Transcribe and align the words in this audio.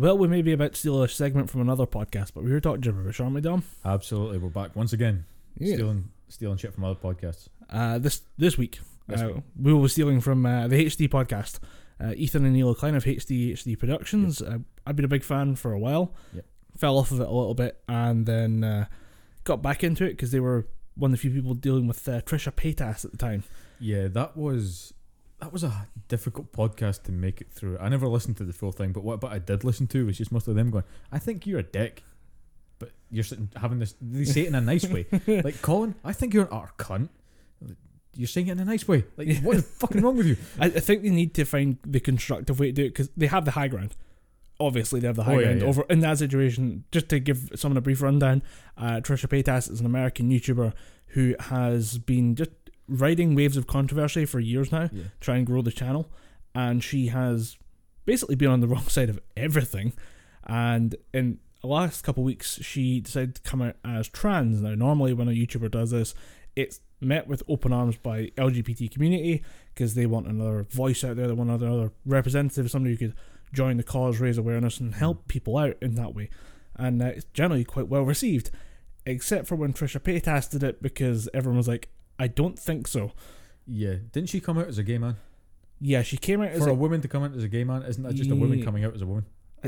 Well, 0.00 0.16
we 0.16 0.28
may 0.28 0.40
be 0.40 0.52
about 0.54 0.72
to 0.72 0.78
steal 0.78 1.02
a 1.02 1.08
segment 1.10 1.50
from 1.50 1.60
another 1.60 1.84
podcast, 1.84 2.32
but 2.34 2.42
we 2.42 2.50
were 2.50 2.58
talking 2.58 2.80
gibberish, 2.80 3.20
aren't 3.20 3.34
we, 3.34 3.42
Dom? 3.42 3.64
Absolutely, 3.84 4.38
we're 4.38 4.48
back 4.48 4.74
once 4.74 4.94
again, 4.94 5.26
Yeah. 5.58 5.74
stealing 5.74 6.08
stealing 6.26 6.56
shit 6.56 6.72
from 6.72 6.84
other 6.84 6.98
podcasts. 6.98 7.48
Uh, 7.68 7.98
this 7.98 8.22
this 8.38 8.56
week, 8.56 8.80
uh, 9.12 9.32
we 9.60 9.74
will 9.74 9.82
be 9.82 9.88
stealing 9.88 10.22
from 10.22 10.46
uh, 10.46 10.68
the 10.68 10.76
H3 10.86 11.06
podcast. 11.06 11.58
Uh, 12.00 12.14
Ethan 12.16 12.46
and 12.46 12.54
Neil 12.54 12.74
Klein 12.74 12.94
of 12.94 13.04
H3H3 13.04 13.78
Productions. 13.78 14.40
Uh, 14.40 14.60
I've 14.86 14.96
been 14.96 15.04
a 15.04 15.08
big 15.08 15.22
fan 15.22 15.54
for 15.54 15.74
a 15.74 15.78
while. 15.78 16.14
Yep. 16.34 16.46
Fell 16.78 16.96
off 16.96 17.10
of 17.10 17.20
it 17.20 17.28
a 17.28 17.30
little 17.30 17.52
bit, 17.52 17.78
and 17.86 18.24
then 18.24 18.64
uh, 18.64 18.86
got 19.44 19.60
back 19.60 19.84
into 19.84 20.06
it 20.06 20.12
because 20.12 20.30
they 20.30 20.40
were 20.40 20.66
one 20.94 21.10
of 21.10 21.18
the 21.18 21.20
few 21.20 21.30
people 21.30 21.52
dealing 21.52 21.86
with 21.86 22.08
uh, 22.08 22.22
Trisha 22.22 22.54
Paytas 22.54 23.04
at 23.04 23.10
the 23.10 23.18
time. 23.18 23.44
Yeah, 23.78 24.08
that 24.08 24.34
was 24.34 24.94
that 25.40 25.52
was 25.52 25.64
a 25.64 25.88
difficult 26.08 26.52
podcast 26.52 27.02
to 27.04 27.12
make 27.12 27.40
it 27.40 27.50
through. 27.50 27.78
I 27.78 27.88
never 27.88 28.06
listened 28.08 28.36
to 28.38 28.44
the 28.44 28.52
full 28.52 28.72
thing, 28.72 28.92
but 28.92 29.02
what 29.04 29.20
but 29.20 29.32
I 29.32 29.38
did 29.38 29.64
listen 29.64 29.86
to 29.88 30.06
was 30.06 30.18
just 30.18 30.32
most 30.32 30.48
of 30.48 30.54
them 30.54 30.70
going, 30.70 30.84
"I 31.10 31.18
think 31.18 31.46
you're 31.46 31.60
a 31.60 31.64
dick," 31.64 32.02
but 32.78 32.90
you're 33.10 33.24
sitting 33.24 33.48
having 33.56 33.78
this. 33.78 33.94
They 34.00 34.24
say 34.24 34.42
it 34.42 34.48
in 34.48 34.54
a 34.54 34.60
nice 34.60 34.86
way, 34.88 35.06
like 35.26 35.60
Colin. 35.62 35.94
I 36.04 36.12
think 36.12 36.34
you're 36.34 36.44
an 36.44 36.52
utter 36.52 36.72
cunt. 36.78 37.08
You're 38.14 38.26
saying 38.26 38.48
it 38.48 38.52
in 38.52 38.58
a 38.60 38.64
nice 38.64 38.88
way. 38.88 39.04
Like, 39.16 39.38
what 39.42 39.56
is 39.56 39.64
fucking 39.78 40.02
wrong 40.02 40.16
with 40.16 40.26
you? 40.26 40.36
I, 40.58 40.66
I 40.66 40.70
think 40.80 41.02
they 41.02 41.10
need 41.10 41.32
to 41.34 41.44
find 41.44 41.78
the 41.86 42.00
constructive 42.00 42.58
way 42.58 42.66
to 42.66 42.72
do 42.72 42.84
it 42.84 42.88
because 42.88 43.08
they 43.16 43.26
have 43.28 43.44
the 43.44 43.52
high 43.52 43.68
ground. 43.68 43.94
Obviously, 44.58 45.00
they 45.00 45.06
have 45.06 45.16
the 45.16 45.22
high 45.24 45.36
Oh, 45.36 45.38
yeah, 45.38 45.44
ground 45.46 45.62
yeah. 45.62 45.68
over 45.68 45.84
in 45.88 46.00
that 46.00 46.18
situation. 46.18 46.84
Just 46.92 47.08
to 47.10 47.20
give 47.20 47.50
someone 47.54 47.76
a 47.78 47.80
brief 47.80 48.02
rundown, 48.02 48.42
uh, 48.76 49.00
Trisha 49.00 49.26
Paytas 49.28 49.70
is 49.70 49.80
an 49.80 49.86
American 49.86 50.28
YouTuber 50.30 50.72
who 51.14 51.34
has 51.40 51.98
been 51.98 52.34
just 52.34 52.50
riding 52.90 53.34
waves 53.34 53.56
of 53.56 53.66
controversy 53.66 54.24
for 54.26 54.40
years 54.40 54.70
now, 54.72 54.90
Yeah. 54.92 55.04
try 55.20 55.36
and 55.36 55.46
grow 55.46 55.62
the 55.62 55.70
channel, 55.72 56.10
and 56.54 56.82
she 56.84 57.06
has 57.08 57.56
basically 58.04 58.34
been 58.34 58.50
on 58.50 58.60
the 58.60 58.66
wrong 58.72 58.88
side 58.88 59.08
of 59.08 59.18
everything. 59.36 59.92
And 60.46 60.96
in 61.14 61.38
the 61.60 61.68
last 61.68 62.02
couple 62.02 62.22
of 62.22 62.26
weeks, 62.26 62.58
she 62.62 63.00
decided 63.00 63.36
to 63.36 63.42
come 63.42 63.62
out 63.62 63.76
as 63.84 64.08
trans. 64.08 64.60
Now, 64.60 64.74
normally 64.74 65.12
when 65.12 65.28
a 65.28 65.32
YouTuber 65.32 65.70
does 65.70 65.90
this, 65.90 66.14
it's 66.56 66.80
met 67.00 67.26
with 67.28 67.42
open 67.48 67.72
arms 67.72 67.96
by 67.96 68.26
LGBT 68.36 68.90
community 68.92 69.42
because 69.74 69.94
they 69.94 70.06
want 70.06 70.26
another 70.26 70.64
voice 70.64 71.04
out 71.04 71.16
there, 71.16 71.28
they 71.28 71.32
want 71.32 71.50
another 71.50 71.92
representative, 72.04 72.70
somebody 72.70 72.94
who 72.96 72.98
could 73.08 73.14
join 73.52 73.76
the 73.76 73.82
cause, 73.82 74.18
raise 74.20 74.36
awareness, 74.38 74.80
and 74.80 74.94
help 74.94 75.28
people 75.28 75.56
out 75.56 75.76
in 75.80 75.94
that 75.94 76.14
way. 76.14 76.28
And 76.76 77.00
uh, 77.02 77.06
it's 77.06 77.26
generally 77.32 77.64
quite 77.64 77.88
well 77.88 78.02
received, 78.02 78.50
except 79.06 79.46
for 79.46 79.56
when 79.56 79.72
Trisha 79.72 80.00
Paytas 80.00 80.50
did 80.50 80.62
it 80.62 80.82
because 80.82 81.28
everyone 81.34 81.56
was 81.58 81.68
like, 81.68 81.88
"I 82.20 82.28
don't 82.28 82.58
think 82.58 82.86
so." 82.86 83.12
Yeah, 83.66 83.94
didn't 84.12 84.28
she 84.28 84.40
come 84.40 84.58
out 84.58 84.68
as 84.68 84.78
a 84.78 84.82
gay 84.82 84.98
man? 84.98 85.16
Yeah, 85.80 86.02
she 86.02 86.16
came 86.16 86.42
out 86.42 86.48
as 86.50 86.62
For 86.62 86.68
a, 86.68 86.72
a 86.72 86.74
woman 86.74 87.00
to 87.00 87.08
come 87.08 87.22
out 87.22 87.34
as 87.34 87.42
a 87.42 87.48
gay 87.48 87.64
man, 87.64 87.82
isn't 87.82 88.02
that 88.02 88.14
just 88.14 88.30
a 88.30 88.36
woman 88.36 88.58
Yeah. 88.58 88.64
coming 88.64 88.84
out 88.84 88.94
as 88.94 89.02
a 89.02 89.06
woman? 89.06 89.24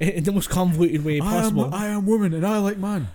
in 0.00 0.24
the 0.24 0.32
most 0.32 0.48
convoluted 0.50 1.04
way 1.04 1.20
possible. 1.20 1.64
I 1.64 1.66
am, 1.66 1.74
I 1.74 1.86
am 1.88 2.06
woman 2.06 2.32
and 2.34 2.46
I 2.46 2.58
like 2.58 2.78
man. 2.78 3.08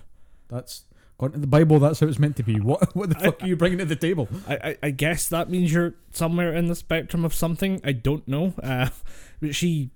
That's 0.49 0.85
according 1.15 1.35
to 1.35 1.41
the 1.41 1.47
Bible. 1.47 1.79
That's 1.79 1.99
how 1.99 2.07
it's 2.07 2.19
meant 2.19 2.35
to 2.37 2.43
be. 2.43 2.59
What 2.59 2.95
what 2.95 3.09
the 3.09 3.15
fuck 3.15 3.41
are 3.43 3.47
you 3.47 3.55
bringing 3.55 3.79
to 3.79 3.85
the 3.85 3.95
table? 3.95 4.27
I, 4.47 4.55
I, 4.55 4.77
I 4.83 4.89
guess 4.91 5.27
that 5.29 5.49
means 5.49 5.73
you're 5.73 5.95
somewhere 6.11 6.53
in 6.53 6.67
the 6.67 6.75
spectrum 6.75 7.25
of 7.25 7.33
something. 7.33 7.81
I 7.83 7.91
don't 7.91 8.27
know. 8.27 8.53
Uh, 8.61 8.89
but 9.41 9.55
she 9.55 9.91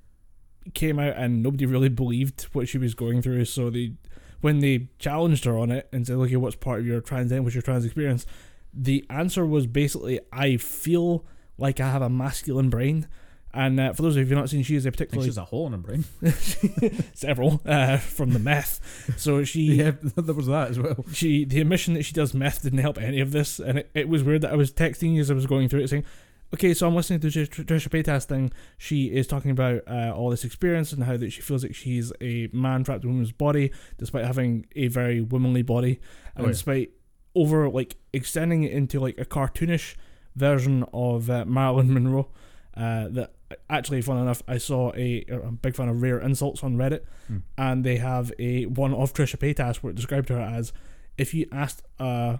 came 0.73 0.99
out 0.99 1.15
and 1.15 1.41
nobody 1.41 1.65
really 1.65 1.89
believed 1.89 2.43
what 2.53 2.67
she 2.67 2.77
was 2.77 2.93
going 2.93 3.21
through. 3.21 3.45
So 3.45 3.69
they, 3.69 3.93
when 4.41 4.59
they 4.59 4.89
challenged 4.99 5.45
her 5.45 5.57
on 5.57 5.71
it 5.71 5.87
and 5.91 6.05
said, 6.05 6.15
"Okay, 6.15 6.35
what's 6.35 6.55
part 6.55 6.79
of 6.79 6.85
your 6.85 7.01
trans? 7.01 7.31
And 7.31 7.43
what's 7.43 7.55
your 7.55 7.61
trans 7.61 7.85
experience?" 7.85 8.25
The 8.73 9.05
answer 9.09 9.45
was 9.45 9.67
basically, 9.67 10.19
"I 10.31 10.57
feel 10.57 11.25
like 11.57 11.79
I 11.79 11.89
have 11.91 12.01
a 12.01 12.09
masculine 12.09 12.69
brain." 12.69 13.07
And 13.51 13.79
uh, 13.79 13.93
for 13.93 14.03
those 14.03 14.15
of 14.15 14.19
you 14.19 14.25
who've 14.25 14.37
not 14.37 14.49
seen, 14.49 14.61
she 14.61 14.75
is 14.75 14.85
a 14.85 14.91
particularly 14.91 15.27
she's 15.27 15.37
a 15.37 15.45
hole 15.45 15.65
in 15.65 15.71
her 15.73 15.79
brain. 15.79 16.05
several 17.13 17.61
uh, 17.65 17.97
from 17.97 18.31
the 18.33 18.39
meth. 18.39 18.79
So 19.17 19.43
she 19.43 19.61
Yeah, 19.73 19.93
there 20.01 20.35
was 20.35 20.47
that 20.47 20.69
as 20.69 20.79
well. 20.79 21.03
she 21.11 21.45
the 21.45 21.59
admission 21.59 21.95
that 21.95 22.03
she 22.03 22.13
does 22.13 22.33
meth 22.33 22.61
didn't 22.61 22.79
help 22.79 22.99
any 22.99 23.19
of 23.19 23.31
this, 23.31 23.59
and 23.59 23.79
it, 23.79 23.89
it 23.95 24.07
was 24.07 24.23
weird 24.23 24.41
that 24.41 24.51
I 24.51 24.55
was 24.55 24.71
texting 24.71 25.15
you 25.15 25.21
as 25.21 25.31
I 25.31 25.33
was 25.33 25.47
going 25.47 25.67
through 25.67 25.81
it, 25.81 25.89
saying, 25.89 26.05
"Okay, 26.53 26.73
so 26.73 26.87
I'm 26.87 26.95
listening 26.95 27.19
to 27.21 27.27
Trisha 27.27 27.89
Paytas 27.89 28.25
thing. 28.25 28.51
She 28.77 29.05
is 29.05 29.27
talking 29.27 29.51
about 29.51 29.81
uh, 29.87 30.13
all 30.15 30.29
this 30.29 30.43
experience 30.43 30.91
and 30.91 31.03
how 31.03 31.17
that 31.17 31.31
she 31.31 31.41
feels 31.41 31.63
like 31.63 31.75
she's 31.75 32.11
a 32.21 32.49
man 32.51 32.83
trapped 32.83 33.03
in 33.03 33.09
a 33.09 33.13
woman's 33.13 33.31
body, 33.31 33.71
despite 33.97 34.25
having 34.25 34.65
a 34.75 34.87
very 34.87 35.21
womanly 35.21 35.61
body, 35.61 35.99
and 36.35 36.45
yeah. 36.45 36.51
despite 36.51 36.91
over 37.35 37.69
like 37.69 37.97
extending 38.13 38.63
it 38.63 38.71
into 38.71 38.99
like 38.99 39.17
a 39.19 39.25
cartoonish 39.25 39.95
version 40.35 40.85
of 40.93 41.29
uh, 41.29 41.45
Marilyn 41.45 41.93
Monroe. 41.93 42.29
Uh, 42.75 43.07
that 43.09 43.33
actually, 43.69 44.01
fun 44.01 44.17
enough, 44.17 44.41
I 44.47 44.57
saw 44.57 44.93
a 44.95 45.25
a 45.27 45.51
big 45.51 45.75
fan 45.75 45.89
of 45.89 46.01
rare 46.01 46.19
insults 46.19 46.63
on 46.63 46.77
Reddit, 46.77 47.01
Hmm. 47.27 47.37
and 47.57 47.83
they 47.83 47.97
have 47.97 48.31
a 48.39 48.65
one 48.65 48.93
of 48.93 49.13
Trisha 49.13 49.37
Paytas 49.37 49.77
where 49.77 49.91
it 49.91 49.95
described 49.95 50.29
her 50.29 50.39
as 50.39 50.71
if 51.17 51.33
you 51.33 51.45
asked 51.51 51.83
a, 51.99 52.39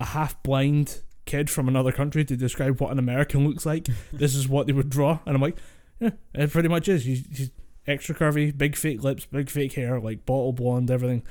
a 0.00 0.04
half 0.04 0.42
blind 0.42 1.02
kid 1.24 1.50
from 1.50 1.68
another 1.68 1.92
country 1.92 2.24
to 2.24 2.36
describe 2.36 2.80
what 2.80 2.92
an 2.92 2.98
American 2.98 3.46
looks 3.46 3.64
like, 3.66 3.88
this 4.12 4.34
is 4.34 4.48
what 4.48 4.66
they 4.66 4.72
would 4.72 4.90
draw. 4.90 5.18
And 5.26 5.34
I'm 5.34 5.42
like, 5.42 5.56
yeah, 6.00 6.10
it 6.34 6.50
pretty 6.50 6.68
much 6.68 6.88
is. 6.88 7.02
She's, 7.02 7.24
she's 7.32 7.50
extra 7.86 8.14
curvy, 8.14 8.56
big 8.56 8.76
fake 8.76 9.02
lips, 9.02 9.26
big 9.26 9.50
fake 9.50 9.74
hair, 9.74 10.00
like 10.00 10.26
bottle 10.26 10.52
blonde, 10.52 10.90
everything. 10.90 11.22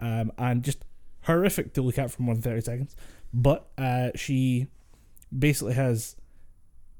Um, 0.00 0.32
and 0.38 0.62
just 0.62 0.84
horrific 1.22 1.74
to 1.74 1.82
look 1.82 1.98
at 1.98 2.10
from 2.10 2.26
130 2.26 2.60
seconds. 2.60 2.96
But 3.32 3.68
uh, 3.78 4.10
she 4.14 4.68
basically 5.36 5.74
has 5.74 6.16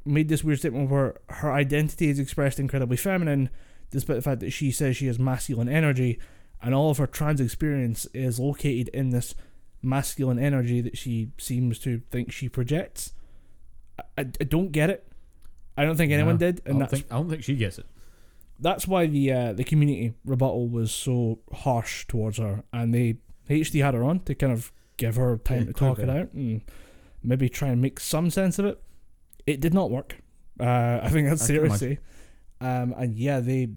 made 0.05 0.29
this 0.29 0.45
weird 0.45 0.59
statement 0.59 0.91
where 0.91 1.19
her 1.29 1.53
identity 1.53 2.09
is 2.09 2.19
expressed 2.19 2.59
incredibly 2.59 2.97
feminine, 2.97 3.51
despite 3.91 4.17
the 4.17 4.23
fact 4.23 4.41
that 4.41 4.51
she 4.51 4.71
says 4.71 4.97
she 4.97 5.07
has 5.07 5.19
masculine 5.19 5.69
energy, 5.69 6.19
and 6.63 6.75
all 6.75 6.91
of 6.91 6.99
her 6.99 7.07
trans 7.07 7.41
experience 7.41 8.07
is 8.13 8.39
located 8.39 8.89
in 8.89 9.11
this 9.11 9.35
masculine 9.85 10.39
energy 10.39 10.81
that 10.81 10.97
she 10.97 11.31
seems 11.39 11.79
to 11.81 12.01
think 12.11 12.33
she 12.33 12.49
projects. 12.49 13.13
I, 13.99 14.03
I, 14.19 14.21
I 14.41 14.45
don't 14.45 14.73
get 14.73 14.91
it. 14.91 15.07
I 15.77 15.85
don't 15.85 15.97
think 15.97 16.13
anyone 16.13 16.35
Nah, 16.37 16.39
did, 16.39 16.63
I 16.67 16.71
and 16.71 16.79
don't 16.81 16.91
think 16.91 17.07
I 17.11 17.17
don't 17.17 17.29
think 17.31 17.43
she 17.43 17.57
gets 17.57 17.79
it. 17.79 17.87
that's 18.61 18.87
why 18.87 19.07
the 19.07 19.33
uh, 19.33 19.53
the 19.53 19.65
community 19.65 20.15
rebuttal 20.25 20.69
was 20.69 20.93
so 20.93 21.41
harsh 21.53 22.07
towards 22.07 22.39
her, 22.39 22.63
and 22.73 22.95
they 22.95 23.17
H3 23.51 23.83
had 23.85 23.95
her 23.95 24.05
on 24.05 24.21
to 24.21 24.35
kind 24.35 24.53
of 24.53 24.73
give 24.97 25.17
her 25.17 25.37
time 25.39 25.61
Yeah, 25.61 25.65
to 25.67 25.73
talk 25.73 25.99
it 25.99 26.09
out 26.09 26.33
and 26.33 26.63
maybe 27.23 27.49
try 27.49 27.69
and 27.69 27.83
make 27.83 27.99
some 28.01 28.31
sense 28.31 28.59
of 28.59 28.65
it. 28.67 28.81
It 29.47 29.61
did 29.61 29.75
not 29.75 29.91
work. 29.91 30.17
Uh, 30.59 31.01
I 31.03 31.09
think 31.11 31.29
that's 31.29 31.43
I 31.45 31.47
fair 31.49 31.63
can 31.63 31.71
to 31.71 31.79
say. 31.79 31.99
Um, 32.61 32.95
and 32.97 33.17
yeah, 33.17 33.41
they 33.41 33.69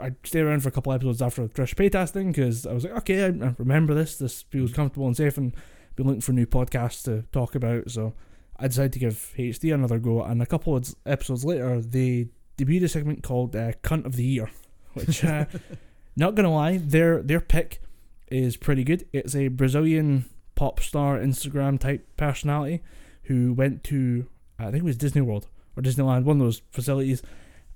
I 0.00 0.12
stayed 0.24 0.42
around 0.42 0.62
for 0.62 0.68
a 0.68 0.72
couple 0.72 0.92
episodes 0.92 1.22
after 1.22 1.46
the 1.46 1.48
Trish 1.48 1.74
Paytas 1.74 2.10
thing 2.10 2.32
because 2.32 2.66
I 2.66 2.72
was 2.72 2.84
like, 2.84 2.96
okay, 2.98 3.24
I, 3.24 3.28
I 3.28 3.54
remember 3.58 3.94
this. 3.94 4.16
This 4.16 4.42
feels 4.42 4.72
comfortable 4.72 5.06
and 5.06 5.16
safe, 5.16 5.36
and 5.36 5.54
been 5.96 6.06
looking 6.06 6.20
for 6.20 6.32
new 6.32 6.46
podcasts 6.46 7.04
to 7.04 7.24
talk 7.32 7.54
about. 7.54 7.90
So 7.90 8.14
I 8.58 8.68
decided 8.68 8.92
to 8.94 8.98
give 8.98 9.34
H3 9.36 9.74
another 9.74 9.98
go, 9.98 10.22
and 10.22 10.42
a 10.42 10.46
couple 10.46 10.76
of 10.76 10.94
episodes 11.06 11.44
later, 11.44 11.80
they 11.80 12.28
debuted 12.58 12.84
a 12.84 12.88
segment 12.88 13.22
called 13.22 13.54
uh, 13.56 13.72
"Cunt 13.82 14.06
of 14.06 14.16
the 14.16 14.24
Year," 14.24 14.50
which, 14.94 15.24
uh, 15.24 15.46
not 16.16 16.34
gonna 16.34 16.52
lie, 16.52 16.78
their 16.78 17.22
their 17.22 17.40
pick 17.40 17.82
is 18.28 18.56
pretty 18.56 18.84
good. 18.84 19.06
It's 19.12 19.34
a 19.34 19.48
Brazilian 19.48 20.26
pop 20.54 20.80
star 20.80 21.18
Instagram 21.18 21.78
type 21.78 22.06
personality 22.16 22.82
who 23.24 23.52
went 23.52 23.82
to 23.84 24.26
I 24.58 24.64
think 24.70 24.82
it 24.82 24.84
was 24.84 24.96
Disney 24.96 25.22
World 25.22 25.46
or 25.76 25.82
Disneyland, 25.82 26.24
one 26.24 26.40
of 26.40 26.46
those 26.46 26.62
facilities, 26.70 27.22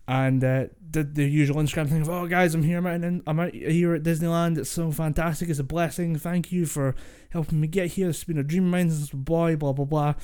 and 0.06 0.43
uh, 0.45 0.67
did 0.91 1.15
the 1.15 1.25
usual 1.25 1.56
Instagram 1.56 1.89
thing 1.89 2.03
of, 2.03 2.11
"Oh 2.11 2.27
guys, 2.27 2.55
I'm 2.55 2.62
here, 2.62 2.79
I'm 2.79 3.41
out 3.41 3.55
here 3.55 3.95
at 3.95 4.03
Disneyland. 4.03 4.59
It's 4.59 4.71
so 4.71 4.91
fantastic. 4.93 5.49
It's 5.49 5.59
a 5.59 5.65
blessing. 5.65 6.17
Thank 6.17 6.53
you 6.53 6.67
for 6.67 6.95
helping 7.31 7.61
me 7.61 7.67
get 7.67 7.93
here. 7.93 8.11
It's 8.11 8.25
been 8.25 8.39
a 8.39 8.43
dream 8.43 8.65
of 8.67 8.71
mine 8.71 8.91
since 8.91 9.12
a 9.12 9.17
boy. 9.17 9.56
Blah 9.56 9.73
blah 9.73 9.85
blah." 9.85 10.15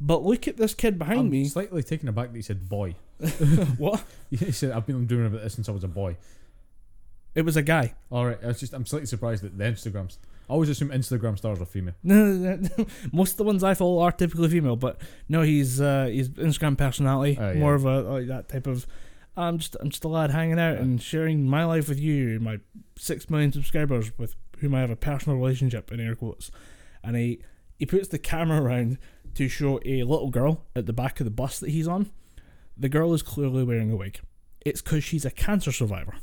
But 0.00 0.24
look 0.24 0.48
at 0.48 0.56
this 0.56 0.74
kid 0.74 0.98
behind 0.98 1.20
I'm 1.20 1.30
me. 1.30 1.44
slightly 1.44 1.82
taken 1.84 2.08
aback 2.08 2.30
that 2.32 2.36
he 2.36 2.42
said 2.42 2.68
boy. 2.68 2.96
what? 3.78 4.02
He 4.30 4.50
said 4.50 4.72
I've 4.72 4.86
been 4.86 5.06
doing 5.06 5.26
about 5.26 5.42
this 5.42 5.54
since 5.54 5.68
I 5.68 5.72
was 5.72 5.84
a 5.84 5.88
boy. 5.88 6.16
It 7.34 7.42
was 7.42 7.56
a 7.56 7.62
guy. 7.62 7.94
All 8.10 8.26
right, 8.26 8.38
I 8.42 8.48
was 8.48 8.60
just 8.60 8.72
I'm 8.74 8.84
slightly 8.84 9.06
surprised 9.06 9.42
that 9.44 9.56
the 9.56 9.64
Instagrams. 9.64 10.18
I 10.50 10.54
always 10.54 10.68
assume 10.68 10.88
Instagram 10.90 11.38
stars 11.38 11.60
are 11.60 11.64
female. 11.66 11.94
No, 12.02 12.26
no, 12.26 12.56
no, 12.56 12.86
most 13.12 13.32
of 13.32 13.36
the 13.38 13.44
ones 13.44 13.62
I 13.64 13.74
follow 13.74 14.00
are 14.02 14.12
typically 14.12 14.48
female, 14.48 14.76
but 14.76 15.00
no, 15.28 15.42
he's 15.42 15.80
uh, 15.80 16.06
he's 16.10 16.28
Instagram 16.30 16.76
personality, 16.76 17.38
Oh, 17.40 17.52
yeah. 17.52 17.58
more 17.58 17.74
of 17.74 17.84
a 17.86 18.00
like 18.02 18.26
that 18.26 18.48
type 18.48 18.66
of. 18.66 18.86
I'm 19.36 19.58
just 19.58 19.76
I'm 19.80 19.90
just 19.90 20.04
a 20.04 20.08
lad 20.08 20.30
hanging 20.30 20.58
out 20.58 20.76
and 20.76 21.00
sharing 21.00 21.48
my 21.48 21.64
life 21.64 21.88
with 21.88 21.98
you, 21.98 22.38
my 22.40 22.60
six 22.96 23.30
million 23.30 23.52
subscribers 23.52 24.16
with 24.18 24.34
whom 24.58 24.74
I 24.74 24.80
have 24.80 24.90
a 24.90 24.96
personal 24.96 25.38
relationship 25.38 25.90
in 25.90 26.00
air 26.00 26.14
quotes, 26.14 26.50
and 27.02 27.16
he 27.16 27.42
he 27.78 27.86
puts 27.86 28.08
the 28.08 28.18
camera 28.18 28.62
around 28.62 28.98
to 29.34 29.48
show 29.48 29.80
a 29.84 30.02
little 30.02 30.30
girl 30.30 30.64
at 30.76 30.86
the 30.86 30.92
back 30.92 31.20
of 31.20 31.24
the 31.24 31.30
bus 31.30 31.58
that 31.60 31.70
he's 31.70 31.88
on. 31.88 32.10
The 32.76 32.88
girl 32.88 33.14
is 33.14 33.22
clearly 33.22 33.64
wearing 33.64 33.90
a 33.90 33.96
wig. 33.96 34.20
It's 34.64 34.82
because 34.82 35.02
she's 35.02 35.24
a 35.24 35.30
cancer 35.30 35.72
survivor. 35.72 36.14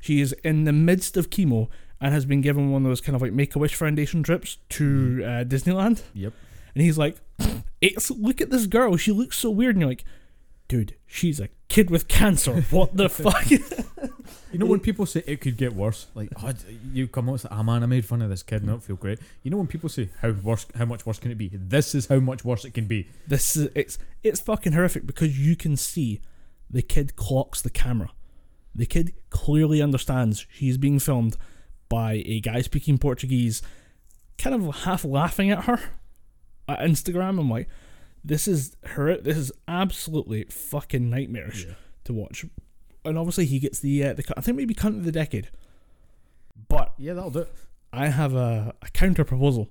She 0.00 0.20
is 0.20 0.32
in 0.44 0.64
the 0.64 0.72
midst 0.72 1.16
of 1.16 1.28
chemo 1.28 1.68
and 2.00 2.14
has 2.14 2.24
been 2.24 2.40
given 2.40 2.70
one 2.70 2.84
of 2.84 2.90
those 2.90 3.02
kind 3.02 3.14
of 3.14 3.22
like 3.22 3.32
Make 3.32 3.54
a 3.54 3.58
Wish 3.58 3.74
Foundation 3.74 4.22
trips 4.22 4.56
to 4.70 5.20
uh, 5.22 5.28
Disneyland. 5.44 6.02
Yep. 6.14 6.32
And 6.74 6.82
he's 6.82 6.96
like, 6.96 7.16
it's 7.80 8.10
look 8.10 8.40
at 8.40 8.50
this 8.50 8.66
girl. 8.66 8.96
She 8.96 9.12
looks 9.12 9.38
so 9.38 9.50
weird. 9.50 9.74
And 9.74 9.82
you're 9.82 9.90
like, 9.90 10.04
dude, 10.68 10.96
she's 11.06 11.38
a 11.40 11.50
kid 11.70 11.88
with 11.88 12.06
cancer. 12.08 12.60
What 12.70 12.94
the 12.96 13.08
fuck? 13.08 13.50
You 13.50 14.58
know 14.58 14.66
when 14.66 14.80
people 14.80 15.06
say 15.06 15.22
it 15.26 15.40
could 15.40 15.56
get 15.56 15.72
worse, 15.74 16.08
like 16.14 16.28
oh, 16.42 16.52
you 16.92 17.06
come 17.06 17.28
out 17.28 17.32
and 17.32 17.40
say, 17.40 17.48
"Ah 17.50 17.62
man, 17.62 17.82
I 17.82 17.86
made 17.86 18.04
fun 18.04 18.20
of 18.20 18.28
this 18.28 18.42
kid 18.42 18.60
and 18.60 18.70
I 18.70 18.74
don't 18.74 18.82
feel 18.82 18.96
great." 18.96 19.20
You 19.42 19.50
know 19.50 19.56
when 19.56 19.68
people 19.68 19.88
say, 19.88 20.10
"How 20.20 20.32
worse? 20.32 20.66
How 20.74 20.84
much 20.84 21.06
worse 21.06 21.18
can 21.18 21.30
it 21.30 21.38
be?" 21.38 21.48
This 21.54 21.94
is 21.94 22.06
how 22.06 22.18
much 22.18 22.44
worse 22.44 22.64
it 22.64 22.74
can 22.74 22.86
be. 22.86 23.08
This 23.26 23.56
is 23.56 23.70
it's 23.74 23.98
it's 24.22 24.40
fucking 24.40 24.72
horrific 24.72 25.06
because 25.06 25.38
you 25.38 25.56
can 25.56 25.76
see 25.76 26.20
the 26.68 26.82
kid 26.82 27.16
clocks 27.16 27.62
the 27.62 27.70
camera. 27.70 28.10
The 28.74 28.86
kid 28.86 29.14
clearly 29.30 29.80
understands 29.80 30.46
she's 30.52 30.76
being 30.76 30.98
filmed 30.98 31.36
by 31.88 32.22
a 32.26 32.40
guy 32.40 32.60
speaking 32.62 32.98
Portuguese, 32.98 33.62
kind 34.38 34.54
of 34.54 34.74
half 34.82 35.04
laughing 35.04 35.50
at 35.50 35.64
her 35.64 35.80
at 36.68 36.80
Instagram. 36.80 37.38
I'm 37.38 37.50
like, 37.50 37.68
this 38.24 38.46
is 38.48 38.76
her. 38.84 39.16
This 39.18 39.36
is 39.36 39.52
absolutely 39.68 40.44
fucking 40.44 41.08
nightmarish 41.10 41.66
to 42.04 42.12
watch. 42.12 42.44
And 43.04 43.16
obviously 43.18 43.46
he 43.46 43.58
gets 43.58 43.78
the 43.80 44.04
uh, 44.04 44.12
the 44.14 44.24
I 44.36 44.40
think 44.40 44.56
maybe 44.56 44.74
cunt 44.74 44.98
of 44.98 45.04
the 45.04 45.12
decade. 45.12 45.50
But 46.68 46.92
Yeah, 46.98 47.14
that'll 47.14 47.30
do 47.30 47.40
it. 47.40 47.52
I 47.92 48.08
have 48.08 48.34
a, 48.34 48.74
a 48.82 48.88
counter 48.90 49.24
proposal. 49.24 49.68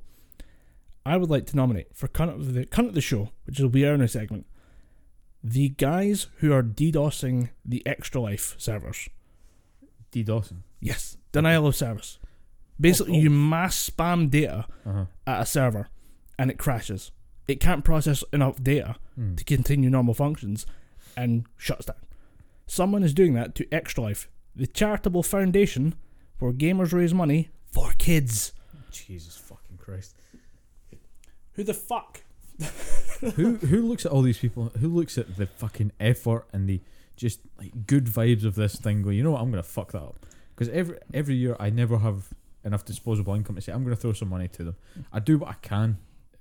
I 1.06 1.16
would 1.18 1.30
like 1.30 1.46
to 1.48 1.56
nominate 1.56 1.96
for 1.96 2.08
cunt 2.08 2.34
of 2.34 2.54
the 2.54 2.66
cunt 2.66 2.88
of 2.90 2.94
the 2.94 3.02
show, 3.02 3.30
which 3.46 3.60
will 3.60 3.70
be 3.70 3.86
our 3.88 3.98
new 3.98 4.08
segment, 4.08 4.46
the 5.44 5.70
guys 5.70 6.28
who 6.38 6.52
are 6.52 6.62
DDoSing 6.64 7.50
the 7.64 7.86
Extra 7.88 8.20
Life 8.22 8.56
servers. 8.58 9.08
D 10.12 10.24
Dawson. 10.24 10.64
Yes, 10.82 11.18
denial 11.32 11.68
of 11.68 11.76
service. 11.76 12.18
Basically, 12.82 13.14
Oh, 13.14 13.20
oh. 13.20 13.22
you 13.22 13.30
mass 13.30 13.90
spam 13.90 14.30
data 14.30 14.66
Uh 14.86 14.92
huh. 14.94 15.06
at 15.28 15.42
a 15.42 15.46
server, 15.46 15.88
and 16.38 16.50
it 16.50 16.58
crashes. 16.58 17.12
It 17.50 17.60
can't 17.60 17.84
process 17.84 18.24
enough 18.32 18.62
data 18.62 18.96
Hmm. 19.16 19.36
to 19.36 19.44
continue 19.44 19.90
normal 19.90 20.14
functions, 20.14 20.66
and 21.18 21.46
shuts 21.58 21.86
down. 21.86 21.96
Someone 22.68 23.04
is 23.04 23.14
doing 23.14 23.34
that 23.34 23.56
to 23.56 23.68
Extra 23.74 24.04
Life, 24.04 24.30
the 24.56 24.68
charitable 24.68 25.24
foundation 25.24 25.96
where 26.38 26.54
gamers 26.54 26.94
raise 26.94 27.14
money 27.14 27.50
for 27.72 27.92
kids. 27.98 28.54
Jesus 28.92 29.36
fucking 29.36 29.78
Christ. 29.78 30.16
Who 31.54 31.64
the 31.64 31.74
fuck 31.74 32.22
who 33.36 33.56
who 33.58 33.82
looks 33.88 34.06
at 34.06 34.12
all 34.12 34.22
these 34.22 34.38
people? 34.38 34.72
Who 34.80 34.88
looks 34.90 35.18
at 35.18 35.36
the 35.38 35.46
fucking 35.48 35.92
effort 36.00 36.46
and 36.54 36.70
the 36.70 36.82
just 37.16 37.40
like 37.58 37.88
good 37.88 38.06
vibes 38.06 38.44
of 38.46 38.56
this 38.56 38.76
thing? 38.76 39.02
Go, 39.02 39.10
you 39.10 39.24
know 39.24 39.32
what? 39.32 39.42
I'm 39.42 39.50
gonna 39.50 39.64
fuck 39.64 39.92
that 39.94 40.02
up 40.04 40.26
because 40.56 40.70
every 40.70 40.98
every 41.14 41.36
year 41.36 41.56
I 41.60 41.70
never 41.70 41.98
have 42.00 42.30
enough 42.64 42.86
disposable 42.86 43.34
income 43.34 43.56
to 43.56 43.62
say 43.62 43.72
I'm 43.74 43.84
gonna 43.84 43.96
throw 43.96 44.14
some 44.14 44.30
money 44.30 44.48
to 44.50 44.64
them. 44.64 44.76
I 45.12 45.20
do 45.20 45.38
what 45.40 45.50
I 45.50 45.56
can 45.62 45.98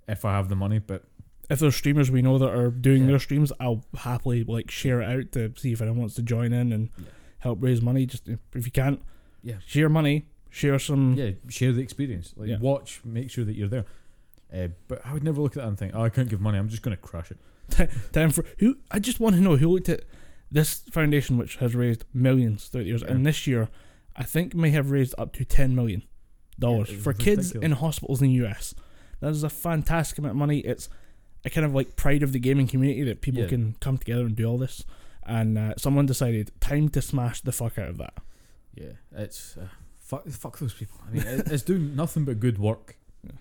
if 0.09 0.25
I 0.25 0.33
have 0.37 0.49
the 0.49 0.57
money, 0.57 0.79
but 0.79 1.05
if 1.51 1.59
there's 1.59 1.77
streamers 1.77 2.11
we 2.11 2.23
know 2.23 2.39
that 2.39 2.51
are 2.51 2.71
doing 2.71 3.03
Yeah. 3.03 3.09
their 3.09 3.19
streams, 3.19 3.53
I'll 3.61 3.85
happily 3.99 4.45
like 4.45 4.71
share 4.71 5.01
it 5.01 5.07
out 5.07 5.33
to 5.33 5.53
see 5.57 5.73
if 5.73 5.81
anyone 5.81 6.01
wants 6.01 6.15
to 6.17 6.23
join 6.23 6.53
in 6.53 6.73
and 6.73 6.91
Yeah. 6.99 7.05
help 7.39 7.63
raise 7.63 7.81
money. 7.83 8.07
Just 8.07 8.29
if 8.29 8.67
you 8.67 8.73
can't, 8.73 9.01
Yeah. 9.43 9.57
share 9.67 9.89
money, 9.89 10.27
share 10.51 10.79
some. 10.79 11.15
yeah, 11.15 11.31
share 11.49 11.73
the 11.73 11.81
experience. 11.83 12.35
Like 12.37 12.49
Yeah. 12.51 12.59
watch, 12.59 13.01
make 13.05 13.31
sure 13.31 13.45
that 13.45 13.55
you're 13.57 13.69
there. 13.69 13.85
Uh, 14.53 14.69
but 14.89 15.05
I 15.05 15.13
would 15.13 15.23
never 15.25 15.41
look 15.43 15.53
at 15.57 15.63
that 15.63 15.69
and 15.69 15.79
think, 15.79 15.93
oh, 15.95 16.03
I 16.03 16.09
can't 16.09 16.29
give 16.29 16.41
money. 16.41 16.59
I'm 16.59 16.69
just 16.69 16.83
gonna 16.83 16.97
crash 16.97 17.31
it. 17.31 17.39
Time 18.13 18.31
for 18.31 18.45
who? 18.59 18.79
I 18.91 18.99
just 18.99 19.21
want 19.21 19.37
to 19.37 19.43
know 19.43 19.57
who 19.57 19.69
looked 19.69 19.91
at 19.91 20.05
this 20.51 20.81
foundation, 20.91 21.37
which 21.37 21.57
has 21.57 21.75
raised 21.75 22.05
millions 22.15 22.67
throughout 22.69 22.85
the 22.85 22.89
years, 22.89 23.03
and 23.03 23.27
this 23.27 23.47
year, 23.47 23.69
I 24.17 24.23
think 24.25 24.55
may 24.55 24.71
have 24.71 24.91
raised 24.91 25.15
up 25.19 25.35
to 25.35 25.45
ten 25.45 25.75
million 25.75 26.03
dollars 26.59 26.91
for 26.91 27.13
kids 27.13 27.53
in 27.53 27.73
hospitals 27.73 28.21
in 28.23 28.29
the 28.29 28.35
US. 28.47 28.75
That 29.21 29.31
is 29.31 29.43
a 29.43 29.51
fantastic 29.51 30.19
amount 30.19 30.33
of 30.33 30.37
money. 30.37 30.59
It's 30.61 30.89
a 31.45 31.51
kind 31.51 31.65
of 31.65 31.75
like 31.75 31.97
pride 31.97 32.23
of 32.23 32.33
the 32.33 32.39
gaming 32.39 32.67
community 32.67 33.03
that 33.05 33.21
people 33.21 33.43
Yeah. 33.43 33.49
can 33.49 33.77
come 33.81 33.99
together 33.99 34.23
and 34.27 34.35
do 34.37 34.45
all 34.47 34.59
this. 34.59 34.85
And 35.25 35.59
uh, 35.59 35.75
someone 35.77 36.07
decided 36.07 36.53
time 36.61 36.89
to 36.91 37.03
smash 37.03 37.41
the 37.43 37.53
fuck 37.53 37.79
out 37.79 37.89
of 37.91 37.99
that. 37.99 38.15
Yeah, 38.75 38.93
it's 39.13 39.57
uh, 39.57 39.67
fuck 39.99 40.27
fuck 40.29 40.59
those 40.59 40.73
people. 40.73 40.99
I 41.07 41.11
mean, 41.13 41.23
it, 41.27 41.51
it's 41.51 41.63
doing 41.63 41.95
nothing 41.97 42.25
but 42.25 42.41
good 42.41 42.59
work. 42.59 42.97
Yeah. 43.25 43.33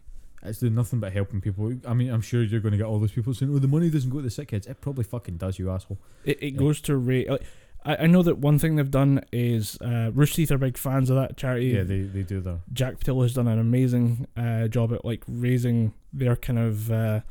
It's 0.44 0.59
doing 0.59 0.75
nothing 0.75 1.00
but 1.00 1.13
helping 1.13 1.39
people. 1.41 1.74
I 1.88 1.94
mean, 1.94 2.09
I'm 2.09 2.21
sure 2.21 2.44
you're 2.44 2.59
going 2.59 2.71
to 2.74 2.77
get 2.77 2.85
all 2.88 3.00
those 3.00 3.12
people 3.13 3.33
saying, 3.33 3.53
"Oh, 3.53 3.59
the 3.59 3.68
money 3.68 3.89
doesn't 3.89 4.09
go 4.09 4.18
to 4.18 4.24
the 4.24 4.29
sick 4.31 4.50
kids." 4.50 4.68
It 4.68 4.81
probably 4.81 5.03
fucking 5.06 5.38
does, 5.38 5.59
you 5.59 5.69
asshole. 5.71 6.00
It, 6.25 6.41
it 6.44 6.53
Yeah. 6.53 6.59
goes 6.59 6.81
to 6.81 6.97
rate. 6.97 7.29
Like, 7.29 7.44
I, 7.88 8.04
I 8.04 8.07
know 8.07 8.22
that 8.22 8.38
one 8.38 8.60
thing 8.60 8.75
they've 8.75 8.92
done 8.92 9.22
is 9.31 9.80
uh, 9.81 10.12
Rooster 10.13 10.36
Teeth 10.36 10.51
are 10.51 10.57
big 10.57 10.78
fans 10.78 11.10
of 11.10 11.16
that 11.16 11.38
charity. 11.38 11.68
Yeah, 11.68 11.84
they, 11.84 12.01
they 12.01 12.24
do 12.24 12.42
that. 12.42 12.60
Jack 12.74 13.00
Pattillo 13.00 13.24
has 13.24 13.34
done 13.34 13.48
an 13.48 13.57
amazing 13.57 14.28
uh, 14.36 14.68
job 14.68 14.94
at 14.94 15.06
like 15.06 15.24
raising 15.28 15.94
their 16.12 16.36
kind 16.36 16.60
of 16.60 16.92
uh, 16.92 17.22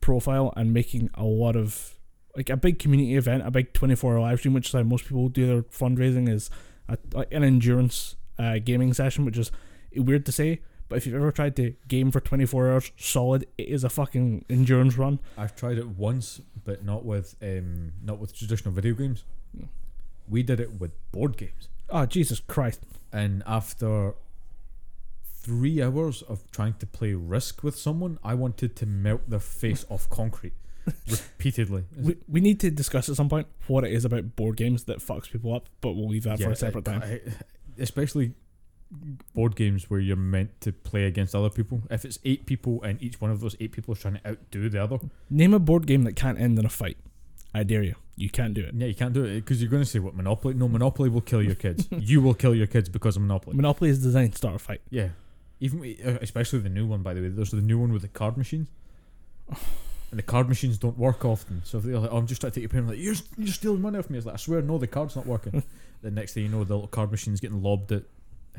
profile 0.00 0.52
and 0.56 0.74
making 0.74 1.08
a 1.14 1.24
lot 1.24 1.54
of 1.54 1.94
like 2.36 2.50
a 2.50 2.56
big 2.56 2.78
community 2.78 3.14
event, 3.14 3.46
a 3.46 3.50
big 3.50 3.72
twenty 3.72 3.94
four 3.94 4.14
hour 4.14 4.20
live 4.20 4.40
stream, 4.40 4.54
which 4.54 4.66
is 4.68 4.72
how 4.72 4.82
most 4.82 5.04
people 5.04 5.28
do 5.28 5.46
their 5.46 5.62
fundraising 5.62 6.28
is 6.28 6.50
a, 6.88 6.98
like 7.12 7.32
an 7.32 7.44
endurance 7.44 8.16
uh, 8.38 8.58
gaming 8.58 8.92
session, 8.92 9.24
which 9.24 9.38
is 9.38 9.52
weird 9.94 10.26
to 10.26 10.32
say. 10.32 10.60
But 10.88 10.96
if 10.96 11.06
you've 11.06 11.14
ever 11.14 11.32
tried 11.32 11.56
to 11.56 11.74
game 11.88 12.10
for 12.10 12.20
24 12.20 12.70
hours 12.70 12.92
solid, 12.98 13.46
it 13.56 13.68
is 13.68 13.82
a 13.82 13.88
fucking 13.88 14.44
endurance 14.50 14.98
run. 14.98 15.20
I've 15.38 15.56
tried 15.56 15.78
it 15.78 15.88
once, 15.88 16.40
but 16.64 16.84
not 16.84 17.04
with 17.04 17.36
um, 17.40 17.92
not 18.02 18.18
with 18.18 18.36
traditional 18.36 18.74
video 18.74 18.94
games. 18.94 19.24
Yeah. 19.54 19.66
We 20.32 20.42
did 20.42 20.58
it 20.60 20.80
with 20.80 20.92
board 21.12 21.36
games, 21.36 21.68
Oh, 21.90 22.06
Jesus 22.06 22.40
Christ. 22.40 22.80
and 23.12 23.42
after 23.46 24.14
three 25.42 25.82
hours 25.82 26.22
of 26.22 26.48
trying 26.50 26.74
to 26.74 26.86
play 26.86 27.14
Risk 27.14 27.62
with 27.62 27.76
someone, 27.76 28.18
I 28.24 28.34
wanted 28.34 28.74
to 28.76 28.86
melt 28.86 29.28
their 29.28 29.40
face 29.40 29.84
off 29.90 30.08
concrete 30.08 30.54
repeatedly. 31.10 31.84
We, 31.96 32.16
we 32.28 32.40
need 32.40 32.60
to 32.60 32.70
discuss 32.70 33.08
at 33.08 33.16
some 33.16 33.28
point 33.28 33.46
what 33.66 33.84
it 33.84 33.92
is 33.92 34.04
about 34.04 34.36
board 34.36 34.56
games 34.56 34.84
that 34.84 34.98
fucks 34.98 35.30
people 35.30 35.52
up, 35.54 35.66
but 35.80 35.92
we'll 35.92 36.08
leave 36.08 36.24
that 36.24 36.40
for 36.40 36.50
a 36.50 36.56
separate 36.56 36.86
it- 36.88 36.90
time. 36.90 37.02
I- 37.02 37.20
especially 37.78 38.34
board 39.34 39.56
games 39.56 39.88
where 39.88 39.98
you're 40.00 40.16
meant 40.16 40.60
to 40.60 40.70
play 40.72 41.04
against 41.04 41.34
other 41.34 41.48
people. 41.50 41.82
If 41.90 42.04
it's 42.04 42.18
eight 42.24 42.44
people 42.46 42.82
and 42.82 43.02
each 43.02 43.20
one 43.20 43.30
of 43.30 43.40
those 43.40 43.56
eight 43.60 43.72
people 43.72 43.94
is 43.94 44.00
trying 44.00 44.14
to 44.14 44.26
outdo 44.28 44.68
the 44.68 44.82
other, 44.82 44.98
Name 45.30 45.54
a 45.54 45.58
board 45.58 45.86
game 45.86 46.04
that 46.04 46.14
can't 46.14 46.38
end 46.38 46.58
in 46.58 46.66
a 46.66 46.68
fight. 46.68 46.98
I 47.54 47.62
dare 47.64 47.82
you. 47.82 47.94
You 48.16 48.30
can't 48.30 48.54
do 48.54 48.62
it. 48.62 48.74
yeah, 48.74 48.86
you 48.86 48.94
can't 48.94 49.12
do 49.14 49.24
it 49.24 49.34
because 49.36 49.60
you're 49.62 49.70
going 49.70 49.82
to 49.82 49.88
say 49.88 49.98
what 49.98 50.14
Monopoly. 50.14 50.54
No, 50.54 50.68
Monopoly 50.68 51.08
will 51.08 51.20
kill 51.22 51.42
your 51.42 51.54
kids. 51.54 51.88
you 51.98 52.20
will 52.20 52.34
kill 52.34 52.54
your 52.54 52.66
kids 52.66 52.88
because 52.88 53.16
of 53.16 53.22
Monopoly. 53.22 53.56
Monopoly 53.56 53.90
is 53.90 54.02
designed 54.02 54.32
to 54.32 54.38
start 54.38 54.54
a 54.54 54.58
fight. 54.58 54.80
Yeah, 54.90 55.08
even 55.60 55.80
uh, 56.04 56.18
especially 56.20 56.60
the 56.60 56.68
new 56.68 56.86
one. 56.86 57.02
By 57.02 57.14
the 57.14 57.20
way, 57.22 57.28
there's 57.28 57.50
the 57.50 57.60
new 57.62 57.78
one 57.78 57.92
with 57.92 58.02
the 58.02 58.08
card 58.08 58.36
machines. 58.36 58.68
And 60.10 60.18
the 60.18 60.22
card 60.24 60.46
machines 60.46 60.76
don't 60.76 60.98
work 60.98 61.24
often, 61.24 61.62
so 61.64 61.78
if 61.78 61.84
they're 61.84 61.98
like, 61.98 62.10
"Oh, 62.12 62.18
I'm 62.18 62.26
just 62.26 62.42
trying 62.42 62.50
to 62.50 62.54
take 62.60 62.64
your 62.64 62.68
payment," 62.68 62.88
like 62.90 62.98
you're 62.98 63.14
you're 63.38 63.46
stealing 63.46 63.80
money 63.80 63.98
off 63.98 64.10
me. 64.10 64.18
It's 64.18 64.26
like 64.26 64.34
I 64.34 64.36
swear, 64.36 64.60
no, 64.60 64.76
the 64.76 64.86
card's 64.86 65.16
not 65.16 65.24
working. 65.24 65.62
the 66.02 66.10
next 66.10 66.34
thing 66.34 66.42
you 66.42 66.50
know, 66.50 66.62
the 66.64 66.74
little 66.74 66.86
card 66.86 67.10
machine's 67.10 67.40
getting 67.40 67.62
lobbed 67.62 67.92
at 67.92 68.02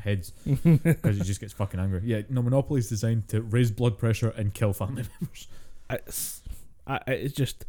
heads 0.00 0.30
because 0.64 1.20
it 1.20 1.22
just 1.22 1.38
gets 1.40 1.52
fucking 1.52 1.78
angry. 1.78 2.00
Yeah, 2.02 2.22
no, 2.28 2.42
Monopoly 2.42 2.80
is 2.80 2.88
designed 2.88 3.28
to 3.28 3.40
raise 3.40 3.70
blood 3.70 3.98
pressure 3.98 4.30
and 4.30 4.52
kill 4.52 4.72
family 4.72 5.04
members. 5.20 5.46
It's, 5.90 6.42
I, 6.88 6.96
I- 7.06 7.12
it's 7.12 7.34
just, 7.34 7.66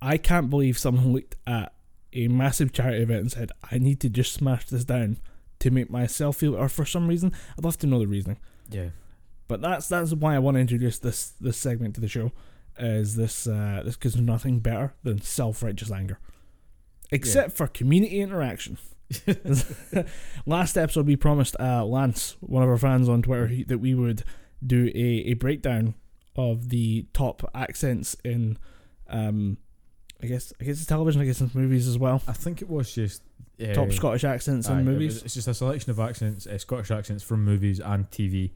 I 0.00 0.16
can't 0.16 0.50
believe 0.50 0.78
someone 0.78 1.12
looked 1.12 1.36
at 1.46 1.72
a 2.12 2.28
massive 2.28 2.72
charity 2.72 3.02
event 3.02 3.20
and 3.20 3.32
said, 3.32 3.52
I 3.70 3.78
need 3.78 4.00
to 4.00 4.08
just 4.08 4.32
smash 4.32 4.66
this 4.66 4.84
down 4.84 5.18
to 5.58 5.70
make 5.70 5.90
myself 5.90 6.36
feel, 6.36 6.56
or 6.56 6.68
for 6.68 6.84
some 6.84 7.08
reason, 7.08 7.32
I'd 7.56 7.64
love 7.64 7.78
to 7.78 7.86
know 7.86 7.98
the 7.98 8.06
reasoning. 8.06 8.38
Yeah, 8.70 8.90
But 9.48 9.60
that's 9.60 9.88
that's 9.88 10.12
why 10.12 10.34
I 10.34 10.38
want 10.38 10.56
to 10.56 10.60
introduce 10.60 10.98
this 10.98 11.30
this 11.40 11.56
segment 11.56 11.94
to 11.96 12.00
the 12.00 12.08
show, 12.08 12.32
is 12.78 13.16
this 13.16 13.46
uh, 13.46 13.82
this 13.84 13.96
because 13.96 14.14
there's 14.14 14.24
nothing 14.24 14.60
better 14.60 14.94
than 15.02 15.20
self 15.20 15.62
righteous 15.62 15.90
anger, 15.90 16.18
except 17.10 17.56
for 17.56 17.66
community 17.66 18.20
interaction. 18.20 18.78
Last 20.46 20.76
episode, 20.76 21.06
we 21.06 21.16
promised 21.16 21.56
uh, 21.58 21.84
Lance, 21.84 22.36
one 22.40 22.62
of 22.62 22.68
our 22.68 22.76
fans 22.78 23.08
on 23.08 23.22
Twitter, 23.22 23.46
he, 23.46 23.64
that 23.64 23.78
we 23.78 23.94
would 23.94 24.22
do 24.64 24.90
a, 24.94 25.30
a 25.30 25.34
breakdown 25.34 25.94
of 26.36 26.68
the 26.68 27.06
top 27.12 27.48
accents 27.54 28.16
in, 28.24 28.58
um, 29.08 29.56
I 30.22 30.26
guess 30.26 30.52
I 30.60 30.64
guess 30.64 30.76
it's 30.78 30.86
television, 30.86 31.20
I 31.20 31.24
guess 31.26 31.40
it's 31.40 31.54
movies 31.54 31.86
as 31.86 31.98
well. 31.98 32.20
I 32.26 32.32
think 32.32 32.60
it 32.62 32.68
was 32.68 32.92
just 32.92 33.22
uh, 33.62 33.72
top 33.74 33.92
Scottish 33.92 34.24
accents 34.24 34.68
aye, 34.68 34.74
in 34.74 34.80
it 34.80 34.90
movies. 34.92 35.14
was- 35.14 35.24
it's 35.24 35.34
just 35.34 35.48
a 35.48 35.54
selection 35.54 35.90
of 35.90 36.00
accents, 36.00 36.46
uh, 36.46 36.58
Scottish 36.58 36.90
accents 36.90 37.22
from 37.22 37.44
movies 37.44 37.78
and 37.80 38.10
TV, 38.10 38.50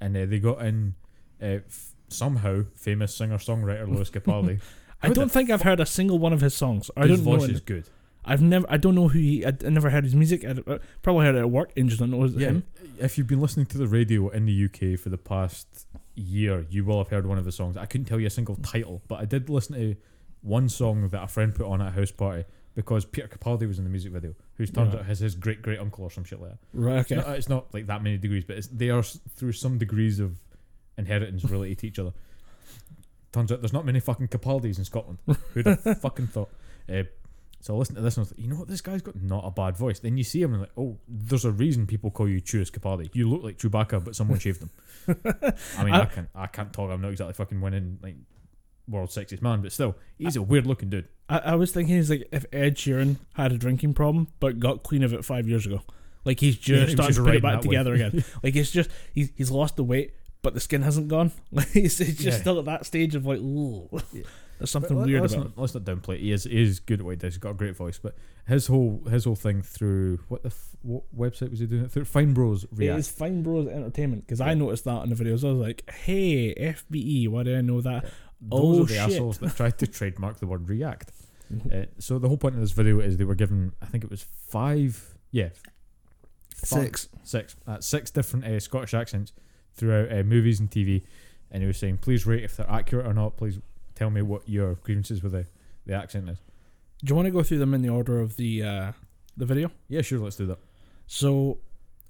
and 0.00 0.16
uh, 0.16 0.26
they 0.26 0.38
got 0.38 0.62
in 0.64 0.94
uh, 1.42 1.46
f- 1.66 1.94
somehow 2.08 2.64
famous 2.74 3.14
singer 3.14 3.38
songwriter 3.38 3.88
Lewis 3.88 4.10
Capaldi. 4.14 4.60
I 5.02 5.06
How 5.08 5.12
don't 5.14 5.28
the 5.28 5.32
think 5.32 5.48
I've 5.50 5.62
heard 5.62 5.80
a 5.80 5.86
single 5.86 6.18
one 6.18 6.34
of 6.34 6.42
his 6.42 6.52
songs. 6.54 6.90
I 6.96 7.06
His 7.06 7.18
don't 7.20 7.24
know. 7.24 7.38
voice 7.38 7.44
any- 7.44 7.54
is 7.54 7.60
good. 7.60 7.84
I've 8.22 8.42
never. 8.42 8.66
I 8.68 8.76
don't 8.76 8.94
know 8.94 9.08
who 9.08 9.18
he. 9.18 9.46
I, 9.46 9.52
I 9.64 9.70
never 9.70 9.88
heard 9.88 10.04
his 10.04 10.14
music. 10.14 10.44
I, 10.44 10.50
I 10.70 10.78
probably 11.00 11.24
heard 11.24 11.36
it 11.36 11.38
at 11.38 11.50
work 11.50 11.72
and 11.74 11.88
just 11.88 12.00
don't 12.00 12.10
know 12.10 12.22
Yeah, 12.26 12.48
him. 12.48 12.64
if 12.98 13.16
you've 13.16 13.26
been 13.26 13.40
listening 13.40 13.64
to 13.66 13.78
the 13.78 13.86
radio 13.86 14.28
in 14.28 14.44
the 14.44 14.64
UK 14.66 15.00
for 15.00 15.08
the 15.08 15.16
past 15.16 15.86
year, 16.16 16.66
you 16.68 16.84
will 16.84 16.98
have 16.98 17.08
heard 17.08 17.24
one 17.26 17.38
of 17.38 17.46
his 17.46 17.54
songs. 17.54 17.78
I 17.78 17.86
couldn't 17.86 18.04
tell 18.04 18.20
you 18.20 18.26
a 18.26 18.30
single 18.30 18.56
title, 18.56 19.00
but 19.08 19.20
I 19.20 19.24
did 19.24 19.48
listen 19.48 19.74
to 19.74 19.96
one 20.42 20.68
song 20.68 21.08
that 21.08 21.22
a 21.22 21.26
friend 21.28 21.54
put 21.54 21.66
on 21.66 21.80
at 21.82 21.88
a 21.88 21.90
house 21.90 22.10
party 22.10 22.44
because 22.74 23.04
Peter 23.04 23.28
Capaldi 23.28 23.66
was 23.66 23.78
in 23.78 23.84
the 23.84 23.90
music 23.90 24.12
video, 24.12 24.34
who's 24.54 24.70
turned 24.70 24.94
Right. 24.94 25.02
out 25.04 25.08
as 25.10 25.18
his 25.20 25.34
great 25.34 25.60
great 25.62 25.78
uncle 25.78 26.04
or 26.04 26.10
some 26.10 26.24
shit 26.24 26.40
like 26.40 26.50
that. 26.52 26.58
Right. 26.72 26.98
Okay. 27.00 27.16
No, 27.16 27.32
it's 27.32 27.48
not 27.48 27.72
like 27.74 27.86
that 27.88 28.02
many 28.02 28.16
degrees, 28.16 28.44
but 28.44 28.56
it's, 28.58 28.68
they 28.68 28.90
are 28.90 29.02
through 29.02 29.52
some 29.52 29.76
degrees 29.78 30.20
of 30.20 30.38
inheritance 30.96 31.44
related 31.44 31.78
to 31.78 31.86
each 31.88 31.98
other. 31.98 32.12
Turns 33.32 33.52
out 33.52 33.60
there's 33.60 33.72
not 33.72 33.84
many 33.86 34.00
fucking 34.00 34.28
Capaldis 34.28 34.78
in 34.78 34.84
Scotland. 34.84 35.18
Who'd 35.54 35.66
have 35.66 35.82
fucking 36.00 36.28
thought? 36.28 36.50
Uh, 36.88 37.04
so 37.60 37.74
I 37.74 37.78
listened 37.78 37.96
to 37.96 38.02
this 38.02 38.16
and 38.16 38.22
I 38.22 38.24
was 38.24 38.30
like, 38.32 38.40
you 38.40 38.48
know 38.48 38.56
what, 38.56 38.68
this 38.68 38.80
guy's 38.80 39.02
got 39.02 39.20
not 39.20 39.44
a 39.46 39.50
bad 39.50 39.76
voice. 39.76 40.00
Then 40.00 40.16
you 40.16 40.24
see 40.24 40.40
him 40.42 40.52
and 40.54 40.62
like, 40.62 40.72
oh, 40.76 40.96
there's 41.06 41.44
a 41.44 41.52
reason 41.52 41.86
people 41.86 42.10
call 42.10 42.28
you 42.28 42.40
Chewis 42.40 42.70
Capaldi. 42.70 43.10
You 43.12 43.28
look 43.28 43.42
like 43.42 43.58
Chewbacca, 43.58 44.02
but 44.02 44.16
someone 44.16 44.38
shaved 44.38 44.62
him. 44.62 44.70
I 45.76 45.84
mean, 45.84 45.94
I, 45.94 46.00
I- 46.02 46.06
can't, 46.06 46.28
I 46.34 46.46
can't 46.46 46.72
talk. 46.72 46.90
I'm 46.90 47.00
not 47.02 47.10
exactly 47.10 47.34
fucking 47.34 47.60
winning 47.60 47.98
like 48.02 48.16
world's 48.90 49.14
sexiest 49.14 49.40
man, 49.42 49.62
but 49.62 49.72
still, 49.72 49.96
he's 50.18 50.36
a 50.36 50.42
weird 50.42 50.66
looking 50.66 50.90
dude. 50.90 51.08
I, 51.28 51.38
I 51.38 51.54
was 51.54 51.70
thinking 51.72 51.96
he's 51.96 52.10
like 52.10 52.28
if 52.32 52.44
Ed 52.52 52.76
Sheeran 52.76 53.16
had 53.34 53.52
a 53.52 53.56
drinking 53.58 53.94
problem 53.94 54.28
but 54.40 54.58
got 54.58 54.82
clean 54.82 55.02
of 55.04 55.12
it 55.14 55.24
five 55.24 55.46
years 55.48 55.64
ago, 55.66 55.80
like 56.24 56.40
he's 56.40 56.56
Yeah, 56.68 56.80
he 56.86 56.94
just 56.94 56.96
was 56.98 57.14
starting 57.16 57.16
to 57.16 57.22
put 57.24 57.34
it 57.36 57.42
back 57.42 57.60
together 57.60 57.94
again. 57.94 58.24
like 58.42 58.56
it's 58.56 58.70
just 58.70 58.90
he's 59.14 59.30
he's 59.36 59.50
lost 59.50 59.76
the 59.76 59.84
weight, 59.84 60.14
but 60.42 60.54
the 60.54 60.60
skin 60.60 60.82
hasn't 60.82 61.08
gone. 61.08 61.30
Like 61.52 61.74
it's, 61.76 62.00
it's 62.00 62.14
just 62.22 62.24
Yeah. 62.38 62.40
still 62.40 62.58
at 62.58 62.64
that 62.66 62.84
stage 62.86 63.14
of 63.14 63.24
like, 63.26 63.38
ooh, 63.38 63.88
Yeah. 64.12 64.22
there's 64.58 64.70
something 64.70 64.96
But 64.98 65.06
weird 65.06 65.20
let's 65.22 65.34
about. 65.34 65.56
Not, 65.56 65.58
let's 65.58 65.74
not 65.74 65.84
downplay. 65.84 66.14
It. 66.16 66.20
He 66.20 66.32
is 66.32 66.44
he 66.44 66.60
is 66.62 66.80
good 66.80 66.98
at 67.00 67.04
what 67.06 67.12
he 67.12 67.16
does. 67.16 67.34
He's 67.34 67.38
got 67.38 67.50
a 67.50 67.54
great 67.54 67.76
voice, 67.76 67.98
but 67.98 68.16
his 68.48 68.66
whole 68.66 69.02
his 69.08 69.24
whole 69.24 69.36
thing 69.36 69.62
through 69.62 70.18
what 70.28 70.42
the 70.42 70.48
f- 70.48 70.66
what 70.82 71.02
website 71.16 71.50
was 71.50 71.60
he 71.60 71.66
doing 71.66 71.84
it 71.84 71.92
through? 71.92 72.06
Fine 72.06 72.32
Bros 72.34 72.64
It 72.64 72.70
React. 72.72 72.98
is 72.98 73.08
Fine 73.08 73.42
Bros 73.44 73.68
Entertainment 73.68 74.26
because 74.26 74.40
I 74.40 74.54
noticed 74.54 74.84
that 74.86 75.04
in 75.04 75.10
the 75.10 75.14
videos. 75.14 75.44
I 75.44 75.52
was 75.52 75.58
like, 75.60 75.88
"Hey, 75.90 76.54
FBE, 76.54 77.28
why 77.28 77.44
do 77.44 77.56
I 77.56 77.60
know 77.60 77.80
that?" 77.82 78.06
Those 78.40 78.60
Oh, 78.78 78.82
are 78.82 78.86
the 78.86 78.94
shit. 78.94 78.98
assholes 79.02 79.38
that 79.38 79.54
tried 79.56 79.78
to 79.78 79.86
trademark 79.86 80.38
the 80.40 80.46
word 80.46 80.68
React. 80.68 81.12
Uh, 81.72 81.84
so 81.98 82.16
the 82.20 82.28
whole 82.28 82.36
point 82.36 82.54
of 82.54 82.60
this 82.60 82.70
video 82.70 83.00
is 83.00 83.16
they 83.16 83.24
were 83.24 83.34
given, 83.34 83.72
I 83.82 83.86
think 83.86 84.04
it 84.04 84.10
was 84.10 84.22
five, 84.22 85.16
yeah, 85.32 85.48
five- 86.54 86.84
Six. 86.84 87.08
six, 87.24 87.56
uh, 87.66 87.80
six 87.80 88.10
different 88.12 88.44
uh, 88.44 88.60
Scottish 88.60 88.94
accents 88.94 89.32
throughout 89.74 90.12
uh, 90.16 90.22
movies 90.22 90.60
and 90.60 90.70
TV, 90.70 91.02
and 91.50 91.60
he 91.60 91.66
was 91.66 91.76
saying, 91.76 91.98
please 91.98 92.24
rate 92.24 92.44
if 92.44 92.56
they're 92.56 92.70
accurate 92.70 93.04
or 93.04 93.12
not. 93.14 93.36
Please 93.36 93.58
tell 93.96 94.10
me 94.10 94.22
what 94.22 94.48
your 94.48 94.74
grievances 94.76 95.24
with 95.24 95.32
the, 95.32 95.44
the 95.86 95.92
accent 95.92 96.28
is. 96.28 96.38
Do 97.04 97.10
you 97.10 97.16
want 97.16 97.26
to 97.26 97.32
go 97.32 97.42
through 97.42 97.58
them 97.58 97.74
in 97.74 97.82
the 97.82 97.88
order 97.88 98.20
of 98.20 98.36
the 98.36 98.62
uh, 98.62 98.92
the 99.36 99.44
video? 99.46 99.72
Yeah, 99.88 100.02
sure, 100.02 100.20
let's 100.20 100.36
do 100.36 100.46
that. 100.46 100.58
So, 101.08 101.58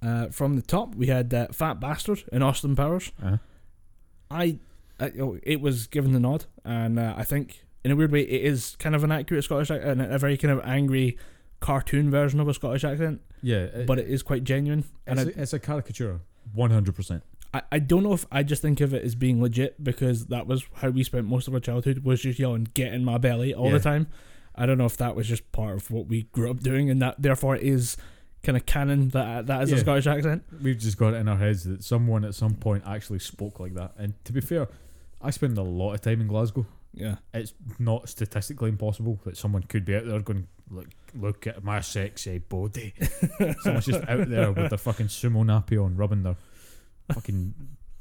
uh, 0.03 0.27
from 0.27 0.55
the 0.55 0.61
top, 0.61 0.93
we 0.93 1.07
had 1.07 1.33
uh, 1.33 1.47
Fat 1.47 1.79
Bastard 1.79 2.25
in 2.31 2.43
Austin 2.43 2.75
Powers. 2.75 3.11
Uh-huh. 3.23 3.37
I, 4.29 4.59
it 5.01 5.61
was 5.61 5.87
given 5.87 6.13
the 6.13 6.19
nod, 6.19 6.45
and 6.63 6.99
uh, 6.99 7.13
I 7.17 7.23
think 7.23 7.63
in 7.83 7.91
a 7.91 7.95
weird 7.95 8.11
way 8.11 8.21
it 8.21 8.45
is 8.45 8.75
kind 8.79 8.95
of 8.95 9.03
an 9.03 9.11
accurate 9.11 9.43
Scottish 9.43 9.71
accent, 9.71 10.01
and 10.01 10.13
a 10.13 10.17
very 10.19 10.37
kind 10.37 10.51
of 10.51 10.61
angry 10.65 11.17
cartoon 11.59 12.09
version 12.11 12.39
of 12.39 12.47
a 12.47 12.53
Scottish 12.53 12.83
accent, 12.83 13.21
Yeah, 13.41 13.63
it, 13.63 13.85
but 13.87 13.99
it 13.99 14.07
is 14.07 14.23
quite 14.23 14.43
genuine. 14.43 14.83
And 15.05 15.19
it's, 15.19 15.37
a, 15.37 15.41
it's 15.41 15.53
a 15.53 15.59
caricature, 15.59 16.19
one 16.53 16.71
hundred 16.71 16.95
percent. 16.95 17.23
I, 17.53 17.61
I 17.71 17.79
don't 17.79 18.03
know 18.03 18.13
if 18.13 18.25
I 18.31 18.43
just 18.43 18.61
think 18.61 18.79
of 18.81 18.93
it 18.93 19.03
as 19.03 19.13
being 19.15 19.41
legit 19.41 19.83
because 19.83 20.27
that 20.27 20.47
was 20.47 20.63
how 20.75 20.89
we 20.89 21.03
spent 21.03 21.25
most 21.27 21.47
of 21.47 21.53
our 21.53 21.59
childhood 21.59 22.03
was 22.03 22.21
just 22.21 22.39
yelling 22.39 22.67
"get 22.73 22.93
in 22.93 23.03
my 23.03 23.17
belly" 23.17 23.53
all 23.53 23.67
Yeah. 23.67 23.73
the 23.73 23.79
time. 23.79 24.07
I 24.55 24.65
don't 24.65 24.77
know 24.77 24.85
if 24.85 24.97
that 24.97 25.15
was 25.15 25.27
just 25.27 25.49
part 25.51 25.75
of 25.77 25.89
what 25.91 26.07
we 26.07 26.23
grew 26.23 26.49
up 26.51 26.59
doing, 26.61 26.89
and 26.89 27.01
that 27.01 27.21
therefore 27.21 27.55
is 27.55 27.95
kind 28.43 28.57
of 28.57 28.65
canon 28.65 29.09
that 29.09 29.45
that 29.47 29.61
is 29.63 29.71
a 29.71 29.77
Scottish 29.77 30.07
accent. 30.07 30.43
We've 30.63 30.77
just 30.77 30.97
got 30.97 31.13
it 31.13 31.17
in 31.17 31.27
our 31.27 31.37
heads 31.37 31.63
that 31.65 31.83
someone 31.83 32.25
at 32.25 32.33
some 32.35 32.55
point 32.55 32.83
actually 32.87 33.19
spoke 33.19 33.59
like 33.59 33.75
that. 33.75 33.93
And 33.97 34.13
to 34.25 34.33
be 34.33 34.41
fair, 34.41 34.67
I 35.23 35.29
spend 35.31 35.57
a 35.57 35.61
lot 35.63 35.93
of 35.93 36.01
time 36.01 36.21
in 36.21 36.27
Glasgow. 36.27 36.65
Yeah. 36.93 37.15
It's 37.33 37.53
not 37.79 38.09
statistically 38.09 38.69
impossible 38.69 39.19
that 39.25 39.37
someone 39.37 39.63
could 39.63 39.85
be 39.85 39.95
out 39.95 40.05
there 40.05 40.19
going, 40.19 40.47
look, 40.69 40.87
look 41.15 41.47
at 41.47 41.63
my 41.63 41.79
sexy 41.81 42.39
body. 42.39 42.93
Someone's 43.61 43.85
just 43.85 44.07
out 44.09 44.27
there 44.29 44.51
with 44.51 44.69
their 44.69 44.77
fucking 44.77 45.07
sumo 45.07 45.43
nappy 45.45 45.81
on, 45.83 45.95
rubbing 45.95 46.23
their 46.23 46.35
fucking 47.13 47.53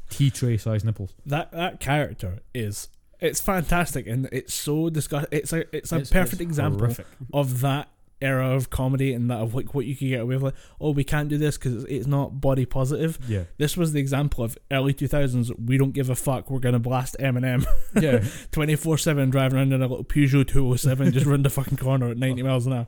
tea 0.08 0.30
tray 0.30 0.56
size 0.56 0.84
nipples. 0.84 1.14
that 1.26 1.52
that 1.52 1.78
character 1.80 2.40
is 2.52 2.88
it's 3.20 3.40
fantastic 3.40 4.06
and 4.06 4.28
it's 4.32 4.54
so 4.54 4.88
disgust. 4.90 5.28
It's 5.30 5.52
a 5.52 5.64
it's 5.76 5.92
a 5.92 5.96
It's- 5.96 6.10
perfect 6.10 6.34
it's 6.34 6.40
example 6.42 6.80
horrific. 6.80 7.06
of 7.32 7.60
that 7.60 7.88
era 8.22 8.54
of 8.54 8.70
comedy 8.70 9.12
and 9.12 9.30
that 9.30 9.38
of 9.38 9.54
like 9.54 9.74
what 9.74 9.86
you 9.86 9.96
could 9.96 10.08
get 10.08 10.20
away 10.20 10.34
with. 10.36 10.42
Like, 10.42 10.54
oh, 10.80 10.90
we 10.90 11.04
can't 11.04 11.28
do 11.28 11.38
this 11.38 11.56
because 11.56 11.84
it's 11.84 12.06
not 12.06 12.40
body 12.40 12.66
positive. 12.66 13.18
Yeah. 13.28 13.44
This 13.58 13.76
was 13.76 13.92
the 13.92 14.00
example 14.00 14.44
of 14.44 14.58
early 14.70 14.92
two 14.92 15.08
thousands. 15.08 15.50
We 15.54 15.78
don't 15.78 15.92
give 15.92 16.10
a 16.10 16.14
fuck. 16.14 16.50
We're 16.50 16.58
gonna 16.60 16.78
blast 16.78 17.16
Eminem 17.18 17.64
Yeah. 18.00 18.24
twenty 18.52 18.76
four 18.76 18.98
seven 18.98 19.30
driving 19.30 19.58
around 19.58 19.72
in 19.72 19.82
a 19.82 19.86
little 19.88 20.04
Peugeot 20.04 20.46
two 20.48 20.64
hundred 20.64 20.78
seven, 20.78 21.12
just 21.12 21.26
run 21.26 21.42
the 21.42 21.50
fucking 21.50 21.78
corner 21.78 22.10
at 22.10 22.16
ninety 22.18 22.42
miles 22.42 22.66
an 22.66 22.72
hour. 22.74 22.86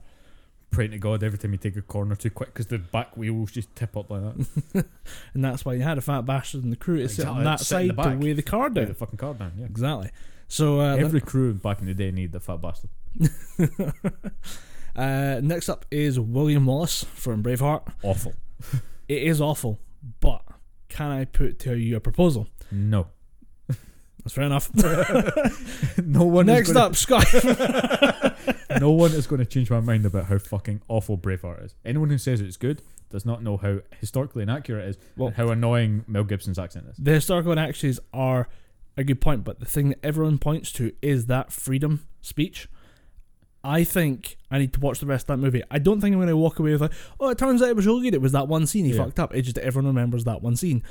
Praying 0.71 0.93
to 0.93 0.99
God 0.99 1.23
every 1.23 1.39
time 1.39 1.53
you 1.53 1.59
take 1.59 1.77
a 1.77 1.83
corner 1.83 2.15
too 2.17 2.31
quick 2.31 2.55
because 2.55 2.67
the 2.69 2.79
back 2.79 3.15
wheels 3.15 3.53
just 3.53 3.75
tip 3.77 3.95
up 3.97 4.09
like 4.09 4.23
that. 4.23 4.87
And 5.35 5.45
that's 5.45 5.65
why 5.67 5.75
you 5.75 5.83
had 5.83 5.99
a 5.99 6.01
fat 6.01 6.23
bastard 6.23 6.65
in 6.65 6.71
the 6.71 6.77
crew 6.77 6.97
to 6.99 7.09
sit 7.11 7.27
on 7.27 7.45
that 7.45 7.59
sit 7.61 7.67
side 7.67 7.89
to 7.97 8.17
weigh 8.19 8.33
the 8.33 8.43
car 8.43 8.71
down. 8.71 8.87
the 8.87 8.95
fucking 8.95 9.19
car 9.19 9.35
down, 9.35 9.53
yeah. 9.59 9.67
Exactly. 9.67 10.11
So 10.49 10.81
uh, 10.81 10.97
Every 10.97 11.21
crew 11.21 11.53
back 11.53 11.81
in 11.81 11.87
the 11.87 11.95
day 11.95 12.11
needed 12.11 12.33
the 12.33 12.41
fat 12.41 12.61
bastard. 12.63 12.89
Uh, 14.97 15.41
next 15.43 15.69
up 15.69 15.87
is 15.91 16.19
William 16.21 16.67
Wallace 16.67 17.05
from 17.15 17.43
Braveheart. 17.43 17.83
Awful. 18.03 18.35
It 19.09 19.23
is 19.23 19.41
awful, 19.41 19.79
but 20.21 20.43
can 20.89 21.11
I 21.11 21.25
put 21.25 21.59
to 21.61 21.77
you 21.77 21.97
a 21.97 22.01
proposal? 22.01 22.49
No. 22.71 23.07
That's 24.25 24.35
fair 24.35 24.45
enough. 24.45 24.71
no 25.99 26.23
one 26.25 26.47
Next 26.47 26.77
up, 26.77 26.95
Scott. 26.95 27.27
no 28.81 28.91
one 28.93 29.11
is 29.13 29.27
going 29.27 29.41
to 29.45 29.45
change 29.45 29.71
my 29.71 29.81
mind 29.81 30.07
about 30.07 30.27
how 30.27 30.39
fucking 30.39 30.81
awful 30.89 31.19
Braveheart 31.19 31.65
is. 31.65 31.75
Anyone 31.85 32.09
who 32.11 32.19
says 32.19 32.41
it's 32.41 32.57
good 32.57 32.83
does 33.11 33.25
not 33.27 33.43
know 33.43 33.57
how 33.57 33.81
historically 34.01 34.43
inaccurate 34.45 34.85
it 34.85 34.89
is 34.91 34.99
Well- 35.17 35.29
and 35.29 35.37
how 35.37 35.49
annoying 35.49 36.05
Mel 36.07 36.25
Gibson's 36.25 36.59
accent 36.59 36.87
is. 36.91 36.97
the 36.99 37.13
historical 37.13 37.51
inaccuracies 37.53 37.99
are 38.15 38.49
a 38.97 39.03
good 39.05 39.21
point, 39.21 39.43
but 39.43 39.59
the 39.59 39.67
thing 39.67 39.89
that 39.91 39.99
everyone 40.05 40.39
points 40.39 40.71
to 40.73 40.93
is 41.03 41.27
that 41.27 41.51
freedom 41.53 42.07
speech. 42.21 42.69
I 43.65 43.85
think 43.85 44.37
I 44.51 44.59
need 44.59 44.73
to 44.73 44.81
watch 44.81 44.99
the 44.99 45.07
rest 45.07 45.25
of 45.25 45.27
that 45.29 45.37
movie. 45.45 45.63
I 45.71 45.79
don't 45.79 46.01
think 46.01 46.13
I'm 46.13 46.19
going 46.19 46.29
to 46.29 46.37
walk 46.37 46.59
away 46.59 46.73
with 46.73 46.81
like, 46.81 46.93
oh, 47.21 47.29
it 47.29 47.39
turns 47.39 47.63
out 47.63 47.69
it 47.69 47.77
was 47.77 47.87
really 47.87 48.03
good. 48.03 48.15
It 48.15 48.21
was 48.21 48.33
that 48.33 48.49
one 48.49 48.67
scene 48.67 48.85
he 48.85 48.93
Yeah. 48.93 49.05
fucked 49.05 49.21
up. 49.21 49.35
It's 49.35 49.47
just 49.47 49.55
that 49.57 49.65
everyone 49.65 49.87
remembers 49.95 50.25
that 50.25 50.43
one 50.43 50.57
scene. 50.57 50.83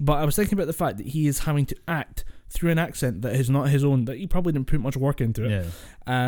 But 0.00 0.14
I 0.14 0.24
was 0.24 0.36
thinking 0.36 0.54
about 0.56 0.68
the 0.68 0.72
fact 0.72 0.96
that 0.98 1.08
he 1.08 1.26
is 1.26 1.40
having 1.40 1.66
to 1.66 1.76
act 1.86 2.24
through 2.50 2.70
an 2.70 2.78
accent 2.78 3.20
that 3.22 3.34
is 3.34 3.50
not 3.50 3.68
his 3.68 3.84
own, 3.84 4.06
that 4.06 4.16
he 4.16 4.26
probably 4.26 4.52
didn't 4.52 4.68
put 4.68 4.80
much 4.80 4.96
work 4.96 5.20
into 5.20 5.44
it. 5.44 5.50
Yeah. 5.50 5.64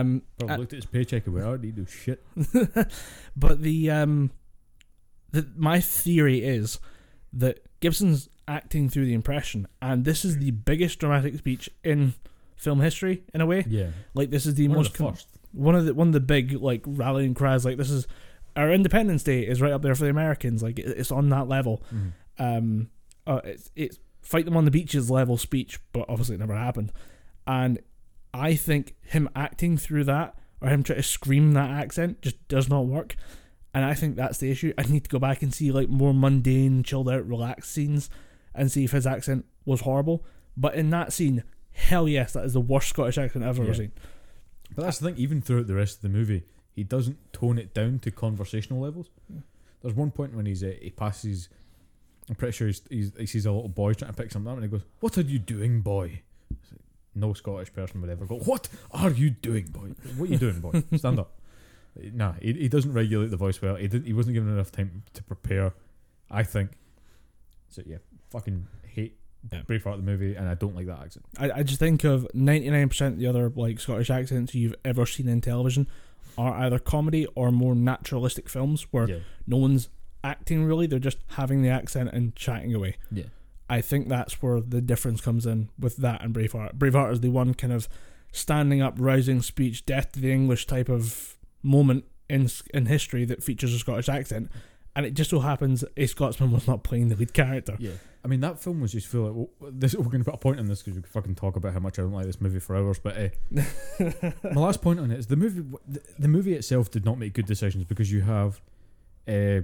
Um, 0.00 0.22
Probably 0.38 0.54
Uh, 0.54 0.58
looked 0.58 0.72
at 0.74 0.76
his 0.78 0.86
paycheck 0.86 1.24
and 1.26 1.34
went, 1.34 1.46
I 1.46 1.56
didn't 1.56 1.76
do 1.76 1.86
shit. 1.86 2.22
but 3.36 3.62
the 3.62 3.90
um, 3.90 4.30
the 5.32 5.48
my 5.56 5.80
theory 5.80 6.42
is 6.44 6.78
that 7.32 7.60
Gibson's 7.80 8.28
acting 8.48 8.88
through 8.90 9.06
the 9.06 9.14
impression, 9.14 9.66
and 9.80 10.04
this 10.04 10.24
is 10.24 10.38
the 10.38 10.50
biggest 10.50 10.98
dramatic 10.98 11.38
speech 11.38 11.70
in 11.84 12.14
film 12.56 12.80
history 12.80 13.22
in 13.32 13.40
a 13.40 13.46
way. 13.46 13.64
Yeah. 13.68 13.90
Like 14.12 14.30
this 14.30 14.44
is 14.46 14.56
the 14.56 14.68
One 14.68 14.78
most 14.78 14.92
the 14.96 15.04
first. 15.10 15.28
One 15.52 15.74
of 15.74 15.84
the 15.86 15.94
one 15.94 16.08
of 16.08 16.12
the 16.12 16.20
big 16.20 16.52
like 16.52 16.82
rallying 16.86 17.34
cries. 17.34 17.64
Like 17.64 17.76
this 17.76 17.90
is 17.90 18.06
our 18.56 18.70
Independence 18.72 19.22
Day 19.22 19.42
is 19.46 19.60
right 19.60 19.72
up 19.72 19.82
there 19.82 19.94
for 19.94 20.04
the 20.04 20.10
Americans. 20.10 20.62
Like 20.62 20.78
it- 20.78 20.86
it's 20.98 21.10
on 21.12 21.28
that 21.30 21.48
level. 21.48 21.82
Mhm. 21.94 22.12
Um, 22.38 22.90
uh, 23.26 23.40
it's 23.44 23.70
it's 23.76 23.98
fight 24.22 24.44
them 24.44 24.56
on 24.56 24.64
the 24.64 24.70
beaches 24.70 25.10
level 25.10 25.36
speech, 25.36 25.78
but 25.92 26.04
obviously 26.08 26.34
it 26.36 26.38
never 26.40 26.54
happened. 26.56 26.92
And 27.46 27.78
I 28.32 28.54
think 28.54 28.94
him 29.02 29.28
acting 29.34 29.76
through 29.76 30.04
that 30.04 30.36
or 30.60 30.68
him 30.68 30.82
trying 30.82 30.98
to 30.98 31.02
scream 31.02 31.52
that 31.52 31.70
accent 31.70 32.22
just 32.22 32.36
does 32.48 32.68
not 32.68 32.86
work. 32.86 33.16
And 33.72 33.84
I 33.84 33.94
think 33.94 34.16
that's 34.16 34.38
the 34.38 34.50
issue. 34.50 34.72
I 34.76 34.82
need 34.82 35.04
to 35.04 35.10
go 35.10 35.18
back 35.18 35.42
and 35.42 35.54
see 35.54 35.70
like 35.72 35.88
more 35.88 36.12
mundane, 36.12 36.82
chilled 36.82 37.08
out, 37.08 37.26
relaxed 37.26 37.70
scenes 37.72 38.10
and 38.54 38.70
see 38.70 38.84
if 38.84 38.92
his 38.92 39.06
accent 39.06 39.46
was 39.64 39.82
horrible. 39.82 40.24
But 40.56 40.74
in 40.74 40.90
that 40.90 41.12
scene, 41.12 41.44
hell 41.72 42.08
yes, 42.08 42.32
that 42.34 42.44
is 42.44 42.52
the 42.52 42.60
worst 42.60 42.88
Scottish 42.88 43.16
accent 43.18 43.44
I've 43.44 43.58
ever 43.58 43.68
Yeah. 43.68 43.74
seen. 43.74 43.92
But 44.74 44.82
that's 44.84 44.98
the 44.98 45.10
thing, 45.10 45.18
even 45.18 45.40
throughout 45.40 45.66
the 45.66 45.74
rest 45.74 45.96
of 45.96 46.02
the 46.02 46.08
movie, 46.08 46.44
he 46.74 46.84
doesn't 46.84 47.32
tone 47.32 47.58
it 47.58 47.74
down 47.74 47.98
to 48.00 48.10
conversational 48.10 48.80
levels. 48.80 49.10
There's 49.82 49.94
one 49.94 50.10
point 50.10 50.34
when 50.34 50.46
he's 50.46 50.62
uh, 50.62 50.72
he 50.80 50.90
passes, 50.90 51.48
I'm 52.28 52.36
pretty 52.36 52.52
sure 52.52 52.66
he's, 52.68 52.82
he's, 52.90 53.12
he 53.18 53.26
sees 53.26 53.46
a 53.46 53.52
little 53.52 53.68
boy 53.68 53.94
trying 53.94 54.12
to 54.12 54.16
pick 54.16 54.30
something 54.30 54.50
up 54.50 54.56
and 54.56 54.64
he 54.64 54.70
goes, 54.70 54.84
What 55.00 55.16
are 55.18 55.22
you 55.22 55.38
doing, 55.38 55.80
boy? 55.80 56.22
Like, 56.50 56.80
No 57.14 57.32
Scottish 57.32 57.72
person 57.72 58.00
would 58.00 58.10
ever 58.10 58.26
go, 58.26 58.36
What 58.36 58.68
are 58.92 59.10
you 59.10 59.30
doing, 59.30 59.66
boy? 59.66 59.94
What 60.16 60.28
are 60.28 60.32
you 60.32 60.38
doing, 60.38 60.60
boy? 60.60 60.82
Stand 60.96 61.18
up. 61.18 61.32
Nah, 61.96 62.34
he, 62.40 62.52
he 62.52 62.68
doesn't 62.68 62.92
regulate 62.92 63.30
the 63.30 63.36
voice 63.36 63.60
well. 63.60 63.74
He, 63.76 63.88
did, 63.88 64.06
he 64.06 64.12
wasn't 64.12 64.34
given 64.34 64.50
enough 64.50 64.70
time 64.70 65.02
to 65.14 65.22
prepare, 65.22 65.72
I 66.30 66.44
think. 66.44 66.70
So, 67.68 67.82
yeah, 67.84 67.98
fucking 68.30 68.66
Yeah. 69.52 69.62
Braveheart 69.62 69.96
the 69.96 70.02
movie, 70.02 70.34
and 70.34 70.48
I 70.48 70.54
don't 70.54 70.74
like 70.76 70.86
that 70.86 71.00
accent. 71.00 71.24
I, 71.38 71.50
I 71.50 71.62
just 71.62 71.78
think 71.78 72.04
of 72.04 72.26
99% 72.34 73.06
of 73.06 73.18
the 73.18 73.26
other 73.26 73.50
like 73.54 73.80
Scottish 73.80 74.10
accents 74.10 74.54
you've 74.54 74.74
ever 74.84 75.06
seen 75.06 75.28
in 75.28 75.40
television 75.40 75.86
are 76.36 76.54
either 76.64 76.78
comedy 76.78 77.26
or 77.34 77.50
more 77.50 77.74
naturalistic 77.74 78.48
films 78.48 78.86
where 78.90 79.08
Yeah. 79.08 79.18
no 79.46 79.56
one's 79.56 79.88
acting 80.22 80.64
really, 80.64 80.86
they're 80.86 80.98
just 80.98 81.18
having 81.28 81.62
the 81.62 81.70
accent 81.70 82.10
and 82.12 82.36
chatting 82.36 82.74
away. 82.74 82.96
Yeah. 83.10 83.24
I 83.68 83.80
think 83.80 84.08
that's 84.08 84.42
where 84.42 84.60
the 84.60 84.80
difference 84.80 85.20
comes 85.20 85.46
in 85.46 85.70
with 85.78 85.96
that 85.98 86.22
and 86.22 86.34
Braveheart. 86.34 86.74
Braveheart 86.76 87.12
is 87.12 87.20
the 87.20 87.30
one 87.30 87.54
kind 87.54 87.72
of 87.72 87.88
standing 88.32 88.82
up, 88.82 88.94
rousing 88.98 89.42
speech, 89.42 89.86
death 89.86 90.12
to 90.12 90.20
the 90.20 90.32
English 90.32 90.66
type 90.66 90.88
of 90.88 91.36
moment 91.62 92.04
in 92.28 92.48
in 92.74 92.86
history 92.86 93.24
that 93.24 93.42
features 93.42 93.72
a 93.74 93.78
Scottish 93.78 94.08
accent. 94.08 94.50
And 95.00 95.06
it 95.06 95.14
just 95.14 95.30
so 95.30 95.40
happens 95.40 95.82
a 95.96 96.06
Scotsman 96.06 96.50
was 96.50 96.66
not 96.68 96.84
playing 96.84 97.08
the 97.08 97.16
lead 97.16 97.32
character. 97.32 97.74
Yeah, 97.78 97.92
I 98.22 98.28
mean 98.28 98.40
that 98.40 98.62
film 98.62 98.82
was 98.82 98.92
just 98.92 99.06
full. 99.06 99.26
Of, 99.26 99.34
well, 99.34 99.48
this 99.72 99.94
we're 99.94 100.04
going 100.04 100.22
to 100.22 100.30
put 100.30 100.34
a 100.34 100.38
point 100.38 100.58
on 100.58 100.66
this 100.66 100.82
because 100.82 100.96
we 100.96 101.02
could 101.02 101.10
fucking 101.10 101.36
talk 101.36 101.56
about 101.56 101.72
how 101.72 101.80
much 101.80 101.98
I 101.98 102.02
don't 102.02 102.12
like 102.12 102.26
this 102.26 102.38
movie 102.38 102.58
for 102.58 102.76
hours. 102.76 102.98
But 102.98 103.16
uh, 103.16 103.28
my 104.52 104.60
last 104.60 104.82
point 104.82 105.00
on 105.00 105.10
it 105.10 105.18
is 105.18 105.28
the 105.28 105.36
movie. 105.36 105.62
The, 105.88 106.02
the 106.18 106.28
movie 106.28 106.52
itself 106.52 106.90
did 106.90 107.06
not 107.06 107.18
make 107.18 107.32
good 107.32 107.46
decisions 107.46 107.84
because 107.84 108.12
you 108.12 108.20
have. 108.20 108.60
Uh, 109.26 109.62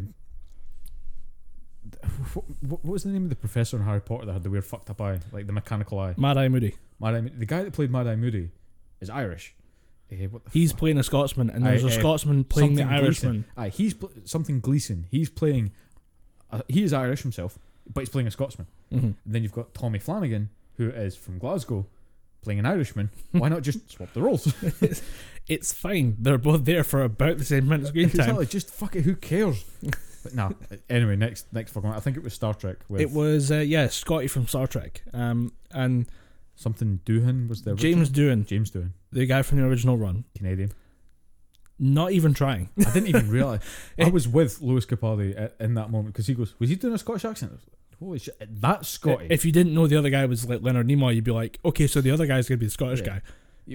what, 2.33 2.45
what 2.62 2.85
was 2.85 3.02
the 3.05 3.11
name 3.11 3.25
of 3.25 3.31
the 3.31 3.37
professor 3.37 3.76
in 3.76 3.85
Harry 3.85 4.00
Potter 4.00 4.25
that 4.25 4.33
had 4.33 4.43
the 4.43 4.50
weird 4.50 4.64
fucked 4.64 4.88
up 4.88 5.00
eye, 5.02 5.21
like 5.33 5.47
the 5.47 5.52
mechanical 5.52 5.99
eye? 5.99 6.14
Mad 6.16 6.38
Eye 6.38 6.49
Moody. 6.49 6.75
Mad 6.99 7.14
Eye, 7.14 7.21
the 7.21 7.47
guy 7.47 7.62
that 7.62 7.75
played 7.75 7.90
Mad 7.90 8.07
Eye 8.07 8.16
Moody 8.16 8.50
is 9.00 9.11
Irish. 9.11 9.55
The 10.09 10.29
He's 10.53 10.71
fuck? 10.73 10.79
playing 10.79 10.99
a 10.99 11.03
Scotsman, 11.03 11.51
and 11.51 11.65
there's 11.67 11.85
Aye, 11.85 11.89
a 11.89 11.91
eh, 11.93 11.99
Scotsman 11.99 12.45
playing 12.45 12.75
the 12.77 12.85
Irishman. 12.85 13.45
Aye, 13.57 13.71
he's 13.71 13.95
pl- 13.95 14.13
something 14.25 14.61
Gleeson. 14.61 15.07
He's 15.11 15.29
playing. 15.29 15.73
Uh, 16.51 16.63
he 16.69 16.83
is 16.85 16.93
Irish 16.93 17.23
himself, 17.23 17.59
but 17.93 18.01
he's 18.03 18.09
playing 18.09 18.29
a 18.29 18.31
Scotsman. 18.31 18.69
hmm 18.91 18.99
And 18.99 19.15
then 19.27 19.43
you've 19.43 19.53
got 19.53 19.75
Tommy 19.75 19.99
Flanagan, 19.99 20.51
who 20.77 20.91
is 20.91 21.17
from 21.17 21.39
Glasgow, 21.39 21.87
playing 22.43 22.61
an 22.61 22.67
Irishman. 22.67 23.11
Why 23.33 23.49
not 23.49 23.63
just 23.63 23.91
swap 23.91 24.13
the 24.13 24.23
roles? 24.23 24.53
It's 25.49 25.73
fine. 25.73 26.17
They're 26.19 26.39
both 26.39 26.65
there 26.65 26.83
for 26.83 27.03
about 27.05 27.39
the 27.39 27.45
same 27.45 27.67
amount 27.67 27.83
of 27.83 27.89
screen 27.89 28.11
time. 28.11 28.21
exactly. 28.21 28.47
Just 28.47 28.69
fuck 28.69 28.97
it. 28.97 29.03
Who 29.03 29.15
cares? 29.15 29.65
But 30.25 30.35
no. 30.35 30.53
Anyway, 30.91 31.15
next 31.15 31.53
next 31.53 31.71
fucking. 31.73 31.91
I 31.91 32.01
think 32.01 32.17
it 32.17 32.25
was 32.25 32.35
Star 32.35 32.53
Trek. 32.53 32.79
With 32.89 33.01
It 33.01 33.13
was 33.13 33.53
uh, 33.53 33.59
yeah, 33.59 33.87
Scotty 33.87 34.27
from 34.27 34.49
Star 34.49 34.67
Trek, 34.67 35.03
um, 35.13 35.53
and 35.71 36.07
something 36.57 37.01
Doohan 37.07 37.49
was 37.49 37.63
there. 37.63 37.75
James 37.77 38.11
Doohan, 38.11 38.45
James 38.47 38.71
Doohan, 38.73 38.91
the 39.13 39.25
guy 39.27 39.43
from 39.43 39.59
the 39.59 39.65
original 39.65 39.97
run, 39.97 40.25
Canadian. 40.37 40.73
not 41.79 42.13
even 42.13 42.35
trying. 42.35 42.71
I 42.79 42.91
didn't 42.93 43.09
even 43.09 43.31
realize. 43.31 43.61
I 43.99 44.09
was 44.09 44.27
with 44.27 44.61
Lewis 44.63 44.87
Capaldi 44.87 45.39
at, 45.41 45.55
in 45.61 45.75
that 45.75 45.91
moment 45.91 46.15
because 46.15 46.27
he 46.27 46.35
goes, 46.35 46.55
"Was 46.59 46.71
he 46.71 46.77
doing 46.77 46.95
a 46.95 46.99
Scottish 46.99 47.25
accent?" 47.25 47.53
I 47.53 47.55
was 47.57 47.63
like, 47.65 47.73
Holy 47.99 48.19
shit, 48.19 48.61
that's 48.61 48.89
Scotty. 48.89 49.27
If 49.31 49.45
you 49.45 49.53
didn't 49.53 49.73
know 49.75 49.87
the 49.87 49.97
other 49.97 50.11
guy 50.11 50.27
was 50.27 50.47
like 50.49 50.61
Leonard 50.63 50.87
Nimoy, 50.89 51.15
you'd 51.15 51.25
be 51.25 51.31
like, 51.31 51.59
okay, 51.65 51.87
so 51.87 52.01
the 52.03 52.11
other 52.11 52.27
guy's 52.27 52.49
gonna 52.49 52.59
be 52.59 52.67
the 52.67 52.73
Scottish 52.73 53.01
Yeah. 53.01 53.07
guy. 53.07 53.23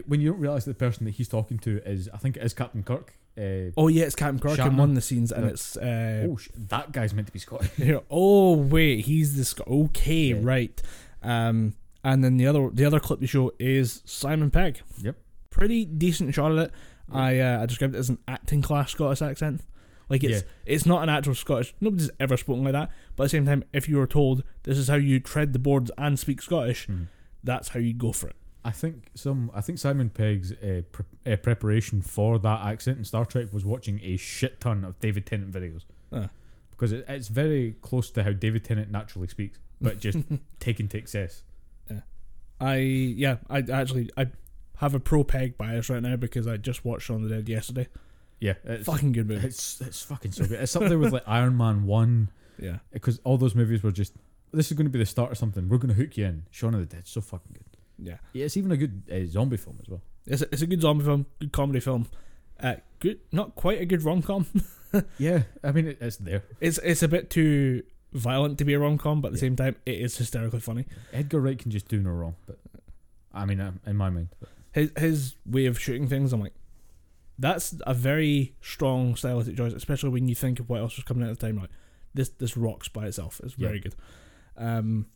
when 0.05 0.21
you 0.21 0.31
don't 0.31 0.39
realize 0.39 0.63
the 0.65 0.73
person 0.73 1.05
that 1.05 1.11
he's 1.11 1.27
talking 1.27 1.57
to 1.59 1.81
is, 1.85 2.07
I 2.13 2.17
think 2.17 2.37
it 2.37 2.43
is 2.43 2.53
Captain 2.53 2.81
Kirk. 2.83 3.13
Uh, 3.37 3.71
Oh 3.77 3.87
yeah, 3.87 4.03
it's 4.05 4.15
Captain 4.15 4.39
Kirk 4.39 4.57
in 4.59 4.65
Shatner. 4.65 4.77
one 4.77 4.89
of 4.89 4.95
the 4.95 5.01
scenes, 5.01 5.31
and 5.31 5.45
Yeah. 5.45 5.51
it's 5.51 5.75
uh, 5.77 6.27
oh, 6.29 6.37
sh- 6.37 6.49
that 6.69 6.91
guy's 6.91 7.13
meant 7.13 7.27
to 7.27 7.33
be 7.33 7.39
Scottish. 7.39 7.71
oh 8.11 8.53
wait, 8.55 9.05
he's 9.05 9.35
the 9.37 9.43
Scot. 9.45 9.67
Okay, 9.67 10.25
Yeah. 10.33 10.39
right. 10.41 10.81
Um, 11.23 11.73
and 12.03 12.23
then 12.23 12.37
the 12.37 12.47
other 12.47 12.69
the 12.71 12.85
other 12.85 12.99
clip 12.99 13.21
you 13.21 13.27
show 13.27 13.51
is 13.59 14.01
Simon 14.05 14.51
Pegg. 14.51 14.81
Yep. 15.01 15.15
Pretty 15.49 15.85
decent 15.85 16.33
shot 16.33 16.51
of 16.51 16.57
it. 16.57 16.71
Yeah. 17.11 17.19
I 17.19 17.39
uh, 17.39 17.63
I 17.63 17.65
described 17.65 17.95
it 17.95 17.99
as 17.99 18.09
an 18.09 18.19
acting 18.27 18.61
class 18.61 18.91
Scottish 18.91 19.21
accent. 19.21 19.61
Like 20.09 20.23
it's 20.23 20.43
it's 20.65 20.85
not 20.85 21.03
an 21.03 21.09
actual 21.09 21.35
Scottish. 21.35 21.73
Nobody's 21.79 22.09
ever 22.19 22.35
spoken 22.37 22.63
like 22.63 22.73
that. 22.73 22.89
But 23.15 23.23
at 23.23 23.25
the 23.25 23.29
same 23.29 23.45
time, 23.45 23.63
if 23.73 23.87
you 23.87 23.97
were 23.97 24.07
told 24.07 24.43
this 24.63 24.77
is 24.77 24.87
how 24.89 24.95
you 24.95 25.19
tread 25.19 25.53
the 25.53 25.59
boards 25.59 25.89
and 25.97 26.19
speak 26.19 26.41
Scottish, 26.41 26.87
Mhm. 26.87 27.07
that's 27.43 27.69
how 27.69 27.79
you 27.79 27.93
go 27.93 28.11
for 28.11 28.27
it. 28.27 28.35
I 28.63 28.71
think 28.71 29.07
some. 29.15 29.49
I 29.53 29.61
think 29.61 29.79
Simon 29.79 30.09
Pegg's 30.09 30.51
uh, 30.51 30.81
pre- 30.91 31.05
uh, 31.33 31.35
preparation 31.37 32.01
for 32.01 32.37
that 32.39 32.61
accent 32.65 32.97
in 32.99 33.05
Star 33.05 33.25
Trek 33.25 33.51
was 33.53 33.63
watching 33.65 33.99
a 34.03 34.17
shit 34.17 34.59
ton 34.59 34.83
of 34.83 34.99
David 34.99 35.25
Tennant 35.25 35.51
videos 35.51 35.83
Ah. 36.11 36.29
because 36.71 36.91
it, 36.91 37.05
it's 37.07 37.27
very 37.29 37.75
close 37.81 38.11
to 38.11 38.23
how 38.23 38.33
David 38.33 38.63
Tennant 38.65 38.91
naturally 38.91 39.27
speaks, 39.27 39.59
but 39.79 39.99
just 39.99 40.19
taken 40.59 40.87
to 40.89 40.97
excess. 40.97 41.41
I 42.61 42.75
yeah, 42.77 43.37
I 43.49 43.59
actually 43.59 44.09
I 44.15 44.27
have 44.77 44.93
a 44.93 44.99
pro 44.99 45.23
Pegg 45.23 45.57
bias 45.57 45.89
right 45.89 46.01
now 46.01 46.15
because 46.15 46.47
I 46.47 46.57
just 46.57 46.85
watched 46.85 47.05
Shaun 47.07 47.23
of 47.23 47.29
the 47.29 47.35
Dead 47.35 47.49
yesterday. 47.49 47.87
Yeah, 48.39 48.53
it's 48.63 48.85
Fucking 48.85 49.11
good 49.11 49.27
movie. 49.27 49.45
it's, 49.47 49.79
it's 49.81 50.01
fucking 50.01 50.31
so 50.31 50.45
good. 50.45 50.59
It's 50.61 50.75
up 50.75 50.83
there 50.83 50.97
with 50.97 51.13
like 51.13 51.23
Iron 51.27 51.55
Man 51.57 51.85
one 51.85 52.29
Yeah. 52.59 52.77
because 52.91 53.19
all 53.23 53.37
those 53.37 53.53
movies 53.55 53.83
were 53.83 53.91
just. 53.91 54.13
This 54.53 54.69
is 54.71 54.73
going 54.77 54.85
to 54.87 54.91
be 54.91 54.99
the 54.99 55.05
start 55.05 55.31
of 55.31 55.37
something. 55.37 55.69
We're 55.69 55.77
going 55.77 55.93
to 55.95 56.01
hook 56.01 56.17
you 56.17 56.25
in. 56.25 56.43
Shaun 56.51 56.73
of 56.73 56.79
the 56.81 56.85
Dead, 56.95 57.07
so 57.07 57.21
fucking 57.21 57.53
good. 57.53 57.63
Yeah. 58.07 58.17
Yeah, 58.33 58.45
it's 58.45 58.57
even 58.57 58.71
a 58.71 58.77
good 58.77 59.03
uh, 59.11 59.25
zombie 59.31 59.57
film 59.57 59.77
as 59.81 59.87
well. 59.89 60.01
It's 60.25 60.41
a, 60.41 60.45
it's 60.51 60.61
a 60.61 60.67
good 60.67 60.81
zombie 60.81 61.05
film, 61.05 61.25
good 61.39 61.51
comedy 61.51 61.79
film. 61.79 62.07
Uh, 62.59 62.75
good, 62.99 63.19
not 63.31 63.55
quite 63.55 63.79
a 63.81 63.85
good 63.85 64.03
rom 64.03 64.21
com. 64.21 64.45
Yeah, 65.17 65.43
I 65.63 65.71
mean 65.71 65.87
it, 65.87 65.99
it's 66.01 66.17
there. 66.17 66.43
It's 66.59 66.77
it's 66.79 67.01
a 67.01 67.07
bit 67.07 67.29
too 67.29 67.83
violent 68.13 68.57
to 68.59 68.65
be 68.65 68.73
a 68.73 68.79
rom 68.79 68.97
com, 68.97 69.21
but 69.21 69.29
at 69.29 69.33
the 69.33 69.37
Yeah. 69.37 69.41
same 69.41 69.55
time, 69.55 69.75
it 69.85 69.99
is 69.99 70.17
hysterically 70.17 70.59
funny. 70.59 70.85
Edgar 71.13 71.39
Wright 71.39 71.57
can 71.57 71.71
just 71.71 71.87
do 71.87 71.99
no 72.01 72.09
wrong, 72.11 72.35
but 72.45 72.59
I 73.33 73.45
mean, 73.45 73.59
um, 73.61 73.79
in 73.85 73.95
my 73.95 74.09
mind, 74.09 74.29
but 74.39 74.49
His 74.73 74.91
his 74.97 75.35
way 75.45 75.65
of 75.65 75.79
shooting 75.79 76.07
things, 76.07 76.33
I'm 76.33 76.41
like, 76.41 76.53
that's 77.39 77.75
a 77.87 77.93
very 77.93 78.55
strong 78.61 79.15
stylistic 79.15 79.57
choice, 79.57 79.73
especially 79.73 80.09
when 80.09 80.27
you 80.27 80.35
think 80.35 80.59
of 80.59 80.69
what 80.69 80.79
else 80.81 80.95
was 80.97 81.03
coming 81.05 81.23
out 81.23 81.29
at 81.31 81.39
the 81.39 81.45
time. 81.47 81.57
Like 81.57 81.69
this 82.13 82.29
this 82.29 82.55
rocks 82.57 82.87
by 82.89 83.07
itself. 83.07 83.39
It's 83.43 83.53
very 83.53 83.75
Yeah. 83.77 83.81
good. 83.81 83.95
Um, 84.57 85.07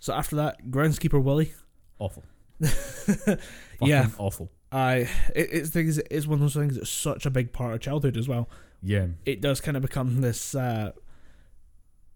so 0.00 0.12
after 0.14 0.36
that, 0.36 0.70
Groundskeeper 0.70 1.22
Willie. 1.22 1.52
awful. 1.98 2.24
yeah, 3.80 4.08
awful. 4.18 4.50
I 4.72 5.08
it, 5.34 5.48
it's 5.52 5.70
things. 5.70 5.98
It's 5.98 6.26
one 6.26 6.34
of 6.36 6.40
those 6.40 6.54
things 6.54 6.76
that's 6.76 6.90
such 6.90 7.26
a 7.26 7.30
big 7.30 7.52
part 7.52 7.74
of 7.74 7.80
childhood 7.80 8.16
as 8.16 8.28
well. 8.28 8.48
Yeah, 8.82 9.08
it 9.24 9.40
does 9.40 9.60
kind 9.60 9.76
of 9.76 9.82
become 9.82 10.20
this 10.20 10.54
uh, 10.54 10.92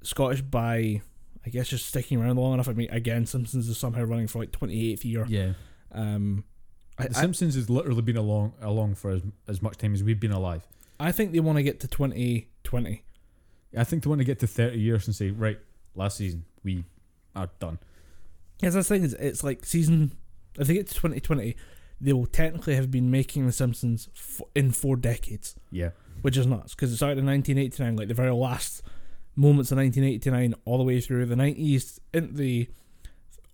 Scottish 0.09 0.41
by, 0.43 1.03
I 1.45 1.51
guess, 1.51 1.69
just 1.69 1.87
sticking 1.87 2.21
around 2.21 2.37
long 2.37 2.55
enough. 2.55 2.69
I 2.69 2.73
mean, 2.73 2.91
again, 2.91 3.27
Simpsons 3.27 3.69
is 3.69 3.77
somehow 3.79 4.05
running 4.05 4.27
for 4.27 4.39
like 4.39 4.53
twenty 4.53 4.91
eighth 4.93 5.05
year. 5.05 5.25
yeah. 5.29 5.53
Um, 5.93 6.45
I, 6.99 7.05
The 7.09 7.19
I, 7.19 7.21
Simpsons 7.21 7.55
has 7.55 7.71
literally 7.71 8.03
been 8.03 8.17
along 8.17 8.55
along 8.61 8.95
for 8.97 9.11
as, 9.11 9.23
as 9.47 9.63
much 9.63 9.77
time 9.77 9.95
as 9.95 10.03
we've 10.03 10.19
been 10.21 10.33
alive. 10.33 10.67
I 11.01 11.13
think 11.13 11.33
they 11.33 11.41
want 11.41 11.57
to 11.59 11.63
get 11.63 11.81
to 11.81 11.89
twenty 11.89 12.49
twenty. 12.65 13.05
I 13.77 13.85
think 13.85 14.03
they 14.03 14.09
want 14.09 14.21
to 14.21 14.25
get 14.25 14.39
to 14.41 14.47
thirty 14.47 14.81
years 14.81 15.07
and 15.07 15.15
say, 15.15 15.31
right, 15.31 15.59
last 15.95 16.17
season 16.17 16.45
we 16.65 16.85
are 17.37 17.49
done. 17.61 17.79
Yes, 18.61 18.75
that's 18.75 18.89
the 18.89 18.95
thing. 18.97 19.05
Is 19.05 19.15
it's 19.15 19.45
like 19.45 19.65
season. 19.65 20.17
If 20.59 20.67
they 20.67 20.75
get 20.75 20.89
to 20.89 20.95
twenty 20.95 21.21
twenty, 21.21 21.55
they 22.01 22.13
will 22.13 22.27
technically 22.27 22.75
have 22.75 22.91
been 22.91 23.11
making 23.11 23.47
the 23.47 23.53
Simpsons 23.53 24.09
f- 24.17 24.41
in 24.55 24.73
four 24.73 24.97
decades, 24.97 25.55
Yeah, 25.71 25.91
which 26.23 26.37
is 26.37 26.47
nuts 26.47 26.75
because 26.75 26.91
it 26.93 26.97
started 26.97 27.19
in 27.19 27.27
nineteen 27.27 27.59
eighty 27.59 27.83
nine, 27.83 27.95
like 27.97 28.09
the 28.09 28.15
very 28.15 28.33
last 28.33 28.83
moments 29.39 29.71
of 29.73 29.79
nineteen 29.79 30.05
eighty 30.05 30.31
nine, 30.31 30.55
all 30.65 30.79
the 30.79 30.85
way 30.85 31.01
through 31.01 31.27
the 31.27 31.37
nineties, 31.37 32.01
into 32.13 32.35
the 32.35 32.69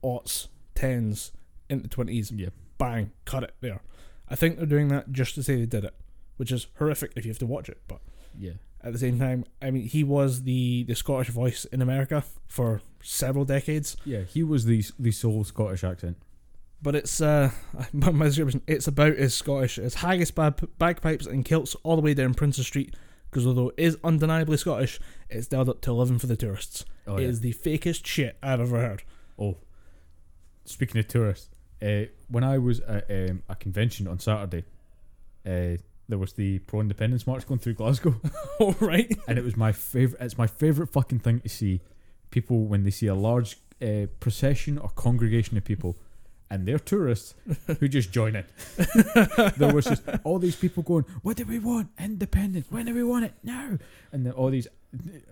aughts, 0.03 0.49
tens, 0.75 1.33
into 1.68 1.88
twenties. 1.88 2.31
yeah. 2.33 2.49
bang, 2.79 3.12
cut 3.25 3.42
it 3.44 3.55
there. 3.61 3.81
I 4.29 4.35
think 4.37 4.57
they're 4.57 4.66
doing 4.66 4.88
that 4.88 5.12
just 5.12 5.35
to 5.37 5.42
say 5.42 5.57
they 5.57 5.66
did 5.66 5.85
it, 5.85 5.94
which 6.37 6.51
is 6.51 6.66
horrific 6.79 7.12
if 7.16 7.25
you 7.25 7.31
have 7.31 7.38
to 7.38 7.47
watch 7.47 7.68
it. 7.68 7.81
But 7.87 8.01
Yeah, 8.38 8.53
at 8.83 8.92
the 8.92 8.99
same 8.99 9.18
time, 9.18 9.44
I 9.62 9.70
mean, 9.70 9.85
he 9.87 10.03
was 10.05 10.42
the 10.42 10.85
the 10.85 10.94
Scottish 10.94 11.29
voice 11.29 11.64
in 11.66 11.83
America 11.83 12.25
for 12.49 12.81
several 13.03 13.44
decades. 13.44 13.97
yeah. 14.05 14.23
He 14.23 14.42
was 14.42 14.64
the 14.64 14.83
the 14.99 15.12
sole 15.12 15.44
Scottish 15.44 15.85
accent. 15.85 16.16
But 16.83 16.94
it's 16.94 17.20
uh, 17.20 17.51
my 17.92 18.11
my 18.11 18.25
description. 18.27 18.62
It's 18.66 18.87
about 18.88 19.16
as 19.16 19.35
Scottish 19.35 19.79
as 19.79 19.94
haggis, 19.94 20.31
bag, 20.31 20.61
bagpipes, 20.79 21.27
and 21.27 21.44
kilts 21.44 21.75
all 21.83 21.97
the 21.97 22.03
way 22.03 22.14
down 22.14 22.35
Princes 22.35 22.66
Street. 22.66 22.94
Because 23.35 23.49
although 23.49 23.70
it 23.70 23.75
is 23.79 23.99
undeniably 24.05 24.57
Scottish, 24.57 25.01
it's 25.29 25.49
dialed 25.49 25.68
up 25.68 25.81
to 25.81 25.90
eleven 25.90 26.20
for 26.20 26.29
the 26.29 26.37
tourists. 26.37 26.85
Oh, 27.05 27.16
It 27.16 27.23
yeah. 27.23 27.29
is 27.31 27.40
the 27.40 27.53
fakest 27.53 28.07
shit 28.07 28.37
I've 28.40 28.61
ever 28.61 28.79
heard. 28.79 29.03
Oh, 29.37 29.57
speaking 30.64 31.01
of 31.01 31.09
tourists, 31.09 31.49
uh, 31.83 32.05
when 32.29 32.44
I 32.44 32.59
was 32.59 32.79
at 32.81 33.11
um, 33.11 33.42
a 33.49 33.57
convention 33.57 34.07
on 34.07 34.20
Saturday, 34.20 34.64
uh, 35.44 35.79
there 36.09 36.18
was 36.18 36.35
the 36.35 36.61
pro 36.61 36.79
independence 36.81 37.27
march 37.27 37.44
going 37.44 37.59
through 37.59 37.75
Glasgow, 37.75 38.14
All 38.61 38.77
right. 38.81 39.12
and 39.27 39.37
it 39.37 39.42
was 39.44 39.57
my 39.57 39.73
favorite. 39.73 40.23
It's 40.23 40.38
my 40.38 40.47
favorite 40.47 40.90
fucking 40.92 41.18
thing 41.18 41.40
to 41.40 41.49
see 41.49 41.81
people 42.31 42.66
when 42.66 42.85
they 42.85 42.90
see 42.90 43.09
a 43.09 43.14
large 43.16 43.57
uh, 43.83 44.07
procession 44.20 44.79
or 44.79 44.90
congregation 44.90 45.57
of 45.57 45.64
people. 45.64 45.97
And 46.55 46.67
they're 46.67 46.79
tourists 46.79 47.35
who 47.81 47.88
just 47.88 48.12
join 48.12 48.37
it. 48.37 48.47
there 49.57 49.75
was 49.75 49.87
just 49.87 50.05
all 50.23 50.38
these 50.38 50.55
people 50.55 50.85
going, 50.85 51.05
"What 51.23 51.37
do 51.37 51.45
we 51.45 51.59
want? 51.59 51.88
Independence. 51.99 52.69
When 52.71 52.87
do 52.87 52.95
we 52.95 53.03
want 53.03 53.25
it? 53.25 53.35
Now!" 53.43 53.77
And 54.12 54.25
then 54.25 54.33
all 54.35 54.51
these, 54.51 54.69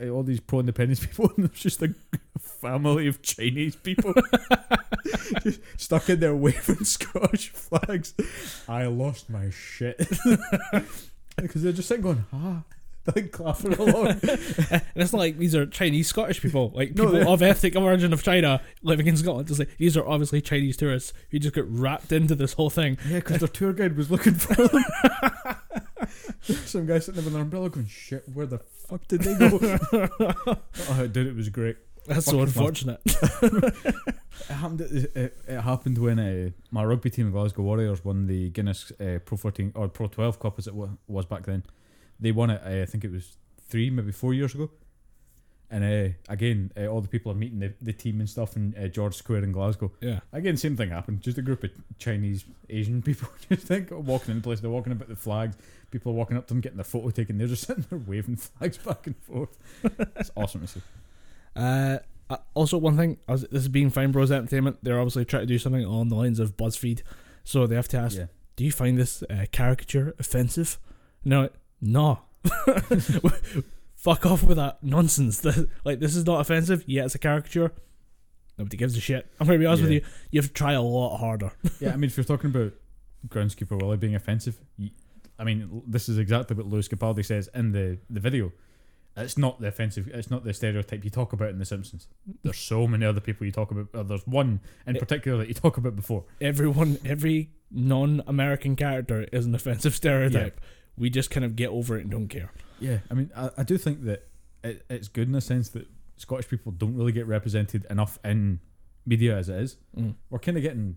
all 0.02 0.24
these 0.24 0.40
pro-independence 0.40 0.98
people, 1.06 1.30
and 1.36 1.46
there's 1.46 1.60
just 1.60 1.80
a 1.80 1.94
family 2.40 3.06
of 3.06 3.22
Chinese 3.22 3.76
people 3.76 4.12
stuck 5.76 6.10
in 6.10 6.18
there 6.18 6.34
waving 6.34 6.82
Scottish 6.82 7.50
flags. 7.50 8.14
I 8.68 8.86
lost 8.86 9.30
my 9.30 9.48
shit 9.50 9.98
because 11.36 11.62
they're 11.62 11.72
just 11.72 11.86
sitting 11.86 12.02
going, 12.02 12.24
"Ah," 12.32 12.64
like 13.14 13.32
clapping 13.32 13.74
along. 13.74 14.06
and 14.70 14.82
it's 14.96 15.12
not 15.12 15.18
like 15.18 15.38
these 15.38 15.54
are 15.54 15.66
Chinese 15.66 16.06
Scottish 16.08 16.40
people, 16.40 16.70
like 16.74 16.90
people 16.90 17.08
they- 17.12 17.24
of 17.24 17.42
ethnic 17.42 17.74
origin 17.76 18.12
of 18.12 18.22
China 18.22 18.60
living 18.82 19.06
in 19.06 19.16
Scotland. 19.16 19.50
It's 19.50 19.58
like 19.58 19.76
these 19.78 19.96
are 19.96 20.06
obviously 20.06 20.40
Chinese 20.40 20.76
tourists 20.76 21.12
who 21.30 21.38
just 21.38 21.54
got 21.54 21.64
wrapped 21.68 22.12
into 22.12 22.34
this 22.34 22.52
whole 22.54 22.70
thing. 22.70 22.98
Yeah, 23.08 23.16
because 23.16 23.38
their 23.40 23.48
tour 23.48 23.72
guide 23.72 23.96
was 23.96 24.10
looking 24.10 24.34
for 24.34 24.54
them. 24.68 24.84
Some 26.42 26.86
guy 26.86 26.98
sitting 26.98 27.14
there 27.20 27.24
with 27.24 27.34
an 27.34 27.40
umbrella 27.40 27.70
going, 27.70 27.86
shit, 27.86 28.24
where 28.32 28.46
the 28.46 28.58
fuck 28.58 29.06
did 29.08 29.22
they 29.22 29.34
go? 29.38 29.58
oh, 30.90 31.06
dude, 31.06 31.26
it 31.28 31.36
was 31.36 31.48
great. 31.48 31.76
That's 32.06 32.26
so 32.26 32.44
Fucking 32.44 32.46
fun. 32.52 32.98
unfortunate. 32.98 33.00
It 34.48 34.54
happened, 34.54 34.80
it, 34.80 35.16
it, 35.16 35.36
it 35.46 35.60
happened 35.60 35.98
when 35.98 36.18
uh, 36.18 36.50
my 36.72 36.84
rugby 36.84 37.10
team, 37.10 37.30
Glasgow 37.30 37.62
Warriors, 37.62 38.04
won 38.04 38.26
the 38.26 38.50
Guinness 38.50 38.90
uh, 39.00 39.18
Pro 39.24 39.36
14 39.38 39.72
or 39.76 39.88
Pro 39.88 40.08
12 40.08 40.40
Cup 40.40 40.58
as 40.58 40.66
it 40.66 40.74
wa- 40.74 40.88
was 41.06 41.26
back 41.26 41.46
then. 41.46 41.62
They 42.22 42.32
won 42.32 42.50
it, 42.50 42.62
I 42.64 42.86
think 42.86 43.04
it 43.04 43.10
was 43.12 43.36
three, 43.68 43.90
maybe 43.90 44.12
four 44.12 44.32
years 44.32 44.54
ago. 44.54 44.70
And 45.70 45.84
uh, 45.84 46.12
again, 46.28 46.70
uh, 46.76 46.86
all 46.86 47.00
the 47.00 47.08
people 47.08 47.32
are 47.32 47.34
meeting 47.34 47.58
the, 47.58 47.72
the 47.80 47.94
team 47.94 48.20
and 48.20 48.28
stuff 48.28 48.56
in 48.56 48.74
uh, 48.78 48.88
George 48.88 49.14
Square 49.14 49.42
in 49.44 49.52
Glasgow. 49.52 49.90
Yeah. 50.02 50.20
Again, 50.32 50.58
same 50.58 50.76
thing 50.76 50.90
happened. 50.90 51.22
Just 51.22 51.38
a 51.38 51.42
group 51.42 51.64
of 51.64 51.70
Chinese, 51.98 52.44
Asian 52.68 53.00
people 53.08 53.28
just 53.48 53.66
think 53.66 53.90
walking 53.90 54.32
in 54.32 54.36
the 54.38 54.42
place. 54.42 54.60
They're 54.60 54.70
walking 54.70 54.92
about 54.92 55.08
the 55.08 55.16
flags. 55.16 55.56
People 55.90 56.12
are 56.12 56.14
walking 56.14 56.36
up 56.36 56.46
to 56.48 56.54
them, 56.54 56.60
getting 56.60 56.76
their 56.76 56.84
photo 56.84 57.08
taken. 57.10 57.38
They're 57.38 57.48
just 57.48 57.64
sitting 57.66 57.86
there 57.90 57.98
waving 58.06 58.36
flags 58.36 58.78
back 58.78 59.06
and 59.06 59.16
forth. 59.16 59.58
it's 60.16 60.30
awesome 60.36 60.60
to 60.60 60.66
see. 60.68 60.82
Uh, 61.56 61.98
uh, 62.30 62.36
also, 62.54 62.76
one 62.78 62.96
thing, 62.96 63.16
this 63.26 63.46
is 63.62 63.68
being 63.68 63.90
Fine 63.90 64.12
Bros 64.12 64.30
Entertainment. 64.30 64.76
They're 64.82 64.98
obviously 65.00 65.24
trying 65.24 65.42
to 65.42 65.46
do 65.46 65.58
something 65.58 65.84
on 65.84 66.08
the 66.08 66.14
lines 66.16 66.38
of 66.38 66.56
BuzzFeed, 66.56 67.02
so 67.44 67.66
they 67.66 67.74
have 67.76 67.88
to 67.88 67.98
ask, 67.98 68.16
Yeah. 68.16 68.26
"Do 68.56 68.64
you 68.64 68.72
find 68.72 68.96
this 68.96 69.22
uh, 69.24 69.46
caricature 69.52 70.14
offensive?" 70.18 70.78
No, 71.24 71.50
no. 71.82 72.20
Fuck 73.96 74.26
off 74.26 74.42
with 74.42 74.56
that 74.56 74.82
nonsense. 74.82 75.44
like 75.84 76.00
this 76.00 76.16
is 76.16 76.26
not 76.26 76.40
offensive. 76.40 76.82
Yeah, 76.86 77.04
it's 77.04 77.14
a 77.14 77.18
caricature. 77.18 77.70
Nobody 78.58 78.76
gives 78.76 78.96
a 78.96 79.00
shit. 79.00 79.30
I'm 79.38 79.46
gonna 79.46 79.58
be 79.58 79.66
honest 79.66 79.82
with 79.82 79.92
you. 79.92 80.02
You 80.30 80.40
have 80.40 80.48
to 80.48 80.52
try 80.54 80.72
a 80.72 80.82
lot 80.82 81.18
harder. 81.18 81.52
yeah, 81.80 81.92
I 81.92 81.96
mean, 81.96 82.04
if 82.10 82.16
you're 82.16 82.24
talking 82.24 82.50
about 82.50 82.72
groundskeeper 83.28 83.80
Willie 83.80 83.96
being 83.96 84.14
offensive, 84.14 84.60
I 85.38 85.44
mean, 85.44 85.82
this 85.86 86.08
is 86.08 86.18
exactly 86.18 86.56
what 86.56 86.66
Lewis 86.66 86.88
Capaldi 86.88 87.24
says 87.24 87.48
in 87.54 87.72
the, 87.72 87.98
the 88.10 88.20
video. 88.20 88.52
It's 89.16 89.36
not 89.38 89.60
the 89.60 89.68
offensive. 89.68 90.08
It's 90.08 90.30
not 90.30 90.42
the 90.42 90.52
stereotype 90.54 91.04
you 91.04 91.10
talk 91.10 91.32
about 91.32 91.50
in 91.50 91.58
The 91.58 91.64
Simpsons. 91.66 92.08
There's 92.42 92.58
so 92.58 92.86
many 92.86 93.04
other 93.06 93.20
people 93.20 93.44
you 93.46 93.52
talk 93.52 93.70
about. 93.70 93.88
uh, 93.94 94.02
There's 94.02 94.26
one 94.26 94.60
in 94.86 94.96
It- 94.96 95.00
particular 95.00 95.38
that 95.38 95.48
you 95.48 95.54
talk 95.54 95.76
about 95.76 95.94
before. 95.96 96.24
Everyone, 96.40 96.98
every 97.04 97.50
non-American 97.70 98.74
character 98.74 99.26
is 99.32 99.44
an 99.46 99.54
offensive 99.54 99.94
stereotype. 99.94 100.60
We 100.96 101.10
just 101.10 101.30
kind 101.30 101.44
of 101.44 101.56
get 101.56 101.70
over 101.70 101.96
it 101.98 102.02
and 102.02 102.10
don't 102.10 102.28
care. 102.28 102.52
Yeah, 102.78 102.98
I 103.10 103.14
mean, 103.14 103.30
I, 103.36 103.50
I 103.58 103.62
do 103.62 103.78
think 103.78 104.04
that 104.04 104.28
it, 104.64 104.84
it's 104.90 105.08
good 105.08 105.28
in 105.28 105.32
the 105.32 105.40
sense 105.40 105.68
that 105.70 105.86
Scottish 106.16 106.48
people 106.48 106.72
don't 106.72 106.96
really 106.96 107.12
get 107.12 107.26
represented 107.26 107.86
enough 107.90 108.18
in 108.24 108.60
media 109.06 109.36
as 109.36 109.48
it 109.48 109.56
is. 109.56 109.76
Mm. 109.96 110.14
We're 110.30 110.38
kind 110.38 110.56
of 110.56 110.62
getting, 110.62 110.96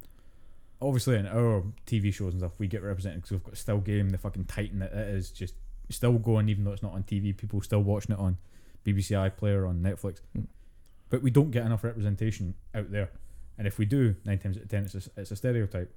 obviously, 0.81 1.15
in 1.15 1.27
our 1.27 1.63
TV 1.86 2.13
shows 2.13 2.34
and 2.34 2.41
stuff, 2.41 2.53
we 2.58 2.67
get 2.67 2.84
represented 2.84 3.21
because 3.21 3.31
we've 3.31 3.43
got 3.43 3.58
Still 3.58 3.79
Game, 3.79 4.10
the 4.10 4.17
fucking 4.17 4.45
Titan 4.45 4.79
that 4.79 4.93
it 4.93 5.15
is, 5.15 5.31
just 5.31 5.55
still 5.89 6.13
going, 6.13 6.49
even 6.49 6.63
though 6.63 6.71
it's 6.71 6.84
not 6.84 6.93
on 6.93 7.03
TV. 7.03 7.36
People 7.36 7.62
still 7.62 7.81
watching 7.81 8.13
it 8.13 8.19
on 8.19 8.38
BBC 8.86 9.12
iPlayer, 9.12 9.67
on 9.67 9.81
Netflix. 9.81 10.21
Mm. 10.38 10.47
But 11.10 11.21
we 11.21 11.31
don't 11.31 11.51
get 11.51 11.65
enough 11.65 11.84
representation 11.84 12.55
out 12.73 12.91
there. 12.91 13.12
And 13.58 13.67
if 13.67 13.77
we 13.77 13.86
do, 13.86 14.15
nine 14.25 14.39
times 14.39 14.58
out 14.58 14.63
of 14.63 14.69
ten, 14.69 14.84
it's 14.84 14.95
a, 14.95 15.01
it's 15.17 15.31
a 15.31 15.36
stereotype. 15.36 15.93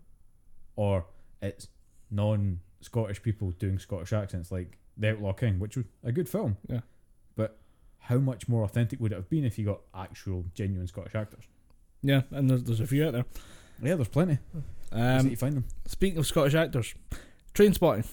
Or 0.76 1.06
it's 1.42 1.68
non 2.10 2.60
Scottish 2.80 3.22
people 3.22 3.50
doing 3.52 3.78
Scottish 3.78 4.12
accents, 4.12 4.52
like 4.52 4.78
The 4.96 5.10
Outlaw 5.10 5.32
King, 5.32 5.58
which 5.58 5.76
was 5.76 5.86
a 6.04 6.12
good 6.12 6.28
film. 6.28 6.56
Yeah. 6.68 6.80
But 7.36 7.58
how 7.98 8.18
much 8.18 8.48
more 8.48 8.64
authentic 8.64 9.00
would 9.00 9.12
it 9.12 9.16
have 9.16 9.30
been 9.30 9.44
if 9.44 9.58
you 9.58 9.64
got 9.64 9.80
actual, 9.94 10.44
genuine 10.54 10.86
Scottish 10.86 11.14
actors? 11.14 11.44
Yeah, 12.02 12.22
and 12.30 12.48
there's, 12.48 12.62
there's 12.64 12.80
a 12.80 12.86
few 12.86 13.06
out 13.06 13.12
there. 13.12 13.24
Yeah, 13.82 13.94
there's 13.94 14.08
plenty. 14.08 14.38
Um, 14.92 15.28
to 15.28 15.36
find 15.36 15.56
them. 15.56 15.64
speaking 15.86 16.18
of 16.18 16.26
Scottish 16.26 16.54
actors, 16.54 16.94
Train 17.54 17.74
Spotting. 17.74 18.04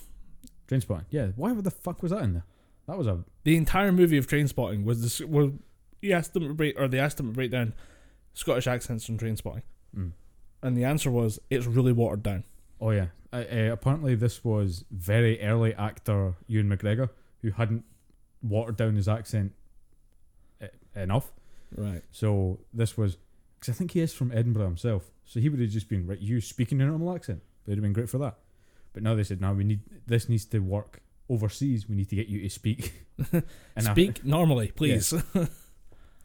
Trainspotting. 0.68 1.06
Yeah, 1.10 1.28
why 1.36 1.54
the 1.54 1.72
fuck 1.72 2.02
was 2.02 2.12
that 2.12 2.24
in 2.24 2.34
there? 2.34 2.46
That 2.88 2.98
was 2.98 3.08
a 3.08 3.24
The 3.44 3.56
entire 3.56 3.92
movie 3.92 4.18
of 4.18 4.28
Trainspotting 4.28 4.84
was 4.84 5.02
this. 5.02 5.22
Well, 5.22 5.54
he 6.02 6.14
asked 6.14 6.34
them 6.34 6.48
to 6.48 6.54
break, 6.54 6.80
or 6.80 6.88
they 6.88 7.00
asked 7.00 7.18
them 7.18 7.28
to 7.28 7.34
break 7.34 7.52
down 7.52 7.74
Scottish 8.34 8.68
accents 8.68 9.06
from 9.06 9.18
Trainspotting, 9.18 9.64
mm. 9.96 10.12
and 10.62 10.78
the 10.78 10.84
answer 10.84 11.10
was 11.10 11.40
it's 11.50 11.66
really 11.66 11.92
watered 11.92 12.24
down. 12.24 12.44
Oh 12.80 12.92
yeah. 12.92 13.08
Uh, 13.32 13.44
uh, 13.52 13.72
apparently, 13.74 14.16
this 14.16 14.44
was 14.44 14.86
very 14.92 15.42
early 15.42 15.74
actor 15.74 16.36
Ewan 16.48 16.70
McGregor 16.70 17.10
who 17.42 17.52
hadn't 17.52 17.84
watered 18.42 18.78
down 18.78 18.96
his 18.96 19.08
accent 19.08 19.54
uh, 20.62 20.68
enough. 20.96 21.32
Right. 21.76 22.04
So 22.12 22.60
this 22.74 22.98
was 22.98 23.18
because 23.60 23.76
I 23.76 23.78
think 23.78 23.92
he 23.92 24.02
is 24.02 24.14
from 24.14 24.32
Edinburgh 24.32 24.66
himself. 24.66 25.12
So 25.26 25.40
he 25.40 25.50
would 25.50 25.60
have 25.60 25.70
just 25.70 25.90
been 25.90 26.06
right. 26.08 26.20
You 26.20 26.40
speaking 26.42 26.80
in 26.80 26.88
a 26.88 26.90
normal 26.90 27.16
accent. 27.16 27.42
It 27.66 27.72
would 27.72 27.78
have 27.78 27.84
been 27.84 27.94
great 27.94 28.10
for 28.10 28.20
that. 28.20 28.38
But 28.94 29.04
now 29.04 29.16
they 29.16 29.24
said, 29.24 29.42
no, 29.42 29.54
we 29.54 29.64
need 29.64 29.82
this 30.08 30.30
needs 30.30 30.46
to 30.46 30.60
work 30.60 31.02
overseas. 31.30 31.90
We 31.90 31.96
need 31.96 32.10
to 32.10 32.16
get 32.16 32.28
you 32.28 32.42
to 32.42 32.50
speak. 32.50 32.94
Speak 33.80 34.24
normally, 34.24 34.72
please. 34.72 35.14
we 35.34 35.48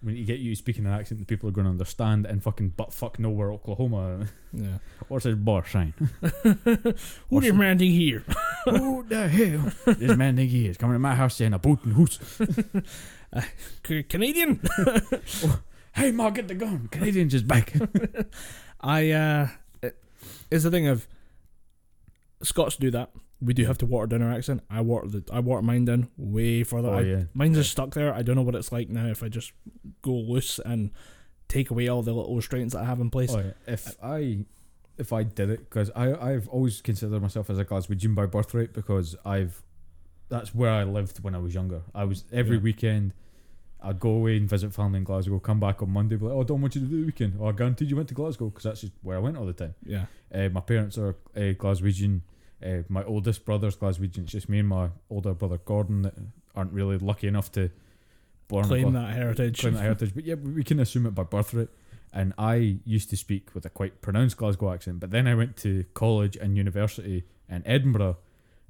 need 0.03 0.17
to 0.17 0.25
get 0.25 0.39
you 0.39 0.51
to 0.53 0.57
speak 0.57 0.79
in 0.79 0.87
an 0.87 0.93
accent 0.93 1.21
that 1.21 1.27
people 1.29 1.49
are 1.49 1.53
going 1.53 1.67
to 1.67 1.71
understand 1.71 2.27
in 2.27 2.41
fucking 2.41 2.71
butt 2.71 2.93
fuck 2.93 3.19
nowhere, 3.19 3.53
Oklahoma. 3.53 4.27
yeah. 4.53 4.79
What's 5.09 5.25
his 5.25 5.37
bar 5.37 5.67
sign? 5.67 5.93
Who 7.31 7.41
demanding 7.41 7.91
here? 7.93 8.25
Who 8.65 9.05
the 9.09 9.29
hell? 9.29 9.95
This 9.95 10.17
man 10.17 10.37
think 10.37 10.51
he 10.51 10.67
is 10.67 10.77
coming 10.77 10.95
to 10.95 10.99
my 10.99 11.15
house 11.15 11.37
saying 11.37 11.53
a 11.53 11.59
boot 11.59 11.85
and 11.85 11.93
hoots. 11.95 12.19
C- 13.87 14.03
Canadian. 14.05 14.61
Hey, 15.93 16.13
Ma, 16.13 16.31
get 16.31 16.49
the 16.49 16.55
gun. 16.55 16.89
Canadians 16.91 17.35
is 17.35 17.43
back. 17.43 17.73
I 18.81 19.11
uh, 19.11 19.49
it's 20.51 20.65
the 20.65 20.71
thing 20.71 20.87
of 20.87 21.07
Scots 22.43 22.77
do 22.77 22.91
that. 22.93 23.11
We 23.43 23.55
do 23.55 23.65
have 23.67 23.79
to 23.79 23.87
water 23.87 24.07
down 24.07 24.23
our 24.23 24.33
accent. 24.33 24.63
I 24.71 24.81
water 24.83 25.09
the 25.09 25.25
I 25.33 25.41
water 25.41 25.63
mine 25.63 25.85
down 25.87 26.09
way 26.17 26.63
further. 26.63 26.89
Oh, 26.89 26.99
I, 26.99 27.01
yeah. 27.03 27.23
Mine's 27.35 27.57
just 27.57 27.71
stuck 27.71 27.93
there. 27.95 28.15
I 28.15 28.23
don't 28.23 28.37
know 28.37 28.43
what 28.43 28.55
it's 28.55 28.73
like 28.73 28.89
now 28.89 29.07
if 29.07 29.23
I 29.23 29.29
just 29.29 29.53
go 30.03 30.13
loose 30.13 30.59
and 30.59 30.91
take 31.49 31.71
away 31.71 31.89
all 31.89 32.03
the 32.03 32.13
little 32.13 32.37
restraints 32.37 32.75
that 32.75 32.83
I 32.83 32.85
have 32.87 33.01
in 33.01 33.11
place. 33.11 33.33
Oh, 33.35 33.39
yeah. 33.41 33.53
If 33.67 33.97
I 34.03 34.45
if 34.99 35.13
I 35.13 35.23
did 35.23 35.51
it, 35.51 35.61
because 35.61 35.91
I 35.97 36.13
I've 36.15 36.49
always 36.49 36.81
considered 36.83 37.21
myself 37.23 37.49
as 37.51 37.59
a 37.59 37.65
Glaswegian 37.65 38.15
by 38.15 38.27
birthright 38.27 38.73
because 38.73 39.17
I've 39.25 39.63
that's 40.29 40.55
where 40.55 40.71
I 40.71 40.85
lived 40.85 41.23
when 41.25 41.35
I 41.35 41.39
was 41.39 41.55
younger. 41.55 41.83
I 41.95 42.05
was 42.05 42.25
every 42.33 42.57
Yeah. 42.57 42.63
weekend. 42.63 43.15
I'd 43.83 43.99
go 43.99 44.11
away 44.11 44.37
and 44.37 44.47
visit 44.47 44.75
family 44.75 44.99
in 44.99 45.05
Glasgow. 45.05 45.39
Come 45.39 45.59
back 45.59 45.83
on 45.83 45.91
Monday, 45.91 46.17
be 46.17 46.27
like, 46.27 46.35
"Oh, 46.35 46.43
I 46.43 46.45
don't 46.45 46.61
want 46.61 46.75
you 46.75 46.83
to 46.83 46.87
do 46.87 47.01
the 47.01 47.07
weekend." 47.07 47.39
Oh, 47.41 47.47
I 47.47 47.53
guaranteed 47.53 47.89
you 47.89 47.97
went 47.97 48.09
to 48.11 48.15
Glasgow 48.15 48.51
because 48.51 48.65
that's 48.65 48.83
just 48.83 48.93
where 49.03 49.17
I 49.17 49.21
went 49.21 49.39
all 49.39 49.47
the 49.47 49.55
time. 49.55 49.75
Yeah. 49.85 50.05
Uh, 50.33 50.51
my 50.51 50.61
parents 50.61 50.99
are 50.99 51.17
uh, 51.35 51.55
Glaswegian. 51.57 52.21
Uh, 52.63 52.83
my 52.91 53.03
oldest 53.05 53.47
brother's 53.47 53.77
Glaswegian. 53.77 54.25
It's 54.25 54.33
just 54.33 54.51
me 54.51 54.59
and 54.59 54.69
my 54.69 54.91
older 55.09 55.33
brother 55.33 55.57
Gordon 55.65 56.03
that 56.03 56.15
aren't 56.55 56.73
really 56.75 56.99
lucky 56.99 57.27
enough 57.27 57.51
to 57.53 57.71
born 58.51 58.65
Claim 58.67 58.93
that 58.93 59.15
heritage. 59.15 59.61
claim 59.61 59.75
that 59.75 59.83
heritage. 59.83 60.15
But 60.15 60.25
yeah, 60.25 60.35
we 60.35 60.63
can 60.65 60.79
assume 60.81 61.07
it 61.07 61.15
by 61.15 61.23
birthright. 61.23 61.69
And 62.13 62.33
I 62.37 62.79
used 62.85 63.09
to 63.11 63.17
speak 63.17 63.55
with 63.55 63.65
a 63.65 63.71
quite 63.71 64.01
pronounced 64.03 64.37
Glasgow 64.37 64.73
accent, 64.73 64.99
but 65.01 65.11
then 65.13 65.27
I 65.29 65.35
went 65.35 65.57
to 65.59 65.85
college 65.95 66.37
and 66.37 66.57
university 66.57 67.25
in 67.49 67.63
Edinburgh, 67.65 68.19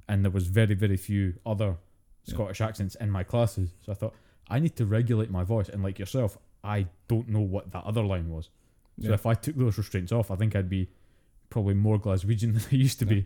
and 0.07 0.23
there 0.23 0.31
was 0.31 0.45
very, 0.47 0.75
very 0.75 0.97
few 0.97 1.33
other 1.45 1.77
Yeah. 2.25 2.35
Scottish 2.35 2.61
accents 2.61 2.93
in 2.95 3.09
my 3.09 3.23
classes. 3.23 3.73
So 3.83 3.91
I 3.91 3.95
thought 3.95 4.13
I 4.47 4.59
need 4.59 4.75
to 4.75 4.85
regulate 4.85 5.31
my 5.31 5.43
voice. 5.43 5.69
And 5.69 5.81
like 5.81 5.97
yourself, 5.97 6.37
I 6.63 6.87
don't 7.07 7.27
know 7.29 7.39
what 7.41 7.71
that 7.71 7.83
other 7.83 8.03
line 8.03 8.29
was. 8.29 8.45
So 9.01 9.07
Yeah. 9.07 9.13
if 9.15 9.25
I 9.25 9.33
took 9.33 9.55
those 9.55 9.77
restraints 9.79 10.11
off, 10.11 10.29
I 10.29 10.35
think 10.35 10.55
I'd 10.55 10.69
be 10.69 10.89
probably 11.49 11.73
more 11.73 11.97
Glaswegian 11.99 12.53
than 12.55 12.63
I 12.71 12.75
used 12.75 12.99
to 12.99 13.05
be. 13.05 13.25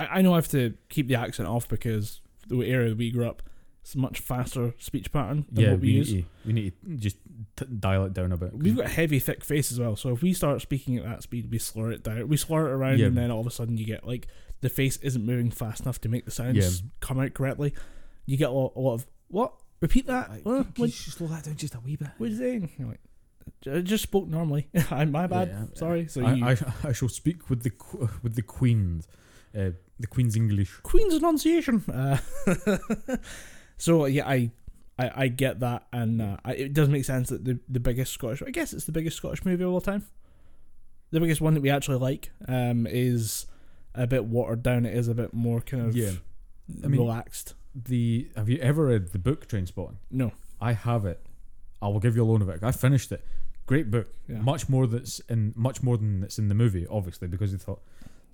I, 0.00 0.06
I 0.18 0.22
know 0.22 0.32
I 0.32 0.36
have 0.36 0.48
to 0.48 0.74
keep 0.88 1.06
the 1.06 1.14
accent 1.14 1.48
off 1.48 1.68
because 1.68 2.20
the 2.48 2.62
area 2.64 2.92
we 2.96 3.12
grew 3.12 3.26
up, 3.28 3.42
it's 3.82 3.94
a 3.94 3.98
much 3.98 4.20
faster 4.20 4.74
speech 4.78 5.10
pattern 5.12 5.44
than 5.50 5.64
yeah, 5.64 5.70
what 5.72 5.80
we, 5.80 5.88
we, 5.88 5.92
use. 5.94 6.12
need 6.12 6.22
to 6.22 6.28
we 6.46 6.52
need 6.52 6.72
to 6.84 6.96
just 6.96 7.16
t- 7.56 7.66
dial 7.80 8.04
it 8.04 8.14
down 8.14 8.30
a 8.32 8.36
bit. 8.36 8.52
We've 8.54 8.76
got 8.76 8.86
a 8.86 8.88
heavy, 8.90 9.18
thick 9.18 9.44
face 9.44 9.72
as 9.72 9.80
well. 9.80 9.96
So 9.96 10.10
if 10.10 10.22
we 10.22 10.32
start 10.34 10.60
speaking 10.62 10.96
at 10.98 11.04
that 11.04 11.22
speed, 11.24 11.50
we 11.50 11.58
slur 11.58 11.90
it 11.90 12.02
down. 12.04 12.28
We 12.28 12.36
slur 12.36 12.68
it 12.68 12.72
around, 12.72 12.98
Yeah. 13.00 13.06
and 13.06 13.16
then 13.16 13.30
all 13.30 13.40
of 13.40 13.46
a 13.46 13.50
sudden 13.50 13.76
you 13.76 13.84
get 13.84 14.06
like 14.06 14.28
the 14.60 14.68
face 14.68 14.96
isn't 14.98 15.24
moving 15.26 15.50
fast 15.50 15.82
enough 15.82 16.00
to 16.02 16.08
make 16.08 16.24
the 16.24 16.30
sounds 16.30 16.56
Yeah. 16.82 16.88
come 17.00 17.18
out 17.18 17.34
correctly. 17.34 17.74
You 18.26 18.36
get 18.36 18.50
a 18.50 18.52
lot, 18.52 18.72
a 18.76 18.80
lot 18.80 18.94
of 18.94 19.06
what? 19.28 19.52
Repeat 19.80 20.06
that. 20.06 20.30
Like, 20.30 20.46
What? 20.46 20.74
can 20.74 20.82
What, 20.82 20.86
you 20.86 20.92
slow 20.92 21.26
that 21.26 21.42
down 21.42 21.56
just 21.56 21.74
a 21.74 21.80
wee 21.80 21.96
bit? 21.96 22.08
what 22.18 22.26
are 22.26 22.30
you 22.30 22.36
saying? 22.38 22.70
You're 22.78 22.86
like, 22.88 23.00
I 23.68 23.80
just 23.80 24.04
spoke 24.04 24.28
normally. 24.28 24.68
I'm 24.92 25.10
my 25.10 25.26
bad. 25.26 25.48
Yeah, 25.48 25.64
Sorry. 25.74 26.06
So 26.06 26.24
I, 26.24 26.34
you, 26.34 26.44
I, 26.46 26.56
I 26.84 26.92
shall 26.92 27.08
speak 27.08 27.50
with 27.50 27.64
the 27.64 27.70
qu- 27.70 28.08
with 28.22 28.36
the 28.36 28.42
Queen, 28.42 29.02
uh, 29.58 29.70
the 29.98 30.06
Queen's 30.06 30.36
English. 30.36 30.70
Queen's 30.84 31.14
enunciation. 31.14 31.82
Uh, 31.92 32.18
so 33.78 34.06
yeah, 34.06 34.26
I, 34.28 34.50
I 34.98 35.10
I 35.24 35.28
get 35.28 35.60
that, 35.60 35.86
and 35.92 36.20
uh, 36.22 36.36
I, 36.44 36.52
it 36.54 36.72
does 36.74 36.88
make 36.88 37.04
sense 37.04 37.28
that 37.30 37.44
the 37.44 37.58
the 37.68 37.80
biggest 37.80 38.12
Scottish, 38.12 38.42
I 38.46 38.50
guess 38.50 38.72
it's 38.72 38.84
the 38.84 38.92
biggest 38.92 39.16
Scottish 39.16 39.44
movie 39.44 39.64
of 39.64 39.70
all 39.72 39.80
time. 39.80 40.04
The 41.10 41.20
biggest 41.20 41.40
one 41.40 41.54
that 41.54 41.60
we 41.60 41.68
actually 41.70 41.98
like 41.98 42.30
um, 42.48 42.86
is 42.86 43.46
a 43.94 44.06
bit 44.06 44.24
watered 44.24 44.62
down. 44.62 44.86
It 44.86 44.94
is 44.96 45.08
a 45.08 45.14
bit 45.14 45.34
more 45.34 45.60
kind 45.60 45.86
of 45.86 45.94
Yeah. 45.96 46.12
I 46.82 46.86
mean- 46.88 47.00
relaxed. 47.00 47.54
The 47.74 48.28
have 48.36 48.48
you 48.50 48.58
ever 48.58 48.86
read 48.86 49.12
the 49.12 49.18
book 49.18 49.46
Trainspotting? 49.48 49.96
No, 50.10 50.32
I 50.60 50.72
have 50.74 51.06
it. 51.06 51.20
I 51.80 51.88
will 51.88 52.00
give 52.00 52.16
you 52.16 52.22
a 52.22 52.26
loan 52.26 52.42
of 52.42 52.48
it. 52.50 52.62
I 52.62 52.70
finished 52.70 53.10
it. 53.12 53.24
Great 53.64 53.90
book. 53.90 54.08
Yeah. 54.28 54.38
Much 54.40 54.68
more 54.68 54.86
that's 54.86 55.20
in 55.20 55.54
much 55.56 55.82
more 55.82 55.96
than 55.96 56.20
that's 56.20 56.38
in 56.38 56.48
the 56.48 56.54
movie, 56.54 56.86
obviously, 56.90 57.28
because 57.28 57.50
they 57.52 57.56
thought 57.58 57.80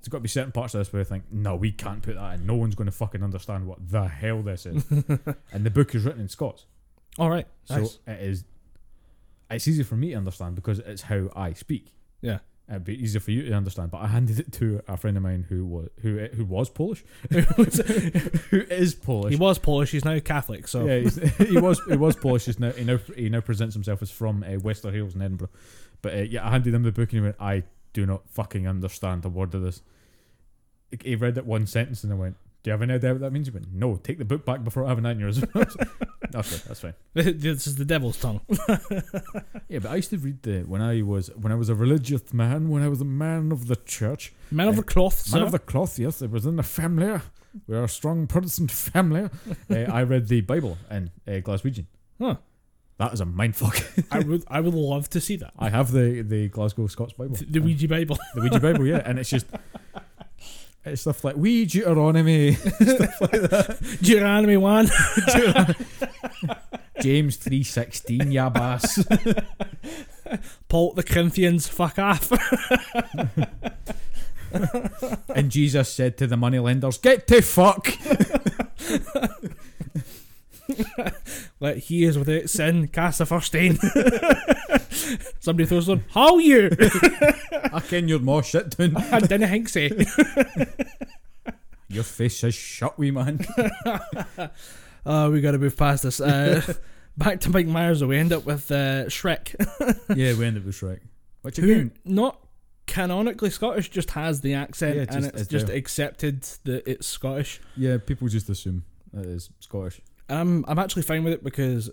there's 0.00 0.08
got 0.08 0.18
to 0.18 0.22
be 0.22 0.28
certain 0.28 0.52
parts 0.52 0.74
of 0.74 0.80
this 0.80 0.92
where 0.92 1.00
I 1.00 1.04
think, 1.04 1.24
no, 1.30 1.56
we 1.56 1.72
can't 1.72 2.02
put 2.02 2.14
that 2.14 2.34
in. 2.34 2.46
No 2.46 2.54
one's 2.54 2.74
going 2.74 2.86
to 2.86 2.92
fucking 2.92 3.22
understand 3.22 3.66
what 3.66 3.78
the 3.88 4.06
hell 4.06 4.42
this 4.42 4.64
is. 4.66 4.84
and 5.52 5.64
the 5.64 5.70
book 5.70 5.94
is 5.94 6.04
written 6.04 6.20
in 6.20 6.28
Scots, 6.28 6.66
all 7.18 7.30
right. 7.30 7.46
so 7.64 7.78
nice. 7.78 7.98
it 8.06 8.20
is. 8.20 8.44
It's 9.50 9.66
easy 9.66 9.82
for 9.82 9.96
me 9.96 10.10
to 10.10 10.16
understand 10.16 10.54
because 10.54 10.78
it's 10.78 11.02
how 11.02 11.30
I 11.34 11.52
speak. 11.54 11.94
Yeah. 12.20 12.38
It'd 12.68 12.84
be 12.84 13.02
easier 13.02 13.20
for 13.20 13.30
you 13.30 13.44
to 13.44 13.52
understand. 13.54 13.90
But 13.90 14.02
I 14.02 14.08
handed 14.08 14.38
it 14.38 14.52
to 14.54 14.82
a 14.86 14.98
friend 14.98 15.16
of 15.16 15.22
mine 15.22 15.46
who 15.48 15.64
was 15.64 15.88
who 16.02 16.18
who 16.26 16.44
was 16.44 16.68
Polish, 16.68 17.02
who 17.30 18.60
is 18.60 18.94
Polish. 18.94 19.30
He 19.30 19.36
was 19.36 19.58
Polish. 19.58 19.90
He's 19.90 20.04
now 20.04 20.18
Catholic. 20.18 20.68
So 20.68 20.84
Yeah, 20.84 20.98
he's, 20.98 21.16
he 21.38 21.56
was 21.56 21.80
he 21.88 21.96
was 21.96 22.14
Polish. 22.14 22.44
He's 22.44 22.60
now, 22.60 22.72
he 22.72 22.84
now 22.84 22.98
he 23.16 23.30
now 23.30 23.40
presents 23.40 23.74
himself 23.74 24.02
as 24.02 24.10
from 24.10 24.44
uh, 24.44 24.58
Wester 24.58 24.90
Hailes 24.90 25.14
in 25.14 25.22
Edinburgh. 25.22 25.48
But 26.02 26.14
uh, 26.14 26.22
yeah, 26.22 26.46
I 26.46 26.50
handed 26.50 26.74
him 26.74 26.82
the 26.82 26.92
book 26.92 27.10
and 27.10 27.20
he 27.20 27.20
went, 27.20 27.36
"I 27.40 27.62
do 28.00 28.06
not 28.06 28.22
fucking 28.30 28.66
understand 28.68 29.24
a 29.24 29.28
word 29.28 29.54
of 29.54 29.62
this." 29.62 29.82
He 31.02 31.14
read 31.16 31.36
it 31.36 31.44
one 31.46 31.66
sentence 31.66 32.02
and 32.04 32.12
I 32.12 32.16
went, 32.16 32.36
"Do 32.62 32.68
you 32.70 32.72
have 32.72 32.82
any 32.82 32.94
idea 32.94 33.12
what 33.12 33.20
that 33.20 33.32
means?" 33.32 33.46
He 33.48 33.52
went, 33.52 33.72
"No, 33.72 33.96
take 33.96 34.18
the 34.18 34.24
book 34.24 34.44
back 34.46 34.64
before 34.64 34.84
I 34.84 34.88
have 34.88 34.98
an 34.98 35.04
aneurysm." 35.04 35.44
okay, 35.54 36.56
that's 36.66 36.80
fine. 36.80 36.94
this 37.14 37.66
is 37.66 37.76
the 37.76 37.84
devil's 37.84 38.18
tongue. 38.18 38.40
Yeah, 39.68 39.80
but 39.80 39.90
I 39.90 39.96
used 39.96 40.08
to 40.10 40.18
read 40.18 40.42
the 40.42 40.60
when 40.62 40.80
I 40.80 41.02
was 41.02 41.28
when 41.36 41.52
I 41.52 41.56
was 41.56 41.68
a 41.68 41.74
religious 41.74 42.32
man, 42.32 42.70
when 42.70 42.82
I 42.82 42.88
was 42.88 43.02
a 43.02 43.04
man 43.04 43.52
of 43.52 43.66
the 43.66 43.76
church, 43.76 44.32
Man 44.50 44.68
of 44.68 44.76
the 44.76 44.82
cloth, 44.82 45.30
man 45.32 45.40
sir. 45.42 45.46
of 45.46 45.52
the 45.52 45.58
cloth. 45.58 45.98
Yes, 45.98 46.22
it 46.22 46.30
was 46.30 46.46
in 46.46 46.56
the 46.56 46.62
family. 46.62 47.20
We 47.66 47.76
are 47.76 47.84
a 47.84 47.88
strong 47.88 48.26
Protestant 48.26 48.70
family. 48.94 49.28
uh, 49.70 49.74
I 49.74 50.02
read 50.04 50.28
the 50.28 50.40
Bible 50.42 50.78
in 50.90 51.10
uh, 51.26 51.32
Glaswegian. 51.46 51.84
Huh. 52.18 52.36
That 52.98 53.12
is 53.12 53.20
a 53.20 53.24
mindfuck. 53.24 54.04
I 54.10 54.18
would 54.20 54.44
I 54.48 54.60
would 54.60 54.74
love 54.74 55.08
to 55.10 55.20
see 55.20 55.36
that. 55.36 55.52
I 55.58 55.68
have 55.70 55.92
the 55.92 56.22
the 56.22 56.48
Glasgow 56.48 56.88
Scots 56.88 57.12
Bible, 57.12 57.36
The 57.48 57.60
Ouija 57.60 57.86
Bible. 57.88 58.18
the 58.34 58.40
Ouija 58.42 58.60
Bible, 58.60 58.86
yeah, 58.86 59.02
and 59.04 59.18
it's 59.20 59.30
just 59.30 59.46
it's 60.84 61.02
stuff 61.02 61.22
like 61.22 61.36
we 61.36 61.64
Deuteronomy, 61.64 62.52
stuff 62.54 63.20
like 63.20 63.30
that. 63.30 63.78
Deuteronomy 64.02 64.56
1. 64.56 64.88
James 67.00 67.36
three 67.36 67.62
sixteen, 67.62 68.22
yabas. 68.32 68.98
Paul 70.68 70.94
the 70.94 71.04
Corinthians, 71.04 71.68
fuck 71.68 71.96
off. 72.00 72.32
and 75.32 75.50
Jesus 75.50 75.92
said 75.92 76.16
to 76.18 76.26
the 76.26 76.36
moneylenders, 76.36 76.98
"Get 76.98 77.28
to 77.28 77.40
fuck." 77.42 77.86
Let 81.60 81.78
he 81.78 82.04
is 82.04 82.16
without 82.16 82.48
sin, 82.48 82.88
cast 82.88 83.18
the 83.18 83.26
first 83.26 83.48
stone. 83.48 83.76
Somebody 85.40 85.66
throws 85.66 85.88
on, 85.88 86.04
how 86.14 86.38
you? 86.38 86.70
I 87.72 87.80
ken 87.86 88.06
you're 88.06 88.20
more 88.20 88.42
shit 88.44 88.76
down. 88.76 88.96
I 89.12 89.18
didn't 89.20 89.48
think 89.48 89.68
so. 89.68 89.88
Your 91.88 92.04
face 92.04 92.44
is 92.44 92.54
shut, 92.54 92.98
wee 92.98 93.10
man. 93.10 93.44
Oh, 95.04 95.30
we 95.30 95.40
gotta 95.40 95.58
move 95.58 95.76
past 95.76 96.02
this. 96.04 96.20
Uh, 96.20 96.74
back 97.16 97.40
to 97.40 97.50
Mike 97.50 97.66
Myers, 97.66 98.04
we 98.04 98.16
end 98.18 98.32
up 98.32 98.44
with 98.44 98.70
uh, 98.70 99.06
Shrek. 99.06 99.54
yeah, 100.14 100.34
we 100.34 100.44
end 100.46 100.58
up 100.58 100.64
with 100.64 100.76
Shrek. 100.76 101.00
Which 101.42 101.56
Who, 101.56 101.70
again, 101.70 101.92
not 102.04 102.38
canonically 102.86 103.50
Scottish, 103.50 103.90
just 103.90 104.10
has 104.12 104.40
the 104.42 104.54
accent 104.54 104.96
Yeah, 104.96 105.06
and 105.08 105.24
it's 105.26 105.46
just 105.46 105.68
accepted 105.70 106.42
that 106.64 106.88
it's 106.88 107.06
Scottish. 107.06 107.60
yeah, 107.76 107.96
people 107.98 108.28
just 108.28 108.48
assume 108.48 108.84
it 109.14 109.26
is 109.26 109.50
Scottish. 109.60 110.00
I'm 110.28 110.64
I'm 110.68 110.78
actually 110.78 111.02
fine 111.02 111.24
with 111.24 111.32
it 111.32 111.42
because, 111.44 111.88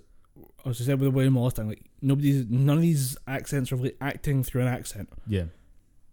as 0.66 0.82
I 0.82 0.86
said 0.86 1.00
with 1.00 1.08
the 1.08 1.12
William 1.12 1.36
Wallace 1.36 1.54
thing, 1.54 1.68
like 1.68 1.84
nobody's 2.02 2.46
none 2.50 2.78
of 2.78 2.82
these 2.82 3.18
accents 3.28 3.72
are 3.72 3.76
really 3.78 3.96
acting 4.02 4.44
through 4.44 4.62
an 4.62 4.68
accent. 4.68 5.10
Yeah, 5.28 5.46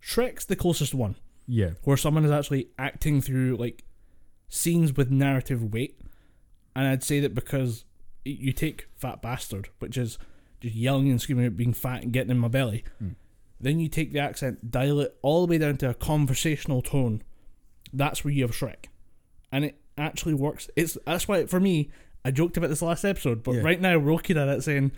Shrek's 0.03 0.45
the 0.45 0.57
closest 0.57 0.95
one 0.95 1.17
yeah, 1.47 1.71
where 1.85 1.97
someone 1.97 2.25
is 2.25 2.31
actually 2.31 2.69
acting 2.79 3.21
through 3.21 3.57
like 3.57 3.85
scenes 4.49 4.97
with 4.97 5.11
narrative 5.11 5.73
weight, 5.73 5.99
and 6.77 6.87
I'd 6.87 7.03
say 7.03 7.21
that 7.21 7.35
because 7.35 7.85
you 8.25 8.53
take 8.53 8.87
Fat 8.97 9.21
Bastard, 9.21 9.69
which 9.81 9.97
is 9.99 10.19
just 10.61 10.75
yelling 10.77 11.11
and 11.11 11.21
screaming 11.21 11.47
about 11.47 11.57
being 11.57 11.73
fat 11.75 12.03
and 12.03 12.13
getting 12.13 12.31
in 12.31 12.39
my 12.39 12.47
belly, 12.49 12.85
Mm. 13.03 13.17
then 13.61 13.81
you 13.81 13.89
take 13.89 14.13
the 14.13 14.21
accent, 14.21 14.71
dial 14.71 15.01
it 15.01 15.17
all 15.23 15.45
the 15.45 15.51
way 15.51 15.59
down 15.59 15.77
to 15.79 15.91
a 15.91 15.95
conversational 15.95 16.83
tone. 16.83 17.23
That's 17.93 18.25
where 18.25 18.33
you 18.33 18.43
have 18.45 18.53
Shrek, 18.53 18.85
and 19.51 19.65
it 19.65 19.81
actually 19.99 20.35
works. 20.35 20.71
It's 20.77 20.97
that's 21.05 21.27
why 21.27 21.47
for 21.47 21.59
me. 21.59 21.91
I 22.25 22.31
joked 22.31 22.57
about 22.57 22.71
this 22.71 22.83
last 22.83 23.05
episode, 23.05 23.43
but 23.43 23.53
Yeah. 23.57 23.63
right 23.63 23.81
now 23.81 23.99
we're 23.99 24.13
looking 24.13 24.37
at 24.39 24.49
it 24.49 24.63
saying 24.63 24.93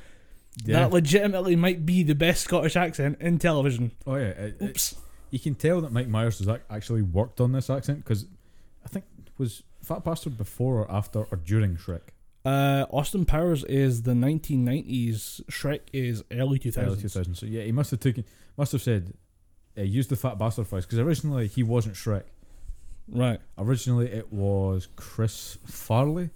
yeah. 0.65 0.81
that 0.81 0.93
legitimately 0.93 1.57
might 1.57 1.85
be 1.87 2.03
the 2.03 2.15
best 2.15 2.43
Scottish 2.45 2.77
accent 2.77 3.19
in 3.21 3.39
television. 3.39 3.93
oh 4.07 4.17
yeah, 4.17 4.29
it- 4.29 4.57
it- 4.61 4.71
Oops. 4.71 4.97
you 5.31 5.39
can 5.39 5.55
tell 5.55 5.81
that 5.81 5.93
Mike 5.93 6.09
Myers 6.09 6.39
has 6.41 6.49
actually 6.71 7.03
worked 7.03 7.41
on 7.41 7.53
this 7.53 7.71
accent 7.71 7.99
because 8.05 8.27
I 8.85 8.89
think 8.89 9.05
was 9.39 9.63
Fat 9.83 10.05
Bastard 10.05 10.37
before 10.37 10.81
or 10.83 10.91
after 10.91 11.21
or 11.25 11.37
during 11.37 11.77
Shrek. 11.77 12.01
Uh, 12.45 12.85
Austin 12.91 13.25
Powers 13.25 13.65
is 13.65 14.03
the 14.03 14.13
1990s. 14.13 15.41
Shrek 15.51 15.81
is 15.93 16.23
early 16.31 16.59
2000s. 16.59 16.87
Early 16.87 16.97
2000. 17.01 17.35
So 17.37 17.47
yeah, 17.47 17.63
he 17.63 17.73
must 17.73 17.91
have 17.91 18.01
taken, 18.01 18.25
must 18.59 18.73
have 18.73 18.83
said, 18.83 19.15
uh, 19.79 19.83
use 19.83 20.07
the 20.09 20.17
Fat 20.17 20.39
Bastard 20.39 20.67
voice 20.67 20.85
because 20.85 20.99
originally 20.99 21.47
he 21.49 21.63
wasn't 21.63 21.95
Shrek. 21.95 22.25
Right. 23.09 23.41
Originally 23.59 24.07
it 24.11 24.33
was 24.33 24.89
Chris 24.97 25.59
Farley, 25.67 26.31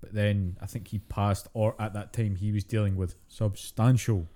but 0.00 0.12
then 0.14 0.56
I 0.60 0.66
think 0.66 0.88
he 0.88 0.98
passed, 0.98 1.48
or 1.54 1.74
at 1.78 1.92
that 1.94 2.12
time 2.12 2.36
he 2.36 2.52
was 2.52 2.64
dealing 2.64 2.96
with 2.96 3.14
substantial 3.28 4.26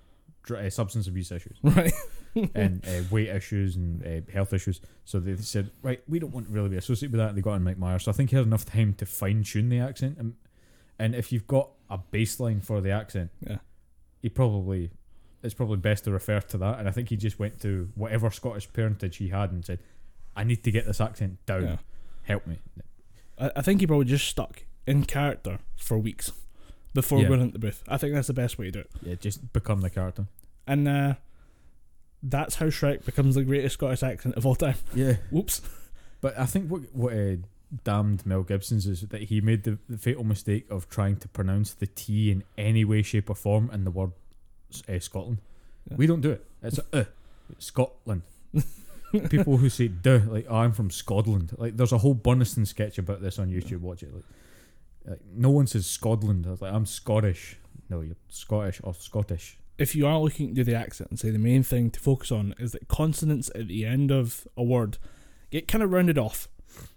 dr- 0.43 0.65
uh, 0.65 0.69
substance 0.69 1.07
abuse 1.07 1.31
issues 1.31 1.57
Right. 1.63 1.93
and 2.55 2.83
uh, 2.87 3.03
weight 3.11 3.29
issues 3.29 3.75
and 3.75 4.03
uh, 4.05 4.31
health 4.31 4.53
issues. 4.53 4.81
So 5.05 5.19
they 5.19 5.35
said, 5.37 5.69
right, 5.83 6.01
we 6.07 6.17
don't 6.19 6.33
want 6.33 6.47
to 6.47 6.51
really 6.51 6.69
be 6.69 6.77
associated 6.77 7.11
with 7.11 7.19
that. 7.19 7.29
And 7.29 7.37
they 7.37 7.41
got 7.43 7.53
in 7.53 7.63
Mike 7.63 7.77
Myers. 7.77 8.05
So 8.05 8.11
I 8.11 8.13
think 8.15 8.31
he 8.31 8.35
had 8.35 8.45
enough 8.45 8.65
time 8.65 8.95
to 8.95 9.05
fine 9.05 9.43
tune 9.43 9.69
the 9.69 9.77
accent. 9.79 10.17
And, 10.17 10.33
and 10.97 11.13
if 11.13 11.31
you've 11.31 11.45
got 11.45 11.69
a 11.91 11.99
baseline 12.11 12.63
for 12.63 12.81
the 12.81 12.89
accent, 12.89 13.29
Yeah. 13.47 13.57
he 14.21 14.29
probably 14.29 14.89
it's 15.43 15.53
probably 15.53 15.77
best 15.77 16.05
to 16.05 16.11
refer 16.11 16.39
to 16.39 16.57
that. 16.57 16.79
And 16.79 16.87
I 16.87 16.91
think 16.91 17.09
he 17.09 17.17
just 17.17 17.37
went 17.37 17.61
to 17.61 17.89
whatever 17.95 18.31
Scottish 18.31 18.71
parentage 18.73 19.17
he 19.17 19.27
had 19.27 19.51
and 19.51 19.63
said, 19.63 19.79
I 20.35 20.43
need 20.43 20.63
to 20.63 20.71
get 20.71 20.87
this 20.87 20.99
accent 21.01 21.45
down. 21.45 21.63
Yeah. 21.63 21.77
Help 22.23 22.47
me. 22.47 22.57
I, 23.37 23.51
I 23.57 23.61
think 23.61 23.81
he 23.81 23.85
probably 23.85 24.05
just 24.05 24.25
stuck 24.27 24.63
in 24.85 25.05
character 25.05 25.59
for 25.77 25.97
weeks 25.97 26.31
before 26.93 27.21
Yeah. 27.21 27.27
going 27.29 27.41
into 27.41 27.53
the 27.53 27.59
booth. 27.59 27.83
I 27.87 27.97
think 27.97 28.13
that's 28.13 28.27
the 28.27 28.33
best 28.33 28.57
way 28.57 28.65
to 28.65 28.71
do 28.71 28.79
it. 28.79 28.91
Yeah, 29.01 29.15
just 29.15 29.51
become 29.53 29.81
the 29.81 29.89
character. 29.89 30.27
And 30.67 30.87
uh, 30.87 31.15
that's 32.21 32.55
how 32.55 32.67
Shrek 32.67 33.05
becomes 33.05 33.35
the 33.35 33.43
greatest 33.43 33.73
Scottish 33.73 34.03
accent 34.03 34.35
of 34.35 34.45
all 34.45 34.55
time. 34.55 34.75
Yeah. 34.93 35.17
Whoops. 35.31 35.61
But 36.21 36.37
I 36.39 36.45
think 36.45 36.69
what 36.69 36.81
what 36.93 37.13
uh, 37.13 37.35
damned 37.83 38.25
Mel 38.25 38.43
Gibson's 38.43 38.87
is 38.87 39.01
that 39.01 39.23
he 39.23 39.41
made 39.41 39.63
the, 39.63 39.77
the 39.89 39.97
fatal 39.97 40.23
mistake 40.23 40.65
of 40.69 40.89
trying 40.89 41.17
to 41.17 41.27
pronounce 41.27 41.73
the 41.73 41.87
T 41.87 42.31
in 42.31 42.43
any 42.57 42.85
way, 42.85 43.01
shape, 43.01 43.29
or 43.29 43.35
form 43.35 43.69
in 43.73 43.83
the 43.83 43.91
word 43.91 44.11
uh, 44.87 44.99
Scotland. 44.99 45.39
Yeah. 45.89 45.97
We 45.97 46.07
don't 46.07 46.21
do 46.21 46.31
it. 46.31 46.45
It's 46.61 46.79
a 46.93 46.99
uh, 46.99 47.03
Scotland. 47.59 48.21
People 49.29 49.57
who 49.57 49.69
say 49.69 49.89
duh, 49.89 50.21
like 50.27 50.45
oh, 50.49 50.55
I'm 50.55 50.71
from 50.71 50.89
Scotland. 50.89 51.53
Like 51.57 51.75
there's 51.75 51.91
a 51.91 51.97
whole 51.97 52.15
Burnistoun 52.15 52.65
sketch 52.65 52.97
about 52.97 53.21
this 53.21 53.37
on 53.37 53.49
YouTube. 53.49 53.81
Watch 53.81 54.01
it. 54.03 54.13
Like, 54.13 54.23
like 55.05 55.19
no 55.33 55.49
one 55.49 55.67
says 55.67 55.85
Scotland. 55.85 56.45
I 56.47 56.51
was 56.51 56.61
like 56.61 56.73
I'm 56.73 56.85
Scottish. 56.85 57.57
No, 57.89 58.01
you're 58.01 58.15
Scottish 58.29 58.79
or 58.83 58.93
Scottish. 58.93 59.57
If 59.77 59.95
you 59.95 60.05
are 60.07 60.19
looking 60.19 60.49
to 60.49 60.53
do 60.53 60.63
the 60.63 60.75
accent 60.75 61.09
and 61.09 61.19
say 61.19 61.29
the 61.31 61.39
main 61.39 61.63
thing 61.63 61.89
to 61.91 61.99
focus 61.99 62.31
on 62.31 62.53
is 62.59 62.71
that 62.73 62.87
consonants 62.87 63.49
at 63.55 63.67
the 63.67 63.85
end 63.85 64.11
of 64.11 64.47
a 64.55 64.63
word 64.63 64.97
get 65.51 65.67
kind 65.67 65.83
of 65.83 65.91
rounded 65.91 66.17
off. 66.17 66.47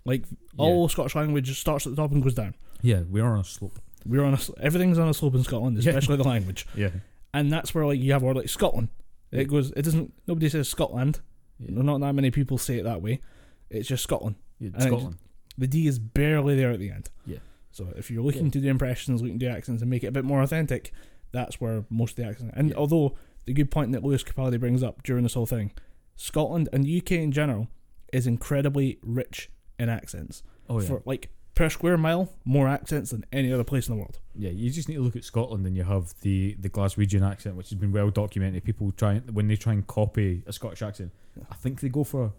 Like 0.05 0.25
all 0.57 0.89
Scottish 0.89 1.15
language 1.15 1.47
just 1.47 1.61
starts 1.61 1.87
at 1.87 1.95
the 1.95 2.01
top 2.03 2.13
and 2.13 2.23
goes 2.23 2.35
down. 2.35 2.55
Yeah, 2.83 3.03
we're 3.09 3.25
on 3.25 3.41
a 3.41 3.45
slope. 3.45 3.79
We're 4.05 4.25
on 4.25 4.35
a 4.35 4.39
everything's 4.61 4.99
on 4.99 5.09
a 5.09 5.15
slope 5.15 5.35
in 5.35 5.43
Scotland, 5.45 5.83
Yeah. 5.83 5.91
especially 5.91 6.17
the 6.17 6.25
language. 6.25 6.67
Yeah. 6.77 6.91
and 7.35 7.51
that's 7.53 7.75
where 7.75 7.85
like 7.87 7.99
you 8.01 8.13
have 8.13 8.23
a 8.23 8.27
word 8.27 8.37
like 8.37 8.49
Scotland. 8.49 8.89
It 9.33 9.47
goes. 9.49 9.73
It 9.73 9.83
doesn't. 9.83 10.15
Nobody 10.27 10.49
says 10.49 10.69
Scotland. 10.69 11.21
yeah. 11.59 11.69
Not 11.83 12.01
that 12.01 12.15
many 12.15 12.31
people 12.31 12.57
say 12.59 12.79
it 12.79 12.85
that 12.85 13.03
way. 13.03 13.21
It's 13.69 13.89
just 13.89 14.03
Scotland. 14.05 14.37
yeah 14.61 14.71
it- 14.77 14.83
Scotland. 14.83 15.17
The 15.59 15.67
D 15.67 15.87
is 15.87 15.99
barely 15.99 16.55
there 16.57 16.71
at 16.71 16.79
the 16.79 16.91
end. 16.91 17.09
Yeah. 17.27 17.39
So 17.77 17.93
if 17.97 18.11
you're 18.11 18.23
looking 18.23 18.47
Yeah. 18.47 18.51
to 18.53 18.61
do 18.61 18.69
impressions, 18.69 19.21
looking 19.21 19.39
to 19.39 19.47
do 19.47 19.53
accents, 19.53 19.83
and 19.83 19.91
make 19.91 20.03
it 20.03 20.07
a 20.09 20.13
bit 20.13 20.25
more 20.25 20.41
authentic, 20.43 20.93
that's 21.33 21.61
where 21.61 21.85
most 21.91 22.13
of 22.19 22.25
the 22.25 22.31
accent. 22.31 22.53
And 22.55 22.71
Yeah. 22.71 22.77
although 22.77 23.15
the 23.45 23.53
good 23.53 23.71
point 23.71 23.93
that 23.93 24.03
Lewis 24.03 24.25
Capaldi 24.25 24.59
brings 24.59 24.83
up 24.83 25.03
during 25.03 25.23
this 25.25 25.35
whole 25.35 25.47
thing, 25.47 25.73
Scotland 26.17 26.69
and 26.73 26.85
the 26.85 26.89
UK 26.91 27.23
in 27.23 27.33
general 27.33 27.69
is 28.13 28.27
incredibly 28.27 28.99
rich 29.03 29.51
in 29.79 29.89
accents. 29.91 30.43
Oh 30.69 30.81
yeah. 30.81 30.87
For 30.89 31.03
like 31.05 31.29
per 31.55 31.69
square 31.69 31.99
mile, 31.99 32.33
more 32.45 32.67
accents 32.69 33.11
than 33.11 33.25
any 33.33 33.53
other 33.53 33.65
place 33.65 33.89
in 33.89 33.95
the 33.95 33.99
world. 34.01 34.21
Yeah, 34.35 34.51
you 34.51 34.71
just 34.71 34.89
need 34.89 34.95
to 34.97 35.03
look 35.03 35.17
at 35.17 35.25
Scotland 35.25 35.67
and 35.67 35.77
you 35.77 35.85
have 35.85 36.15
the 36.23 36.55
the 36.59 36.71
Glaswegian 36.71 37.23
accent, 37.31 37.57
which 37.57 37.69
has 37.71 37.79
been 37.79 37.93
well 37.93 38.11
documented. 38.11 38.65
People 38.65 38.91
try 38.93 39.19
when 39.21 39.49
they 39.49 39.57
try 39.57 39.75
and 39.75 39.87
copy 39.87 40.43
a 40.47 40.53
Scottish 40.53 40.81
accent, 40.83 41.13
I 41.51 41.55
think 41.57 41.81
they 41.81 41.91
go 41.91 42.05
for 42.05 42.33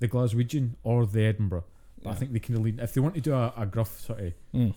the 0.00 0.08
Glaswegian 0.08 0.76
or 0.82 1.04
the 1.04 1.22
Edinburgh. 1.24 1.64
But 2.02 2.10
I 2.10 2.14
think 2.14 2.32
they 2.32 2.38
can 2.38 2.62
lean 2.62 2.78
if 2.80 2.94
they 2.94 3.00
want 3.00 3.14
to 3.16 3.20
do 3.20 3.34
a, 3.34 3.52
a 3.56 3.66
gruff 3.66 3.98
sort 4.00 4.20
of 4.20 4.32
Mm. 4.54 4.74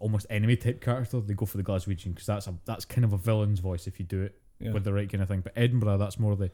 almost 0.00 0.26
enemy 0.30 0.56
type 0.56 0.80
character, 0.80 1.20
they 1.20 1.34
go 1.34 1.46
for 1.46 1.56
the 1.56 1.62
Glaswegian 1.62 2.10
because 2.14 2.26
that's 2.26 2.46
a 2.48 2.54
that's 2.64 2.84
kind 2.84 3.04
of 3.04 3.12
a 3.12 3.16
villain's 3.18 3.60
voice 3.60 3.86
if 3.86 3.98
you 4.00 4.04
do 4.04 4.22
it 4.22 4.34
Yeah. 4.60 4.72
with 4.72 4.84
the 4.84 4.92
right 4.92 5.10
kind 5.10 5.22
of 5.22 5.28
thing. 5.28 5.40
But 5.40 5.52
Edinburgh, 5.56 5.98
that's 5.98 6.18
more 6.18 6.34
the 6.36 6.50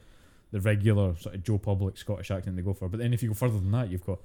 the 0.50 0.60
regular 0.60 1.14
sort 1.16 1.34
of 1.34 1.42
Joe 1.42 1.58
Public 1.58 1.96
Scottish 1.98 2.30
accent 2.30 2.56
they 2.56 2.62
go 2.62 2.72
for. 2.74 2.88
But 2.88 3.00
then 3.00 3.12
if 3.12 3.22
you 3.22 3.28
go 3.30 3.34
further 3.34 3.58
than 3.58 3.70
that, 3.72 3.90
you've 3.90 4.04
got 4.06 4.18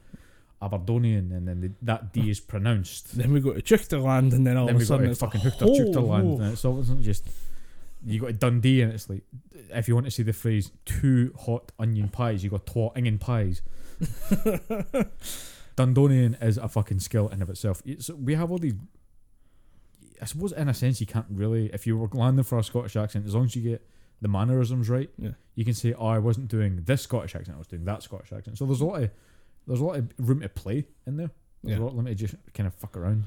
Aberdonian, 0.62 1.32
and 1.34 1.46
then 1.48 1.60
the, 1.60 1.72
that 1.82 2.14
D 2.14 2.30
is 2.30 2.40
pronounced. 2.40 3.18
Then 3.18 3.34
we 3.34 3.42
go 3.42 3.52
to 3.54 3.62
Chicterland, 3.62 4.34
and 4.34 4.48
then 4.48 4.56
all 4.56 4.68
then 4.68 4.76
of 4.76 4.82
a 4.82 4.86
sudden 4.86 5.10
it's 5.10 5.20
fucking 5.20 5.42
a 5.42 5.44
Hookter 5.44 5.96
whole- 5.96 6.42
and 6.42 6.54
it's 6.54 6.64
all 6.64 6.80
it's 6.80 6.90
just 7.06 7.28
you 8.06 8.20
go 8.22 8.28
to 8.28 8.34
Dundee 8.34 8.82
and 8.82 8.92
it's 8.94 9.10
like 9.10 9.24
if 9.72 9.88
you 9.88 9.94
want 9.96 10.06
to 10.08 10.12
see 10.12 10.24
the 10.24 10.34
phrase 10.34 10.72
two 10.86 11.34
hot 11.40 11.72
onion 11.80 12.08
pies, 12.10 12.44
you 12.44 12.50
go 12.50 12.58
twat 12.60 12.96
onion 12.98 13.18
pies. 13.18 13.62
Dundonian 15.76 16.42
is 16.44 16.58
a 16.58 16.68
fucking 16.70 17.00
skill 17.00 17.28
in 17.30 17.42
of 17.42 17.50
itself. 17.50 17.82
So 18.00 18.16
we 18.16 18.36
have 18.36 18.52
all 18.52 18.58
these. 18.60 18.74
I 20.22 20.26
suppose 20.26 20.52
in 20.52 20.70
a 20.70 20.74
sense 20.74 21.02
you 21.02 21.08
can't 21.08 21.26
really 21.30 21.68
if 21.74 21.86
you 21.88 21.98
were 21.98 22.08
landing 22.14 22.44
for 22.44 22.58
a 22.58 22.64
Scottish 22.64 22.96
accent 22.96 23.26
as 23.26 23.36
long 23.36 23.46
as 23.46 23.56
you 23.56 23.62
get 23.72 23.86
the 24.22 24.28
mannerisms 24.28 24.88
right. 24.90 25.10
Yeah. 25.18 25.32
You 25.56 25.66
can 25.66 25.74
say, 25.74 25.94
"Oh, 25.94 26.08
I 26.08 26.20
wasn't 26.20 26.48
doing 26.48 26.82
this 26.86 27.02
Scottish 27.02 27.36
accent. 27.36 27.56
I 27.56 27.58
was 27.58 27.68
doing 27.68 27.86
that 27.86 28.04
Scottish 28.04 28.32
accent." 28.32 28.58
So 28.58 28.66
there's 28.66 28.82
a 28.82 28.86
lot 28.86 29.04
of 29.04 29.10
there's 29.68 29.80
a 29.80 29.84
lot 29.86 29.98
of 29.98 30.12
room 30.18 30.42
to 30.42 30.50
play 30.50 30.88
in 31.08 31.18
there. 31.18 31.32
There's 31.64 31.78
Yeah. 31.78 31.84
a 31.84 31.86
lot 31.86 31.92
of 31.92 31.98
room 31.98 32.06
to 32.06 32.16
just 32.16 32.36
kind 32.54 32.68
of 32.68 32.74
fuck 32.76 32.96
around. 32.96 33.26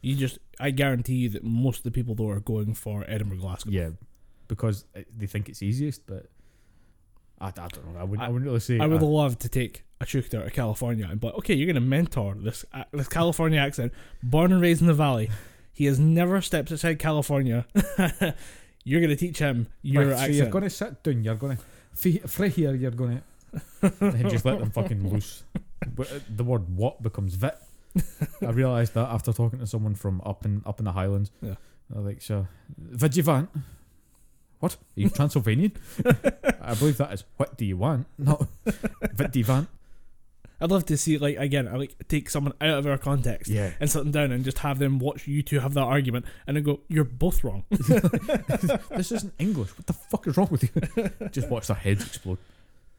You 0.00 0.14
just, 0.14 0.38
I 0.60 0.70
guarantee 0.70 1.14
you 1.16 1.28
that 1.30 1.42
most 1.42 1.78
of 1.78 1.82
the 1.84 1.90
people 1.90 2.14
though 2.14 2.28
are 2.30 2.40
going 2.40 2.74
for 2.74 3.04
Edinburgh, 3.08 3.38
Glasgow. 3.38 3.70
Yeah, 3.72 3.90
because 4.46 4.84
they 5.16 5.26
think 5.26 5.48
it's 5.48 5.62
easiest, 5.62 6.06
but 6.06 6.26
I, 7.40 7.48
I 7.48 7.50
don't 7.50 7.92
know. 7.92 7.98
I 8.00 8.04
wouldn't. 8.04 8.22
I, 8.22 8.26
I- 8.26 8.28
wouldn't 8.28 8.46
really 8.46 8.60
say. 8.60 8.78
I 8.78 8.86
would 8.86 9.02
uh, 9.02 9.06
love 9.06 9.38
to 9.40 9.48
take 9.48 9.84
a 10.00 10.06
shooter 10.06 10.44
to 10.44 10.50
California 10.50 11.06
and 11.10 11.20
be 11.20 11.26
like, 11.26 11.36
okay, 11.36 11.54
you're 11.54 11.66
going 11.66 11.74
to 11.74 11.80
mentor 11.80 12.36
this 12.38 12.64
uh, 12.72 12.84
this 12.92 13.08
California 13.08 13.60
accent, 13.60 13.92
born 14.22 14.52
and 14.52 14.60
raised 14.60 14.80
in 14.80 14.86
the 14.86 14.94
valley. 14.94 15.30
He 15.72 15.86
has 15.86 15.98
never 15.98 16.40
stepped 16.40 16.72
outside 16.72 16.98
California. 16.98 17.66
you're 18.84 19.00
going 19.00 19.10
to 19.10 19.16
teach 19.16 19.38
him 19.38 19.68
your 19.82 20.06
right, 20.06 20.10
so 20.10 20.16
accent. 20.16 20.34
you're 20.34 20.46
going 20.50 20.64
to 20.64 20.70
sit 20.70 21.02
down. 21.02 21.24
You're 21.24 21.34
going 21.36 21.56
to 21.56 22.28
free 22.28 22.48
here. 22.48 22.74
You're 22.74 22.90
going 22.90 23.22
to 23.80 23.92
and 24.00 24.30
just 24.30 24.44
let 24.44 24.58
them 24.58 24.70
fucking 24.70 25.08
loose. 25.08 25.42
But 25.94 26.12
uh, 26.12 26.18
the 26.28 26.44
word 26.44 26.76
"what" 26.76 27.02
becomes 27.02 27.34
"vit." 27.34 27.56
I 28.42 28.50
realised 28.50 28.94
that 28.94 29.08
after 29.08 29.32
talking 29.32 29.58
to 29.58 29.66
someone 29.66 29.94
from 29.94 30.20
up 30.24 30.44
in 30.44 30.62
up 30.66 30.78
in 30.78 30.84
the 30.84 30.92
Highlands. 30.92 31.30
Yeah. 31.40 31.54
They're 31.90 32.02
like, 32.02 32.22
so, 32.22 32.46
"Vid 32.76 33.16
you 33.16 33.22
want?" 33.22 33.50
What? 34.60 34.74
Are 34.74 35.00
you 35.00 35.10
Transylvanian? 35.14 35.72
I 36.60 36.74
believe 36.74 36.98
that 36.98 37.12
is. 37.12 37.24
What 37.36 37.56
do 37.56 37.64
you 37.64 37.76
want? 37.76 38.06
No, 38.18 38.46
"Vid 39.14 39.34
you 39.36 39.44
want?" 39.46 39.68
I'd 40.60 40.70
love 40.72 40.86
to 40.86 40.96
see, 40.96 41.18
like, 41.18 41.36
again, 41.36 41.68
I 41.68 41.76
like 41.76 41.94
take 42.08 42.28
someone 42.30 42.52
out 42.60 42.78
of 42.78 42.86
our 42.86 42.98
context 42.98 43.48
Yeah. 43.50 43.70
and 43.78 43.88
sit 43.88 44.00
them 44.00 44.10
down 44.10 44.32
and 44.32 44.44
just 44.44 44.58
have 44.58 44.78
them 44.80 44.98
watch 44.98 45.26
you 45.28 45.42
two 45.42 45.60
have 45.60 45.74
that 45.74 45.82
argument 45.82 46.24
and 46.46 46.56
then 46.56 46.64
go, 46.64 46.80
you're 46.88 47.04
both 47.04 47.44
wrong. 47.44 47.64
this 47.70 49.12
isn't 49.12 49.34
English. 49.38 49.70
What 49.76 49.86
the 49.86 49.92
fuck 49.92 50.26
is 50.26 50.36
wrong 50.36 50.48
with 50.50 50.64
you? 50.64 51.28
Just 51.30 51.48
watch 51.48 51.68
their 51.68 51.76
heads 51.76 52.04
explode. 52.06 52.38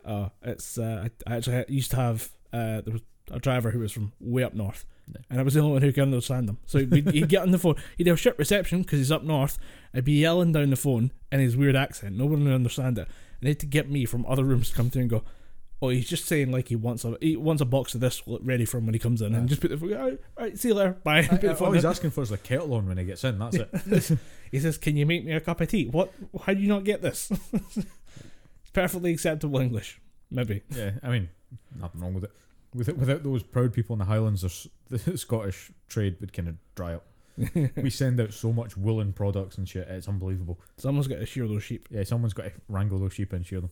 Oh, 0.06 0.32
it's 0.44 0.78
uh, 0.78 1.10
I 1.28 1.36
actually 1.36 1.66
used 1.68 1.92
to 1.92 1.98
have 1.98 2.30
uh, 2.54 2.82
there 2.82 2.94
was 2.94 3.02
a 3.32 3.40
driver 3.40 3.72
who 3.72 3.80
was 3.80 3.92
from 3.92 4.14
way 4.20 4.44
up 4.44 4.54
north, 4.54 4.86
and 5.30 5.40
I 5.40 5.44
was 5.44 5.54
the 5.54 5.60
only 5.60 5.74
one 5.74 5.82
who 5.82 5.92
could 5.92 6.04
understand 6.04 6.50
him. 6.50 6.58
So 6.66 6.80
he'd, 6.80 7.10
he'd 7.12 7.30
get 7.30 7.42
on 7.44 7.52
the 7.52 7.60
phone, 7.60 7.76
he'd 7.98 8.08
have 8.08 8.20
shit 8.20 8.40
reception 8.40 8.82
because 8.82 9.00
he's 9.00 9.12
up 9.12 9.24
north. 9.24 9.60
I'd 9.94 10.06
be 10.06 10.14
yelling 10.14 10.52
down 10.54 10.70
the 10.70 10.76
phone 10.76 11.12
in 11.32 11.40
his 11.42 11.58
weird 11.58 11.76
accent, 11.76 12.16
no 12.18 12.26
one 12.26 12.44
would 12.46 12.54
understand 12.54 12.98
it, 12.98 13.02
and 13.08 13.42
they 13.42 13.50
had 13.50 13.60
to 13.60 13.66
get 13.66 13.90
me 13.90 14.06
from 14.06 14.26
other 14.26 14.44
rooms 14.46 14.70
to 14.70 14.76
come 14.76 14.90
through 14.90 15.02
and 15.02 15.10
go. 15.12 15.24
Oh, 15.82 15.90
he's 15.90 16.10
just 16.10 16.26
saying 16.26 16.52
like 16.52 16.68
he 16.68 16.76
wants 16.76 17.06
a 17.06 17.18
he 17.22 17.38
wants 17.38 17.62
a 17.62 17.66
box 17.66 17.96
of 17.96 18.02
this 18.02 18.22
ready 18.28 18.66
for 18.66 18.80
him 18.80 18.86
when 18.86 18.94
he 18.96 19.00
comes 19.00 19.22
in, 19.22 19.34
and 19.34 19.48
just 19.48 19.62
put 19.62 19.70
the 19.72 19.78
phone. 19.78 19.94
All 19.94 20.04
right, 20.10 20.20
all 20.38 20.44
right, 20.44 20.58
see 20.58 20.68
you 20.70 20.74
later, 20.74 20.98
bye. 21.04 21.22
The 21.42 21.56
phone 21.56 21.68
All 21.68 21.74
he's 21.74 21.84
down. 21.84 21.92
asking 21.92 22.12
for 22.12 22.22
is 22.22 22.32
a 22.32 22.38
kettle 22.38 22.74
on 22.74 22.88
when 22.88 22.98
he 22.98 23.06
gets 23.06 23.24
in. 23.24 23.40
That's 23.40 23.56
it. 23.56 24.20
He 24.52 24.60
says, 24.60 24.78
"Can 24.80 24.98
you 24.98 25.06
make 25.06 25.24
me 25.24 25.32
a 25.34 25.40
cup 25.40 25.62
of 25.62 25.68
tea?" 25.70 25.86
What? 25.86 26.12
How 26.42 26.54
do 26.54 26.60
you 26.60 26.68
not 26.68 26.84
get 26.84 27.02
this? 27.02 27.32
it's 27.54 28.72
perfectly 28.74 29.14
acceptable 29.14 29.60
English, 29.60 30.02
maybe. 30.32 30.64
Yeah, 30.76 30.94
I 31.04 31.10
mean, 31.10 31.30
nothing 31.80 32.02
wrong 32.02 32.14
with 32.16 32.24
it. 32.26 32.32
With 32.74 32.90
it, 32.90 32.98
without 32.98 33.24
those 33.24 33.44
proud 33.44 33.74
people 33.74 33.94
in 33.94 34.00
the 34.00 34.06
Highlands, 34.06 34.68
the 34.90 35.18
Scottish 35.18 35.72
trade 35.88 36.18
would 36.20 36.34
kind 36.34 36.48
of 36.50 36.56
dry 36.76 36.96
up. 36.96 37.06
we 37.78 37.90
send 37.90 38.20
out 38.20 38.34
so 38.34 38.52
much 38.52 38.76
woolen 38.76 39.14
products 39.14 39.58
and 39.58 39.70
shit; 39.70 39.88
it's 39.88 40.08
unbelievable. 40.10 40.60
Someone's 40.78 41.08
got 41.08 41.20
to 41.20 41.26
shear 41.26 41.48
those 41.48 41.64
sheep. 41.64 41.88
Yeah, 41.92 42.04
someone's 42.04 42.34
got 42.34 42.44
to 42.46 42.52
wrangle 42.68 43.00
those 43.00 43.14
sheep 43.14 43.32
and 43.34 43.46
shear 43.46 43.62
them. 43.62 43.70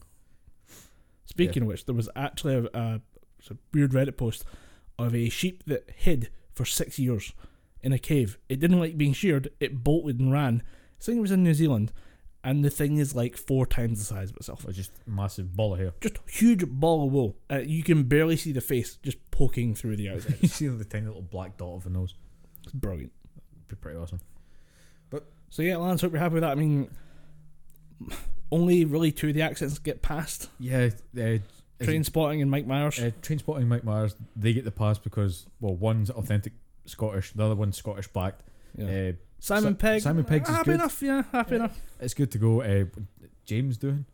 Speaking 1.27 1.63
of 1.63 1.67
which, 1.67 1.85
there 1.85 1.93
was 1.95 2.09
actually 2.15 2.55
a, 2.55 2.63
a, 2.73 3.01
a 3.51 3.55
weird 3.73 3.91
Reddit 3.91 4.17
post 4.17 4.43
of 4.97 5.13
a 5.13 5.29
sheep 5.29 5.63
that 5.67 5.89
hid 5.95 6.29
for 6.55 6.65
six 6.65 6.97
years 6.97 7.33
in 7.83 7.91
a 7.93 7.99
cave. 7.99 8.37
It 8.49 8.59
didn't 8.59 8.79
like 8.79 8.97
being 8.97 9.13
sheared. 9.13 9.49
It 9.59 9.83
bolted 9.83 10.19
and 10.19 10.31
ran. 10.31 10.63
I 10.99 11.03
think 11.03 11.19
it 11.19 11.21
was 11.21 11.31
in 11.31 11.43
New 11.43 11.53
Zealand, 11.53 11.91
and 12.43 12.65
the 12.65 12.69
thing 12.71 12.97
is 12.97 13.13
like 13.13 13.37
four 13.37 13.65
times 13.67 13.99
the 13.99 14.05
size 14.05 14.31
of 14.31 14.37
itself. 14.37 14.65
It's 14.67 14.77
just 14.77 14.91
a 15.05 15.09
massive 15.09 15.55
ball 15.55 15.73
of 15.73 15.79
hair. 15.79 15.93
Just 16.01 16.17
huge 16.27 16.65
ball 16.67 17.05
of 17.05 17.11
wool. 17.13 17.37
Uh, 17.51 17.59
you 17.59 17.83
can 17.83 18.03
barely 18.03 18.35
see 18.37 18.51
the 18.51 18.61
face 18.61 18.97
just 19.03 19.17
poking 19.29 19.75
through 19.75 19.97
the 19.97 20.09
outside. 20.13 20.37
you 20.41 20.47
see 20.47 20.67
the 20.67 20.83
tiny 20.85 21.05
little 21.05 21.21
black 21.21 21.57
dot 21.57 21.75
of 21.75 21.85
a 21.85 21.89
nose. 21.89 22.15
It's 22.63 22.73
brilliant. 22.73 23.11
It'd 23.55 23.67
be 23.67 23.75
pretty 23.75 23.97
awesome. 23.99 24.21
But 25.09 25.27
So 25.49 25.61
yeah, 25.61 25.77
Lance, 25.77 26.01
hope 26.01 26.13
you're 26.13 26.21
happy 26.21 26.35
with 26.35 26.43
that. 26.43 26.51
I 26.51 26.55
mean, 26.55 26.89
only 28.51 28.85
really 28.85 29.11
two 29.11 29.29
of 29.29 29.33
the 29.33 29.41
accents 29.41 29.77
get 29.79 30.01
passed. 30.01 30.49
Yeah, 30.59 30.89
uh, 31.17 31.37
Trainspotting 31.79 32.41
and 32.41 32.49
Mike 32.49 32.65
Myers. 32.65 32.97
uh, 32.99 33.11
Trainspotting 33.21 33.67
Mike 33.67 33.83
Myers. 33.83 34.15
They 34.35 34.53
get 34.53 34.63
the 34.65 34.71
pass 34.71 34.97
because 34.97 35.45
well, 35.59 35.75
one's 35.75 36.09
authentic 36.09 36.53
Scottish, 36.85 37.33
the 37.33 37.43
other 37.45 37.55
one's 37.55 37.77
Scottish 37.77 38.07
backed. 38.07 38.43
yeah. 38.77 39.09
Uh, 39.09 39.11
Simon 39.39 39.73
Si- 39.73 39.77
Pegg. 39.77 40.01
Simon 40.01 40.23
Pegg's 40.23 40.49
is 40.49 40.55
happy 40.55 40.65
good. 40.71 40.75
enough. 40.75 41.01
Yeah, 41.01 41.21
happy 41.31 41.51
Yeah. 41.51 41.55
enough. 41.57 41.81
it's 41.99 42.13
good 42.15 42.31
to 42.31 42.37
go. 42.39 42.61
Uh, 42.63 42.85
James 43.45 43.77
Doohan 43.77 44.05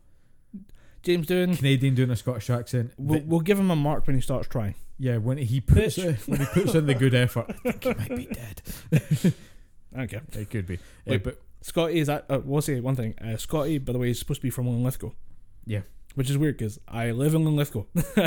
James 1.02 1.26
Doohan. 1.26 1.56
Canadian 1.56 1.94
doing 1.94 2.10
a 2.10 2.16
Scottish 2.16 2.50
accent. 2.50 2.92
We'll, 2.98 3.20
we'll 3.24 3.40
give 3.40 3.58
him 3.58 3.70
a 3.70 3.76
mark 3.76 4.06
when 4.06 4.16
he 4.16 4.22
starts 4.22 4.48
trying. 4.48 4.74
Yeah, 4.98 5.16
when 5.18 5.38
he 5.38 5.60
puts 5.60 5.98
uh, 5.98 6.16
when 6.26 6.40
he 6.40 6.46
puts 6.46 6.74
in 6.74 6.86
the 6.86 6.94
good 6.94 7.14
effort, 7.14 7.46
I 7.48 7.52
think 7.72 7.82
he 7.84 7.94
might 7.94 8.16
be 8.16 8.26
dead. 8.26 9.34
Okay. 9.96 10.20
It 10.32 10.50
could 10.50 10.66
be. 10.66 10.74
Uh, 10.74 10.78
Wait. 11.06 11.22
but 11.22 11.38
Scotty 11.66 11.98
is 11.98 12.08
at. 12.10 12.26
Uh, 12.30 12.40
we'll 12.44 12.60
say 12.60 12.78
one 12.80 12.94
thing. 12.94 13.14
Uh, 13.18 13.38
Scotty, 13.38 13.78
by 13.78 13.92
the 13.94 13.98
way, 13.98 14.10
is 14.10 14.18
supposed 14.18 14.40
to 14.40 14.42
be 14.42 14.50
from 14.50 14.66
Linlithgow. 14.68 15.10
Yeah. 15.64 15.80
Which 16.14 16.28
is 16.28 16.36
weird 16.36 16.58
because 16.58 16.78
I 16.86 17.10
live 17.10 17.34
in 17.34 17.42
Linlithgow. 17.44 17.84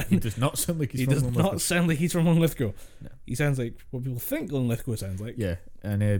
he 0.10 0.18
does 0.20 0.38
not 0.40 0.58
sound 0.58 0.80
like 0.80 0.92
he's 0.92 1.02
he 1.02 1.06
from 1.06 1.14
does 1.14 1.24
Linlithgow. 1.24 1.52
not 1.52 1.62
sound 1.62 1.88
like 1.88 2.00
he's 2.00 2.12
from 2.14 2.26
Linlithgow. 2.26 2.72
No. 3.02 3.10
He 3.28 3.36
sounds 3.36 3.60
like 3.60 3.76
what 3.92 4.04
people 4.04 4.20
think 4.20 4.52
Linlithgow 4.52 4.96
sounds 4.96 5.22
like. 5.22 5.36
Yeah, 5.38 5.58
and 5.84 6.02
uh, 6.02 6.20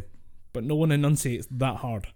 But 0.54 0.64
no 0.64 0.76
one 0.76 0.92
enunciates 0.92 1.48
that 1.52 1.78
hard 1.78 2.08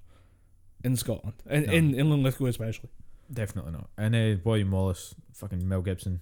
in 0.84 0.96
Scotland. 0.96 1.34
In, 1.50 1.66
No. 1.66 1.74
in, 1.74 1.96
in 1.96 2.10
Linlithgow 2.12 2.46
especially. 2.46 2.90
definitely 3.34 3.72
not. 3.72 3.90
And 3.98 4.16
uh, 4.16 4.40
William 4.46 4.70
Wallace, 4.72 5.16
fucking 5.34 5.68
Mel 5.68 5.82
Gibson, 5.82 6.22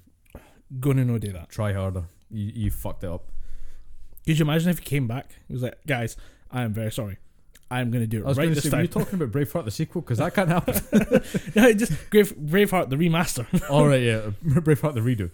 Gonna 0.80 1.04
no 1.04 1.18
do 1.18 1.32
that. 1.34 1.50
try 1.50 1.74
harder. 1.74 2.06
You, 2.32 2.52
you 2.56 2.72
fucked 2.72 3.04
it 3.04 3.10
up. 3.12 3.32
Could 4.26 4.40
you 4.40 4.46
imagine 4.46 4.70
if 4.70 4.80
he 4.80 4.86
came 4.86 5.08
back? 5.08 5.32
He 5.48 5.54
was 5.54 5.64
like, 5.64 5.78
guys, 5.86 6.16
I 6.52 6.62
am 6.62 6.74
very 6.74 6.92
sorry. 6.92 7.18
I'm 7.72 7.92
going 7.92 8.04
to 8.04 8.08
do 8.08 8.20
it 8.22 8.26
I 8.26 8.30
was 8.30 8.38
right 8.38 8.50
this 8.54 8.64
say, 8.64 8.70
time. 8.72 8.82
you 8.82 8.88
talking 8.88 9.22
about 9.22 9.32
Braveheart 9.32 9.66
the 9.66 9.72
sequel? 9.72 10.02
Because 10.02 10.18
that 10.18 10.34
can't 10.34 10.50
happen. 10.50 10.74
No, 11.56 11.72
just 11.74 11.92
Brave, 12.10 12.36
Braveheart, 12.36 12.90
the 12.90 12.96
remaster. 12.96 13.46
All 13.70 13.88
right, 13.88 14.02
yeah, 14.02 14.32
Braveheart 14.46 14.94
the 14.96 15.02
redo, 15.02 15.30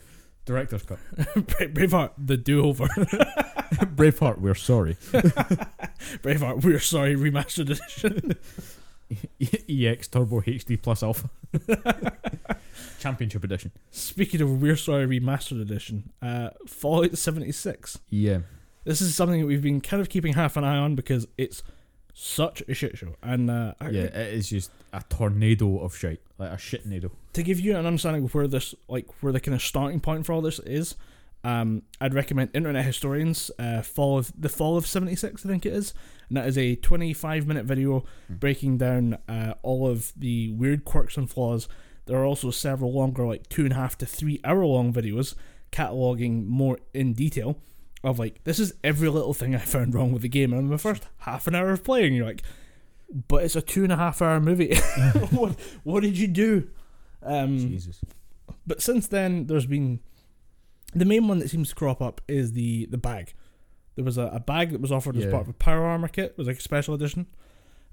director's 0.45 0.83
cut. 0.83 0.99
Bra- 1.15 1.67
Braveheart, 1.67 2.11
the 2.17 2.35
do-over. 2.37 2.85
Braveheart, 2.87 4.39
we're 4.39 4.53
sorry. 4.55 4.95
Braveheart, 4.95 6.63
we're 6.63 6.79
sorry, 6.79 7.15
remastered 7.15 7.69
edition. 7.69 8.35
EX 9.69 10.07
Turbo 10.07 10.41
HD 10.41 10.81
Plus 10.81 11.03
Alpha, 11.03 11.29
Championship 12.99 13.43
Edition. 13.43 13.71
Speaking 13.91 14.41
of 14.41 14.61
We're 14.61 14.75
Sorry 14.75 15.05
Remastered 15.19 15.61
Edition, 15.61 16.11
uh, 16.21 16.49
Fallout 16.67 17.17
76. 17.17 17.99
Yeah, 18.09 18.39
This 18.83 19.01
is 19.01 19.15
something 19.15 19.41
that 19.41 19.47
we've 19.47 19.61
been 19.61 19.79
kind 19.81 20.01
of 20.01 20.09
keeping 20.09 20.33
half 20.33 20.57
an 20.57 20.63
eye 20.63 20.77
on 20.77 20.95
because 20.95 21.27
it's 21.37 21.61
such 22.17 22.63
a 22.69 22.73
shit 22.73 22.97
show. 22.97 23.13
And 23.21 23.51
uh, 23.51 23.73
yeah, 23.91 24.03
it 24.03 24.33
is 24.33 24.49
just 24.49 24.71
a 24.93 25.03
tornado 25.09 25.79
of 25.79 25.95
shit, 25.95 26.21
like 26.37 26.49
a 26.51 26.57
shit 26.57 26.83
tornado. 26.83 27.11
to 27.33 27.43
give 27.43 27.59
you 27.59 27.75
an 27.75 27.85
understanding 27.85 28.23
of 28.23 28.33
where 28.33 28.47
this, 28.47 28.73
like, 28.87 29.05
where 29.21 29.33
the 29.33 29.39
kind 29.41 29.53
of 29.53 29.61
starting 29.61 29.99
point 29.99 30.25
for 30.25 30.31
all 30.31 30.41
this 30.41 30.59
is, 30.59 30.95
um, 31.43 31.81
I'd 31.99 32.13
recommend 32.13 32.51
Internet 32.53 32.85
Historians, 32.85 33.51
uh, 33.59 33.81
Fall 33.81 34.17
of 34.17 34.31
the 34.39 34.47
Fall 34.49 34.77
of 34.77 34.87
'76, 34.87 35.45
I 35.45 35.49
think 35.49 35.65
it 35.65 35.73
is, 35.73 35.93
and 36.29 36.37
that 36.37 36.47
is 36.47 36.57
a 36.57 36.75
25 36.77 37.45
minute 37.45 37.65
video 37.65 38.05
Hmm. 38.27 38.35
breaking 38.35 38.77
down 38.77 39.17
uh, 39.27 39.55
all 39.61 39.85
of 39.87 40.13
the 40.15 40.51
weird 40.53 40.85
quirks 40.85 41.17
and 41.17 41.29
flaws. 41.29 41.67
There 42.05 42.17
are 42.17 42.25
also 42.25 42.49
several 42.49 42.93
longer, 42.93 43.25
like 43.27 43.49
two 43.49 43.63
and 43.63 43.73
a 43.73 43.75
half 43.75 43.97
to 43.97 44.05
three 44.05 44.39
hour 44.45 44.65
long 44.65 44.93
videos, 44.93 45.35
cataloging 45.71 46.47
more 46.47 46.79
in 46.93 47.13
detail 47.13 47.57
of 48.03 48.19
like 48.19 48.43
this 48.43 48.59
is 48.59 48.73
every 48.83 49.09
little 49.09 49.33
thing 49.33 49.55
I 49.55 49.59
found 49.59 49.93
wrong 49.95 50.11
with 50.11 50.21
the 50.21 50.29
game. 50.29 50.53
And 50.53 50.61
in 50.63 50.69
the 50.69 50.77
first 50.77 51.07
half 51.19 51.47
an 51.47 51.55
hour 51.55 51.71
of 51.71 51.83
playing, 51.83 52.13
you're 52.13 52.25
like, 52.25 52.43
but 53.27 53.43
it's 53.43 53.55
a 53.55 53.61
two 53.61 53.83
and 53.83 53.91
a 53.91 53.95
half 53.97 54.21
hour 54.21 54.39
movie. 54.39 54.75
what 55.31 55.55
what 55.83 56.01
did 56.03 56.17
you 56.17 56.27
do? 56.27 56.69
Um, 57.23 57.57
Jesus. 57.57 58.01
but 58.67 58.81
since 58.81 59.07
then, 59.07 59.47
there's 59.47 59.65
been 59.65 59.99
the 60.93 61.05
main 61.05 61.27
one 61.27 61.39
that 61.39 61.49
seems 61.49 61.69
to 61.69 61.75
crop 61.75 62.01
up 62.01 62.21
is 62.27 62.53
the 62.53 62.85
the 62.87 62.97
bag. 62.97 63.33
There 63.95 64.05
was 64.05 64.17
a, 64.17 64.23
a 64.33 64.39
bag 64.39 64.71
that 64.71 64.81
was 64.81 64.91
offered 64.91 65.15
as 65.15 65.23
Yeah. 65.25 65.31
part 65.31 65.43
of 65.43 65.49
a 65.49 65.53
power 65.53 65.83
armor 65.85 66.07
kit. 66.09 66.31
It 66.31 66.37
was 66.37 66.47
like 66.47 66.57
a 66.57 66.61
special 66.61 66.93
edition, 66.93 67.25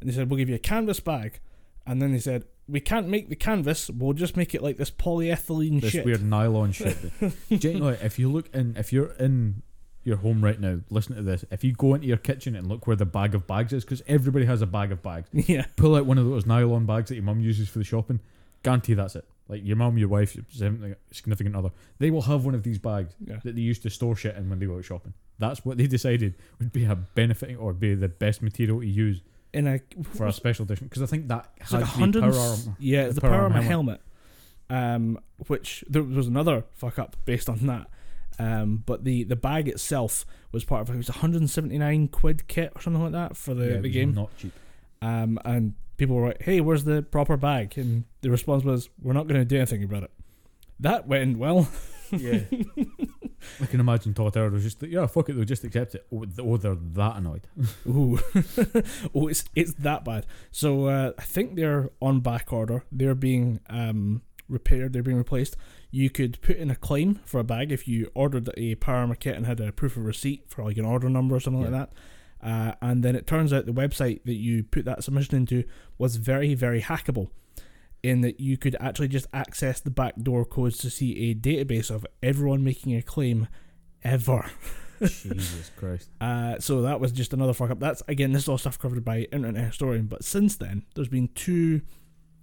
and 0.01 0.11
they 0.11 0.15
said 0.15 0.29
we'll 0.29 0.39
give 0.39 0.49
you 0.49 0.57
a 0.57 0.59
canvas 0.59 1.01
bag, 1.01 1.41
and 1.87 2.03
then 2.03 2.13
they 2.13 2.19
said 2.19 2.45
we 2.69 2.81
can't 2.81 3.09
make 3.09 3.29
the 3.29 3.37
canvas. 3.37 3.89
We'll 3.89 4.13
just 4.13 4.37
make 4.37 4.55
it 4.55 4.63
like 4.63 4.77
this 4.77 4.91
polyethylene 4.91 5.81
This 5.81 5.93
shit. 5.93 6.05
weird 6.05 6.23
nylon 6.25 6.73
shit. 6.73 6.97
Genuinely, 7.51 7.99
if 8.03 8.19
you 8.19 8.31
look 8.31 8.55
in, 8.55 8.77
if 8.77 8.93
you're 8.93 9.13
in 9.13 9.63
your 10.05 10.17
home 10.17 10.43
right 10.43 10.59
now, 10.61 10.81
listen 10.91 11.15
to 11.17 11.23
this. 11.23 11.45
If 11.51 11.63
you 11.65 11.73
go 11.73 11.95
into 11.95 12.07
your 12.07 12.17
kitchen 12.17 12.57
and 12.57 12.67
look 12.69 12.87
where 12.87 12.97
the 12.97 13.07
bag 13.07 13.35
of 13.35 13.47
bags 13.47 13.73
is, 13.73 13.85
because 13.85 14.03
everybody 14.09 14.45
has 14.47 14.63
a 14.63 14.67
bag 14.67 14.91
of 14.93 15.03
bags, 15.03 15.29
Yeah. 15.49 15.67
pull 15.77 15.95
out 15.95 16.07
one 16.07 16.19
of 16.19 16.27
those 16.29 16.47
nylon 16.47 16.87
bags 16.87 17.09
that 17.09 17.15
your 17.17 17.25
mum 17.25 17.41
uses 17.41 17.69
for 17.69 17.79
the 17.79 17.85
shopping. 17.85 18.21
Guarantee 18.63 18.95
that's 18.95 19.17
it. 19.17 19.25
Like 19.49 19.65
your 19.65 19.77
mum, 19.77 19.99
your 19.99 20.09
wife, 20.09 20.35
your 20.37 20.45
significant- 20.51 20.99
significant 21.11 21.57
other, 21.57 21.71
they 21.99 22.11
will 22.11 22.23
have 22.23 22.45
one 22.45 22.55
of 22.55 22.63
these 22.63 22.79
bags 22.79 23.15
Yeah. 23.25 23.39
that 23.45 23.55
they 23.55 23.61
used 23.61 23.83
to 23.83 23.91
store 23.91 24.17
shit 24.17 24.37
in 24.37 24.49
when 24.51 24.59
they 24.59 24.67
go 24.67 24.77
out 24.77 24.85
shopping. 24.85 25.15
That's 25.39 25.65
what 25.65 25.79
they 25.79 25.87
decided 25.87 26.35
would 26.59 26.73
be 26.73 26.85
a 26.85 26.95
benefiting 26.95 27.57
or 27.57 27.73
be 27.73 27.95
the 27.95 28.09
best 28.09 28.43
material 28.43 28.81
to 28.81 28.87
use 28.87 29.21
In 29.53 29.67
a 29.67 29.81
for 30.15 30.27
a 30.27 30.33
special 30.33 30.65
edition. 30.65 30.87
Because 30.87 31.03
I 31.03 31.07
think 31.07 31.29
that 31.29 31.51
It's 31.59 31.71
had 31.73 31.81
like 31.83 31.89
a 31.89 31.91
to 31.93 31.97
be 31.97 32.01
hundred. 32.01 32.21
power 32.23 32.31
and 32.31 32.39
s- 32.39 32.65
armor. 32.67 32.77
Yeah, 32.81 33.03
it's 33.05 33.15
the 33.17 33.21
power 33.21 33.35
armor 33.43 33.61
helmet. 33.63 34.01
Um, 34.71 35.19
which 35.49 35.85
there 35.89 36.03
was 36.03 36.27
another 36.29 36.65
fuck 36.73 36.99
up 36.99 37.17
based 37.27 37.49
on 37.51 37.59
that. 37.67 37.89
Um, 38.43 38.83
but 38.85 39.05
the 39.05 39.23
the 39.25 39.37
bag 39.37 39.69
itself 39.69 40.27
was 40.51 40.65
part 40.65 40.83
of 40.83 40.95
it 40.95 40.97
was 40.97 41.09
179 41.09 42.09
quid 42.09 42.49
kit 42.49 42.73
or 42.75 42.83
something 42.83 43.03
like 43.03 43.13
that 43.13 43.37
for 43.37 43.55
the, 43.55 43.75
Yeah, 43.75 43.81
the 43.81 43.91
game. 43.91 44.15
not 44.15 44.37
cheap. 44.37 44.53
Um, 45.01 45.39
and 45.45 45.75
people 45.97 46.17
were 46.17 46.29
like, 46.29 46.43
"Hey, 46.43 46.61
where's 46.61 46.85
the 46.85 47.03
proper 47.03 47.37
bag?" 47.37 47.79
And 47.79 48.05
the 48.21 48.31
response 48.31 48.65
was, 48.65 48.89
"We're 49.01 49.13
not 49.13 49.29
going 49.29 49.41
to 49.41 49.45
do 49.45 49.57
anything 49.57 49.85
about 49.85 50.03
it." 50.05 50.11
That 50.81 51.07
went 51.07 51.39
well. 51.39 51.69
Yeah. 52.11 52.41
I 53.61 53.67
can 53.67 53.81
imagine 53.81 54.15
Todd 54.15 54.35
Howard 54.35 54.53
was 54.53 54.63
just 54.63 54.83
like, 54.83 54.91
yeah, 54.91 55.07
fuck 55.07 55.29
it, 55.29 55.35
they'll 55.35 55.45
just 55.45 55.65
accept 55.65 55.95
it. 55.95 56.07
Oh, 56.13 56.25
oh 56.41 56.57
they're 56.57 56.77
that 56.77 57.17
annoyed. 57.17 57.47
Ooh, 57.89 58.19
oh, 59.15 59.29
it's 59.29 59.45
it's 59.55 59.73
that 59.75 60.05
bad. 60.05 60.27
So 60.51 60.87
uh, 60.87 61.13
I 61.19 61.23
think 61.23 61.57
they're 61.57 61.91
on 62.01 62.21
back 62.21 62.53
order. 62.53 62.85
They're 62.93 63.15
being 63.15 63.61
um, 63.69 64.23
repaired. 64.53 64.93
They're 64.93 65.03
being 65.03 65.17
replaced. 65.19 65.57
You 65.91 66.11
could 66.11 66.41
put 66.43 66.57
in 66.57 66.71
a 66.71 66.77
claim 66.77 67.21
for 67.25 67.41
a 67.41 67.45
bag 67.45 67.73
if 67.73 67.89
you 67.89 68.11
ordered 68.15 68.49
a 68.57 68.75
Power 68.77 68.97
Armor 68.99 69.15
kit 69.17 69.35
and 69.37 69.47
had 69.47 69.61
a 69.61 69.73
proof 69.73 69.97
of 69.97 70.05
receipt 70.05 70.45
for 70.49 70.65
like 70.65 70.77
an 70.77 70.85
order 70.85 71.09
number 71.09 71.35
or 71.35 71.41
something 71.41 71.63
Yeah. 71.63 71.69
like 71.71 71.91
that. 71.91 72.47
Uh, 72.49 72.75
and 72.83 73.03
then 73.05 73.15
it 73.17 73.27
turns 73.27 73.53
out 73.53 73.67
the 73.67 73.73
website 73.73 74.21
that 74.25 74.35
you 74.35 74.65
put 74.65 74.85
that 74.85 75.05
submission 75.05 75.37
into 75.37 75.65
was 75.99 76.17
very 76.17 76.55
very 76.55 76.81
hackable. 76.83 77.29
In 78.03 78.21
that 78.23 78.41
you 78.41 78.57
could 78.57 78.75
actually 78.81 79.07
just 79.07 79.27
access 79.33 79.79
the 79.79 79.91
backdoor 79.91 80.45
codes 80.45 80.77
to 80.79 80.91
see 80.91 81.31
a 81.31 81.35
database 81.37 81.89
of 81.89 82.05
everyone 82.21 82.65
making 82.65 82.97
a 82.97 83.03
claim 83.03 83.47
ever. 84.03 84.51
Jesus 85.01 85.71
Christ. 85.77 86.09
Uh, 86.21 86.59
so 86.59 86.83
that 86.83 86.99
was 86.99 87.13
just 87.13 87.33
another 87.33 87.53
fuck 87.53 87.71
up. 87.71 87.79
That's 87.79 88.03
again, 88.09 88.33
this 88.33 88.43
is 88.43 88.49
all 88.49 88.59
stuff 88.59 88.77
covered 88.77 89.05
by 89.05 89.29
Internet 89.31 89.65
Historian. 89.67 90.07
But 90.07 90.25
since 90.25 90.57
then, 90.57 90.83
there's 90.97 91.07
been 91.09 91.29
two. 91.37 91.83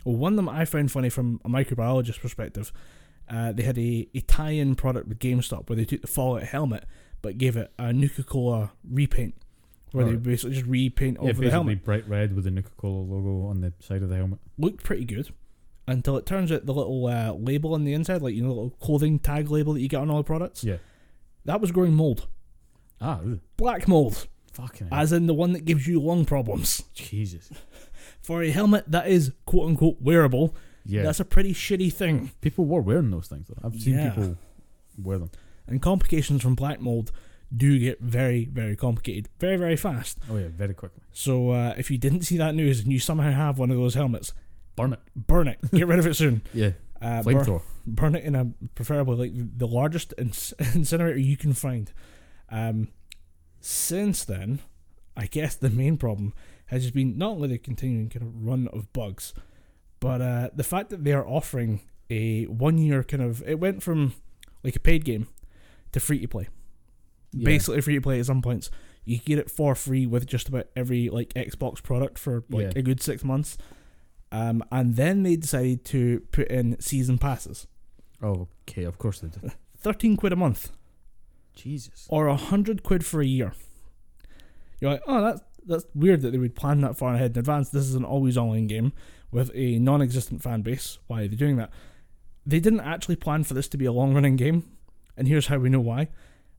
Well, 0.05 0.15
one 0.15 0.33
of 0.33 0.37
them 0.37 0.49
I 0.49 0.65
found 0.65 0.91
funny 0.91 1.09
from 1.09 1.39
a 1.45 1.49
microbiologist 1.49 2.21
perspective. 2.21 2.71
Uh, 3.29 3.51
they 3.51 3.63
had 3.63 3.77
a, 3.77 4.07
a 4.15 4.21
tie-in 4.21 4.75
product 4.75 5.07
with 5.07 5.19
GameStop 5.19 5.69
where 5.69 5.75
they 5.75 5.85
took 5.85 6.01
the 6.01 6.07
Fallout 6.07 6.43
helmet 6.43 6.85
but 7.21 7.37
gave 7.37 7.57
it 7.57 7.71
a 7.77 7.91
Nuka 7.93 8.23
Cola 8.23 8.71
repaint, 8.89 9.35
where 9.91 10.05
they 10.05 10.15
basically 10.15 10.55
just 10.55 10.65
repaint 10.67 11.17
Yeah, 11.21 11.29
over 11.31 11.43
the 11.43 11.51
helmet. 11.51 11.83
bright 11.83 12.07
red 12.07 12.33
with 12.33 12.45
the 12.45 12.51
Nuka 12.51 12.69
Cola 12.77 13.01
logo 13.01 13.45
on 13.47 13.59
the 13.61 13.73
side 13.81 14.01
of 14.01 14.09
the 14.09 14.15
helmet. 14.15 14.39
Looked 14.57 14.83
pretty 14.83 15.03
good. 15.05 15.29
Until 15.87 16.15
it 16.17 16.25
turns 16.25 16.49
out 16.51 16.65
the 16.65 16.73
little 16.73 17.05
uh, 17.07 17.33
label 17.33 17.73
on 17.73 17.83
the 17.83 17.93
inside, 17.93 18.21
like 18.21 18.35
you 18.35 18.41
know, 18.41 18.47
the 18.49 18.53
little 18.53 18.69
clothing 18.79 19.19
tag 19.19 19.49
label 19.51 19.73
that 19.73 19.81
you 19.81 19.89
get 19.89 19.99
on 19.99 20.09
all 20.09 20.17
the 20.17 20.23
products, 20.23 20.63
Yeah. 20.63 20.77
that 21.45 21.59
was 21.59 21.71
growing 21.73 21.93
mold, 21.93 22.27
Ah, 23.01 23.19
ooh, 23.25 23.39
black 23.57 23.87
mold, 23.87 24.27
fucking 24.53 24.87
hell. 24.87 24.99
as 24.99 25.11
in 25.11 25.27
the 25.27 25.33
one 25.33 25.51
that 25.53 25.65
gives 25.65 25.87
you 25.87 25.99
lung 25.99 26.23
problems. 26.25 26.83
Jesus. 26.93 27.49
for 28.29 28.43
a 28.43 28.51
helmet 28.51 28.83
that 28.91 29.07
is 29.07 29.31
quote 29.47 29.67
unquote 29.69 29.97
wearable, 29.99 30.55
Yeah. 30.85 31.01
that's 31.01 31.19
a 31.19 31.25
pretty 31.25 31.51
shitty 31.53 31.91
thing. 31.91 32.29
people 32.41 32.65
were 32.65 32.79
wearing 32.81 33.09
those 33.09 33.27
things 33.27 33.47
though. 33.47 33.57
I've 33.63 33.79
seen 33.81 33.95
Yeah. 33.95 34.09
people 34.11 34.37
wear 35.01 35.17
them. 35.17 35.31
And 35.67 35.81
complications 35.81 36.43
from 36.43 36.53
black 36.53 36.79
mold 36.79 37.11
do 37.55 37.79
get 37.79 37.99
very, 38.01 38.45
very 38.45 38.75
complicated 38.75 39.29
very, 39.39 39.57
very 39.57 39.75
fast. 39.75 40.19
Oh 40.29 40.37
yeah, 40.37 40.49
very 40.49 40.75
quickly. 40.75 41.01
So 41.11 41.49
uh, 41.49 41.73
if 41.75 41.89
you 41.89 41.97
didn't 41.97 42.21
see 42.21 42.37
that 42.37 42.53
news 42.53 42.81
and 42.81 42.91
you 42.91 42.99
somehow 42.99 43.31
have 43.31 43.57
one 43.57 43.71
of 43.71 43.77
those 43.77 43.95
helmets, 43.95 44.31
Burn 44.75 44.93
it. 44.93 44.99
burn 45.15 45.47
it. 45.47 45.57
Get 45.73 45.87
rid 45.87 45.97
of 45.99 46.05
it 46.05 46.15
soon. 46.15 46.41
Yeah. 46.53 46.71
Uh, 47.01 47.23
burn, 47.23 47.35
Flamethrower. 47.37 47.61
burn 47.87 48.13
it 48.15 48.23
in 48.25 48.35
a 48.35 48.45
preferably 48.75 49.15
like 49.31 49.57
the 49.57 49.67
largest 49.67 50.13
inc- 50.19 50.53
incinerator 50.75 51.17
you 51.17 51.35
can 51.37 51.53
find. 51.53 51.91
Um, 52.49 52.89
since 53.59 54.23
then, 54.23 54.59
I 55.17 55.25
guess 55.25 55.55
the 55.55 55.69
main 55.71 55.97
problem 55.97 56.33
has 56.69 56.81
just 56.83 56.93
been 56.95 57.17
not 57.17 57.31
only 57.31 57.49
the 57.49 57.57
continuing 57.57 58.09
kind 58.09 58.23
of 58.25 58.45
run 58.45 58.67
of 58.73 58.91
bugs, 58.93 59.33
but 59.99 60.21
uh, 60.21 60.49
the 60.55 60.63
fact 60.63 60.89
that 60.89 61.03
they 61.03 61.13
are 61.13 61.25
offering 61.27 61.81
a 62.09 62.45
one 62.45 62.77
year 62.77 63.03
kind 63.03 63.21
of 63.21 63.43
it 63.47 63.59
went 63.59 63.83
from 63.83 64.13
like 64.63 64.75
a 64.75 64.79
paid 64.79 65.05
game 65.05 65.27
to 65.91 65.99
free 65.99 66.19
to 66.19 66.27
play. 66.27 66.47
Yeah. 67.31 67.45
Basically 67.45 67.81
free 67.81 67.95
to 67.95 68.01
play 68.01 68.19
at 68.19 68.25
some 68.25 68.41
points. 68.41 68.71
You 69.05 69.17
get 69.19 69.39
it 69.39 69.49
for 69.51 69.75
free 69.75 70.05
with 70.05 70.25
just 70.27 70.47
about 70.47 70.67
every 70.75 71.09
like 71.09 71.33
Xbox 71.33 71.81
product 71.81 72.17
for 72.19 72.43
like 72.49 72.73
Yeah. 72.73 72.79
a 72.79 72.81
good 72.81 73.01
six 73.01 73.23
months. 73.23 73.57
Um, 74.31 74.63
and 74.71 74.95
then 74.95 75.23
they 75.23 75.35
decided 75.35 75.83
to 75.85 76.19
put 76.31 76.47
in 76.49 76.79
season 76.79 77.17
passes. 77.17 77.65
Oh, 78.21 78.47
okay, 78.69 78.83
of 78.83 78.97
course 78.99 79.19
they 79.19 79.29
did. 79.29 79.53
13 79.77 80.17
quid 80.17 80.33
a 80.33 80.35
month 80.35 80.71
Jesus. 81.55 82.05
or 82.09 82.27
a 82.27 82.31
100 82.35 82.83
quid 82.83 83.05
for 83.05 83.21
a 83.21 83.25
year. 83.25 83.53
You're 84.79 84.91
like, 84.91 85.01
oh, 85.07 85.21
that's, 85.21 85.41
that's 85.69 85.85
weird 85.95 86.21
that 86.21 86.31
they 86.31 86.37
would 86.37 86.55
plan 86.55 86.81
that 86.81 86.97
far 86.97 87.13
ahead 87.15 87.31
in 87.31 87.39
advance. 87.39 87.69
This 87.69 87.83
is 87.85 87.95
an 87.95 88.03
always 88.03 88.37
online 88.37 88.67
game 88.67 88.91
with 89.31 89.51
a 89.53 89.79
non 89.79 90.01
existent 90.01 90.41
fan 90.41 90.61
base. 90.61 90.97
Why 91.07 91.21
are 91.21 91.27
they 91.27 91.35
doing 91.35 91.57
that? 91.57 91.71
They 92.45 92.59
didn't 92.59 92.79
actually 92.81 93.15
plan 93.15 93.43
for 93.43 93.53
this 93.53 93.67
to 93.69 93.77
be 93.77 93.85
a 93.85 93.91
long 93.91 94.13
running 94.13 94.35
game, 94.35 94.63
and 95.15 95.27
here's 95.27 95.47
how 95.47 95.57
we 95.57 95.69
know 95.69 95.79
why. 95.79 96.09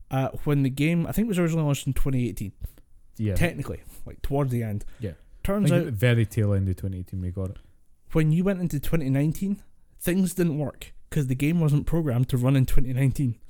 Uh, 0.09 0.29
when 0.45 0.63
the 0.63 0.69
game, 0.69 1.05
I 1.07 1.11
think 1.11 1.25
it 1.25 1.29
was 1.29 1.39
originally 1.39 1.63
launched 1.65 1.87
in 1.87 1.93
2018, 1.93 2.51
Yeah. 3.17 3.35
technically, 3.35 3.81
like 4.05 4.21
towards 4.21 4.51
the 4.51 4.63
end. 4.63 4.83
Yeah. 4.99 5.11
Turns 5.43 5.71
out 5.71 5.85
very 5.85 6.25
tail 6.25 6.53
end 6.53 6.69
of 6.69 6.75
2018 6.77 7.19
we 7.21 7.31
got 7.31 7.49
it. 7.51 7.57
when 8.11 8.31
you 8.31 8.43
went 8.43 8.59
into 8.61 8.79
2019, 8.79 9.61
things 9.99 10.33
didn't 10.33 10.57
work 10.59 10.93
because 11.09 11.27
the 11.27 11.35
game 11.35 11.59
wasn't 11.59 11.85
programmed 11.85 12.29
to 12.29 12.37
run 12.37 12.55
in 12.55 12.65
2019. 12.65 13.35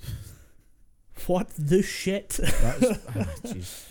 What 1.28 1.50
the 1.58 1.84
shit? 1.84 2.30
That's 2.62 2.80
jeez. 3.44 3.86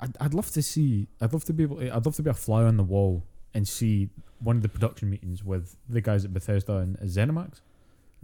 I'd, 0.00 0.16
I'd 0.20 0.34
love 0.34 0.50
to 0.52 0.62
see. 0.62 1.06
I'd 1.20 1.32
love 1.32 1.44
to 1.44 1.52
be 1.52 1.62
able. 1.64 1.76
To, 1.76 1.94
I'd 1.94 2.04
love 2.04 2.16
to 2.16 2.22
be 2.22 2.30
a 2.30 2.34
fly 2.34 2.64
on 2.64 2.76
the 2.76 2.82
wall 2.82 3.24
and 3.54 3.66
see 3.66 4.10
one 4.40 4.56
of 4.56 4.62
the 4.62 4.68
production 4.68 5.08
meetings 5.10 5.44
with 5.44 5.76
the 5.88 6.00
guys 6.00 6.24
at 6.24 6.34
Bethesda 6.34 6.76
and 6.76 6.98
ZeniMax. 6.98 7.60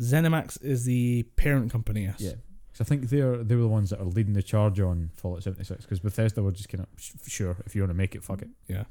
ZeniMax 0.00 0.62
is 0.64 0.84
the 0.84 1.24
parent 1.36 1.70
company, 1.70 2.04
yes. 2.04 2.16
Yeah, 2.18 2.32
because 2.72 2.80
I 2.80 2.88
think 2.88 3.08
they're 3.08 3.36
they 3.38 3.54
were 3.54 3.62
the 3.62 3.68
ones 3.68 3.90
that 3.90 4.00
are 4.00 4.04
leading 4.04 4.32
the 4.32 4.42
charge 4.42 4.80
on 4.80 5.10
Fallout 5.14 5.42
76. 5.42 5.84
Because 5.84 6.00
Bethesda 6.00 6.42
were 6.42 6.52
just 6.52 6.68
kind 6.68 6.84
of 6.84 6.88
sure 7.30 7.56
if 7.64 7.74
you 7.74 7.82
want 7.82 7.90
to 7.90 7.96
make 7.96 8.14
it, 8.14 8.24
fuck 8.24 8.42
it. 8.42 8.48
Yeah. 8.66 8.84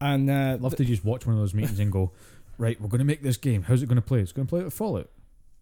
And 0.00 0.30
uh, 0.30 0.54
I'd 0.54 0.60
love 0.60 0.76
th- 0.76 0.86
to 0.86 0.94
just 0.94 1.04
watch 1.04 1.26
one 1.26 1.34
of 1.34 1.40
those 1.40 1.54
meetings 1.54 1.80
and 1.80 1.90
go, 1.90 2.12
right, 2.56 2.80
we're 2.80 2.88
going 2.88 3.00
to 3.00 3.04
make 3.04 3.22
this 3.22 3.36
game. 3.36 3.62
How's 3.62 3.82
it 3.82 3.88
going 3.88 3.96
to 3.96 4.02
play? 4.02 4.20
It's 4.20 4.32
going 4.32 4.46
to 4.46 4.50
play 4.50 4.62
like 4.62 4.72
Fallout. 4.72 5.10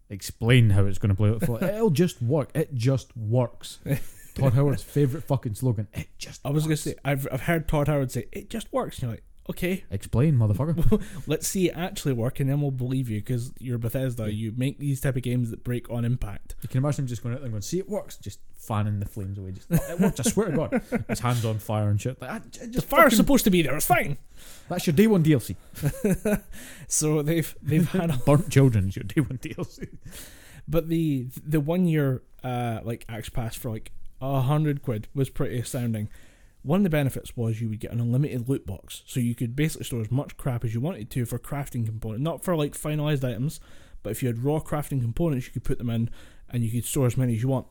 Explain 0.09 0.69
how 0.69 0.85
it's 0.85 0.99
going 0.99 1.09
to 1.09 1.15
play 1.15 1.31
like 1.31 1.41
Fallout. 1.41 1.63
It'll 1.75 1.89
just 1.89 2.21
work. 2.21 2.51
It 2.53 2.73
just 2.75 3.15
works. 3.17 3.79
Todd 4.37 4.53
Howard's 4.53 4.83
favorite 4.83 5.23
fucking 5.23 5.55
slogan. 5.55 5.87
It 5.93 6.07
just. 6.17 6.41
I 6.45 6.49
was 6.49 6.63
gonna 6.63 6.77
say 6.77 6.95
I've 7.05 7.27
I've 7.31 7.41
heard 7.41 7.67
Todd 7.67 7.87
Howard 7.87 8.11
say 8.11 8.27
it 8.31 8.49
just 8.49 8.71
works. 8.71 8.97
And 8.97 9.03
you're 9.03 9.11
like, 9.11 9.23
okay, 9.49 9.83
Explain, 9.89 10.35
motherfucker. 10.35 11.01
let's 11.27 11.47
see 11.47 11.69
it 11.69 11.73
actually 11.77 12.13
work, 12.13 12.39
and 12.39 12.49
then 12.49 12.61
we'll 12.61 12.71
believe 12.71 13.09
you 13.09 13.19
because 13.19 13.51
you're 13.59 13.77
Bethesda. 13.77 14.31
You 14.33 14.53
make 14.57 14.77
these 14.79 15.01
type 15.01 15.15
of 15.15 15.21
games 15.21 15.49
that 15.51 15.63
break 15.63 15.89
on 15.89 16.03
impact. 16.05 16.55
You 16.61 16.69
can 16.69 16.77
imagine 16.79 17.03
him 17.03 17.07
just 17.07 17.23
going 17.23 17.33
out 17.33 17.39
there 17.39 17.45
and 17.45 17.53
going, 17.53 17.61
"See, 17.61 17.79
it 17.79 17.89
works." 17.89 18.17
Just 18.17 18.39
fanning 18.55 18.99
the 18.99 19.05
flames 19.07 19.37
away. 19.37 19.51
Just 19.51 19.71
it 19.71 19.99
works. 19.99 20.19
I 20.19 20.23
swear 20.23 20.51
to 20.51 20.57
God, 20.57 20.81
his 21.07 21.19
hands 21.21 21.45
on 21.45 21.59
fire 21.59 21.89
and 21.89 22.01
shit. 22.01 22.21
Like, 22.21 22.29
I, 22.31 22.35
I 22.35 22.39
The 22.39 22.67
just 22.67 22.87
fire's 22.87 23.03
fucking- 23.05 23.17
supposed 23.17 23.43
to 23.45 23.49
be 23.49 23.61
there. 23.61 23.75
It's 23.75 23.85
fine. 23.85 24.17
That's 24.67 24.85
your 24.85 24.93
day 24.95 25.07
one 25.07 25.23
DLC. 25.23 25.55
So 26.87 27.21
they've 27.21 27.53
they've 27.61 27.89
had 27.89 28.09
a 28.09 28.17
Burnt 28.17 28.49
children 28.49 28.89
is 28.89 28.95
your 28.95 29.03
day 29.03 29.21
one 29.21 29.37
DLC. 29.37 29.87
But 30.67 30.89
the 30.89 31.27
the 31.45 31.59
one 31.59 31.85
year 31.85 32.21
uh 32.43 32.79
like 32.83 33.05
Axe 33.09 33.29
Pass 33.29 33.55
for 33.55 33.69
like 33.71 33.91
a 34.21 34.41
hundred 34.41 34.81
quid 34.81 35.07
was 35.13 35.29
pretty 35.29 35.59
astounding. 35.59 36.09
One 36.63 36.81
of 36.81 36.83
the 36.83 36.89
benefits 36.89 37.37
was 37.37 37.61
you 37.61 37.69
would 37.69 37.79
get 37.79 37.91
an 37.91 37.99
unlimited 37.99 38.49
loot 38.49 38.65
box, 38.65 39.03
so 39.05 39.19
you 39.19 39.35
could 39.35 39.55
basically 39.55 39.85
store 39.85 40.01
as 40.01 40.11
much 40.11 40.35
crap 40.37 40.65
as 40.65 40.73
you 40.73 40.81
wanted 40.81 41.09
to 41.11 41.25
for 41.25 41.39
crafting 41.39 41.85
component, 41.85 42.21
not 42.21 42.43
for 42.43 42.55
like 42.55 42.73
finalized 42.73 43.23
items, 43.23 43.59
but 44.03 44.09
if 44.09 44.21
you 44.21 44.27
had 44.27 44.43
raw 44.43 44.59
crafting 44.59 45.01
components, 45.01 45.45
you 45.45 45.53
could 45.53 45.63
put 45.63 45.77
them 45.77 45.89
in, 45.89 46.09
and 46.49 46.63
you 46.63 46.71
could 46.71 46.85
store 46.85 47.05
as 47.05 47.15
many 47.17 47.35
as 47.35 47.41
you 47.41 47.47
want. 47.47 47.67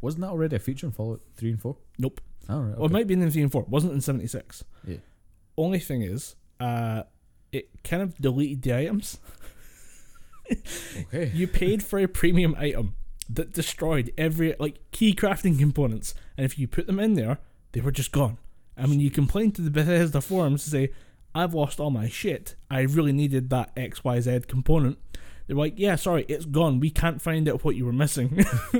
Wasn't 0.00 0.20
that 0.20 0.30
already 0.30 0.56
a 0.56 0.58
feature 0.58 0.86
in 0.86 0.92
Fallout 0.92 1.20
three 1.36 1.50
and 1.50 1.60
four? 1.60 1.76
Nope. 1.98 2.20
Oh, 2.48 2.60
right. 2.60 2.76
Well, 2.76 2.86
it 2.86 2.92
might 2.92 3.06
be 3.06 3.14
in 3.14 3.30
three 3.30 3.42
and 3.42 3.52
four. 3.52 3.62
It 3.62 3.68
wasn't 3.68 3.92
in 3.94 4.00
seventy 4.00 4.26
six. 4.26 4.64
Yeah. 4.86 4.98
Only 5.56 5.78
thing 5.78 6.02
is, 6.02 6.36
uh, 6.60 7.02
it 7.50 7.70
kind 7.82 8.02
of 8.02 8.16
deleted 8.18 8.62
the 8.62 8.76
items. 8.76 9.18
okay. 10.50 11.30
You 11.34 11.46
paid 11.48 11.82
for 11.82 11.98
a 11.98 12.06
premium 12.06 12.54
item 12.58 12.94
that 13.28 13.52
destroyed 13.52 14.12
every 14.16 14.54
like 14.58 14.78
key 14.90 15.14
crafting 15.14 15.58
components, 15.58 16.14
and 16.36 16.44
if 16.44 16.58
you 16.58 16.66
put 16.66 16.86
them 16.86 16.98
in 17.00 17.14
there, 17.14 17.38
they 17.72 17.80
were 17.80 17.92
just 17.92 18.12
gone. 18.12 18.38
And 18.76 18.90
when 18.90 19.00
you 19.00 19.10
complained 19.10 19.54
to 19.56 19.62
the 19.62 19.70
Bethesda 19.70 20.20
forums 20.20 20.64
to 20.64 20.70
say, 20.70 20.90
"I've 21.34 21.54
lost 21.54 21.80
all 21.80 21.90
my 21.90 22.08
shit. 22.08 22.54
I 22.70 22.80
really 22.80 23.12
needed 23.12 23.50
that 23.50 23.72
X 23.76 24.04
Y 24.04 24.20
Z 24.20 24.40
component," 24.48 24.98
they're 25.46 25.56
like, 25.56 25.74
"Yeah, 25.76 25.96
sorry, 25.96 26.24
it's 26.28 26.44
gone. 26.44 26.80
We 26.80 26.90
can't 26.90 27.20
find 27.20 27.48
out 27.48 27.64
what 27.64 27.76
you 27.76 27.84
were 27.84 27.92
missing." 27.92 28.44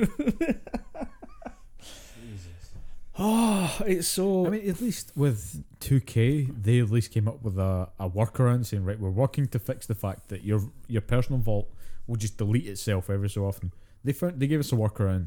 Oh, 3.18 3.76
it's 3.86 4.08
so. 4.08 4.46
I 4.46 4.50
mean, 4.50 4.68
at 4.68 4.80
least 4.80 5.12
with 5.16 5.62
2K, 5.80 6.62
they 6.62 6.78
at 6.78 6.90
least 6.90 7.10
came 7.10 7.28
up 7.28 7.42
with 7.42 7.58
a, 7.58 7.88
a 7.98 8.08
workaround 8.08 8.66
saying, 8.66 8.84
right, 8.84 8.98
we're 8.98 9.10
working 9.10 9.48
to 9.48 9.58
fix 9.58 9.86
the 9.86 9.94
fact 9.94 10.28
that 10.28 10.44
your 10.44 10.70
your 10.86 11.02
personal 11.02 11.40
vault 11.40 11.68
will 12.06 12.16
just 12.16 12.38
delete 12.38 12.66
itself 12.66 13.10
every 13.10 13.28
so 13.28 13.44
often. 13.44 13.72
They 14.08 14.14
found 14.14 14.40
they 14.40 14.46
gave 14.46 14.58
us 14.60 14.72
a 14.72 14.74
workaround, 14.74 15.26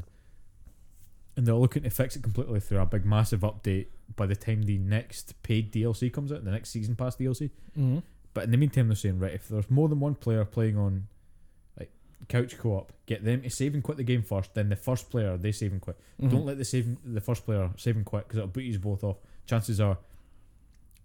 and 1.36 1.46
they're 1.46 1.54
looking 1.54 1.84
to 1.84 1.90
fix 1.90 2.16
it 2.16 2.22
completely 2.24 2.58
through 2.58 2.80
a 2.80 2.84
big 2.86 3.04
massive 3.06 3.42
update 3.42 3.86
by 4.16 4.26
the 4.26 4.34
time 4.34 4.62
the 4.64 4.76
next 4.76 5.40
paid 5.44 5.72
DLC 5.72 6.12
comes 6.12 6.32
out, 6.32 6.42
the 6.44 6.50
next 6.50 6.70
season 6.70 6.96
pass 6.96 7.14
DLC. 7.14 7.50
Mhm. 7.78 8.02
But 8.34 8.42
in 8.42 8.50
the 8.50 8.56
meantime, 8.56 8.88
they're 8.88 8.96
saying, 8.96 9.20
right, 9.20 9.34
if 9.34 9.46
there's 9.46 9.70
more 9.70 9.88
than 9.88 10.00
one 10.00 10.16
player 10.16 10.44
playing 10.44 10.76
on 10.76 11.06
like 11.78 11.92
couch 12.26 12.58
co-op, 12.58 12.92
get 13.06 13.22
them 13.24 13.42
to 13.42 13.50
save 13.50 13.72
and 13.74 13.84
quit 13.84 13.98
the 13.98 14.02
game 14.02 14.22
first. 14.24 14.52
Then 14.54 14.68
the 14.68 14.74
first 14.74 15.10
player 15.10 15.36
they 15.36 15.52
save 15.52 15.70
and 15.70 15.80
quit. 15.80 15.96
Mhm. 16.20 16.30
Don't 16.32 16.44
let 16.44 16.58
the 16.58 16.64
save 16.64 16.96
the 17.04 17.20
first 17.20 17.44
player 17.44 17.70
save 17.76 17.94
and 17.94 18.04
quit 18.04 18.24
because 18.26 18.38
it'll 18.38 18.48
boot 18.48 18.62
you 18.64 18.80
both 18.80 19.04
off. 19.04 19.18
Chances 19.46 19.78
are, 19.80 19.96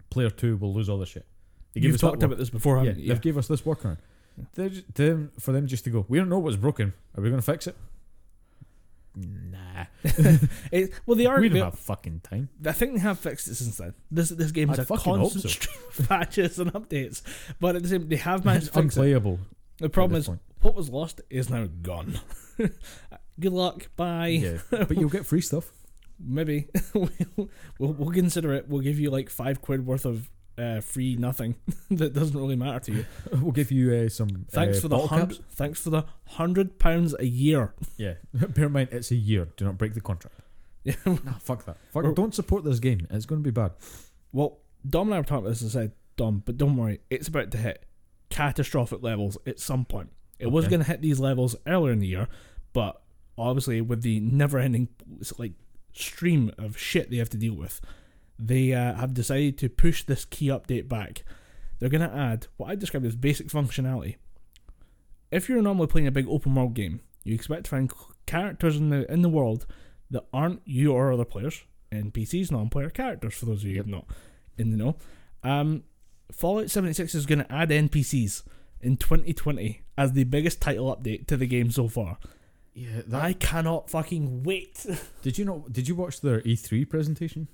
player 0.10 0.32
two 0.32 0.58
will 0.58 0.74
lose 0.74 0.90
all 0.90 0.98
the 0.98 1.06
shit. 1.06 1.28
They 1.74 1.82
You've 1.82 2.00
talked 2.02 2.18
work- 2.18 2.24
about 2.24 2.38
this 2.40 2.50
before, 2.50 2.78
yeah, 2.78 2.86
haven't 2.86 3.04
you? 3.04 3.10
they've 3.10 3.22
gave 3.22 3.38
us 3.38 3.48
this 3.48 3.62
workaround. 3.62 4.00
They're 4.54 4.70
just, 4.70 4.94
them 4.96 5.32
for 5.40 5.52
them 5.52 5.68
just 5.68 5.84
to 5.86 5.90
go. 5.90 6.06
We 6.08 6.18
don't 6.18 6.30
know 6.30 6.40
what's 6.40 6.56
broken. 6.58 6.94
Are 7.18 7.22
we 7.22 7.30
going 7.30 7.42
to 7.42 7.46
fix 7.46 7.68
it? 7.68 7.76
Nah, 9.16 9.86
It, 10.72 10.92
well, 11.08 11.18
they 11.18 11.26
are. 11.26 11.40
we 11.42 11.50
don't 11.50 11.64
have 11.64 11.80
fucking 11.80 12.20
time. 12.20 12.50
I 12.64 12.72
think 12.72 12.94
they 12.94 13.00
have 13.00 13.18
fixed 13.18 13.48
it 13.48 13.56
since 13.56 13.78
then. 13.78 13.96
This 14.12 14.30
this 14.30 14.52
game 14.52 14.70
is 14.70 14.78
I'd 14.80 14.92
a 14.92 14.98
constant 14.98 15.42
so. 15.42 15.48
stream 15.50 15.76
of 15.98 16.08
patches 16.10 16.60
and 16.60 16.72
updates, 16.74 17.24
but 17.60 17.76
at 17.76 17.82
the 17.82 17.90
same, 17.90 18.08
they 18.10 18.18
have 18.18 18.46
managed 18.46 18.68
It's 18.68 18.76
to 18.76 18.82
fix 18.84 18.96
it. 18.96 19.00
unplayable. 19.00 19.40
The 19.80 19.90
problem 19.90 20.20
is, 20.20 20.28
point. 20.28 20.42
what 20.62 20.76
was 20.76 20.90
lost 20.90 21.22
is 21.32 21.50
now 21.50 21.68
gone. 21.82 22.20
Good 23.40 23.54
luck. 23.54 23.90
Bye. 23.96 24.28
yeah, 24.28 24.58
but 24.70 24.92
you'll 24.98 25.10
get 25.10 25.26
free 25.26 25.42
stuff. 25.42 25.72
Maybe 26.20 26.68
we'll, 26.94 27.10
we'll 27.80 27.94
we'll 27.94 28.12
consider 28.12 28.54
it. 28.54 28.68
We'll 28.68 28.82
give 28.82 29.00
you 29.00 29.10
like 29.10 29.32
five 29.32 29.62
quid 29.64 29.84
worth 29.88 30.06
of 30.06 30.30
uh, 30.58 30.82
free 30.82 31.16
nothing 31.16 31.56
that 31.92 32.14
doesn't 32.14 32.38
really 32.38 32.56
matter 32.56 32.80
to 32.80 32.94
you. 32.94 33.06
we'll 33.42 33.52
give 33.52 33.72
you 33.72 33.94
uh, 33.94 34.10
some. 34.10 34.46
Thanks 34.52 34.78
uh, 34.78 34.82
for 34.82 34.88
the 34.88 35.00
hundred. 35.00 35.40
Thanks 35.52 35.82
for 35.82 35.90
the 35.90 36.04
hundred 36.26 36.80
pounds 36.80 37.16
a 37.20 37.26
year. 37.26 37.74
Yeah, 37.98 38.16
bear 38.34 38.66
in 38.66 38.72
mind 38.72 38.90
it's 38.92 39.12
a 39.12 39.16
year. 39.16 39.48
Do 39.58 39.66
not 39.66 39.78
break 39.78 39.94
the 39.94 40.02
contract. 40.02 40.40
Yeah. 40.84 40.96
Nah, 41.06 41.34
fuck 41.40 41.66
that. 41.66 41.78
Fuck. 41.92 42.04
We're- 42.04 42.16
Don't 42.16 42.34
support 42.34 42.64
this 42.64 42.80
game. 42.80 43.08
It's 43.10 43.26
going 43.26 43.42
to 43.42 43.48
be 43.48 43.52
bad. 43.52 43.72
Well, 44.32 44.60
Dom 44.88 45.08
and 45.08 45.16
I 45.16 45.18
were 45.20 45.24
talking 45.24 45.40
about 45.40 45.50
this 45.50 45.62
and 45.62 45.72
said, 45.72 45.92
Dom, 46.16 46.44
but 46.46 46.58
don't 46.58 46.78
worry, 46.78 47.02
it's 47.10 47.28
about 47.28 47.52
to 47.52 47.58
hit 47.58 47.86
catastrophic 48.30 49.04
levels 49.04 49.38
at 49.46 49.60
some 49.60 49.86
point. 49.86 50.10
It 50.40 50.48
was 50.48 50.68
going 50.68 50.82
to 50.82 50.88
hit 50.88 51.02
these 51.02 51.20
levels 51.20 51.56
earlier 51.66 51.92
in 51.92 52.00
the 52.00 52.08
year, 52.08 52.28
but 52.72 53.02
obviously 53.38 53.82
with 53.82 54.02
the 54.02 54.20
never-ending 54.20 54.88
like 55.38 55.54
stream 55.94 56.52
of 56.58 56.78
shit 56.78 57.10
they 57.10 57.18
have 57.18 57.30
to 57.32 57.38
deal 57.38 57.56
with, 57.56 57.82
they 58.40 58.74
uh, 58.74 58.96
have 58.96 59.14
decided 59.14 59.58
to 59.60 59.70
push 59.70 60.04
this 60.04 60.26
key 60.26 60.48
update 60.48 60.88
back. 60.88 61.24
They're 61.80 61.90
going 61.90 62.08
to 62.08 62.16
add 62.16 62.48
what 62.58 62.70
I 62.70 62.76
describe 62.76 63.06
as 63.06 63.16
basic 63.16 63.48
functionality. 63.48 64.16
If 65.32 65.50
you're 65.50 65.62
normally 65.62 65.88
playing 65.88 66.08
a 66.08 66.12
big 66.12 66.28
open 66.28 66.56
world 66.56 66.74
game, 66.74 67.02
you 67.24 67.36
expect 67.36 67.66
to 67.66 67.70
find 67.72 67.92
characters 68.26 68.78
in 68.78 68.90
the 68.90 69.12
in 69.12 69.22
the 69.22 69.30
world 69.30 69.66
that 70.10 70.26
aren't 70.32 70.62
you 70.66 70.94
or 70.94 71.12
other 71.12 71.26
players, 71.26 71.64
NPCs, 71.92 72.52
non-player 72.52 72.90
characters. 72.90 73.34
For 73.34 73.46
those 73.46 73.64
of 73.64 73.70
you 73.70 73.76
Yep. 73.76 73.88
not 73.88 74.06
in 74.58 74.72
the 74.72 74.78
know, 74.78 74.96
um, 75.44 75.84
Fallout 76.32 76.70
76 76.70 77.14
is 77.14 77.26
going 77.26 77.40
to 77.40 77.52
add 77.52 77.70
NPCs 77.70 78.44
in 78.82 78.98
2020 78.98 79.82
as 79.98 80.14
the 80.14 80.24
biggest 80.24 80.62
title 80.62 80.96
update 80.96 81.28
to 81.28 81.38
the 81.38 81.48
game 81.48 81.72
so 81.72 81.88
far. 81.88 82.18
Yeah, 82.78 83.02
that, 83.08 83.24
I 83.24 83.34
cannot 83.34 83.90
fucking 83.90 84.44
wait. 84.44 84.86
did 85.24 85.40
you 85.40 85.46
not? 85.46 85.74
Did 85.74 85.88
you 85.88 85.96
watch 85.96 86.22
their 86.22 86.42
E3 86.42 86.88
presentation 86.88 87.48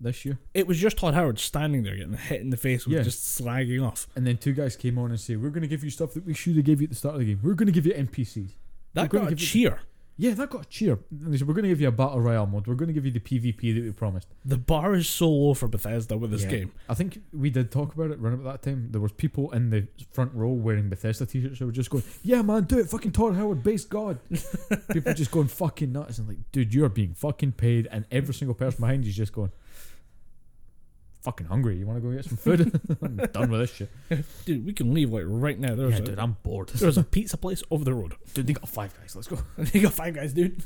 this 0.00 0.24
year? 0.24 0.38
It 0.54 0.68
was 0.68 0.78
just 0.78 0.98
Todd 0.98 1.14
Howard 1.14 1.40
standing 1.40 1.82
there 1.82 1.96
getting 1.96 2.12
hit 2.12 2.40
in 2.40 2.50
the 2.50 2.56
face 2.56 2.86
with 2.86 2.96
Yeah. 2.96 3.02
just 3.02 3.40
slagging 3.40 3.84
off. 3.84 4.06
And 4.14 4.24
then 4.24 4.36
two 4.36 4.52
guys 4.52 4.76
came 4.76 4.96
on 4.96 5.10
and 5.10 5.18
say, 5.18 5.34
"We're 5.34 5.50
going 5.50 5.62
to 5.62 5.68
give 5.68 5.82
you 5.82 5.90
stuff 5.90 6.14
that 6.14 6.24
we 6.24 6.32
should 6.32 6.54
have 6.54 6.64
gave 6.64 6.80
you 6.80 6.84
at 6.84 6.90
the 6.90 6.96
start 6.96 7.16
of 7.16 7.20
the 7.20 7.26
game. 7.26 7.40
We're 7.42 7.54
going 7.54 7.66
to 7.66 7.72
give 7.72 7.86
you 7.86 7.92
NPCs." 7.92 8.50
That 8.94 9.12
We're 9.12 9.20
got 9.20 9.32
a 9.32 9.34
cheer. 9.36 9.80
Yeah, 10.20 10.34
that 10.34 10.50
got 10.50 10.66
a 10.66 10.68
cheer. 10.68 10.98
And 11.12 11.32
they 11.32 11.38
said, 11.38 11.46
"We're 11.46 11.54
going 11.54 11.62
to 11.62 11.68
give 11.68 11.80
you 11.80 11.86
a 11.88 11.92
battle 11.92 12.20
royale 12.20 12.44
mode. 12.46 12.66
We're 12.66 12.74
going 12.74 12.88
to 12.88 12.92
give 12.92 13.06
you 13.06 13.12
the 13.12 13.20
PvP 13.20 13.72
that 13.76 13.82
we 13.84 13.92
promised." 13.92 14.26
The 14.44 14.56
bar 14.58 14.94
is 14.96 15.08
so 15.08 15.30
low 15.30 15.54
for 15.54 15.68
Bethesda 15.68 16.18
with 16.18 16.32
this 16.32 16.42
Yeah. 16.42 16.50
game. 16.50 16.72
I 16.88 16.94
think 16.94 17.20
we 17.32 17.50
did 17.50 17.70
talk 17.70 17.94
about 17.94 18.10
it. 18.10 18.18
Run 18.18 18.32
about 18.34 18.62
that 18.62 18.68
time. 18.68 18.88
There 18.90 19.00
was 19.00 19.12
people 19.12 19.52
in 19.52 19.70
the 19.70 19.86
front 20.12 20.34
row 20.34 20.48
wearing 20.50 20.88
Bethesda 20.88 21.24
t-shirts 21.24 21.60
who 21.60 21.66
were 21.66 21.72
just 21.72 21.90
going, 21.90 22.02
"Yeah, 22.24 22.42
man, 22.42 22.64
do 22.64 22.78
it, 22.80 22.88
fucking 22.90 23.12
Todd 23.12 23.36
Howard, 23.36 23.62
base 23.62 23.84
God." 23.84 24.18
people 24.92 25.14
just 25.14 25.30
going 25.30 25.46
fucking 25.48 25.92
nuts 25.92 26.18
and 26.18 26.26
like, 26.26 26.38
dude, 26.50 26.74
you're 26.74 26.88
being 26.88 27.14
fucking 27.14 27.52
paid, 27.52 27.86
and 27.92 28.04
every 28.10 28.34
single 28.34 28.54
person 28.56 28.80
behind 28.80 29.04
you 29.04 29.10
is 29.10 29.16
just 29.16 29.32
going, 29.32 29.52
"Fucking 31.28 31.46
hungry. 31.46 31.76
You 31.76 31.86
want 31.86 32.02
to 32.02 32.08
go 32.08 32.14
get 32.14 32.24
some 32.24 32.38
food?" 32.38 32.80
I'm 33.02 33.16
done 33.16 33.50
with 33.50 33.60
this 33.60 33.74
shit. 33.74 33.90
Dude, 34.46 34.64
we 34.64 34.72
can 34.72 34.94
leave 34.94 35.12
like 35.12 35.24
right 35.26 35.58
now. 35.58 35.74
There's 35.74 35.92
Yeah, 35.92 35.98
a, 35.98 36.00
dude, 36.02 36.18
I'm 36.18 36.38
bored. 36.42 36.70
there's 36.70 36.96
a 36.96 37.04
pizza 37.04 37.36
place 37.36 37.62
over 37.70 37.84
the 37.84 37.92
road. 37.92 38.14
Dude, 38.32 38.46
they 38.46 38.54
got 38.54 38.66
five 38.68 38.98
guys. 38.98 39.14
Let's 39.14 39.28
go. 39.28 39.38
you 39.74 39.82
got 39.82 39.92
five 39.92 40.14
guys, 40.14 40.32
dude. 40.32 40.62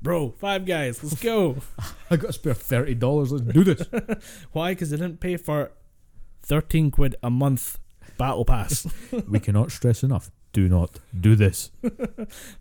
Bro, 0.00 0.30
five 0.38 0.64
guys. 0.64 1.02
Let's 1.04 1.22
go. 1.22 1.58
I 2.10 2.16
got 2.16 2.28
to 2.28 2.32
spare 2.32 2.54
thirty 2.54 2.94
dollars. 2.94 3.30
Let's 3.32 3.44
do 3.44 3.62
this. 3.62 3.86
Why? 4.52 4.72
Because 4.72 4.88
they 4.88 4.96
didn't 4.96 5.20
pay 5.20 5.36
for 5.36 5.72
thirteen 6.40 6.90
quid 6.90 7.16
a 7.22 7.28
month 7.28 7.78
battle 8.16 8.46
pass. 8.46 8.86
we 9.28 9.38
cannot 9.38 9.70
stress 9.70 10.02
enough. 10.02 10.30
Do 10.52 10.66
not 10.68 10.98
do 11.18 11.36
this. 11.36 11.70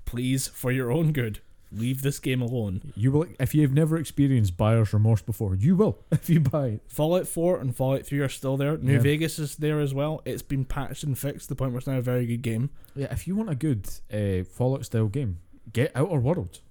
Please, 0.06 0.48
for 0.48 0.72
your 0.72 0.92
own 0.92 1.12
good, 1.14 1.40
leave 1.72 2.02
this 2.02 2.20
game 2.20 2.42
alone. 2.42 2.94
You 2.96 3.12
will, 3.12 3.26
if 3.40 3.54
you've 3.54 3.74
never 3.74 3.98
experienced 3.98 4.58
buyer's 4.58 4.92
remorse 4.94 5.22
before, 5.22 5.56
you 5.56 5.76
will 5.76 6.00
if 6.12 6.30
you 6.30 6.40
buy 6.40 6.68
it. 6.68 6.82
Fallout 6.88 7.28
4 7.28 7.60
and 7.60 7.76
Fallout 7.76 8.06
3 8.06 8.20
are 8.20 8.30
still 8.30 8.58
there. 8.58 8.78
New 8.78 8.94
Yeah. 8.94 9.00
Vegas 9.00 9.38
is 9.40 9.56
there 9.56 9.80
as 9.80 9.94
well. 9.94 10.22
It's 10.26 10.42
been 10.42 10.66
patched 10.66 11.04
and 11.04 11.18
fixed 11.18 11.44
to 11.46 11.50
the 11.50 11.56
point 11.56 11.72
where 11.72 11.78
it's 11.80 11.88
now 11.88 11.98
a 11.98 12.02
very 12.02 12.26
good 12.26 12.42
game. 12.42 12.70
Yeah, 12.96 13.08
if 13.12 13.28
you 13.28 13.36
want 13.36 13.50
a 13.50 13.56
good 13.56 13.88
uh, 14.14 14.44
Fallout 14.46 14.86
style 14.86 15.08
game, 15.08 15.40
get 15.72 15.92
Outer 15.96 16.20
Worlds. 16.20 16.62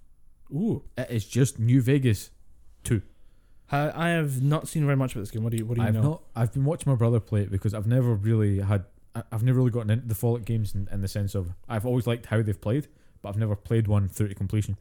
Ooh. 0.53 0.82
It 0.96 1.11
is 1.11 1.24
just 1.26 1.59
New 1.59 1.80
Vegas. 1.82 2.30
I, 3.70 3.90
I 3.94 4.09
have 4.11 4.42
not 4.42 4.66
seen 4.66 4.84
very 4.84 4.96
much 4.96 5.12
about 5.12 5.20
this 5.22 5.30
game. 5.30 5.42
What 5.44 5.51
do 5.53 5.59
you 5.59 5.66
What 5.66 5.76
do 5.76 5.82
you 5.82 5.88
I've 5.88 5.94
know? 5.94 6.03
not. 6.03 6.22
I've 6.34 6.53
been 6.53 6.64
watching 6.64 6.90
my 6.90 6.96
brother 6.96 7.20
play 7.20 7.42
it 7.42 7.51
because 7.51 7.74
I've 7.74 7.86
never 7.86 8.14
really 8.14 8.61
had. 8.61 8.84
I've 9.32 9.42
never 9.42 9.59
really 9.59 9.70
gotten 9.70 9.90
into 9.90 10.07
the 10.07 10.14
Fallout 10.14 10.44
games 10.44 10.74
in, 10.74 10.88
in 10.90 11.03
the 11.03 11.09
sense 11.09 11.34
of 11.34 11.53
I've 11.68 11.84
always 11.84 12.07
liked 12.07 12.26
how 12.26 12.40
they've 12.40 12.59
played, 12.59 12.88
but 13.20 13.28
I've 13.30 13.36
never 13.36 13.55
played 13.57 13.86
one 13.88 14.09
through 14.09 14.28
to 14.28 14.34
completion 14.34 14.76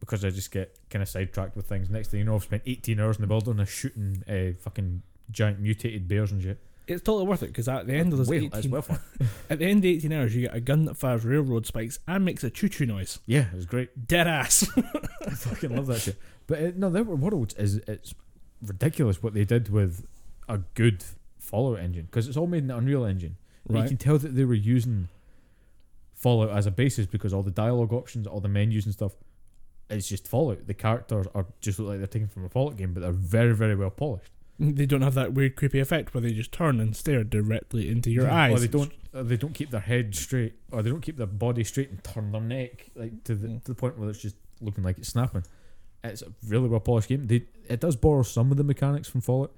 because 0.00 0.24
I 0.24 0.30
just 0.30 0.50
get 0.50 0.76
kind 0.90 1.02
of 1.02 1.08
sidetracked 1.08 1.56
with 1.56 1.66
things. 1.66 1.90
Next 1.90 2.08
thing 2.08 2.18
you 2.20 2.24
know, 2.24 2.34
I've 2.36 2.44
spent 2.44 2.62
18 2.66 3.00
hours 3.00 3.16
in 3.16 3.22
the 3.22 3.28
wilderness 3.28 3.68
shooting 3.68 4.22
uh, 4.28 4.56
fucking 4.60 5.02
giant 5.30 5.60
mutated 5.60 6.08
bears 6.08 6.32
and 6.32 6.42
shit. 6.42 6.58
It's 6.86 7.02
totally 7.02 7.26
worth 7.26 7.42
it 7.42 7.48
because 7.48 7.68
at 7.68 7.86
the 7.86 7.94
end 7.94 8.12
of 8.12 8.18
those 8.18 8.28
Well, 8.28 8.38
18, 8.38 8.50
it's 8.54 8.66
well 8.68 8.86
at 9.50 9.58
the 9.58 9.66
end 9.66 9.80
of 9.80 9.84
18 9.84 10.12
hours, 10.12 10.34
you 10.34 10.42
get 10.42 10.54
a 10.54 10.60
gun 10.60 10.86
that 10.86 10.96
fires 10.96 11.24
railroad 11.24 11.66
spikes 11.66 11.98
and 12.08 12.24
makes 12.24 12.42
a 12.44 12.50
choo 12.50 12.68
choo 12.68 12.86
noise. 12.86 13.18
Yeah, 13.26 13.46
it 13.52 13.54
was 13.54 13.66
great. 13.66 14.08
Dead 14.08 14.26
ass. 14.26 14.66
I 14.76 15.30
fucking 15.30 15.74
love 15.76 15.86
that 15.88 16.00
shit. 16.00 16.16
But 16.46 16.58
uh, 16.62 16.70
no, 16.76 16.88
the 16.88 17.00
Outer 17.00 17.16
Worlds 17.16 17.54
is 17.54 17.76
it's 17.86 18.14
ridiculous 18.66 19.22
what 19.22 19.34
they 19.34 19.44
did 19.44 19.68
with 19.68 20.06
a 20.48 20.58
good 20.74 21.04
Fallout 21.38 21.78
engine 21.78 22.06
because 22.06 22.26
it's 22.26 22.36
all 22.36 22.46
made 22.46 22.58
in 22.58 22.68
the 22.68 22.76
Unreal 22.76 23.04
Engine. 23.04 23.36
But 23.66 23.82
You 23.82 23.88
can 23.88 23.96
tell 23.98 24.18
that 24.18 24.34
they 24.34 24.44
were 24.44 24.54
using 24.54 25.08
Fallout 26.14 26.50
as 26.56 26.66
a 26.66 26.70
basis 26.70 27.06
because 27.06 27.34
all 27.34 27.42
the 27.42 27.50
dialogue 27.50 27.92
options, 27.92 28.26
all 28.26 28.40
the 28.40 28.48
menus 28.48 28.86
and 28.86 28.94
stuff, 28.94 29.12
it's 29.90 30.08
just 30.08 30.28
Fallout. 30.28 30.66
The 30.66 30.74
characters 30.74 31.26
are 31.34 31.46
just 31.60 31.78
look 31.78 31.88
like 31.88 31.98
they're 31.98 32.06
taken 32.06 32.28
from 32.28 32.44
a 32.44 32.48
Fallout 32.48 32.76
game, 32.76 32.92
but 32.94 33.00
they're 33.00 33.12
very, 33.12 33.54
very 33.54 33.74
well 33.74 33.90
polished. 33.90 34.30
They 34.60 34.86
don't 34.86 35.02
have 35.02 35.14
that 35.14 35.34
weird 35.34 35.54
creepy 35.54 35.78
effect 35.78 36.12
where 36.12 36.20
they 36.20 36.32
just 36.32 36.50
turn 36.50 36.80
and 36.80 36.96
stare 36.96 37.22
directly 37.22 37.88
into 37.88 38.10
your 38.10 38.24
Yeah, 38.26 38.42
eyes. 38.42 38.56
Or 38.56 38.58
they 38.60 38.66
don't. 38.78 38.92
Or 39.14 39.22
they 39.22 39.36
don't 39.36 39.54
keep 39.54 39.70
their 39.70 39.80
head 39.80 40.14
straight, 40.16 40.54
or 40.72 40.82
they 40.82 40.90
don't 40.90 41.00
keep 41.00 41.16
their 41.16 41.26
body 41.28 41.62
straight 41.64 41.90
and 41.90 42.02
turn 42.02 42.32
their 42.32 42.40
neck 42.40 42.90
like 42.96 43.22
to 43.24 43.34
the 43.36 43.48
Mm. 43.48 43.62
to 43.64 43.68
the 43.72 43.74
point 43.76 43.98
where 43.98 44.10
it's 44.10 44.20
just 44.20 44.36
looking 44.60 44.82
like 44.84 44.98
it's 44.98 45.08
snapping. 45.08 45.44
It's 46.04 46.22
a 46.22 46.32
really 46.46 46.68
well 46.68 46.80
polished 46.80 47.08
game. 47.08 47.26
They 47.28 47.44
it 47.68 47.80
does 47.80 47.94
borrow 47.96 48.22
some 48.22 48.50
of 48.50 48.56
the 48.56 48.64
mechanics 48.64 49.08
from 49.08 49.20
Fallout. 49.20 49.54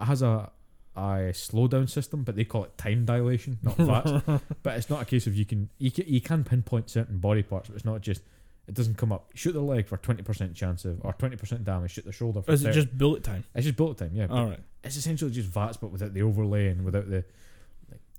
It 0.00 0.04
has 0.04 0.22
a 0.22 0.50
a 0.96 1.32
slowdown 1.32 1.90
system, 1.90 2.22
but 2.22 2.36
they 2.36 2.44
call 2.44 2.62
it 2.62 2.78
time 2.78 3.04
dilation, 3.04 3.58
not 3.62 3.76
VATS. 3.76 4.42
but 4.62 4.76
it's 4.78 4.88
not 4.88 5.02
a 5.02 5.04
case 5.04 5.26
of 5.26 5.34
you 5.34 5.44
can 5.44 5.68
you 5.78 5.90
can, 5.90 6.04
you 6.06 6.20
can 6.20 6.44
pinpoint 6.44 6.88
certain 6.90 7.18
body 7.18 7.42
parts, 7.42 7.68
but 7.68 7.74
it's 7.74 7.84
not 7.84 8.00
just 8.00 8.22
it 8.66 8.74
doesn't 8.74 8.96
come 8.96 9.12
up. 9.12 9.30
Shoot 9.34 9.52
their 9.52 9.62
leg 9.62 9.86
for 9.86 9.96
twenty 9.98 10.22
percent 10.22 10.54
chance 10.54 10.84
of, 10.84 11.04
or 11.04 11.12
twenty 11.12 11.36
percent 11.36 11.64
damage. 11.64 11.92
Shoot 11.92 12.04
their 12.04 12.12
shoulder 12.12 12.42
for. 12.42 12.50
Or 12.50 12.54
is 12.54 12.62
it 12.62 12.66
30. 12.66 12.80
just 12.80 12.98
bullet 12.98 13.22
time? 13.22 13.44
It's 13.54 13.64
just 13.64 13.76
bullet 13.76 13.98
time, 13.98 14.10
yeah. 14.14 14.26
All 14.28 14.46
right. 14.46 14.60
It's 14.82 14.96
essentially 14.96 15.30
just 15.30 15.48
VATS, 15.48 15.76
but 15.76 15.90
without 15.90 16.14
the 16.14 16.22
overlay 16.22 16.68
and 16.68 16.84
without 16.84 17.08
the. 17.08 17.24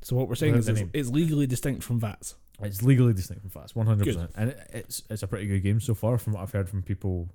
So 0.01 0.15
what 0.15 0.29
we're 0.29 0.35
saying 0.35 0.53
Without 0.53 0.59
is 0.59 0.65
the 0.65 0.71
it's, 0.71 0.79
name. 0.81 0.91
it's 0.93 1.09
legally 1.09 1.47
distinct 1.47 1.83
from 1.83 1.99
VATS. 1.99 2.35
It's 2.61 2.83
legally 2.83 3.13
distinct 3.13 3.41
from 3.41 3.49
VATS, 3.49 3.75
one 3.75 3.87
hundred 3.87 4.05
percent, 4.05 4.31
and 4.35 4.51
it, 4.51 4.69
it's 4.71 5.03
it's 5.09 5.23
a 5.23 5.27
pretty 5.27 5.47
good 5.47 5.63
game 5.63 5.79
so 5.79 5.95
far. 5.95 6.17
From 6.17 6.33
what 6.33 6.43
I've 6.43 6.51
heard 6.51 6.69
from 6.69 6.83
people, 6.83 7.29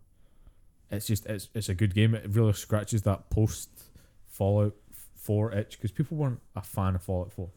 it's 0.91 1.07
just 1.07 1.27
it's 1.27 1.49
it's 1.55 1.69
a 1.69 1.75
good 1.75 1.95
game. 1.95 2.15
It 2.15 2.27
really 2.29 2.53
scratches 2.53 3.03
that 3.03 3.29
post 3.29 3.69
Fallout 4.29 4.75
Four 5.17 5.53
itch 5.53 5.73
because 5.73 5.91
people 5.91 6.17
weren't 6.17 6.41
a 6.57 6.63
fan 6.63 6.95
of 6.95 7.03
Fallout 7.03 7.33
Four. 7.33 7.51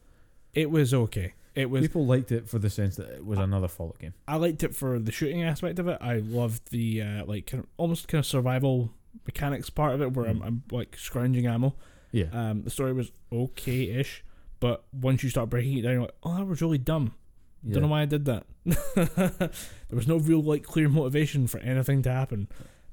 It 0.52 0.70
was 0.70 0.92
okay. 0.92 1.34
It 1.54 1.70
was. 1.70 1.82
People 1.82 2.04
liked 2.06 2.32
it 2.32 2.48
for 2.48 2.58
the 2.58 2.68
sense 2.70 2.96
that 2.96 3.08
it 3.10 3.24
was 3.24 3.38
another 3.38 3.68
Fallout 3.68 3.98
game. 3.98 4.14
I 4.26 4.36
liked 4.36 4.62
it 4.64 4.74
for 4.74 4.98
the 4.98 5.12
shooting 5.12 5.42
aspect 5.44 5.78
of 5.78 5.86
it. 5.88 5.98
I 6.00 6.16
loved 6.16 6.70
the 6.70 7.02
uh, 7.02 7.24
like 7.26 7.46
kind 7.46 7.62
of, 7.62 7.68
almost 7.76 8.08
kind 8.08 8.18
of 8.20 8.26
survival 8.26 8.90
mechanics 9.26 9.70
part 9.70 9.94
of 9.94 10.02
it 10.02 10.12
where 10.12 10.26
I'm, 10.26 10.40
Mm. 10.40 10.46
I'm 10.46 10.62
like 10.72 10.96
scrounging 10.98 11.46
ammo. 11.46 11.74
Yeah. 12.10 12.26
Um, 12.32 12.62
the 12.62 12.70
story 12.70 12.92
was 12.92 13.12
okay-ish, 13.32 14.24
but 14.60 14.84
once 14.92 15.22
you 15.22 15.30
start 15.30 15.48
breaking 15.50 15.78
it 15.78 15.82
down, 15.82 15.92
you're 15.92 16.00
like, 16.02 16.14
oh, 16.24 16.36
that 16.36 16.44
was 16.46 16.60
really 16.60 16.78
dumb. 16.78 17.14
yeah. 17.62 17.74
Don't 17.74 17.82
know 17.84 17.88
why 17.88 18.02
I 18.02 18.06
did 18.06 18.24
that. 18.24 18.46
there 18.94 19.50
was 19.96 20.08
no 20.08 20.16
real 20.18 20.42
like 20.42 20.62
clear 20.64 20.88
motivation 20.88 21.46
for 21.46 21.58
anything 21.60 22.02
to 22.02 22.10
happen. 22.12 22.48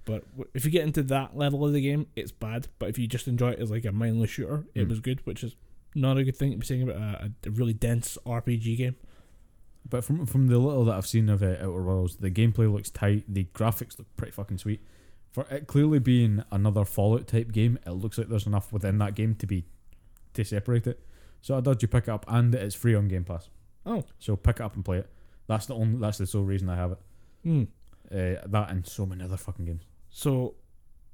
But 0.06 0.24
if 0.54 0.66
you 0.66 0.72
get 0.72 0.84
into 0.84 1.04
that 1.04 1.38
level 1.38 1.66
of 1.66 1.74
the 1.74 1.82
game, 1.82 2.08
it's 2.16 2.32
bad. 2.32 2.68
But 2.80 2.90
if 2.90 2.98
you 3.00 3.08
just 3.08 3.28
enjoy 3.28 3.52
it 3.52 3.60
as 3.60 3.70
like 3.72 3.86
a 3.86 3.92
mindless 3.92 4.32
shooter, 4.32 4.66
it 4.74 4.86
Mm. 4.86 4.90
was 4.90 5.00
good, 5.00 5.26
which 5.26 5.44
is 5.44 5.56
not 5.96 6.18
a 6.18 6.24
good 6.24 6.36
thing 6.36 6.52
to 6.52 6.58
be 6.58 6.66
saying 6.66 6.84
about 6.84 6.96
a, 6.98 7.32
a 7.46 7.50
really 7.52 7.74
dense 7.74 8.18
RPG 8.26 8.78
game. 8.78 8.96
But 9.90 10.04
from 10.04 10.26
from 10.26 10.48
the 10.48 10.60
little 10.60 10.86
that 10.86 10.96
I've 10.96 11.08
seen 11.08 11.30
of 11.30 11.42
it, 11.42 11.60
Outer 11.60 11.82
Worlds, 11.84 12.18
the 12.18 12.30
gameplay 12.32 12.72
looks 12.72 12.90
tight. 12.90 13.26
The 13.28 13.46
graphics 13.54 13.98
look 13.98 14.08
pretty 14.16 14.32
fucking 14.32 14.60
sweet. 14.60 14.82
For 15.32 15.46
it 15.50 15.66
clearly 15.68 16.00
being 16.00 16.44
another 16.52 16.86
Fallout 16.86 17.28
type 17.28 17.52
game, 17.52 17.80
it 17.86 17.92
looks 17.92 18.18
like 18.18 18.28
there's 18.28 18.46
enough 18.46 18.72
within 18.72 18.98
that 19.00 19.16
game 19.16 19.34
to 19.36 19.48
be 19.48 19.66
to 20.34 20.44
separate 20.44 20.88
it. 20.88 21.00
So 21.42 21.58
I'd 21.58 21.68
urge 21.68 21.82
you 21.82 21.88
pick 21.88 22.04
it 22.04 22.10
up, 22.10 22.26
and 22.28 22.54
it's 22.54 22.76
free 22.76 22.94
on 22.94 23.08
Game 23.08 23.24
Pass. 23.24 23.50
Oh, 23.86 24.04
So 24.20 24.36
pick 24.36 24.58
it 24.58 24.62
up 24.62 24.76
and 24.76 24.86
play 24.86 25.00
it. 25.00 25.10
That's 25.48 25.66
the 25.66 25.74
only. 25.74 26.00
That's 26.00 26.20
the 26.20 26.28
sole 26.28 26.44
reason 26.44 26.70
I 26.70 26.76
have 26.76 26.92
it. 26.92 27.00
hmm. 27.44 27.64
Uh, 28.12 28.36
that 28.46 28.68
and 28.70 28.86
so 28.86 29.06
many 29.06 29.24
other 29.24 29.38
fucking 29.38 29.66
games. 29.66 29.84
So, 30.10 30.56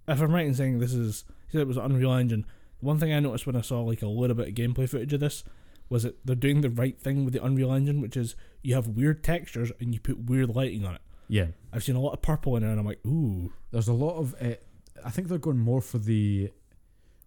if 0.07 0.19
I'm 0.19 0.33
right 0.33 0.47
in 0.47 0.55
saying 0.55 0.79
this 0.79 0.93
is, 0.93 1.25
you 1.27 1.51
said 1.51 1.61
it 1.61 1.67
was 1.67 1.77
Unreal 1.77 2.11
Engine. 2.13 2.43
One 2.79 2.99
thing 2.99 3.13
I 3.13 3.19
noticed 3.19 3.47
when 3.47 3.55
I 3.55 3.61
saw 3.61 3.81
like 3.81 4.01
a 4.01 4.07
little 4.07 4.35
bit 4.35 4.49
of 4.49 4.53
gameplay 4.53 4.89
footage 4.89 5.13
of 5.13 5.19
this 5.19 5.43
was 5.89 6.03
that 6.03 6.25
they're 6.25 6.35
doing 6.35 6.61
the 6.61 6.69
right 6.69 6.99
thing 6.99 7.23
with 7.23 7.33
the 7.33 7.43
Unreal 7.43 7.73
Engine, 7.73 8.01
which 8.01 8.17
is 8.17 8.35
you 8.61 8.75
have 8.75 8.87
weird 8.87 9.23
textures 9.23 9.71
and 9.79 9.93
you 9.93 9.99
put 9.99 10.25
weird 10.25 10.55
lighting 10.55 10.85
on 10.85 10.95
it. 10.95 11.01
Yeah, 11.29 11.47
I've 11.73 11.83
seen 11.83 11.95
a 11.95 11.99
lot 11.99 12.13
of 12.13 12.21
purple 12.21 12.55
in 12.55 12.63
there, 12.63 12.71
and 12.71 12.79
I'm 12.79 12.85
like, 12.85 13.05
ooh, 13.05 13.51
there's 13.71 13.87
a 13.87 13.93
lot 13.93 14.17
of. 14.17 14.35
Uh, 14.41 14.55
I 15.03 15.09
think 15.09 15.27
they're 15.27 15.37
going 15.37 15.59
more 15.59 15.81
for 15.81 15.97
the, 15.97 16.51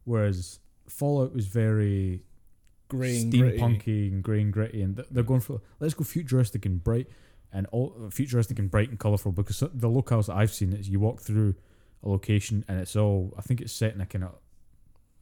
whereas 0.04 0.58
Fallout 0.88 1.34
was 1.34 1.46
very 1.46 2.24
grey 2.88 3.20
and 3.20 3.30
gritty. 3.30 3.58
steampunky 3.58 4.12
and 4.12 4.22
grey 4.22 4.40
and 4.40 4.52
gritty, 4.52 4.82
and 4.82 5.04
they're 5.10 5.22
going 5.22 5.40
for 5.40 5.60
let's 5.80 5.94
go 5.94 6.04
futuristic 6.04 6.64
and 6.64 6.82
bright, 6.82 7.08
and 7.52 7.66
all 7.72 8.08
futuristic 8.10 8.58
and 8.58 8.70
bright 8.70 8.88
and 8.88 8.98
colourful. 8.98 9.32
Because 9.32 9.60
the 9.60 9.88
locales 9.88 10.26
that 10.26 10.36
I've 10.36 10.52
seen 10.52 10.72
is 10.72 10.88
you 10.88 11.00
walk 11.00 11.20
through 11.20 11.54
a 12.02 12.08
location 12.08 12.64
and 12.68 12.80
it's 12.80 12.96
all 12.96 13.34
I 13.36 13.42
think 13.42 13.60
it's 13.60 13.72
set 13.72 13.94
in 13.94 14.00
a 14.00 14.06
kind 14.06 14.24
of 14.24 14.34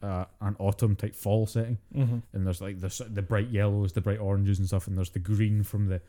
uh, 0.01 0.25
an 0.41 0.55
autumn 0.59 0.95
type 0.95 1.15
fall 1.15 1.45
setting, 1.47 1.77
Mm-hmm. 1.95 2.17
and 2.33 2.45
there's 2.45 2.61
like 2.61 2.79
the 2.79 3.05
the 3.11 3.21
bright 3.21 3.49
yellows, 3.49 3.93
the 3.93 4.01
bright 4.01 4.19
oranges 4.19 4.59
and 4.59 4.67
stuff, 4.67 4.87
and 4.87 4.97
there's 4.97 5.11
the 5.11 5.19
green 5.19 5.63
from 5.63 5.87
the. 5.87 6.01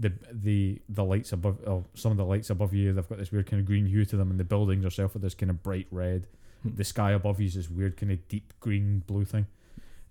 The, 0.00 0.12
the 0.30 0.80
the 0.88 1.02
lights 1.04 1.32
above 1.32 1.58
oh, 1.66 1.82
some 1.94 2.12
of 2.12 2.18
the 2.18 2.24
lights 2.24 2.50
above 2.50 2.72
you 2.72 2.92
they've 2.92 3.08
got 3.08 3.18
this 3.18 3.32
weird 3.32 3.48
kind 3.50 3.58
of 3.58 3.66
green 3.66 3.84
hue 3.84 4.04
to 4.04 4.16
them 4.16 4.30
and 4.30 4.38
the 4.38 4.44
buildings 4.44 4.84
yourself 4.84 5.12
with 5.14 5.22
this 5.24 5.34
kind 5.34 5.50
of 5.50 5.60
bright 5.64 5.88
red 5.90 6.28
Hmm. 6.62 6.76
the 6.76 6.84
sky 6.84 7.10
above 7.10 7.40
you 7.40 7.48
is 7.48 7.54
this 7.54 7.68
weird 7.68 7.96
kind 7.96 8.12
of 8.12 8.28
deep 8.28 8.52
green 8.60 9.02
blue 9.08 9.24
thing 9.24 9.48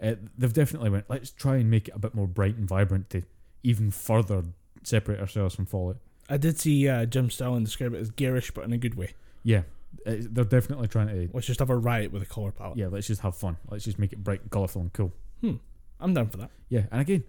uh, 0.04 0.16
they've 0.38 0.52
definitely 0.52 0.90
went 0.90 1.06
let's 1.08 1.30
try 1.30 1.56
and 1.56 1.72
make 1.72 1.88
it 1.88 1.94
a 1.96 2.00
bit 2.00 2.14
more 2.14 2.28
bright 2.28 2.58
and 2.58 2.68
vibrant 2.68 3.10
to 3.12 3.22
even 3.64 3.90
further 3.90 4.44
separate 4.84 5.22
ourselves 5.22 5.56
from 5.56 5.66
fallout 5.66 5.96
I 6.30 6.36
did 6.36 6.60
see 6.60 6.86
uh, 6.90 7.06
Jim 7.06 7.30
Sterling 7.30 7.64
describe 7.64 7.94
it 7.94 8.02
as 8.02 8.10
garish, 8.12 8.52
but 8.52 8.66
in 8.66 8.74
a 8.74 8.78
good 8.78 8.96
way. 8.96 9.14
yeah 9.44 9.62
they're 10.06 10.44
definitely 10.46 10.88
trying 10.88 11.08
to 11.08 11.30
Let's 11.34 11.48
just 11.48 11.60
have 11.60 11.70
a 11.70 11.76
riot 11.78 12.12
with 12.12 12.22
a 12.22 12.26
color 12.26 12.52
palette. 12.52 12.78
yeah 12.78 12.88
let's 12.88 13.08
just 13.08 13.22
have 13.22 13.36
fun 13.36 13.58
let's 13.70 13.86
just 13.86 14.00
make 14.00 14.14
it 14.14 14.24
bright 14.24 14.42
and 14.42 14.52
colourful 14.52 14.82
and 14.82 14.94
cool 14.94 15.14
Hmm. 15.42 15.56
I'm 16.00 16.14
down 16.14 16.30
for 16.30 16.38
that. 16.38 16.50
yeah 16.70 16.84
and 16.92 17.02
again 17.02 17.24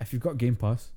if 0.00 0.12
you've 0.12 0.22
got 0.22 0.38
game 0.38 0.56
pass 0.56 0.90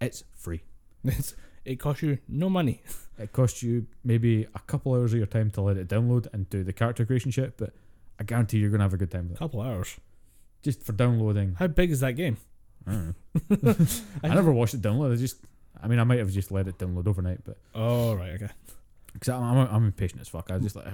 it's 0.00 0.24
free 0.34 0.62
It's, 1.04 1.34
it 1.64 1.76
costs 1.76 2.02
you 2.02 2.18
no 2.28 2.48
money. 2.50 2.82
it 3.18 3.32
costs 3.32 3.62
you 3.62 3.86
maybe 4.04 4.46
a 4.54 4.58
couple 4.66 4.92
hours 4.94 5.12
of 5.12 5.18
your 5.18 5.26
time 5.26 5.50
to 5.52 5.60
let 5.62 5.76
it 5.76 5.88
download 5.88 6.26
and 6.32 6.48
do 6.50 6.62
the 6.64 6.72
character 6.72 7.04
creation 7.06 7.30
shit 7.30 7.56
but 7.56 7.70
i 8.18 8.22
guarantee 8.24 8.58
you're 8.58 8.70
gonna 8.70 8.82
have 8.84 8.92
a 8.94 8.96
good 8.98 9.10
time 9.10 9.28
with 9.28 9.36
A 9.36 9.38
couple 9.38 9.60
hours. 9.62 9.96
just 10.62 10.82
for 10.82 10.92
downloading 10.92 11.56
How 11.58 11.66
big 11.68 11.90
is 11.90 12.00
that 12.00 12.12
game? 12.12 12.36
I 12.86 12.92
don't 12.92 13.16
know. 13.62 13.74
I 14.22 14.28
never 14.28 14.52
watched 14.52 14.74
it 14.74 14.82
download. 14.82 15.10
I 15.12 15.16
just, 15.16 15.36
I 15.82 15.88
mean, 15.88 15.98
I 15.98 16.04
might 16.04 16.18
have 16.18 16.30
just 16.30 16.52
let 16.52 16.68
it 16.68 16.76
download 16.76 17.06
overnight, 17.06 17.40
but 17.44 17.56
Oh 17.74 18.14
right, 18.14 18.34
okay. 18.34 18.50
Because 19.14 19.30
I'm, 19.30 19.42
I'm, 19.42 19.68
I'm 19.68 19.84
impatient 19.86 20.20
as 20.20 20.28
fuck. 20.28 20.50
I 20.50 20.58
just 20.58 20.76
like 20.76 20.86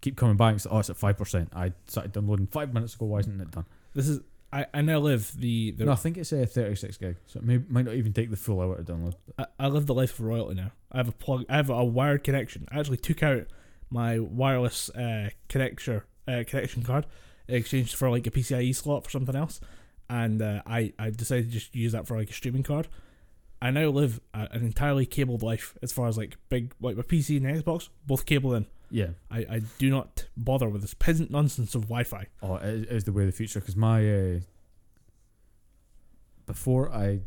keep 0.00 0.16
coming 0.16 0.36
back. 0.36 0.52
And 0.52 0.62
say, 0.62 0.70
oh, 0.70 0.78
it's 0.78 0.90
at 0.90 0.96
five 0.96 1.18
percent. 1.18 1.50
I 1.54 1.72
started 1.88 2.12
downloading 2.12 2.46
five 2.46 2.72
minutes 2.72 2.94
ago. 2.94 3.06
Why 3.06 3.18
isn't 3.18 3.40
it 3.40 3.50
done? 3.50 3.66
This 3.94 4.08
is 4.08 4.20
I, 4.52 4.66
I 4.74 4.82
now 4.82 4.98
live 4.98 5.32
the, 5.38 5.70
the 5.72 5.86
no, 5.86 5.92
I 5.92 5.96
think 5.96 6.18
it's 6.18 6.30
a 6.32 6.44
36 6.44 6.98
gig, 6.98 7.16
so 7.26 7.38
it 7.38 7.44
may, 7.44 7.58
might 7.68 7.86
not 7.86 7.94
even 7.94 8.12
take 8.12 8.30
the 8.30 8.36
full 8.36 8.60
hour 8.60 8.76
to 8.76 8.82
download. 8.82 9.14
I, 9.38 9.46
I 9.58 9.68
live 9.68 9.86
the 9.86 9.94
life 9.94 10.12
of 10.18 10.20
royalty 10.20 10.54
now. 10.54 10.72
I 10.90 10.98
have 10.98 11.08
a 11.08 11.12
plug. 11.12 11.46
I 11.48 11.56
have 11.56 11.70
a 11.70 11.82
wired 11.82 12.22
connection. 12.22 12.68
I 12.70 12.78
actually 12.78 12.98
took 12.98 13.22
out 13.22 13.46
my 13.88 14.18
wireless 14.18 14.90
uh, 14.90 15.30
connection 15.48 16.02
uh, 16.28 16.44
connection 16.46 16.82
card, 16.82 17.06
exchanged 17.48 17.94
for 17.94 18.10
like 18.10 18.26
a 18.26 18.30
PCIe 18.30 18.76
slot 18.76 19.04
for 19.04 19.10
something 19.10 19.34
else, 19.34 19.58
and 20.10 20.42
uh, 20.42 20.60
I 20.66 20.92
I 20.98 21.08
decided 21.08 21.46
to 21.46 21.50
just 21.50 21.74
use 21.74 21.92
that 21.92 22.06
for 22.06 22.18
like 22.18 22.28
a 22.28 22.34
streaming 22.34 22.62
card. 22.62 22.88
I 23.62 23.70
now 23.70 23.86
live 23.90 24.20
a, 24.34 24.48
an 24.50 24.64
entirely 24.64 25.06
cabled 25.06 25.44
life 25.44 25.78
as 25.82 25.92
far 25.92 26.08
as 26.08 26.18
like 26.18 26.36
big 26.48 26.74
like 26.80 26.96
my 26.96 27.04
PC 27.04 27.36
and 27.36 27.46
Xbox 27.46 27.90
both 28.04 28.26
cabled 28.26 28.54
in. 28.54 28.66
Yeah. 28.90 29.10
I, 29.30 29.38
I 29.38 29.62
do 29.78 29.88
not 29.88 30.26
bother 30.36 30.68
with 30.68 30.82
this 30.82 30.94
peasant 30.94 31.30
nonsense 31.30 31.76
of 31.76 31.82
Wi-Fi. 31.82 32.26
Oh, 32.42 32.56
it 32.56 32.88
is, 32.90 33.04
the 33.04 33.12
way 33.12 33.22
of 33.22 33.28
the 33.28 33.32
future. 33.32 33.60
Because 33.60 33.76
my 33.76 34.00
uh, 34.12 34.40
before 36.44 36.92
I 36.92 37.20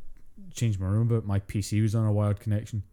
changed 0.53 0.77
my 0.77 0.87
room, 0.87 1.07
but 1.07 1.25
my 1.25 1.39
PC 1.39 1.81
was 1.81 1.95
on 1.95 2.05
a 2.05 2.11
wired 2.11 2.41
connection, 2.41 2.83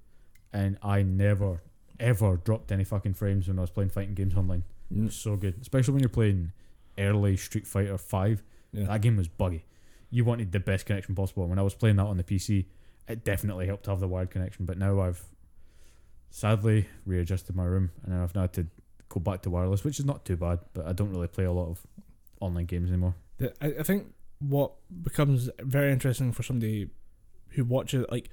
and 0.53 0.78
I 0.80 1.03
never 1.03 1.62
ever 1.99 2.36
dropped 2.36 2.70
any 2.70 2.84
fucking 2.84 3.14
frames 3.14 3.49
when 3.49 3.59
I 3.59 3.62
was 3.62 3.70
playing 3.70 3.90
fighting 3.90 4.14
games 4.14 4.36
online. 4.36 4.62
It 4.97 5.03
was 5.03 5.16
so 5.16 5.34
good, 5.34 5.57
especially 5.61 5.95
when 5.95 6.01
you're 6.01 6.09
playing 6.11 6.53
early 6.97 7.36
Street 7.36 7.66
Fighter 7.66 7.99
Five. 7.99 8.45
Yeah. 8.72 8.84
That 8.84 9.03
game 9.03 9.16
was 9.16 9.26
buggy. 9.26 9.64
You 10.12 10.24
wanted 10.24 10.53
the 10.53 10.61
best 10.61 10.86
connection 10.86 11.16
possible. 11.16 11.49
When 11.49 11.59
I 11.59 11.62
was 11.62 11.74
playing 11.74 11.97
that 11.97 12.07
on 12.07 12.18
the 12.18 12.24
PC, 12.24 12.66
it 13.09 13.24
definitely 13.24 13.66
helped 13.66 13.84
to 13.84 13.90
have 13.90 14.00
the 14.00 14.09
wired 14.09 14.30
connection. 14.30 14.64
But 14.64 14.78
now 14.78 15.00
I've 15.00 15.22
sadly 16.30 16.88
readjusted 17.05 17.55
my 17.57 17.64
room, 17.64 17.90
and 18.05 18.14
I've 18.14 18.34
now 18.34 18.42
had 18.42 18.53
to 18.55 18.66
go 19.09 19.20
back 19.20 19.42
to 19.42 19.50
wireless, 19.50 19.84
which 19.84 19.98
is 19.98 20.05
not 20.05 20.24
too 20.24 20.36
bad. 20.36 20.61
But 20.72 20.86
I 20.86 20.92
don't 20.92 21.11
really 21.11 21.28
play 21.28 21.44
a 21.44 21.53
lot 21.53 21.68
of 21.68 21.86
online 22.40 22.66
games 22.66 22.88
anymore. 22.90 23.14
The, 23.38 23.53
I, 23.61 23.80
I 23.80 23.82
think 23.82 24.14
what 24.38 24.72
becomes 25.03 25.50
very 25.61 25.92
interesting 25.92 26.32
for 26.32 26.42
somebody 26.42 26.90
who 27.50 27.64
watches 27.64 28.05
like 28.11 28.28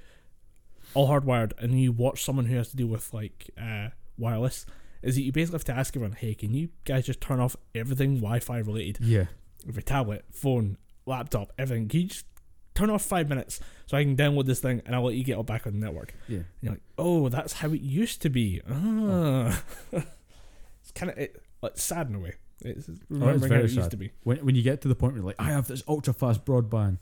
all 0.94 1.08
hardwired 1.08 1.52
and 1.58 1.80
you 1.80 1.92
watch 1.92 2.24
someone 2.24 2.46
who 2.46 2.56
has 2.56 2.70
to 2.70 2.76
deal 2.76 2.88
with 2.88 3.12
like 3.14 3.50
uh, 3.60 3.88
wireless 4.18 4.66
is 5.02 5.14
that 5.14 5.22
you 5.22 5.30
basically 5.32 5.56
have 5.56 5.64
to 5.64 5.72
ask 5.72 5.96
everyone, 5.96 6.16
hey, 6.16 6.34
can 6.34 6.52
you 6.52 6.68
guys 6.84 7.06
just 7.06 7.20
turn 7.20 7.40
off 7.40 7.56
everything 7.74 8.16
Wi-Fi 8.16 8.58
related? 8.58 8.98
Yeah, 9.00 9.26
Every 9.68 9.82
tablet, 9.82 10.24
phone, 10.32 10.78
laptop, 11.06 11.52
everything. 11.58 11.88
Can 11.88 12.00
you 12.00 12.06
just 12.08 12.26
turn 12.74 12.90
off 12.90 13.02
five 13.02 13.28
minutes 13.28 13.60
so 13.86 13.96
I 13.96 14.04
can 14.04 14.16
download 14.16 14.46
this 14.46 14.60
thing 14.60 14.82
and 14.86 14.94
I'll 14.94 15.04
let 15.04 15.14
you 15.16 15.24
get 15.24 15.38
it 15.38 15.46
back 15.46 15.66
on 15.66 15.72
the 15.78 15.78
network? 15.84 16.14
yeah. 16.28 16.36
And 16.38 16.46
you're 16.60 16.72
like, 16.72 16.82
oh, 16.98 17.28
that's 17.28 17.54
how 17.54 17.68
it 17.72 17.80
used 17.80 18.22
to 18.22 18.28
be. 18.30 18.60
Ah. 18.70 19.62
it's 19.92 20.92
kind 20.94 21.10
of 21.12 21.18
it, 21.18 21.42
it's 21.62 21.82
sad 21.82 22.08
in 22.08 22.14
a 22.14 22.18
way. 22.18 22.34
It's 22.62 22.90
remembering 23.08 23.40
how 23.42 23.48
very 23.48 23.64
it 23.64 23.70
used 23.72 23.90
to 23.90 23.96
be. 23.96 24.10
When 24.22 24.38
when 24.44 24.54
you 24.54 24.62
get 24.62 24.80
to 24.82 24.88
the 24.88 24.94
point 24.94 25.14
where 25.14 25.20
you're 25.20 25.26
like, 25.26 25.40
I 25.40 25.44
have 25.50 25.66
this 25.66 25.82
ultra 25.88 26.12
fast 26.12 26.44
broadband. 26.44 26.98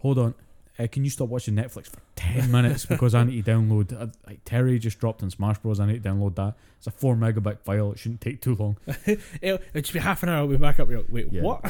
Hold 0.00 0.18
on. 0.18 0.34
Uh, 0.78 0.86
can 0.86 1.04
you 1.04 1.10
stop 1.10 1.28
watching 1.28 1.54
Netflix 1.54 1.88
for 1.88 1.98
10 2.16 2.50
minutes 2.56 2.86
because 2.86 3.14
I 3.14 3.24
need 3.24 3.44
to 3.44 3.50
download 3.50 3.92
uh, 4.00 4.06
like 4.26 4.40
Terry 4.46 4.78
just 4.78 4.98
dropped 4.98 5.20
in 5.22 5.28
Smash 5.28 5.58
Bros 5.58 5.78
I 5.78 5.84
need 5.84 6.02
to 6.02 6.08
download 6.08 6.36
that 6.36 6.54
it's 6.78 6.86
a 6.86 6.90
4 6.90 7.16
megabyte 7.16 7.58
file 7.60 7.92
it 7.92 7.98
shouldn't 7.98 8.22
take 8.22 8.40
too 8.40 8.54
long 8.54 8.78
It'll, 9.06 9.18
it'll 9.42 9.60
just 9.74 9.92
be 9.92 9.98
half 9.98 10.22
an 10.22 10.30
hour. 10.30 10.38
I'll 10.38 10.46
be 10.48 10.56
back 10.56 10.80
up. 10.80 10.88
Like, 10.88 11.04
Wait, 11.10 11.30
Yeah. 11.32 11.42
what? 11.42 11.64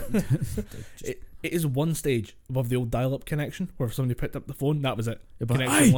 it, 1.02 1.22
it 1.42 1.52
is 1.52 1.66
one 1.66 1.94
stage 1.94 2.36
above 2.48 2.68
the 2.68 2.76
old 2.76 2.90
dial-up 2.90 3.24
connection 3.24 3.70
where 3.76 3.88
if 3.88 3.94
somebody 3.94 4.18
picked 4.18 4.36
up 4.36 4.46
the 4.46 4.52
phone, 4.54 4.82
that 4.82 4.96
was 4.96 5.08
it. 5.08 5.20
Like, 5.40 5.48
Connection. 5.48 5.92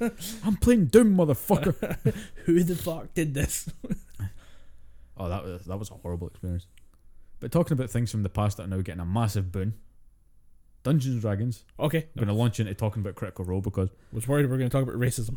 Lost. 0.00 0.40
I'm 0.44 0.56
playing 0.56 0.86
Doom 0.86 1.16
motherfucker 1.16 1.96
Who 2.44 2.62
the 2.62 2.76
fuck 2.76 3.14
did 3.14 3.34
this? 3.34 3.68
oh 5.16 5.28
that 5.28 5.44
was 5.44 5.64
that 5.64 5.78
was 5.78 5.90
a 5.90 5.94
horrible 5.94 6.26
experience 6.28 6.66
but 7.40 7.50
talking 7.50 7.72
about 7.72 7.88
things 7.90 8.10
from 8.10 8.22
the 8.22 8.28
past 8.28 8.56
that 8.58 8.64
are 8.64 8.68
now 8.68 8.82
getting 8.82 9.00
a 9.00 9.06
massive 9.06 9.50
boon 9.50 9.74
Dungeons 10.82 11.14
and 11.14 11.22
Dragons 11.22 11.64
Okay, 11.80 12.06
I'm 12.14 12.24
going 12.24 12.28
to 12.28 12.34
launch 12.34 12.60
into 12.60 12.74
talking 12.74 13.00
about 13.02 13.14
Critical 13.14 13.44
Role 13.44 13.60
because 13.60 13.88
I 13.90 14.14
was 14.14 14.28
worried 14.28 14.46
we 14.46 14.52
were 14.52 14.58
going 14.58 14.70
to 14.70 14.76
talk 14.76 14.82
about 14.82 15.00
racism. 15.00 15.36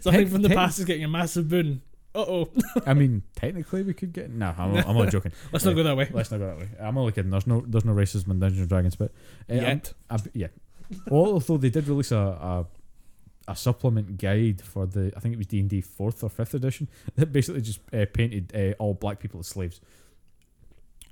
Something 0.00 0.28
from 0.28 0.42
the 0.42 0.48
past 0.48 0.78
is 0.78 0.84
getting 0.86 1.04
a 1.04 1.08
massive 1.08 1.48
boon. 1.48 1.82
Uh 2.14 2.20
oh. 2.20 2.48
I 2.86 2.94
mean 2.94 3.22
technically 3.34 3.82
we 3.82 3.92
could 3.94 4.12
get 4.12 4.30
no 4.30 4.54
I'm, 4.56 4.76
I'm 4.76 4.96
not 4.96 5.10
joking 5.10 5.32
Let's 5.52 5.64
not 5.64 5.74
go 5.74 5.82
that 5.82 5.96
way. 5.96 6.08
let's 6.12 6.30
not 6.30 6.38
go 6.38 6.46
that 6.46 6.58
way 6.58 6.68
I'm 6.80 6.96
only 6.96 7.12
kidding 7.12 7.30
there's 7.30 7.46
no 7.46 7.64
there's 7.66 7.84
no 7.84 7.92
racism 7.92 8.30
in 8.30 8.38
Dungeons 8.38 8.60
and 8.60 8.68
Dragons 8.68 8.94
but 8.96 9.10
uh, 9.50 9.54
I'm- 9.54 9.62
Yet. 9.62 9.92
I, 10.10 10.18
yeah. 10.32 10.46
Although 11.10 11.56
they 11.56 11.70
did 11.70 11.88
release 11.88 12.12
a, 12.12 12.16
a 12.18 12.66
a 13.48 13.56
supplement 13.56 14.16
guide 14.18 14.62
for 14.62 14.86
the 14.86 15.12
I 15.16 15.20
think 15.20 15.34
it 15.34 15.38
was 15.38 15.46
D 15.46 15.60
and 15.60 15.68
D 15.68 15.80
fourth 15.80 16.22
or 16.22 16.30
fifth 16.30 16.54
edition 16.54 16.88
that 17.16 17.32
basically 17.32 17.62
just 17.62 17.80
uh, 17.92 18.06
painted 18.12 18.52
uh, 18.54 18.74
all 18.82 18.94
black 18.94 19.18
people 19.18 19.40
as 19.40 19.46
slaves, 19.48 19.80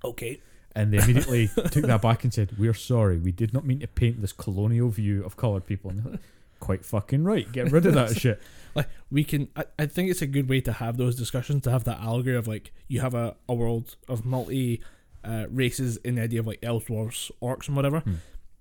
Okay. 0.04 0.40
and 0.74 0.92
they 0.92 0.98
immediately 0.98 1.48
took 1.70 1.84
that 1.84 2.02
back 2.02 2.24
and 2.24 2.32
said, 2.32 2.56
"We're 2.58 2.74
sorry, 2.74 3.18
we 3.18 3.32
did 3.32 3.52
not 3.52 3.66
mean 3.66 3.80
to 3.80 3.86
paint 3.86 4.20
this 4.20 4.32
colonial 4.32 4.88
view 4.88 5.24
of 5.24 5.36
colored 5.36 5.66
people." 5.66 5.90
And 5.90 6.00
they're 6.02 6.12
like, 6.12 6.20
quite 6.62 6.84
fucking 6.84 7.24
right. 7.24 7.50
Get 7.52 7.70
rid 7.72 7.84
of 7.86 7.94
that 7.94 8.16
shit. 8.22 8.40
like 8.74 8.88
we 9.10 9.22
can 9.24 9.48
I, 9.56 9.64
I 9.78 9.86
think 9.86 10.10
it's 10.10 10.22
a 10.22 10.26
good 10.26 10.48
way 10.48 10.60
to 10.62 10.72
have 10.72 10.96
those 10.96 11.14
discussions 11.16 11.62
to 11.64 11.70
have 11.70 11.84
that 11.84 11.98
allegory 12.00 12.36
of 12.36 12.46
like 12.48 12.72
you 12.88 13.00
have 13.00 13.14
a, 13.14 13.34
a 13.48 13.54
world 13.54 13.96
of 14.08 14.24
multi 14.24 14.80
uh, 15.24 15.44
races 15.50 15.98
in 15.98 16.14
the 16.16 16.22
idea 16.22 16.40
of 16.40 16.46
like 16.46 16.60
elves 16.62 16.86
dwarves 16.86 17.30
orcs 17.42 17.66
and 17.68 17.76
whatever 17.76 18.00
Hmm. 18.00 18.14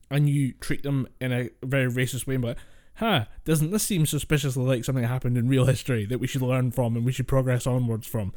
and 0.09 0.29
you 0.29 0.51
treat 0.53 0.83
them 0.83 1.07
in 1.19 1.31
a 1.31 1.49
very 1.63 1.89
racist 1.91 2.27
way 2.27 2.37
but 2.37 2.57
be 2.57 2.61
huh 2.95 3.25
doesn't 3.45 3.71
this 3.71 3.83
seem 3.83 4.05
suspiciously 4.05 4.63
like 4.63 4.83
something 4.83 5.01
that 5.03 5.07
happened 5.07 5.37
in 5.37 5.47
real 5.47 5.65
history 5.65 6.05
that 6.05 6.19
we 6.19 6.27
should 6.27 6.41
learn 6.43 6.69
from 6.71 6.95
and 6.97 7.05
we 7.05 7.11
should 7.11 7.27
progress 7.27 7.65
onwards 7.65 8.05
from 8.05 8.33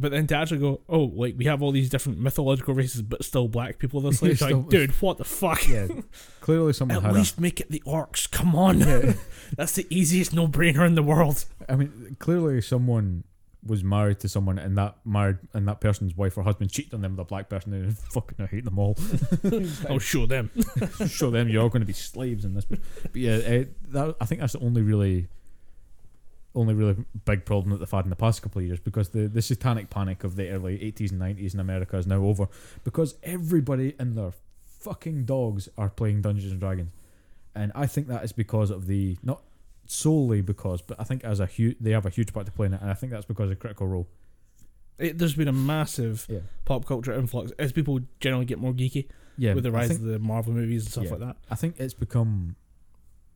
but 0.00 0.10
then 0.10 0.26
to 0.26 0.34
actually 0.34 0.58
go 0.58 0.80
oh 0.88 1.04
like 1.14 1.34
we 1.36 1.44
have 1.44 1.62
all 1.62 1.72
these 1.72 1.88
different 1.90 2.18
mythological 2.18 2.74
races 2.74 3.02
but 3.02 3.24
still 3.24 3.48
black 3.48 3.78
people 3.78 4.00
are 4.00 4.10
the 4.10 4.16
slaves 4.16 4.40
like 4.40 4.68
dude 4.68 4.90
what 5.02 5.18
the 5.18 5.24
fuck 5.24 5.68
Yeah, 5.68 5.88
clearly 6.40 6.72
someone 6.72 6.96
had 6.96 7.04
at 7.04 7.12
had 7.12 7.18
least 7.18 7.40
make 7.40 7.60
it 7.60 7.70
the 7.70 7.82
orcs 7.86 8.30
come 8.30 8.54
on. 8.54 8.80
Yeah, 8.80 9.12
that's 9.56 9.72
the 9.72 9.86
easiest 9.90 10.32
no-brainer 10.32 10.86
in 10.86 10.94
the 10.94 11.02
world 11.02 11.44
I 11.68 11.76
mean, 11.76 12.16
clearly 12.18 12.60
someone 12.60 13.24
was 13.64 13.84
married 13.84 14.20
to 14.20 14.28
someone, 14.28 14.58
and 14.58 14.76
that 14.78 14.96
married 15.04 15.38
and 15.52 15.68
that 15.68 15.80
person's 15.80 16.16
wife 16.16 16.38
or 16.38 16.42
husband 16.42 16.70
cheated 16.70 16.94
on 16.94 17.02
them 17.02 17.12
with 17.12 17.20
a 17.20 17.24
black 17.24 17.48
person, 17.48 17.74
and 17.74 17.98
fucking 18.10 18.42
I 18.42 18.46
hate 18.46 18.64
them 18.64 18.78
all. 18.78 18.96
I'll 19.88 19.98
show 19.98 20.26
them 20.26 20.50
Show 21.06 21.30
them 21.30 21.48
you're 21.48 21.62
all 21.62 21.68
going 21.68 21.82
to 21.82 21.86
be 21.86 21.92
slaves 21.92 22.44
in 22.44 22.54
this. 22.54 22.64
But, 22.64 22.78
but 23.02 23.16
yeah, 23.16 23.34
uh, 23.36 23.64
that, 23.88 24.16
I 24.20 24.24
think 24.24 24.40
that's 24.40 24.54
the 24.54 24.60
only 24.60 24.82
really, 24.82 25.28
only 26.54 26.74
really 26.74 26.96
big 27.24 27.44
problem 27.44 27.70
that 27.70 27.78
they've 27.78 27.90
had 27.90 28.04
in 28.04 28.10
the 28.10 28.16
past 28.16 28.42
couple 28.42 28.60
of 28.60 28.66
years 28.66 28.80
because 28.80 29.10
the 29.10 29.28
the 29.28 29.40
satanic 29.42 29.88
panic 29.90 30.24
of 30.24 30.34
the 30.36 30.48
early 30.50 30.78
80s 30.78 31.12
and 31.12 31.20
90s 31.20 31.54
in 31.54 31.60
America 31.60 31.96
is 31.96 32.06
now 32.06 32.22
over 32.24 32.48
because 32.84 33.14
everybody 33.22 33.94
and 33.98 34.16
their 34.16 34.32
fucking 34.64 35.24
dogs 35.26 35.68
are 35.78 35.88
playing 35.90 36.22
Dungeons 36.22 36.50
and 36.52 36.60
Dragons, 36.60 36.90
and 37.54 37.70
I 37.74 37.86
think 37.86 38.08
that 38.08 38.24
is 38.24 38.32
because 38.32 38.70
of 38.70 38.86
the 38.86 39.16
not 39.22 39.42
solely 39.86 40.40
because, 40.40 40.80
but 40.82 40.98
I 41.00 41.04
think 41.04 41.22
as 41.24 41.38
a 41.40 41.46
huge 41.46 41.76
they 41.80 41.90
have 41.92 42.06
a 42.06 42.10
huge 42.10 42.32
part 42.32 42.46
to 42.46 42.52
play 42.52 42.66
in 42.66 42.74
it, 42.74 42.80
and 42.80 42.90
I 42.90 42.94
think 42.94 43.12
that's 43.12 43.26
because 43.26 43.46
of 43.46 43.52
a 43.52 43.56
Critical 43.56 43.86
Role. 43.86 44.06
it, 44.98 45.18
there's 45.18 45.34
been 45.34 45.48
a 45.48 45.52
massive 45.52 46.26
Yeah. 46.28 46.40
pop 46.64 46.84
culture 46.84 47.12
influx 47.12 47.52
as 47.58 47.72
people 47.72 48.00
generally 48.20 48.44
get 48.44 48.58
more 48.58 48.72
geeky 48.74 49.06
Yeah, 49.38 49.54
with 49.54 49.64
the 49.64 49.70
rise 49.72 49.88
think- 49.88 50.00
of 50.00 50.06
the 50.06 50.18
Marvel 50.18 50.52
movies 50.52 50.82
and 50.84 50.92
stuff 50.92 51.04
Yeah. 51.04 51.10
like 51.12 51.20
that. 51.20 51.36
I 51.50 51.54
think 51.54 51.76
it's 51.78 51.94
become. 51.94 52.56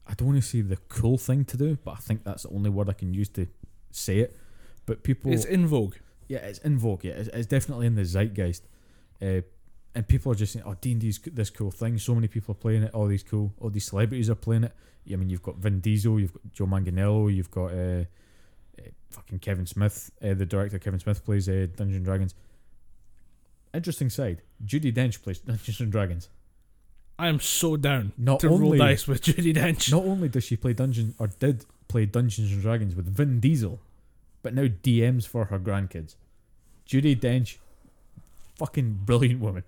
I 0.07 0.15
don't 0.15 0.29
want 0.29 0.43
to 0.43 0.47
say 0.47 0.61
the 0.61 0.77
cool 0.89 1.19
thing 1.19 1.45
to 1.47 1.57
do, 1.57 1.79
but 1.83 1.93
I 1.93 1.97
think 1.97 2.25
that's 2.25 2.43
the 2.43 2.51
only 2.51 2.71
word 2.71 2.89
I 2.91 2.93
can 2.93 3.15
use 3.15 3.29
to 3.31 3.47
say 3.91 4.19
it. 4.19 4.37
But 4.87 5.03
people, 5.03 5.33
it's 5.33 5.45
in 5.47 5.67
vogue. 5.67 5.95
yeah, 6.29 6.39
it's 6.39 6.59
in 6.59 6.79
vogue. 6.79 7.05
Yeah, 7.05 7.13
it's, 7.13 7.29
it's 7.29 7.47
definitely 7.47 7.87
in 7.87 7.95
the 7.95 8.05
zeitgeist, 8.05 8.63
uh, 9.23 9.41
and 9.95 10.07
people 10.07 10.31
are 10.33 10.35
just 10.35 10.53
saying, 10.53 10.65
"Oh, 10.67 10.77
D 10.81 10.93
and 10.93 11.01
D's 11.01 11.19
this 11.21 11.49
cool 11.51 11.71
thing." 11.71 11.99
So 11.99 12.15
many 12.15 12.29
people 12.29 12.53
are 12.53 12.59
playing 12.59 12.83
it. 12.83 12.93
All 12.93 13.07
these 13.07 13.23
cool, 13.23 13.55
all 13.61 13.71
these 13.71 13.87
celebrities 13.87 14.29
are 14.29 14.35
playing 14.35 14.65
it. 14.65 14.73
I 15.11 15.17
mean, 15.17 15.31
you've 15.31 15.43
got 15.43 15.57
Vin 15.57 15.81
Diesel, 15.81 16.19
you've 16.21 16.33
got 16.33 16.53
Joe 16.53 16.67
Manganiello, 16.67 17.35
you've 17.35 17.51
got 17.51 17.73
uh, 17.73 18.05
uh, 18.79 18.89
fucking 19.11 19.39
Kevin 19.39 19.67
Smith, 19.67 20.11
uh, 20.23 20.35
the 20.35 20.47
director 20.47 20.79
Kevin 20.79 20.99
Smith 21.01 21.25
plays 21.25 21.49
uh, 21.49 21.67
Dungeons 21.77 21.97
and 21.97 22.05
Dragons. 22.05 22.35
Interesting 23.73 24.11
side: 24.11 24.43
Judi 24.65 24.93
Dench 24.93 25.23
plays 25.23 25.39
Dungeons 25.47 25.81
and 25.81 25.91
Dragons. 25.91 26.29
I 27.19 27.29
am 27.29 27.41
so 27.41 27.77
down 27.77 28.13
Not 28.19 28.41
to 28.41 28.49
roll 28.49 28.65
only 28.65 28.79
dice 28.79 29.07
with 29.07 29.23
Judi 29.23 29.55
Dench. 29.55 29.91
Not 29.91 30.05
only 30.05 30.29
does 30.29 30.45
she 30.45 30.57
play 30.57 30.73
Dungeons 30.73 31.15
or 31.19 31.29
did 31.29 31.65
play 31.89 32.07
Dungeons 32.07 32.53
and 32.53 32.61
Dragons 32.61 32.95
with 32.95 33.07
Vin 33.07 33.41
Diesel, 33.41 33.81
but 34.43 34.55
now 34.55 34.63
DMs 34.65 35.27
for 35.27 35.47
her 35.47 35.59
grandkids. 35.59 36.17
Judi 36.89 37.19
Dench, 37.19 37.59
fucking 38.59 39.01
brilliant 39.05 39.41
woman. 39.41 39.63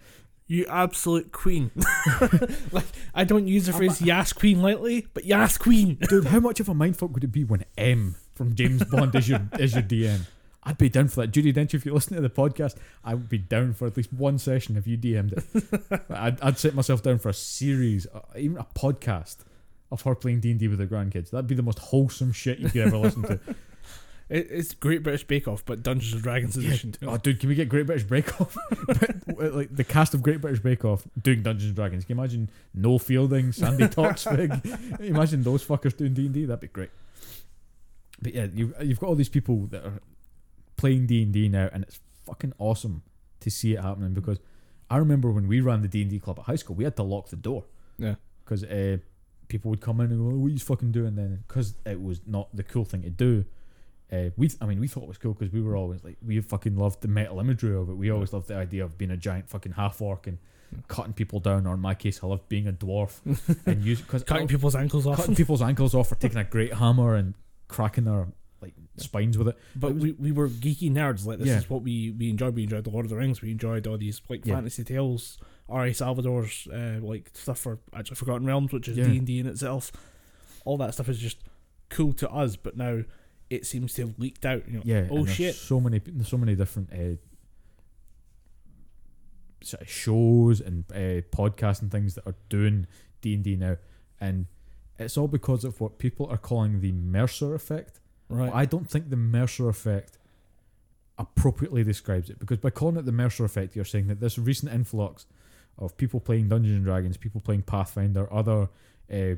You 0.49 0.66
absolute 0.66 1.32
queen. 1.32 1.70
like 2.72 2.84
I 3.14 3.24
don't 3.24 3.49
use 3.49 3.66
the 3.66 3.72
phrase 3.72 4.01
"Yas 4.01 4.32
Queen" 4.32 4.62
lightly, 4.62 5.07
but 5.12 5.24
Yas 5.24 5.59
Queen. 5.59 5.99
Dude, 6.09 6.26
how 6.26 6.40
much 6.40 6.61
of 6.61 6.68
a 6.68 6.74
mindfuck 6.74 7.12
would 7.12 7.24
it 7.24 7.32
be 7.32 7.42
when 7.42 7.64
M 7.76 8.16
from 8.34 8.55
James 8.55 8.84
Bond 8.84 9.14
is 9.16 9.28
your 9.28 9.40
is 9.59 9.74
your 9.74 9.82
DM? 9.82 10.20
I'd 10.67 10.79
be 10.79 10.89
down 10.89 11.07
for 11.07 11.21
that. 11.21 11.31
Judi 11.31 11.55
Dench, 11.55 11.75
if 11.75 11.87
you 11.87 11.95
listen 11.95 12.17
to 12.17 12.21
the 12.21 12.29
podcast, 12.29 12.75
I 13.05 13.14
would 13.14 13.29
be 13.29 13.39
down 13.39 13.73
for 13.73 13.87
at 13.87 13.97
least 13.97 14.12
one 14.12 14.37
session 14.37 14.77
if 14.77 14.85
you 14.87 14.99
DM'd 14.99 15.33
it. 15.35 16.03
I'd, 16.11 16.41
I'd 16.41 16.59
set 16.59 16.75
myself 16.75 17.05
down 17.05 17.21
for 17.21 17.29
a 17.29 17.35
series, 17.35 18.09
uh, 18.12 18.21
even 18.37 18.59
a 18.59 18.67
podcast 18.75 19.45
of 19.93 20.03
her 20.03 20.17
playing 20.17 20.41
D&D 20.41 20.67
with 20.67 20.81
her 20.81 20.87
grandkids. 20.87 21.31
That'd 21.31 21.47
be 21.47 21.55
the 21.55 21.62
most 21.62 21.79
wholesome 21.79 22.33
shit 22.33 22.59
you 22.59 22.69
could 22.69 22.89
ever 22.89 22.99
listen 22.99 23.23
to. 23.23 23.41
It, 24.29 24.49
it's 24.51 24.75
Great 24.75 25.05
British 25.05 25.23
Bake 25.23 25.47
Off, 25.47 25.64
but 25.64 25.85
Dungeons 25.85 26.14
and 26.14 26.21
Dragons 26.21 26.57
edition. 26.57 26.97
Oh, 27.07 27.17
dude, 27.17 27.39
can 27.39 27.49
we 27.49 27.55
get 27.55 27.69
Great 27.69 27.87
British 27.87 28.09
Bake 28.09 28.41
Off? 28.41 28.57
like 29.29 29.69
the 29.71 29.85
cast 29.85 30.14
of 30.14 30.23
Great 30.25 30.41
British 30.41 30.59
Bake 30.59 30.85
Off 30.85 31.07
doing 31.23 31.45
Dungeons 31.45 31.69
and 31.69 31.77
Dragons. 31.77 32.05
Can 32.05 32.17
you 32.17 32.21
imagine 32.21 32.51
Noel 32.75 32.99
Fielding, 32.99 33.53
Sandi 33.53 33.85
Toksvig? 33.85 35.01
imagine 35.01 35.45
those 35.45 35.64
fuckers 35.64 35.97
doing 35.97 36.12
D 36.12 36.27
and 36.27 36.35
D. 36.35 36.45
That'd 36.45 36.59
be 36.59 36.67
great. 36.67 36.91
But 38.21 38.35
yeah, 38.35 38.49
you 38.53 38.75
you've 38.83 38.99
got 38.99 39.07
all 39.07 39.14
these 39.14 39.29
people 39.29 39.69
that 39.69 39.85
are 39.85 40.01
playing 40.77 41.07
D 41.07 41.22
and 41.22 41.33
D 41.33 41.49
now, 41.49 41.68
and 41.72 41.83
it's 41.85 42.01
fucking 42.24 42.53
awesome 42.59 43.03
to 43.41 43.51
see 43.51 43.74
it 43.74 43.81
happening. 43.83 44.14
Because 44.14 44.39
I 44.91 44.97
remember 44.99 45.31
when 45.31 45.49
we 45.49 45.61
ran 45.61 45.83
the 45.83 45.89
D 45.89 46.03
and 46.03 46.11
D 46.11 46.18
club 46.18 46.39
at 46.39 46.45
high 46.47 46.57
school, 46.57 46.77
we 46.77 46.85
had 46.85 46.97
to 46.97 47.03
lock 47.03 47.29
the 47.29 47.37
door 47.37 47.64
Yeah. 47.99 48.14
because 48.45 48.64
uh, 48.64 48.99
people 49.49 49.70
would 49.70 49.81
come 49.81 50.01
in 50.01 50.11
and 50.12 50.18
go, 50.31 50.37
"What 50.37 50.47
are 50.47 50.51
you 50.51 50.59
fucking 50.59 50.93
doing?" 50.93 51.14
Then 51.16 51.45
because 51.47 51.74
it 51.85 52.01
was 52.03 52.20
not 52.27 52.55
the 52.55 52.62
cool 52.62 52.85
thing 52.85 53.03
to 53.03 53.11
do. 53.11 53.45
Uh, 54.12 54.31
we, 54.37 54.49
I 54.61 54.66
mean, 54.66 54.79
we 54.79 54.87
thought 54.87 55.03
it 55.03 55.09
was 55.09 55.18
cool 55.18 55.35
because 55.35 55.53
we 55.53 55.61
were 55.61 55.77
always 55.77 56.05
like, 56.05 56.16
we 56.24 56.41
fucking 56.41 56.77
loved 56.77 57.01
the 57.01 57.09
metal 57.09 57.41
imagery 57.41 57.74
of 57.77 57.89
it. 57.89 57.95
We 57.95 58.09
always 58.11 58.33
loved 58.33 58.47
the 58.47 58.55
idea 58.55 58.85
of 58.85 58.97
being 58.97 59.11
a 59.11 59.16
giant 59.16 59.49
fucking 59.51 59.72
half 59.72 60.01
orc 60.01 60.29
and 60.29 60.39
cutting 60.87 61.12
people 61.12 61.41
down, 61.41 61.66
or 61.66 61.74
in 61.74 61.81
my 61.81 61.95
case, 61.95 62.20
I 62.22 62.29
loved 62.29 62.49
being 62.49 62.68
a 62.68 62.72
dwarf 62.72 63.18
and 63.66 63.83
use 63.85 64.01
because 64.01 64.22
Cutting 64.22 64.47
people's 64.47 64.77
ankles 64.77 65.09
off. 65.09 65.16
cutting 65.16 65.35
people's 65.35 65.61
ankles 65.61 65.93
off 65.93 66.12
or 66.12 66.14
taking 66.14 66.39
a 66.39 66.45
great 66.45 66.74
hammer 66.74 67.16
and 67.16 67.35
cracking 67.66 68.05
their 68.05 68.29
spines 68.99 69.36
with 69.38 69.49
it. 69.49 69.59
But 69.74 69.88
It 69.88 69.94
was- 69.94 70.03
we, 70.03 70.12
we 70.12 70.32
were 70.32 70.49
geeky 70.49 70.90
nerds. 70.90 71.24
Like 71.26 71.38
this 71.38 71.49
Yeah. 71.49 71.59
is 71.59 71.68
what 71.70 71.82
we, 71.82 72.11
we 72.12 72.30
enjoyed. 72.30 72.55
We 72.55 72.62
enjoyed 72.64 72.84
the 72.84 72.90
Lord 72.90 73.05
of 73.07 73.11
the 73.11 73.16
Rings. 73.16 73.40
We 73.42 73.51
enjoyed 73.51 73.86
all 73.86 73.99
these 73.99 74.20
like 74.28 74.44
Yeah. 74.47 74.55
fantasy 74.55 74.84
tales. 74.84 75.38
R.A. 75.68 75.90
Salvatore's 75.90 76.66
uh, 76.68 77.01
like 77.05 77.30
stuff 77.34 77.59
for 77.59 77.78
actually 77.92 78.14
Forgotten 78.16 78.47
Realms, 78.47 78.72
which 78.72 78.86
is 78.88 78.97
D 78.97 79.03
and 79.18 79.26
D 79.26 79.40
in 79.40 79.47
itself. 79.47 79.90
All 80.64 80.76
that 80.78 80.94
stuff 80.94 81.09
is 81.09 81.18
just 81.18 81.38
cool 81.88 82.12
to 82.14 82.30
us, 82.30 82.57
but 82.57 82.76
now 82.76 83.03
it 83.51 83.66
seems 83.66 83.94
to 83.94 84.07
have 84.07 84.18
leaked 84.18 84.44
out. 84.47 84.66
You 84.68 84.74
know, 84.78 84.82
Yeah. 84.84 85.09
oh 85.11 85.26
shit. 85.26 85.55
So 85.57 85.80
many, 85.80 86.01
so 86.24 86.36
many 86.36 86.55
different 86.55 86.92
uh, 86.92 87.16
sort 89.62 89.82
of 89.82 89.88
shows 89.90 90.61
and 90.61 90.84
uh, 90.92 91.22
podcasts 91.36 91.82
and 91.82 91.90
things 91.90 92.14
that 92.14 92.26
are 92.26 92.36
doing 92.49 92.86
D 93.20 93.34
and 93.34 93.42
D 93.44 93.57
now, 93.57 93.76
and 94.20 94.47
it's 94.99 95.16
all 95.16 95.28
because 95.28 95.64
of 95.64 95.80
what 95.80 95.99
people 95.99 96.26
are 96.26 96.38
calling 96.38 96.80
the 96.80 96.92
Mercer 96.92 97.55
effect. 97.55 98.01
Right. 98.29 98.53
I 98.53 98.64
don't 98.64 98.89
think 98.91 99.11
the 99.11 99.16
Mercer 99.16 99.68
effect 99.68 100.18
appropriately 101.18 101.83
describes 101.83 102.29
it 102.29 102.39
because 102.39 102.59
by 102.59 102.70
calling 102.70 102.97
it 102.97 103.07
the 103.07 103.12
Mercer 103.12 103.45
effect, 103.45 103.74
you're 103.74 103.85
saying 103.85 104.09
that 104.09 104.20
this 104.20 104.39
recent 104.39 104.72
influx 104.72 105.27
of 105.79 105.97
people 105.97 106.20
playing 106.20 106.49
Dungeons 106.49 106.77
and 106.77 106.85
Dragons, 106.85 107.16
people 107.16 107.41
playing 107.41 107.62
Pathfinder, 107.62 108.33
other 108.33 108.68
uh, 109.11 109.35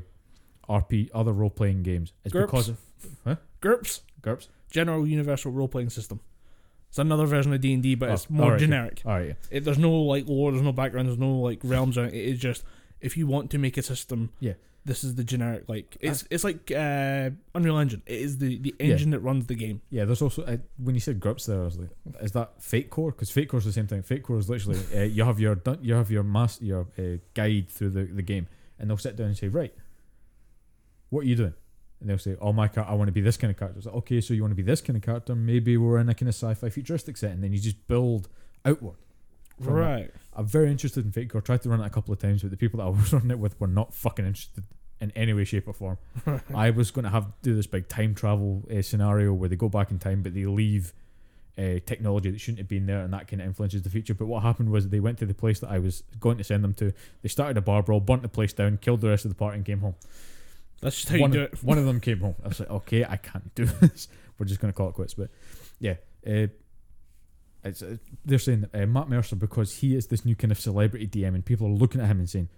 RP, 0.69 1.09
other 1.13 1.33
role 1.33 1.49
playing 1.49 1.83
games, 1.83 2.13
is 2.23 2.31
GURPS. 2.31 2.45
because 2.45 2.69
of 2.69 2.77
GURPS, 3.61 4.01
GURPS. 4.21 4.47
General 4.71 5.07
Universal 5.07 5.51
Role 5.51 5.67
Playing 5.67 5.89
System. 5.89 6.19
It's 6.89 6.99
another 6.99 7.25
version 7.25 7.53
of 7.53 7.61
D 7.61 7.73
and 7.73 7.83
D, 7.83 7.95
but 7.95 8.09
Oh, 8.09 8.13
it's 8.13 8.29
more 8.29 8.45
alright, 8.45 8.59
generic. 8.59 9.01
All 9.05 9.13
right. 9.13 9.35
It, 9.51 9.63
there's 9.63 9.77
no 9.77 9.91
like 9.91 10.27
lore, 10.27 10.51
there's 10.51 10.63
no 10.63 10.71
background, 10.71 11.07
there's 11.07 11.17
no 11.19 11.31
like 11.35 11.59
realms. 11.63 11.97
It 11.97 12.13
is 12.13 12.39
just 12.39 12.63
if 12.99 13.15
you 13.15 13.27
want 13.27 13.51
to 13.51 13.57
make 13.57 13.77
a 13.77 13.81
system, 13.83 14.31
Yeah. 14.39 14.53
This 14.85 15.03
is 15.03 15.15
the 15.15 15.23
generic. 15.23 15.65
Like 15.67 15.97
it's 15.99 16.25
it's 16.29 16.43
like 16.43 16.71
uh, 16.71 17.29
Unreal 17.53 17.77
Engine. 17.77 18.01
It 18.05 18.21
is 18.21 18.37
the 18.37 18.57
the 18.57 18.73
engine 18.79 19.11
that 19.11 19.19
runs 19.19 19.45
the 19.47 19.55
game. 19.55 19.81
Yeah, 19.89 20.05
there's 20.05 20.21
also 20.21 20.43
uh, 20.43 20.57
when 20.77 20.95
you 20.95 21.01
said 21.01 21.19
GURPS 21.19 21.45
there, 21.45 21.61
I 21.61 21.65
was 21.65 21.77
like, 21.77 21.89
is 22.21 22.31
that 22.33 22.61
Fate 22.61 22.89
Core? 22.89 23.11
Because 23.11 23.29
Fate 23.29 23.49
Core 23.49 23.59
is 23.59 23.65
the 23.65 23.71
same 23.71 23.87
thing. 23.87 24.01
Fate 24.03 24.23
Core 24.23 24.37
is 24.37 24.49
literally 24.49 24.79
uh, 24.95 25.03
you 25.03 25.23
have 25.23 25.39
your 25.39 25.55
dun- 25.55 25.79
you 25.81 25.93
have 25.93 26.09
your 26.11 26.23
mass 26.23 26.61
your 26.61 26.87
uh, 26.97 27.17
guide 27.33 27.69
through 27.69 27.89
the, 27.89 28.03
the 28.03 28.21
game, 28.21 28.47
and 28.77 28.89
they'll 28.89 28.97
sit 28.97 29.15
down 29.15 29.27
and 29.27 29.37
say, 29.37 29.47
right, 29.47 29.73
what 31.09 31.21
are 31.21 31.27
you 31.27 31.35
doing? 31.35 31.53
And 31.99 32.09
they'll 32.09 32.17
say, 32.17 32.37
oh 32.39 32.53
my 32.53 32.69
car, 32.69 32.85
I 32.87 32.93
want 32.93 33.09
to 33.09 33.11
be 33.11 33.21
this 33.21 33.35
kind 33.35 33.51
of 33.51 33.57
character. 33.57 33.79
It's 33.79 33.85
like, 33.85 33.95
okay, 33.95 34.21
so 34.21 34.33
you 34.33 34.41
want 34.41 34.51
to 34.51 34.55
be 34.55 34.63
this 34.63 34.79
kind 34.79 34.95
of 34.95 35.03
character? 35.03 35.35
Maybe 35.35 35.75
we're 35.75 35.99
in 35.99 36.07
a 36.07 36.13
kind 36.13 36.29
of 36.29 36.35
sci-fi 36.35 36.69
futuristic 36.69 37.17
setting. 37.17 37.41
Then 37.41 37.51
you 37.51 37.59
just 37.59 37.87
build 37.87 38.29
outward. 38.63 38.95
Right. 39.59 40.11
I'm 40.33 40.45
very 40.45 40.71
interested 40.71 41.05
in 41.05 41.11
Fate 41.11 41.29
Core. 41.29 41.41
Tried 41.41 41.61
to 41.63 41.69
run 41.69 41.81
it 41.81 41.85
a 41.85 41.89
couple 41.89 42.13
of 42.13 42.19
times, 42.19 42.41
but 42.41 42.51
the 42.51 42.57
people 42.57 42.77
that 42.77 42.85
I 42.85 42.89
was 43.01 43.11
running 43.11 43.31
it 43.31 43.39
with 43.39 43.59
were 43.59 43.67
not 43.67 43.93
fucking 43.93 44.25
interested 44.25 44.63
in 45.01 45.11
any 45.11 45.33
way, 45.33 45.43
shape, 45.43 45.67
or 45.67 45.73
form. 45.73 45.97
I 46.55 46.71
was 46.71 46.91
going 46.91 47.03
to 47.03 47.11
have 47.11 47.27
do 47.41 47.55
this 47.55 47.67
big 47.67 47.87
time 47.87 48.15
travel 48.15 48.63
uh, 48.75 48.81
scenario 48.81 49.33
where 49.33 49.49
they 49.49 49.55
go 49.55 49.69
back 49.69 49.91
in 49.91 49.99
time, 49.99 50.21
but 50.21 50.33
they 50.33 50.45
leave 50.45 50.93
uh, 51.57 51.79
technology 51.85 52.31
that 52.31 52.39
shouldn't 52.39 52.59
have 52.59 52.67
been 52.67 52.85
there, 52.85 53.01
and 53.01 53.13
that 53.13 53.27
kind 53.27 53.41
of 53.41 53.47
influences 53.47 53.81
the 53.81 53.89
future. 53.89 54.13
But 54.13 54.27
what 54.27 54.43
happened 54.43 54.71
was 54.71 54.89
they 54.89 54.99
went 54.99 55.17
to 55.19 55.25
the 55.25 55.33
place 55.33 55.59
that 55.59 55.69
I 55.69 55.79
was 55.79 56.03
going 56.19 56.37
to 56.37 56.43
send 56.43 56.63
them 56.63 56.73
to. 56.75 56.93
They 57.21 57.29
started 57.29 57.57
a 57.57 57.61
bar 57.61 57.83
brawl, 57.83 57.99
burnt 57.99 58.21
the 58.21 58.29
place 58.29 58.53
down, 58.53 58.77
killed 58.77 59.01
the 59.01 59.09
rest 59.09 59.25
of 59.25 59.31
the 59.31 59.35
party, 59.35 59.57
and 59.57 59.65
came 59.65 59.79
home. 59.79 59.95
That's 60.81 60.95
just 60.95 61.09
how 61.09 61.19
one, 61.19 61.33
you 61.33 61.39
do 61.39 61.43
it. 61.45 61.63
one 61.63 61.77
of 61.77 61.85
them 61.85 61.99
came 61.99 62.19
home. 62.19 62.35
I 62.43 62.47
was 62.47 62.59
like, 62.61 62.69
okay, 62.69 63.03
I 63.03 63.17
can't 63.17 63.53
do 63.55 63.65
this. 63.81 64.07
We're 64.37 64.45
just 64.45 64.61
going 64.61 64.71
to 64.71 64.77
call 64.77 64.89
it 64.89 64.93
quits. 64.93 65.13
But 65.13 65.29
yeah, 65.79 65.95
uh, 66.25 66.47
it's 67.63 67.81
uh, 67.81 67.97
they're 68.25 68.39
saying 68.39 68.61
that 68.71 68.83
uh, 68.83 68.85
Matt 68.87 69.09
Mercer 69.09 69.35
because 69.35 69.75
he 69.77 69.95
is 69.95 70.07
this 70.07 70.23
new 70.25 70.35
kind 70.35 70.51
of 70.51 70.59
celebrity 70.59 71.07
DM, 71.07 71.35
and 71.35 71.45
people 71.45 71.67
are 71.67 71.71
looking 71.71 71.99
at 72.01 72.07
him 72.07 72.19
and 72.19 72.29
saying, 72.29 72.49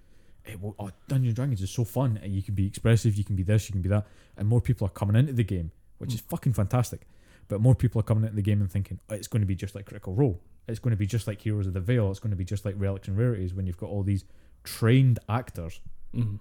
eh, 0.45 0.55
well, 0.59 0.75
oh, 0.79 0.91
Dungeons 1.07 1.33
Dragons 1.35 1.61
is 1.61 1.71
so 1.71 1.83
fun. 1.83 2.19
and 2.21 2.33
You 2.33 2.41
can 2.43 2.53
be 2.55 2.67
expressive, 2.67 3.15
you 3.15 3.23
can 3.23 3.35
be 3.35 3.43
this, 3.43 3.67
you 3.67 3.73
can 3.73 3.81
be 3.81 3.89
that, 3.89 4.05
and 4.37 4.47
more 4.47 4.61
people 4.61 4.85
are 4.87 4.91
coming 4.91 5.15
into 5.15 5.33
the 5.33 5.43
game, 5.43 5.71
which 5.97 6.13
is 6.13 6.21
fucking 6.21 6.53
fantastic. 6.53 7.07
But 7.47 7.59
more 7.61 7.75
people 7.75 7.99
are 7.99 8.03
coming 8.03 8.23
into 8.23 8.35
the 8.35 8.41
game 8.41 8.61
and 8.61 8.71
thinking 8.71 8.99
oh, 9.09 9.15
it's 9.15 9.27
going 9.27 9.41
to 9.41 9.47
be 9.47 9.55
just 9.55 9.75
like 9.75 9.85
Critical 9.85 10.13
Role. 10.13 10.39
It's 10.67 10.79
going 10.79 10.91
to 10.91 10.97
be 10.97 11.07
just 11.07 11.25
like 11.27 11.41
Heroes 11.41 11.67
of 11.67 11.73
the 11.73 11.79
Veil. 11.81 12.09
It's 12.11 12.19
going 12.19 12.29
to 12.31 12.37
be 12.37 12.45
just 12.45 12.63
like 12.63 12.75
Relics 12.77 13.07
and 13.07 13.17
Rarities 13.17 13.53
when 13.53 13.65
you've 13.65 13.77
got 13.77 13.89
all 13.89 14.03
these 14.03 14.23
trained 14.63 15.17
actors 15.27 15.81
Mhm. 16.15 16.39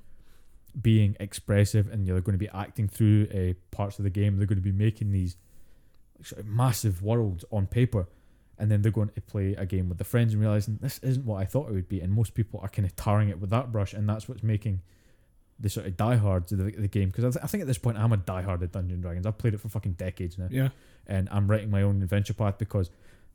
being 0.80 1.16
expressive 1.18 1.90
and 1.90 2.06
they're 2.06 2.20
going 2.20 2.34
to 2.34 2.38
be 2.38 2.48
acting 2.50 2.86
through 2.86 3.26
uh, 3.34 3.54
parts 3.74 3.98
of 3.98 4.04
the 4.04 4.10
game. 4.10 4.36
They're 4.36 4.46
going 4.46 4.58
to 4.58 4.62
be 4.62 4.70
making 4.72 5.10
these 5.10 5.36
sort 6.22 6.40
of 6.42 6.46
massive 6.46 7.02
worlds 7.02 7.44
on 7.50 7.66
paper, 7.66 8.06
and 8.60 8.70
then 8.70 8.82
they're 8.82 8.92
going 8.92 9.08
to 9.08 9.20
play 9.22 9.54
a 9.54 9.66
game 9.66 9.88
with 9.88 9.98
their 9.98 10.04
friends 10.04 10.32
and 10.32 10.40
realizing 10.40 10.78
this 10.80 10.98
isn't 10.98 11.24
what 11.24 11.40
I 11.42 11.44
thought 11.44 11.68
it 11.68 11.72
would 11.72 11.88
be. 11.88 12.00
And 12.00 12.12
most 12.12 12.34
people 12.34 12.60
are 12.62 12.68
kind 12.68 12.86
of 12.86 12.94
tarring 12.94 13.28
it 13.30 13.40
with 13.40 13.50
that 13.50 13.72
brush, 13.72 13.92
and 13.94 14.08
that's 14.08 14.28
what's 14.28 14.42
making 14.44 14.80
the 15.58 15.68
sort 15.68 15.86
of 15.86 15.96
diehards 15.96 16.52
of 16.52 16.58
the, 16.58 16.70
the 16.70 16.88
game. 16.88 17.08
Because 17.08 17.24
I, 17.24 17.30
th- 17.30 17.44
I 17.44 17.48
think 17.48 17.62
at 17.62 17.66
this 17.66 17.78
point 17.78 17.98
I'm 17.98 18.12
a 18.12 18.16
diehard 18.18 18.62
of 18.62 18.70
Dungeons 18.70 18.92
and 18.92 19.02
Dragons. 19.02 19.26
I've 19.26 19.38
played 19.38 19.54
it 19.54 19.60
for 19.60 19.68
fucking 19.68 19.92
decades 19.94 20.38
now, 20.38 20.48
Yeah. 20.50 20.68
and 21.06 21.28
I'm 21.32 21.48
writing 21.48 21.70
my 21.70 21.82
own 21.82 22.02
adventure 22.02 22.34
path 22.34 22.58
because. 22.58 22.90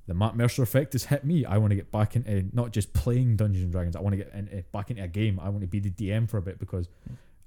The 0.07 0.13
Matt 0.13 0.35
Mercer 0.35 0.61
effect 0.61 0.93
has 0.93 1.05
hit 1.05 1.23
me. 1.25 1.45
I 1.45 1.57
want 1.57 1.71
to 1.71 1.75
get 1.75 1.89
back 1.91 2.15
into 2.15 2.45
not 2.53 2.69
just 2.71 2.93
playing 2.93 3.37
Dungeons 3.37 3.63
and 3.63 3.71
Dragons. 3.71 3.95
I 3.95 4.01
want 4.01 4.13
to 4.13 4.17
get 4.17 4.31
into, 4.35 4.61
back 4.71 4.91
into 4.91 5.01
a 5.01 5.07
game. 5.07 5.39
I 5.41 5.49
want 5.49 5.61
to 5.61 5.67
be 5.67 5.79
the 5.79 5.89
DM 5.89 6.29
for 6.29 6.37
a 6.37 6.43
bit 6.43 6.59
because 6.59 6.87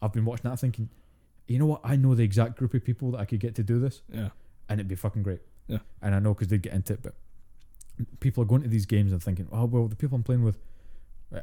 I've 0.03 0.13
been 0.13 0.25
watching 0.25 0.51
that 0.51 0.59
thinking, 0.59 0.89
you 1.47 1.61
know 1.61 1.67
what? 1.67 1.83
I 1.85 1.95
know 1.95 2.17
the 2.17 2.25
exact 2.25 2.57
group 2.57 2.75
of 2.75 2.83
people 2.85 3.13
that 3.13 3.19
I 3.21 3.27
could 3.27 3.39
get 3.39 3.55
to 3.55 3.63
do 3.63 3.79
this, 3.79 4.03
Yeah. 4.13 4.31
and 4.69 4.81
it'd 4.81 4.89
be 4.89 4.97
fucking 4.97 5.23
great. 5.23 5.39
Yeah. 5.69 5.79
And 6.03 6.17
I 6.17 6.19
know 6.19 6.35
because 6.35 6.49
they 6.49 6.59
get 6.59 6.73
into 6.73 6.95
it, 6.95 7.01
but 7.01 7.15
people 8.21 8.43
are 8.43 8.47
going 8.47 8.63
to 8.63 8.69
these 8.69 8.87
games 8.87 9.13
and 9.13 9.23
thinking, 9.23 9.49
oh 9.53 9.65
well, 9.65 9.89
the 9.89 9.97
people 9.97 10.17
I'm 10.17 10.23
playing 10.23 10.45
with, 10.45 10.59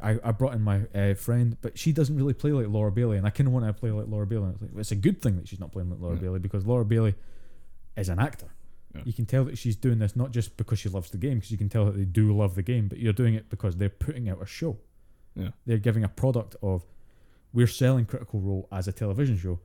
I, 0.01 0.17
I 0.23 0.31
brought 0.31 0.53
in 0.55 0.61
my 0.61 0.81
uh, 0.95 1.13
friend, 1.13 1.57
but 1.61 1.77
she 1.77 1.91
doesn't 1.91 2.15
really 2.15 2.33
play 2.33 2.51
like 2.51 2.67
Laura 2.67 2.91
Bailey, 2.91 3.17
and 3.17 3.25
I 3.27 3.29
kind 3.29 3.47
of 3.47 3.53
want 3.53 3.65
to 3.65 3.73
play 3.73 3.91
like 3.91 4.07
Laura 4.07 4.25
Bailey. 4.25 4.45
And 4.45 4.53
it's 4.53 4.61
like 4.61 4.71
it's 4.79 4.91
a 4.91 4.95
good 4.95 5.21
thing 5.21 5.35
that 5.37 5.47
she's 5.47 5.59
not 5.59 5.71
playing 5.71 5.89
like 5.89 5.99
Laura 5.99 6.15
Yeah. 6.15 6.21
Bailey 6.21 6.39
because 6.39 6.65
Laura 6.65 6.85
Bailey 6.85 7.15
is 7.95 8.09
an 8.09 8.19
actor. 8.19 8.47
Yeah. 8.93 9.01
You 9.05 9.13
can 9.13 9.25
tell 9.25 9.43
that 9.45 9.57
she's 9.57 9.75
doing 9.75 9.99
this 9.99 10.15
not 10.15 10.31
just 10.31 10.57
because 10.57 10.79
she 10.79 10.89
loves 10.89 11.11
the 11.11 11.17
game, 11.17 11.35
because 11.35 11.51
you 11.51 11.57
can 11.57 11.69
tell 11.69 11.85
that 11.85 11.97
they 11.97 12.05
do 12.05 12.35
love 12.35 12.55
the 12.55 12.63
game, 12.63 12.87
but 12.87 12.97
you're 12.99 13.13
doing 13.13 13.33
it 13.35 13.49
because 13.49 13.75
they're 13.77 13.89
putting 13.89 14.29
out 14.29 14.41
a 14.41 14.45
show. 14.45 14.77
Yeah. 15.35 15.49
They're 15.65 15.77
giving 15.77 16.03
a 16.03 16.09
product 16.09 16.55
of 16.63 16.85
we're 17.53 17.67
selling 17.67 18.05
Critical 18.05 18.39
Role 18.39 18.67
as 18.71 18.87
a 18.87 18.91
television 18.91 19.37
show, 19.37 19.59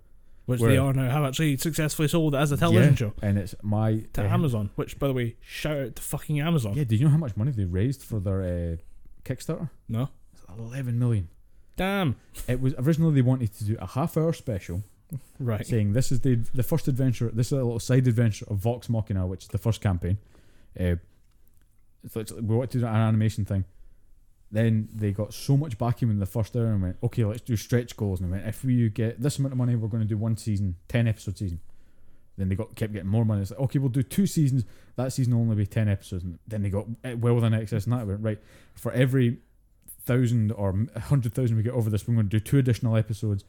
Which 0.50 0.60
Where- 0.60 0.70
they 0.70 0.76
are 0.78 0.92
now 0.92 1.08
have 1.10 1.24
actually 1.24 1.56
successfully 1.56 2.08
sold 2.08 2.34
as 2.34 2.52
a 2.52 2.56
television 2.56 2.94
show 2.96 3.12
and 3.22 3.38
it's 3.38 3.54
my 3.62 4.04
to 4.14 4.22
uh, 4.22 4.28
Amazon. 4.28 4.70
Which, 4.76 4.98
by 4.98 5.06
the 5.08 5.12
way, 5.14 5.36
shout 5.40 5.78
out 5.78 5.96
to 5.96 6.02
fucking 6.02 6.40
Amazon. 6.40 6.74
Yeah, 6.74 6.84
do 6.84 6.96
you 6.96 7.04
know 7.04 7.10
how 7.10 7.16
much 7.18 7.36
money 7.36 7.52
they 7.52 7.64
raised 7.64 8.02
for 8.02 8.20
their 8.20 8.42
uh, 8.42 8.76
Kickstarter? 9.24 9.70
No. 9.88 10.08
It's 10.32 10.44
Eleven 10.58 10.98
million. 10.98 11.28
Damn. 11.76 12.16
It 12.48 12.60
was 12.60 12.74
originally 12.78 13.14
they 13.14 13.22
wanted 13.22 13.54
to 13.54 13.64
do 13.64 13.76
a 13.80 13.86
half-hour 13.86 14.32
special 14.34 14.82
Right. 15.38 15.66
saying 15.66 15.92
this 15.94 16.12
is 16.12 16.20
the 16.20 16.36
the 16.54 16.62
first 16.62 16.86
adventure. 16.88 17.30
This 17.32 17.48
is 17.48 17.52
a 17.52 17.56
little 17.56 17.80
side 17.80 18.06
adventure 18.06 18.44
of 18.48 18.58
Vox 18.58 18.88
Machina, 18.88 19.26
which 19.26 19.42
is 19.44 19.48
the 19.48 19.58
first 19.58 19.80
campaign. 19.80 20.18
Uh, 20.78 20.96
it's 22.04 22.14
like- 22.16 22.30
we 22.36 22.54
wanted 22.56 22.70
to 22.72 22.78
do 22.80 22.86
an 22.86 22.94
animation 22.94 23.44
thing. 23.44 23.64
Then 24.52 24.88
they 24.92 25.12
got 25.12 25.32
so 25.32 25.56
much 25.56 25.78
backing 25.78 26.10
in 26.10 26.18
the 26.18 26.26
first 26.26 26.56
hour 26.56 26.66
and 26.66 26.82
went, 26.82 26.96
okay, 27.02 27.24
let's 27.24 27.40
do 27.40 27.56
stretch 27.56 27.96
goals. 27.96 28.20
And 28.20 28.28
they 28.28 28.36
went, 28.36 28.48
if 28.48 28.64
we 28.64 28.88
get 28.88 29.20
this 29.20 29.38
amount 29.38 29.52
of 29.52 29.58
money, 29.58 29.76
we're 29.76 29.88
going 29.88 30.02
to 30.02 30.08
do 30.08 30.16
one 30.16 30.36
season, 30.36 30.76
ten 30.88 31.06
episode 31.06 31.38
season. 31.38 31.60
Then 32.36 32.48
they 32.48 32.56
got 32.56 32.74
kept 32.74 32.92
getting 32.92 33.08
more 33.08 33.24
money. 33.24 33.42
It's 33.42 33.50
like, 33.50 33.60
okay, 33.60 33.78
we'll 33.78 33.90
do 33.90 34.02
two 34.02 34.26
seasons. 34.26 34.64
That 34.96 35.12
season 35.12 35.34
will 35.34 35.42
only 35.42 35.56
be 35.56 35.66
ten 35.66 35.88
episodes. 35.88 36.24
And 36.24 36.38
then 36.48 36.62
they 36.62 36.70
got 36.70 36.86
eh, 37.04 37.14
well 37.14 37.34
within 37.34 37.54
excess, 37.54 37.84
and 37.84 37.92
that 37.92 38.06
went 38.06 38.22
right 38.22 38.38
for 38.74 38.90
every 38.92 39.38
thousand 40.04 40.50
or 40.52 40.86
hundred 40.96 41.34
thousand 41.34 41.56
we 41.56 41.62
get 41.62 41.74
over 41.74 41.90
this, 41.90 42.08
we're 42.08 42.14
going 42.14 42.28
to 42.28 42.38
do 42.38 42.40
two 42.40 42.58
additional 42.58 42.96
episodes 42.96 43.44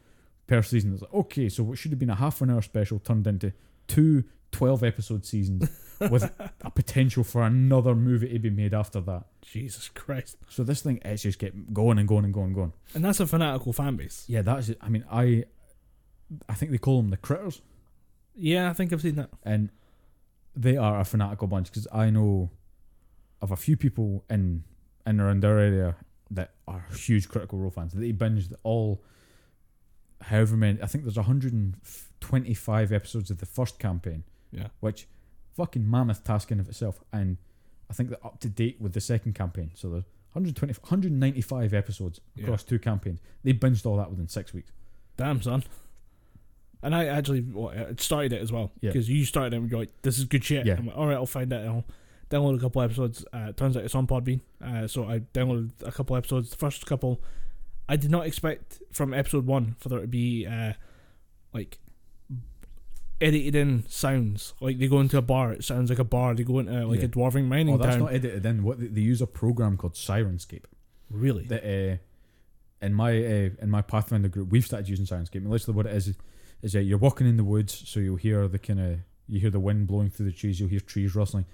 per 0.46 0.62
season. 0.62 0.92
It's 0.92 1.02
like, 1.02 1.14
okay, 1.14 1.48
so 1.48 1.62
what 1.62 1.78
should 1.78 1.90
have 1.90 1.98
been 1.98 2.10
a 2.10 2.14
half 2.14 2.40
an 2.40 2.50
hour 2.50 2.62
special 2.62 2.98
turned 2.98 3.26
into 3.26 3.52
two 3.88 4.24
12 4.52 4.84
episode 4.84 5.24
seasons 5.24 5.68
with 6.00 6.24
a 6.62 6.70
potential 6.70 7.22
for 7.24 7.42
another 7.42 7.94
movie 7.94 8.28
to 8.32 8.38
be 8.38 8.50
made 8.50 8.74
after 8.74 9.00
that. 9.02 9.24
Jesus 9.42 9.88
Christ. 9.88 10.36
So 10.48 10.64
this 10.64 10.82
thing 10.82 10.98
is 10.98 11.22
just 11.22 11.38
get 11.38 11.72
going 11.74 11.98
and 11.98 12.06
going 12.08 12.24
and 12.24 12.32
going 12.34 12.46
and 12.46 12.54
going. 12.54 12.72
And 12.94 13.04
that's 13.04 13.20
a 13.20 13.26
fanatical 13.26 13.72
fan 13.72 13.96
base. 13.96 14.24
Yeah, 14.28 14.42
that's 14.42 14.68
it. 14.70 14.78
I 14.80 14.88
mean, 14.88 15.04
I 15.10 15.44
I 16.48 16.54
think 16.54 16.70
they 16.72 16.78
call 16.78 16.96
them 17.02 17.10
the 17.10 17.16
critters, 17.18 17.60
Yeah, 18.34 18.70
I 18.70 18.72
think 18.72 18.92
I've 18.92 19.02
seen 19.02 19.16
that. 19.16 19.30
and 19.44 19.70
they 20.56 20.76
are 20.76 20.98
a 21.00 21.04
fanatical 21.04 21.46
bunch 21.46 21.66
because 21.68 21.86
I 21.92 22.10
know 22.10 22.50
of 23.40 23.50
a 23.50 23.56
few 23.56 23.76
people 23.76 24.24
in 24.30 24.64
in 25.06 25.20
around 25.20 25.44
our 25.44 25.58
area 25.58 25.96
that 26.30 26.52
are 26.68 26.86
huge 26.96 27.28
Critical 27.28 27.58
Role 27.58 27.70
fans. 27.70 27.92
They 27.92 28.12
binged 28.12 28.52
all, 28.62 29.02
however 30.22 30.56
many. 30.56 30.80
I 30.82 30.86
think 30.86 31.04
there's 31.04 31.16
125 31.16 32.92
episodes 32.92 33.30
of 33.30 33.38
the 33.38 33.46
first 33.46 33.78
campaign, 33.78 34.24
Yeah. 34.50 34.68
which 34.80 35.06
fucking 35.56 35.88
mammoth 35.88 36.24
task 36.24 36.50
in 36.50 36.60
of 36.60 36.68
itself. 36.68 37.00
And 37.12 37.36
I 37.90 37.94
think 37.94 38.08
they're 38.08 38.24
up 38.26 38.40
to 38.40 38.48
date 38.48 38.80
with 38.80 38.92
the 38.94 39.00
second 39.00 39.34
campaign. 39.34 39.70
So 39.74 39.88
there's 39.90 40.04
120, 40.32 40.72
195 40.80 41.74
episodes 41.74 42.20
Yeah. 42.34 42.44
across 42.44 42.62
two 42.64 42.78
campaigns. 42.78 43.20
They 43.42 43.52
binged 43.52 43.84
all 43.86 43.96
that 43.98 44.10
within 44.10 44.28
six 44.28 44.54
weeks. 44.54 44.72
Damn, 45.16 45.42
son. 45.42 45.62
And 46.82 46.94
I 46.94 47.04
actually 47.06 47.44
I 47.70 47.94
started 47.96 48.32
it 48.32 48.42
as 48.42 48.50
well 48.50 48.72
Yeah. 48.80 48.90
because 48.90 49.08
you 49.08 49.24
started 49.24 49.52
it 49.54 49.58
and 49.58 49.70
you're 49.70 49.78
like, 49.80 50.02
"This 50.02 50.18
is 50.18 50.24
good 50.24 50.42
shit." 50.42 50.66
Yeah. 50.66 50.76
I'm 50.78 50.86
like, 50.86 50.96
"All 50.96 51.06
right, 51.06 51.14
I'll 51.14 51.26
find 51.26 51.52
it." 51.52 51.60
And 51.60 51.68
I'll 51.68 51.84
download 52.30 52.56
a 52.56 52.60
couple 52.60 52.82
episodes. 52.82 53.24
Uh, 53.32 53.52
turns 53.52 53.76
out 53.76 53.84
it's 53.84 53.94
on 53.94 54.06
Podbean, 54.06 54.40
uh, 54.60 54.88
so 54.88 55.04
I 55.08 55.20
downloaded 55.20 55.70
a 55.82 55.92
couple 55.92 56.16
episodes. 56.16 56.50
The 56.50 56.56
first 56.56 56.84
couple, 56.86 57.22
I 57.88 57.94
did 57.96 58.10
not 58.10 58.26
expect 58.26 58.82
from 58.90 59.14
episode 59.14 59.46
one 59.46 59.76
for 59.78 59.90
there 59.90 60.00
to 60.00 60.06
be 60.08 60.44
uh, 60.46 60.72
like 61.52 61.78
edited 63.22 63.54
in 63.54 63.84
sounds. 63.88 64.54
Like 64.60 64.78
they 64.78 64.88
go 64.88 65.00
into 65.00 65.16
a 65.18 65.22
bar, 65.22 65.52
it 65.52 65.64
sounds 65.64 65.90
like 65.90 65.98
a 65.98 66.04
bar. 66.04 66.34
They 66.34 66.42
go 66.44 66.58
into 66.58 66.86
like 66.86 66.98
Yeah. 67.00 67.06
a 67.06 67.08
dwarving 67.08 67.46
mining 67.46 67.74
Oh, 67.74 67.78
that's 67.78 67.92
town. 67.96 68.00
not 68.06 68.12
edited 68.14 68.44
in. 68.44 68.62
What 68.62 68.80
they, 68.80 68.86
they 68.88 69.00
use 69.00 69.22
a 69.22 69.26
program 69.26 69.76
called 69.76 69.94
Syrinscape. 69.94 70.64
really? 71.10 71.44
that 71.46 71.64
uh, 71.64 71.96
in 72.84 72.94
my 72.94 73.10
uh, 73.16 73.50
in 73.60 73.70
my 73.70 73.82
Pathfinder 73.82 74.28
group 74.28 74.50
we've 74.50 74.64
started 74.66 74.88
using 74.88 75.06
Syrinscape. 75.06 75.36
And 75.36 75.50
literally, 75.50 75.76
what 75.76 75.86
it 75.86 75.94
is 75.94 76.14
is 76.62 76.72
that 76.74 76.82
you're 76.84 76.98
walking 76.98 77.26
in 77.28 77.36
the 77.36 77.44
woods, 77.44 77.82
so 77.88 78.00
you'll 78.00 78.16
hear 78.16 78.46
the 78.48 78.58
kind 78.58 78.80
of 78.80 78.98
you 79.28 79.40
hear 79.40 79.50
the 79.50 79.60
wind 79.60 79.86
blowing 79.86 80.10
through 80.10 80.26
the 80.26 80.32
trees, 80.32 80.58
you'll 80.60 80.68
hear 80.68 80.80
trees 80.80 81.14
rustling, 81.14 81.44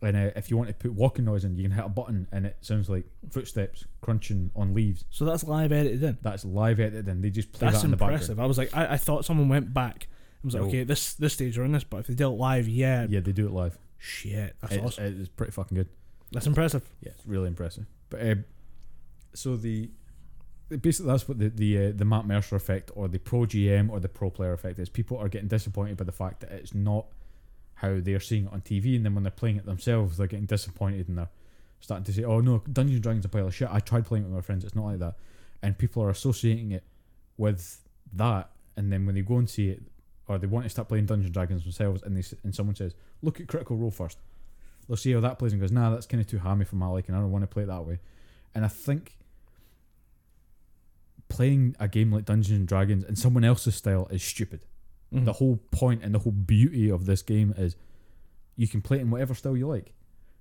and 0.00 0.16
uh, 0.16 0.30
if 0.34 0.50
you 0.50 0.56
want 0.56 0.68
to 0.68 0.74
put 0.74 0.92
walking 0.92 1.24
noise 1.26 1.44
in, 1.44 1.56
you 1.56 1.62
can 1.62 1.72
hit 1.72 1.84
a 1.84 1.88
button, 1.88 2.26
and 2.32 2.46
it 2.46 2.56
sounds 2.62 2.88
like 2.88 3.04
footsteps 3.30 3.84
crunching 4.00 4.50
on 4.56 4.74
leaves. 4.74 5.04
so 5.10 5.24
that's 5.24 5.44
live 5.44 5.72
edited 5.72 6.02
in. 6.02 6.18
That's 6.22 6.44
live 6.44 6.80
edited, 6.80 7.06
in. 7.08 7.20
they 7.20 7.30
just 7.30 7.52
play 7.52 7.68
That's 7.68 7.82
that 7.82 7.84
in 7.84 7.90
the 7.92 8.02
impressive. 8.02 8.36
background. 8.36 8.44
I 8.44 8.46
was 8.48 8.58
like, 8.58 8.74
I, 8.76 8.94
I 8.94 8.96
thought 8.96 9.24
someone 9.24 9.48
went 9.48 9.72
back. 9.74 10.08
I 10.42 10.46
was 10.46 10.54
like, 10.54 10.62
No. 10.62 10.68
okay, 10.68 10.84
this 10.84 11.14
this 11.14 11.32
stage 11.34 11.56
are 11.58 11.64
in 11.64 11.72
this, 11.72 11.84
but 11.84 11.98
if 11.98 12.06
they 12.08 12.14
do 12.14 12.26
it 12.26 12.36
live, 12.36 12.68
yeah, 12.68 13.06
Yeah, 13.08 13.20
they 13.20 13.32
do 13.32 13.46
it 13.46 13.52
live. 13.52 13.78
shit, 13.98 14.56
that's 14.60 14.72
It's, 14.74 14.84
awesome. 14.84 15.20
it's 15.20 15.28
pretty 15.28 15.52
fucking 15.52 15.76
good. 15.76 15.88
That's 16.32 16.46
impressive. 16.46 16.82
Yeah, 17.00 17.10
it's 17.16 17.26
really 17.26 17.48
impressive. 17.48 17.86
But 18.10 18.20
uh, 18.26 18.34
so 19.34 19.56
the 19.56 19.90
basically 20.80 21.12
that's 21.12 21.28
what 21.28 21.38
the 21.38 21.48
the 21.48 21.78
uh, 21.88 21.92
the 21.94 22.04
Matt 22.04 22.26
Mercer 22.26 22.56
effect 22.56 22.90
or 22.94 23.06
the 23.08 23.18
pro 23.18 23.40
GM 23.40 23.90
or 23.90 24.00
the 24.00 24.08
pro 24.08 24.30
player 24.30 24.52
effect 24.52 24.78
is. 24.78 24.88
People 24.88 25.18
are 25.18 25.28
getting 25.28 25.48
disappointed 25.48 25.96
by 25.96 26.04
the 26.04 26.12
fact 26.12 26.40
that 26.40 26.52
it's 26.52 26.74
not 26.74 27.06
how 27.74 27.98
they're 28.00 28.20
seeing 28.20 28.46
it 28.46 28.52
on 28.52 28.60
TV, 28.62 28.96
and 28.96 29.04
then 29.04 29.14
when 29.14 29.24
they're 29.24 29.30
playing 29.30 29.56
it 29.56 29.66
themselves, 29.66 30.16
they're 30.16 30.26
getting 30.26 30.46
disappointed 30.46 31.08
and 31.08 31.18
they're 31.18 31.28
starting 31.80 32.04
to 32.04 32.12
say, 32.12 32.24
"Oh 32.24 32.40
no, 32.40 32.58
Dungeons 32.72 32.96
and 32.96 33.02
Dragons 33.02 33.22
is 33.22 33.26
a 33.26 33.28
pile 33.28 33.46
of 33.46 33.54
shit." 33.54 33.68
I 33.70 33.80
tried 33.80 34.06
playing 34.06 34.24
it 34.24 34.28
with 34.28 34.34
my 34.36 34.40
friends; 34.40 34.64
it's 34.64 34.74
not 34.74 34.84
like 34.86 34.98
that, 35.00 35.16
and 35.62 35.76
people 35.76 36.02
are 36.02 36.10
associating 36.10 36.72
it 36.72 36.84
with 37.36 37.80
that. 38.14 38.50
And 38.76 38.90
then 38.90 39.04
when 39.04 39.14
they 39.14 39.20
go 39.20 39.36
and 39.36 39.50
see 39.50 39.68
it, 39.68 39.82
or 40.28 40.38
they 40.38 40.46
want 40.46 40.64
to 40.64 40.70
start 40.70 40.88
playing 40.88 41.06
Dungeons 41.06 41.26
and 41.26 41.34
Dragons 41.34 41.62
themselves, 41.64 42.02
and 42.02 42.16
they 42.16 42.22
and 42.44 42.54
someone 42.54 42.76
says, 42.76 42.94
"Look 43.22 43.40
at 43.40 43.48
Critical 43.48 43.76
Role 43.76 43.90
first. 43.90 44.18
They'll 44.88 44.96
see 44.96 45.12
how 45.12 45.20
that 45.20 45.38
plays 45.38 45.52
and 45.52 45.60
goes, 45.60 45.72
"Nah, 45.72 45.90
that's 45.90 46.06
kind 46.06 46.20
of 46.20 46.26
too 46.26 46.38
hammy 46.38 46.64
for 46.64 46.76
my 46.76 46.88
liking. 46.88 47.14
I 47.14 47.18
don't 47.18 47.30
want 47.32 47.42
to 47.42 47.46
play 47.48 47.62
it 47.64 47.66
that 47.66 47.86
way." 47.86 47.98
And 48.54 48.64
I 48.64 48.68
think 48.68 49.16
playing 51.28 51.74
a 51.80 51.88
game 51.88 52.12
like 52.12 52.24
Dungeons 52.24 52.58
and 52.58 52.68
Dragons 52.68 53.04
in 53.04 53.16
someone 53.16 53.44
else's 53.44 53.74
style 53.74 54.06
is 54.10 54.22
stupid. 54.22 54.60
Mhm. 55.12 55.24
The 55.24 55.34
whole 55.34 55.56
point 55.70 56.02
and 56.02 56.14
the 56.14 56.18
whole 56.20 56.32
beauty 56.32 56.90
of 56.90 57.06
this 57.06 57.22
game 57.22 57.54
is 57.56 57.76
you 58.56 58.68
can 58.68 58.82
play 58.82 58.98
it 58.98 59.00
in 59.02 59.10
whatever 59.10 59.34
style 59.34 59.56
you 59.56 59.66
like. 59.66 59.94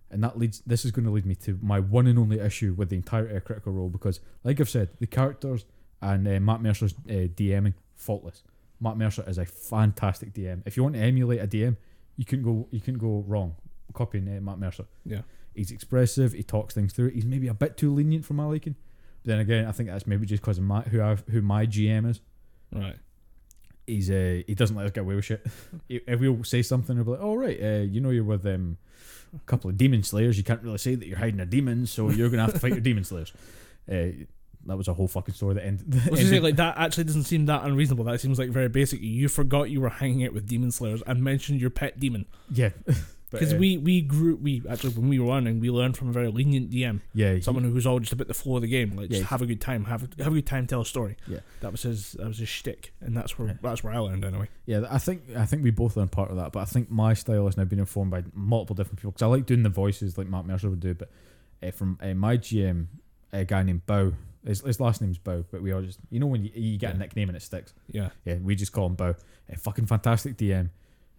And 0.10 0.22
that 0.24 0.38
leads 0.38 0.60
this 0.62 0.84
is 0.84 0.92
going 0.92 1.06
to 1.06 1.12
lead 1.12 1.26
me 1.26 1.36
to 1.36 1.58
my 1.62 1.80
one 1.80 2.08
and 2.08 2.20
only 2.20 2.40
issue 2.40 2.74
with 2.74 2.90
the 2.90 2.98
entire 2.98 3.34
uh, 3.34 3.40
critical 3.40 3.72
role 3.72 3.90
because 3.90 4.20
like 4.44 4.60
I've 4.60 4.70
said, 4.70 4.90
the 5.00 5.08
characters 5.08 5.66
and 6.02 6.28
uh, 6.28 6.40
Matt 6.42 6.62
Mercer's 6.62 6.94
uh, 7.10 7.28
DMing 7.34 7.74
faultless. 7.96 8.44
Matt 8.82 8.98
Mercer 8.98 9.24
is 9.28 9.38
a 9.38 9.46
fantastic 9.46 10.34
DM. 10.34 10.64
If 10.66 10.76
you 10.76 10.84
want 10.84 10.96
to 10.96 11.02
emulate 11.02 11.40
a 11.40 11.48
DM, 11.48 11.78
you 12.18 12.26
couldn't 12.26 12.44
go 12.44 12.68
you 12.72 12.80
couldn't 12.82 13.00
go 13.00 13.24
wrong 13.28 13.56
copying 13.94 14.28
uh, 14.28 14.42
Matt 14.42 14.58
Mercer. 14.60 14.86
Yeah. 15.06 15.22
He's 15.54 15.70
expressive, 15.72 16.34
he 16.34 16.44
talks 16.44 16.74
things 16.74 16.94
through. 16.94 17.10
He's 17.10 17.26
maybe 17.26 17.48
a 17.48 17.54
bit 17.54 17.78
too 17.78 17.94
lenient 17.94 18.26
for 18.26 18.34
my 18.34 18.46
liking. 18.46 18.76
But 19.24 19.30
then 19.32 19.40
again, 19.40 19.66
I 19.66 19.72
think 19.72 19.90
that's 19.90 20.08
maybe 20.08 20.26
just 20.26 20.42
because 20.42 20.58
of 20.58 20.64
my 20.64 20.82
who 20.82 21.02
I 21.02 21.16
who 21.30 21.42
my 21.42 21.66
GM 21.66 22.10
is 22.10 22.20
Right. 22.74 22.96
he's 23.86 24.10
uh, 24.10 24.42
he 24.48 24.56
doesn't 24.56 24.76
let 24.76 24.86
us 24.86 24.92
get 24.92 25.02
away 25.02 25.16
with 25.16 25.26
shit. 25.26 25.46
If 25.90 26.20
we'll 26.20 26.44
say 26.44 26.62
something, 26.62 26.96
he'll 26.96 27.04
be 27.06 27.12
like, 27.12 27.20
"Oh 27.22 27.36
right, 27.36 27.62
uh, 27.62 27.84
you 27.84 28.00
know 28.02 28.10
you're 28.12 28.24
with 28.24 28.46
um, 28.46 28.78
a 29.36 29.40
couple 29.46 29.70
of 29.70 29.78
demon 29.78 30.04
slayers. 30.04 30.38
You 30.38 30.44
can't 30.46 30.62
really 30.64 30.78
say 30.78 30.96
that 30.96 31.06
you're 31.08 31.18
hiding 31.18 31.40
a 31.42 31.46
demon, 31.46 31.86
so 31.86 32.10
you're 32.10 32.30
gonna 32.30 32.44
have 32.44 32.54
to 32.54 32.60
fight 32.60 32.72
your 32.72 32.82
demon 32.82 33.04
slayers." 33.04 33.34
Uh, 33.92 34.24
that 34.66 34.78
was 34.78 34.88
a 34.88 34.94
whole 34.94 35.08
fucking 35.08 35.34
story 35.34 35.56
that 35.56 35.66
ended. 35.66 35.94
Was 36.10 36.20
gonna 36.20 36.30
say, 36.30 36.40
like 36.40 36.56
that 36.58 36.78
actually 36.78 37.06
doesn't 37.06 37.24
seem 37.24 37.46
that 37.48 37.64
unreasonable. 37.64 38.04
That 38.06 38.20
seems 38.22 38.38
like 38.40 38.50
very 38.50 38.70
basic. 38.70 39.02
You 39.02 39.28
forgot 39.28 39.70
you 39.72 39.82
were 39.82 39.90
hanging 39.90 40.26
out 40.26 40.34
with 40.34 40.48
demon 40.48 40.72
slayers 40.72 41.02
and 41.08 41.24
mentioned 41.24 41.60
your 41.62 41.70
pet 41.72 42.00
demon 42.00 42.26
yeah, 42.54 42.70
because 43.32 43.54
uh, 43.54 43.58
we 43.58 43.78
we 43.78 44.02
grew 44.02 44.36
we 44.36 44.62
actually 44.70 44.94
when 44.94 45.10
we 45.10 45.18
were 45.20 45.26
learning 45.28 45.60
we 45.62 45.70
learned 45.72 45.98
from 45.98 46.10
a 46.10 46.12
very 46.12 46.30
lenient 46.30 46.70
DM, 46.70 47.02
yeah 47.14 47.34
he- 47.36 47.42
someone 47.42 47.64
who 47.64 47.72
was 47.72 47.88
all 47.88 48.00
just 48.00 48.14
about 48.14 48.28
the 48.28 48.34
flow 48.36 48.58
of 48.58 48.62
the 48.62 48.68
game, 48.68 48.96
like 48.96 49.10
just 49.10 49.22
Yeah. 49.22 49.28
have 49.28 49.42
a 49.42 49.46
good 49.48 49.62
time, 49.62 49.86
have 49.86 50.04
a, 50.04 50.24
have 50.24 50.32
a 50.34 50.36
good 50.36 50.46
time, 50.48 50.68
tell 50.68 50.82
a 50.82 50.86
story. 50.86 51.18
Yeah. 51.28 51.40
that 51.62 51.72
was 51.72 51.82
his 51.84 52.12
that 52.14 52.28
was 52.28 52.38
his 52.38 52.50
shtick, 52.50 52.94
and 53.02 53.16
that's 53.18 53.40
where 53.40 53.48
Yeah. 53.50 53.54
that's 53.64 53.84
where 53.84 53.94
I 53.94 53.98
learned 54.00 54.24
anyway. 54.26 54.48
Yeah, 54.68 54.84
I 54.92 55.00
think 55.00 55.24
I 55.36 55.46
think 55.48 55.64
we 55.64 55.72
both 55.72 55.98
learned 55.98 56.12
part 56.12 56.30
of 56.30 56.38
that, 56.38 56.52
but 56.52 56.60
I 56.60 56.66
think 56.66 56.92
my 56.92 57.14
style 57.16 57.46
has 57.46 57.58
now 57.58 57.64
been 57.64 57.80
informed 57.80 58.12
by 58.12 58.24
multiple 58.34 58.76
different 58.76 59.00
people 59.00 59.12
because 59.12 59.24
I 59.24 59.28
like 59.28 59.46
doing 59.48 59.64
the 59.64 59.70
voices 59.70 60.18
like 60.20 60.28
Matt 60.28 60.46
Mercer 60.46 60.70
would 60.70 60.80
do. 60.82 60.94
But 60.94 61.10
uh, 61.64 61.72
from 61.72 61.98
uh, 62.02 62.14
my 62.14 62.38
GM, 62.38 62.88
a 63.34 63.46
guy 63.46 63.64
named 63.64 63.86
Bow, 63.86 64.14
his, 64.46 64.62
his 64.62 64.80
last 64.80 65.02
name's 65.02 65.18
Bow, 65.18 65.46
but 65.52 65.62
we 65.62 65.72
all 65.72 65.82
just 65.82 66.00
you 66.10 66.20
know 66.20 66.28
when 66.28 66.44
you, 66.46 66.52
you 66.54 66.78
get 66.78 66.96
a 66.96 66.98
nickname 66.98 67.30
and 67.30 67.36
it 67.36 67.42
sticks. 67.42 67.74
Yeah, 67.90 68.10
Yeah, 68.26 68.38
we 68.42 68.56
just 68.56 68.72
call 68.72 68.88
him 68.88 68.96
Bow. 68.96 69.16
A 69.50 69.58
fucking 69.58 69.86
fantastic 69.86 70.38
DM. 70.38 70.70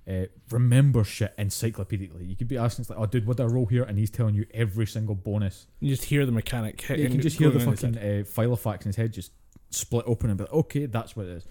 Uh, 0.08 0.26
remember 0.50 1.04
shit 1.04 1.36
encyclopedically. 1.38 2.28
You 2.28 2.34
could 2.34 2.48
be 2.48 2.56
asking, 2.56 2.82
it's 2.82 2.90
like, 2.90 2.98
oh, 2.98 3.06
dude, 3.06 3.26
what 3.26 3.36
do 3.36 3.44
I 3.44 3.46
roll 3.46 3.66
here? 3.66 3.84
And 3.84 3.96
he's 3.96 4.10
telling 4.10 4.34
you 4.34 4.46
every 4.52 4.86
single 4.86 5.14
bonus. 5.14 5.66
you 5.80 5.90
just 5.90 6.04
hear 6.04 6.26
the 6.26 6.32
mechanic. 6.32 6.80
Hit 6.80 6.98
Yeah, 6.98 7.04
you 7.04 7.10
can 7.10 7.20
just 7.20 7.38
hear 7.38 7.50
the 7.50 7.60
fucking 7.60 7.96
uh, 7.96 8.24
filofax 8.24 8.80
in 8.80 8.88
his 8.88 8.96
head 8.96 9.12
just 9.12 9.30
split 9.70 10.04
open 10.06 10.30
and 10.30 10.38
be 10.38 10.44
like, 10.44 10.52
okay, 10.52 10.86
that's 10.86 11.14
what 11.14 11.26
it 11.26 11.32
is. 11.32 11.46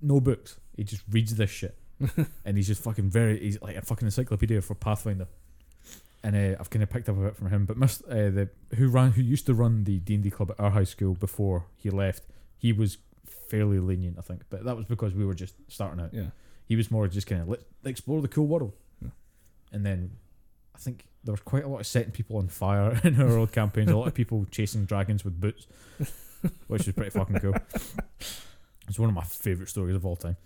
No 0.00 0.20
books. 0.20 0.58
He 0.76 0.84
just 0.84 1.02
reads 1.10 1.34
this 1.34 1.50
shit. 1.50 1.76
and 2.44 2.56
he's 2.56 2.68
just 2.68 2.82
fucking 2.82 3.10
very, 3.10 3.40
he's 3.40 3.60
like 3.60 3.74
a 3.76 3.82
fucking 3.82 4.06
encyclopedia 4.06 4.60
for 4.62 4.76
Pathfinder. 4.76 5.26
And 6.24 6.34
uh, 6.34 6.56
I've 6.58 6.68
kind 6.70 6.82
of 6.82 6.90
picked 6.90 7.08
up 7.08 7.16
a 7.16 7.20
bit 7.20 7.36
from 7.36 7.48
him. 7.50 7.64
But 7.64 7.76
uh, 7.76 8.30
the 8.30 8.48
who 8.76 8.88
ran, 8.88 9.12
who 9.12 9.22
used 9.22 9.46
to 9.46 9.54
run 9.54 9.84
the 9.84 9.98
D 9.98 10.14
and 10.14 10.22
D 10.24 10.30
club 10.30 10.50
at 10.50 10.58
our 10.60 10.70
high 10.70 10.84
school 10.84 11.14
before 11.14 11.66
he 11.76 11.90
left, 11.90 12.24
he 12.56 12.72
was 12.72 12.98
fairly 13.48 13.78
lenient, 13.78 14.16
I 14.18 14.22
think. 14.22 14.42
But 14.50 14.64
that 14.64 14.76
was 14.76 14.84
because 14.86 15.14
we 15.14 15.24
were 15.24 15.34
just 15.34 15.54
starting 15.68 16.02
out. 16.02 16.12
Yeah, 16.12 16.30
He 16.66 16.74
was 16.76 16.90
more 16.90 17.06
just 17.08 17.26
kind 17.26 17.42
of 17.42 17.48
let's 17.48 17.64
explore 17.84 18.20
the 18.20 18.28
cool 18.28 18.46
world. 18.46 18.72
Yeah. 19.00 19.10
And 19.72 19.86
then 19.86 20.10
I 20.74 20.78
think 20.78 21.06
there 21.24 21.32
was 21.32 21.40
quite 21.40 21.64
a 21.64 21.68
lot 21.68 21.80
of 21.80 21.86
setting 21.86 22.10
people 22.10 22.36
on 22.38 22.48
fire 22.48 23.00
in 23.04 23.20
our 23.20 23.38
old 23.38 23.52
campaigns. 23.52 23.90
A 23.90 23.96
lot 23.96 24.08
of 24.08 24.14
people 24.14 24.44
chasing 24.50 24.86
dragons 24.86 25.24
with 25.24 25.40
boots, 25.40 25.66
which 26.66 26.86
was 26.86 26.94
pretty 26.94 27.10
fucking 27.10 27.38
cool. 27.38 27.54
It's 28.88 28.98
one 28.98 29.10
of 29.10 29.14
my 29.14 29.22
favourite 29.22 29.68
stories 29.68 29.94
of 29.94 30.06
all 30.06 30.16
time. 30.16 30.38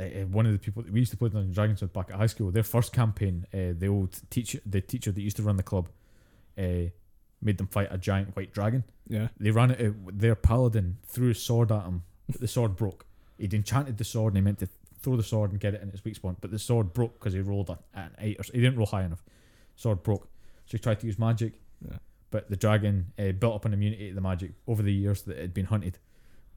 Uh, 0.00 0.20
uh, 0.22 0.26
one 0.26 0.46
of 0.46 0.52
the 0.52 0.58
people 0.58 0.82
that 0.82 0.92
we 0.92 1.00
used 1.00 1.10
to 1.10 1.16
play 1.18 1.28
Dungeons 1.28 1.46
and 1.48 1.54
Dragons 1.54 1.82
with 1.82 1.92
back 1.92 2.08
at 2.10 2.16
high 2.16 2.26
school, 2.26 2.50
their 2.50 2.62
first 2.62 2.92
campaign, 2.92 3.46
uh, 3.52 3.74
the 3.78 3.88
old 3.88 4.18
teacher, 4.30 4.58
the 4.64 4.80
teacher 4.80 5.12
that 5.12 5.20
used 5.20 5.36
to 5.36 5.42
run 5.42 5.56
the 5.56 5.62
club, 5.62 5.88
uh, 6.58 6.88
made 7.42 7.58
them 7.58 7.66
fight 7.66 7.88
a 7.90 7.98
giant 7.98 8.34
white 8.36 8.52
dragon. 8.52 8.84
yeah. 9.08 9.28
They 9.38 9.50
ran 9.50 9.70
it 9.72 9.80
out. 9.86 10.18
Their 10.18 10.34
paladin 10.34 10.98
threw 11.06 11.30
a 11.30 11.34
sword 11.34 11.70
at 11.72 11.84
him, 11.84 12.02
but 12.30 12.40
the 12.40 12.48
sword 12.48 12.76
broke. 12.76 13.04
He'd 13.38 13.54
enchanted 13.54 13.98
the 13.98 14.04
sword 14.04 14.34
and 14.34 14.38
he 14.38 14.44
meant 14.44 14.58
to 14.60 14.68
throw 15.02 15.16
the 15.16 15.22
sword 15.22 15.50
and 15.50 15.58
get 15.60 15.74
it 15.74 15.82
in 15.82 15.88
its 15.88 16.04
weak 16.04 16.16
spot, 16.16 16.36
but 16.40 16.50
the 16.50 16.58
sword 16.58 16.92
broke 16.92 17.14
because 17.18 17.32
he 17.32 17.40
rolled 17.40 17.70
a, 17.70 17.78
an 17.94 18.10
eight 18.18 18.38
or 18.38 18.44
he 18.52 18.60
didn't 18.60 18.76
roll 18.76 18.86
high 18.86 19.04
enough. 19.04 19.22
Sword 19.76 20.02
broke, 20.02 20.24
so 20.66 20.72
he 20.72 20.78
tried 20.78 21.00
to 21.00 21.06
use 21.06 21.18
magic, 21.18 21.54
Yeah. 21.82 21.96
but 22.30 22.50
the 22.50 22.56
dragon 22.56 23.12
uh, 23.18 23.32
built 23.32 23.54
up 23.54 23.64
an 23.64 23.72
immunity 23.72 24.10
to 24.10 24.14
the 24.14 24.20
magic 24.20 24.50
over 24.66 24.82
the 24.82 24.92
years 24.92 25.22
that 25.22 25.38
it 25.38 25.40
had 25.40 25.54
been 25.54 25.66
hunted. 25.66 25.98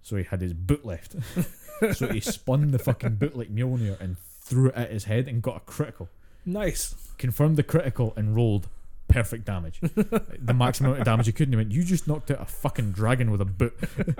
So 0.02 0.18
he 0.18 0.24
had 0.24 0.41
his 0.41 0.54
boot 0.54 0.84
left. 0.86 1.16
so 1.93 2.07
he 2.07 2.19
spun 2.19 2.71
the 2.71 2.79
fucking 2.79 3.15
boot 3.15 3.36
like 3.38 3.53
Mjolnir 3.53 3.99
and 3.99 4.17
threw 4.41 4.69
it 4.69 4.75
at 4.75 4.91
his 4.91 5.05
head 5.05 5.27
and 5.27 5.41
got 5.41 5.57
a 5.57 5.59
critical. 5.61 6.09
Nice. 6.45 6.95
Confirmed 7.17 7.57
the 7.57 7.63
critical 7.63 8.13
and 8.15 8.36
rolled 8.36 8.67
perfect 9.07 9.45
damage. 9.45 9.79
the 9.81 10.53
maximum 10.53 10.91
amount 10.91 11.01
of 11.01 11.05
damage 11.05 11.25
he 11.27 11.31
could. 11.31 11.47
And 11.47 11.53
he 11.53 11.57
went, 11.57 11.71
You 11.71 11.84
just 11.84 12.07
knocked 12.07 12.31
out 12.31 12.41
a 12.41 12.45
fucking 12.45 12.91
dragon 12.91 13.31
with 13.31 13.41
a 13.41 13.45
boot. 13.45 13.75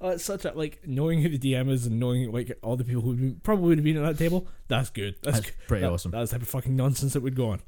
Oh, 0.00 0.10
it's 0.10 0.24
such 0.24 0.44
a 0.44 0.52
like 0.52 0.86
knowing 0.86 1.20
who 1.20 1.28
the 1.28 1.38
DM 1.38 1.68
is 1.68 1.84
and 1.84 1.98
knowing 1.98 2.30
like 2.30 2.56
all 2.62 2.76
the 2.76 2.84
people 2.84 3.02
who 3.02 3.34
probably 3.42 3.68
would 3.70 3.78
have 3.78 3.84
been 3.84 3.96
at 3.96 4.04
that 4.04 4.18
table. 4.22 4.46
That's 4.68 4.88
good. 4.88 5.16
That's, 5.22 5.38
That's 5.38 5.50
good. 5.50 5.66
pretty 5.66 5.80
That- 5.82 5.92
awesome. 5.92 6.12
That's 6.12 6.30
the 6.30 6.36
type 6.36 6.42
of 6.42 6.48
fucking 6.48 6.76
nonsense 6.76 7.14
that 7.14 7.22
would 7.22 7.34
go 7.34 7.48
on. 7.50 7.60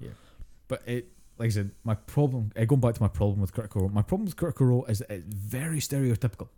But 0.69 0.83
it, 0.87 1.09
like 1.39 1.47
I 1.47 1.51
said, 1.51 1.73
my 1.83 1.95
problem, 1.95 2.53
uh, 2.57 2.65
going 2.65 2.81
back 2.81 2.95
to 2.95 3.03
my 3.03 3.09
problem 3.09 3.41
with 3.41 3.53
Critical 3.53 3.83
Role, 3.83 3.91
my 3.91 4.03
problem 4.03 4.27
with 4.27 4.37
Critical 4.37 4.67
Role 4.67 4.85
is 4.87 5.01
that 5.01 5.11
it's 5.11 5.27
very 5.35 5.79
stereotypical 5.81 6.49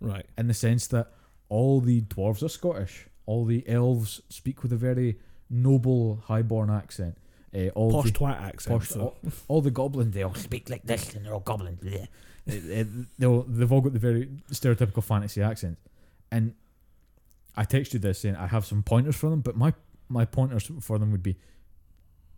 Right. 0.00 0.26
in 0.38 0.46
the 0.48 0.54
sense 0.54 0.86
that 0.88 1.08
all 1.48 1.80
the 1.80 2.02
dwarves 2.02 2.42
are 2.42 2.48
Scottish, 2.48 3.06
all 3.26 3.44
the 3.44 3.68
elves 3.68 4.20
speak 4.28 4.62
with 4.62 4.72
a 4.72 4.76
very 4.76 5.18
noble, 5.50 6.22
highborn 6.26 6.70
accent. 6.70 7.16
Uh, 7.54 7.68
all 7.70 7.90
Posh 7.90 8.04
the 8.04 8.10
twat 8.12 8.40
accent. 8.40 8.78
posh, 8.80 8.88
so- 8.88 9.00
all, 9.00 9.16
all 9.48 9.60
the 9.60 9.70
goblins, 9.72 10.14
they 10.14 10.22
all 10.22 10.34
speak 10.34 10.70
like 10.70 10.84
this 10.84 11.14
and 11.14 11.26
they're 11.26 11.34
all 11.34 11.40
goblins. 11.40 11.80
bleh. 11.80 12.06
Uh, 12.48 12.52
uh, 12.80 12.84
they'll- 13.18 13.42
they've 13.42 13.70
all 13.70 13.82
got 13.82 13.92
the 13.92 13.98
very 13.98 14.26
stereotypical 14.50 15.04
fantasy 15.04 15.42
accent. 15.42 15.76
And 16.32 16.54
I 17.54 17.64
text 17.64 17.92
you 17.92 17.98
this 18.00 18.20
saying 18.20 18.36
I 18.36 18.46
have 18.46 18.64
some 18.64 18.82
pointers 18.82 19.14
for 19.16 19.28
them, 19.28 19.40
but 19.42 19.56
my, 19.56 19.74
my 20.08 20.24
pointers 20.24 20.70
for 20.80 20.98
them 20.98 21.12
would 21.12 21.22
be 21.22 21.36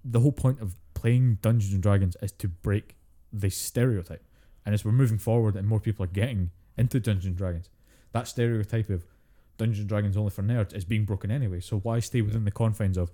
the 0.04 0.18
whole 0.20 0.32
point 0.32 0.60
of 0.60 0.74
playing 0.94 1.38
Dungeons 1.40 1.72
and 1.72 1.82
Dragons 1.82 2.16
is 2.20 2.32
to 2.32 2.48
break 2.48 2.96
the 3.32 3.48
stereotype. 3.48 4.24
And 4.66 4.74
as 4.74 4.84
we're 4.84 4.92
moving 4.92 5.18
forward 5.18 5.54
and 5.54 5.68
more 5.68 5.78
people 5.80 6.04
are 6.04 6.08
getting 6.08 6.50
into 6.76 7.00
Dungeons 7.00 7.26
and 7.26 7.36
Dragons, 7.36 7.68
that 8.12 8.28
stereotype 8.28 8.88
of 8.90 9.04
Dungeons 9.58 9.80
and 9.80 9.88
Dragons 9.88 10.16
only 10.16 10.30
for 10.30 10.42
nerds 10.42 10.74
is 10.74 10.84
being 10.84 11.04
broken 11.04 11.30
anyway. 11.30 11.60
So 11.60 11.78
why 11.78 12.00
stay 12.00 12.22
within 12.22 12.44
the 12.44 12.50
confines 12.50 12.96
of 12.96 13.10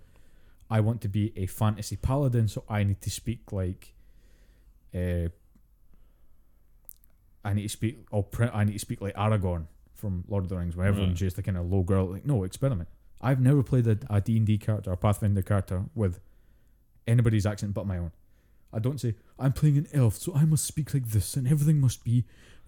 I 0.71 0.81
want 0.81 1.01
to 1.03 1.09
be 1.09 1.33
a 1.37 1.47
fantasy 1.47 1.97
paladin, 1.97 2.47
so 2.49 2.63
I 2.69 2.85
need 2.85 3.01
to 3.03 3.11
speak 3.11 3.53
like 3.53 3.95
uh 4.95 5.29
I 7.45 7.53
need 7.55 7.63
to 7.63 7.69
speak 7.69 8.07
oh 8.13 8.23
pre- 8.23 8.49
I 8.49 8.65
need 8.65 8.73
to 8.75 8.79
speak 8.79 9.01
like 9.01 9.15
Aragorn 9.15 9.67
from 9.95 10.25
Lord 10.29 10.45
of 10.45 10.49
the 10.51 10.57
Rings, 10.57 10.77
where 10.77 10.87
everyone's 10.87 11.13
Right. 11.21 11.27
just 11.27 11.37
the 11.37 11.43
kind 11.43 11.57
of 11.57 11.67
low 11.71 11.83
girl. 11.83 12.07
Like, 12.07 12.25
no, 12.25 12.45
experiment. 12.45 12.89
I've 13.21 13.41
never 13.41 13.65
played 13.65 13.87
a, 13.89 13.99
a 14.09 14.21
D&D 14.21 14.59
character, 14.59 14.93
a 14.93 14.97
Pathfinder 14.97 15.43
character 15.43 15.87
with 15.97 16.21
anybody's 17.07 17.47
accent 17.47 17.75
but 17.75 17.85
my 17.85 17.99
own. 17.99 18.13
I 18.73 18.79
don't 18.79 19.01
say, 19.01 19.17
I'm 19.41 19.53
playing 19.53 19.77
an 19.79 19.89
elf, 19.93 20.15
so 20.17 20.35
I 20.37 20.45
must 20.45 20.65
speak 20.67 20.95
like 20.95 21.09
this, 21.09 21.35
and 21.37 21.49
everything 21.49 21.81
must 21.81 22.05
be 22.05 22.25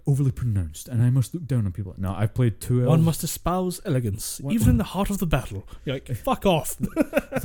overly 0.07 0.31
pronounced, 0.31 0.89
and 0.89 1.03
I 1.03 1.11
must 1.11 1.35
look 1.35 1.47
down 1.47 1.67
on 1.67 1.73
people. 1.73 1.95
No, 1.99 2.15
I've 2.17 2.35
played 2.35 2.61
two 2.61 2.81
elves. 2.81 2.89
One 2.89 3.03
must 3.05 3.23
espouse 3.25 3.81
elegance, 3.85 4.41
What- 4.41 4.55
even 4.55 4.69
in 4.71 4.77
the 4.79 4.85
heart 4.85 5.11
of 5.11 5.19
the 5.19 5.27
battle. 5.27 5.67
You're 5.85 5.97
like, 5.97 6.09
fuck 6.25 6.47
off. 6.47 6.77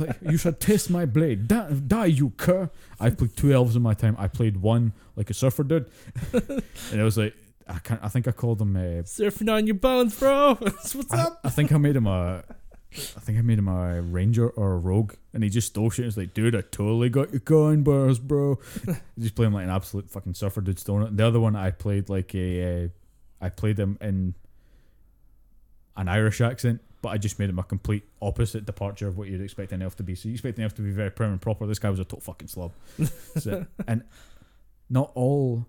Like, 0.00 0.16
you 0.22 0.36
should 0.36 0.60
test 0.60 0.90
my 0.90 1.06
blade. 1.06 1.48
Die, 1.48 1.70
die, 1.86 2.06
you 2.06 2.30
cur. 2.36 2.70
I 3.00 3.10
played 3.10 3.36
two 3.36 3.52
elves 3.52 3.76
in 3.76 3.82
my 3.82 3.94
time. 3.94 4.16
I 4.18 4.28
played 4.28 4.56
one 4.58 4.92
like 5.16 5.30
a 5.30 5.34
surfer 5.34 5.64
dude, 5.64 5.90
and 6.32 6.62
it 6.92 7.02
was 7.02 7.16
like 7.18 7.34
I 7.68 7.78
can't. 7.80 8.00
I 8.02 8.08
think 8.08 8.28
I 8.28 8.32
called 8.32 8.60
him. 8.60 8.76
Uh, 8.76 9.02
Surfing 9.02 9.52
on 9.52 9.66
your 9.66 9.74
bones, 9.76 10.18
bro. 10.18 10.54
That's 10.60 10.94
what's 10.94 11.12
I, 11.12 11.22
up. 11.22 11.40
I 11.44 11.50
think 11.50 11.72
I 11.72 11.78
made 11.78 11.96
him 11.96 12.06
a. 12.06 12.44
I 13.16 13.20
think 13.20 13.38
I 13.38 13.42
made 13.42 13.58
him 13.58 13.68
a 13.68 14.00
ranger 14.00 14.48
or 14.48 14.72
a 14.72 14.78
rogue, 14.78 15.14
and 15.34 15.42
he 15.42 15.50
just 15.50 15.68
stole 15.68 15.90
shit. 15.90 16.04
He's 16.04 16.16
like, 16.16 16.34
dude, 16.34 16.54
I 16.54 16.62
totally 16.62 17.08
got 17.08 17.30
your 17.30 17.40
coin 17.40 17.82
bars, 17.82 18.18
bro. 18.18 18.58
just 19.18 19.34
play 19.34 19.46
him 19.46 19.54
like 19.54 19.64
an 19.64 19.70
absolute 19.70 20.10
fucking 20.10 20.34
surfer 20.34 20.60
dude, 20.60 20.78
stoning 20.78 21.08
it. 21.08 21.16
The 21.16 21.26
other 21.26 21.40
one 21.40 21.56
I 21.56 21.70
played 21.70 22.08
like 22.08 22.34
a. 22.34 22.84
Uh, 22.84 22.88
I 23.40 23.50
played 23.50 23.78
him 23.78 23.98
in 24.00 24.34
an 25.96 26.08
Irish 26.08 26.40
accent, 26.40 26.80
but 27.02 27.10
I 27.10 27.18
just 27.18 27.38
made 27.38 27.50
him 27.50 27.58
a 27.58 27.62
complete 27.62 28.04
opposite 28.20 28.64
departure 28.64 29.08
of 29.08 29.18
what 29.18 29.28
you'd 29.28 29.40
expect 29.40 29.72
an 29.72 29.82
elf 29.82 29.96
to 29.96 30.02
be. 30.02 30.14
So 30.14 30.28
you 30.28 30.34
expect 30.34 30.58
an 30.58 30.64
elf 30.64 30.74
to 30.74 30.82
be 30.82 30.90
very 30.90 31.10
prim 31.10 31.32
and 31.32 31.40
proper. 31.40 31.66
This 31.66 31.78
guy 31.78 31.90
was 31.90 32.00
a 32.00 32.04
total 32.04 32.20
fucking 32.20 32.48
slob. 32.48 32.72
So, 33.38 33.66
and 33.86 34.02
not 34.88 35.12
all 35.14 35.66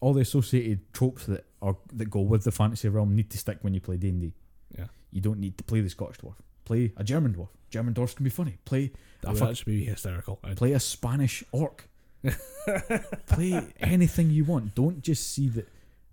all 0.00 0.12
the 0.12 0.20
associated 0.20 0.92
tropes 0.92 1.26
that 1.26 1.44
are 1.62 1.76
that 1.94 2.10
go 2.10 2.20
with 2.20 2.44
the 2.44 2.52
fantasy 2.52 2.88
realm 2.88 3.16
need 3.16 3.30
to 3.30 3.38
stick 3.38 3.58
when 3.62 3.74
you 3.74 3.80
play 3.80 3.96
D 3.96 4.08
and 4.08 4.20
D. 4.20 4.32
Yeah. 4.76 4.86
You 5.16 5.22
don't 5.22 5.40
need 5.40 5.56
to 5.56 5.64
play 5.64 5.80
the 5.80 5.88
Scottish 5.88 6.18
dwarf. 6.18 6.34
Play 6.66 6.92
a 6.98 7.02
German 7.02 7.32
dwarf. 7.34 7.48
German 7.70 7.94
dwarfs 7.94 8.12
can 8.12 8.22
be 8.22 8.28
funny. 8.28 8.58
Play 8.66 8.92
That 9.22 9.28
a 9.28 9.30
oh, 9.30 9.32
would 9.32 9.42
actually 9.44 9.78
be 9.78 9.84
hysterical. 9.86 10.36
Play 10.56 10.74
a 10.74 10.80
Spanish 10.80 11.42
orc. 11.52 11.88
play 13.26 13.66
anything 13.80 14.28
you 14.28 14.44
want. 14.44 14.74
Don't 14.74 15.00
just 15.00 15.32
see 15.32 15.48
that. 15.48 15.68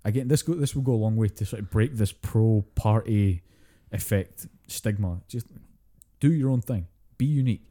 Again, 0.05 0.29
this 0.29 0.41
go 0.41 0.53
this 0.53 0.73
will 0.73 0.83
go 0.83 0.93
a 0.93 1.03
long 1.03 1.17
way 1.17 1.27
to 1.27 1.45
sort 1.45 1.61
of 1.61 1.69
break 1.69 1.97
this 1.97 2.13
pro 2.13 2.63
party 2.75 3.41
effect 3.91 4.47
stigma. 4.67 5.19
Just 5.27 5.47
do 6.21 6.31
your 6.31 6.49
own 6.49 6.61
thing. 6.61 6.87
Be 7.17 7.25
unique. 7.25 7.67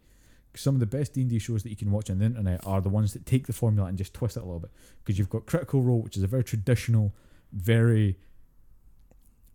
Some 0.55 0.75
of 0.75 0.81
the 0.81 0.87
best 0.87 1.15
D 1.15 1.23
and 1.23 1.31
D 1.31 1.39
shows 1.39 1.63
that 1.63 1.71
you 1.71 1.77
can 1.77 1.91
watch 1.91 2.11
on 2.11 2.19
the 2.19 2.27
internet 2.27 2.61
are 2.67 2.83
the 2.83 2.91
ones 2.91 3.15
that 3.15 3.25
take 3.25 3.47
the 3.47 3.55
formula 3.55 3.89
and 3.89 3.97
just 3.97 4.13
twist 4.13 4.37
it 4.37 4.41
a 4.41 4.45
little 4.45 4.61
bit. 4.61 4.71
Because 5.03 5.19
you've 5.19 5.31
got 5.31 5.47
Critical 5.47 5.81
Role, 5.81 6.03
which 6.03 6.19
is 6.19 6.23
a 6.23 6.27
very 6.27 6.45
traditional, 6.45 7.15
very 7.53 8.19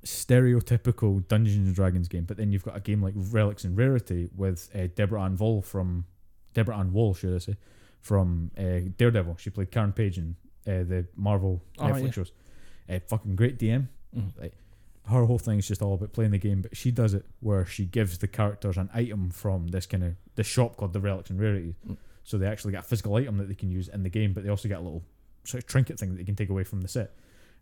stereotypical 0.06 1.28
Dungeons 1.28 1.68
and 1.68 1.76
Dragons 1.76 2.08
game, 2.08 2.26
but 2.26 2.38
then 2.38 2.52
you've 2.52 2.64
got 2.64 2.76
a 2.76 2.80
game 2.80 3.02
like 3.02 3.14
Relics 3.16 3.64
and 3.64 3.78
Rarity 3.78 4.30
with 4.36 4.70
uh, 4.76 4.88
Deborah 4.96 5.24
Ann 5.24 5.38
Woll 5.38 5.62
from 5.62 6.06
Deborah 6.54 6.78
Ann 6.78 6.94
Woll, 6.94 7.14
should 7.14 7.36
I 7.36 7.38
say, 7.40 7.56
from 8.02 8.52
uh, 8.58 8.90
Daredevil. 8.98 9.38
She 9.38 9.50
played 9.50 9.72
Karen 9.72 9.92
Page 9.94 10.18
in 10.18 10.36
uh, 10.66 10.84
the 10.84 11.06
Marvel 11.16 11.62
Oh, 11.80 11.84
Netflix 11.86 12.04
yeah. 12.06 12.12
shows. 12.12 12.32
Uh, 12.90 13.00
fucking 13.08 13.36
great 13.36 13.58
DM. 13.60 13.88
Mhm. 14.16 14.40
Like 14.40 14.54
her 15.10 15.26
whole 15.26 15.40
thing 15.40 15.60
is 15.60 15.68
just 15.68 15.82
all 15.82 15.94
about 15.94 16.14
playing 16.14 16.32
the 16.32 16.38
game, 16.38 16.62
but 16.62 16.76
she 16.76 16.92
does 16.92 17.14
it 17.14 17.26
where 17.40 17.66
she 17.66 17.86
gives 17.86 18.18
the 18.18 18.28
characters 18.28 18.78
an 18.78 18.90
item 18.94 19.30
from 19.30 19.68
this 19.68 19.86
kind 19.86 20.04
of 20.04 20.16
the 20.36 20.44
shop 20.44 20.78
called 20.78 20.94
the 20.94 21.00
Relics 21.00 21.30
and 21.30 21.40
Rarities. 21.40 21.76
Mm. 21.88 21.98
So 22.24 22.38
they 22.38 22.46
actually 22.48 22.74
get 22.74 22.82
a 22.82 22.88
physical 22.88 23.16
item 23.16 23.38
that 23.38 23.48
they 23.48 23.56
can 23.56 23.72
use 23.72 23.88
in 23.88 24.04
the 24.04 24.10
game, 24.10 24.34
but 24.34 24.44
they 24.44 24.50
also 24.50 24.68
get 24.68 24.80
a 24.80 24.82
little 24.82 25.04
sort 25.46 25.64
of 25.64 25.68
trinket 25.68 25.98
thing 25.98 26.10
that 26.10 26.18
they 26.18 26.26
can 26.26 26.36
take 26.36 26.50
away 26.50 26.64
from 26.66 26.82
the 26.82 26.88
set. 26.90 27.14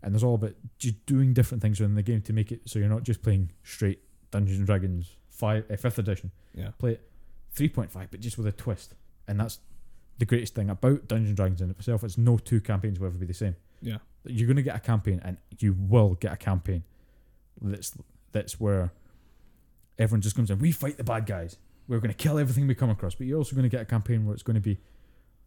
And 0.05 0.13
there's 0.13 0.23
all 0.23 0.35
about 0.35 0.53
just 0.77 1.05
doing 1.05 1.33
different 1.33 1.61
things 1.61 1.81
within 1.81 1.95
the 1.95 2.03
game 2.03 2.21
to 2.21 2.31
make 2.31 2.51
it 2.51 2.61
so 2.65 2.79
you're 2.79 2.87
not 2.87 3.03
just 3.03 3.21
playing 3.21 3.51
straight 3.63 3.99
Dungeons 4.31 4.59
and 4.59 4.65
Dragons 4.65 5.17
five 5.29 5.65
uh, 5.69 5.75
fifth 5.75 5.99
edition. 5.99 6.31
Yeah. 6.53 6.69
Play 6.77 6.91
it 6.91 7.09
three 7.51 7.67
point 7.67 7.91
five, 7.91 8.11
but 8.11 8.21
just 8.21 8.37
with 8.37 8.47
a 8.47 8.53
twist. 8.53 8.93
And 9.27 9.37
that's 9.39 9.59
the 10.17 10.25
greatest 10.25 10.55
thing 10.55 10.69
about 10.69 11.09
Dungeons 11.09 11.29
and 11.29 11.35
Dragons 11.35 11.59
in 11.59 11.69
itself. 11.71 12.03
It's 12.05 12.17
no 12.17 12.37
two 12.37 12.61
campaigns 12.61 12.99
will 12.99 13.07
ever 13.07 13.17
be 13.17 13.25
the 13.25 13.33
same. 13.33 13.57
Yeah. 13.81 13.97
You're 14.23 14.47
gonna 14.47 14.61
get 14.61 14.75
a 14.75 14.79
campaign, 14.79 15.19
and 15.25 15.37
you 15.59 15.75
will 15.77 16.13
get 16.13 16.31
a 16.31 16.37
campaign 16.37 16.83
that's 17.61 17.97
that's 18.31 18.59
where 18.59 18.91
everyone 19.97 20.21
just 20.21 20.35
comes 20.35 20.51
in. 20.51 20.59
We 20.59 20.71
fight 20.71 20.97
the 20.97 21.03
bad 21.03 21.25
guys. 21.25 21.57
We're 21.87 21.99
going 21.99 22.11
to 22.11 22.17
kill 22.17 22.39
everything 22.39 22.67
we 22.67 22.75
come 22.75 22.89
across. 22.89 23.15
But 23.15 23.27
you're 23.27 23.37
also 23.37 23.55
going 23.55 23.63
to 23.63 23.69
get 23.69 23.81
a 23.81 23.85
campaign 23.85 24.25
where 24.25 24.33
it's 24.33 24.43
going 24.43 24.55
to 24.55 24.61
be, 24.61 24.79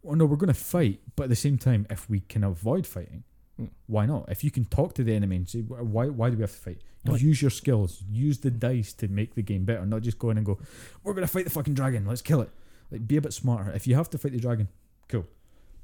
well, 0.01 0.15
no, 0.15 0.25
we're 0.25 0.37
going 0.37 0.47
to 0.47 0.59
fight, 0.59 1.01
but 1.15 1.23
at 1.23 1.29
the 1.29 1.35
same 1.35 1.57
time, 1.57 1.85
if 1.89 2.09
we 2.09 2.21
can 2.21 2.43
avoid 2.43 2.87
fighting, 2.87 3.23
Mm. 3.59 3.69
why 3.87 4.05
not? 4.05 4.29
If 4.29 4.43
you 4.43 4.51
can 4.51 4.65
talk 4.65 4.93
to 4.95 5.03
the 5.03 5.13
enemy 5.13 5.35
and 5.35 5.49
say, 5.49 5.59
why, 5.61 6.05
why 6.07 6.29
do 6.29 6.37
we 6.37 6.41
have 6.41 6.51
to 6.51 6.57
fight? 6.57 6.81
Like- 7.05 7.21
use 7.21 7.41
your 7.41 7.51
skills, 7.51 8.03
use 8.09 8.39
the 8.39 8.51
dice 8.51 8.93
to 8.93 9.07
make 9.07 9.35
the 9.35 9.41
game 9.41 9.65
better, 9.65 9.85
not 9.85 10.01
just 10.01 10.19
go 10.19 10.29
in 10.29 10.37
and 10.37 10.45
go, 10.45 10.59
we're 11.03 11.13
going 11.13 11.27
to 11.27 11.31
fight 11.31 11.45
the 11.45 11.51
fucking 11.51 11.73
dragon, 11.73 12.05
let's 12.05 12.21
kill 12.21 12.41
it. 12.41 12.49
Like, 12.91 13.07
be 13.07 13.17
a 13.17 13.21
bit 13.21 13.33
smarter. 13.33 13.71
If 13.71 13.85
you 13.87 13.95
have 13.95 14.09
to 14.11 14.17
fight 14.17 14.31
the 14.31 14.39
dragon, 14.39 14.67
cool. 15.07 15.25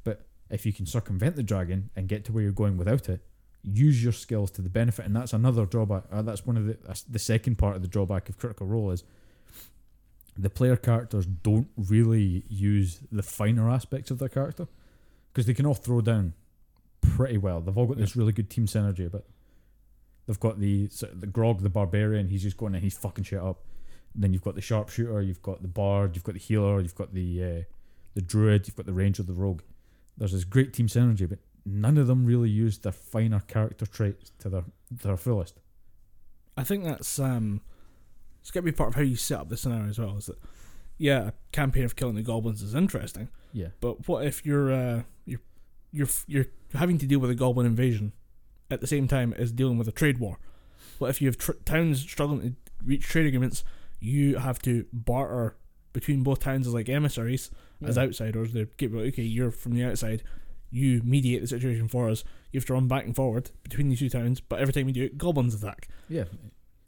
But 0.03 0.26
if 0.49 0.65
you 0.65 0.73
can 0.73 0.86
circumvent 0.86 1.36
the 1.36 1.43
dragon 1.43 1.89
and 1.95 2.07
get 2.07 2.26
to 2.26 2.32
where 2.32 2.43
you're 2.43 2.51
going 2.51 2.78
without 2.78 3.09
it, 3.09 3.21
use 3.63 4.03
your 4.03 4.13
skills 4.13 4.51
to 4.51 4.61
the 4.61 4.69
benefit, 4.69 5.05
and 5.05 5.15
that's 5.15 5.34
another 5.34 5.65
drawback. 5.65 6.03
Uh, 6.11 6.21
that's 6.21 6.45
one 6.45 6.57
of 6.57 6.65
the 6.65 6.78
that's 6.86 7.01
the 7.01 7.19
second 7.19 7.57
part 7.57 7.76
of 7.76 7.82
the 7.82 7.88
drawback 7.88 8.30
of 8.30 8.38
Critical 8.38 8.67
Role 8.67 8.91
is 8.91 9.03
the 10.38 10.49
player 10.49 10.76
characters 10.76 11.26
don't 11.26 11.69
really 11.78 12.43
use 12.49 12.99
the 13.11 13.23
finer 13.23 13.69
aspects 13.69 14.11
of 14.11 14.19
their 14.19 14.30
character 14.30 14.67
because 15.32 15.45
they 15.45 15.53
can 15.53 15.65
all 15.65 15.73
throw 15.73 16.01
down 16.01 16.34
pretty 17.14 17.38
well. 17.38 17.62
They've 17.62 17.78
all 17.78 17.86
got 17.86 17.97
this 17.97 18.16
really 18.16 18.32
good 18.32 18.49
team 18.49 18.66
synergy, 18.66 19.12
but 19.12 19.26
they've 20.26 20.39
got 20.39 20.60
the 20.60 20.89
of 21.03 21.22
the 21.22 21.28
Grog, 21.28 21.62
the 21.62 21.70
barbarian. 21.70 22.28
He's 22.28 22.43
just 22.43 22.58
going 22.58 22.74
and 22.74 22.84
he's 22.84 22.97
fucking 22.97 23.24
shit 23.24 23.39
up. 23.39 23.64
Then 24.14 24.32
you've 24.32 24.43
got 24.43 24.56
the 24.56 24.62
sharpshooter, 24.62 25.22
you've 25.22 25.41
got 25.41 25.62
the 25.62 25.68
bard, 25.68 26.16
you've 26.16 26.24
got 26.24 26.36
the 26.36 26.39
healer, 26.39 26.80
you've 26.80 26.95
got 26.95 27.14
the 27.14 27.43
uh, 27.43 27.62
the 28.14 28.22
druid, 28.22 28.68
you've 28.68 28.76
got 28.76 28.86
the 28.86 28.93
ranger, 28.93 29.24
the 29.24 29.34
rogue. 29.34 29.62
There's 30.18 30.32
this 30.32 30.45
great 30.45 30.74
team 30.74 30.88
synergy, 30.88 31.28
but 31.28 31.39
none 31.66 31.97
of 31.97 32.08
them 32.08 32.26
really 32.26 32.49
use 32.49 32.78
their 32.78 32.91
finer 32.91 33.41
character 33.41 33.86
traits 33.86 34.32
to 34.39 34.49
their 34.49 34.64
their 34.89 35.18
fullest. 35.18 35.60
I 36.58 36.64
think 36.64 36.86
that's 36.86 37.20
um, 37.20 37.62
it's 38.41 38.51
got 38.51 38.62
to 38.62 38.66
be 38.66 38.72
part 38.72 38.89
of 38.89 38.95
how 38.95 39.01
you 39.01 39.16
set 39.16 39.39
up 39.39 39.49
the 39.49 39.58
scenario 39.58 39.89
as 39.89 39.99
well. 39.99 40.18
Is 40.18 40.28
that 40.28 40.38
yeah, 40.97 41.28
a 41.28 41.34
campaign 41.51 41.84
of 41.84 41.95
killing 41.95 42.16
the 42.16 42.22
goblins 42.22 42.62
is 42.62 42.74
interesting, 42.74 43.28
Yeah, 43.51 43.68
but 43.82 44.08
what 44.08 44.26
if 44.26 44.45
you're 44.45 44.72
uh, 44.72 45.01
you're 45.26 45.41
you're 45.91 46.08
you're 46.28 46.45
having 46.76 46.97
to 46.99 47.05
deal 47.07 47.19
with 47.19 47.30
a 47.30 47.36
goblin 47.36 47.65
invasion 47.65 48.13
at 48.71 48.82
the 48.82 48.88
same 48.88 49.07
time 49.07 49.34
as 49.34 49.51
dealing 49.51 49.78
with 49.78 49.88
a 49.88 49.91
trade 49.91 50.17
war? 50.19 50.39
What 50.97 51.09
if 51.09 51.21
you 51.21 51.28
have 51.28 51.38
tr- 51.38 51.51
towns 51.65 51.99
struggling 52.01 52.41
to 52.41 52.55
reach 52.86 53.03
trade 53.03 53.26
agreements? 53.28 53.63
You 53.99 54.38
have 54.38 54.59
to 54.63 54.86
barter 54.93 55.55
between 55.93 56.23
both 56.23 56.39
towns 56.39 56.67
as 56.67 56.73
like 56.73 56.89
emissaries, 56.89 57.49
as 57.84 57.97
outsiders. 57.97 58.53
They 58.53 58.67
get 58.78 58.93
okay, 58.93 59.23
you're 59.23 59.51
from 59.51 59.73
the 59.73 59.84
outside. 59.84 60.23
You 60.71 61.01
mediate 61.03 61.41
the 61.41 61.47
situation 61.47 61.88
for 61.88 62.09
us. 62.09 62.23
You 62.51 62.59
have 62.59 62.65
to 62.65 62.73
run 62.73 62.88
back 62.88 63.05
and 63.05 63.15
forward 63.15 63.51
between 63.63 63.88
these 63.89 63.99
two 63.99 64.09
towns, 64.09 64.41
but 64.41 64.59
every 64.59 64.73
time 64.73 64.88
you 64.88 64.93
do 64.93 65.03
it, 65.03 65.17
goblins 65.17 65.55
attack. 65.55 65.88
yeah. 66.09 66.26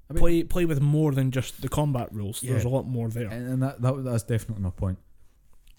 I 0.09 0.13
mean- 0.13 0.21
play 0.21 0.43
play 0.43 0.63
with 0.65 0.79
more 0.81 1.11
than 1.11 1.31
just 1.31 1.61
the 1.61 1.67
combat 1.69 2.07
rules. 2.13 2.39
There's 2.41 2.63
a 2.63 2.69
lot 2.69 2.87
more 2.87 3.09
there. 3.09 3.27
And, 3.27 3.47
and 3.53 3.63
that, 3.63 3.81
that 3.81 4.03
that's 4.05 4.23
definitely 4.23 4.63
my 4.63 4.69
point. 4.69 4.99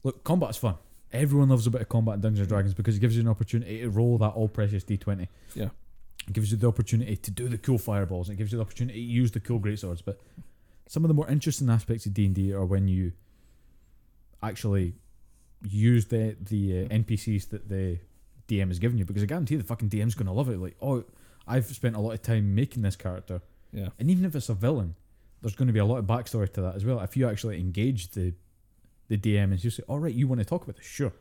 Look, 0.05 0.23
combat's 0.23 0.59
fun. 0.59 0.75
Everyone 1.13 1.49
loves 1.49 1.67
a 1.67 1.71
bit 1.71 1.81
of 1.81 1.89
combat 1.89 2.17
in 2.17 2.21
Dungeons 2.21 2.41
and 2.41 2.49
Dragons 2.49 2.75
because 2.75 2.97
it 2.97 3.01
gives 3.01 3.17
you 3.17 3.23
an 3.23 3.29
opportunity 3.29 3.81
to 3.81 3.89
roll 3.89 4.19
that 4.19 4.29
all 4.29 4.49
precious 4.49 4.85
D 4.85 4.97
twenty. 4.97 5.29
Yeah. 5.55 5.71
It 6.27 6.35
gives 6.35 6.51
you 6.51 6.59
the 6.59 6.69
opportunity 6.69 7.17
to 7.17 7.31
do 7.31 7.49
the 7.49 7.57
cool 7.57 7.79
fireballs. 7.79 8.29
And 8.29 8.37
it 8.37 8.39
gives 8.39 8.53
you 8.53 8.59
the 8.59 8.63
opportunity 8.63 8.99
to 9.01 9.07
use 9.07 9.31
the 9.31 9.41
cool 9.41 9.59
greatswords. 9.59 10.03
But 10.05 10.21
some 10.87 11.05
of 11.05 11.09
the 11.09 11.15
more 11.15 11.29
interesting 11.29 11.71
aspects 11.71 12.05
of 12.05 12.13
D 12.13 12.27
and 12.27 12.35
D 12.35 12.53
are 12.53 12.67
when 12.67 12.89
you 12.89 13.13
actually 14.43 14.95
use 15.67 16.07
the 16.07 16.37
the 16.41 16.85
uh, 16.85 16.89
NPCs 16.89 17.49
that 17.51 17.69
the 17.69 17.99
DM 18.47 18.69
has 18.69 18.79
given 18.79 18.99
you. 18.99 19.07
Because 19.07 19.23
I 19.23 19.27
guarantee 19.27 19.57
the 19.57 19.65
fucking 19.65 19.89
DM's 19.89 20.15
going 20.15 20.27
to 20.27 20.33
love 20.33 20.51
it. 20.51 20.59
Like, 20.59 20.77
oh, 20.83 21.05
I've 21.47 21.67
spent 21.67 21.97
a 21.97 22.01
lot 22.01 22.13
of 22.13 22.23
time 22.23 22.55
making 22.55 22.83
this 22.83 22.97
character. 22.97 23.41
Yeah. 23.73 23.89
And 23.99 24.11
even 24.11 24.25
if 24.27 24.35
it's 24.35 24.51
a 24.51 24.55
villain, 24.55 24.95
there's 25.41 25.55
going 25.55 25.69
to 25.69 25.73
be 25.73 25.79
a 25.79 25.85
lot 25.85 25.99
of 25.99 26.05
backstory 26.05 26.53
to 26.53 26.61
that 26.63 26.75
as 26.75 26.85
well. 26.85 27.01
If 27.01 27.17
you 27.17 27.29
actually 27.29 27.59
engage 27.59 28.11
the 28.11 28.35
the 29.09 29.17
DM 29.17 29.45
and 29.45 29.63
you 29.63 29.71
say, 29.71 29.83
"All 29.89 29.99
right, 29.99 30.15
you 30.15 30.27
want 30.29 30.41
to 30.41 30.45
talk 30.45 30.63
about 30.63 30.77
this?" 30.77 30.87
Sure. 30.87 31.13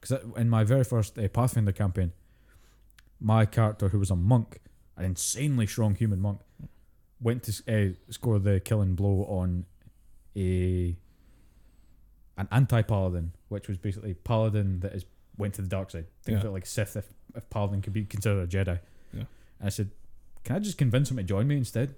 Because 0.00 0.22
in 0.36 0.48
my 0.48 0.64
very 0.64 0.84
first 0.84 1.18
uh, 1.18 1.26
Pathfinder 1.28 1.72
campaign, 1.72 2.12
my 3.20 3.46
character, 3.46 3.88
who 3.88 3.98
was 3.98 4.10
a 4.10 4.16
monk, 4.16 4.60
an 4.96 5.04
insanely 5.04 5.66
strong 5.66 5.94
human 5.94 6.20
monk, 6.20 6.40
went 7.20 7.42
to 7.44 7.52
uh, 7.68 8.12
score 8.12 8.38
the 8.38 8.60
killing 8.60 8.94
blow 8.94 9.24
on 9.24 9.64
a 10.36 10.96
an 12.36 12.48
anti 12.52 12.82
paladin, 12.82 13.32
which 13.48 13.68
was 13.68 13.78
basically 13.78 14.14
paladin 14.14 14.80
that 14.80 14.92
is 14.92 15.04
went 15.38 15.54
to 15.54 15.62
the 15.62 15.68
dark 15.68 15.90
side. 15.90 16.06
Think 16.24 16.38
of 16.38 16.44
it 16.46 16.50
like 16.50 16.66
Sith, 16.66 16.96
if, 16.96 17.06
if 17.34 17.48
paladin 17.50 17.82
could 17.82 17.92
be 17.92 18.04
considered 18.04 18.42
a 18.42 18.46
Jedi. 18.46 18.80
Yeah. 19.12 19.24
And 19.58 19.66
I 19.66 19.68
said, 19.68 19.90
"Can 20.44 20.56
I 20.56 20.58
just 20.58 20.78
convince 20.78 21.10
him 21.10 21.16
to 21.16 21.22
join 21.22 21.48
me 21.48 21.56
instead?" 21.56 21.94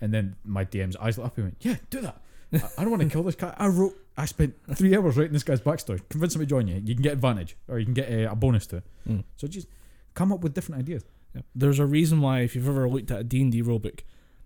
And 0.00 0.12
then 0.12 0.36
my 0.44 0.64
DM's 0.64 0.96
eyes 0.96 1.16
lit 1.18 1.26
up 1.26 1.36
He 1.36 1.42
went, 1.42 1.56
"Yeah, 1.60 1.76
do 1.90 2.00
that. 2.00 2.20
I, 2.52 2.56
I 2.78 2.82
don't 2.82 2.90
want 2.90 3.02
to 3.02 3.08
kill 3.08 3.22
this 3.22 3.36
guy. 3.36 3.54
I 3.56 3.68
wrote. 3.68 3.96
I 4.16 4.26
spent 4.26 4.54
three 4.74 4.96
hours 4.96 5.16
writing 5.16 5.32
this 5.32 5.42
guy's 5.42 5.60
backstory. 5.60 6.00
Convince 6.08 6.34
him 6.36 6.40
to 6.40 6.46
join 6.46 6.68
you. 6.68 6.80
You 6.84 6.94
can 6.94 7.02
get 7.02 7.12
advantage, 7.12 7.56
or 7.68 7.78
you 7.78 7.84
can 7.84 7.94
get 7.94 8.08
a, 8.10 8.30
a 8.30 8.34
bonus 8.36 8.66
to 8.68 8.76
it. 8.76 8.84
Mm. 9.08 9.24
So 9.36 9.48
just 9.48 9.66
come 10.14 10.32
up 10.32 10.40
with 10.40 10.54
different 10.54 10.80
ideas. 10.80 11.04
Yeah. 11.34 11.42
There's 11.54 11.80
a 11.80 11.86
reason 11.86 12.20
why 12.20 12.40
if 12.40 12.54
you've 12.54 12.68
ever 12.68 12.88
looked 12.88 13.10
at 13.10 13.20
a 13.20 13.24
D&D 13.24 13.62
rulebook, 13.62 14.00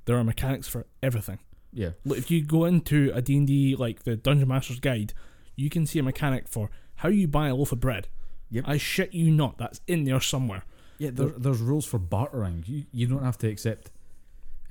there 0.07 0.17
are 0.17 0.25
mechanics 0.25 0.67
for 0.67 0.87
everything. 1.03 1.39
Yeah, 1.71 1.91
Look, 2.07 2.17
if 2.17 2.31
you 2.31 2.43
go 2.43 2.65
into 2.65 3.13
a 3.15 3.21
D&D 3.21 3.77
like 3.77 4.05
the 4.05 4.17
Dungeon 4.17 4.49
Master's 4.49 4.81
Guide, 4.81 5.13
you 5.55 5.69
can 5.69 5.85
see 5.85 5.99
a 5.99 6.03
mechanic 6.03 6.49
for 6.49 6.71
how 6.97 7.11
you 7.11 7.29
buy 7.29 7.49
a 7.49 7.55
loaf 7.55 7.73
of 7.73 7.81
bread. 7.81 8.09
Yep. 8.51 8.65
I 8.67 8.79
shit 8.79 9.13
you 9.13 9.31
not, 9.31 9.59
that's 9.59 9.83
in 9.87 10.05
there 10.05 10.21
somewhere. 10.21 10.63
yeah. 10.97 11.11
There, 11.13 11.29
there's 11.29 11.61
rules 11.61 11.85
for 11.85 11.99
bartering. 11.99 12.65
You 12.67 12.85
you 12.91 13.07
don't 13.07 13.23
have 13.23 13.37
to 13.39 13.49
accept. 13.49 13.91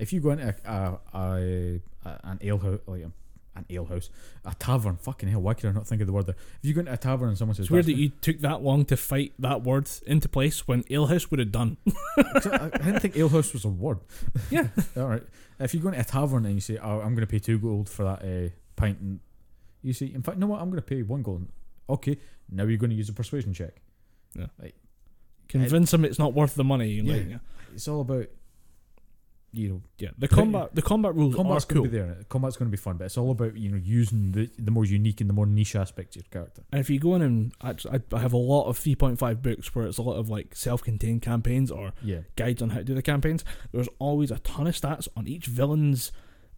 If 0.00 0.12
you 0.12 0.20
go 0.20 0.30
into 0.30 0.52
a, 0.64 0.70
a, 0.72 0.98
a, 1.14 1.80
a 2.04 2.20
an 2.24 2.38
ale 2.40 2.58
house, 2.58 2.80
like 2.86 3.02
a, 3.02 3.12
an 3.58 3.66
ale 3.70 3.84
house, 3.84 4.10
a 4.44 4.54
tavern. 4.54 4.96
Fucking 4.96 5.28
hell, 5.28 5.40
why 5.40 5.54
could 5.54 5.68
I 5.68 5.72
not 5.72 5.86
think 5.86 6.00
of 6.00 6.06
the 6.06 6.12
word 6.12 6.26
there? 6.26 6.36
If 6.62 6.68
you 6.68 6.74
go 6.74 6.80
into 6.80 6.92
a 6.92 6.96
tavern 6.96 7.28
and 7.28 7.38
someone 7.38 7.54
says, 7.54 7.64
It's 7.64 7.70
weird 7.70 7.86
that 7.86 7.96
you 7.96 8.08
took 8.08 8.38
that 8.40 8.62
long 8.62 8.84
to 8.86 8.96
fight 8.96 9.32
that 9.38 9.62
word 9.62 9.88
into 10.06 10.28
place 10.28 10.66
when 10.66 10.84
Alehouse 10.90 11.30
would 11.30 11.40
have 11.40 11.52
done. 11.52 11.76
I 12.16 12.70
I 12.72 12.78
didn't 12.78 13.00
think 13.00 13.16
alehouse 13.16 13.52
was 13.52 13.64
a 13.64 13.68
word. 13.68 13.98
Yeah. 14.50 14.68
All 14.96 15.06
right. 15.08 15.22
If 15.60 15.74
you 15.74 15.80
go 15.80 15.88
into 15.88 16.00
a 16.00 16.04
tavern 16.04 16.46
and 16.46 16.54
you 16.54 16.60
say, 16.60 16.78
"Oh, 16.78 17.00
I'm 17.00 17.14
going 17.14 17.26
to 17.26 17.26
pay 17.26 17.38
two 17.40 17.58
gold 17.58 17.88
for 17.88 18.04
that 18.04 18.22
uh, 18.22 18.50
pint," 18.76 19.00
and 19.00 19.20
you 19.82 19.92
say, 19.92 20.06
"In 20.06 20.22
fact, 20.22 20.36
you 20.36 20.40
know 20.40 20.46
what? 20.46 20.60
I'm 20.60 20.70
going 20.70 20.80
to 20.80 20.86
pay 20.86 21.02
one 21.02 21.22
gold." 21.22 21.46
Okay. 21.90 22.16
Now 22.50 22.64
you're 22.64 22.78
going 22.78 22.90
to 22.90 22.96
use 22.96 23.08
a 23.08 23.12
persuasion 23.12 23.52
check. 23.52 23.80
Yeah. 24.34 24.46
Convince 25.48 25.92
him 25.92 26.04
it's 26.04 26.18
not 26.18 26.34
worth 26.34 26.54
the 26.54 26.64
money. 26.64 26.88
Yeah. 26.90 27.12
like, 27.12 27.28
yeah. 27.28 27.38
It's 27.74 27.88
all 27.88 28.02
about, 28.02 28.26
you 29.52 29.68
know, 29.68 29.82
Yeah, 29.98 30.10
the 30.18 30.28
combat 30.28 30.74
the 30.74 30.82
combat 30.82 31.14
rules 31.14 31.34
combat's 31.34 31.64
are 31.64 31.68
Gonna 31.74 31.82
be 31.88 31.96
there. 31.96 32.18
Combat's 32.28 32.56
going 32.56 32.70
to 32.70 32.76
be 32.76 32.76
fun, 32.80 32.96
but 32.98 33.06
it's 33.06 33.16
all 33.16 33.30
about 33.30 33.56
you 33.56 33.70
know 33.70 33.78
using 33.82 34.32
the 34.32 34.50
the 34.58 34.70
more 34.70 34.84
unique 34.84 35.20
and 35.20 35.28
the 35.30 35.34
more 35.34 35.46
niche 35.46 35.74
aspects 35.74 36.16
of 36.16 36.22
your 36.22 36.30
character. 36.30 36.62
And 36.72 36.80
if 36.80 36.90
you 36.90 36.98
go 36.98 37.14
in 37.14 37.22
and 37.22 37.52
actually, 37.62 37.98
I 38.12 38.16
I 38.16 38.20
have 38.20 38.32
a 38.34 38.36
lot 38.38 38.64
of 38.66 38.78
3.5 38.78 39.42
books 39.42 39.74
where 39.74 39.86
it's 39.86 39.98
a 39.98 40.02
lot 40.02 40.16
of 40.16 40.28
like 40.28 40.54
self-contained 40.54 41.22
campaigns 41.22 41.70
or 41.70 41.92
Yeah. 42.02 42.20
guides 42.36 42.60
on 42.62 42.70
how 42.70 42.78
to 42.78 42.84
do 42.84 42.94
the 42.94 43.02
campaigns. 43.02 43.44
There's 43.72 43.88
always 43.98 44.30
a 44.30 44.38
ton 44.40 44.66
of 44.66 44.74
stats 44.74 45.08
on 45.16 45.26
each 45.26 45.46
villain's 45.46 46.12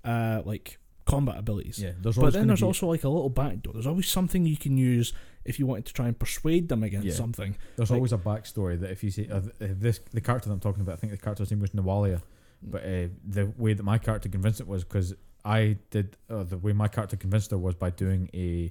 uh 0.05 0.43
like 0.45 0.79
combat 1.05 1.39
abilities. 1.39 1.79
Yeah. 1.83 1.93
There's 2.01 2.17
But 2.17 2.33
then 2.35 2.47
there's 2.47 2.61
be, 2.61 2.67
also 2.67 2.87
like 2.89 3.05
a 3.05 3.09
little 3.09 3.31
backdoor. 3.31 3.73
There's 3.73 3.87
always 3.87 4.09
something 4.09 4.47
you 4.47 4.57
can 4.57 4.77
use 4.77 5.13
if 5.45 5.59
you 5.59 5.67
wanted 5.67 5.87
to 5.87 5.93
try 5.93 6.07
and 6.07 6.17
persuade 6.19 6.69
them 6.69 6.83
against 6.83 7.07
Yeah. 7.07 7.15
something. 7.15 7.57
there's 7.77 7.91
like- 7.91 7.97
always 7.97 8.13
a 8.13 8.19
backstory 8.19 8.79
that 8.81 8.91
if 8.91 9.03
you 9.03 9.11
see 9.11 9.29
uh, 9.29 9.39
uh, 9.39 9.41
this 9.61 10.01
the 10.13 10.21
character 10.21 10.49
that 10.49 10.55
I'm 10.55 10.61
talking 10.61 10.83
about, 10.83 10.93
I 10.95 10.97
think 10.97 11.13
the 11.13 11.19
character's 11.19 11.51
name 11.51 11.61
was 11.61 11.71
Nawalia. 11.71 12.23
But 12.63 12.85
uh, 12.85 13.09
the 13.27 13.53
way 13.57 13.73
that 13.73 13.83
my 13.83 13.99
character 13.99 14.29
convinced 14.29 14.61
it 14.61 14.67
was 14.67 14.85
because 14.85 15.15
I 15.45 15.79
did 15.91 16.17
uh, 16.29 16.43
the 16.43 16.59
way 16.59 16.73
my 16.73 16.89
character 16.89 17.17
convinced 17.17 17.51
her 17.51 17.59
was 17.59 17.75
by 17.75 17.91
doing 17.91 18.29
a, 18.35 18.71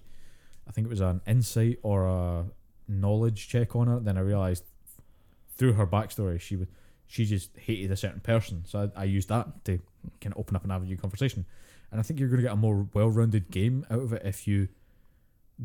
I 0.68 0.72
think 0.72 0.86
it 0.86 0.90
was 0.90 1.02
an 1.02 1.22
insight 1.26 1.80
or 1.82 2.06
a 2.06 2.45
knowledge 2.88 3.48
check 3.48 3.76
on 3.76 3.88
her. 3.88 3.99
Then 3.99 4.18
I 4.18 4.22
realized 4.22 4.64
through 5.57 5.74
her 5.74 5.88
backstory 5.88 6.40
she 6.40 6.56
would 6.56 6.70
she 7.07 7.26
just 7.26 7.57
hated 7.57 7.91
a 7.91 7.98
certain 7.98 8.20
person, 8.20 8.64
so 8.68 8.91
I, 8.95 9.02
I 9.02 9.03
used 9.06 9.30
that 9.30 9.66
to 9.66 9.80
kind 10.22 10.32
of 10.32 10.40
open 10.40 10.56
up 10.56 10.64
an 10.64 10.70
avenue 10.70 10.94
of 10.94 11.02
conversation. 11.02 11.44
And 11.91 11.99
I 11.99 12.03
think 12.03 12.20
you're 12.20 12.30
going 12.30 12.38
to 12.38 12.44
get 12.44 12.53
a 12.53 12.56
more 12.56 12.88
well-rounded 12.94 13.49
game 13.49 13.84
out 13.90 14.02
of 14.02 14.14
it 14.14 14.22
if 14.24 14.48
you 14.48 14.68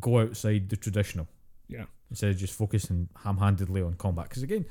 go 0.01 0.20
outside 0.20 0.70
the 0.70 0.76
traditional. 0.76 1.28
Yeah. 1.68 1.84
Instead 2.09 2.30
of 2.30 2.38
just 2.38 2.55
focusing 2.55 3.10
ham-handedly 3.24 3.82
on 3.82 3.92
combat, 3.94 4.30
because 4.30 4.42
again, 4.42 4.64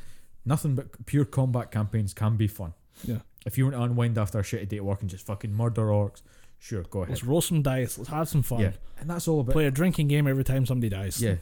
nothing 0.45 0.73
but 0.73 1.05
pure 1.05 1.25
combat 1.25 1.69
campaigns 1.69 2.11
can 2.15 2.37
be 2.37 2.47
fun. 2.47 2.73
Yeah. 3.05 3.19
If 3.45 3.57
you 3.57 3.65
want 3.65 3.75
to 3.75 3.81
unwind 3.81 4.17
after 4.17 4.39
a 4.39 4.43
shitty 4.43 4.69
day 4.69 4.77
at 4.77 4.85
work 4.85 5.01
and 5.01 5.09
just 5.09 5.25
fucking 5.25 5.53
murder 5.53 5.83
orcs, 5.87 6.21
sure, 6.59 6.83
go 6.83 6.99
ahead. 6.99 7.09
Let's 7.09 7.23
roll 7.23 7.41
some 7.41 7.61
dice. 7.61 7.97
Let's 7.97 8.09
have 8.09 8.29
some 8.29 8.41
fun. 8.41 8.61
Yeah, 8.61 8.71
and 8.99 9.09
that's 9.09 9.27
all 9.27 9.41
about 9.41 9.53
Play 9.53 9.65
a 9.65 9.71
drinking 9.71 10.07
game 10.07 10.27
every 10.27 10.43
time 10.43 10.65
somebody 10.65 10.89
dies. 10.89 11.21
yeah. 11.21 11.35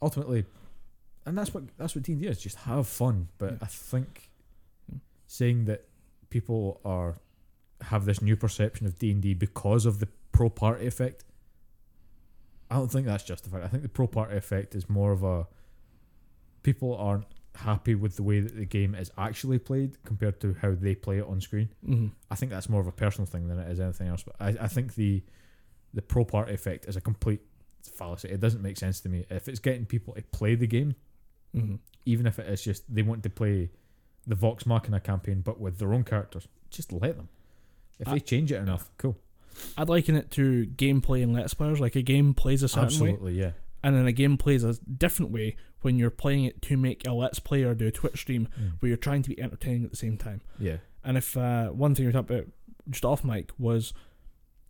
Ultimately, 0.00 0.44
and 1.26 1.36
that's 1.36 1.52
what 1.52 1.64
that's 1.76 1.94
what 1.94 2.04
D 2.04 2.12
and 2.12 2.22
D 2.22 2.28
is. 2.28 2.40
Just 2.40 2.56
have 2.56 2.86
fun. 2.86 3.28
But. 3.38 3.58
I 3.62 3.66
think 3.66 4.30
saying 5.26 5.64
that 5.66 5.84
people 6.30 6.80
are 6.84 7.16
have 7.82 8.04
this 8.04 8.20
new 8.20 8.36
perception 8.36 8.86
of 8.86 8.98
D 8.98 9.10
and 9.10 9.22
D 9.22 9.34
because 9.34 9.86
of 9.86 9.98
the 9.98 10.08
pro 10.32 10.48
party 10.50 10.86
effect, 10.86 11.24
I 12.70 12.76
don't 12.76 12.90
think 12.90 13.06
that's 13.06 13.24
justified. 13.24 13.62
I 13.62 13.68
think 13.68 13.82
the 13.82 13.88
pro 13.88 14.06
party 14.06 14.36
effect 14.36 14.74
is 14.74 14.88
more 14.88 15.12
of 15.12 15.22
a 15.22 15.46
people 16.62 16.94
aren't 16.96 17.24
happy 17.58 17.94
with 17.94 18.16
the 18.16 18.22
way 18.22 18.40
that 18.40 18.54
the 18.56 18.64
game 18.64 18.94
is 18.94 19.10
actually 19.18 19.58
played 19.58 20.02
compared 20.04 20.40
to 20.40 20.54
how 20.62 20.74
they 20.74 20.94
play 20.94 21.18
it 21.18 21.24
on 21.26 21.40
screen. 21.40 21.68
hmm 21.84 22.06
I 22.30 22.34
think 22.36 22.50
that's 22.52 22.68
more 22.68 22.80
of 22.80 22.86
a 22.86 22.92
personal 22.92 23.26
thing 23.26 23.48
than 23.48 23.58
it 23.58 23.70
is 23.70 23.80
anything 23.80 24.08
else. 24.08 24.22
But 24.22 24.36
I, 24.40 24.48
I 24.64 24.68
think 24.68 24.94
the 24.94 25.22
the 25.94 26.02
pro 26.02 26.24
party 26.24 26.54
effect 26.54 26.86
is 26.86 26.96
a 26.96 27.00
complete 27.00 27.40
fallacy. 27.94 28.28
It 28.28 28.40
doesn't 28.40 28.62
make 28.62 28.76
sense 28.76 29.00
to 29.00 29.08
me. 29.08 29.24
If 29.30 29.48
it's 29.48 29.58
getting 29.58 29.86
people 29.86 30.14
to 30.14 30.22
play 30.22 30.54
the 30.54 30.66
game, 30.66 30.94
hmm 31.54 31.76
even 32.06 32.26
if 32.26 32.38
it 32.38 32.48
is 32.48 32.62
just 32.62 32.82
they 32.94 33.02
want 33.02 33.22
to 33.22 33.28
play 33.30 33.70
the 34.26 34.34
Vox 34.34 34.64
Machina 34.64 34.98
campaign 35.00 35.42
but 35.42 35.60
with 35.60 35.78
their 35.78 35.92
own 35.92 36.04
characters, 36.04 36.48
just 36.70 36.92
let 36.92 37.16
them. 37.16 37.28
If 37.98 38.08
I- 38.08 38.12
they 38.14 38.20
change 38.20 38.52
it 38.52 38.56
enough, 38.62 38.90
cool. 38.98 39.16
I'd 39.76 39.88
liken 39.88 40.14
it 40.14 40.30
to 40.32 40.66
gameplay 40.76 41.22
and 41.24 41.32
let's 41.34 41.52
players. 41.54 41.80
Like 41.80 41.96
a 41.96 42.02
game 42.02 42.32
plays 42.34 42.62
a 42.62 42.68
certain 42.68 42.84
way, 43.00 43.10
Absolutely, 43.10 43.32
yeah. 43.40 43.50
and 43.82 43.96
then 43.96 44.06
a 44.06 44.12
game 44.12 44.36
plays 44.38 44.62
a 44.62 44.74
different 44.74 45.32
way 45.32 45.56
when 45.82 45.98
you're 45.98 46.10
playing 46.10 46.44
it 46.44 46.60
to 46.62 46.76
make 46.76 47.06
a 47.06 47.12
let's 47.12 47.38
play 47.38 47.62
or 47.62 47.74
do 47.74 47.86
a 47.86 47.92
Twitch 47.92 48.18
stream 48.20 48.48
where 48.80 48.88
you're 48.88 48.96
trying 48.96 49.22
to 49.22 49.28
be 49.30 49.40
entertaining 49.40 49.84
at 49.84 49.90
the 49.90 49.96
same 49.96 50.16
time. 50.16 50.40
Yeah. 50.58 50.78
And 51.04 51.16
if 51.16 51.36
uh, 51.36 51.68
one 51.68 51.94
thing 51.94 52.04
you 52.06 52.12
talked 52.12 52.30
about 52.30 52.46
just 52.90 53.04
off 53.04 53.22
mic 53.24 53.50
was 53.58 53.92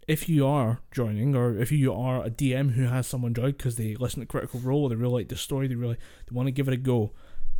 if 0.06 0.28
you 0.28 0.46
are 0.46 0.80
joining 0.90 1.34
or 1.34 1.56
if 1.58 1.70
you 1.72 1.92
are 1.92 2.24
a 2.24 2.30
DM 2.30 2.72
who 2.72 2.84
has 2.84 3.06
someone 3.06 3.34
join 3.34 3.52
because 3.52 3.76
they 3.76 3.94
listen 3.96 4.20
to 4.20 4.26
Critical 4.26 4.60
Role, 4.60 4.88
they 4.88 4.94
really 4.96 5.14
like 5.14 5.28
the 5.28 5.36
story, 5.36 5.66
they 5.68 5.74
really 5.74 5.96
they 6.28 6.34
want 6.34 6.46
to 6.46 6.52
give 6.52 6.68
it 6.68 6.74
a 6.74 6.78
go. 6.78 7.12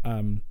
Um, 0.04 0.42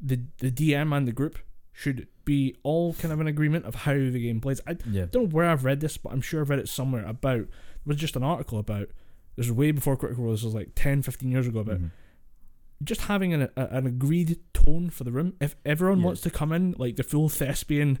the 0.00 0.20
the 0.38 0.50
DM 0.50 0.96
and 0.96 1.06
the 1.08 1.12
group 1.12 1.38
should 1.72 2.06
be 2.24 2.54
all 2.62 2.94
kind 2.94 3.12
of 3.12 3.20
in 3.20 3.26
agreement 3.26 3.64
of 3.66 3.74
how 3.74 3.92
the 3.94 4.22
game 4.22 4.40
plays. 4.40 4.60
I 4.66 4.76
Yeah. 4.88 5.06
don't 5.10 5.24
know 5.24 5.28
where 5.30 5.46
I've 5.50 5.64
read 5.64 5.80
this, 5.80 5.96
but 5.96 6.12
I'm 6.12 6.20
sure 6.20 6.40
I've 6.40 6.50
read 6.50 6.58
it 6.60 6.68
somewhere 6.68 7.04
about. 7.04 7.40
It 7.40 7.48
was 7.86 7.96
just 7.96 8.16
an 8.16 8.22
article 8.22 8.58
about. 8.58 8.88
This 9.36 9.46
was 9.48 9.52
way 9.52 9.72
before 9.72 9.96
Critical 9.96 10.24
Role. 10.24 10.32
This 10.32 10.44
was 10.44 10.54
like 10.54 10.70
10, 10.76 11.02
15 11.02 11.30
years 11.32 11.46
ago 11.48 11.58
about 11.60 11.80
Mhm. 11.80 11.90
Just 12.82 13.02
having 13.02 13.32
an, 13.32 13.42
a, 13.56 13.62
an 13.70 13.86
agreed 13.86 14.38
tone 14.52 14.90
for 14.90 15.04
the 15.04 15.12
room. 15.12 15.34
If 15.40 15.56
everyone 15.64 16.00
Yeah. 16.00 16.06
wants 16.06 16.20
to 16.22 16.30
come 16.30 16.52
in 16.52 16.74
like 16.78 16.96
the 16.96 17.02
full 17.02 17.28
thespian, 17.28 17.98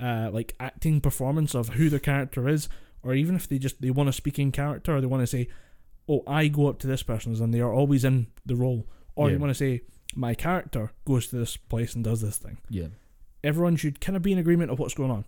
uh, 0.00 0.30
like 0.32 0.54
acting 0.60 1.00
performance 1.00 1.54
of 1.54 1.70
who 1.70 1.88
their 1.90 1.98
character 1.98 2.48
is, 2.48 2.68
or 3.02 3.14
even 3.14 3.34
if 3.34 3.48
they 3.48 3.58
just 3.58 3.80
they 3.82 3.90
want 3.90 4.08
to 4.08 4.12
speak 4.12 4.38
in 4.38 4.52
character 4.52 4.94
or 4.96 5.00
they 5.00 5.06
want 5.06 5.22
to 5.22 5.26
say, 5.26 5.48
"Oh, 6.08 6.22
I 6.26 6.48
go 6.48 6.68
up 6.68 6.78
to 6.80 6.86
this 6.86 7.02
person," 7.02 7.34
and 7.42 7.52
they 7.52 7.60
are 7.60 7.72
always 7.72 8.04
in 8.04 8.28
the 8.46 8.56
role, 8.56 8.86
or 9.16 9.28
Yeah. 9.28 9.34
you 9.34 9.38
want 9.40 9.50
to 9.50 9.54
say, 9.54 9.82
"My 10.14 10.34
character 10.34 10.92
goes 11.04 11.26
to 11.28 11.36
this 11.36 11.56
place 11.56 11.94
and 11.94 12.04
does 12.04 12.20
this 12.20 12.38
thing." 12.38 12.58
Yeah. 12.70 12.88
Everyone 13.44 13.76
should 13.76 14.00
kind 14.00 14.16
of 14.16 14.22
be 14.22 14.32
in 14.32 14.38
agreement 14.38 14.70
of 14.70 14.78
what's 14.78 14.94
going 14.94 15.10
on. 15.10 15.24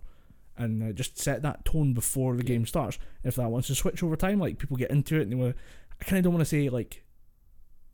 And 0.57 0.81
uh, 0.81 0.93
just 0.93 1.17
set 1.19 1.41
that 1.41 1.65
tone 1.65 1.93
before 1.93 2.37
the 2.37 2.43
game 2.43 2.65
starts. 2.65 2.97
If 3.25 3.35
that 3.35 3.51
wants 3.51 3.67
to 3.67 3.75
switch 3.75 4.01
over 4.01 4.15
time, 4.15 4.39
like 4.39 4.57
people 4.57 4.77
get 4.77 4.89
into 4.89 5.17
it 5.19 5.23
and 5.23 5.31
they 5.33 5.35
want, 5.35 5.57
I 5.99 6.05
kind 6.05 6.17
of 6.17 6.23
don't 6.23 6.33
want 6.33 6.43
to 6.43 6.49
say 6.49 6.69
like 6.69 7.03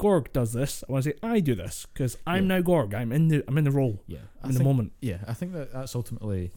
Gorg 0.02 0.34
does 0.34 0.52
this. 0.54 0.84
I 0.88 0.92
want 0.92 1.04
to 1.04 1.12
say 1.12 1.18
I 1.22 1.40
do 1.40 1.54
this 1.54 1.86
because 1.94 2.18
I'm 2.26 2.44
Yeah. 2.50 2.56
now 2.58 2.62
Gorg. 2.62 2.94
I'm 2.96 3.12
in 3.12 3.28
the 3.28 3.44
I'm 3.48 3.58
in 3.58 3.64
the 3.66 3.72
role 3.72 4.02
Yeah. 4.08 4.18
I 4.44 4.50
in 4.50 4.56
the 4.56 4.64
moment. 4.64 4.94
Yeah, 5.00 5.20
I 5.28 5.34
think 5.34 5.54
that 5.54 5.72
that's 5.72 5.96
ultimately 5.96 6.52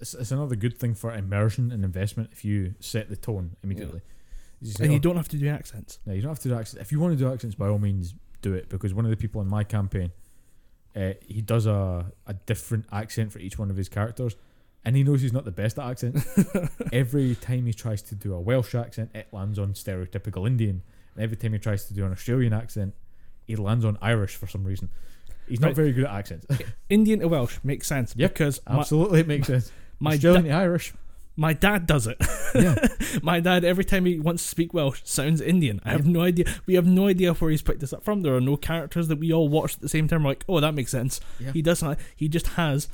it's, 0.00 0.14
it's 0.14 0.32
another 0.32 0.56
good 0.56 0.78
thing 0.78 0.94
for 0.94 1.14
immersion 1.14 1.70
and 1.70 1.84
investment 1.84 2.30
if 2.32 2.44
you 2.46 2.74
set 2.80 3.08
the 3.10 3.16
tone 3.16 3.56
immediately. 3.62 4.00
You 4.62 4.70
say, 4.72 4.84
And 4.84 4.90
"Oh, 4.92 4.94
you 4.94 5.00
don't 5.00 5.16
have 5.16 5.28
to 5.28 5.36
do 5.36 5.48
accents. 5.48 5.98
No, 6.06 6.12
you 6.14 6.22
don't 6.22 6.30
have 6.30 6.38
to 6.40 6.48
do 6.48 6.54
accents. 6.54 6.80
If 6.80 6.92
you 6.92 6.98
want 7.00 7.12
to 7.18 7.22
do 7.24 7.30
accents, 7.32 7.54
by 7.56 7.68
all 7.68 7.78
means, 7.78 8.14
do 8.40 8.54
it. 8.54 8.68
Because 8.70 8.94
one 8.94 9.04
of 9.04 9.10
the 9.10 9.16
people 9.16 9.40
in 9.42 9.48
my 9.48 9.64
campaign, 9.64 10.12
uh, 10.96 11.12
he 11.26 11.42
does 11.42 11.66
a, 11.66 12.06
a 12.26 12.34
different 12.34 12.86
accent 12.90 13.32
for 13.32 13.38
each 13.38 13.58
one 13.58 13.70
of 13.70 13.76
his 13.76 13.88
characters, 13.88 14.34
and 14.84 14.96
he 14.96 15.02
knows 15.04 15.20
he's 15.20 15.32
not 15.32 15.44
the 15.44 15.50
best 15.52 15.78
at 15.78 15.88
accents. 15.90 16.24
every 16.92 17.34
time 17.34 17.66
he 17.66 17.72
tries 17.74 18.02
to 18.02 18.14
do 18.14 18.32
a 18.34 18.40
Welsh 18.40 18.74
accent, 18.74 19.10
it 19.14 19.26
lands 19.32 19.58
on 19.58 19.74
stereotypical 19.74 20.46
Indian. 20.46 20.82
And 21.14 21.24
every 21.24 21.36
time 21.36 21.52
he 21.52 21.58
tries 21.58 21.84
to 21.86 21.94
do 21.94 22.04
an 22.06 22.12
Australian 22.12 22.52
accent, 22.52 22.94
he 23.46 23.56
lands 23.56 23.84
on 23.84 23.98
Irish 24.00 24.36
for 24.36 24.46
some 24.46 24.64
reason. 24.64 24.88
He's 25.48 25.60
not 25.60 25.68
Right. 25.68 25.76
very 25.76 25.92
good 25.92 26.04
at 26.04 26.10
accents. 26.10 26.46
Indian 26.88 27.20
to 27.20 27.28
Welsh 27.28 27.58
makes 27.64 27.86
sense 27.86 28.14
Yep, 28.16 28.32
because 28.32 28.60
my 28.68 28.78
Absolutely, 28.78 29.20
it 29.20 29.26
makes 29.26 29.46
sense. 29.48 29.72
my, 30.00 30.12
Australian 30.14 30.44
da- 30.44 30.48
to 30.50 30.54
Irish. 30.56 30.94
my 31.36 31.52
dad 31.52 31.86
does 31.86 32.06
it. 32.06 32.16
Yeah. 32.54 32.76
my 33.22 33.40
dad 33.40 33.64
every 33.64 33.84
time 33.84 34.04
he 34.06 34.18
wants 34.20 34.42
to 34.44 34.48
speak 34.48 34.72
Welsh 34.72 35.00
sounds 35.04 35.40
Indian. 35.40 35.80
I 35.84 35.90
have 35.90 36.06
no 36.06 36.20
idea. 36.22 36.44
We 36.66 36.74
have 36.74 36.86
no 36.86 37.08
idea 37.08 37.34
where 37.34 37.50
he's 37.50 37.62
picked 37.62 37.80
this 37.80 37.92
up 37.92 38.04
from. 38.04 38.22
There 38.22 38.34
are 38.36 38.40
no 38.40 38.56
characters 38.56 39.08
that 39.08 39.18
we 39.18 39.32
all 39.32 39.48
watched 39.48 39.76
at 39.76 39.82
the 39.82 39.88
same 39.88 40.06
time. 40.08 40.22
We're 40.22 40.30
like, 40.30 40.44
oh, 40.48 40.60
that 40.60 40.74
makes 40.74 40.90
sense. 40.92 41.20
Yeah. 41.40 41.52
He 41.52 41.60
doesn't. 41.62 41.98
He 42.16 42.28
just 42.28 42.46
has 42.48 42.88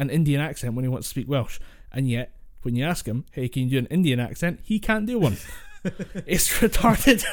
an 0.00 0.10
Indian 0.10 0.40
accent 0.40 0.74
when 0.74 0.84
he 0.84 0.88
wants 0.88 1.06
to 1.06 1.10
speak 1.10 1.28
Welsh, 1.28 1.60
and 1.92 2.08
yet 2.10 2.34
when 2.62 2.74
you 2.74 2.84
ask 2.84 3.06
him, 3.06 3.24
"Hey, 3.32 3.48
can 3.48 3.62
you 3.64 3.70
do 3.70 3.78
an 3.78 3.86
Indian 3.86 4.18
accent?" 4.18 4.60
He 4.64 4.78
can't 4.80 5.06
do 5.06 5.18
one. 5.18 5.36
it's 6.26 6.48
retarded. 6.60 7.24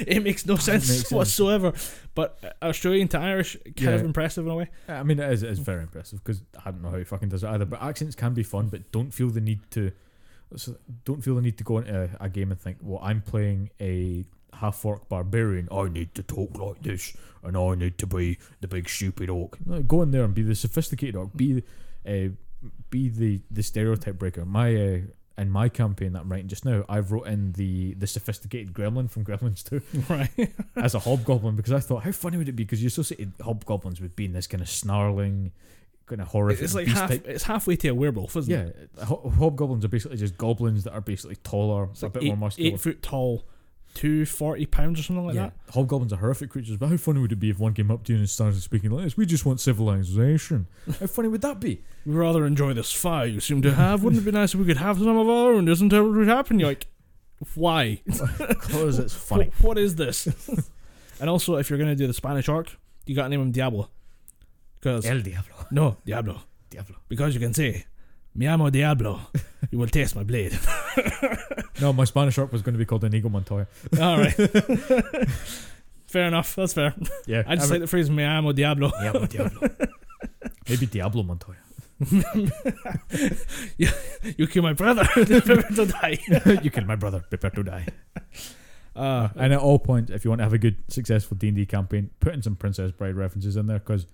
it 0.06 0.22
makes 0.22 0.44
no 0.44 0.56
sense, 0.56 0.88
make 0.88 0.98
sense. 0.98 1.10
whatsoever. 1.10 1.72
But 2.14 2.56
Australian 2.62 3.08
to 3.08 3.18
Irish, 3.18 3.56
kind 3.76 3.94
of 3.94 4.04
impressive 4.04 4.44
in 4.44 4.52
a 4.52 4.56
way. 4.56 4.68
I 4.88 5.02
mean, 5.02 5.18
it 5.18 5.32
is, 5.32 5.42
it 5.42 5.50
is 5.50 5.58
very 5.58 5.82
impressive 5.82 6.22
because 6.22 6.42
I 6.64 6.70
don't 6.70 6.82
know 6.82 6.90
how 6.90 6.98
he 6.98 7.04
fucking 7.04 7.30
does 7.30 7.44
it 7.44 7.48
either. 7.48 7.64
But 7.64 7.82
accents 7.82 8.14
can 8.14 8.34
be 8.34 8.42
fun, 8.42 8.68
but 8.68 8.90
don't 8.92 9.12
feel 9.12 9.30
the 9.30 9.40
need 9.40 9.60
to. 9.72 9.92
Don't 11.04 11.22
feel 11.22 11.34
the 11.34 11.42
need 11.42 11.58
to 11.58 11.64
go 11.64 11.78
into 11.78 12.10
a, 12.20 12.24
a 12.24 12.28
game 12.28 12.50
and 12.50 12.60
think, 12.60 12.78
well, 12.82 13.00
I'm 13.02 13.20
playing 13.20 13.70
a 13.80 14.24
half 14.54 14.84
orc 14.84 15.08
barbarian. 15.08 15.68
I 15.70 15.88
need 15.88 16.14
to 16.14 16.22
talk 16.22 16.58
like 16.58 16.82
this, 16.82 17.16
and 17.42 17.56
I 17.56 17.74
need 17.74 17.98
to 17.98 18.06
be 18.06 18.38
the 18.60 18.68
big 18.68 18.88
stupid 18.88 19.30
orc. 19.30 19.58
No, 19.66 19.82
go 19.82 20.02
in 20.02 20.10
there 20.10 20.24
and 20.24 20.34
be 20.34 20.42
the 20.42 20.54
sophisticated 20.54 21.16
orc. 21.16 21.36
Be, 21.36 21.62
uh, 22.06 22.28
be 22.90 23.08
the 23.08 23.40
the 23.50 23.62
stereotype 23.62 24.18
breaker. 24.18 24.44
My 24.44 24.74
uh, 24.74 24.98
in 25.38 25.50
my 25.50 25.68
campaign 25.68 26.12
that 26.14 26.20
I'm 26.22 26.30
writing 26.32 26.48
just 26.48 26.64
now, 26.64 26.84
I've 26.88 27.12
wrote 27.12 27.26
in 27.26 27.52
the 27.52 27.94
the 27.94 28.06
sophisticated 28.06 28.72
gremlin 28.72 29.10
from 29.10 29.24
Gremlins 29.28 29.62
2 29.64 29.80
Right. 30.08 30.52
as 30.76 30.94
a 30.94 30.98
hobgoblin 30.98 31.56
because 31.56 31.72
I 31.72 31.80
thought 31.80 32.02
how 32.04 32.12
funny 32.12 32.36
would 32.38 32.48
it 32.48 32.52
be 32.56 32.64
because 32.64 32.82
you 32.82 32.88
associated 32.88 33.32
hobgoblins 33.40 34.00
with 34.00 34.16
being 34.16 34.32
this 34.32 34.46
kind 34.46 34.60
of 34.62 34.68
snarling, 34.68 35.52
kind 36.06 36.20
of 36.20 36.28
horrific. 36.28 36.64
it's 36.64 36.74
like 36.74 36.86
half. 36.88 37.08
type. 37.10 37.26
It's 37.28 37.44
halfway 37.44 37.76
to 37.76 37.88
a 37.88 37.94
werewolf, 37.94 38.36
isn't 38.36 38.52
it? 38.52 38.90
Yeah, 38.98 39.04
hobgoblins 39.04 39.84
are 39.84 39.88
basically 39.88 40.16
just 40.16 40.36
goblins 40.38 40.84
that 40.84 40.92
are 40.92 41.00
basically 41.00 41.36
taller, 41.36 41.88
It's 41.92 42.02
a 42.02 42.06
like 42.06 42.14
bit 42.14 42.22
eight, 42.24 42.28
more 42.28 42.36
muscular. 42.36 42.70
eight 42.74 42.80
foot 42.80 43.02
tall, 43.02 43.44
two 43.94 44.24
forty 44.26 44.66
pounds 44.66 45.00
or 45.00 45.02
something 45.02 45.26
like 45.26 45.34
yeah, 45.34 45.50
that. 45.66 45.74
hobgoblins 45.74 46.12
are 46.12 46.16
horrific 46.16 46.50
creatures. 46.50 46.76
But 46.76 46.88
how 46.88 46.96
funny 46.96 47.20
would 47.20 47.32
it 47.32 47.36
be 47.40 47.50
if 47.50 47.58
one 47.58 47.74
came 47.74 47.90
up 47.90 48.04
to 48.04 48.12
you 48.12 48.18
and 48.18 48.28
started 48.30 48.60
speaking 48.62 48.90
like 48.90 49.04
this? 49.04 49.16
We 49.16 49.26
just 49.26 49.44
want 49.46 49.60
civilization. 49.60 50.66
how 51.00 51.06
funny 51.06 51.28
would 51.28 51.40
that 51.42 51.60
be? 51.60 51.82
We 52.06 52.14
rather 52.14 52.46
enjoy 52.46 52.74
this 52.74 52.92
fire 52.92 53.26
you 53.26 53.40
seem 53.40 53.62
to 53.62 53.72
have. 53.74 54.02
Wouldn't 54.04 54.22
it 54.22 54.24
be 54.24 54.30
nice 54.32 54.54
if 54.54 54.60
we 54.60 54.66
could 54.66 54.76
have 54.76 54.98
some 54.98 55.16
of 55.16 55.28
our 55.28 55.52
own? 55.52 55.68
Isn't 55.68 55.88
that 55.88 56.02
what 56.02 56.12
would 56.12 56.28
happen? 56.28 56.58
You're 56.58 56.68
like, 56.70 56.86
why? 57.54 58.00
Because 58.06 58.98
it's 58.98 59.14
funny. 59.28 59.50
Wh- 59.58 59.64
what 59.64 59.78
is 59.78 59.94
this? 59.96 60.26
and 61.20 61.28
also, 61.30 61.56
if 61.56 61.70
you're 61.70 61.78
gonna 61.78 61.94
do 61.96 62.06
the 62.06 62.14
Spanish 62.14 62.48
arc, 62.48 62.76
you 63.06 63.14
gotta 63.14 63.28
name 63.28 63.40
him 63.40 63.50
Diablo. 63.52 63.90
Because 64.80 65.04
El 65.06 65.20
Diablo. 65.22 65.54
no 65.72 65.96
Diablo, 66.04 66.40
Diablo. 66.70 66.96
because 67.08 67.34
you 67.34 67.40
can 67.40 67.52
say, 67.52 67.84
"Mi 68.38 68.46
amo 68.46 68.70
Diablo." 68.70 69.20
You 69.70 69.78
will 69.78 69.88
taste 69.88 70.14
my 70.16 70.24
blade. 70.24 70.58
No, 71.80 71.92
my 71.92 72.04
Spanish 72.04 72.36
orc 72.38 72.50
was 72.52 72.60
going 72.62 72.72
to 72.74 72.78
be 72.78 72.84
called 72.84 73.04
Inigo 73.04 73.28
Montoya. 73.28 73.68
All 74.00 74.18
right. 74.18 74.34
fair 76.08 76.26
enough. 76.26 76.56
That's 76.56 76.72
fair. 76.74 76.92
Yeah, 77.24 77.44
I 77.46 77.54
just 77.54 77.68
I 77.70 77.74
like 77.74 77.80
the 77.82 77.86
phrase 77.86 78.10
"Mi 78.10 78.24
amo 78.24 78.50
Diablo." 78.52 78.90
Diablo, 79.00 79.26
Diablo. 79.26 79.60
Maybe 80.68 80.86
Diablo 80.86 81.22
Montoya. 81.22 81.56
You 83.78 84.46
kill 84.48 84.62
my 84.62 84.72
brother. 84.72 85.04
Prepare 85.04 85.62
to 85.62 85.86
die. 85.86 86.18
you 86.62 86.70
kill 86.70 86.84
my 86.84 86.96
brother. 86.96 87.20
Prepare 87.28 87.50
to 87.50 87.62
die. 87.62 87.86
Uh, 88.96 89.28
And 89.36 89.52
at 89.52 89.60
all 89.60 89.78
points, 89.78 90.10
if 90.10 90.24
you 90.24 90.30
want 90.30 90.40
to 90.40 90.44
have 90.44 90.52
a 90.52 90.58
good, 90.58 90.76
successful 90.88 91.36
D 91.36 91.48
and 91.48 91.56
D 91.56 91.64
campaign, 91.66 92.10
put 92.20 92.34
in 92.34 92.42
some 92.42 92.56
Princess 92.56 92.90
Bride 92.92 93.14
references 93.14 93.56
in 93.56 93.66
there 93.68 93.78
because 93.78 94.06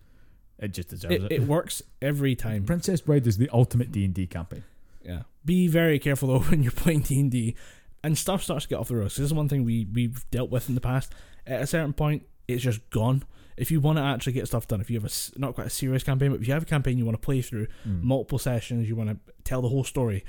it 0.65 0.73
just 0.73 0.89
deserves 0.89 1.15
it, 1.15 1.23
it. 1.25 1.33
it 1.33 1.43
works 1.43 1.83
every 2.03 2.35
time. 2.35 2.65
Princess 2.65 3.01
Bride 3.01 3.27
is 3.27 3.37
the 3.37 3.49
ultimate 3.53 3.93
D 3.93 4.05
and 4.05 4.15
D 4.15 4.27
campaign. 4.27 4.65
Yeah. 5.05 5.23
Be 5.45 5.69
very 5.69 5.99
careful 5.99 6.29
though 6.29 6.39
when 6.51 6.63
you're 6.63 6.73
playing 6.73 7.01
D 7.01 7.21
and 7.21 7.31
D, 7.31 7.55
and 8.03 8.17
stuff 8.19 8.43
starts 8.43 8.65
to 8.65 8.69
get 8.71 8.79
off 8.79 8.89
the 8.89 8.97
rails. 8.97 9.17
This 9.17 9.27
is 9.27 9.35
one 9.35 9.49
thing 9.49 9.65
we 9.65 9.87
we've 9.93 10.29
dealt 10.31 10.51
with 10.51 10.69
in 10.69 10.75
the 10.75 10.81
past. 10.81 11.13
At 11.47 11.63
a 11.63 11.67
certain 11.67 11.93
point, 11.93 12.23
it's 12.49 12.63
just 12.63 12.89
gone. 12.91 13.23
If 13.57 13.71
you 13.71 13.79
want 13.81 13.99
to 13.99 14.03
actually 14.03 14.33
get 14.33 14.49
stuff 14.49 14.67
done, 14.67 14.81
if 14.81 14.91
you 14.91 14.99
have 15.01 15.05
a 15.11 15.39
not 15.39 15.55
quite 15.55 15.69
a 15.69 15.71
serious 15.71 16.03
campaign, 16.03 16.31
but 16.33 16.41
if 16.41 16.49
you 16.49 16.53
have 16.55 16.63
a 16.65 16.67
campaign 16.67 16.99
you 16.99 17.05
want 17.05 17.21
to 17.21 17.25
play 17.25 17.41
through 17.41 17.69
Mm. 17.87 18.03
multiple 18.03 18.39
sessions, 18.39 18.89
you 18.89 18.97
want 18.97 19.11
to 19.11 19.17
tell 19.45 19.63
the 19.63 19.69
whole 19.69 19.85
story, 19.85 20.25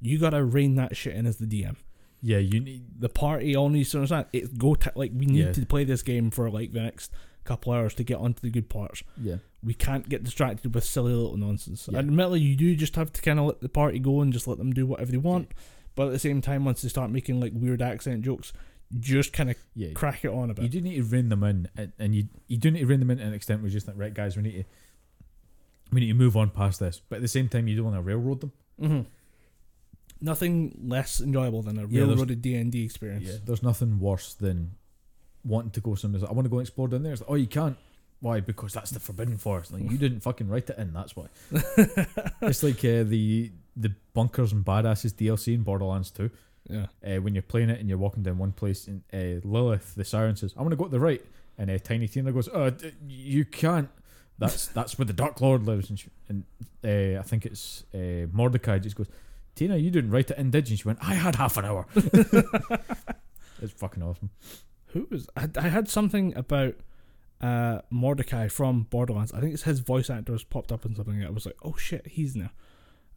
you 0.00 0.18
gotta 0.18 0.44
rein 0.44 0.74
that 0.74 0.96
shit 0.96 1.14
in 1.16 1.24
as 1.26 1.38
the 1.38 1.46
DM. 1.46 1.76
Yeah, 2.20 2.38
you 2.38 2.60
need. 2.60 3.00
The 3.00 3.08
party 3.08 3.54
all 3.56 3.68
needs 3.68 3.90
to 3.92 3.98
understand 3.98 4.26
it. 4.32 4.58
Go 4.58 4.74
t- 4.74 4.90
like 4.96 5.12
we 5.14 5.24
need 5.26 5.46
Yeah. 5.46 5.52
to 5.52 5.64
play 5.66 5.84
this 5.84 6.02
game 6.02 6.30
for 6.30 6.50
like 6.50 6.72
the 6.72 6.80
next 6.82 7.12
couple 7.44 7.72
hours 7.72 7.94
to 7.94 8.04
get 8.04 8.18
onto 8.18 8.40
the 8.40 8.50
good 8.50 8.68
parts. 8.68 9.02
Yeah, 9.16 9.36
We 9.62 9.74
can't 9.74 10.08
get 10.08 10.22
distracted 10.22 10.72
with 10.74 10.84
silly 10.84 11.12
little 11.12 11.36
nonsense. 11.36 11.88
Yeah. 11.90 11.98
Admittedly, 11.98 12.40
you 12.40 12.54
do 12.56 12.76
just 12.76 12.94
have 12.96 13.12
to 13.12 13.20
kind 13.22 13.38
of 13.40 13.46
let 13.46 13.60
the 13.60 13.68
party 13.68 13.98
go 13.98 14.20
and 14.20 14.32
just 14.32 14.46
let 14.46 14.58
them 14.58 14.72
do 14.72 14.86
whatever 14.86 15.10
they 15.10 15.18
want. 15.18 15.50
But 15.96 16.06
at 16.06 16.12
the 16.12 16.18
same 16.20 16.40
time, 16.40 16.64
once 16.64 16.82
they 16.82 16.88
start 16.88 17.10
making 17.10 17.40
like 17.40 17.52
weird 17.54 17.82
accent 17.82 18.22
jokes, 18.22 18.52
just 19.00 19.32
kind 19.32 19.50
of 19.50 19.56
Yeah, 19.74 19.92
crack 19.94 20.24
it 20.24 20.28
on 20.30 20.50
a 20.50 20.54
bit. 20.54 20.62
you 20.62 20.68
do 20.70 20.80
need 20.80 20.96
to 20.96 21.02
rein 21.02 21.28
them 21.28 21.42
in, 21.42 21.68
and, 21.76 21.92
and 21.98 22.14
you 22.14 22.28
you 22.46 22.56
do 22.56 22.70
need 22.70 22.80
to 22.80 22.86
rein 22.86 23.00
them 23.00 23.10
in 23.10 23.18
to 23.18 23.24
an 23.24 23.34
extent 23.34 23.60
where 23.60 23.68
you're 23.68 23.74
just 23.74 23.88
like, 23.88 23.98
right, 23.98 24.14
guys, 24.14 24.36
we 24.36 24.42
need 24.44 24.52
to 24.52 24.64
we 25.92 26.00
need 26.00 26.08
to 26.08 26.14
move 26.14 26.36
on 26.36 26.50
past 26.50 26.78
this. 26.78 27.00
But 27.08 27.16
at 27.16 27.22
the 27.22 27.28
same 27.28 27.48
time, 27.48 27.66
you 27.66 27.74
don't 27.74 27.86
want 27.86 27.96
to 27.96 28.02
railroad 28.02 28.40
them. 28.40 28.52
hmm 28.78 29.00
Nothing 30.20 30.76
less 30.84 31.20
enjoyable 31.20 31.62
than 31.62 31.78
a 31.78 31.86
Yeah, 31.86 32.02
railroaded 32.02 32.42
D 32.42 32.54
and 32.56 32.72
D 32.72 32.84
experience. 32.84 33.24
Yeah, 33.24 33.36
there's 33.44 33.62
nothing 33.62 34.00
worse 34.00 34.34
than 34.34 34.72
wanting 35.44 35.70
to 35.72 35.80
go 35.80 35.94
somewhere. 35.94 36.20
Like, 36.20 36.30
I 36.30 36.32
want 36.34 36.44
to 36.46 36.48
go 36.50 36.58
and 36.58 36.66
explore 36.66 36.88
down 36.88 37.04
there. 37.04 37.12
It's 37.12 37.22
like, 37.22 37.30
oh, 37.30 37.34
you 37.36 37.46
can't. 37.46 37.76
Why? 38.20 38.40
Because 38.40 38.72
that's 38.72 38.90
the 38.90 39.00
forbidden 39.00 39.36
forest. 39.36 39.72
Like 39.72 39.90
you 39.90 39.98
didn't 40.04 40.20
fucking 40.20 40.48
write 40.48 40.68
it 40.70 40.78
in. 40.78 40.92
That's 40.92 41.14
why. 41.14 41.26
it's 42.42 42.62
like 42.62 42.78
uh, 42.84 43.04
the 43.04 43.52
the 43.76 43.92
bunkers 44.12 44.52
and 44.52 44.64
badasses 44.64 45.12
DLC 45.12 45.54
in 45.54 45.62
Borderlands 45.62 46.10
2. 46.10 46.30
Yeah. 46.68 46.86
Uh, 47.06 47.20
when 47.22 47.34
you're 47.34 47.42
playing 47.42 47.70
it 47.70 47.80
and 47.80 47.88
you're 47.88 47.98
walking 47.98 48.22
down 48.22 48.38
one 48.38 48.52
place, 48.52 48.88
and 48.88 49.02
uh, 49.12 49.46
Lilith, 49.46 49.94
the 49.94 50.04
siren 50.04 50.36
says, 50.36 50.52
"I 50.56 50.60
want 50.60 50.72
to 50.72 50.76
go 50.76 50.84
to 50.84 50.90
the 50.90 51.00
right," 51.00 51.24
and 51.56 51.70
uh, 51.70 51.78
Tiny 51.78 52.08
Tina 52.08 52.32
goes, 52.32 52.48
"Oh, 52.52 52.70
d- 52.70 52.92
you 53.08 53.44
can't." 53.44 53.88
That's 54.38 54.66
that's 54.66 54.98
where 54.98 55.06
the 55.06 55.12
Dark 55.12 55.40
Lord 55.40 55.64
lives, 55.64 55.88
and, 55.88 55.98
she, 55.98 56.08
and 56.28 56.44
uh, 56.84 57.20
I 57.20 57.22
think 57.22 57.46
it's 57.46 57.84
uh, 57.94 58.26
Mordecai 58.32 58.78
just 58.80 58.96
goes, 58.96 59.08
"Tina, 59.54 59.76
you 59.76 59.90
didn't 59.90 60.10
write 60.10 60.30
it 60.30 60.36
in, 60.38 60.50
did 60.50 60.68
you?" 60.68 60.74
And 60.74 60.78
she 60.80 60.86
went, 60.88 60.98
"I 61.00 61.14
had 61.14 61.36
half 61.36 61.56
an 61.56 61.64
hour." 61.64 61.86
it's 61.94 63.72
fucking 63.76 64.02
awesome. 64.02 64.30
Who 64.88 65.06
was 65.10 65.26
I, 65.36 65.48
I 65.56 65.68
had 65.68 65.88
something 65.88 66.36
about 66.36 66.74
uh 67.40 67.80
Mordecai 67.90 68.48
from 68.48 68.82
Borderlands. 68.90 69.32
I 69.32 69.40
think 69.40 69.54
it's 69.54 69.62
his 69.62 69.80
voice 69.80 70.10
actor 70.10 70.32
has 70.32 70.42
popped 70.44 70.72
up 70.72 70.84
in 70.84 70.94
something. 70.94 71.24
I 71.24 71.30
was 71.30 71.46
like, 71.46 71.56
oh 71.62 71.76
shit, 71.76 72.06
he's 72.06 72.34
there. 72.34 72.50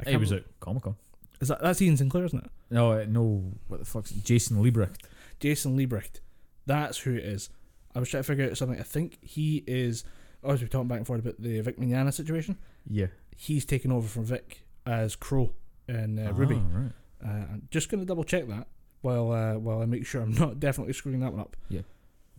I 0.05 0.09
He 0.11 0.17
was 0.17 0.31
at 0.31 0.43
Comic 0.59 0.83
Con. 0.83 0.95
Is 1.39 1.47
that 1.47 1.61
that's 1.61 1.81
Ian 1.81 1.97
Sinclair, 1.97 2.25
isn't 2.25 2.43
it? 2.45 2.51
No, 2.69 2.91
uh, 2.91 3.05
no, 3.07 3.43
what 3.67 3.79
the 3.79 3.85
fuck's 3.85 4.11
Jason 4.11 4.57
Liebrecht? 4.63 4.97
Jason 5.39 5.75
Liebrecht. 5.75 6.19
That's 6.67 6.99
who 6.99 7.15
it 7.15 7.23
is. 7.25 7.49
I 7.95 7.99
was 7.99 8.09
trying 8.09 8.23
to 8.23 8.27
figure 8.27 8.49
out 8.49 8.57
something. 8.57 8.79
I 8.79 8.83
think 8.83 9.17
he 9.21 9.63
is. 9.67 10.03
Oh, 10.43 10.51
as 10.51 10.61
we're 10.61 10.67
talking 10.67 10.87
back 10.87 10.97
and 10.97 11.07
forth 11.07 11.19
about 11.21 11.41
the 11.41 11.59
Vic 11.61 11.77
Mignogna 11.77 12.13
situation, 12.13 12.57
Yeah, 12.87 13.07
he's 13.35 13.65
taken 13.65 13.91
over 13.91 14.07
from 14.07 14.25
Vic 14.25 14.65
as 14.85 15.15
Qrow 15.15 15.51
and 15.87 16.19
uh, 16.19 16.31
RWBY. 16.33 16.61
Ah, 16.63 16.77
right. 16.77 16.91
Uh, 17.23 17.45
I'm 17.53 17.67
just 17.71 17.89
going 17.89 18.01
to 18.01 18.05
double 18.05 18.23
check 18.23 18.47
that 18.47 18.67
while 19.01 19.31
uh, 19.31 19.53
while 19.55 19.81
I 19.81 19.85
make 19.85 20.05
sure 20.05 20.21
I'm 20.21 20.33
not 20.33 20.59
definitely 20.59 20.93
screwing 20.93 21.19
that 21.21 21.31
one 21.31 21.41
up. 21.41 21.57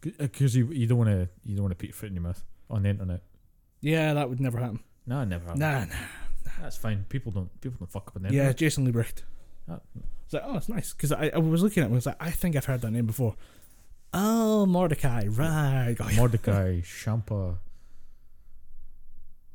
Because 0.02 0.56
you 0.56 0.66
you 0.72 0.86
don't 0.86 0.98
want 0.98 1.10
to 1.10 1.28
you 1.44 1.56
don't 1.56 1.64
want 1.64 1.72
to 1.72 1.76
put 1.76 1.86
your 1.86 1.94
foot 1.94 2.08
in 2.08 2.14
your 2.14 2.22
mouth 2.22 2.42
on 2.68 2.82
the 2.82 2.90
internet. 2.90 3.22
Yeah, 3.80 4.14
that 4.14 4.28
would 4.28 4.40
never 4.40 4.58
happen. 4.58 4.80
No, 5.06 5.24
never. 5.24 5.44
happened. 5.44 5.60
Nah, 5.60 5.80
nah. 5.80 5.84
nah. 5.86 6.60
That's 6.60 6.76
fine. 6.76 7.04
People 7.08 7.32
don't 7.32 7.60
people 7.60 7.76
don't 7.78 7.90
fuck 7.90 8.08
up 8.08 8.16
on 8.16 8.22
the 8.22 8.34
Yeah. 8.34 8.52
Jason 8.52 8.86
Liebrecht. 8.86 9.22
Ah. 9.68 9.80
It's 10.24 10.34
like, 10.34 10.42
oh, 10.44 10.56
it's 10.56 10.68
nice 10.68 10.92
because 10.92 11.12
I, 11.12 11.30
I 11.34 11.38
was 11.38 11.62
looking 11.62 11.82
at 11.82 11.86
him. 11.86 11.92
I 11.92 11.96
was 11.96 12.06
like, 12.06 12.16
I 12.20 12.30
think 12.30 12.56
I've 12.56 12.64
heard 12.64 12.80
that 12.80 12.90
name 12.90 13.06
before. 13.06 13.36
Oh, 14.14 14.66
Mordecai, 14.66 15.26
right? 15.28 15.96
Oh, 16.00 16.08
yeah. 16.10 16.16
Mordecai, 16.16 16.80
Shampa, 16.80 17.58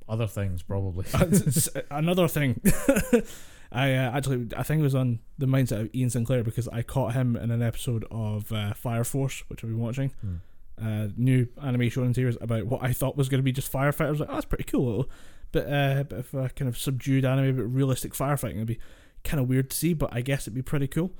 other 0.07 0.27
things 0.27 0.63
probably. 0.63 1.05
It's 1.13 1.69
another 1.91 2.27
thing. 2.27 2.61
I 3.71 3.93
uh, 3.93 4.11
actually, 4.15 4.47
I 4.55 4.63
think 4.63 4.79
it 4.79 4.83
was 4.83 4.95
on 4.95 5.19
the 5.37 5.45
mindset 5.45 5.81
of 5.81 5.95
Ian 5.95 6.09
Sinclair 6.09 6.43
because 6.43 6.67
I 6.69 6.81
caught 6.81 7.13
him 7.13 7.35
in 7.35 7.51
an 7.51 7.61
episode 7.61 8.05
of 8.09 8.51
uh, 8.51 8.73
Fire 8.73 9.03
Force, 9.03 9.43
which 9.47 9.63
I've 9.63 9.69
been 9.69 9.79
watching. 9.79 10.11
Hmm. 10.21 10.35
Uh, 10.79 11.07
new 11.17 11.47
anime 11.61 11.89
show 11.89 12.03
in 12.03 12.13
series 12.13 12.37
about 12.39 12.67
what 12.67 12.83
I 12.83 12.93
thought 12.93 13.17
was 13.17 13.29
going 13.29 13.39
to 13.39 13.43
be 13.43 13.51
just 13.51 13.71
firefighters. 13.71 14.07
I 14.07 14.11
was 14.11 14.19
like, 14.19 14.29
oh, 14.29 14.33
that's 14.33 14.45
pretty 14.45 14.63
cool. 14.65 15.09
Bit, 15.51 15.67
uh, 15.67 16.03
bit 16.03 16.19
of 16.19 16.35
uh, 16.35 16.47
kind 16.49 16.69
of 16.69 16.77
subdued 16.77 17.25
anime, 17.25 17.55
but 17.55 17.63
realistic 17.63 18.13
firefighting. 18.13 18.55
It'd 18.55 18.67
be 18.67 18.79
kind 19.23 19.41
of 19.41 19.49
weird 19.49 19.71
to 19.71 19.75
see, 19.75 19.93
but 19.93 20.09
I 20.13 20.21
guess 20.21 20.43
it'd 20.43 20.53
be 20.53 20.61
pretty 20.61 20.87
cool. 20.87 21.11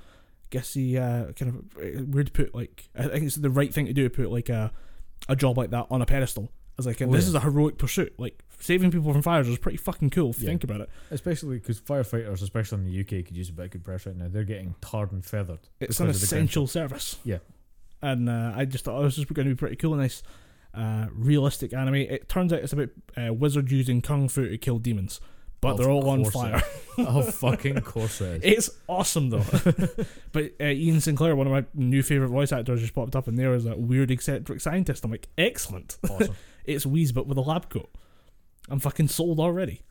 Guess 0.50 0.76
he 0.76 0.98
uh, 0.98 1.32
kind 1.34 1.50
of 1.50 1.84
uh, 1.84 2.04
weird 2.06 2.28
to 2.28 2.32
put 2.32 2.56
like 2.56 2.88
I 2.96 3.08
think 3.08 3.26
it's 3.26 3.36
the 3.36 3.50
right 3.50 3.74
thing 3.74 3.86
to 3.88 3.94
do 3.94 4.04
to 4.04 4.10
put 4.10 4.32
like 4.32 4.48
a 4.48 4.72
a 5.28 5.36
job 5.36 5.58
like 5.58 5.72
that 5.72 5.88
on 5.90 6.02
a 6.02 6.06
pedestal. 6.06 6.52
As 6.80 6.86
like, 6.86 7.02
Oh, 7.02 7.08
this 7.12 7.24
yeah. 7.26 7.30
is 7.30 7.36
a 7.36 7.40
heroic 7.40 7.78
pursuit. 7.78 8.14
Like 8.20 8.44
saving 8.60 8.92
people 8.92 9.12
from 9.12 9.22
fires 9.22 9.48
is 9.48 9.58
pretty 9.58 9.78
fucking 9.78 10.12
cool 10.12 10.30
if 10.32 10.40
you 10.40 10.46
Yeah. 10.46 10.52
think 10.52 10.64
about 10.64 10.82
it. 10.82 10.90
especially 11.12 11.58
because 11.58 11.80
firefighters, 11.82 12.42
especially 12.44 12.80
in 12.80 12.86
the 12.86 13.00
UK, 13.00 13.26
could 13.26 13.36
use 13.38 13.50
a 13.50 13.54
bit 13.54 13.66
of 13.66 13.72
good 13.72 13.84
press 13.84 14.06
right 14.06 14.16
now. 14.16 14.28
They're 14.30 14.44
getting 14.44 14.76
tarred 14.82 15.12
and 15.12 15.26
feathered. 15.26 15.60
It's 15.80 16.00
an 16.00 16.08
essential 16.10 16.68
service. 16.68 17.18
Yeah. 17.24 17.40
And 18.02 18.30
uh, 18.30 18.54
I 18.56 18.66
just 18.66 18.86
thought 18.86 19.00
oh, 19.00 19.04
this 19.04 19.18
was 19.18 19.26
going 19.26 19.48
to 19.48 19.54
be 19.56 19.58
pretty 19.58 19.76
cool, 19.76 19.96
nice, 19.96 20.22
uh, 20.76 21.08
realistic 21.12 21.74
anime. 21.74 21.96
It 21.96 22.30
turns 22.30 22.54
out 22.54 22.60
it's 22.60 22.74
about 22.74 22.90
uh, 23.16 23.34
wizards 23.34 23.72
using 23.72 24.02
kung 24.02 24.30
fu 24.30 24.48
to 24.48 24.58
kill 24.60 24.78
demons, 24.78 25.20
but 25.62 25.72
Of 25.72 25.78
they're 25.80 25.90
all 25.90 26.08
on 26.10 26.24
fire. 26.26 26.62
oh 27.00 27.24
fucking 27.24 27.82
course 27.82 28.22
it 28.22 28.44
is. 28.44 28.54
It's 28.58 28.70
awesome 28.88 29.32
though. 29.32 29.44
but 30.32 30.52
uh, 30.62 30.66
Ian 30.66 31.02
Sinclair, 31.02 31.36
one 31.36 31.48
of 31.48 31.54
my 31.54 31.66
new 31.74 32.04
favorite 32.04 32.30
voice 32.30 32.52
actors, 32.52 32.82
just 32.82 32.94
popped 32.94 33.16
up, 33.16 33.28
and 33.28 33.36
there 33.38 33.56
is 33.56 33.66
a 33.66 33.76
weird 33.76 34.12
eccentric 34.12 34.62
scientist. 34.62 35.04
I'm 35.04 35.10
like, 35.10 35.28
excellent. 35.38 35.98
awesome. 36.08 36.36
It's 36.68 36.86
Whis, 36.86 37.12
but 37.12 37.26
with 37.28 37.38
a 37.38 37.42
lab 37.42 37.70
coat. 37.70 37.90
I'm 38.70 38.80
fucking 38.80 39.08
sold 39.08 39.40
already. 39.40 39.82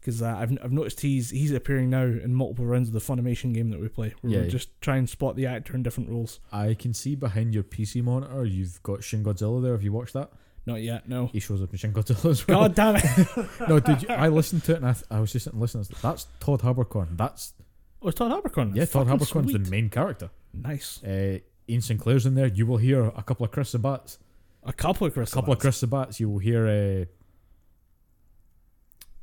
Because 0.00 0.20
uh, 0.20 0.34
I've, 0.36 0.58
I've 0.64 0.72
noticed 0.72 1.00
he's 1.02 1.30
he's 1.30 1.52
appearing 1.52 1.90
now 1.90 2.02
in 2.02 2.34
multiple 2.34 2.64
rounds 2.66 2.88
of 2.88 2.94
the 2.94 2.98
Funimation 3.00 3.54
game 3.54 3.70
that 3.70 3.80
we 3.80 3.86
play, 3.88 4.14
where 4.20 4.32
Yeah. 4.32 4.40
we 4.42 4.48
just 4.48 4.68
try 4.80 4.96
and 4.96 5.08
spot 5.08 5.36
the 5.36 5.46
actor 5.46 5.76
in 5.76 5.84
different 5.84 6.10
roles. 6.10 6.40
I 6.50 6.74
can 6.74 6.92
see 6.92 7.14
behind 7.14 7.54
your 7.54 7.62
PC 7.62 8.02
monitor 8.02 8.44
you've 8.44 8.82
got 8.82 9.04
Shin 9.04 9.22
Godzilla 9.22 9.62
there. 9.62 9.72
Have 9.72 9.84
you 9.84 9.92
watched 9.92 10.14
that? 10.14 10.32
Not 10.66 10.82
yet, 10.82 11.08
no. 11.08 11.26
He 11.26 11.38
shows 11.40 11.62
up 11.62 11.70
in 11.72 11.78
Shin 11.78 11.92
Godzilla 11.92 12.30
as 12.30 12.48
well. 12.48 12.60
God 12.62 12.74
damn 12.74 12.96
it! 12.96 13.48
no, 13.68 13.78
did 13.78 14.02
you? 14.02 14.08
I 14.08 14.26
listened 14.28 14.64
to 14.64 14.72
it 14.72 14.76
and 14.78 14.86
I, 14.88 14.92
th- 14.94 15.04
I 15.10 15.20
was 15.20 15.30
just 15.30 15.44
sitting 15.44 15.60
listening. 15.60 15.84
Like, 15.92 16.02
That's 16.02 16.26
Todd 16.40 16.60
Haberkorn. 16.62 17.16
That's 17.16 17.52
Oh, 18.00 18.08
it's 18.08 18.18
Todd 18.18 18.32
Haberkorn. 18.32 18.74
yeah, 18.74 18.84
Todd 18.86 19.06
Haberkorn's 19.06 19.50
sweet. 19.52 19.62
the 19.64 19.70
main 19.70 19.88
character. 19.88 20.30
Nice. 20.52 21.00
Uh, 21.04 21.38
Ian 21.68 21.80
Sinclair's 21.80 22.26
in 22.26 22.34
there. 22.34 22.48
You 22.48 22.66
will 22.66 22.78
hear 22.78 23.04
a 23.04 23.22
couple 23.22 23.44
of 23.46 23.52
Chris 23.52 23.70
Sabat's. 23.70 24.18
A 24.64 24.72
couple 24.72 25.06
of 25.06 25.14
Chris. 25.14 25.30
A 25.30 25.34
couple 25.34 25.52
of 25.52 25.58
Sabat's. 25.58 25.62
Chris 25.62 25.76
Sabat's. 25.78 26.20
You 26.20 26.28
will 26.30 26.38
hear 26.38 26.66
uh, 26.66 27.04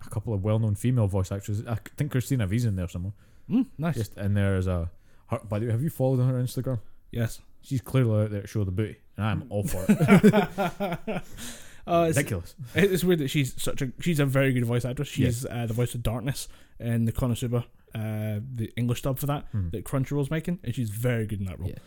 a 0.05 0.09
couple 0.09 0.33
of 0.33 0.43
well-known 0.43 0.75
female 0.75 1.07
voice 1.07 1.31
actors. 1.31 1.65
I 1.67 1.77
think 1.97 2.11
Christina 2.11 2.47
Vee's 2.47 2.65
in 2.65 2.75
there 2.75 2.87
somewhere. 2.87 3.13
Mm, 3.49 3.67
nice. 3.77 3.95
Just 3.95 4.17
in 4.17 4.33
there 4.33 4.55
as 4.55 4.67
a. 4.67 4.89
Her, 5.27 5.39
by 5.47 5.59
the 5.59 5.67
way, 5.67 5.71
have 5.71 5.81
you 5.83 5.89
followed 5.89 6.17
her 6.23 6.37
on 6.37 6.45
Instagram? 6.45 6.79
yes. 7.11 7.39
She's 7.61 7.81
clearly 7.81 8.23
out 8.23 8.31
there 8.31 8.41
to 8.43 8.47
show 8.47 8.63
the 8.63 8.71
booty, 8.71 8.95
and 9.17 9.25
I'm 9.25 9.43
all 9.49 9.63
for 9.67 9.85
it. 9.89 11.21
Uh, 11.87 12.05
it's, 12.07 12.17
Ridiculous. 12.17 12.53
it's 12.75 13.03
weird 13.03 13.17
that 13.19 13.29
she's 13.29 13.59
such 13.59 13.81
a 13.81 13.91
she's 13.99 14.19
a 14.19 14.25
very 14.25 14.53
good 14.53 14.63
voice 14.63 14.85
actress. 14.85 15.07
She's 15.07 15.43
uh, 15.43 15.65
the 15.65 15.73
voice 15.73 15.95
of 15.95 16.03
Darkness 16.03 16.47
in 16.79 17.05
the 17.05 17.11
Konosuba, 17.11 17.63
uh, 17.95 18.41
the 18.53 18.71
English 18.77 19.01
dub 19.01 19.17
for 19.17 19.25
that 19.25 19.47
Hmm. 19.51 19.69
that 19.69 19.85
Crunchyroll's 19.85 20.29
making, 20.29 20.59
and 20.63 20.75
she's 20.75 20.91
very 20.91 21.25
good 21.25 21.39
in 21.39 21.47
that 21.47 21.59
role. 21.59 21.69
Yeah. 21.69 21.79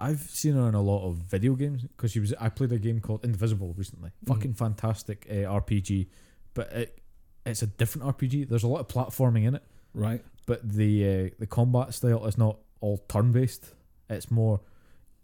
I've 0.00 0.20
seen 0.22 0.54
her 0.54 0.66
in 0.68 0.74
a 0.74 0.80
lot 0.82 1.06
of 1.08 1.16
video 1.16 1.54
games 1.54 1.82
because 1.82 2.12
she 2.12 2.20
was. 2.20 2.32
I 2.40 2.48
played 2.48 2.72
a 2.72 2.78
game 2.78 3.00
called 3.00 3.22
Indivisible 3.24 3.74
recently. 3.76 4.10
Mhm. 4.24 4.28
Fucking 4.34 4.54
fantastic 4.54 5.26
uh, 5.30 5.34
RPG, 5.60 6.08
but 6.54 6.72
it 6.72 6.98
it's 7.46 7.62
a 7.62 7.66
different 7.66 8.06
RPG. 8.16 8.48
There's 8.48 8.62
a 8.64 8.68
lot 8.68 8.80
of 8.80 8.88
platforming 8.88 9.44
in 9.44 9.54
it, 9.56 9.62
Right. 9.94 10.24
but 10.46 10.66
the 10.68 11.04
uh, 11.26 11.30
the 11.38 11.46
combat 11.46 11.92
style 11.94 12.24
is 12.26 12.38
not 12.38 12.58
all 12.80 12.98
turn 13.08 13.32
based. 13.32 13.74
It's 14.08 14.30
more 14.30 14.60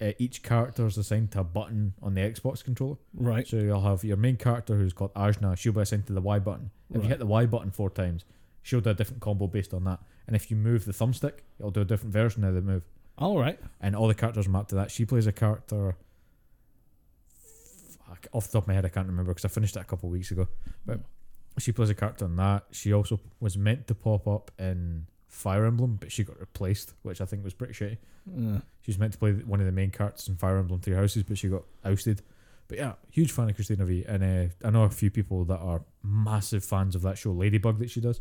uh, 0.00 0.12
each 0.18 0.42
character 0.42 0.86
is 0.86 0.98
assigned 0.98 1.30
to 1.32 1.40
a 1.40 1.44
button 1.44 1.94
on 2.02 2.12
the 2.12 2.20
Xbox 2.20 2.62
controller. 2.62 2.96
Right. 3.14 3.46
So 3.48 3.56
you'll 3.56 3.80
have 3.80 4.04
your 4.04 4.18
main 4.18 4.36
character 4.36 4.76
who's 4.76 4.92
called 4.92 5.14
Ajna. 5.14 5.56
She'll 5.56 5.72
be 5.72 5.80
assigned 5.80 6.06
to 6.08 6.12
the 6.12 6.20
Y 6.20 6.38
button. 6.38 6.70
If 6.90 6.96
Right. 6.96 7.02
you 7.04 7.08
hit 7.08 7.18
the 7.18 7.24
Y 7.26 7.46
button 7.46 7.70
four 7.70 7.88
times, 7.88 8.26
she'll 8.60 8.82
do 8.82 8.90
a 8.90 8.94
different 8.94 9.22
combo 9.22 9.46
based 9.46 9.72
on 9.72 9.84
that. 9.84 10.00
And 10.26 10.36
if 10.36 10.50
you 10.50 10.56
move 10.58 10.84
the 10.84 10.92
thumbstick, 10.92 11.38
it'll 11.58 11.70
do 11.70 11.80
a 11.80 11.84
different 11.86 12.12
version 12.12 12.44
of 12.44 12.54
the 12.54 12.60
move 12.60 12.84
All 13.18 13.38
right. 13.38 13.58
and 13.80 13.96
all 13.96 14.08
the 14.08 14.14
characters 14.14 14.48
mapped 14.48 14.70
to 14.70 14.74
that. 14.76 14.90
She 14.90 15.04
plays 15.04 15.26
a 15.26 15.32
character. 15.32 15.96
Fuck, 18.06 18.26
off 18.32 18.46
the 18.46 18.52
top 18.52 18.64
of 18.64 18.68
my 18.68 18.74
head, 18.74 18.84
I 18.84 18.88
can't 18.88 19.06
remember 19.06 19.32
because 19.32 19.44
I 19.44 19.48
finished 19.48 19.76
it 19.76 19.80
a 19.80 19.84
couple 19.84 20.08
of 20.08 20.12
weeks 20.12 20.30
ago. 20.30 20.48
But 20.84 21.00
she 21.58 21.72
plays 21.72 21.90
a 21.90 21.94
character 21.94 22.24
in 22.26 22.36
that. 22.36 22.64
She 22.72 22.92
also 22.92 23.18
was 23.40 23.56
meant 23.56 23.86
to 23.88 23.94
pop 23.94 24.26
up 24.28 24.50
in 24.58 25.06
Fire 25.28 25.64
Emblem, 25.66 25.96
but 26.00 26.12
she 26.12 26.24
got 26.24 26.38
replaced, 26.38 26.94
which 27.02 27.20
I 27.20 27.24
think 27.24 27.42
was 27.44 27.54
pretty 27.54 27.72
shitty. 27.72 27.96
Uh, 28.56 28.60
She 28.82 28.90
was 28.90 28.98
meant 28.98 29.12
to 29.12 29.18
play 29.18 29.32
one 29.32 29.60
of 29.60 29.66
the 29.66 29.72
main 29.72 29.90
characters 29.90 30.28
in 30.28 30.36
Fire 30.36 30.58
Emblem 30.58 30.80
Three 30.80 30.94
Houses, 30.94 31.22
but 31.24 31.38
she 31.38 31.48
got 31.48 31.62
ousted. 31.84 32.22
But 32.68 32.78
yeah, 32.78 32.94
huge 33.10 33.30
fan 33.32 33.48
of 33.48 33.54
Christina 33.54 33.84
Vee, 33.84 34.04
and 34.06 34.22
uh, 34.24 34.66
I 34.66 34.70
know 34.70 34.82
a 34.84 34.90
few 34.90 35.10
people 35.10 35.44
that 35.46 35.58
are 35.58 35.82
massive 36.02 36.64
fans 36.64 36.94
of 36.96 37.02
that 37.02 37.16
show 37.16 37.30
Ladybug 37.32 37.78
that 37.78 37.90
she 37.90 38.00
does. 38.00 38.20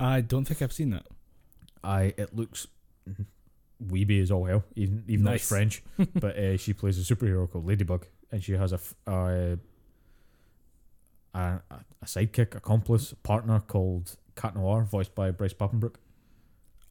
I 0.00 0.20
don't 0.20 0.44
think 0.44 0.62
I've 0.62 0.72
seen 0.72 0.90
that. 0.90 1.06
I 1.82 2.14
it 2.16 2.34
looks 2.36 2.68
weeby 3.84 4.22
as 4.22 4.30
all 4.30 4.44
hell, 4.44 4.64
even 4.76 5.04
even 5.08 5.24
though 5.24 5.32
it's 5.32 5.48
French. 5.48 5.82
but 6.14 6.36
uh, 6.36 6.56
she 6.56 6.72
plays 6.72 6.98
a 6.98 7.14
superhero 7.14 7.50
called 7.50 7.66
Ladybug, 7.66 8.06
and 8.32 8.42
she 8.42 8.52
has 8.52 8.72
a 8.72 8.80
a 9.06 9.58
sidekick, 12.04 12.54
accomplice, 12.54 13.14
partner 13.22 13.60
called 13.60 14.16
Cat 14.36 14.54
Noir, 14.54 14.84
voiced 14.84 15.14
by 15.14 15.30
Bryce 15.30 15.54
Papenbrook. 15.54 15.94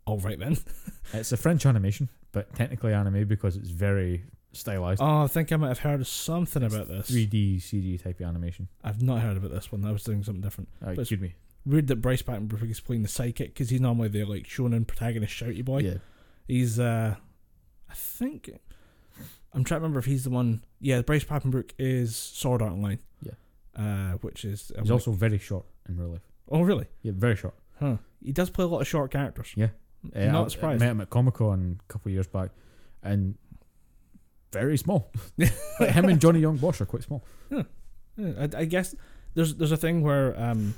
All 0.06 0.20
right 0.20 0.40
then. 0.40 0.58
It's 1.14 1.32
a 1.32 1.38
French 1.38 1.66
animation, 1.66 2.10
but 2.34 2.54
technically 2.54 2.94
anime 2.94 3.30
because 3.30 3.56
it's 3.56 3.70
very 3.70 4.26
stylized. 4.52 5.02
Oh, 5.02 5.24
I 5.24 5.28
think 5.28 5.54
I 5.54 5.56
might 5.56 5.70
have 5.70 5.80
heard 5.80 6.06
something 6.06 6.64
about 6.64 6.90
this. 6.90 7.10
3D 7.10 7.62
CG 7.62 8.04
type 8.04 8.20
of 8.20 8.26
animation. 8.26 8.68
I've 8.84 9.02
not 9.02 9.22
heard 9.22 9.38
about 9.38 9.52
this 9.52 9.72
one. 9.72 9.86
I 9.86 9.94
was 9.94 10.04
doing 10.04 10.22
something 10.26 10.42
different. 10.42 10.68
Uh, 10.86 10.92
excuse 10.92 11.22
me. 11.22 11.36
Weird 11.66 11.88
that 11.88 11.98
Bryce 11.98 12.22
Papenbrook 12.24 12.70
is 12.70 12.82
playing 12.82 13.04
the 13.04 13.08
sidekick 13.08 13.54
because 13.54 13.70
he's 13.70 13.80
normally 13.80 14.10
the 14.10 14.26
like 14.26 14.44
shonen 14.48 14.86
protagonist 14.86 15.34
shouty 15.34 15.64
boy. 15.64 15.80
Yeah. 15.80 15.94
He's 16.48 16.80
uh, 16.80 17.16
I 17.90 17.94
think 17.94 18.50
I'm 19.54 19.64
trying 19.64 19.80
to 19.80 19.82
remember 19.84 20.00
if 20.00 20.06
he's 20.06 20.24
the 20.24 20.30
one. 20.30 20.64
Yeah, 20.80 21.02
Bryce 21.02 21.24
Papenbrook 21.26 21.72
is 21.78 22.16
Sword 22.16 22.62
Art 22.62 22.72
Online. 22.74 23.00
Yeah. 23.22 23.32
Uh, 23.76 24.12
which 24.22 24.46
is 24.46 24.72
I'm 24.76 24.84
He's 24.84 24.92
like, 24.92 24.96
also 24.96 25.12
very 25.12 25.38
short 25.38 25.66
in 25.88 25.98
real 25.98 26.10
life. 26.10 26.22
oh 26.50 26.62
really? 26.62 26.86
Yeah, 27.02 27.12
very 27.16 27.36
short. 27.36 27.56
Huh. 27.80 27.98
He 28.24 28.32
does 28.32 28.50
play 28.50 28.66
a 28.66 28.68
lot 28.68 28.80
of 28.82 28.88
short 28.88 29.12
characters. 29.12 29.54
Yeah. 29.56 29.70
Uh, 30.16 30.26
Not 30.26 30.52
surprised. 30.52 30.82
I 30.82 30.86
met 30.86 30.92
him 30.92 31.02
at 31.02 31.10
Comic 31.10 31.36
Con 31.36 31.80
a 31.80 31.92
couple 31.92 32.10
of 32.10 32.14
years 32.14 32.28
back, 32.28 32.50
and 33.04 33.36
very 34.54 34.78
small. 34.78 35.12
like 35.38 35.90
him 35.90 36.06
and 36.06 36.20
Johnny 36.22 36.40
Young 36.40 36.58
Bosch 36.58 36.80
are 36.82 36.86
quite 36.86 37.04
small. 37.04 37.24
Yeah, 37.50 37.64
I, 38.18 38.50
I 38.62 38.66
guess 38.66 38.96
there's 39.34 39.56
there's 39.56 39.72
a 39.72 39.78
thing 39.78 40.02
where 40.02 40.40
um 40.40 40.74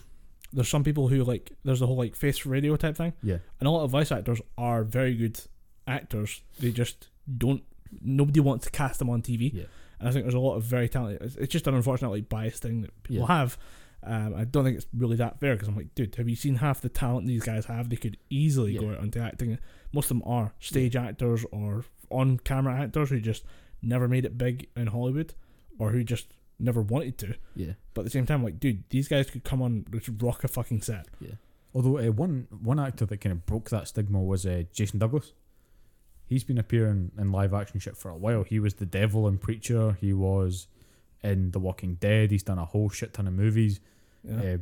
there's 0.52 0.68
some 0.68 0.84
people 0.84 1.08
who 1.08 1.24
like 1.24 1.52
there's 1.64 1.80
the 1.80 1.88
whole 1.88 1.96
like 1.98 2.16
face 2.16 2.38
for 2.40 2.50
radio 2.50 2.76
type 2.76 2.98
thing, 2.98 3.14
Yeah, 3.24 3.38
and 3.60 3.68
a 3.68 3.72
lot 3.72 3.84
of 3.84 3.92
voice 3.92 4.12
actors 4.12 4.42
are 4.58 4.84
very 4.84 5.16
good 5.16 5.40
actors. 5.88 6.42
They 6.60 6.72
just 6.72 7.08
don't. 7.38 7.64
Nobody 8.02 8.40
wants 8.40 8.66
to 8.66 8.72
cast 8.72 9.00
them 9.00 9.10
on 9.10 9.22
TV. 9.22 9.54
Yeah. 9.54 9.64
And 10.00 10.08
I 10.08 10.12
think 10.12 10.24
there's 10.26 10.34
a 10.36 10.40
lot 10.40 10.56
of 10.56 10.64
very 10.64 10.88
talented. 10.88 11.22
It's, 11.22 11.36
it's 11.36 11.52
just 11.52 11.68
an 11.68 11.76
unfortunate 11.76 12.10
like 12.12 12.30
bias 12.30 12.60
thing 12.60 12.82
that 12.82 13.04
people 13.04 13.22
Yeah. 13.28 13.36
have. 13.40 13.58
Um, 14.02 14.34
I 14.34 14.46
don't 14.46 14.64
think 14.64 14.78
it's 14.78 14.88
really 14.96 15.18
that 15.18 15.42
fair 15.42 15.56
because 15.56 15.68
I'm 15.68 15.76
like, 15.76 15.94
dude, 15.94 16.16
have 16.16 16.30
you 16.30 16.36
seen 16.38 16.56
half 16.56 16.80
the 16.80 16.88
talent 16.88 17.28
these 17.28 17.44
guys 17.44 17.66
have? 17.66 17.90
They 17.90 17.98
could 17.98 18.16
easily 18.30 18.76
go 18.78 18.92
out 18.92 19.00
into 19.04 19.20
acting. 19.20 19.60
Most 19.92 20.06
of 20.06 20.20
them 20.20 20.24
are 20.26 20.54
stage 20.60 20.96
actors 20.96 21.46
or 21.52 21.84
on 22.10 22.38
camera 22.40 22.80
actors 22.82 23.10
who 23.10 23.20
just 23.20 23.44
never 23.82 24.08
made 24.08 24.24
it 24.24 24.38
big 24.38 24.70
in 24.78 24.88
Hollywood 24.88 25.34
or 25.80 25.92
who 25.92 26.04
just 26.06 26.28
never 26.60 26.82
wanted 26.82 27.18
to. 27.18 27.36
yeah. 27.56 27.74
But 27.94 28.02
at 28.02 28.06
the 28.06 28.12
same 28.12 28.26
time, 28.26 28.42
like, 28.42 28.58
dude, 28.60 28.84
these 28.90 29.10
guys 29.10 29.30
could 29.30 29.44
come 29.44 29.62
on, 29.62 29.86
just 29.92 30.10
rock 30.22 30.46
a 30.46 30.48
fucking 30.48 30.82
set. 30.82 31.08
Yeah. 31.20 31.32
Although 31.74 31.98
uh, 32.00 32.12
one 32.12 32.48
one 32.62 32.80
actor 32.80 33.06
that 33.06 33.18
kind 33.20 33.34
of 33.34 33.46
broke 33.46 33.70
that 33.70 33.88
stigma 33.90 34.22
was 34.22 34.46
uh, 34.46 34.64
Jason 34.72 35.00
Douglas. 35.00 35.34
He's 36.30 36.44
been 36.44 36.60
appearing 36.60 37.12
in 37.18 37.32
live 37.32 37.54
action 37.56 37.80
shit 37.80 37.98
for 37.98 38.10
a 38.10 38.16
while. 38.16 38.44
He 38.44 38.60
was 38.60 38.76
the 38.76 38.86
devil 38.86 39.28
in 39.28 39.40
Preacher. 39.40 39.98
He 40.00 40.14
was 40.14 40.68
in 41.24 41.50
The 41.52 41.60
Walking 41.60 41.96
Dead. 41.96 42.30
He's 42.30 42.44
done 42.44 42.60
a 42.60 42.66
whole 42.66 42.90
shit 42.90 43.14
ton 43.16 43.26
of 43.28 43.34
movies. 43.34 43.80
Yeah. 44.24 44.36
Uh, 44.38 44.58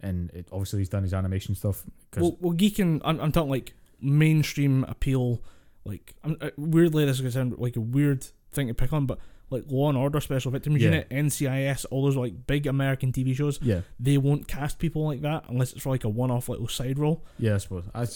and 0.00 0.30
it, 0.32 0.46
obviously 0.52 0.80
he's 0.80 0.90
done 0.90 1.02
his 1.02 1.14
animation 1.14 1.54
stuff. 1.54 1.82
well, 2.16 2.36
well, 2.40 2.52
geeking. 2.52 3.00
I'm, 3.02 3.18
I'm 3.18 3.32
talking 3.32 3.48
like 3.50 3.72
mainstream 4.00 4.84
appeal. 4.84 5.42
Like, 5.86 6.14
I'm, 6.22 6.36
uh, 6.40 6.50
weirdly, 6.58 7.06
this 7.06 7.16
is 7.16 7.20
gonna 7.22 7.32
sound 7.32 7.58
like 7.58 7.76
a 7.76 7.80
weird 7.80 8.26
thing 8.52 8.68
to 8.68 8.74
pick 8.74 8.92
on, 8.92 9.06
but 9.06 9.18
like 9.50 9.64
Law 9.68 9.88
and 9.88 9.96
Order, 9.96 10.20
Special 10.20 10.50
Victims 10.50 10.80
Yeah. 10.82 10.88
Unit, 10.90 11.08
NCIS, 11.10 11.86
all 11.90 12.04
those 12.04 12.16
like 12.16 12.46
big 12.46 12.66
American 12.66 13.10
TV 13.12 13.34
shows, 13.34 13.58
yeah, 13.62 13.80
they 13.98 14.18
won't 14.18 14.46
cast 14.48 14.78
people 14.78 15.06
like 15.06 15.22
that 15.22 15.44
unless 15.48 15.72
it's 15.72 15.82
for 15.82 15.90
like 15.90 16.04
a 16.04 16.08
one-off 16.08 16.48
little 16.50 16.68
side 16.68 16.98
role. 16.98 17.24
yeah, 17.38 17.54
I 17.54 17.58
suppose. 17.58 17.84
I, 17.94 18.06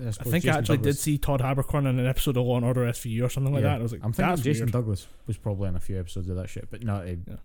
I 0.00 0.08
I 0.08 0.10
think 0.12 0.46
I 0.46 0.58
actually 0.58 0.78
Douglas- 0.78 0.96
did 0.96 1.00
see 1.02 1.18
Todd 1.18 1.40
Haberkorn 1.40 1.80
in 1.88 1.98
an 1.98 2.06
episode 2.06 2.36
of 2.36 2.44
Law 2.46 2.56
and 2.56 2.64
Order 2.64 2.82
SVU 2.86 3.22
or 3.24 3.28
something 3.28 3.52
like 3.52 3.62
Yeah. 3.62 3.70
that. 3.74 3.80
I 3.80 3.82
was 3.82 3.92
like, 3.92 4.00
I'm 4.04 4.12
thinking 4.12 4.30
that's 4.30 4.42
Jason 4.42 4.66
weird. 4.66 4.72
Douglas 4.72 5.06
was 5.26 5.36
probably 5.36 5.68
in 5.68 5.76
a 5.76 5.80
few 5.80 5.98
episodes 5.98 6.28
of 6.28 6.36
that 6.36 6.48
shit, 6.48 6.68
but 6.70 6.82
no, 6.82 6.96
uh, 6.96 7.04
Yeah. 7.04 7.36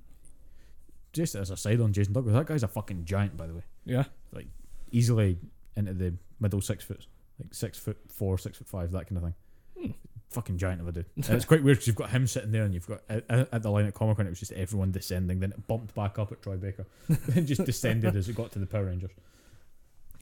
just 1.13 1.35
as 1.35 1.49
a 1.49 1.57
side 1.57 1.81
on 1.81 1.91
Jason 1.93 2.13
Douglas, 2.13 2.33
that 2.33 2.45
guy's 2.45 2.63
a 2.63 2.67
fucking 2.67 3.05
giant, 3.05 3.35
by 3.37 3.47
the 3.47 3.53
way. 3.55 3.63
yeah, 3.85 4.05
Like 4.31 4.47
Easily 4.91 5.37
into 5.75 5.93
the 5.93 6.13
middle 6.39 6.61
six 6.61 6.83
foot, 6.83 7.05
like 7.39 7.53
six 7.53 7.77
foot 7.77 7.97
four, 8.07 8.37
six 8.37 8.57
foot 8.57 8.67
five, 8.67 8.91
that 8.91 9.07
kind 9.07 9.17
of 9.17 9.23
thing. 9.23 9.33
Hmm. 9.77 9.91
Fucking 10.31 10.57
giant 10.57 10.81
of 10.81 10.87
a 10.87 10.91
dude. 10.91 11.05
And 11.15 11.29
it's 11.29 11.45
quite 11.45 11.63
weird 11.63 11.77
because 11.77 11.87
you've 11.87 11.95
got 11.95 12.09
him 12.09 12.25
sitting 12.27 12.51
there, 12.51 12.63
and 12.63 12.73
you've 12.73 12.87
got 12.87 13.01
at, 13.09 13.23
at 13.29 13.61
the 13.63 13.69
line 13.69 13.85
at 13.85 13.93
Comic 13.93 14.17
Con, 14.17 14.25
it 14.27 14.29
was 14.29 14.39
just 14.39 14.51
everyone 14.53 14.91
descending. 14.91 15.39
Then 15.39 15.51
it 15.51 15.67
bumped 15.67 15.93
back 15.95 16.17
up 16.19 16.31
at 16.31 16.41
Troy 16.41 16.57
Baker, 16.57 16.85
and 17.35 17.45
just 17.47 17.65
descended 17.65 18.15
as 18.15 18.29
it 18.29 18.35
got 18.35 18.51
to 18.53 18.59
the 18.59 18.65
Power 18.65 18.85
Rangers. 18.85 19.11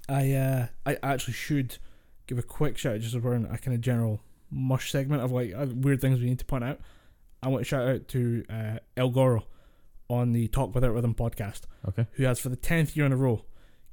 I 0.09 0.31
uh, 0.33 0.67
I 0.85 0.97
actually 1.03 1.33
should 1.33 1.77
give 2.27 2.37
a 2.37 2.43
quick 2.43 2.77
shout 2.77 2.95
out 2.95 3.01
just 3.01 3.15
as 3.15 3.21
we're 3.21 3.33
in 3.33 3.45
a 3.45 3.57
kind 3.57 3.73
of 3.75 3.81
general 3.81 4.21
mush 4.51 4.91
segment 4.91 5.21
of 5.21 5.31
like 5.31 5.53
weird 5.73 5.99
things 6.01 6.19
we 6.19 6.27
need 6.27 6.39
to 6.39 6.45
point 6.45 6.63
out. 6.63 6.79
I 7.41 7.47
want 7.49 7.61
to 7.61 7.65
shout 7.67 7.87
out 7.87 8.07
to 8.09 8.43
uh, 8.49 8.77
El 8.95 9.09
Goro 9.09 9.45
on 10.09 10.31
the 10.33 10.47
Talk 10.47 10.73
Without 10.73 10.93
Rhythm 10.93 11.13
podcast, 11.15 11.61
Okay. 11.87 12.07
who 12.13 12.23
has 12.23 12.39
for 12.39 12.49
the 12.49 12.55
tenth 12.55 12.95
year 12.95 13.05
in 13.05 13.11
a 13.11 13.17
row 13.17 13.43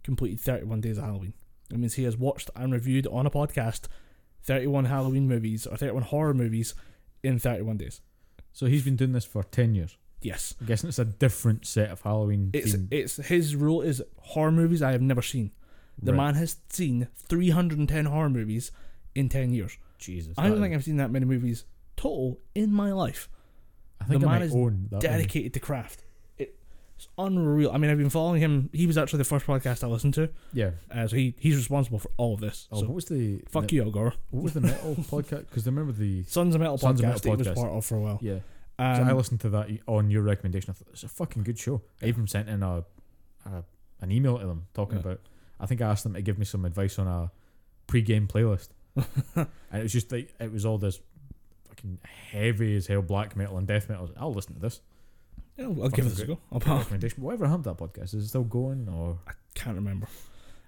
completed 0.02 0.40
thirty 0.40 0.65
one 0.65 0.81
days 0.81 0.98
of 0.98 1.05
Halloween. 1.05 1.35
It 1.70 1.78
means 1.78 1.94
he 1.94 2.05
has 2.05 2.16
watched 2.16 2.51
and 2.55 2.73
reviewed 2.73 3.06
on 3.09 3.27
a 3.27 3.31
podcast 3.31 3.86
thirty 4.43 4.66
one 4.66 4.85
Halloween 4.86 5.27
movies 5.28 5.66
or 5.66 5.77
thirty 5.77 5.93
one 5.93 6.02
horror 6.02 6.35
movies 6.35 6.74
in 7.23 7.39
thirty 7.39 7.62
one 7.62 7.77
days. 7.77 8.01
So 8.52 8.66
he's 8.66 8.85
been 8.85 8.97
doing 8.97 9.12
this 9.12 9.24
for 9.24 9.43
ten 9.43 9.74
years. 9.74 9.97
Yes, 10.23 10.55
I'm 10.61 10.66
guessing 10.66 10.89
it's 10.89 10.98
a 10.98 11.05
different 11.05 11.66
set 11.66 11.90
of 11.90 12.01
Halloween. 12.01 12.51
it's 12.55 12.74
themed- 12.74 12.89
it's 12.93 13.16
his 13.16 13.55
rule 13.56 13.82
is 13.82 14.02
horror 14.19 14.52
movies 14.52 14.81
I 14.82 14.93
have 14.93 15.02
never 15.02 15.20
seen. 15.23 15.51
The 16.03 16.12
Right. 16.12 16.25
man 16.27 16.35
has 16.35 16.57
seen 16.69 17.09
three 17.16 17.51
hundred 17.51 17.79
and 17.79 17.89
ten 17.89 18.07
horror 18.07 18.31
movies 18.31 18.71
in 19.15 19.29
ten 19.29 19.53
years. 19.53 19.77
Jesus. 19.99 20.35
I 20.37 20.49
don't 20.49 20.61
think 20.61 20.73
is- 20.73 20.79
I've 20.79 20.85
seen 20.85 20.97
that 20.99 21.11
many 21.11 21.25
movies 21.25 21.65
total 21.97 22.41
in 22.55 22.73
my 22.73 22.93
life. 22.93 23.29
I 24.01 24.05
think 24.05 24.21
the 24.21 24.29
I 24.29 24.33
man 24.39 24.43
is 24.43 24.55
own 24.55 24.89
that. 24.91 25.03
many. 25.03 25.16
Dedicated 25.19 25.55
to 25.55 25.61
craft. 25.61 26.05
It's 26.97 27.09
unreal. 27.19 27.71
I 27.73 27.79
mean, 27.79 27.91
I've 27.91 27.99
been 27.99 28.09
following 28.11 28.41
him. 28.41 28.71
He 28.73 28.87
was 28.87 28.97
actually 28.97 29.19
the 29.19 29.25
first 29.25 29.47
podcast 29.47 29.83
I 29.83 29.89
listened 29.89 30.15
to, 30.15 30.29
Yeah. 30.53 30.73
uh, 30.93 31.09
so 31.09 31.16
he 31.16 31.35
he's 31.39 31.57
responsible 31.57 31.99
for 31.99 32.11
all 32.16 32.35
of 32.35 32.41
this. 32.41 32.69
Oh, 32.71 32.81
so 32.81 32.87
what 32.87 32.95
was 32.95 33.05
the 33.07 33.43
fuck 33.49 33.66
the, 33.66 33.77
you, 33.77 33.83
El 33.85 33.91
Gore. 33.91 34.15
What 34.31 34.43
was 34.45 34.53
the 34.53 34.61
metal 34.61 34.95
podcast? 35.01 35.49
Because 35.49 35.66
I 35.66 35.71
remember 35.71 35.93
the 35.93 36.23
Sons 36.25 36.55
of 36.55 36.61
Metal 36.61 36.79
Sons 36.79 37.01
of 37.01 37.07
podcast 37.07 37.09
Metal 37.09 37.37
that 37.37 37.45
he 37.45 37.49
was 37.51 37.59
podcast. 37.59 37.61
part 37.61 37.73
of 37.73 37.85
for 37.85 37.97
a 37.97 38.01
while. 38.01 38.19
yeah. 38.23 38.39
Um, 38.79 38.97
so 38.97 39.03
I 39.05 39.12
listened 39.12 39.41
to 39.41 39.49
that 39.51 39.69
on 39.89 40.11
your 40.11 40.23
recommendation. 40.23 40.71
I 40.71 40.75
thought 40.75 40.89
it's 40.93 41.03
a 41.05 41.09
fucking 41.09 41.43
good 41.45 41.59
show. 41.59 41.83
I 42.03 42.07
even 42.07 42.27
sent 42.29 42.49
in 42.49 42.62
a, 42.62 42.85
a 43.47 43.65
an 44.01 44.11
email 44.12 44.39
to 44.39 44.47
them 44.47 44.66
talking 44.75 44.97
Yeah. 44.97 45.01
about. 45.03 45.21
I 45.65 45.66
think 45.66 45.81
I 45.82 45.91
asked 45.91 46.05
them 46.05 46.15
to 46.15 46.23
give 46.23 46.39
me 46.39 46.45
some 46.45 46.65
advice 46.65 46.99
on 46.99 47.07
a 47.09 47.31
pre-game 47.86 48.28
playlist, 48.28 48.69
and 48.97 49.49
it 49.73 49.82
was 49.82 49.93
just 49.93 50.12
like 50.12 50.32
it 50.39 50.53
was 50.53 50.65
all 50.65 50.78
this 50.78 51.01
fucking 51.69 51.99
heavy 52.31 52.77
as 52.77 52.86
hell 52.86 53.03
black 53.03 53.36
metal 53.36 53.59
and 53.59 53.66
death 53.66 53.89
metal. 53.89 54.01
I 54.01 54.03
was 54.03 54.11
like, 54.11 54.23
I'll 54.23 54.32
listen 54.32 54.55
to 54.55 54.61
this. 54.61 54.81
yeah, 55.57 55.66
I'll 55.66 55.89
give 55.89 56.05
this 56.05 56.19
a 56.20 56.27
go. 56.27 56.39
I'll, 56.53 56.61
I'll, 56.66 56.78
recommendation. 56.78 57.23
Whatever 57.23 57.47
happened 57.47 57.65
to 57.65 57.70
that 57.70 57.78
podcast? 57.78 58.15
Is 58.15 58.24
it 58.24 58.28
still 58.28 58.45
going 58.45 58.89
or? 58.89 59.19
I 59.27 59.32
can't 59.55 59.77
remember. 59.77 60.07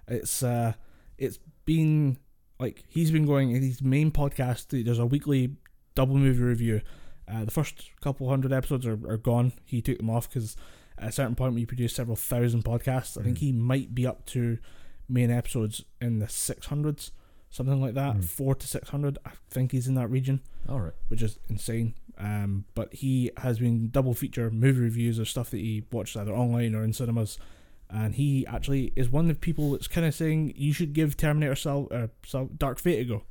It's 0.07 0.41
uh, 0.43 0.73
it's 1.17 1.39
been 1.65 2.17
like 2.59 2.83
he's 2.87 3.11
been 3.11 3.25
going 3.25 3.51
in 3.51 3.61
his 3.61 3.81
main 3.81 4.11
podcast. 4.11 4.83
There's 4.83 4.99
a 4.99 5.05
weekly 5.05 5.55
double 5.95 6.15
movie 6.17 6.43
review. 6.43 6.81
Uh, 7.29 7.43
the 7.45 7.51
first 7.51 7.91
couple 8.01 8.29
hundred 8.29 8.53
episodes 8.53 8.85
are, 8.85 8.97
are 9.07 9.17
gone. 9.17 9.51
He 9.65 9.81
took 9.81 9.97
them 9.97 10.09
off 10.09 10.29
because 10.29 10.55
at 10.97 11.09
a 11.09 11.11
certain 11.11 11.35
point 11.35 11.53
we 11.55 11.65
produced 11.65 11.95
several 11.95 12.15
thousand 12.15 12.63
podcasts. 12.63 13.19
I 13.19 13.23
think 13.23 13.37
Mhm. 13.37 13.41
he 13.41 13.51
might 13.51 13.93
be 13.93 14.07
up 14.07 14.25
to 14.27 14.57
main 15.09 15.31
episodes 15.31 15.83
in 16.01 16.19
the 16.19 16.27
six 16.27 16.67
hundreds, 16.67 17.11
something 17.49 17.79
like 17.81 17.93
that, 17.93 18.17
Mm. 18.17 18.23
four 18.25 18.55
to 18.55 18.67
six 18.67 18.89
hundred. 18.89 19.17
I 19.25 19.31
think 19.49 19.71
he's 19.71 19.87
in 19.87 19.95
that 19.95 20.09
region 20.09 20.41
All 20.67 20.79
right. 20.81 20.93
which 21.07 21.21
is 21.21 21.39
insane. 21.49 21.93
Um, 22.19 22.65
but 22.73 22.93
he 22.95 23.31
has 23.37 23.59
been 23.59 23.89
double 23.89 24.13
feature 24.15 24.49
movie 24.49 24.81
reviews 24.81 25.19
of 25.19 25.29
stuff 25.29 25.49
that 25.51 25.59
he 25.59 25.83
watched 25.91 26.17
either 26.17 26.33
online 26.33 26.73
or 26.73 26.83
in 26.83 26.91
cinemas, 26.93 27.37
and 27.89 28.15
he 28.15 28.45
actually 28.47 28.91
is 28.95 29.09
one 29.09 29.29
of 29.29 29.35
the 29.35 29.39
people 29.39 29.71
that's 29.71 29.87
kind 29.87 30.05
of 30.07 30.13
saying 30.15 30.53
you 30.55 30.73
should 30.73 30.93
give 30.93 31.15
Terminator 31.15 31.55
Sal- 31.55 31.87
uh, 31.91 32.07
Sal- 32.25 32.49
Dark 32.57 32.79
Fate 32.79 33.01
a 33.01 33.05
go, 33.05 33.23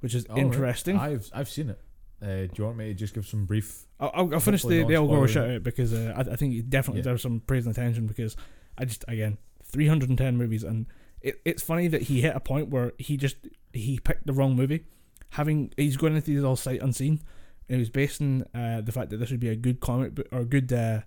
which 0.00 0.14
is 0.14 0.26
All 0.26 0.36
right. 0.36 0.44
interesting. 0.44 0.96
I've 0.98 1.30
I've 1.32 1.48
seen 1.48 1.70
it. 1.70 1.80
Uh, 2.20 2.26
do 2.46 2.50
you 2.56 2.64
want 2.64 2.76
me 2.76 2.88
to 2.88 2.94
just 2.94 3.14
give 3.14 3.26
some 3.26 3.46
brief? 3.46 3.84
I'll, 4.00 4.10
I'll, 4.34 4.40
finish 4.40 4.62
the, 4.64 4.82
the 4.84 4.94
El 4.94 5.06
Goro 5.06 5.26
shout 5.26 5.48
out 5.50 5.62
because 5.62 5.92
uh, 5.94 6.12
I, 6.16 6.20
I 6.32 6.36
think 6.36 6.52
he 6.52 6.62
definitely 6.62 6.98
Yeah. 7.00 7.04
deserves 7.04 7.22
some 7.22 7.40
praise 7.40 7.64
and 7.64 7.74
attention 7.76 8.06
because 8.06 8.36
I 8.76 8.84
just 8.84 9.04
again 9.08 9.38
310 9.70 10.36
movies 10.36 10.64
and 10.64 10.86
it, 11.20 11.40
it's 11.44 11.62
funny 11.62 11.88
that 11.88 12.02
he 12.02 12.20
hit 12.20 12.34
a 12.36 12.40
point 12.40 12.68
where 12.68 12.92
he 12.98 13.16
just 13.16 13.36
he 13.72 13.98
picked 13.98 14.26
the 14.26 14.32
wrong 14.32 14.54
movie. 14.56 14.84
Having 15.30 15.72
he's 15.76 15.96
going 15.96 16.14
into 16.14 16.30
these 16.30 16.44
all 16.44 16.56
sight 16.56 16.80
unseen. 16.80 17.20
And 17.68 17.76
he 17.76 17.80
was 17.80 17.90
basing 17.90 18.44
uh, 18.54 18.80
the 18.80 18.92
fact 18.92 19.10
that 19.10 19.18
this 19.18 19.30
would 19.30 19.40
be 19.40 19.50
a 19.50 19.56
good 19.56 19.80
comic 19.80 20.14
book 20.14 20.26
or 20.32 20.40
a 20.40 20.44
good 20.44 20.72
uh, 20.72 21.00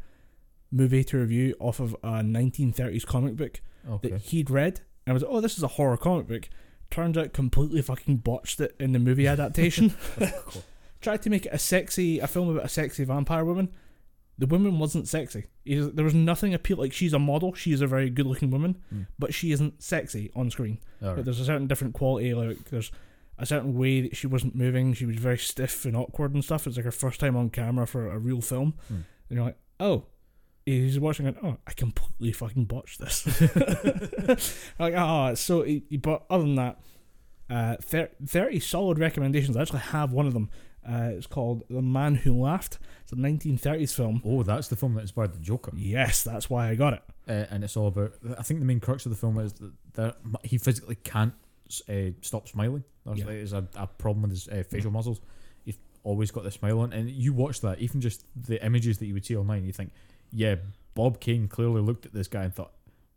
movie 0.72 1.04
to 1.06 1.18
review 1.18 1.56
off 1.60 1.80
of 1.80 1.96
a 2.04 2.22
1930s 2.22 3.06
comic 3.06 3.36
book 3.36 3.62
Okay. 3.90 4.10
that 4.10 4.22
he'd 4.22 4.50
read. 4.52 4.82
And 5.08 5.14
was 5.16 5.24
like, 5.24 5.32
oh 5.34 5.42
this 5.42 5.58
is 5.58 5.64
a 5.64 5.68
horror 5.70 5.98
comic 5.98 6.28
book. 6.28 6.50
Turns 6.92 7.18
out 7.18 7.34
completely 7.34 7.82
fucking 7.82 8.18
botched 8.18 8.60
it 8.60 8.76
in 8.80 8.92
the 8.92 9.00
movie 9.00 9.26
adaptation. 9.28 9.96
Tried 11.02 11.22
to 11.24 11.30
make 11.32 11.46
it 11.48 11.54
a 11.54 11.58
sexy 11.58 12.20
a 12.20 12.28
film 12.28 12.50
about 12.50 12.66
a 12.66 12.70
sexy 12.70 13.06
vampire 13.06 13.44
woman. 13.46 13.70
The 14.42 14.48
woman 14.48 14.80
wasn't 14.80 15.08
sexy. 15.08 15.46
There 15.66 16.04
was 16.04 16.16
nothing 16.16 16.54
appeal. 16.56 16.78
Like 16.78 16.94
she's 16.94 17.14
a 17.14 17.20
model, 17.20 17.54
she 17.54 17.74
is 17.74 17.82
a 17.82 17.88
very 17.88 18.10
good 18.10 18.26
looking 18.26 18.50
woman, 18.50 18.80
Mm. 18.94 19.06
but 19.20 19.34
she 19.36 19.52
isn't 19.52 19.84
sexy 19.84 20.32
on 20.36 20.50
screen. 20.50 20.80
All 21.02 21.14
Like, 21.16 21.26
there's 21.26 21.40
a 21.40 21.46
certain 21.46 21.68
different 21.68 21.94
quality. 21.94 22.34
Like 22.34 22.70
there's 22.72 22.92
a 23.38 23.46
certain 23.46 23.78
way 23.78 24.02
that 24.02 24.16
she 24.18 24.26
wasn't 24.26 24.56
moving. 24.56 24.94
She 24.94 25.06
was 25.06 25.18
very 25.18 25.38
stiff 25.38 25.86
and 25.86 25.96
awkward 25.96 26.34
and 26.34 26.44
stuff. 26.44 26.66
It's 26.66 26.76
like 26.76 26.86
her 26.86 26.92
first 26.92 27.20
time 27.20 27.36
on 27.36 27.50
camera 27.52 27.86
for 27.86 28.10
a 28.10 28.18
real 28.18 28.42
film, 28.42 28.74
Mm. 28.92 28.96
and 28.96 29.06
you're 29.30 29.46
like, 29.46 29.58
oh. 29.80 30.06
He's 30.66 31.00
watching 31.00 31.26
it. 31.26 31.36
Oh, 31.44 31.58
I 31.66 31.74
completely 31.74 32.32
fucking 32.32 32.66
botched 32.66 33.00
this. 33.00 33.26
like, 34.80 34.94
oh, 34.96 35.28
it's 35.28 35.42
so. 35.42 35.66
But 36.02 36.24
other 36.30 36.44
than 36.44 36.56
that, 36.56 36.80
uh, 37.50 37.76
30 37.82 38.60
solid 38.60 39.00
recommendations. 39.00 39.58
I 39.58 39.62
actually 39.64 39.80
have 39.80 40.12
one 40.14 40.28
of 40.28 40.34
them. 40.34 40.50
Uh, 40.88 41.12
it's 41.14 41.28
called 41.28 41.64
The 41.70 41.82
Man 41.82 42.16
Who 42.16 42.34
Laughed. 42.42 42.80
It's 43.04 43.12
a 43.12 43.16
1930s 43.16 43.94
film. 43.96 44.22
Oh, 44.26 44.42
that's 44.44 44.68
the 44.68 44.76
film 44.76 44.96
that 44.96 45.02
inspired 45.02 45.34
the 45.34 45.40
Joker. 45.40 45.72
Yes, 45.76 46.24
that's 46.24 46.50
why 46.50 46.70
I 46.70 46.76
got 46.76 46.94
it. 46.94 47.04
uh, 47.28 47.46
and 47.52 47.64
it's 47.64 47.78
all 47.78 47.88
about. 47.88 48.14
I 48.38 48.44
think 48.44 48.60
the 48.60 48.66
main 48.66 48.80
crux 48.80 49.06
of 49.06 49.12
the 49.12 49.16
film 49.18 49.38
is 49.40 49.54
that 49.94 50.18
he 50.44 50.58
physically 50.58 50.96
can't 50.96 51.34
uh, 51.88 52.12
stop 52.22 52.48
smiling. 52.48 52.84
There's, 53.06 53.20
Yeah. 53.20 53.26
there's 53.26 53.54
a, 53.54 53.68
a 53.76 53.88
problem 53.88 54.24
with 54.24 54.32
his 54.32 54.48
uh, 54.48 54.64
facial 54.68 54.92
muscles. 54.92 55.22
He's 55.66 55.78
always 56.04 56.32
got 56.32 56.44
the 56.44 56.52
smile 56.52 56.80
on, 56.80 56.94
and 56.94 57.10
you 57.10 57.32
watch 57.34 57.62
that, 57.62 57.80
even 57.80 58.02
just 58.02 58.26
the 58.36 58.64
images 58.66 58.98
that 58.98 59.06
you 59.06 59.14
would 59.14 59.26
see 59.26 59.36
online, 59.36 59.66
you 59.66 59.72
think, 59.74 59.92
yeah, 60.32 60.56
Bob 60.96 61.20
Kane 61.20 61.48
clearly 61.48 61.82
looked 61.82 62.06
at 62.08 62.14
this 62.14 62.28
guy 62.28 62.44
and 62.44 62.54
thought, 62.54 62.72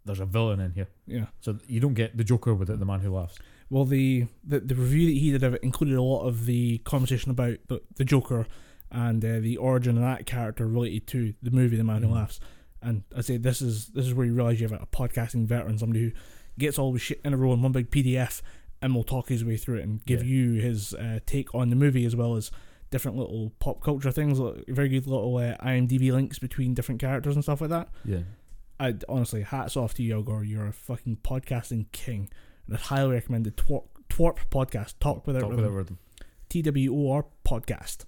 "There's 0.04 0.20
a 0.20 0.26
villain 0.26 0.60
in 0.60 0.72
here." 0.72 0.88
Yeah. 1.06 1.26
So 1.40 1.58
you 1.66 1.80
don't 1.80 1.94
get 1.94 2.16
the 2.16 2.24
Joker 2.24 2.54
without 2.54 2.78
the 2.78 2.84
man 2.86 3.00
who 3.00 3.14
laughs. 3.14 3.38
Well, 3.70 3.84
the, 3.84 4.26
the 4.46 4.60
the 4.60 4.74
review 4.74 5.06
that 5.06 5.18
he 5.18 5.30
did 5.32 5.42
of 5.42 5.54
it 5.54 5.62
included 5.62 5.96
a 5.96 6.02
lot 6.02 6.26
of 6.26 6.46
the 6.46 6.78
conversation 6.78 7.30
about 7.30 7.58
the, 7.68 7.80
the 7.96 8.04
Joker 8.04 8.46
and 8.90 9.24
uh, 9.24 9.40
the 9.40 9.56
origin 9.56 9.96
of 9.96 10.02
that 10.02 10.26
character 10.26 10.66
related 10.66 11.06
to 11.08 11.34
the 11.42 11.50
movie 11.50 11.76
The 11.76 11.84
Man 11.84 12.02
Who 12.02 12.08
Mhm. 12.08 12.14
Laughs. 12.14 12.40
And 12.82 13.02
I 13.16 13.22
say 13.22 13.36
this 13.38 13.62
is 13.62 13.86
this 13.88 14.06
is 14.06 14.14
where 14.14 14.26
you 14.26 14.34
realize 14.34 14.60
you 14.60 14.68
have 14.68 14.80
a 14.80 14.86
podcasting 14.86 15.46
veteran, 15.46 15.78
somebody 15.78 16.04
who 16.04 16.12
gets 16.58 16.78
all 16.78 16.92
the 16.92 16.98
shit 16.98 17.20
in 17.24 17.32
a 17.32 17.36
row 17.36 17.52
in 17.52 17.62
one 17.62 17.72
big 17.72 17.90
PDF 17.90 18.42
and 18.82 18.94
will 18.94 19.02
talk 19.02 19.28
his 19.30 19.44
way 19.44 19.56
through 19.56 19.78
it 19.78 19.82
and 19.84 20.04
give 20.04 20.22
Yeah. 20.22 20.34
you 20.34 20.52
his 20.60 20.92
uh, 20.94 21.18
take 21.26 21.54
on 21.54 21.70
the 21.70 21.76
movie 21.76 22.04
as 22.04 22.14
well 22.14 22.36
as 22.36 22.50
different 22.90 23.16
little 23.16 23.50
pop 23.58 23.82
culture 23.82 24.12
things, 24.12 24.38
like 24.38 24.64
very 24.68 24.88
good 24.90 25.06
little 25.06 25.36
uh, 25.38 25.56
IMDb 25.64 26.12
links 26.12 26.38
between 26.38 26.74
different 26.74 27.00
characters 27.00 27.34
and 27.34 27.42
stuff 27.42 27.60
like 27.62 27.70
that. 27.70 27.88
Yeah. 28.04 28.20
I 28.78 28.94
honestly, 29.08 29.42
hats 29.42 29.76
off 29.76 29.94
to 29.94 30.02
you, 30.02 30.14
Elgor. 30.22 30.46
You're 30.46 30.66
a 30.66 30.72
fucking 30.72 31.18
podcasting 31.24 31.86
king. 31.92 32.28
And 32.66 32.76
I'd 32.76 32.82
highly 32.82 33.12
recommend 33.12 33.44
the 33.46 33.50
Twarp, 33.50 33.84
Twarp 34.08 34.38
podcast, 34.50 34.94
Talk 35.00 35.26
Without 35.26 35.40
Talk 35.40 35.50
Rhythm. 35.50 35.64
without 35.64 35.76
rhythm. 35.76 35.98
T 36.48 36.62
W 36.62 36.94
O 36.94 37.12
R 37.12 37.26
podcast. 37.44 38.04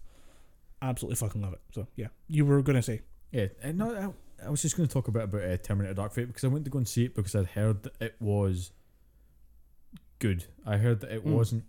Absolutely 0.83 1.17
fucking 1.17 1.43
love 1.43 1.53
it. 1.55 1.61
So 1.73 1.87
yeah, 1.97 2.09
you 2.29 2.45
were 2.45 2.63
gonna 2.63 2.83
say 2.83 3.03
Yeah, 3.33 3.47
and 3.63 3.79
no, 3.79 4.15
I, 4.43 4.47
I 4.47 4.51
was 4.51 4.63
just 4.63 4.77
going 4.77 4.87
to 4.87 4.93
talk 4.93 5.09
a 5.09 5.11
bit 5.11 5.25
about 5.25 5.43
uh, 5.43 5.57
Terminator 5.57 5.95
Dark 5.95 6.13
Fate 6.13 6.27
because 6.29 6.45
I 6.45 6.49
went 6.49 6.65
to 6.67 6.71
go 6.71 6.79
and 6.79 6.87
see 6.87 7.05
it 7.07 7.15
because 7.15 7.35
I'd 7.35 7.47
heard 7.47 7.83
that 7.85 7.95
it 8.01 8.17
was 8.21 8.71
good. 10.19 10.45
I 10.67 10.77
heard 10.77 11.01
that 11.01 11.11
it 11.13 11.25
Mm. 11.25 11.33
wasn't 11.33 11.65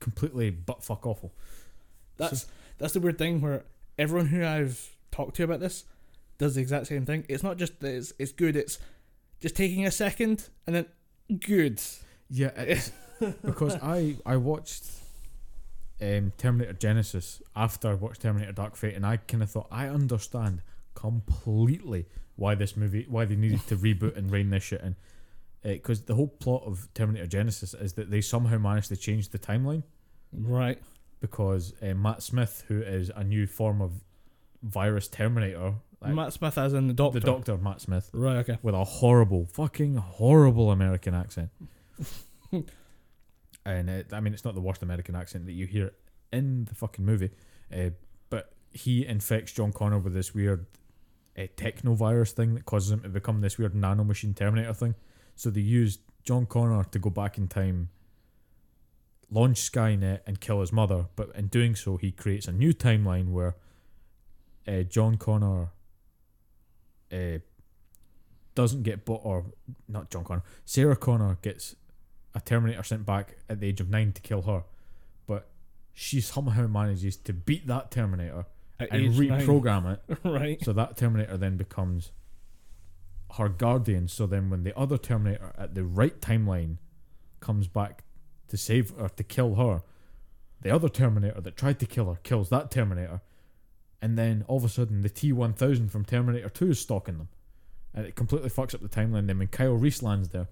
completely 0.00 0.50
butt 0.50 0.82
fuck 0.84 1.06
awful. 1.06 1.32
that's 2.16 2.46
that's 2.78 2.92
the 2.92 3.00
weird 3.00 3.18
thing 3.18 3.40
where 3.40 3.64
everyone 3.98 4.26
who 4.26 4.44
I've 4.44 4.96
talked 5.10 5.36
to 5.36 5.44
about 5.44 5.60
this 5.60 5.84
does 6.38 6.54
the 6.56 6.60
exact 6.60 6.86
same 6.88 7.06
thing. 7.06 7.24
It's 7.28 7.42
not 7.42 7.56
just 7.56 7.80
that 7.80 7.94
it's 7.94 8.12
it's 8.18 8.32
good. 8.32 8.56
It's 8.56 8.78
just 9.40 9.56
taking 9.56 9.86
a 9.86 9.90
second 9.90 10.48
and 10.66 10.76
then 10.76 10.86
good. 11.40 11.80
Yeah, 12.34 12.80
because 13.44 13.74
I 13.82 14.16
I 14.24 14.36
watched 14.36 14.84
um, 16.00 16.32
Terminator 16.38 16.72
Genisys 16.74 17.42
after 17.54 17.90
I 17.90 17.94
watched 17.94 18.22
Terminator 18.22 18.52
Dark 18.52 18.74
Fate, 18.76 18.94
and 18.94 19.04
I 19.04 19.18
kind 19.18 19.42
of 19.42 19.50
thought 19.50 19.68
I 19.70 19.88
understand 19.88 20.62
completely 20.94 22.06
why 22.36 22.54
this 22.54 22.76
movie 22.76 23.06
why 23.08 23.24
they 23.26 23.36
needed 23.36 23.66
to 23.68 23.76
reboot 23.76 24.16
and 24.16 24.30
rein 24.30 24.50
this 24.50 24.62
shit 24.64 24.80
in. 24.80 24.96
Because 25.62 26.02
the 26.02 26.14
whole 26.16 26.26
plot 26.28 26.62
of 26.66 26.88
Terminator 26.94 27.26
Genisys 27.26 27.80
is 27.80 27.92
that 27.92 28.10
they 28.10 28.20
somehow 28.20 28.58
managed 28.58 28.88
to 28.88 28.96
change 28.96 29.28
the 29.28 29.38
timeline 29.38 29.84
Right. 30.32 30.82
because 31.20 31.72
uh, 31.82 31.94
Matt 31.94 32.22
Smith, 32.22 32.64
who 32.66 32.80
is 32.82 33.12
a 33.14 33.22
new 33.22 33.46
form 33.46 33.80
of 33.80 33.92
virus 34.62 35.06
Terminator, 35.06 35.74
like 36.00 36.14
Matt 36.14 36.32
Smith 36.32 36.58
as 36.58 36.72
in 36.72 36.88
the 36.88 36.94
doctor. 36.94 37.20
the 37.20 37.26
Doctor 37.26 37.56
Matt 37.58 37.80
Smith, 37.80 38.10
Right. 38.12 38.38
Okay. 38.38 38.58
with 38.62 38.74
a 38.74 38.82
horrible, 38.82 39.46
fucking 39.52 39.94
horrible 39.96 40.72
American 40.72 41.14
accent. 41.14 41.50
and 43.64 43.90
it, 43.90 44.12
I 44.12 44.20
mean, 44.20 44.32
it's 44.32 44.44
not 44.44 44.54
the 44.54 44.60
worst 44.60 44.82
American 44.82 45.14
accent 45.14 45.46
that 45.46 45.52
you 45.52 45.66
hear 45.66 45.92
in 46.32 46.64
the 46.64 46.74
fucking 46.74 47.04
movie, 47.04 47.30
uh, 47.74 47.90
but 48.30 48.52
he 48.70 49.06
infects 49.06 49.52
John 49.52 49.72
Connor 49.72 49.98
with 49.98 50.14
this 50.14 50.34
weird 50.34 50.66
uh, 51.38 51.46
techno 51.56 51.94
virus 51.94 52.32
thing 52.32 52.54
that 52.54 52.66
causes 52.66 52.90
him 52.90 53.00
to 53.02 53.08
become 53.08 53.40
this 53.40 53.58
weird 53.58 53.74
nanomachine 53.74 54.34
Terminator 54.34 54.74
thing. 54.74 54.94
So 55.34 55.50
they 55.50 55.60
used 55.60 56.00
John 56.24 56.46
Connor 56.46 56.84
to 56.84 56.98
go 56.98 57.10
back 57.10 57.38
in 57.38 57.48
time, 57.48 57.90
launch 59.30 59.70
Skynet, 59.70 60.20
and 60.26 60.40
kill 60.40 60.60
his 60.60 60.72
mother. 60.72 61.06
But 61.16 61.34
in 61.34 61.48
doing 61.48 61.74
so, 61.74 61.96
he 61.96 62.12
creates 62.12 62.46
a 62.48 62.52
new 62.52 62.72
timeline 62.72 63.30
where 63.30 63.56
uh, 64.66 64.82
John 64.82 65.16
Connor 65.16 65.70
uh, 67.12 67.38
doesn't 68.54 68.82
get 68.82 69.04
bought, 69.04 69.22
or 69.24 69.46
not 69.88 70.10
John 70.10 70.24
Connor, 70.24 70.42
Sarah 70.64 70.96
Connor 70.96 71.38
gets 71.42 71.76
a 72.34 72.40
Terminator 72.40 72.82
sent 72.82 73.04
back 73.06 73.36
at 73.48 73.60
the 73.60 73.66
age 73.66 73.80
of 73.80 73.90
nine 73.90 74.12
to 74.12 74.22
kill 74.22 74.42
her, 74.42 74.64
but 75.26 75.48
she 75.92 76.20
somehow 76.20 76.66
manages 76.66 77.16
to 77.18 77.32
beat 77.32 77.66
that 77.66 77.90
Terminator 77.90 78.46
At 78.80 78.88
and 78.90 79.02
age 79.02 79.28
nine. 79.28 79.46
reprogram 79.46 79.92
it 79.92 80.18
right. 80.24 80.62
so 80.64 80.72
that 80.72 80.96
Terminator 80.96 81.36
then 81.36 81.56
becomes 81.56 82.12
her 83.36 83.48
guardian. 83.48 84.08
So 84.08 84.26
then, 84.26 84.50
when 84.50 84.62
the 84.62 84.76
other 84.78 84.98
Terminator 84.98 85.52
at 85.56 85.74
the 85.74 85.84
right 85.84 86.18
timeline 86.20 86.78
comes 87.40 87.66
back 87.68 88.04
to 88.48 88.56
save 88.56 88.92
or 88.98 89.08
to 89.08 89.22
kill 89.24 89.54
her, 89.56 89.82
the 90.60 90.70
other 90.70 90.88
Terminator 90.88 91.40
that 91.40 91.56
tried 91.56 91.78
to 91.80 91.86
kill 91.86 92.06
her 92.12 92.20
kills 92.22 92.48
that 92.50 92.70
Terminator, 92.70 93.20
and 94.00 94.18
then 94.18 94.44
all 94.48 94.58
of 94.58 94.64
a 94.64 94.68
sudden 94.68 95.02
the 95.02 95.08
T 95.08 95.32
one 95.32 95.52
thousand 95.52 95.90
from 95.90 96.04
Terminator 96.04 96.48
Two 96.48 96.70
is 96.70 96.80
stalking 96.80 97.18
them, 97.18 97.28
and 97.94 98.06
it 98.06 98.16
completely 98.16 98.50
fucks 98.50 98.74
up 98.74 98.80
the 98.80 98.88
timeline. 98.88 99.26
Then 99.26 99.38
when 99.38 99.48
Kyle 99.48 99.74
Reese 99.74 100.02
lands 100.02 100.28
there, 100.30 100.48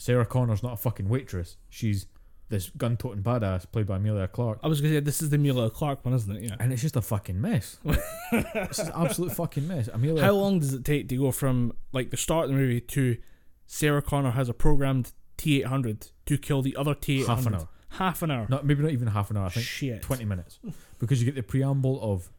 Sarah 0.00 0.24
Connor's 0.24 0.62
not 0.62 0.72
a 0.72 0.76
fucking 0.78 1.10
waitress; 1.10 1.58
she's 1.68 2.06
this 2.48 2.70
gun-toting 2.70 3.22
badass 3.22 3.70
played 3.70 3.86
by 3.86 3.96
Emilia 3.96 4.26
Clarke. 4.26 4.58
I 4.62 4.68
was 4.68 4.80
gonna 4.80 4.94
say 4.94 5.00
this 5.00 5.20
is 5.20 5.28
the 5.28 5.36
Emilia 5.36 5.68
Clarke 5.68 6.04
one, 6.04 6.14
isn't 6.14 6.36
it? 6.36 6.42
Yeah. 6.44 6.56
And 6.58 6.72
it's 6.72 6.80
just 6.82 6.96
a 6.96 7.02
fucking 7.02 7.38
mess. 7.40 7.78
it's 8.32 8.78
an 8.78 8.92
absolute 8.94 9.32
fucking 9.32 9.68
mess. 9.68 9.88
Emilia 9.92 10.24
How 10.24 10.32
long 10.32 10.58
does 10.58 10.72
it 10.72 10.84
take 10.84 11.08
to 11.10 11.16
go 11.16 11.30
from 11.30 11.74
like 11.92 12.10
the 12.10 12.16
start 12.16 12.46
of 12.46 12.50
the 12.52 12.56
movie 12.56 12.80
to 12.80 13.18
Sarah 13.66 14.00
Connor 14.02 14.30
has 14.30 14.48
a 14.48 14.54
programmed 14.54 15.12
T 15.36 15.60
eight 15.60 15.66
hundred 15.66 16.08
to 16.26 16.38
kill 16.38 16.62
the 16.62 16.74
other 16.76 16.94
T 16.94 17.20
eight 17.20 17.26
hundred? 17.26 17.42
half 17.42 17.46
an 17.46 17.54
hour. 17.54 17.68
Half 17.90 18.22
an 18.22 18.30
hour. 18.30 18.46
Not 18.48 18.64
maybe 18.64 18.82
not 18.82 18.92
even 18.92 19.08
half 19.08 19.30
an 19.30 19.36
hour. 19.36 19.46
I 19.46 19.50
think 19.50 19.66
Shit. 19.66 20.00
twenty 20.02 20.24
minutes, 20.24 20.58
because 20.98 21.20
you 21.20 21.26
get 21.26 21.34
the 21.34 21.42
preamble 21.42 22.00
of 22.02 22.30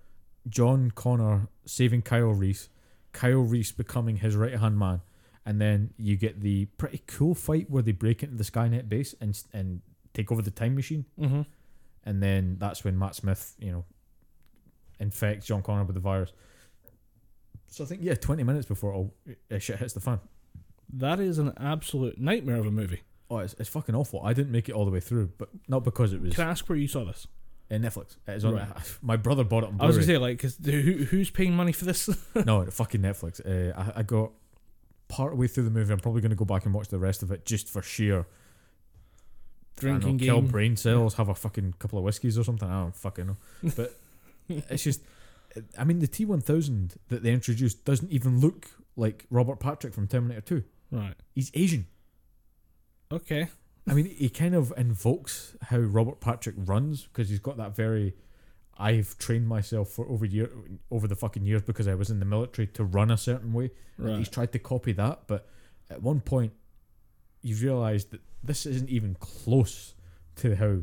John 0.50 0.92
Connor 0.96 1.48
saving 1.66 2.02
Kyle 2.02 2.34
Reese, 2.34 2.70
Kyle 3.14 3.42
Reese 3.42 3.72
becoming 3.72 4.18
his 4.18 4.36
right 4.36 4.58
hand 4.60 4.80
man, 4.80 5.02
and 5.46 5.60
then 5.62 5.94
you 5.98 6.16
get 6.18 6.42
the 6.42 6.66
pretty 6.78 7.02
cool 7.08 7.34
fight 7.36 7.70
where 7.70 7.82
they 7.84 7.92
break 7.92 8.24
into 8.24 8.36
the 8.36 8.44
Skynet 8.44 8.88
base 8.90 9.16
and 9.22 9.42
and 9.54 9.82
take 10.14 10.32
over 10.32 10.42
the 10.42 10.52
time 10.52 10.76
machine, 10.76 11.06
Mm-hmm. 11.20 11.42
and 12.06 12.22
then 12.24 12.58
that's 12.60 12.84
when 12.84 12.98
Matt 13.00 13.16
Smith, 13.16 13.56
you 13.60 13.72
know, 13.72 13.86
infects 15.00 15.46
John 15.48 15.62
Connor 15.62 15.84
with 15.84 15.96
the 15.96 16.02
virus. 16.02 16.32
So 17.68 17.84
I 17.84 17.88
think 17.88 18.02
yeah, 18.04 18.16
twenty 18.16 18.44
minutes 18.44 18.66
before 18.66 18.94
all 18.94 19.14
uh, 19.52 19.58
shit 19.60 19.78
hits 19.78 19.94
the 19.94 20.00
fan. 20.02 20.20
That 20.94 21.20
is 21.20 21.38
an 21.38 21.54
absolute 21.58 22.20
nightmare 22.20 22.58
of 22.58 22.66
a 22.66 22.72
movie. 22.72 23.02
Oh, 23.30 23.38
it's, 23.38 23.54
it's 23.58 23.70
fucking 23.70 23.96
awful. 23.96 24.22
I 24.26 24.34
didn't 24.34 24.52
make 24.52 24.68
it 24.68 24.74
all 24.76 24.84
the 24.84 24.92
way 24.92 25.00
through, 25.00 25.32
but 25.38 25.48
not 25.70 25.86
because 25.86 26.12
it 26.12 26.22
was 26.22 26.36
Can 26.36 26.46
I 26.48 26.52
ask 26.52 26.68
where 26.68 26.78
you 26.78 26.90
saw 26.90 27.06
this? 27.06 27.28
uh, 27.72 27.76
Netflix. 27.76 28.18
It's 28.28 28.44
on. 28.44 28.56
Right. 28.56 28.68
My 29.02 29.16
brother 29.16 29.46
bought 29.46 29.64
it 29.64 29.68
on 29.70 29.78
I 29.80 29.86
was 29.86 29.96
gonna 29.96 30.06
say 30.06 30.18
like, 30.18 30.38
cause 30.40 30.58
who, 30.64 31.06
who's 31.06 31.30
paying 31.30 31.56
money 31.56 31.72
for 31.72 31.86
this? 31.86 32.10
no, 32.46 32.66
fucking 32.66 33.00
Netflix. 33.02 33.40
Uh, 33.40 33.74
I, 33.96 34.00
I 34.00 34.04
got 34.04 34.32
part 35.12 35.36
way 35.38 35.48
through 35.48 35.66
the 35.66 35.70
movie. 35.70 35.92
I'm 35.92 36.00
probably 36.00 36.22
going 36.22 36.32
to 36.32 36.36
go 36.36 36.46
back 36.46 36.66
and 36.66 36.74
watch 36.74 36.88
the 36.88 36.98
rest 36.98 37.22
of 37.22 37.32
it 37.32 37.46
just 37.46 37.70
for 37.70 37.82
sheer 37.82 38.26
don't 39.82 39.94
know, 39.94 40.00
Drinking 40.00 40.28
kill 40.28 40.42
brain 40.42 40.78
cells, 40.78 41.16
have 41.16 41.30
a 41.30 41.36
fucking 41.36 41.76
couple 41.80 41.98
of 41.98 42.06
whiskeys 42.06 42.38
or 42.38 42.44
something. 42.44 42.70
I 42.70 42.82
don't 42.82 42.96
fucking 42.96 43.28
know. 43.28 43.38
But 43.76 43.98
it's 44.50 44.84
just, 44.84 45.02
I 45.78 45.84
mean, 45.84 46.00
the 46.00 46.08
T1000 46.08 46.98
that 47.10 47.24
they 47.24 47.32
introduced 47.32 47.86
doesn't 47.86 48.12
even 48.12 48.40
look 48.40 48.70
like 48.96 49.26
Robert 49.30 49.60
Patrick 49.60 49.94
from 49.94 50.08
Terminator 50.08 50.42
2. 50.42 50.64
Right. 50.92 51.16
He's 51.34 51.52
Asian. 51.54 51.88
Okay. 53.12 53.48
I 53.88 53.94
mean, 53.94 54.06
he 54.06 54.30
kind 54.30 54.54
of 54.54 54.74
invokes 54.78 55.56
how 55.64 55.78
Robert 55.78 56.20
Patrick 56.20 56.56
runs 56.58 57.04
because 57.04 57.30
he's 57.30 57.40
got 57.40 57.58
that 57.58 57.76
very. 57.76 58.14
I've 58.82 59.16
trained 59.20 59.48
myself 59.48 59.90
for 59.90 60.08
over 60.10 60.26
year 60.26 60.50
over 60.90 61.08
the 61.08 61.16
fucking 61.16 61.46
years 61.46 61.62
because 61.62 61.88
I 61.88 61.94
was 61.94 62.10
in 62.10 62.20
the 62.20 62.26
military 62.26 62.66
to 62.70 62.84
run 62.84 63.12
a 63.12 63.18
certain 63.18 63.54
way. 63.54 63.70
And 63.98 64.18
He's 64.18 64.30
tried 64.30 64.52
to 64.54 64.60
copy 64.60 64.92
that, 64.94 65.28
but 65.28 65.48
at 65.92 66.02
one 66.02 66.20
point, 66.20 66.54
you 67.44 67.56
realise 67.56 68.06
that 68.06 68.22
this 68.44 68.66
isn't 68.66 68.90
even 68.90 69.16
close 69.20 69.94
to 70.38 70.56
how 70.56 70.80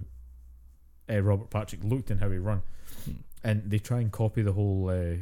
uh, 1.12 1.20
Robert 1.20 1.50
Patrick 1.50 1.82
looked 1.82 2.12
and 2.12 2.20
how 2.20 2.30
he 2.30 2.38
run. 2.38 2.62
Hmm. 3.04 3.12
And 3.42 3.70
they 3.70 3.80
try 3.80 3.98
and 3.98 4.12
copy 4.12 4.42
the 4.42 4.52
whole 4.52 4.88
uh, 4.88 5.16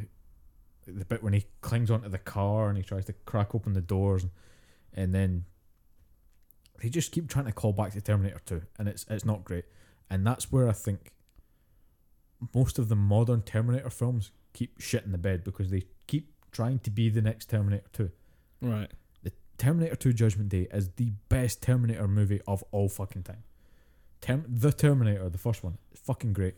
the 0.85 1.05
bit 1.05 1.23
when 1.23 1.33
he 1.33 1.45
clings 1.61 1.89
onto 1.89 2.09
the 2.09 2.19
car 2.19 2.69
and 2.69 2.77
he 2.77 2.83
tries 2.83 3.05
to 3.05 3.13
crack 3.25 3.55
open 3.55 3.73
the 3.73 3.81
doors, 3.81 4.23
and, 4.23 4.31
and 4.93 5.15
then 5.15 5.45
they 6.81 6.89
just 6.89 7.11
keep 7.11 7.27
trying 7.27 7.45
to 7.45 7.51
call 7.51 7.73
back 7.73 7.93
to 7.93 8.01
Terminator 8.01 8.41
Two, 8.45 8.61
and 8.77 8.87
it's 8.87 9.03
it's 9.09 9.25
not 9.25 9.43
great. 9.43 9.65
And 10.09 10.25
that's 10.25 10.51
where 10.51 10.69
I 10.69 10.73
think 10.73 11.11
most 12.53 12.79
of 12.79 12.89
the 12.89 12.95
modern 12.95 13.41
Terminator 13.41 13.89
films 13.89 14.31
keep 14.53 14.79
shit 14.79 15.03
in 15.05 15.11
the 15.11 15.17
bed 15.17 15.43
because 15.43 15.69
they 15.69 15.83
keep 16.07 16.31
trying 16.51 16.79
to 16.79 16.91
be 16.91 17.09
the 17.09 17.21
next 17.21 17.49
Terminator 17.49 17.87
2. 17.93 18.11
Right. 18.61 18.91
The 19.23 19.31
Terminator 19.57 19.95
2 19.95 20.13
Judgment 20.13 20.49
Day 20.49 20.67
is 20.71 20.89
the 20.95 21.11
best 21.29 21.61
Terminator 21.61 22.07
movie 22.07 22.41
of 22.47 22.63
all 22.71 22.89
fucking 22.89 23.23
time. 23.23 23.43
Term- 24.21 24.45
the 24.47 24.71
Terminator, 24.71 25.29
the 25.29 25.37
first 25.37 25.63
one, 25.63 25.77
is 25.91 25.99
fucking 25.99 26.33
great. 26.33 26.55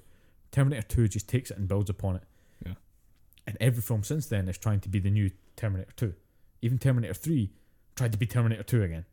Terminator 0.51 0.87
2 0.87 1.07
just 1.07 1.27
takes 1.27 1.51
it 1.51 1.57
and 1.57 1.67
builds 1.67 1.89
upon 1.89 2.15
it. 2.17 2.23
Yeah. 2.65 2.73
And 3.45 3.57
every 3.59 3.81
film 3.81 4.03
since 4.03 4.27
then 4.27 4.47
is 4.47 4.57
trying 4.57 4.79
to 4.81 4.89
be 4.89 4.99
the 4.99 5.09
new 5.09 5.31
Terminator 5.55 5.91
2. 5.95 6.13
Even 6.61 6.77
Terminator 6.77 7.13
3 7.13 7.51
tried 7.95 8.11
to 8.11 8.17
be 8.17 8.25
Terminator 8.25 8.63
2 8.63 8.83
again. 8.83 9.05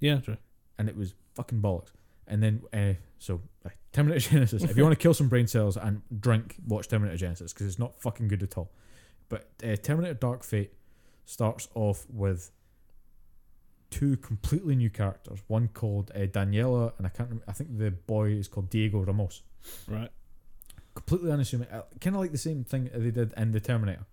Yeah. 0.00 0.18
True. 0.18 0.36
And 0.78 0.88
it 0.88 0.96
was 0.96 1.14
fucking 1.34 1.60
bollocks. 1.60 1.90
And 2.26 2.42
then 2.42 2.62
uh, 2.72 2.94
So 3.18 3.40
uh, 3.64 3.70
Terminator 3.92 4.20
Genesis. 4.30 4.62
if 4.64 4.76
you 4.76 4.82
want 4.82 4.98
to 4.98 5.02
kill 5.02 5.14
some 5.14 5.28
brain 5.28 5.46
cells 5.46 5.76
and 5.76 6.02
drink, 6.20 6.56
watch 6.66 6.88
Terminator 6.88 7.24
Genisys 7.26 7.52
because 7.52 7.66
it's 7.66 7.78
not 7.78 8.00
fucking 8.00 8.28
good 8.28 8.42
at 8.42 8.56
all. 8.58 8.70
But 9.28 9.50
uh, 9.62 9.76
Terminator 9.76 10.14
Dark 10.14 10.42
Fate 10.44 10.72
starts 11.26 11.68
off 11.74 12.06
with 12.10 12.50
two 13.90 14.16
completely 14.16 14.74
new 14.76 14.90
characters. 14.90 15.40
One 15.48 15.68
called 15.68 16.10
uh, 16.14 16.20
Daniela, 16.20 16.92
and 16.98 17.06
I 17.06 17.10
can't. 17.10 17.28
Remember, 17.28 17.44
I 17.48 17.52
think 17.52 17.78
the 17.78 17.90
boy 17.90 18.30
is 18.30 18.48
called 18.48 18.70
Diego 18.70 19.00
Ramos. 19.00 19.42
Right. 19.88 20.10
Completely 20.94 21.30
unassuming. 21.32 21.68
Uh, 21.68 21.82
kind 22.00 22.14
of 22.16 22.20
like 22.22 22.32
the 22.32 22.38
same 22.38 22.64
thing 22.64 22.90
they 22.94 23.10
did 23.10 23.32
in 23.36 23.52
the 23.52 23.60
Terminator, 23.60 24.04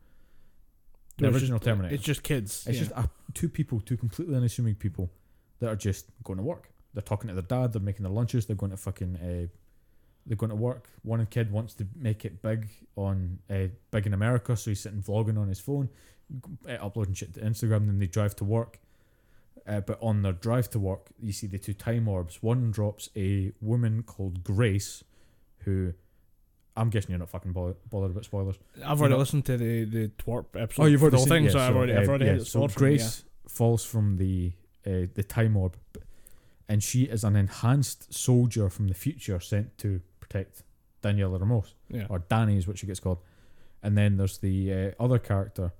the 1.17 1.27
It's 1.27 1.35
original 1.35 1.59
just- 1.59 1.65
Terminator. 1.65 1.95
It's 1.95 2.03
just 2.03 2.23
kids. 2.23 2.65
It's 2.67 2.77
yeah. 2.77 2.83
just 2.83 2.91
uh, 2.95 3.07
two 3.33 3.49
people, 3.49 3.79
two 3.81 3.97
completely 3.97 4.35
unassuming 4.35 4.75
people 4.75 5.11
that 5.59 5.67
are 5.69 5.75
just 5.75 6.05
going 6.23 6.37
to 6.37 6.43
work. 6.43 6.70
They're 6.93 7.01
talking 7.01 7.27
to 7.29 7.33
their 7.33 7.43
dad. 7.43 7.73
They're 7.73 7.81
making 7.81 8.03
their 8.03 8.11
lunches. 8.11 8.45
They're 8.45 8.55
going 8.55 8.71
to 8.71 8.77
fucking. 8.77 9.15
Uh, 9.15 9.47
they're 10.25 10.37
going 10.37 10.51
to 10.51 10.55
work. 10.55 10.89
One 11.03 11.25
kid 11.25 11.51
wants 11.51 11.73
to 11.75 11.87
make 11.95 12.25
it 12.25 12.41
big 12.41 12.69
on 12.95 13.39
uh, 13.49 13.67
big 13.89 14.05
in 14.05 14.13
America, 14.13 14.55
so 14.55 14.69
he's 14.71 14.81
sitting 14.81 15.01
vlogging 15.01 15.39
on 15.39 15.47
his 15.47 15.59
phone, 15.59 15.89
uh, 16.67 16.73
uploading 16.73 17.13
shit 17.15 17.33
to 17.33 17.39
Instagram. 17.39 17.87
Then 17.87 17.99
they 17.99 18.07
drive 18.07 18.35
to 18.37 18.43
work. 18.43 18.79
Uh, 19.67 19.79
but 19.79 19.97
on 20.01 20.23
their 20.23 20.31
drive 20.33 20.69
to 20.71 20.79
work, 20.79 21.07
you 21.21 21.31
see 21.31 21.47
the 21.47 21.59
two 21.59 21.73
time 21.73 22.07
orbs. 22.07 22.41
One 22.41 22.71
drops 22.71 23.09
a 23.15 23.51
woman 23.61 24.03
called 24.03 24.43
Grace, 24.43 25.03
who 25.59 25.93
I'm 26.75 26.89
guessing 26.89 27.11
you're 27.11 27.19
not 27.19 27.29
fucking 27.29 27.51
bothered, 27.51 27.77
bothered 27.89 28.11
about 28.11 28.25
spoilers. 28.25 28.55
I've 28.83 28.99
already 28.99 29.15
listened 29.15 29.45
to 29.45 29.57
the 29.57 29.83
the 29.85 30.07
twerp 30.17 30.45
episode. 30.55 30.83
Oh, 30.83 30.85
you've 30.87 31.01
already 31.01 31.11
the 31.11 31.17
whole 31.17 31.25
seen 31.25 31.33
thing, 31.33 31.43
yeah, 31.45 31.51
so 31.51 31.59
I've 31.59 31.75
already, 31.75 31.93
I've 31.93 32.09
already 32.09 32.25
yeah, 32.25 32.37
so 32.37 32.43
spoiled 32.43 32.71
from 32.71 32.79
Grace 32.79 33.23
falls 33.47 33.83
from 33.83 34.17
the 34.17 34.53
uh, 34.85 35.07
the 35.13 35.23
time 35.23 35.57
orb, 35.57 35.75
b- 35.93 35.99
and 36.71 36.81
she 36.81 37.03
is 37.03 37.25
an 37.25 37.35
enhanced 37.35 38.13
soldier 38.13 38.69
from 38.69 38.87
the 38.87 38.93
future 38.93 39.41
sent 39.41 39.77
to 39.77 39.99
protect 40.21 40.63
Daniela 41.03 41.37
Ramos, 41.37 41.73
yeah. 41.89 42.05
or 42.09 42.19
Danny 42.19 42.55
is 42.55 42.65
what 42.65 42.77
she 42.77 42.87
gets 42.87 43.01
called. 43.01 43.17
And 43.83 43.97
then 43.97 44.15
there's 44.15 44.37
the 44.37 44.73
uh, 44.73 45.03
other 45.03 45.19
character, 45.19 45.73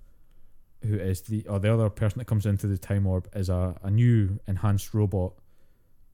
who 0.85 0.95
is 0.95 1.21
the 1.21 1.47
or 1.47 1.59
the 1.59 1.73
other 1.73 1.89
person 1.89 2.19
that 2.19 2.25
comes 2.25 2.45
into 2.45 2.67
the 2.67 2.77
time 2.77 3.07
orb 3.07 3.29
is 3.33 3.47
a, 3.47 3.79
a 3.81 3.89
new 3.89 4.41
enhanced 4.49 4.93
robot 4.93 5.31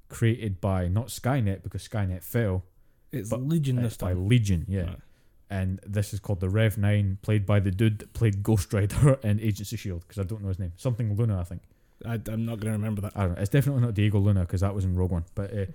created 0.10 0.62
by 0.62 0.88
not 0.88 1.08
Skynet 1.08 1.64
because 1.64 1.88
Skynet 1.88 2.24
fell, 2.24 2.64
It's 3.12 3.32
Legion 3.32 3.80
it's 3.80 3.96
this 3.96 3.98
by. 3.98 4.14
Legion, 4.14 4.64
yeah 4.68 4.82
Right. 4.82 5.00
and 5.50 5.80
this 5.88 6.14
is 6.14 6.20
called 6.20 6.40
the 6.40 6.50
Rev 6.50 6.78
Nine, 6.78 7.18
played 7.24 7.48
by 7.48 7.60
the 7.60 7.72
dude 7.72 7.98
that 7.98 8.14
played 8.14 8.44
Ghost 8.44 8.72
Rider 8.74 9.14
in 9.24 9.40
Agents 9.40 9.72
of 9.74 9.80
Shield, 9.80 10.02
because 10.02 10.20
I 10.20 10.24
don't 10.24 10.44
know 10.44 10.50
his 10.50 10.60
name, 10.60 10.74
something 10.76 11.16
Luna, 11.16 11.40
I 11.40 11.46
think. 11.46 11.64
I, 12.06 12.14
I'm 12.28 12.46
not 12.46 12.60
going 12.60 12.72
to 12.74 12.78
remember 12.78 13.02
that. 13.02 13.14
I 13.16 13.26
don't 13.26 13.36
know. 13.36 13.42
It's 13.42 13.50
definitely 13.50 13.82
not 13.82 13.94
Diego 13.94 14.20
Luna 14.20 14.42
because 14.42 14.62
that 14.62 14.74
was 14.76 14.86
in 14.86 14.96
Rogue 14.96 15.12
One, 15.12 15.26
but 15.36 15.54
uh, 15.54 15.66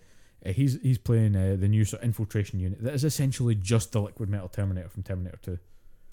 uh, 0.46 0.52
he's 0.52 0.80
he's 0.82 0.98
playing 0.98 1.34
uh, 1.36 1.56
the 1.58 1.68
new 1.68 1.84
sort 1.84 2.02
of 2.02 2.06
infiltration 2.06 2.60
unit 2.60 2.82
that 2.82 2.94
is 2.94 3.04
essentially 3.04 3.54
just 3.54 3.92
the 3.92 4.00
liquid 4.00 4.28
metal 4.28 4.48
Terminator 4.48 4.88
from 4.88 5.02
Terminator 5.02 5.38
Two. 5.42 5.58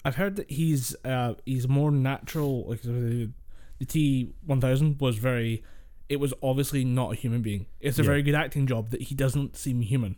I've 0.04 0.16
heard 0.16 0.36
that 0.36 0.50
he's 0.50 0.96
uh 1.04 1.34
he's 1.44 1.68
more 1.68 1.90
natural. 1.90 2.66
Like 2.68 2.82
the, 2.82 3.30
the 3.78 3.84
T 3.84 4.32
one 4.46 4.60
thousand 4.60 5.00
was 5.00 5.16
very. 5.18 5.62
It 6.08 6.18
was 6.18 6.34
obviously 6.42 6.84
not 6.84 7.12
a 7.12 7.14
human 7.14 7.40
being. 7.40 7.66
It's 7.80 7.98
a 7.98 8.02
Yeah. 8.02 8.06
very 8.06 8.22
good 8.22 8.34
acting 8.34 8.66
job 8.66 8.90
that 8.90 9.02
he 9.02 9.14
doesn't 9.14 9.56
seem 9.56 9.80
human. 9.82 10.16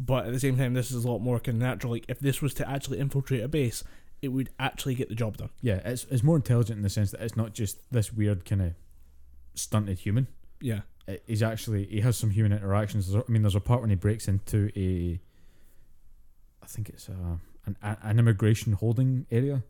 But 0.00 0.26
at 0.26 0.32
the 0.32 0.40
same 0.40 0.56
time, 0.56 0.74
this 0.74 0.90
is 0.90 1.04
a 1.04 1.08
lot 1.08 1.20
more 1.20 1.38
kind 1.38 1.56
of 1.58 1.62
natural. 1.62 1.92
Like 1.92 2.06
if 2.08 2.18
this 2.18 2.42
was 2.42 2.54
to 2.54 2.68
actually 2.68 2.98
infiltrate 2.98 3.44
a 3.44 3.46
base, 3.48 3.84
it 4.20 4.28
would 4.28 4.50
actually 4.58 4.96
get 4.96 5.08
the 5.08 5.14
job 5.14 5.36
done. 5.36 5.50
Yeah, 5.60 5.76
it's 5.84 6.04
it's 6.10 6.24
more 6.24 6.34
intelligent 6.36 6.78
in 6.78 6.82
the 6.82 6.90
sense 6.90 7.12
that 7.12 7.20
it's 7.20 7.36
not 7.36 7.54
just 7.54 7.78
this 7.92 8.12
weird 8.12 8.44
kind 8.44 8.62
of 8.62 8.74
stunted 9.54 9.98
human. 9.98 10.26
Yeah. 10.60 10.80
He's 11.26 11.42
actually 11.42 11.84
he 11.86 12.00
has 12.00 12.16
some 12.16 12.30
human 12.30 12.52
interactions. 12.52 13.14
I 13.14 13.22
mean, 13.28 13.42
there's 13.42 13.54
a 13.56 13.60
part 13.60 13.80
when 13.80 13.90
he 13.90 13.96
breaks 13.96 14.28
into 14.28 14.70
a, 14.76 15.18
I 16.62 16.66
think 16.66 16.88
it's 16.88 17.08
a 17.08 17.38
an, 17.66 17.76
an 17.82 18.18
immigration 18.18 18.72
holding 18.72 19.26
area, 19.30 19.62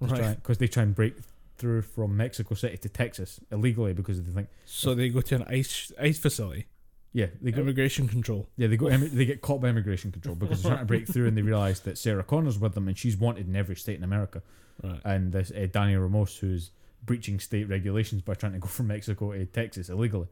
Right. 0.00 0.36
because 0.36 0.58
they 0.58 0.66
try 0.68 0.82
and 0.84 0.94
break 0.94 1.14
through 1.56 1.82
from 1.82 2.16
Mexico 2.16 2.54
City 2.54 2.76
to 2.78 2.88
Texas 2.88 3.38
illegally 3.52 3.92
because 3.92 4.22
they 4.22 4.32
think 4.32 4.48
So 4.64 4.94
they 4.94 5.08
go 5.10 5.20
to 5.20 5.34
an 5.36 5.44
ice 5.48 5.92
ice 6.00 6.18
facility, 6.18 6.66
yeah 7.12 7.26
they 7.42 7.50
go 7.52 7.60
immigration 7.60 8.08
control. 8.08 8.48
yeah 8.56 8.66
they 8.66 8.76
go 8.76 8.88
they 8.96 9.24
get 9.26 9.42
caught 9.42 9.60
by 9.60 9.68
immigration 9.68 10.10
control 10.10 10.34
because 10.36 10.62
they're 10.62 10.70
trying 10.72 10.82
to 10.82 10.86
break 10.86 11.06
through 11.06 11.26
and 11.28 11.36
they 11.36 11.42
realize 11.42 11.80
that 11.80 11.98
Sarah 11.98 12.24
Connor's 12.24 12.58
with 12.58 12.74
them 12.74 12.88
and 12.88 12.96
she's 12.96 13.16
wanted 13.16 13.46
in 13.46 13.54
every 13.56 13.76
state 13.76 13.96
in 13.98 14.04
America 14.04 14.42
Right. 14.82 15.00
and 15.04 15.30
this 15.32 15.50
uh, 15.50 15.66
Danny 15.70 15.94
Ramos 15.96 16.38
who's 16.38 16.70
breaching 17.04 17.40
state 17.40 17.68
regulations 17.68 18.22
by 18.22 18.34
trying 18.34 18.52
to 18.52 18.58
go 18.66 18.66
from 18.68 18.88
Mexico 18.88 19.32
to 19.32 19.46
Texas 19.46 19.88
illegally. 19.88 20.28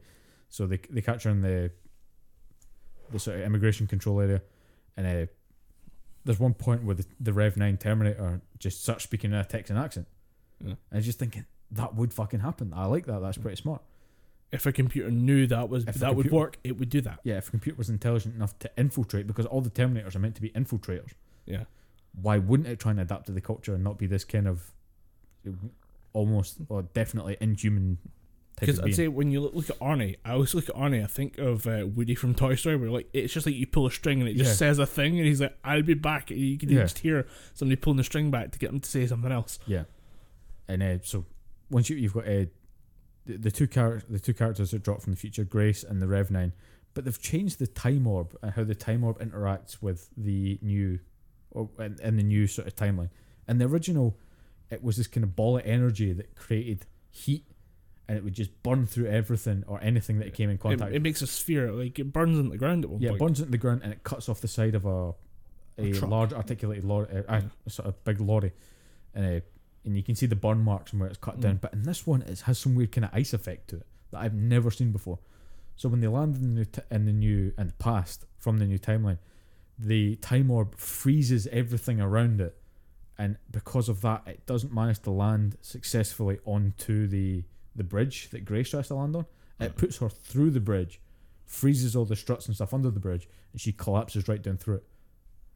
So 0.49 0.65
they 0.67 0.79
they 0.89 1.01
catch 1.01 1.23
her 1.23 1.29
in 1.31 1.41
the 1.41 1.71
the 3.11 3.19
sort 3.19 3.37
of 3.37 3.43
immigration 3.43 3.87
control 3.87 4.21
area, 4.21 4.41
and 4.95 5.07
uh, 5.07 5.25
there's 6.25 6.39
one 6.39 6.53
point 6.53 6.83
where 6.83 6.95
the, 6.95 7.05
the 7.19 7.33
Rev 7.33 7.57
Nine 7.57 7.77
Terminator 7.77 8.41
just 8.59 8.83
starts 8.83 9.03
speaking 9.03 9.31
in 9.31 9.37
a 9.37 9.43
Texan 9.45 9.77
accent, 9.77 10.07
Yeah. 10.59 10.69
and 10.69 10.77
I 10.91 10.95
was 10.97 11.05
just 11.05 11.17
thinking 11.19 11.45
that 11.71 11.95
would 11.95 12.13
fucking 12.13 12.41
happen. 12.41 12.71
I 12.75 12.85
like 12.85 13.05
that. 13.07 13.19
That's 13.21 13.37
pretty 13.37 13.57
smart. 13.61 13.81
If 14.51 14.65
a 14.65 14.71
computer 14.71 15.11
knew 15.11 15.45
that 15.47 15.69
was 15.69 15.85
If 15.87 15.95
that 15.95 16.15
would 16.15 16.31
work, 16.31 16.57
it 16.63 16.77
would 16.79 16.89
do 16.89 17.01
that. 17.01 17.19
Yeah, 17.23 17.37
if 17.37 17.47
a 17.49 17.51
computer 17.51 17.77
was 17.77 17.89
intelligent 17.89 18.35
enough 18.35 18.57
to 18.59 18.71
infiltrate, 18.77 19.27
because 19.27 19.45
all 19.45 19.61
the 19.61 19.69
Terminators 19.69 20.15
are 20.15 20.19
meant 20.19 20.35
to 20.35 20.41
be 20.41 20.49
infiltrators. 20.49 21.11
Yeah. 21.45 21.65
Why 22.19 22.39
wouldn't 22.39 22.67
it 22.67 22.79
try 22.79 22.91
and 22.91 22.99
adapt 22.99 23.27
to 23.27 23.31
the 23.31 23.41
culture 23.41 23.75
and 23.75 23.83
not 23.83 23.99
be 23.99 24.07
this 24.07 24.23
kind 24.23 24.47
of 24.47 24.71
almost 26.13 26.57
or 26.69 26.83
definitely 26.83 27.37
inhuman 27.39 27.97
Because 28.59 28.79
I'd 28.79 28.93
say 28.95 29.07
when 29.07 29.31
you 29.31 29.39
look, 29.41 29.53
look 29.55 29.69
at 29.69 29.79
Arnie, 29.79 30.17
I 30.25 30.33
always 30.33 30.53
look 30.53 30.67
at 30.69 30.75
Arnie. 30.75 31.01
I 31.03 31.07
think 31.07 31.37
of 31.37 31.65
uh, 31.65 31.85
Woody 31.87 32.13
from 32.15 32.35
Toy 32.35 32.55
Story, 32.55 32.75
where 32.75 32.89
like 32.89 33.09
it's 33.13 33.33
just 33.33 33.45
like 33.45 33.55
you 33.55 33.65
pull 33.67 33.85
a 33.85 33.91
string 33.91 34.19
and 34.19 34.29
it 34.29 34.35
just 34.35 34.49
Yeah. 34.51 34.55
says 34.55 34.79
a 34.79 34.85
thing, 34.85 35.17
and 35.17 35.25
he's 35.27 35.39
like, 35.41 35.57
"I'll 35.63 35.81
be 35.83 35.93
back." 35.93 36.29
And 36.31 36.39
you 36.39 36.57
can 36.57 36.69
Yeah. 36.69 36.81
just 36.81 36.99
hear 36.99 37.25
somebody 37.53 37.77
pulling 37.77 37.97
the 37.97 38.03
string 38.03 38.31
back 38.31 38.51
to 38.51 38.59
get 38.59 38.69
him 38.71 38.79
to 38.81 38.89
say 38.89 39.05
something 39.07 39.31
else. 39.31 39.59
Yeah, 39.65 39.83
and 40.67 40.83
uh, 40.83 40.97
so 41.03 41.25
once 41.69 41.89
you 41.89 41.95
you've 41.95 42.13
got 42.13 42.27
uh, 42.27 42.45
the, 43.25 43.37
the 43.37 43.51
two 43.51 43.67
char- 43.67 44.01
the 44.09 44.19
two 44.19 44.33
characters 44.33 44.71
that 44.71 44.83
drop 44.83 45.01
from 45.01 45.13
the 45.13 45.19
future, 45.19 45.43
Grace 45.45 45.83
and 45.83 46.01
the 46.01 46.07
Rev 46.07 46.29
Nine, 46.31 46.51
but 46.93 47.05
they've 47.05 47.21
changed 47.21 47.59
the 47.59 47.67
time 47.67 48.07
orb 48.07 48.35
and 48.41 48.51
how 48.51 48.63
the 48.65 48.75
time 48.75 49.03
orb 49.05 49.19
interacts 49.19 49.81
with 49.81 50.09
the 50.17 50.59
new, 50.61 50.99
or 51.51 51.69
in, 51.79 51.97
in 52.03 52.17
the 52.17 52.23
new 52.23 52.45
sort 52.47 52.67
of 52.67 52.75
timeline. 52.75 53.09
And 53.47 53.61
the 53.61 53.65
original, 53.65 54.17
it 54.71 54.83
was 54.83 54.97
this 54.97 55.07
kind 55.07 55.23
of 55.23 55.35
ball 55.35 55.57
of 55.57 55.65
energy 55.65 56.13
that 56.13 56.35
created 56.35 56.85
heat, 57.09 57.45
and 58.07 58.17
it 58.17 58.23
would 58.23 58.33
just 58.33 58.61
burn 58.63 58.85
through 58.85 59.07
everything 59.07 59.63
or 59.67 59.81
anything 59.83 60.19
that 60.19 60.27
it 60.27 60.33
came 60.33 60.49
in 60.49 60.57
contact. 60.57 60.93
it 60.93 61.01
makes 61.01 61.21
a 61.21 61.27
sphere, 61.27 61.71
like 61.71 61.97
it 61.99 62.11
burns 62.13 62.37
into 62.37 62.51
the 62.51 62.57
ground 62.57 62.83
at 62.85 62.89
one 62.89 63.01
yeah, 63.01 63.09
it 63.09 63.11
point. 63.13 63.19
burns 63.19 63.39
into 63.39 63.51
the 63.51 63.57
ground 63.57 63.81
and 63.83 63.91
it 63.93 64.03
cuts 64.03 64.29
off 64.29 64.41
the 64.41 64.47
side 64.47 64.75
of 64.75 64.85
a 64.85 65.13
a, 65.77 65.91
A 65.93 66.05
large 66.05 66.33
articulated 66.33 66.83
lorry, 66.83 67.07
uh, 67.09 67.23
Yeah. 67.29 67.41
a 67.65 67.69
sort 67.69 67.87
of 67.87 68.03
big 68.03 68.19
lorry, 68.19 68.51
and 69.15 69.25
uh, 69.25 69.39
and 69.85 69.95
you 69.95 70.03
can 70.03 70.13
see 70.13 70.25
the 70.25 70.35
burn 70.35 70.59
marks 70.59 70.91
and 70.91 70.99
where 70.99 71.07
it's 71.09 71.17
cut 71.17 71.39
down. 71.39 71.55
Mm. 71.55 71.61
But 71.61 71.73
in 71.73 71.83
this 71.83 72.05
one, 72.05 72.21
it 72.23 72.41
has 72.41 72.59
some 72.59 72.75
weird 72.75 72.91
kind 72.91 73.05
of 73.05 73.11
ice 73.13 73.33
effect 73.33 73.69
to 73.69 73.77
it 73.77 73.85
that 74.11 74.19
I've 74.19 74.33
never 74.33 74.71
seen 74.71 74.91
before. 74.91 75.19
So 75.77 75.87
when 75.87 76.01
they 76.01 76.07
land 76.07 76.35
in 76.35 76.41
the 76.41 76.47
new 76.59 76.65
t- 76.65 76.81
in 76.91 77.05
the 77.05 77.13
new 77.13 77.53
in 77.57 77.67
the 77.67 77.73
past 77.73 78.25
from 78.37 78.57
the 78.57 78.65
new 78.65 78.77
timeline, 78.77 79.19
the 79.77 80.17
time 80.17 80.51
orb 80.51 80.75
freezes 80.75 81.47
everything 81.47 82.01
around 82.01 82.41
it, 82.41 82.57
and 83.19 83.37
because 83.51 83.87
of 83.89 84.01
that, 84.01 84.23
it 84.25 84.45
doesn't 84.47 84.73
manage 84.73 84.99
to 85.03 85.11
land 85.11 85.57
successfully 85.61 86.39
onto 86.45 87.05
the 87.05 87.43
the 87.75 87.83
bridge 87.83 88.29
that 88.31 88.45
Grace 88.45 88.71
tries 88.71 88.87
to 88.87 88.95
land 88.95 89.15
on. 89.15 89.25
It 89.59 89.75
puts 89.77 89.97
her 89.97 90.09
through 90.09 90.51
the 90.51 90.59
bridge, 90.61 90.99
freezes 91.45 91.95
all 91.95 92.05
the 92.05 92.15
struts 92.15 92.47
and 92.47 92.55
stuff 92.55 92.73
under 92.73 92.89
the 92.89 92.99
bridge, 92.99 93.27
and 93.51 93.59
she 93.61 93.71
collapses 93.73 94.27
right 94.27 94.41
down 94.41 94.57
through 94.57 94.75
it. 94.77 94.83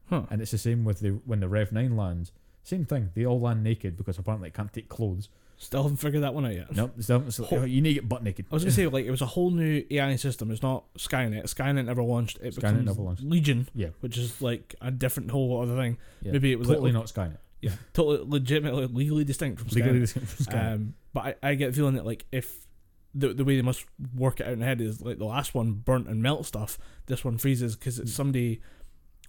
Huh. 0.09 0.23
And 0.29 0.41
it's 0.41 0.51
the 0.51 0.57
same 0.57 0.83
with 0.83 0.99
the 0.99 1.09
when 1.25 1.39
the 1.39 1.47
Rev 1.47 1.71
Nine 1.71 1.95
lands. 1.97 2.31
Same 2.63 2.85
thing. 2.85 3.09
They 3.15 3.25
all 3.25 3.39
land 3.39 3.63
naked 3.63 3.97
because 3.97 4.17
apparently 4.17 4.49
it 4.49 4.53
can't 4.53 4.71
take 4.71 4.87
clothes. 4.89 5.29
Still 5.57 5.83
haven't 5.83 5.97
figured 5.97 6.23
that 6.23 6.33
one 6.33 6.45
out 6.45 6.53
yet. 6.53 6.75
Nope. 6.75 6.93
It's, 6.97 7.09
it's 7.09 7.39
like, 7.39 7.49
Ho- 7.49 7.57
oh, 7.59 7.63
you 7.65 7.81
need 7.81 7.89
to 7.89 7.93
get 7.95 8.09
butt 8.09 8.23
naked. 8.23 8.45
I 8.51 8.55
was 8.55 8.63
gonna 8.63 8.71
say 8.75 8.87
like 8.87 9.05
it 9.05 9.11
was 9.11 9.21
a 9.21 9.25
whole 9.25 9.51
new 9.51 9.85
AI 9.91 10.15
system. 10.17 10.51
It's 10.51 10.61
not 10.61 10.83
Skynet. 10.95 11.43
Skynet 11.43 11.85
never 11.85 12.03
launched. 12.03 12.37
It 12.41 12.53
Skynet 12.53 12.55
becomes 12.55 12.85
never 12.85 13.01
launched. 13.01 13.23
Legion, 13.23 13.67
Yeah. 13.73 13.89
which 14.01 14.17
is 14.17 14.41
like 14.41 14.75
a 14.81 14.91
different 14.91 15.31
whole 15.31 15.61
other 15.61 15.75
thing. 15.77 15.97
yeah. 16.21 16.33
Maybe 16.33 16.51
it 16.51 16.59
was 16.59 16.67
totally 16.67 16.91
like, 16.91 16.99
not 16.99 17.05
Skynet. 17.13 17.37
Yeah, 17.63 17.71
totally 17.93 18.29
legitimately 18.29 18.87
legally 18.87 19.23
distinct 19.23 19.59
from 19.59 19.69
Legally 19.69 19.99
Skynet. 19.99 20.01
distinct 20.01 20.29
from. 20.51 20.59
Um, 20.73 20.93
but 21.13 21.37
I, 21.43 21.49
I 21.51 21.55
get 21.55 21.67
the 21.71 21.77
feeling 21.77 21.95
that 21.95 22.05
like 22.05 22.25
if 22.31 22.67
the 23.15 23.33
the 23.33 23.43
way 23.45 23.55
they 23.55 23.61
must 23.61 23.85
work 24.15 24.39
it 24.39 24.47
out 24.47 24.53
in 24.53 24.59
the 24.59 24.65
head 24.65 24.81
is 24.81 25.01
like 25.01 25.17
the 25.17 25.25
last 25.25 25.53
one 25.55 25.71
burnt 25.73 26.07
and 26.07 26.21
melt 26.21 26.45
stuff, 26.45 26.77
this 27.05 27.23
one 27.23 27.37
freezes 27.37 27.75
because 27.75 27.99
it's 27.99 28.11
Mm. 28.11 28.15
somebody 28.15 28.61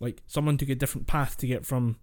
like 0.00 0.22
someone 0.26 0.56
took 0.58 0.68
a 0.70 0.74
different 0.74 1.06
path 1.06 1.36
to 1.38 1.46
get 1.46 1.64
from 1.64 1.96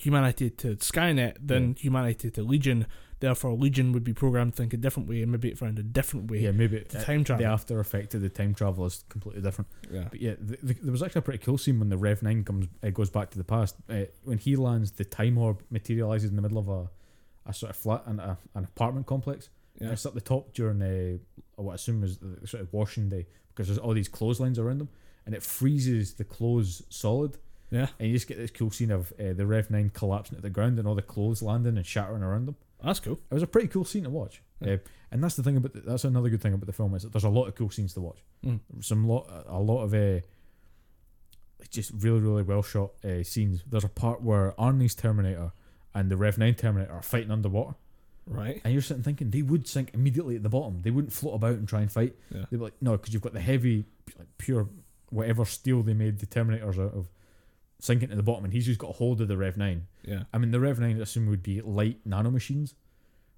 humanity 0.00 0.48
to 0.50 0.76
Skynet 0.76 1.36
than 1.46 1.74
humanity 1.74 2.30
to 2.30 2.42
Legion. 2.42 2.86
Therefore, 3.20 3.52
Legion 3.52 3.92
would 3.92 4.02
be 4.02 4.14
programmed 4.14 4.54
to 4.54 4.62
think 4.62 4.72
a 4.72 4.78
different 4.78 5.06
way, 5.06 5.20
and 5.22 5.30
maybe 5.30 5.50
it 5.50 5.58
found 5.58 5.78
a 5.78 5.82
different 5.82 6.30
way 6.30 6.38
yeah, 6.38 6.52
maybe 6.52 6.80
to 6.80 6.98
uh, 6.98 7.02
time 7.02 7.22
travel. 7.22 7.44
the 7.44 7.52
after 7.52 7.78
effect 7.78 8.14
of 8.14 8.22
the 8.22 8.30
time 8.30 8.54
travel 8.54 8.86
is 8.86 9.04
completely 9.10 9.42
different. 9.42 9.68
yeah. 9.92 10.06
But 10.10 10.20
yeah, 10.22 10.34
th 10.36 10.58
th 10.66 10.78
there 10.82 10.92
was 10.92 11.02
actually 11.02 11.18
a 11.18 11.22
pretty 11.28 11.44
cool 11.44 11.58
scene 11.58 11.78
when 11.78 11.90
the 11.90 11.98
Rev 11.98 12.22
Nine 12.22 12.44
comes 12.44 12.66
uh, 12.82 12.88
goes 12.90 13.10
back 13.10 13.28
to 13.32 13.38
the 13.38 13.44
past. 13.44 13.76
Uh, 13.90 14.06
when 14.24 14.38
he 14.38 14.56
lands, 14.56 14.92
the 14.92 15.04
time 15.04 15.36
orb 15.36 15.62
materializes 15.70 16.30
in 16.30 16.36
the 16.36 16.42
middle 16.42 16.58
of 16.64 16.68
a, 16.68 16.88
a 17.44 17.52
sort 17.52 17.70
of 17.70 17.76
flat 17.76 18.02
and 18.06 18.20
a, 18.20 18.38
an 18.54 18.64
apartment 18.64 19.06
complex. 19.06 19.50
yeah. 19.78 19.90
It's 19.92 20.06
at 20.06 20.14
the 20.14 20.22
top 20.22 20.54
during 20.54 20.80
uh, 20.80 21.18
what 21.62 21.72
I 21.72 21.74
assume 21.74 22.02
is 22.04 22.16
the 22.18 22.46
sort 22.46 22.62
of 22.62 22.72
washing 22.72 23.10
day 23.10 23.26
because 23.50 23.66
there's 23.68 23.78
all 23.78 23.92
these 23.92 24.08
clotheslines 24.08 24.58
around 24.58 24.78
them, 24.78 24.88
and 25.26 25.34
it 25.34 25.42
freezes 25.42 26.14
the 26.14 26.24
clothes 26.24 26.82
solid. 26.88 27.36
Yeah. 27.70 27.88
And 27.98 28.08
you 28.08 28.14
just 28.14 28.26
get 28.26 28.38
this 28.38 28.50
cool 28.50 28.70
scene 28.70 28.90
of 28.90 29.12
uh, 29.18 29.32
the 29.32 29.46
Rev 29.46 29.70
9 29.70 29.90
collapsing 29.90 30.36
to 30.36 30.42
the 30.42 30.50
ground 30.50 30.78
and 30.78 30.88
all 30.88 30.94
the 30.94 31.02
clothes 31.02 31.42
landing 31.42 31.76
and 31.76 31.86
shattering 31.86 32.22
around 32.22 32.46
them. 32.46 32.56
That's 32.82 33.00
cool. 33.00 33.20
It 33.30 33.34
was 33.34 33.42
a 33.42 33.46
pretty 33.46 33.68
cool 33.68 33.84
scene 33.84 34.04
to 34.04 34.10
watch. 34.10 34.42
Yeah. 34.60 34.74
Uh, 34.74 34.78
and 35.12 35.22
that's 35.22 35.34
the 35.34 35.42
thing 35.42 35.56
about 35.56 35.72
the, 35.72 35.80
that's 35.80 36.04
another 36.04 36.28
good 36.28 36.40
thing 36.40 36.52
about 36.52 36.66
the 36.66 36.72
film 36.72 36.94
is 36.94 37.02
that 37.02 37.12
there's 37.12 37.24
a 37.24 37.28
lot 37.28 37.46
of 37.46 37.54
cool 37.54 37.70
scenes 37.70 37.94
to 37.94 38.00
watch. 38.00 38.18
Mm. 38.44 38.60
Some 38.80 39.06
lot 39.06 39.28
a 39.46 39.58
lot 39.58 39.82
of 39.82 39.92
uh, 39.92 40.20
just 41.68 41.92
really 41.98 42.20
really 42.20 42.42
well 42.42 42.62
shot 42.62 42.92
uh, 43.04 43.22
scenes. 43.22 43.62
There's 43.68 43.84
a 43.84 43.88
part 43.88 44.22
where 44.22 44.52
Arnie's 44.52 44.94
Terminator 44.94 45.52
and 45.94 46.10
the 46.10 46.16
Rev 46.16 46.38
9 46.38 46.54
Terminator 46.54 46.92
are 46.92 47.02
fighting 47.02 47.30
underwater. 47.30 47.74
Right. 48.26 48.60
And 48.62 48.72
you're 48.72 48.82
sitting 48.82 49.02
thinking 49.02 49.30
they 49.30 49.42
would 49.42 49.66
sink 49.66 49.90
immediately 49.92 50.36
at 50.36 50.44
the 50.44 50.48
bottom. 50.48 50.82
They 50.82 50.92
wouldn't 50.92 51.12
float 51.12 51.34
about 51.34 51.54
and 51.54 51.66
try 51.66 51.80
and 51.80 51.90
fight. 51.90 52.14
Yeah. 52.30 52.44
They'd 52.50 52.58
be 52.58 52.64
like, 52.64 52.74
no, 52.80 52.92
because 52.92 53.12
you've 53.12 53.22
got 53.22 53.32
the 53.32 53.40
heavy, 53.40 53.86
like 54.16 54.28
pure, 54.38 54.68
whatever 55.08 55.44
steel 55.44 55.82
they 55.82 55.94
made 55.94 56.20
the 56.20 56.26
Terminators 56.26 56.78
out 56.78 56.94
of, 56.94 57.08
sinking 57.80 58.10
to 58.10 58.16
the 58.16 58.22
bottom, 58.22 58.44
and 58.44 58.52
he's 58.52 58.66
just 58.66 58.78
got 58.78 58.90
a 58.90 58.92
hold 58.94 59.20
of 59.20 59.28
the 59.28 59.36
Rev 59.36 59.56
Nine. 59.56 59.86
Yeah. 60.04 60.22
I 60.32 60.38
mean, 60.38 60.50
the 60.52 60.60
Rev 60.60 60.78
Nine, 60.78 60.98
I 60.98 61.02
assume, 61.02 61.26
would 61.28 61.42
be 61.42 61.60
light 61.60 62.06
nanomachines, 62.08 62.74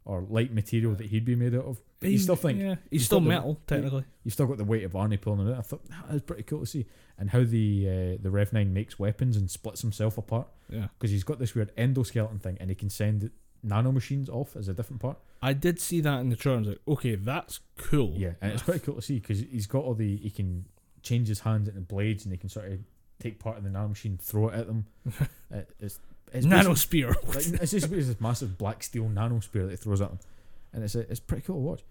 or 0.05 0.23
light 0.28 0.52
material 0.52 0.94
that 0.97 1.06
he'd 1.06 1.24
be 1.24 1.36
made 1.36 1.55
out 1.55 1.64
of. 1.64 1.81
But 2.01 2.10
you 2.10 2.19
still 2.19 2.36
think 2.36 2.59
Yeah. 2.60 2.74
He's 2.90 3.05
still 3.06 3.20
metal, 3.20 3.60
technically. 3.69 4.05
you've 4.24 4.35
still 4.35 4.47
got 4.47 4.59
the 4.59 4.64
weight 4.64 4.82
of 4.85 4.93
Arnie 4.93 5.20
pulling 5.20 5.47
it. 5.47 5.52
out. 5.52 5.59
I 5.59 5.62
thought 5.62 5.82
"Ah, 5.93 6.02
that 6.09 6.12
was 6.14 6.23
pretty 6.23 6.43
cool 6.43 6.60
to 6.60 6.66
see, 6.66 6.86
and 7.19 7.31
how 7.31 7.44
the 7.44 7.86
uh, 8.19 8.23
the 8.23 8.31
Rev 8.31 8.52
Nine 8.52 8.74
makes 8.74 8.98
weapons 8.98 9.36
and 9.36 9.48
splits 9.51 9.81
himself 9.81 10.19
apart 10.19 10.48
Yeah. 10.69 10.89
because 10.98 11.10
he's 11.12 11.24
got 11.24 11.39
this 11.39 11.55
weird 11.55 11.74
endoskeleton 11.77 12.40
thing, 12.40 12.56
and 12.60 12.69
he 12.70 12.74
can 12.74 12.90
send 12.90 13.31
nanomachines 13.64 14.28
off 14.28 14.56
as 14.56 14.66
a 14.66 14.74
different 14.74 15.01
part. 15.01 15.19
I 15.40 15.52
did 15.52 15.78
see 15.81 16.01
that 16.01 16.19
in 16.20 16.31
the 16.31 16.36
trailer. 16.36 16.56
I 16.56 16.60
was 16.60 16.69
like, 16.69 16.81
okay, 16.89 17.14
that's 17.14 17.60
cool. 17.78 18.14
Yeah, 18.16 18.32
and 18.40 18.52
it's 18.52 18.62
pretty 18.64 18.81
cool 18.81 18.97
to 18.97 19.02
see 19.02 19.20
because 19.20 19.39
he's 19.40 19.66
got 19.69 19.85
all 19.85 19.94
the 19.94 20.16
he 20.16 20.31
can 20.31 20.64
change 21.02 21.28
his 21.28 21.40
hands 21.40 21.69
into 21.69 21.81
blades 21.81 22.24
and 22.24 22.32
he 22.32 22.39
can 22.39 22.48
sort 22.48 22.70
of 22.73 22.78
take 23.23 23.39
part 23.39 23.57
in 23.59 23.65
the 23.65 23.70
nanomachine, 23.70 24.20
throw 24.20 24.49
it 24.49 24.55
at 24.55 24.66
them. 24.66 24.86
It- 25.51 25.70
it's 25.81 26.01
it's 26.32 26.47
Nano 26.47 26.73
spear. 26.74 27.09
like, 27.28 27.47
it's 27.47 27.73
just 27.73 27.90
this 27.90 28.20
massive 28.20 28.57
black 28.57 28.82
steel 28.82 29.09
nano 29.09 29.40
spear 29.40 29.65
that 29.65 29.70
he 29.73 29.77
throws 29.77 30.01
at 30.01 30.09
them, 30.09 30.19
and 30.73 30.82
it's 30.82 30.94
it's 30.94 31.20
pretty 31.20 31.43
cool 31.43 31.57
to 31.57 31.61
watch. 31.61 31.82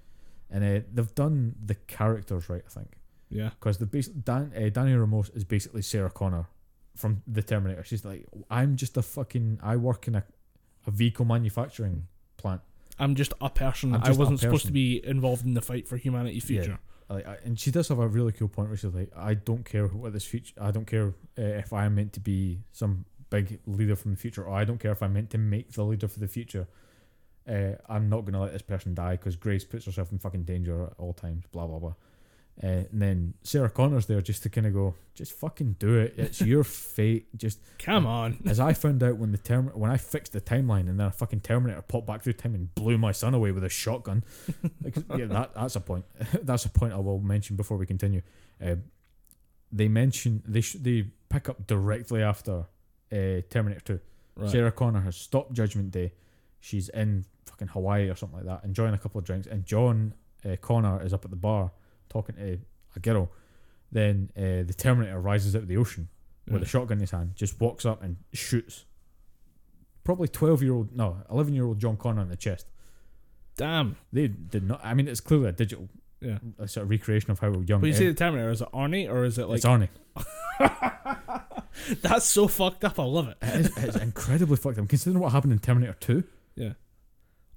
And 0.49 0.64
uh, 0.64 0.86
they've 0.91 1.16
done 1.16 1.56
the 1.64 1.76
characters 1.76 2.49
right, 2.49 2.64
I 2.66 2.70
think, 2.70 2.98
yeah. 3.30 3.52
because 3.60 3.78
the 3.78 3.86
base 3.86 4.08
Dan 4.08 4.52
uh, 4.56 4.70
Danny 4.70 4.94
Ramos 4.94 5.30
is 5.30 5.44
basically 5.44 5.82
Sarah 5.84 6.10
Connor 6.10 6.48
from 6.95 7.22
the 7.28 7.44
Terminator. 7.44 7.84
She's 7.84 8.03
like, 8.03 8.26
I'm 8.49 8.76
just 8.76 8.98
a 8.98 9.02
fucking 9.02 9.60
I 9.62 9.76
work 9.78 10.08
in 10.08 10.16
a 10.16 10.24
a 10.88 10.91
vehicle 10.91 11.26
manufacturing 11.26 12.08
plant. 12.38 12.62
I'm 12.98 13.16
just 13.16 13.34
a 13.41 13.49
person. 13.49 13.94
I'm 13.94 14.03
I 14.03 14.12
wasn't 14.12 14.40
supposed 14.40 14.66
to 14.66 14.72
be 14.72 15.06
involved 15.06 15.45
in 15.45 15.53
the 15.53 15.62
fight 15.62 15.88
for 15.88 15.98
humanity's 15.98 16.45
future. 16.45 16.80
Like, 17.12 17.28
I, 17.28 17.38
and 17.44 17.60
she 17.60 17.72
does 17.72 17.90
have 17.90 18.00
a 18.00 18.08
really 18.08 18.32
cool 18.32 18.48
point 18.48 18.70
where 18.70 18.78
she's 18.78 18.94
like, 18.94 19.12
I 19.16 19.34
don't 19.34 19.66
care 19.66 19.88
what 19.88 20.14
this 20.14 20.26
future, 20.26 20.54
I 20.60 20.72
don't 20.72 20.86
care 20.86 21.14
uh, 21.38 21.42
if 21.42 21.74
I'm 21.74 21.96
meant 21.96 22.14
to 22.14 22.20
be 22.20 22.60
some 22.72 23.06
big 23.30 23.60
leader 23.66 23.96
from 23.96 24.12
the 24.12 24.18
future, 24.18 24.44
or 24.44 24.56
I 24.56 24.64
don't 24.64 24.80
care 24.80 24.92
if 24.92 25.04
I'm 25.04 25.14
meant 25.14 25.30
to 25.32 25.38
make 25.38 25.72
the 25.72 25.84
leader 25.84 26.08
for 26.08 26.20
the 26.20 26.28
future. 26.28 26.68
Uh, 27.48 27.74
I'm 27.90 28.08
not 28.10 28.26
to 28.26 28.40
let 28.40 28.54
this 28.54 28.62
person 28.62 28.94
die 28.94 29.18
because 29.18 29.36
Grace 29.36 29.66
puts 29.66 29.86
herself 29.86 30.12
in 30.12 30.20
fucking 30.20 30.44
danger 30.44 30.86
at 30.86 30.94
all 30.98 31.14
times, 31.14 31.46
blah, 31.52 31.68
blah, 31.68 31.80
blah. 31.80 31.94
Uh, 32.61 32.68
and 32.91 33.02
then 33.02 33.34
Sarah 33.44 33.69
Connor's 33.69 34.06
there 34.06 34.22
just 34.22 34.44
to 34.44 34.49
kind 34.49 34.68
of 34.68 34.73
go, 34.73 34.94
just 35.15 35.32
fucking 35.34 35.78
do 35.80 35.95
it. 35.98 36.14
It's 36.18 36.41
your 36.53 36.64
fate. 36.64 37.36
Just 37.36 37.60
Come 37.80 38.06
on. 38.06 38.38
as 38.45 38.60
I 38.60 38.73
found 38.73 39.02
out 39.02 39.18
when 39.18 39.32
the 39.32 39.38
term 39.38 39.68
when 39.73 39.90
I 39.90 39.98
fixed 39.98 40.34
the 40.34 40.41
timeline 40.41 40.88
and 40.90 40.99
then 40.99 41.07
a 41.07 41.11
fucking 41.11 41.40
Terminator 41.41 41.82
popped 41.82 42.06
back 42.07 42.22
through 42.22 42.34
time 42.34 42.53
and 42.53 42.73
blew 42.76 42.98
my 42.98 43.11
son 43.14 43.34
away 43.34 43.52
with 43.52 43.64
a 43.64 43.69
shotgun. 43.69 44.23
Like, 44.84 44.95
yeah, 45.18 45.26
that 45.26 45.53
that's 45.56 45.76
a 45.76 45.80
point. 45.80 46.06
that's 46.44 46.65
a 46.65 46.69
point 46.69 46.94
I 46.94 46.98
will 46.98 47.19
mention 47.19 47.56
before 47.56 47.78
we 47.78 47.86
continue. 47.86 48.22
Uh, 48.64 48.76
they 49.72 49.88
mention 49.88 50.44
they 50.48 50.61
sh- 50.61 50.78
they 50.80 51.07
pick 51.30 51.49
up 51.49 51.65
directly 51.68 52.22
after 52.22 52.65
uh, 53.11 53.41
Terminator 53.49 53.82
Two. 53.82 53.99
Right. 54.36 54.49
Sarah 54.49 54.72
Connor 54.72 55.02
has 55.02 55.15
stopped 55.15 55.53
Judgment 55.53 55.91
Day. 55.91 56.14
She's 56.60 56.90
in 56.90 57.26
fucking 57.45 57.69
Hawaii 57.69 58.10
or 58.10 58.15
something 58.15 58.38
like 58.38 58.45
that, 58.48 58.65
enjoying 58.68 58.94
a 58.94 58.98
couple 58.98 59.19
of 59.19 59.26
drinks, 59.26 59.48
and 59.48 59.65
John 59.65 60.14
uh, 60.45 60.56
Connor 60.61 61.03
is 61.03 61.14
up 61.14 61.26
at 61.26 61.32
the 61.32 61.38
bar 61.38 61.72
talking 62.12 62.36
to 62.36 62.60
a 62.96 63.00
girl. 63.00 63.32
Then 63.92 64.30
uh, 64.38 64.64
the 64.68 64.74
Terminator 64.78 65.20
rises 65.20 65.56
out 65.56 65.64
of 65.64 65.68
the 65.68 65.78
ocean 65.78 66.08
with 66.50 66.62
a 66.64 66.66
shotgun 66.66 66.98
in 66.98 67.02
his 67.02 67.12
hand, 67.12 67.32
just 67.36 67.60
walks 67.62 67.86
up 67.86 68.02
and 68.04 68.18
shoots. 68.34 68.86
Probably 70.04 70.28
twelve 70.28 70.62
year 70.64 70.74
old, 70.74 70.96
no, 70.96 71.18
eleven 71.30 71.54
year 71.54 71.66
old 71.66 71.80
John 71.80 71.98
Connor 71.98 72.22
in 72.22 72.30
the 72.30 72.36
chest. 72.36 72.68
Damn. 73.58 73.98
They 74.12 74.28
did 74.28 74.64
not. 74.68 74.82
I 74.84 74.94
mean, 74.94 75.08
it's 75.08 75.20
clearly 75.22 75.50
a 75.50 75.52
digital 75.52 75.88
Yeah. 76.22 76.40
a 76.58 76.68
sort 76.68 76.86
of 76.86 76.90
recreation 76.90 77.32
of 77.32 77.40
how 77.40 77.50
young. 77.68 77.82
But 77.82 77.88
you 77.88 77.94
say 77.94 78.08
the 78.08 78.14
Terminator, 78.14 78.50
is 78.50 78.62
it 78.62 78.70
Arnie 78.74 79.10
or 79.10 79.24
is 79.26 79.38
it 79.38 79.48
like 79.48 79.58
it's 79.58 79.66
Arnie. 79.66 79.90
That's 82.02 82.26
so 82.26 82.48
fucked 82.48 82.84
up. 82.84 83.00
I 83.00 83.04
love 83.04 83.28
it. 83.30 83.38
It 83.42 83.66
is, 83.66 83.78
it's 83.78 83.96
incredibly 83.98 84.58
fucked 84.58 84.78
up. 84.80 84.88
Considering 84.88 85.22
what 85.22 85.32
happened 85.32 85.54
in 85.54 85.60
Terminator 85.60 85.96
Two, 86.00 86.24
Yeah. 86.56 86.74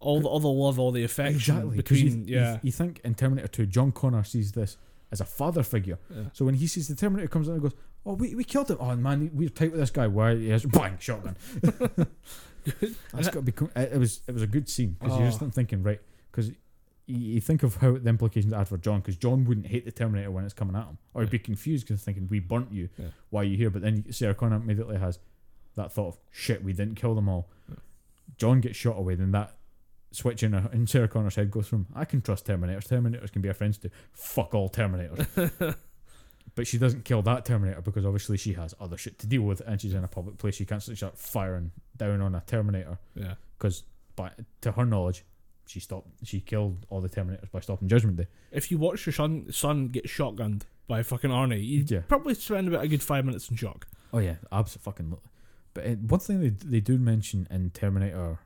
All 0.04 0.20
the 0.20 0.28
all 0.28 0.40
the 0.40 0.48
love, 0.48 0.78
all 0.78 0.92
the 0.92 1.04
affection 1.04 1.36
exactly. 1.56 1.70
you- 1.76 1.82
between 1.82 2.28
you, 2.28 2.34
yeah. 2.36 2.58
you 2.62 2.70
think 2.72 3.00
in 3.04 3.14
Terminator 3.14 3.48
Two, 3.48 3.66
John 3.66 3.90
Connor 3.92 4.22
sees 4.24 4.52
this 4.52 4.76
as 5.10 5.20
a 5.20 5.24
father 5.24 5.62
figure. 5.62 5.98
yeah. 6.14 6.24
So 6.32 6.44
when 6.44 6.54
he 6.54 6.66
sees 6.66 6.88
the 6.88 6.94
Terminator 6.94 7.28
comes 7.28 7.48
in 7.48 7.54
and 7.54 7.62
goes, 7.62 7.74
"Oh, 8.04 8.14
we, 8.14 8.34
we 8.34 8.44
killed 8.44 8.70
him! 8.70 8.78
Oh 8.80 8.94
man, 8.96 9.30
we're 9.32 9.48
tight 9.48 9.70
with 9.72 9.80
this 9.80 9.90
guy. 9.90 10.06
Why? 10.06 10.36
He 10.36 10.48
has 10.50 10.64
bang 10.64 10.96
shotgun." 11.00 11.36
That's 13.12 13.28
got 13.28 13.34
to 13.34 13.42
be. 13.42 13.52
It 13.76 13.92
it 13.92 13.98
was 13.98 14.20
it 14.26 14.32
was 14.32 14.42
a 14.42 14.46
good 14.46 14.68
scene 14.68 14.96
because 14.98 15.18
you're 15.18 15.28
just 15.28 15.42
Oh. 15.42 15.50
thinking 15.50 15.82
right 15.82 16.00
because 16.30 16.48
you, 16.48 16.54
you 17.34 17.40
think 17.40 17.62
of 17.62 17.76
how 17.76 17.92
the 17.98 18.08
implications 18.08 18.52
it 18.52 18.56
had 18.56 18.68
for 18.68 18.78
John 18.78 19.00
because 19.00 19.16
John 19.16 19.44
wouldn't 19.44 19.66
hate 19.66 19.84
the 19.84 19.92
Terminator 19.92 20.30
when 20.30 20.44
it's 20.44 20.54
coming 20.54 20.74
at 20.74 20.86
him 20.86 20.96
or 21.12 21.22
he'd 21.22 21.30
be 21.30 21.38
confused 21.38 21.86
because 21.86 22.02
thinking 22.02 22.26
we 22.30 22.40
burnt 22.40 22.72
you. 22.72 22.88
Yeah. 22.98 23.06
Why 23.30 23.42
are 23.42 23.44
you 23.44 23.56
here? 23.58 23.68
But 23.70 23.82
then 23.82 24.10
Sarah 24.10 24.34
Connor 24.34 24.56
immediately 24.56 24.96
has 24.98 25.18
that 25.76 25.92
thought 25.92 26.08
of 26.14 26.18
shit. 26.30 26.64
We 26.64 26.72
didn't 26.72 26.94
kill 26.94 27.14
them 27.14 27.28
all. 27.28 27.48
Yeah. 27.68 27.76
John 28.38 28.60
gets 28.62 28.76
shot 28.76 28.96
away. 28.98 29.14
Then 29.14 29.32
that 29.32 29.56
switch 30.14 30.42
in, 30.42 30.52
her, 30.52 30.70
in 30.72 30.86
Sarah 30.86 31.08
Connor's 31.08 31.34
head 31.36 31.50
goes 31.50 31.66
from 31.68 31.86
I 31.94 32.04
can 32.04 32.20
trust 32.22 32.46
Terminators. 32.46 32.86
Terminators 32.88 33.32
can 33.32 33.42
be 33.42 33.48
our 33.48 33.54
friends 33.54 33.78
to 33.78 33.90
fuck 34.12 34.54
all 34.54 34.68
Terminators. 34.68 35.74
But 36.56 36.68
she 36.68 36.78
doesn't 36.78 37.04
kill 37.04 37.20
that 37.22 37.44
Terminator 37.44 37.80
because 37.80 38.04
obviously 38.04 38.36
she 38.36 38.52
has 38.52 38.74
other 38.78 38.96
shit 38.96 39.18
to 39.20 39.26
deal 39.26 39.42
with 39.42 39.60
and 39.66 39.80
she's 39.80 39.94
in 39.94 40.04
a 40.04 40.08
public 40.08 40.38
place. 40.38 40.54
She 40.54 40.64
can't 40.64 40.80
start 40.82 41.18
firing 41.18 41.72
down 41.96 42.20
on 42.20 42.34
a 42.36 42.42
Terminator 42.46 42.98
Yeah. 43.16 43.34
because, 43.58 43.82
by 44.14 44.30
to 44.60 44.70
her 44.72 44.84
knowledge, 44.86 45.24
she 45.66 45.80
stopped. 45.80 46.10
She 46.22 46.38
killed 46.40 46.86
all 46.90 47.00
the 47.00 47.08
Terminators 47.08 47.50
by 47.50 47.58
stopping 47.58 47.88
Judgment 47.88 48.18
Day. 48.18 48.26
If 48.52 48.70
you 48.70 48.78
watch 48.78 49.04
your 49.04 49.12
son 49.14 49.46
son 49.50 49.88
get 49.88 50.04
shotgunned 50.06 50.62
by 50.86 51.02
fucking 51.02 51.30
Arnie, 51.30 51.66
you'd 51.66 51.90
Yeah. 51.90 52.02
probably 52.06 52.34
spend 52.34 52.68
about 52.68 52.84
a 52.84 52.88
good 52.88 53.02
five 53.02 53.24
minutes 53.24 53.50
in 53.50 53.56
shock. 53.56 53.88
Oh 54.12 54.18
yeah, 54.18 54.36
absolutely. 54.52 55.06
But 55.72 55.86
uh, 55.86 55.90
one 55.94 56.20
thing 56.20 56.40
they 56.40 56.50
they 56.50 56.80
do 56.80 56.98
mention 56.98 57.48
in 57.50 57.70
Terminator, 57.70 58.38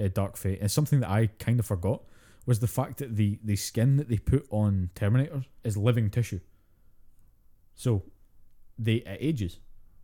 uh, 0.00 0.08
Dark 0.12 0.36
Fate, 0.36 0.58
and 0.60 0.70
something 0.70 1.00
that 1.00 1.10
I 1.10 1.26
kind 1.38 1.58
of 1.60 1.66
forgot 1.66 2.02
was 2.46 2.60
the 2.60 2.66
fact 2.66 2.98
that 2.98 3.16
the 3.16 3.38
the 3.44 3.56
skin 3.56 3.96
that 3.96 4.08
they 4.08 4.18
put 4.18 4.46
on 4.50 4.90
Terminators 4.94 5.44
is 5.64 5.76
living 5.76 6.10
tissue. 6.10 6.40
So, 7.74 8.04
they 8.78 8.96
it 8.96 9.18
ages. 9.20 9.58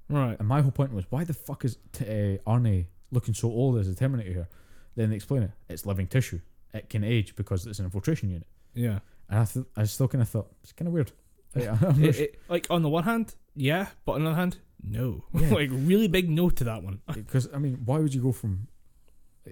Right. 0.08 0.38
And 0.38 0.46
my 0.46 0.60
whole 0.60 0.70
point 0.72 0.92
was, 0.92 1.06
why 1.10 1.24
the 1.24 1.32
fuck 1.32 1.64
is 1.64 1.78
t- 1.92 2.04
uh, 2.04 2.50
Arnie 2.50 2.86
looking 3.10 3.34
so 3.34 3.48
old 3.48 3.78
as 3.78 3.88
a 3.88 3.94
Terminator 3.94 4.32
here? 4.32 4.48
Then 4.94 5.10
they 5.10 5.16
explain 5.16 5.42
it. 5.44 5.52
It's 5.68 5.86
living 5.86 6.06
tissue. 6.06 6.40
It 6.74 6.90
can 6.90 7.02
age 7.04 7.34
because 7.34 7.66
it's 7.66 7.78
an 7.78 7.86
infiltration 7.86 8.28
unit. 8.28 8.46
Yeah. 8.74 8.98
And 9.30 9.38
I, 9.40 9.44
th- 9.44 9.66
I 9.76 9.84
still 9.84 10.08
kind 10.08 10.20
of 10.20 10.28
thought 10.28 10.48
it's 10.62 10.72
kind 10.72 10.88
of 10.88 10.92
weird. 10.94 11.12
Like, 11.54 11.82
It, 11.98 12.18
it, 12.18 12.40
like 12.48 12.66
on 12.70 12.80
the 12.80 12.88
one 12.88 13.04
hand, 13.04 13.34
yeah, 13.54 13.88
but 14.06 14.12
on 14.12 14.24
the 14.24 14.30
other 14.30 14.36
hand, 14.36 14.56
no. 14.82 15.24
Yeah. 15.34 15.50
like 15.54 15.68
really 15.70 16.08
big 16.08 16.30
no 16.30 16.48
to 16.48 16.64
that 16.64 16.82
one. 16.82 17.02
Because 17.12 17.46
I 17.52 17.58
mean, 17.58 17.82
why 17.84 17.98
would 17.98 18.14
you 18.14 18.22
go 18.22 18.32
from? 18.32 18.68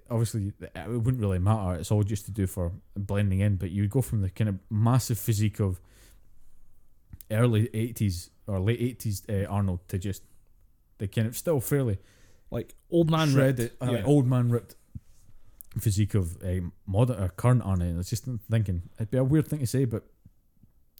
Obviously, 0.09 0.53
it 0.61 0.89
wouldn't 0.89 1.21
really 1.21 1.39
matter. 1.41 1.79
It's 1.81 1.91
all 1.91 2.03
just 2.05 2.25
to 2.27 2.31
do 2.31 2.47
for 2.47 2.73
blending 2.97 3.41
in. 3.41 3.57
But 3.57 3.71
you 3.71 3.83
would 3.83 3.91
go 3.91 4.03
from 4.03 4.21
the 4.23 4.31
kind 4.31 4.49
of 4.49 4.59
massive 4.71 5.19
physique 5.19 5.59
of 5.61 5.81
early 7.31 7.69
'80s 7.69 8.31
or 8.47 8.61
late 8.61 8.81
'80s 8.99 9.45
uh, 9.45 9.49
Arnold 9.49 9.81
to 9.89 9.99
just 9.99 10.23
the 10.99 11.09
kind 11.09 11.27
of 11.27 11.37
still 11.37 11.61
fairly 11.61 11.99
Like 12.51 12.75
old 12.91 13.11
man 13.11 13.31
shredded, 13.31 13.59
ripped. 13.81 13.83
uh, 13.83 13.93
yeah. 13.93 14.05
old 14.05 14.27
man 14.27 14.51
ripped 14.51 14.77
physique 15.79 16.15
of 16.15 16.37
uh, 16.43 16.61
modern 16.87 17.23
or 17.23 17.29
current 17.29 17.62
Arnold. 17.65 17.91
And 17.91 18.01
it's 18.01 18.11
just 18.11 18.27
thinking 18.51 18.83
it'd 18.97 19.11
be 19.11 19.19
a 19.19 19.25
weird 19.25 19.49
thing 19.49 19.61
to 19.61 19.67
say, 19.67 19.85
but. 19.85 20.05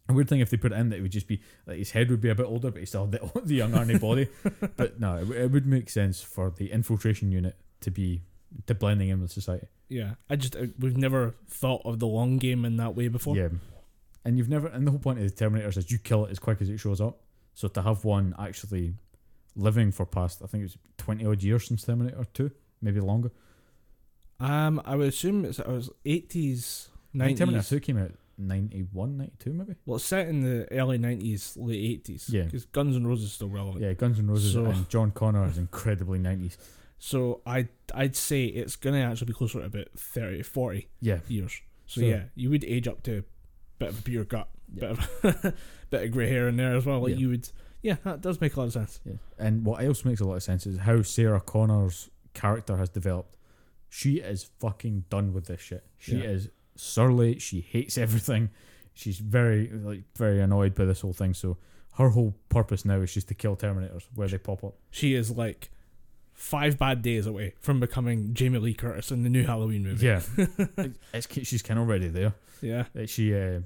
A 0.09 0.12
weird 0.12 0.29
thing 0.29 0.41
if 0.41 0.51
they 0.51 0.57
put 0.57 0.73
it 0.73 0.75
in 0.75 0.89
that 0.89 0.97
it 0.97 1.03
would 1.03 1.12
just 1.12 1.29
be 1.29 1.41
like 1.67 1.79
his 1.79 1.93
head 1.93 2.11
would 2.11 2.21
be 2.21 2.31
a 2.31 2.35
bit 2.35 2.47
older, 2.47 2.73
but 2.73 2.81
he 2.81 2.87
still 2.87 3.07
had 3.07 3.12
the, 3.12 3.41
the 3.45 3.55
young 3.55 3.71
Arnie 3.71 4.01
body. 4.01 4.27
but 4.77 4.99
no, 4.99 5.19
it, 5.19 5.31
it 5.31 5.53
would 5.53 5.67
make 5.67 5.89
sense 5.89 6.21
for 6.21 6.51
the 6.51 6.73
infiltration 6.73 7.31
unit 7.31 7.55
to 7.83 7.93
be 7.93 8.23
to 8.66 8.74
blending 8.74 9.09
in 9.09 9.20
with 9.20 9.31
society. 9.32 9.66
Yeah. 9.89 10.14
I 10.28 10.36
just 10.36 10.56
uh, 10.56 10.66
we've 10.78 10.97
never 10.97 11.35
thought 11.48 11.82
of 11.85 11.98
the 11.98 12.06
long 12.06 12.39
game 12.39 12.64
in 12.64 12.77
that 12.77 12.94
way 12.94 13.09
before. 13.09 13.36
Yeah, 13.36 13.48
and 14.24 14.39
you've 14.39 14.48
never 14.48 14.68
and 14.68 14.86
the 14.86 14.90
whole 14.90 15.01
point 15.01 15.18
of 15.18 15.24
the 15.36 15.44
Terminators 15.44 15.77
is 15.77 15.90
you 15.90 15.98
kill 15.98 16.27
it 16.27 16.31
as 16.31 16.39
quick 16.39 16.60
as 16.62 16.68
it 16.68 16.78
shows 16.78 17.01
up. 17.01 17.20
So 17.55 17.68
to 17.68 17.82
have 17.82 18.05
one 18.05 18.35
actually 18.39 18.94
living 19.56 19.90
for 19.93 20.06
past, 20.06 20.43
I 20.43 20.47
think 20.47 20.62
it 20.62 20.64
was 20.66 20.78
twenty 20.97 21.27
odd 21.27 21.43
years 21.43 21.66
since 21.66 21.82
Terminator 21.85 22.24
Two, 22.32 22.51
maybe 22.81 23.01
longer. 23.01 23.31
Um, 24.39 24.81
I 24.85 24.97
would 24.97 25.09
assume 25.09 25.44
it's 25.44 25.59
it 25.59 25.66
was 25.66 25.90
eighties, 26.05 26.89
think 27.12 27.36
Terminator 27.39 27.47
nineties. 27.47 27.68
Two 27.68 27.81
came 27.81 27.98
out 27.98 28.12
91, 28.39 29.18
92 29.18 29.52
maybe. 29.52 29.74
Well, 29.85 29.97
it's 29.97 30.05
set 30.06 30.27
in 30.28 30.40
the 30.40 30.66
early 30.72 30.97
nineties, 30.97 31.56
late 31.59 31.77
eighties. 31.85 32.31
Yeah. 32.32 32.44
because 32.44 32.64
Guns 32.66 32.97
N' 32.97 33.06
Roses 33.06 33.27
is 33.27 33.32
still 33.32 33.48
relevant. 33.51 33.82
Yeah, 33.85 33.93
Guns 33.93 34.18
N' 34.18 34.28
Roses 34.28 34.55
So- 34.55 34.64
and 34.64 34.89
John 34.89 35.10
Connor 35.10 35.47
is 35.47 35.59
incredibly 35.59 36.18
90s. 36.18 36.56
So 37.02 37.40
I 37.47 37.66
I'd 37.94 38.14
say 38.14 38.44
it's 38.44 38.77
gonna 38.77 39.01
actually 39.01 39.28
be 39.28 39.32
closer 39.32 39.59
to 39.60 39.64
about 39.66 39.89
30, 39.97 40.43
40 40.43 40.89
Yeah, 41.01 41.20
years. 41.28 41.60
So, 41.86 42.02
So- 42.02 42.06
yeah, 42.06 42.24
you 42.36 42.51
would 42.51 42.62
age 42.64 42.86
up 42.86 43.02
to 43.05 43.18
a 43.18 43.24
bit 43.78 43.89
of 43.89 43.98
a 43.98 44.02
pure 44.02 44.24
gut, 44.24 44.48
Yeah. 44.74 44.81
bit 44.81 44.90
of 45.44 45.55
bit 45.90 46.02
of 46.05 46.10
grey 46.12 46.28
hair 46.28 46.47
in 46.48 46.56
there 46.56 46.77
as 46.77 46.85
well. 46.86 47.01
Like 47.01 47.12
Yeah. 47.12 47.16
you 47.16 47.28
would. 47.31 47.48
Yeah, 47.82 47.97
that 48.05 48.20
does 48.20 48.39
make 48.43 48.55
a 48.55 48.60
lot 48.60 48.66
of 48.66 48.72
sense. 48.74 49.01
yeah. 49.06 49.14
And 49.39 49.64
what 49.64 49.82
else 49.82 50.05
makes 50.05 50.20
a 50.20 50.27
lot 50.27 50.35
of 50.35 50.43
sense 50.43 50.66
is 50.66 50.77
how 50.78 51.01
Sarah 51.01 51.40
Connor's 51.40 52.10
character 52.35 52.77
has 52.77 52.90
developed. 52.90 53.36
She 53.89 54.16
is 54.20 54.44
fucking 54.60 55.06
done 55.09 55.32
with 55.32 55.47
this 55.47 55.62
shit. 55.62 55.85
She 55.97 56.16
Yeah. 56.18 56.24
is 56.24 56.51
surly. 56.77 57.39
She 57.39 57.62
hates 57.62 57.97
everything. 57.97 58.51
She's 58.93 59.18
very 59.18 59.68
like 59.70 60.02
very 60.16 60.40
annoyed 60.43 60.74
by 60.74 60.85
this 60.85 61.01
whole 61.01 61.14
thing. 61.14 61.32
So 61.32 61.56
her 61.94 62.10
whole 62.10 62.36
purpose 62.51 62.85
now 62.85 63.01
is 63.01 63.14
just 63.14 63.28
to 63.28 63.35
kill 63.35 63.56
Terminators 63.56 64.06
where 64.14 64.28
they 64.28 64.36
pop 64.39 64.62
up. 64.62 64.77
She 64.90 65.14
is 65.14 65.31
like 65.31 65.70
five 66.41 66.79
bad 66.79 67.03
days 67.03 67.27
away 67.27 67.53
from 67.61 67.79
becoming 67.81 68.33
Jamie 68.33 68.59
Lee 68.59 68.73
Curtis 68.73 69.11
in 69.11 69.25
the 69.25 69.29
new 69.29 69.45
Halloween 69.45 69.85
movie. 69.85 70.07
Yeah, 70.07 70.23
it's, 71.12 71.29
she's 71.47 71.61
kind 71.61 71.79
of 71.79 71.87
already 71.87 72.09
there. 72.09 72.33
yeah. 72.62 72.85
Uh, 72.99 73.05
she 73.05 73.35
uh, 73.35 73.61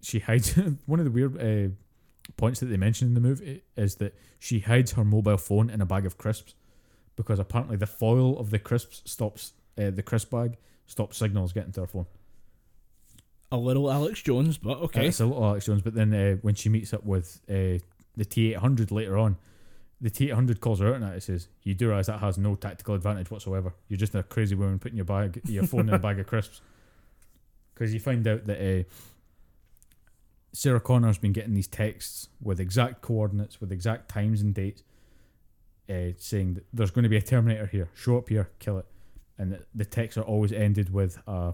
she 0.00 0.20
hides 0.20 0.52
one 0.86 1.00
of 1.00 1.04
the 1.04 1.10
weird 1.10 1.36
uh, 1.36 1.74
points 2.36 2.60
that 2.60 2.66
they 2.66 2.76
mention 2.76 3.08
in 3.08 3.14
the 3.14 3.20
movie 3.20 3.62
is 3.76 3.96
that 3.96 4.14
she 4.38 4.60
hides 4.60 4.92
her 4.92 5.04
mobile 5.04 5.36
phone 5.36 5.68
in 5.68 5.80
a 5.80 5.86
bag 5.86 6.06
of 6.06 6.16
crisps 6.16 6.54
because 7.16 7.40
apparently 7.40 7.76
the 7.76 7.86
foil 7.86 8.38
of 8.38 8.50
the 8.50 8.60
crisps 8.60 9.02
stops 9.04 9.52
uh, 9.76 9.90
the 9.90 10.02
crisp 10.02 10.30
bag 10.30 10.56
stops 10.86 11.18
signals 11.18 11.52
getting 11.52 11.72
to 11.72 11.80
her 11.80 11.86
phone. 11.88 12.06
A 13.50 13.56
little 13.56 13.90
Alex 13.90 14.22
Jones, 14.22 14.56
but 14.56 14.78
okay. 14.78 15.08
it's 15.08 15.20
a 15.20 15.26
little 15.26 15.44
Alex 15.44 15.66
Jones, 15.66 15.82
but 15.82 15.94
then 15.94 16.14
uh, 16.14 16.36
when 16.42 16.54
she 16.54 16.68
meets 16.68 16.94
up 16.94 17.04
with 17.04 17.40
uh, 17.50 17.82
the 18.16 18.24
T 18.24 18.52
eight 18.52 18.58
hundred 18.58 18.92
later 18.92 19.18
on. 19.18 19.36
The 20.00 20.10
T 20.10 20.26
eight 20.26 20.34
hundred 20.34 20.60
calls 20.60 20.80
her 20.80 20.88
out 20.88 20.96
on 20.96 21.02
it. 21.04 21.16
It 21.16 21.22
says, 21.22 21.48
"You 21.62 21.74
do 21.74 21.88
realize 21.88 22.06
that 22.06 22.20
has 22.20 22.36
no 22.36 22.54
tactical 22.54 22.94
advantage 22.94 23.30
whatsoever. 23.30 23.74
You're 23.88 23.98
just 23.98 24.14
a 24.14 24.22
crazy 24.22 24.54
woman 24.54 24.78
putting 24.78 24.96
your 24.96 25.06
bag, 25.06 25.40
your 25.44 25.62
phone 25.66 25.88
in 25.88 25.94
a 25.94 25.98
bag 25.98 26.18
of 26.18 26.26
crisps." 26.26 26.60
Because 27.72 27.92
you 27.92 28.00
find 28.00 28.26
out 28.26 28.46
that 28.46 28.80
uh, 28.80 28.84
Sarah 30.52 30.80
Connor's 30.80 31.18
been 31.18 31.32
getting 31.32 31.54
these 31.54 31.66
texts 31.66 32.28
with 32.42 32.60
exact 32.60 33.02
coordinates, 33.02 33.60
with 33.60 33.72
exact 33.72 34.08
times 34.08 34.40
and 34.40 34.54
dates, 34.54 34.82
uh, 35.90 36.12
saying 36.18 36.54
that 36.54 36.64
there's 36.72 36.90
going 36.90 37.02
to 37.02 37.08
be 37.08 37.18
a 37.18 37.22
Terminator 37.22 37.66
here. 37.66 37.90
Show 37.94 38.16
up 38.18 38.28
here, 38.28 38.50
kill 38.58 38.78
it. 38.78 38.86
And 39.38 39.52
the, 39.52 39.66
the 39.74 39.84
texts 39.84 40.16
are 40.16 40.22
always 40.22 40.52
ended 40.52 40.90
with 40.90 41.18
uh, 41.26 41.52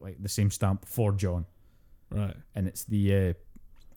like 0.00 0.22
the 0.22 0.28
same 0.28 0.50
stamp 0.50 0.84
for 0.86 1.12
John 1.12 1.46
right. 2.14 2.36
and 2.54 2.66
it's 2.66 2.84
the 2.84 3.34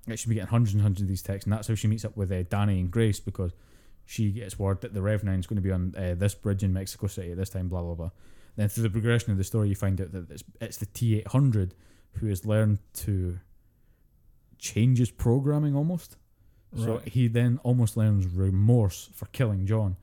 like 0.08 0.20
she'll 0.20 0.30
be 0.30 0.36
getting 0.36 0.50
hundreds 0.50 0.74
and 0.74 0.82
hundreds 0.82 1.02
of 1.02 1.08
these 1.08 1.22
texts, 1.22 1.46
and 1.46 1.54
that's 1.54 1.68
how 1.68 1.76
she 1.76 1.88
meets 1.88 2.06
up 2.06 2.16
with 2.16 2.32
uh, 2.32 2.44
Danny 2.44 2.80
and 2.80 2.90
Grace 2.90 3.20
because 3.20 3.52
she 4.06 4.32
gets 4.32 4.58
word 4.58 4.82
that 4.82 4.94
the 4.94 5.02
Rev 5.02 5.24
Nine 5.24 5.40
is 5.40 5.48
going 5.48 5.58
to 5.58 5.62
be 5.62 5.72
on 5.72 5.94
uh, 5.98 6.16
this 6.16 6.34
bridge 6.34 6.64
in 6.64 6.74
Mexico 6.74 7.08
City 7.08 7.32
at 7.32 7.38
this 7.38 7.50
time. 7.50 7.68
Blah 7.68 7.82
blah 7.82 7.96
blah. 7.96 8.12
Then 8.56 8.70
through 8.70 8.84
the 8.84 8.90
progression 8.90 9.32
of 9.32 9.38
the 9.38 9.44
story, 9.44 9.70
you 9.70 9.76
find 9.76 10.00
out 10.02 10.12
that 10.14 10.32
it's, 10.32 10.44
it's 10.60 10.78
the 10.78 10.86
T 10.88 11.18
eight 11.18 11.28
hundred 11.28 11.76
who 12.14 12.28
has 12.28 12.46
learned 12.46 12.80
to 12.94 13.40
change 14.58 14.98
his 14.98 15.12
programming 15.12 15.76
almost. 15.76 16.18
So 16.76 16.98
he 17.06 17.28
then 17.28 17.60
almost 17.64 17.96
learns 17.96 18.26
remorse 18.28 19.10
for 19.14 19.26
killing 19.28 19.66
John. 19.66 19.96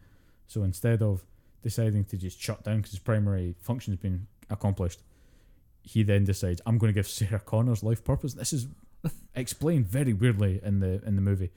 So 0.47 0.62
instead 0.62 1.02
of 1.02 1.24
deciding 1.62 2.05
to 2.06 2.16
just 2.16 2.40
shut 2.40 2.64
down 2.64 2.78
because 2.78 2.93
his 2.93 3.01
primary 3.01 3.55
function 3.60 3.93
has 3.93 4.01
been 4.01 4.26
accomplished, 4.48 5.02
he 5.82 6.02
then 6.02 6.24
decides 6.24 6.60
I'm 6.64 6.78
going 6.78 6.93
to 6.93 6.94
give 6.94 7.06
Sarah 7.06 7.39
Connor's 7.39 7.82
life 7.82 8.02
purpose. 8.02 8.35
This 8.35 8.52
is 8.52 8.66
explained 9.35 9.86
very 9.86 10.12
weirdly 10.12 10.60
in 10.62 10.81
the 10.81 11.02
in 11.06 11.16
the 11.16 11.22
movie 11.22 11.51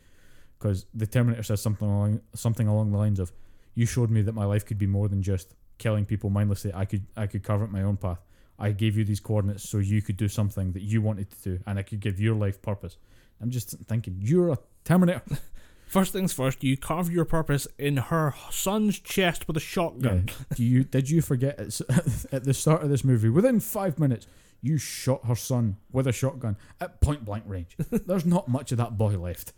because 0.57 0.85
the 0.93 1.05
Terminator 1.07 1.43
says 1.43 1.61
something 1.61 1.87
along 1.87 2.21
something 2.35 2.67
along 2.67 2.91
the 2.91 2.97
lines 2.97 3.19
of, 3.19 3.31
"You 3.75 3.85
showed 3.85 4.09
me 4.09 4.21
that 4.23 4.33
my 4.33 4.45
life 4.45 4.65
could 4.65 4.77
be 4.79 4.87
more 4.87 5.07
than 5.07 5.21
just 5.21 5.53
killing 5.77 6.05
people 6.05 6.29
mindlessly. 6.29 6.71
I 6.73 6.85
could 6.85 7.05
I 7.15 7.27
could 7.27 7.43
carve 7.43 7.61
out 7.61 7.71
my 7.71 7.83
own 7.83 7.97
path. 7.97 8.19
I 8.59 8.71
gave 8.71 8.97
you 8.97 9.05
these 9.05 9.19
coordinates 9.19 9.69
so 9.69 9.77
you 9.77 10.01
could 10.01 10.17
do 10.17 10.27
something 10.27 10.71
that 10.71 10.81
you 10.81 11.01
wanted 11.01 11.29
to 11.31 11.37
do, 11.49 11.59
and 11.67 11.77
I 11.77 11.83
could 11.83 11.99
give 11.99 12.19
your 12.19 12.35
life 12.35 12.61
purpose." 12.61 12.97
I'm 13.39 13.51
just 13.51 13.69
thinking, 13.85 14.17
you're 14.19 14.49
a 14.49 14.57
Terminator. 14.83 15.21
First 15.87 16.11
things 16.11 16.33
first, 16.33 16.63
you 16.65 16.75
carve 16.75 17.09
your 17.11 17.23
purpose 17.23 17.65
in 17.77 17.95
her 17.95 18.33
son's 18.49 18.99
chest 18.99 19.47
with 19.47 19.55
a 19.55 19.59
Yeah. 19.59 19.65
shotgun. 19.65 20.29
Do 20.55 20.63
you 20.63 20.83
did 20.83 21.09
you 21.09 21.21
forget 21.21 21.57
at 22.31 22.43
the 22.43 22.53
start 22.53 22.81
of 22.83 22.89
this 22.89 23.03
movie? 23.05 23.29
Within 23.29 23.59
five 23.61 23.97
minutes, 23.99 24.25
you 24.67 24.77
shot 24.77 25.25
her 25.25 25.35
son 25.35 25.77
with 25.91 26.07
a 26.07 26.11
shotgun 26.11 26.57
at 26.79 27.01
point 27.01 27.25
blank 27.25 27.43
range. 27.47 27.75
There's 27.89 28.25
not 28.25 28.47
much 28.47 28.71
of 28.71 28.77
that 28.77 28.97
boy 28.97 29.17
left. 29.17 29.53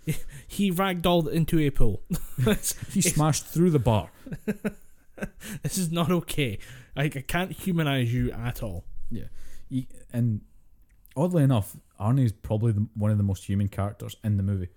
He 0.47 0.71
ragdolled 0.71 1.31
into 1.31 1.59
a 1.59 1.69
pool. 1.69 2.03
He 2.91 3.01
smashed 3.01 3.45
through 3.45 3.71
the 3.71 3.79
bar. 3.79 4.11
this 5.63 5.77
is 5.77 5.91
not 5.91 6.11
okay. 6.11 6.59
Like 6.95 7.17
I 7.17 7.21
can't 7.21 7.51
humanize 7.51 8.13
you 8.13 8.31
at 8.31 8.63
all. 8.63 8.85
He- 9.69 9.87
and 10.11 10.41
oddly 11.15 11.43
enough, 11.43 11.75
Arnie 11.99 12.25
is 12.25 12.31
probably 12.31 12.71
the, 12.71 12.87
one 12.95 13.11
of 13.11 13.17
the 13.17 13.23
most 13.23 13.45
human 13.45 13.67
characters 13.67 14.15
in 14.23 14.37
the 14.37 14.43
movie 14.43 14.69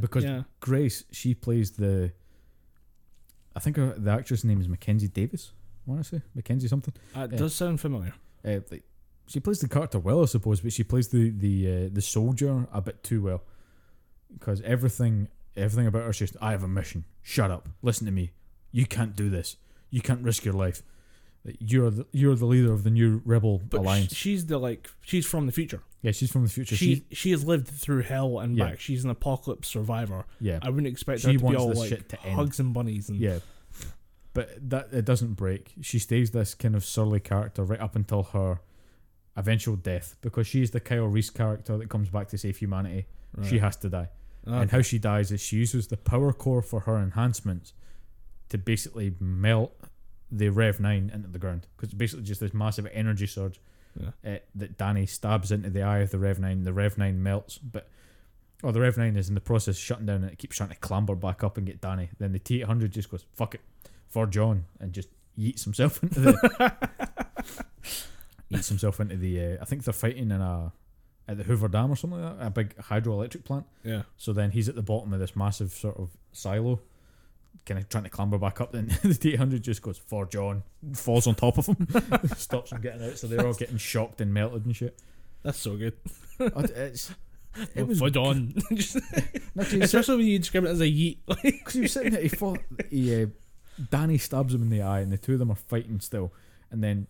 because 0.00 0.24
yeah, 0.24 0.42
Grace 0.60 1.04
she 1.10 1.34
plays 1.34 1.72
the. 1.72 2.12
I 3.54 3.60
think 3.60 3.76
her, 3.76 3.94
the 3.96 4.10
actress 4.10 4.44
name 4.44 4.60
is 4.60 4.68
Mackenzie 4.68 5.08
Davis. 5.08 5.52
I 5.86 5.90
want 5.90 6.04
to 6.04 6.08
say 6.16 6.22
Mackenzie 6.34 6.68
something. 6.68 6.94
Uh, 7.16 7.22
it 7.22 7.32
yeah. 7.32 7.38
does 7.38 7.54
sound 7.54 7.80
familiar. 7.80 8.14
Uh, 8.44 8.60
like, 8.70 8.84
she 9.26 9.40
plays 9.40 9.60
the 9.60 9.68
character 9.68 9.98
well, 9.98 10.22
I 10.22 10.26
suppose, 10.26 10.60
but 10.60 10.72
she 10.72 10.84
plays 10.84 11.08
the 11.08 11.30
the 11.30 11.86
uh, 11.86 11.88
the 11.92 12.02
soldier 12.02 12.66
a 12.72 12.80
bit 12.80 13.02
too 13.02 13.22
well 13.22 13.42
because 14.32 14.60
everything 14.62 15.28
everything 15.56 15.86
about 15.86 16.02
her 16.02 16.10
is 16.10 16.18
just 16.18 16.36
I 16.40 16.50
have 16.52 16.62
a 16.62 16.68
mission. 16.68 17.04
Shut 17.22 17.50
up. 17.50 17.68
Listen 17.82 18.06
to 18.06 18.12
me. 18.12 18.30
You 18.72 18.86
can't 18.86 19.14
do 19.14 19.28
this. 19.30 19.56
You 19.90 20.00
can't 20.00 20.22
risk 20.22 20.44
your 20.44 20.54
life. 20.54 20.82
You're 21.58 21.90
the 21.90 22.06
you're 22.12 22.34
the 22.36 22.46
leader 22.46 22.72
of 22.72 22.84
the 22.84 22.90
new 22.90 23.20
rebel 23.24 23.60
But 23.68 23.80
alliance. 23.80 24.14
she's 24.14 24.46
the 24.46 24.58
like 24.58 24.88
she's 25.02 25.26
from 25.26 25.46
the 25.46 25.52
future. 25.52 25.82
yeah, 26.00 26.12
she's 26.12 26.30
from 26.30 26.44
the 26.44 26.48
future. 26.50 26.76
She 26.76 27.04
she 27.10 27.32
has 27.32 27.44
lived 27.44 27.66
through 27.68 28.02
hell 28.02 28.38
and 28.38 28.56
Yeah. 28.56 28.70
back. 28.70 28.80
She's 28.80 29.02
an 29.04 29.10
apocalypse 29.10 29.66
survivor. 29.68 30.24
yeah, 30.40 30.60
I 30.62 30.70
wouldn't 30.70 30.86
expect 30.86 31.20
She 31.20 31.26
her 31.28 31.32
to 31.34 31.38
be 31.38 31.44
wants 31.44 31.60
all 31.60 31.68
this 31.70 31.78
like 31.78 31.88
shit 31.88 32.08
to 32.10 32.22
end. 32.24 32.34
hugs 32.36 32.60
and 32.60 32.72
bunnies 32.72 33.08
and 33.08 33.18
yeah. 33.18 33.40
But 34.34 34.70
that 34.70 34.88
it 34.92 35.04
doesn't 35.04 35.34
break. 35.34 35.74
She 35.82 35.98
stays 35.98 36.30
this 36.30 36.54
kind 36.54 36.74
of 36.74 36.84
surly 36.84 37.20
character 37.20 37.64
right 37.64 37.80
up 37.80 37.94
until 37.96 38.22
her 38.22 38.60
eventual 39.36 39.76
death 39.76 40.16
because 40.20 40.46
she's 40.46 40.70
the 40.72 40.80
Kyle 40.80 41.06
Reese 41.06 41.30
character 41.30 41.76
that 41.78 41.88
comes 41.88 42.08
back 42.10 42.28
to 42.28 42.38
save 42.38 42.56
humanity. 42.58 43.06
Right. 43.36 43.48
She 43.48 43.58
has 43.58 43.76
to 43.78 43.88
die. 43.88 44.08
Okay. 44.46 44.56
And 44.56 44.70
how 44.70 44.82
she 44.82 44.98
dies 44.98 45.30
is 45.32 45.40
she 45.40 45.56
uses 45.56 45.86
the 45.88 45.96
power 45.96 46.32
core 46.32 46.62
for 46.62 46.80
her 46.80 46.96
enhancements 46.98 47.72
to 48.50 48.58
basically 48.58 49.14
melt 49.20 49.74
the 50.30 50.48
Rev 50.48 50.80
9 50.80 51.10
into 51.14 51.28
the 51.28 51.38
ground. 51.38 51.66
Because 51.76 51.90
it's 51.90 51.98
basically 51.98 52.24
just 52.24 52.40
this 52.40 52.52
massive 52.52 52.86
energy 52.92 53.26
surge 53.26 53.60
Yeah. 53.98 54.08
uh, 54.34 54.38
that 54.56 54.76
Danny 54.76 55.06
stabs 55.06 55.52
into 55.52 55.70
the 55.70 55.82
eye 55.82 55.98
of 56.00 56.10
the 56.10 56.18
Rev 56.18 56.38
9. 56.40 56.64
The 56.64 56.72
Rev 56.72 56.98
9 56.98 57.22
melts, 57.22 57.58
but. 57.58 57.88
Oh, 58.64 58.70
the 58.70 58.80
Rev 58.80 58.96
9 58.96 59.16
is 59.16 59.28
in 59.28 59.34
the 59.34 59.40
process 59.40 59.76
of 59.76 59.82
shutting 59.82 60.06
down 60.06 60.22
and 60.22 60.30
it 60.32 60.38
keeps 60.38 60.56
trying 60.56 60.68
to 60.68 60.76
clamber 60.76 61.16
back 61.16 61.42
up 61.42 61.56
and 61.56 61.66
get 61.66 61.80
Danny. 61.80 62.10
Then 62.18 62.32
the 62.32 62.38
T 62.38 62.60
800 62.62 62.92
just 62.92 63.10
goes, 63.10 63.24
fuck 63.34 63.54
it, 63.56 63.60
for 64.08 64.24
John, 64.26 64.66
and 64.78 64.92
just 64.92 65.08
yeets 65.38 65.64
himself 65.64 66.00
into 66.02 66.20
the. 66.20 66.72
yeets 68.52 68.68
himself 68.68 69.00
into 69.00 69.16
the. 69.16 69.40
Uh, 69.40 69.58
I 69.60 69.64
think 69.64 69.84
they're 69.84 69.92
fighting 69.94 70.30
in 70.30 70.40
a. 70.40 70.72
At 71.28 71.38
the 71.38 71.44
Hoover 71.44 71.68
Dam 71.68 71.90
or 71.92 71.94
something 71.94 72.20
like 72.20 72.36
that, 72.40 72.46
a 72.46 72.50
big 72.50 72.76
hydroelectric 72.78 73.44
plant. 73.44 73.64
yeah. 73.84 74.02
So 74.16 74.32
then 74.32 74.50
he's 74.50 74.68
at 74.68 74.74
the 74.74 74.82
bottom 74.82 75.12
of 75.14 75.20
this 75.20 75.36
massive 75.36 75.70
sort 75.70 75.96
of 75.96 76.10
silo, 76.32 76.80
kind 77.64 77.78
of 77.78 77.88
trying 77.88 78.02
to 78.04 78.10
clamber 78.10 78.38
back 78.38 78.60
up. 78.60 78.72
Then 78.72 78.86
the 79.04 79.14
T 79.14 79.32
eight 79.32 79.38
hundred 79.38 79.62
just 79.62 79.82
goes 79.82 79.96
for 79.98 80.26
John, 80.26 80.64
falls 80.94 81.28
on 81.28 81.36
top 81.36 81.58
of 81.58 81.66
him, 81.66 81.86
stops 82.36 82.72
him 82.72 82.80
getting 82.80 83.04
out. 83.04 83.18
So 83.18 83.28
they're 83.28 83.46
all 83.46 83.54
getting 83.54 83.76
shocked 83.76 84.20
and 84.20 84.34
melted 84.34 84.66
and 84.66 84.74
shit. 84.74 84.98
That's 85.44 85.58
so 85.58 85.76
good. 85.76 85.94
It's 86.40 87.14
it 87.76 87.86
was 87.86 88.00
Foot 88.00 88.16
on. 88.16 88.54
Just- 88.72 88.96
No, 89.54 89.62
Especially 89.62 90.16
when 90.16 90.26
you 90.26 90.38
describe 90.40 90.64
it 90.64 90.70
as 90.70 90.80
a 90.80 90.84
yeet. 90.86 91.18
Because 91.42 91.74
he 91.74 91.80
was 91.82 91.92
sitting 91.92 92.12
there, 92.12 92.22
he 92.22 92.28
fought, 92.28 92.58
he, 92.90 93.22
uh, 93.22 93.26
Danny 93.90 94.18
stabs 94.18 94.54
him 94.54 94.62
in 94.62 94.70
the 94.70 94.82
eye, 94.82 95.00
and 95.00 95.12
the 95.12 95.18
two 95.18 95.34
of 95.34 95.38
them 95.38 95.52
are 95.52 95.56
fighting 95.56 96.00
still. 96.00 96.32
And 96.72 96.82
then 96.82 97.06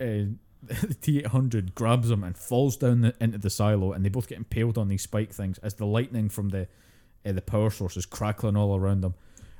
uh, 0.00 0.24
the 0.62 0.94
T 1.00 1.18
eight 1.18 1.26
hundred 1.28 1.74
grabs 1.74 2.10
him 2.10 2.22
and 2.24 2.36
falls 2.36 2.76
down 2.76 3.00
the, 3.02 3.14
into 3.20 3.38
the 3.38 3.50
silo, 3.50 3.92
and 3.92 4.04
they 4.04 4.08
both 4.10 4.28
get 4.28 4.38
impaled 4.38 4.76
on 4.78 4.88
these 4.88 5.02
spike 5.02 5.32
things 5.32 5.58
as 5.58 5.74
the 5.74 5.86
lightning 5.86 6.28
from 6.28 6.48
the 6.50 6.68
uh, 7.26 7.32
the 7.32 7.42
power 7.42 7.70
source 7.70 7.96
is 7.96 8.06
crackling 8.06 8.56
all 8.56 8.76
around 8.76 9.02
them. 9.02 9.14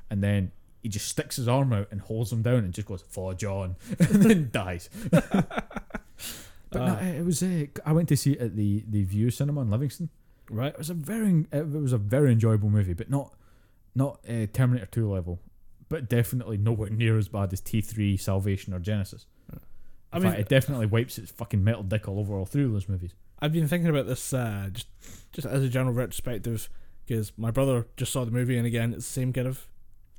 And 0.09 0.21
then 0.23 0.51
he 0.83 0.89
just 0.89 1.07
sticks 1.07 1.35
his 1.37 1.47
arm 1.47 1.71
out 1.73 1.87
and 1.91 2.01
holds 2.01 2.31
him 2.33 2.41
down 2.41 2.59
and 2.65 2.73
just 2.73 2.87
goes 2.87 3.03
for 3.07 3.33
John, 3.33 3.75
and 3.99 4.23
then 4.23 4.49
dies. 4.51 4.89
But 6.69 6.85
no, 6.85 6.97
Ah. 7.01 7.03
it 7.03 7.25
was. 7.25 7.43
Uh, 7.43 7.65
I 7.85 7.91
went 7.91 8.07
to 8.09 8.15
see 8.17 8.31
it 8.33 8.39
at 8.39 8.55
the 8.55 8.85
the 8.87 9.03
Vue 9.03 9.29
Cinema 9.29 9.59
in 9.61 9.69
Livingston. 9.69 10.09
right. 10.49 10.71
It 10.71 10.77
was 10.77 10.89
a 10.89 10.93
very 10.93 11.45
it 11.51 11.67
was 11.69 11.91
a 11.91 11.97
very 11.97 12.31
enjoyable 12.31 12.69
movie, 12.69 12.93
but 12.93 13.09
not 13.09 13.33
not 13.93 14.19
uh, 14.29 14.45
Terminator 14.53 14.85
Two 14.85 15.11
level, 15.11 15.39
but 15.89 16.07
definitely 16.07 16.57
nowhere 16.57 16.89
near 16.89 17.17
as 17.17 17.27
bad 17.27 17.51
as 17.51 17.59
T 17.59 17.81
three 17.81 18.15
Salvation 18.15 18.73
or 18.73 18.79
Genisys. 18.79 19.25
I 20.11 20.17
In 20.17 20.23
mean, 20.23 20.31
fact, 20.31 20.41
it 20.41 20.49
definitely 20.49 20.85
wipes 20.87 21.17
its 21.17 21.31
fucking 21.31 21.63
metal 21.63 21.83
dick 21.83 22.07
all 22.07 22.19
over 22.19 22.35
all 22.35 22.45
three 22.45 22.65
of 22.65 22.71
those 22.71 22.89
movies. 22.89 23.13
I've 23.39 23.53
been 23.53 23.67
thinking 23.67 23.89
about 23.89 24.07
this 24.07 24.33
uh, 24.33 24.69
just 24.71 24.87
just 25.31 25.47
as 25.47 25.63
a 25.63 25.69
general 25.69 25.93
retrospective 25.93 26.69
because 27.05 27.31
my 27.37 27.51
brother 27.51 27.87
just 27.97 28.11
saw 28.11 28.23
the 28.25 28.31
movie 28.31 28.57
and 28.57 28.67
again 28.67 28.93
it's 28.93 29.05
the 29.05 29.13
same 29.13 29.33
kind 29.33 29.47
of. 29.47 29.67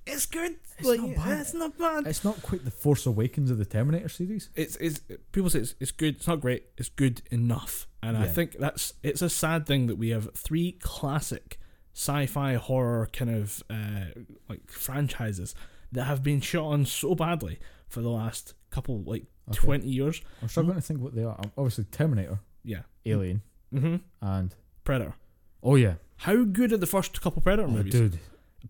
It's 0.04 0.26
good. 0.26 0.56
It's 0.78 0.88
like, 0.88 1.00
not 1.00 1.14
bad. 1.14 1.40
It's 1.40 1.54
not 1.54 1.78
bad. 1.78 2.06
It's 2.08 2.24
not 2.24 2.42
quite 2.42 2.64
the 2.64 2.72
Force 2.72 3.06
Awakens 3.06 3.52
of 3.52 3.58
the 3.58 3.64
Terminator 3.64 4.08
series. 4.08 4.50
It's 4.56 4.74
it's 4.76 5.00
people 5.30 5.48
say 5.48 5.60
it's, 5.60 5.74
it's 5.78 5.92
good. 5.92 6.16
It's 6.16 6.26
not 6.26 6.40
great. 6.40 6.64
It's 6.76 6.88
good 6.88 7.22
enough. 7.30 7.86
And 8.02 8.16
I 8.16 8.26
think 8.26 8.58
that's 8.58 8.94
it's 9.04 9.22
a 9.22 9.30
sad 9.30 9.64
thing 9.66 9.86
that 9.86 9.96
we 9.96 10.08
have 10.08 10.34
three 10.34 10.72
classic 10.80 11.60
sci-fi 11.94 12.54
horror 12.54 13.08
kind 13.12 13.30
of 13.30 13.62
uh, 13.70 14.06
like 14.48 14.68
franchises 14.68 15.54
that 15.92 16.04
have 16.04 16.22
been 16.22 16.40
shot 16.40 16.64
on 16.64 16.84
so 16.86 17.14
badly 17.14 17.60
for 17.86 18.00
the 18.00 18.08
last 18.08 18.54
couple 18.70 19.02
like 19.02 19.26
Okay. 19.50 19.58
twenty 19.58 19.88
years. 19.88 20.20
I'm 20.40 20.48
struggling 20.48 20.76
to 20.76 20.80
think 20.82 21.00
what 21.00 21.14
they 21.14 21.24
are. 21.24 21.38
Obviously, 21.58 21.84
Terminator, 21.84 22.38
Yeah. 22.64 22.82
Alien, 23.06 23.42
Mm-hmm. 23.74 23.96
and 24.20 24.54
Predator. 24.84 25.14
oh 25.62 25.76
yeah, 25.76 25.94
How 26.18 26.44
good 26.44 26.72
are 26.72 26.76
the 26.76 26.86
first 26.86 27.20
couple 27.20 27.42
Predator 27.42 27.66
oh, 27.68 27.72
movies? 27.72 27.92
dude, 27.92 28.18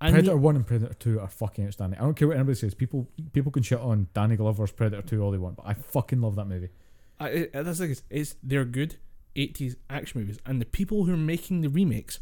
And 0.00 0.14
Predator 0.14 0.36
One 0.36 0.56
and 0.56 0.66
Predator 0.66 0.94
Two 0.94 1.20
are 1.20 1.28
fucking 1.28 1.66
outstanding. 1.66 1.98
I 1.98 2.02
don't 2.02 2.14
care 2.14 2.28
what 2.28 2.36
anybody 2.36 2.54
says. 2.56 2.74
People 2.74 3.08
people 3.32 3.52
can 3.52 3.62
shit 3.62 3.78
on 3.80 4.08
Danny 4.14 4.36
Glover's 4.36 4.72
Predator 4.72 5.02
Two 5.02 5.22
all 5.22 5.30
they 5.30 5.38
want, 5.38 5.56
but 5.56 5.66
I 5.66 5.74
fucking 5.74 6.20
love 6.20 6.36
that 6.36 6.46
movie. 6.46 6.68
I, 7.20 7.28
it, 7.28 7.52
that's 7.52 7.78
the 7.78 7.84
thing 7.84 7.90
is, 7.90 8.02
is 8.10 8.36
they're 8.42 8.64
good 8.64 8.96
80s 9.36 9.76
action 9.90 10.20
movies, 10.20 10.38
and 10.46 10.60
the 10.60 10.64
people 10.66 11.04
who 11.04 11.12
are 11.14 11.16
making 11.16 11.60
the 11.60 11.68
remakes 11.68 12.18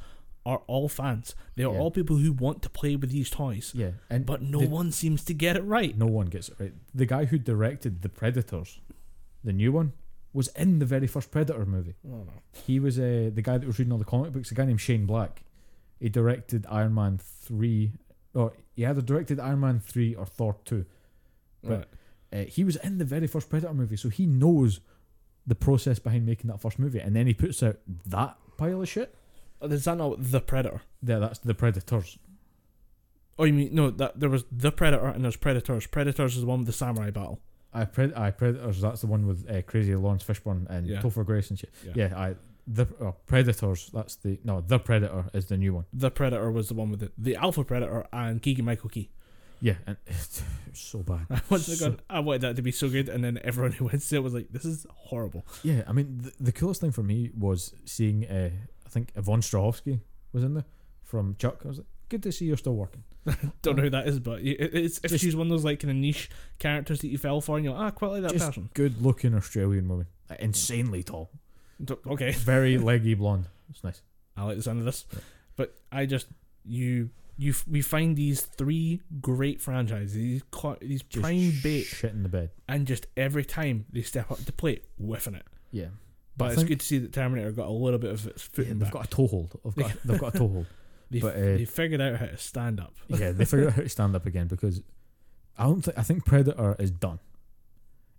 are 0.46 0.62
all 0.66 0.88
fans. 0.88 1.34
They 1.56 1.64
are 1.64 1.72
Yeah. 1.72 1.78
all 1.80 1.90
people 1.90 2.16
who 2.16 2.32
want 2.32 2.62
to 2.62 2.70
play 2.70 2.96
with 2.96 3.10
these 3.10 3.28
toys, 3.30 3.72
Yeah, 3.74 3.92
and 4.08 4.24
but 4.24 4.40
no 4.42 4.60
the- 4.60 4.68
one 4.68 4.90
seems 4.92 5.24
to 5.24 5.34
get 5.34 5.56
it 5.56 5.62
right. 5.62 5.96
no 5.96 6.06
one 6.06 6.26
gets 6.26 6.48
it 6.48 6.56
right. 6.58 6.74
The 6.94 7.06
guy 7.06 7.26
who 7.26 7.38
directed 7.38 8.02
the 8.02 8.08
Predators, 8.08 8.80
the 9.44 9.52
new 9.52 9.70
one, 9.72 9.92
was 10.32 10.48
in 10.48 10.78
the 10.78 10.86
very 10.86 11.06
first 11.06 11.30
Predator 11.30 11.66
movie. 11.66 11.94
Oh, 12.06 12.24
no. 12.24 12.32
He 12.52 12.78
was 12.80 12.98
uh, 12.98 13.30
the 13.34 13.42
guy 13.42 13.58
that 13.58 13.66
was 13.66 13.78
reading 13.78 13.92
all 13.92 13.98
the 13.98 14.04
comic 14.04 14.32
books. 14.32 14.50
A 14.50 14.54
guy 14.54 14.64
named 14.64 14.80
Shane 14.80 15.04
Black. 15.04 15.42
He 15.98 16.08
directed 16.08 16.64
Iron 16.70 16.94
Man 16.94 17.18
three, 17.18 17.92
or 18.32 18.54
he 18.74 18.86
either 18.86 19.02
directed 19.02 19.38
Iron 19.40 19.60
Man 19.60 19.80
three 19.80 20.14
or 20.14 20.24
Thor 20.26 20.56
two. 20.64 20.86
But- 21.62 21.70
Right. 21.70 21.86
Uh, 22.32 22.44
he 22.48 22.62
was 22.62 22.76
in 22.76 22.98
the 22.98 23.04
very 23.04 23.26
first 23.26 23.50
Predator 23.50 23.74
movie, 23.74 23.96
so 23.96 24.08
he 24.08 24.24
knows 24.24 24.80
the 25.46 25.56
process 25.56 25.98
behind 25.98 26.24
making 26.24 26.48
that 26.48 26.60
first 26.60 26.78
movie, 26.78 27.00
and 27.00 27.14
then 27.16 27.26
he 27.26 27.34
puts 27.34 27.60
out 27.60 27.80
that 28.06 28.38
pile 28.56 28.80
of 28.80 28.88
shit. 28.88 29.14
Oh, 29.62 29.66
Is 29.68 29.84
that 29.84 29.96
not 29.98 30.16
the 30.18 30.40
Predator? 30.40 30.82
Yeah, 31.02 31.18
that's 31.18 31.38
the 31.40 31.54
Predators. 31.54 32.18
Oh, 33.38 33.44
you 33.44 33.52
mean 33.52 33.74
no? 33.74 33.90
That 33.90 34.20
there 34.20 34.28
was 34.28 34.44
the 34.52 34.70
Predator 34.72 35.06
and 35.06 35.24
there's 35.24 35.36
Predators. 35.36 35.86
Predators 35.86 36.34
is 36.34 36.42
the 36.42 36.46
one 36.46 36.58
with 36.60 36.66
the 36.66 36.72
samurai 36.72 37.10
battle. 37.10 37.40
I 37.72 37.84
Pred- 37.84 38.16
I 38.18 38.30
Predators. 38.32 38.80
That's 38.80 39.00
the 39.00 39.06
one 39.06 39.26
with 39.26 39.48
uh, 39.50 39.62
crazy 39.62 39.94
Laurence 39.94 40.24
Fishburne 40.24 40.68
and 40.68 40.86
Yeah. 40.86 41.00
Topher 41.00 41.24
Grace 41.24 41.50
and 41.50 41.58
shit. 41.58 41.70
Yeah. 41.84 41.92
Yeah, 41.94 42.18
I 42.18 42.34
the 42.66 42.86
uh, 43.00 43.12
Predators. 43.26 43.90
That's 43.94 44.16
the 44.16 44.38
no, 44.44 44.60
the 44.60 44.78
Predator 44.78 45.26
is 45.32 45.46
the 45.46 45.56
new 45.56 45.74
one. 45.74 45.84
The 45.92 46.10
Predator 46.10 46.50
was 46.50 46.68
the 46.68 46.74
one 46.74 46.90
with 46.90 47.00
the, 47.00 47.12
the 47.16 47.36
Alpha 47.36 47.64
Predator 47.64 48.06
and 48.12 48.42
Keegan 48.42 48.64
Michael 48.64 48.90
Key. 48.90 49.10
Yeah, 49.62 49.74
and 49.86 49.96
it's, 50.06 50.42
so 50.72 51.00
bad. 51.00 51.26
I 51.30 51.40
wanted, 51.50 51.64
to 51.66 51.76
So- 51.76 51.90
go, 51.92 51.96
I 52.10 52.20
wanted 52.20 52.42
that 52.42 52.56
to 52.56 52.62
be 52.62 52.72
so 52.72 52.88
good, 52.88 53.08
and 53.08 53.22
then 53.24 53.38
everyone 53.44 53.72
who 53.78 53.86
went 53.86 54.02
to 54.02 54.16
it 54.16 54.22
was 54.22 54.34
like, 54.34 54.48
"This 54.50 54.64
is 54.64 54.86
horrible." 54.94 55.44
Yeah, 55.62 55.82
I 55.86 55.92
mean, 55.92 56.18
the, 56.22 56.32
the 56.44 56.52
coolest 56.52 56.80
thing 56.80 56.92
for 56.92 57.02
me 57.02 57.30
was 57.38 57.74
seeing, 57.84 58.26
uh, 58.26 58.50
I 58.90 58.92
think 58.92 59.12
Yvonne 59.14 59.40
Strahovski 59.40 60.00
was 60.32 60.42
in 60.44 60.54
there 60.54 60.64
from 61.04 61.36
Chuck. 61.38 61.60
I 61.64 61.68
was 61.68 61.78
like, 61.78 61.86
good 62.08 62.22
to 62.24 62.32
see 62.32 62.46
you're 62.46 62.56
still 62.56 62.74
working. 62.74 63.04
Don't 63.62 63.76
know 63.76 63.82
who 63.84 63.90
that 63.90 64.08
is, 64.08 64.18
but 64.18 64.40
it's 64.42 64.98
if 65.04 65.10
Just- 65.10 65.22
she's 65.24 65.36
one 65.36 65.46
of 65.46 65.50
those 65.50 65.64
like 65.64 65.80
kind 65.80 65.90
of 65.90 65.96
niche 65.96 66.28
characters 66.58 67.00
that 67.00 67.08
you 67.08 67.18
fell 67.18 67.40
for, 67.40 67.56
and 67.56 67.64
you're 67.64 67.74
like, 67.74 67.82
ah, 67.82 67.90
quite 67.90 68.08
like 68.12 68.22
that 68.22 68.32
Just 68.32 68.46
person. 68.46 68.70
good 68.74 69.00
looking 69.02 69.34
Australian 69.34 69.88
woman. 69.88 70.06
Like, 70.28 70.40
insanely 70.40 71.02
tall. 71.02 71.30
Okay, 72.06 72.32
Very 72.38 72.78
leggy 72.78 73.14
blonde. 73.14 73.46
It's 73.70 73.84
nice. 73.84 74.02
I 74.36 74.44
like 74.44 74.56
the 74.56 74.62
sound 74.62 74.78
of 74.80 74.84
this, 74.84 75.06
Yeah. 75.12 75.18
but 75.56 75.74
I 75.92 76.06
just 76.06 76.26
you 76.64 77.10
you 77.38 77.54
we 77.70 77.80
find 77.82 78.16
these 78.16 78.40
three 78.42 79.00
great 79.20 79.60
franchises, 79.60 80.14
these 80.14 80.42
these 80.80 81.02
prime 81.02 81.52
bait, 81.62 81.84
shit 81.84 82.12
in 82.12 82.22
the 82.22 82.28
bed. 82.28 82.50
and 82.68 82.86
just 82.86 83.06
every 83.16 83.44
time 83.44 83.86
they 83.92 84.02
step 84.02 84.30
up 84.30 84.44
to 84.44 84.52
plate, 84.52 84.84
whiffing 84.98 85.34
it. 85.34 85.44
Yeah. 85.70 85.86
But 86.40 86.44
I 86.46 86.48
it's 86.48 86.56
think- 86.56 86.68
good 86.68 86.80
to 86.80 86.86
see 86.86 86.98
that 86.98 87.12
Terminator 87.12 87.52
got 87.52 87.68
a 87.68 87.72
little 87.72 87.98
bit 88.00 88.10
of 88.10 88.26
its 88.26 88.42
foot 88.42 88.66
Yeah, 88.66 88.72
in 88.72 88.78
they've 88.80 88.86
back. 88.86 88.92
got 88.92 89.04
a 89.06 89.08
toehold. 89.08 89.58
They've 89.64 89.74
got, 89.76 89.92
they've 90.04 90.20
got 90.20 90.34
a 90.34 90.38
toehold. 90.38 90.66
They, 91.10 91.20
but, 91.20 91.34
uh, 91.36 91.40
they 91.40 91.64
figured 91.64 92.00
out 92.00 92.16
how 92.16 92.26
to 92.26 92.36
stand 92.36 92.80
up. 92.80 92.94
yeah, 93.08 93.32
they 93.32 93.44
figured 93.44 93.68
out 93.68 93.74
how 93.74 93.82
to 93.82 93.88
stand 93.88 94.14
up 94.16 94.26
again 94.26 94.46
because 94.48 94.82
I 95.58 95.64
don't 95.64 95.82
think 95.82 95.98
I 95.98 96.02
think 96.02 96.24
Predator 96.24 96.76
is 96.78 96.90
done. 96.90 97.18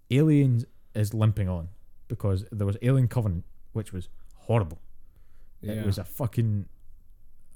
Aliens 0.10 0.66
is 0.94 1.14
limping 1.14 1.48
on 1.48 1.70
because 2.08 2.46
there 2.52 2.68
was 2.68 2.78
Alien 2.82 3.08
Covenant, 3.08 3.46
which 3.74 3.94
was 3.94 4.10
horrible. 4.36 4.80
It 5.62 5.86
was 5.86 5.98
a 5.98 6.04
fucking 6.04 6.66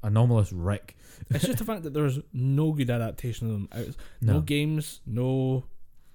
anomalous 0.03 0.53
wreck. 0.53 0.95
it's 1.31 1.43
just 1.45 1.57
the 1.57 1.65
fact 1.65 1.83
that 1.83 1.93
there's 1.93 2.19
no 2.31 2.71
good 2.71 2.89
adaptation 2.89 3.47
of 3.47 3.53
them. 3.53 3.69
Out. 3.73 3.95
No, 4.21 4.33
No, 4.33 4.41
games, 4.41 5.01
no 5.05 5.65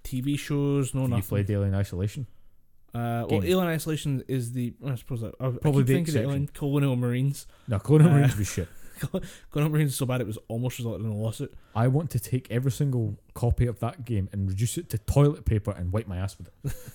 TV 0.05 0.39
shows, 0.39 0.95
no 0.95 1.03
you 1.03 1.09
nothing. 1.09 1.23
played 1.25 1.51
Alien 1.51 1.75
Isolation. 1.75 2.27
Uh, 2.95 3.25
well, 3.31 3.45
Alien 3.45 3.69
Isolation 3.69 4.25
is 4.27 4.53
the 4.53 4.75
I 4.85 4.95
suppose 4.97 5.21
that 5.21 5.35
I, 5.41 5.51
Probably 5.51 5.83
I 5.83 5.85
the 5.87 5.95
thinking 5.95 6.01
exception. 6.03 6.25
Alien 6.31 6.47
Colonial 6.49 6.97
Marines. 6.97 7.47
No, 7.69 7.79
Colonial 7.79 8.11
Uh, 8.11 8.15
Marines 8.19 8.37
was 8.37 8.49
shit. 8.53 8.69
Colonial 9.51 9.71
Marines 9.73 9.91
is 9.93 9.97
so 9.97 10.07
bad 10.07 10.21
it 10.21 10.27
was 10.27 10.39
almost 10.49 10.79
resulted 10.79 11.07
in 11.07 11.13
a 11.13 11.17
lawsuit. 11.17 11.55
I 11.75 11.87
want 11.89 12.11
to 12.11 12.19
take 12.19 12.51
every 12.51 12.71
single 12.73 13.17
copy 13.35 13.67
of 13.67 13.79
that 13.81 14.05
game 14.05 14.29
and 14.33 14.49
reduce 14.49 14.77
it 14.77 14.91
to 14.91 14.99
toilet 14.99 15.45
paper 15.45 15.71
and 15.71 15.93
wipe 15.93 16.07
my 16.09 16.19
ass 16.19 16.37
with 16.37 16.51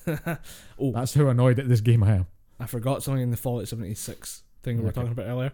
it. 0.07 0.39
oh, 0.79 0.91
That's 0.91 1.13
how 1.13 1.27
annoyed 1.27 1.59
at 1.59 1.67
this 1.69 1.81
game 1.81 2.03
I 2.03 2.11
am. 2.15 2.25
I 2.59 2.67
forgot 2.67 3.01
something 3.01 3.23
in 3.23 3.31
the 3.31 3.37
Fallout 3.37 3.67
76 3.67 4.43
thing 4.63 4.77
we 4.77 4.83
were 4.83 4.89
Okay. 4.89 4.95
talking 5.01 5.11
about 5.13 5.27
earlier. 5.27 5.51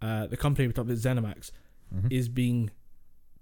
Uh, 0.00 0.26
the 0.26 0.36
company 0.36 0.66
we 0.68 0.72
talked 0.72 0.88
about, 0.88 0.98
Zenimax, 0.98 1.50
Mhm. 1.94 2.10
is 2.12 2.28
being 2.28 2.70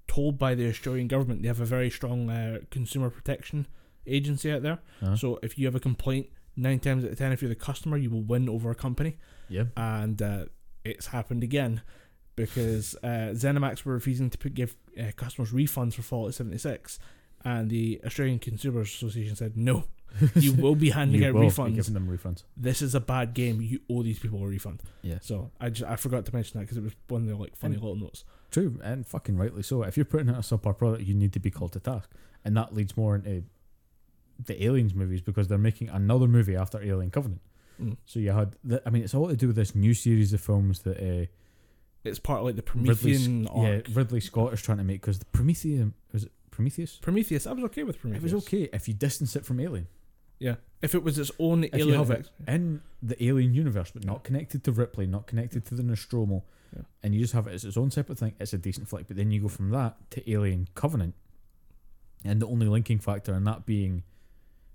told 0.08 0.38
by 0.38 0.54
the 0.54 0.66
Australian 0.68 1.06
government 1.08 1.42
they 1.42 1.48
have 1.48 1.60
a 1.60 1.64
very 1.66 1.90
strong 1.90 2.28
uh, 2.30 2.60
consumer 2.70 3.10
protection 3.10 3.66
agency 4.06 4.50
out 4.50 4.62
there. 4.62 4.78
Uh-huh. 5.02 5.14
So 5.16 5.38
if 5.42 5.58
you 5.58 5.66
have 5.66 5.74
a 5.74 5.80
complaint, 5.80 6.28
nine 6.59 6.78
times 6.80 7.05
out 7.05 7.12
of 7.12 7.18
ten, 7.18 7.32
if 7.32 7.40
you're 7.40 7.48
the 7.48 7.55
customer, 7.55 7.97
you 7.97 8.10
will 8.10 8.22
win 8.22 8.48
over 8.48 8.70
a 8.70 8.74
company. 8.74 9.16
yeah. 9.48 9.64
And 9.76 10.20
uh, 10.20 10.44
it's 10.85 11.06
happened 11.06 11.43
again 11.43 11.80
because 12.36 12.94
uh, 13.02 13.32
Zenimax 13.35 13.85
were 13.85 13.94
refusing 13.94 14.30
to 14.30 14.39
put, 14.39 14.55
give 14.55 14.76
uh, 14.98 15.10
customers 15.16 15.51
refunds 15.52 15.94
for 15.94 16.02
Fallout 16.02 16.35
76. 16.35 16.98
And 17.44 17.70
the 17.70 18.01
Australian 18.05 18.39
Consumers 18.39 18.89
Association 18.89 19.36
said, 19.36 19.56
no, 19.56 19.85
you 20.35 20.52
will 20.52 20.74
be 20.74 20.90
handing 20.90 21.20
You 21.22 21.28
out 21.28 21.35
will 21.35 21.43
be 21.43 21.47
refunds. 21.48 21.74
giving 21.76 21.94
them 21.94 22.09
refunds. 22.09 22.43
This 22.56 22.82
is 22.82 22.94
a 22.94 23.01
bad 23.01 23.35
game. 23.35 23.60
You 23.60 23.80
owe 23.90 24.02
these 24.02 24.18
people 24.18 24.43
a 24.43 24.47
refund. 24.47 24.82
Yeah. 25.02 25.18
So 25.20 25.51
I 25.60 25.70
just 25.70 25.89
I 25.90 25.97
forgot 25.97 26.24
to 26.26 26.35
mention 26.35 26.59
that 26.59 26.64
because 26.66 26.76
it 26.78 26.82
was 26.85 26.94
one 27.09 27.22
of 27.22 27.28
the 27.28 27.36
like 27.36 27.56
funny 27.56 27.74
And- 27.74 27.82
little 27.82 27.97
notes. 27.97 28.24
True, 28.51 28.80
and 28.82 29.06
fucking 29.06 29.36
rightly 29.36 29.62
so. 29.62 29.82
If 29.82 29.97
you're 29.98 30.06
putting 30.06 30.30
out 30.30 30.36
a 30.36 30.40
subpar 30.40 30.78
product, 30.78 31.02
you 31.05 31.12
need 31.12 31.35
to 31.35 31.39
be 31.39 31.51
called 31.51 31.72
to 31.74 31.80
task, 31.80 32.09
and 32.47 32.56
that 32.56 32.74
leads 32.74 32.97
more 32.97 33.14
into 33.14 33.44
the 34.44 34.62
Aliens 34.65 34.94
movies 34.94 35.20
because 35.20 35.48
they're 35.48 35.59
making 35.59 35.89
another 35.89 36.28
movie 36.28 36.56
after 36.56 36.82
Alien 36.82 37.10
Covenant. 37.10 37.40
Mm. 37.82 37.97
So 38.06 38.19
you 38.20 38.32
had, 38.32 38.56
the, 38.65 38.82
I 38.86 38.90
mean, 38.90 39.02
it's 39.02 39.15
all 39.15 39.28
to 39.28 39.36
do 39.36 39.47
with 39.48 39.56
this 39.56 39.74
new 39.74 39.94
series 39.94 40.32
of 40.32 40.40
films 40.40 40.81
that 40.82 40.98
uh, 40.98 41.27
It's 42.05 42.19
part 42.19 42.40
of 42.40 42.47
like 42.47 42.56
the 42.56 42.65
Ridley, 42.74 43.12
S- 43.12 43.24
Promethean 43.27 43.48
yeah. 43.56 43.81
Ridley 43.94 44.20
Scott 44.20 44.52
is 44.52 44.62
trying 44.62 44.78
to 44.78 44.85
make 44.85 45.01
because 45.01 45.19
the 45.19 45.24
Prometheus 45.27 45.90
was 46.12 46.24
it 46.24 46.32
Prometheus? 46.51 46.97
Prometheus. 46.97 47.47
I 47.47 47.52
was 47.52 47.65
okay 47.65 47.85
with 47.85 48.01
Prometheus. 48.01 48.32
It 48.32 48.35
was 48.35 48.44
okay 48.44 48.69
if 48.73 48.89
you 48.89 48.94
distance 48.94 49.36
it 49.36 49.44
from 49.47 49.60
Alien. 49.60 49.86
Yeah. 50.40 50.56
If 50.82 50.94
it 50.94 51.02
was 51.02 51.19
its 51.19 51.31
own 51.40 51.65
If 51.65 51.74
you 51.74 51.85
alien 51.85 51.98
have 51.98 52.10
it 52.12 52.31
in 52.47 52.81
the 53.02 53.23
Alien 53.24 53.55
universe, 53.55 53.90
but 53.93 54.05
not 54.05 54.23
connected 54.24 54.62
to 54.65 54.73
Ripley, 54.73 55.06
not 55.06 55.27
connected 55.27 55.65
to 55.66 55.74
the 55.74 55.82
Nostromo, 55.82 56.44
Yeah. 56.77 56.82
and 57.02 57.15
you 57.15 57.20
just 57.20 57.32
have 57.32 57.47
it 57.48 57.55
as 57.55 57.65
its 57.65 57.77
own 57.77 57.90
separate 57.90 58.19
thing, 58.19 58.35
it's 58.40 58.52
a 58.52 58.59
decent 58.59 58.89
flick. 58.89 59.06
But 59.09 59.16
then 59.16 59.31
you 59.32 59.40
go 59.43 59.48
from 59.48 59.70
that 59.70 59.97
to 60.12 60.31
Alien 60.31 60.69
Covenant, 60.74 61.15
and 62.24 62.40
the 62.43 62.47
only 62.47 62.66
linking 62.66 62.98
factor 62.98 63.35
in 63.35 63.44
that 63.44 63.66
being 63.66 64.02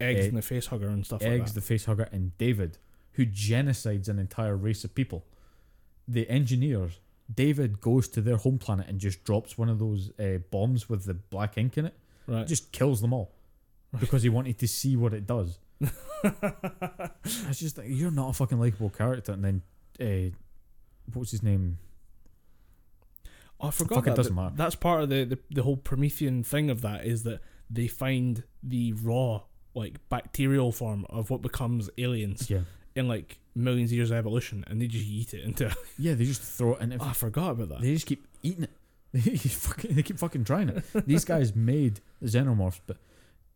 eggs 0.04 0.26
eh, 0.26 0.28
and 0.30 0.38
the 0.38 0.42
face 0.42 0.68
hugger 0.68 0.88
and 0.88 1.06
stuff 1.06 1.22
eggs, 1.22 1.30
like 1.30 1.38
that. 1.38 1.44
Eggs, 1.44 1.54
the 1.54 1.62
face 1.62 1.86
hugger, 1.86 2.10
and 2.12 2.38
David, 2.38 2.78
who 3.14 3.26
genocides 3.26 4.08
an 4.08 4.20
entire 4.20 4.56
race 4.56 4.84
of 4.84 4.94
people. 4.94 5.26
The 6.08 6.30
engineers, 6.30 7.00
David 7.34 7.82
goes 7.82 8.08
to 8.10 8.22
their 8.22 8.38
home 8.38 8.58
planet 8.58 8.88
and 8.88 9.00
just 9.00 9.24
drops 9.24 9.58
one 9.58 9.70
of 9.70 9.80
those 9.80 10.12
uh, 10.20 10.40
bombs 10.52 10.90
with 10.90 11.06
the 11.06 11.14
black 11.14 11.58
ink 11.58 11.78
in 11.78 11.86
it, 11.86 11.96
right. 12.28 12.48
just 12.48 12.72
kills 12.72 13.02
them 13.02 13.14
all 13.14 13.32
because 14.00 14.24
he 14.24 14.30
wanted 14.30 14.58
to 14.60 14.68
see 14.68 14.96
what 14.96 15.14
it 15.14 15.26
does. 15.28 15.60
It's 17.26 17.60
just 17.60 17.78
like 17.78 17.88
you're 17.90 18.12
not 18.12 18.30
a 18.30 18.34
fucking 18.34 18.60
likable 18.60 18.90
character, 18.90 19.32
and 19.32 19.44
then 19.44 19.62
uh, 20.00 21.18
was 21.18 21.32
his 21.32 21.44
name? 21.44 21.78
Oh, 23.60 23.68
I 23.68 23.72
forgot 23.72 23.96
Fuck, 23.96 24.08
it 24.08 24.16
doesn't 24.16 24.36
matter. 24.36 24.54
That's 24.56 24.76
part 24.76 25.04
of 25.04 25.10
the, 25.10 25.24
the 25.26 25.40
the 25.52 25.64
whole 25.64 25.78
Promethean 25.78 26.44
thing 26.44 26.70
of 26.70 26.82
that 26.82 27.06
is 27.06 27.24
that 27.24 27.42
they 27.70 27.88
find 27.88 28.44
the 28.62 28.94
raw 28.94 29.42
like 29.76 29.98
bacterial 30.10 30.72
form 30.72 31.06
of 31.10 31.30
what 31.30 31.42
becomes 31.42 31.90
aliens 31.98 32.50
Yeah, 32.50 32.62
in 32.96 33.08
like 33.08 33.38
millions 33.56 33.92
of 33.92 33.96
years 33.98 34.12
of 34.12 34.18
evolution, 34.18 34.64
and 34.68 34.82
they 34.82 34.88
just 34.88 35.06
eat 35.06 35.34
it 35.34 35.44
into. 35.44 35.76
yeah. 35.98 36.14
They 36.14 36.26
just 36.26 36.42
throw 36.42 36.74
it, 36.76 36.82
and 36.82 36.94
Oh, 37.00 37.06
I 37.06 37.14
forgot 37.14 37.52
about 37.52 37.70
that. 37.70 37.82
they 37.82 37.94
just 37.94 38.06
keep 38.06 38.26
eating 38.42 38.64
it. 38.64 38.70
They 39.14 39.38
fucking, 39.38 39.94
they 39.96 40.02
keep 40.04 40.18
fucking 40.18 40.44
trying 40.44 40.70
it. 40.70 40.84
These 41.08 41.24
guys 41.26 41.56
made 41.56 42.00
the 42.20 42.28
xenomorphs, 42.28 42.80
but 42.88 42.98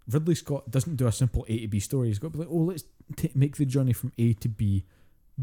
Ridley 0.08 0.36
Scott 0.36 0.70
doesn't 0.70 0.98
do 0.98 1.08
a 1.08 1.12
simple 1.12 1.46
A 1.50 1.60
to 1.62 1.68
B 1.68 1.80
story. 1.80 2.10
He's 2.10 2.20
got 2.20 2.28
to 2.32 2.38
be 2.38 2.40
like, 2.44 2.48
oh, 2.52 2.58
let's 2.58 2.84
t- 3.16 3.32
make 3.34 3.58
the 3.58 3.66
journey 3.66 3.92
from 3.94 4.12
A 4.20 4.34
to 4.34 4.50
B 4.50 4.84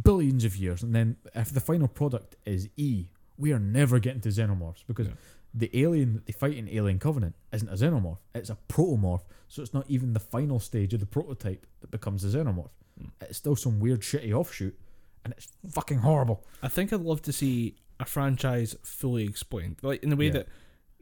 billions 0.01 0.45
of 0.45 0.57
years, 0.57 0.83
and 0.85 0.95
then 0.95 1.17
if 1.35 1.53
the 1.53 1.61
final 1.61 1.89
product 1.89 2.37
is 2.47 2.69
E, 2.77 3.07
we 3.37 3.53
are 3.53 3.59
never 3.59 3.99
getting 3.99 4.21
to 4.21 4.29
xenomorphs 4.29 4.85
because 4.87 5.09
Yeah. 5.09 5.15
The 5.55 5.71
alien 5.81 6.15
that 6.15 6.27
they 6.27 6.33
fight 6.33 6.57
in 6.57 6.69
Alien 6.69 6.99
Covenant 6.99 7.37
isn't 7.53 7.69
a 7.69 7.75
xenomorph; 7.75 8.19
it's 8.35 8.51
a 8.51 8.59
protomorph. 8.69 9.23
So 9.49 9.63
it's 9.63 9.75
not 9.75 9.85
even 9.89 10.13
the 10.13 10.21
final 10.21 10.59
stage 10.59 10.93
of 10.95 11.01
the 11.01 11.07
prototype 11.07 11.67
that 11.81 11.91
becomes 11.91 12.25
a 12.25 12.29
xenomorph. 12.37 12.71
Mm. 13.01 13.11
It's 13.23 13.39
still 13.39 13.55
some 13.57 13.79
weird 13.79 14.01
shitty 14.01 14.33
offshoot, 14.33 14.77
and 15.25 15.33
it's 15.37 15.49
fucking 15.71 15.99
horrible. 15.99 16.45
I 16.63 16.69
think 16.69 16.93
I'd 16.93 17.01
love 17.01 17.23
to 17.23 17.33
see 17.33 17.77
a 18.01 18.05
franchise 18.05 18.75
fully 18.83 19.25
explained, 19.25 19.77
like 19.83 20.03
in 20.03 20.11
the 20.11 20.17
way 20.17 20.27
Yeah. 20.27 20.33
that 20.33 20.49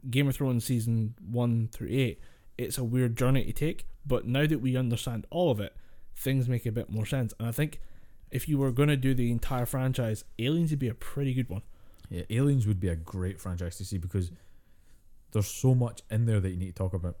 Game 0.09 0.27
of 0.27 0.35
Thrones 0.35 0.65
season 0.65 1.15
one 1.25 1.67
through 1.69 1.87
eight. 1.89 2.19
It's 2.57 2.77
a 2.77 2.83
weird 2.83 3.17
journey 3.17 3.45
to 3.45 3.53
take, 3.53 3.87
but 4.05 4.27
now 4.27 4.45
that 4.45 4.59
we 4.59 4.77
understand 4.77 5.25
all 5.31 5.49
of 5.49 5.59
it, 5.59 5.75
things 6.15 6.47
make 6.47 6.67
a 6.67 6.71
bit 6.71 6.89
more 6.91 7.05
sense. 7.07 7.33
And 7.39 7.47
I 7.47 7.51
think 7.51 7.79
if 8.29 8.47
you 8.47 8.59
were 8.59 8.71
going 8.71 8.89
to 8.89 8.97
do 8.97 9.15
the 9.15 9.31
entire 9.31 9.65
franchise, 9.65 10.23
Aliens 10.37 10.69
would 10.69 10.77
be 10.79 10.87
a 10.89 10.93
pretty 10.93 11.33
good 11.33 11.49
one. 11.49 11.63
Yeah, 12.09 12.23
Aliens 12.29 12.67
would 12.67 12.79
be 12.79 12.89
a 12.89 12.95
great 12.95 13.39
franchise 13.41 13.77
to 13.77 13.85
see 13.85 13.97
because 13.97 14.29
there's 15.33 15.47
so 15.47 15.75
much 15.75 16.01
in 16.09 16.25
there 16.25 16.39
that 16.39 16.49
you 16.49 16.57
need 16.57 16.75
to 16.75 16.83
talk 16.83 16.93
about. 16.93 17.17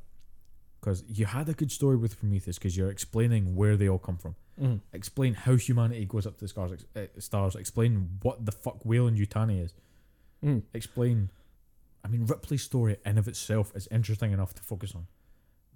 Because 0.79 1.03
you 1.07 1.25
had 1.25 1.47
a 1.47 1.53
good 1.53 1.71
story 1.71 1.95
with 1.95 2.19
Prometheus 2.19 2.57
because 2.57 2.75
you're 2.75 2.89
explaining 2.89 3.55
where 3.55 3.77
they 3.77 3.87
all 3.87 3.99
come 3.99 4.17
from. 4.17 4.35
Mm. 4.61 4.81
Explain 4.91 5.33
how 5.33 5.55
humanity 5.55 6.05
goes 6.05 6.27
up 6.27 6.35
to 6.35 6.41
the 6.41 6.47
stars. 6.47 6.71
Ex- 6.73 6.85
uh, 6.95 7.19
stars. 7.19 7.55
Explain 7.55 8.19
what 8.21 8.45
the 8.45 8.51
fuck 8.51 8.83
Weyland 8.83 9.17
Yutani 9.17 9.63
is. 9.63 9.73
Mm. 10.43 10.63
Explain. 10.73 11.29
I 12.03 12.09
mean, 12.09 12.25
Ripley's 12.25 12.63
story 12.63 12.97
in 13.05 13.17
of 13.17 13.27
itself 13.27 13.71
is 13.75 13.87
interesting 13.89 14.33
enough 14.33 14.53
to 14.55 14.61
focus 14.61 14.93
on. 14.93 15.07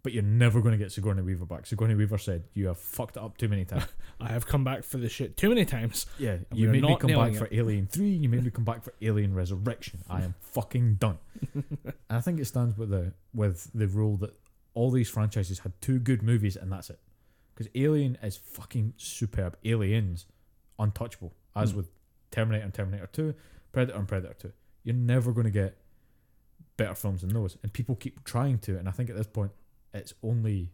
But 0.04 0.14
you're 0.14 0.24
never 0.24 0.62
going 0.62 0.72
to 0.72 0.78
get 0.78 0.92
Sigourney 0.92 1.22
Weaver 1.22 1.46
back. 1.46 1.66
Sigourney 1.66 1.96
Weaver 1.96 2.18
said, 2.18 2.44
You 2.54 2.68
have 2.68 2.78
fucked 2.78 3.18
it 3.18 3.24
up 3.24 3.38
too 3.38 3.50
many 3.50 3.66
times. 3.66 3.86
I 4.22 4.30
have 4.30 4.46
come 4.48 4.64
back 4.64 4.84
for 4.84 4.98
this 4.98 5.12
shit 5.12 5.36
too 5.36 5.50
many 5.50 5.66
times. 5.66 6.06
Yeah, 6.18 6.38
And 6.50 6.60
you 6.60 6.70
made 6.70 6.84
me 6.84 6.96
come 6.96 7.08
back 7.10 7.18
nailing 7.18 7.34
for. 7.36 7.48
Alien 7.52 7.88
3, 7.92 8.08
you 8.10 8.30
made 8.30 8.44
me 8.46 8.52
come 8.52 8.64
back 8.64 8.84
for 8.84 8.94
Alien 9.02 9.34
Resurrection. 9.34 10.00
I 10.10 10.22
am 10.24 10.36
fucking 10.40 10.96
done. 10.96 11.18
and 11.54 11.66
I 12.10 12.22
think 12.22 12.40
it 12.40 12.46
stands 12.46 12.78
with 12.78 12.90
the 12.90 13.14
with 13.34 13.70
the 13.74 13.88
rule 13.88 14.18
that 14.18 14.34
all 14.74 14.92
these 14.92 15.10
franchises 15.10 15.60
had 15.60 15.74
two 15.82 16.00
good 16.00 16.22
movies 16.24 16.56
and 16.56 16.72
that's 16.72 16.90
it. 16.90 17.00
Because 17.54 17.70
Alien 17.76 18.18
is 18.22 18.38
fucking 18.38 18.94
superb. 18.98 19.58
Aliens, 19.66 20.26
untouchable. 20.80 21.34
As 21.56 21.74
Mm. 21.74 21.78
with 21.78 21.90
Terminator 22.32 22.64
and 22.64 22.74
Terminator 22.74 23.08
2, 23.12 23.34
Predator 23.72 23.98
and 23.98 24.08
Predator 24.08 24.36
2. 24.36 24.52
You're 24.84 24.96
never 24.96 25.32
going 25.32 25.46
to 25.46 25.52
get 25.52 25.78
better 26.78 26.94
films 26.94 27.22
than 27.22 27.32
those. 27.34 27.58
And 27.64 27.74
people 27.74 27.96
keep 27.96 28.24
trying 28.24 28.60
to, 28.60 28.78
and 28.78 28.88
I 28.88 28.92
think 28.92 29.10
at 29.10 29.16
this 29.16 29.26
point, 29.28 29.52
it's 29.98 30.14
only 30.24 30.72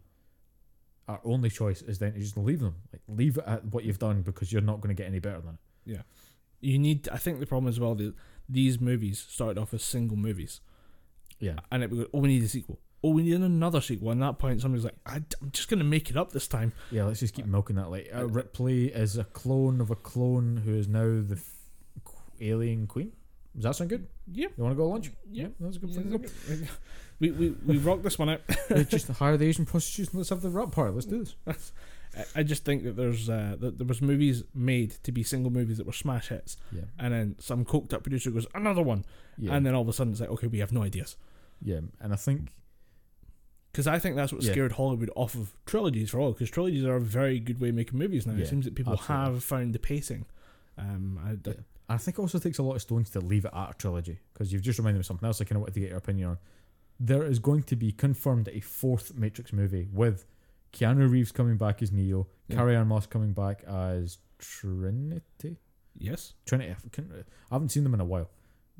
our 1.08 1.20
only 1.24 1.50
choice 1.50 1.82
is 1.82 1.98
then 1.98 2.14
to 2.14 2.18
just 2.20 2.36
leave 2.36 2.60
them. 2.60 2.76
Like 2.92 3.02
leave 3.08 3.36
it 3.38 3.44
at 3.46 3.64
what 3.66 3.84
you've 3.84 3.98
done 3.98 4.22
because 4.22 4.52
you're 4.52 4.62
not 4.62 4.80
going 4.80 4.94
to 4.94 5.00
get 5.00 5.06
any 5.08 5.18
better 5.18 5.40
than 5.40 5.54
it. 5.54 5.60
Yeah. 5.92 6.02
You 6.60 6.78
need. 6.78 7.08
I 7.10 7.18
think 7.18 7.40
the 7.40 7.46
problem 7.46 7.68
as 7.68 7.78
well 7.78 7.94
that 7.96 8.14
these 8.48 8.80
movies 8.80 9.24
started 9.28 9.60
off 9.60 9.74
as 9.74 9.82
single 9.82 10.16
movies, 10.16 10.60
Yeah. 11.38 11.56
and 11.70 11.82
it 11.82 11.90
would. 11.90 12.08
Oh, 12.14 12.20
we 12.20 12.28
need 12.28 12.42
a 12.42 12.48
sequel. 12.48 12.78
Oh, 13.02 13.10
we 13.10 13.22
need 13.22 13.34
another 13.34 13.82
sequel. 13.82 14.10
And 14.12 14.22
at 14.22 14.26
that 14.28 14.38
point, 14.38 14.62
somebody's 14.62 14.84
like, 14.84 14.96
I, 15.04 15.16
am 15.16 15.50
just 15.52 15.68
gonna 15.68 15.84
make 15.84 16.08
it 16.08 16.16
up 16.16 16.32
this 16.32 16.48
time. 16.48 16.72
Yeah, 16.90 17.04
let's 17.04 17.20
just 17.20 17.34
keep 17.34 17.44
milking 17.44 17.76
that. 17.76 17.90
Like 17.90 18.08
uh, 18.14 18.26
Ripley 18.26 18.86
is 18.86 19.18
a 19.18 19.24
clone 19.24 19.82
of 19.82 19.90
a 19.90 19.96
clone 19.96 20.62
who 20.64 20.74
is 20.74 20.88
now 20.88 21.20
the 21.20 21.36
f- 21.36 22.12
alien 22.40 22.86
queen. 22.86 23.12
Does 23.54 23.62
that 23.64 23.76
sound 23.76 23.90
good? 23.90 24.06
Yeah. 24.32 24.48
You 24.56 24.64
want 24.64 24.72
to 24.72 24.76
go 24.76 24.82
to 24.84 24.88
lunch? 24.88 25.10
Yeah. 25.30 25.48
that's 25.60 25.76
a 25.76 25.78
good. 25.80 26.30
Yeah, 26.48 26.66
we 27.20 27.30
we 27.30 27.50
we 27.66 27.78
rocked 27.78 28.02
this 28.02 28.18
one 28.18 28.28
out. 28.30 28.40
Just 28.88 29.08
hire 29.08 29.36
the 29.36 29.46
Asian 29.46 29.64
prostitutes 29.64 30.10
and 30.12 30.18
let's 30.18 30.30
have 30.30 30.42
the 30.42 30.50
rap 30.50 30.72
party. 30.72 30.92
Let's 30.92 31.06
do 31.06 31.24
this. 31.24 31.36
I- 32.16 32.24
I 32.36 32.42
just 32.44 32.64
think 32.64 32.84
that 32.84 32.94
there's 32.94 33.28
uh, 33.28 33.56
that 33.58 33.76
there 33.76 33.86
was 33.88 34.00
movies 34.00 34.44
made 34.54 34.92
to 35.02 35.10
be 35.10 35.24
single 35.24 35.50
movies 35.50 35.78
that 35.78 35.86
were 35.86 35.92
smash 35.92 36.28
hits, 36.28 36.56
Yeah, 36.70 36.82
and 36.96 37.12
then 37.12 37.34
some 37.40 37.64
coked 37.64 37.92
up 37.92 38.04
producer 38.04 38.30
goes 38.30 38.46
another 38.54 38.82
one, 38.82 39.04
yeah, 39.36 39.52
and 39.52 39.66
then 39.66 39.74
all 39.74 39.82
of 39.82 39.88
a 39.88 39.92
sudden 39.92 40.12
it's 40.12 40.20
like 40.20 40.30
okay, 40.30 40.46
we 40.46 40.60
have 40.60 40.70
no 40.70 40.84
ideas. 40.84 41.16
yeah. 41.60 41.80
And 42.00 42.12
I 42.12 42.16
think 42.16 42.50
Because 43.72 43.88
I 43.88 43.98
think 43.98 44.14
that's 44.14 44.32
what 44.32 44.42
Yeah. 44.44 44.52
scared 44.52 44.72
Hollywood 44.72 45.10
off 45.16 45.34
of 45.34 45.54
trilogies 45.66 46.10
for 46.10 46.20
all. 46.20 46.30
Because 46.32 46.50
trilogies 46.50 46.84
are 46.84 46.94
a 46.94 47.00
very 47.00 47.40
good 47.40 47.58
way 47.60 47.70
of 47.70 47.74
making 47.74 47.98
movies 47.98 48.28
now. 48.28 48.34
It 48.40 48.46
seems 48.46 48.64
that 48.66 48.76
people 48.76 48.92
absolutely. 48.92 49.32
have 49.34 49.42
found 49.42 49.72
the 49.74 49.80
pacing. 49.80 50.24
Um, 50.78 51.18
I, 51.20 51.30
Yeah. 51.50 51.54
I 51.88 51.96
think 51.98 52.18
it 52.18 52.20
also 52.22 52.38
takes 52.38 52.58
a 52.58 52.62
lot 52.62 52.74
of 52.76 52.82
stones 52.82 53.10
to 53.10 53.20
leave 53.20 53.44
it 53.44 53.50
at 53.54 53.70
a 53.70 53.74
trilogy 53.74 54.18
because 54.32 54.52
you've 54.52 54.62
just 54.62 54.78
reminded 54.78 54.98
me 54.98 55.00
of 55.00 55.06
something 55.06 55.26
else 55.26 55.40
I 55.40 55.44
kind 55.44 55.56
of 55.56 55.60
wanted 55.62 55.74
to 55.74 55.80
get 55.80 55.88
your 55.90 55.98
opinion 55.98 56.30
on. 56.30 56.38
There 56.98 57.24
is 57.24 57.38
going 57.38 57.64
to 57.64 57.76
be 57.76 57.92
confirmed 57.92 58.48
a 58.48 58.60
fourth 58.60 59.14
Matrix 59.14 59.52
movie 59.52 59.88
with 59.92 60.24
Keanu 60.72 61.10
Reeves 61.10 61.32
coming 61.32 61.56
back 61.56 61.82
as 61.82 61.92
Neo, 61.92 62.26
Yeah. 62.48 62.56
Carrie 62.56 62.76
Ann 62.76 62.86
Moss 62.88 63.06
coming 63.06 63.32
back 63.32 63.62
as 63.64 64.18
Trinity. 64.38 65.58
yes, 65.98 66.34
Trinity. 66.46 66.70
I 66.72 67.00
I 67.50 67.54
haven't 67.54 67.68
seen 67.70 67.84
them 67.84 67.94
in 67.94 68.00
a 68.00 68.04
while. 68.04 68.30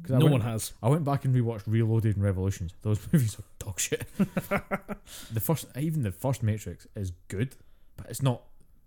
no 0.08 0.18
went, 0.18 0.32
one 0.32 0.40
has. 0.40 0.72
I 0.82 0.88
went 0.88 1.04
back 1.04 1.24
and 1.24 1.34
rewatched 1.34 1.64
Reloaded 1.66 2.16
and 2.16 2.24
Revolutions. 2.24 2.72
Those 2.82 3.00
movies 3.12 3.36
are 3.38 3.44
dog 3.58 3.78
shit. 3.78 4.06
the 4.16 5.40
first, 5.40 5.66
even 5.78 6.02
the 6.02 6.12
first 6.12 6.42
Matrix 6.42 6.86
is 6.96 7.12
good, 7.28 7.54
but 7.96 8.08
it's 8.08 8.22
not 8.22 8.42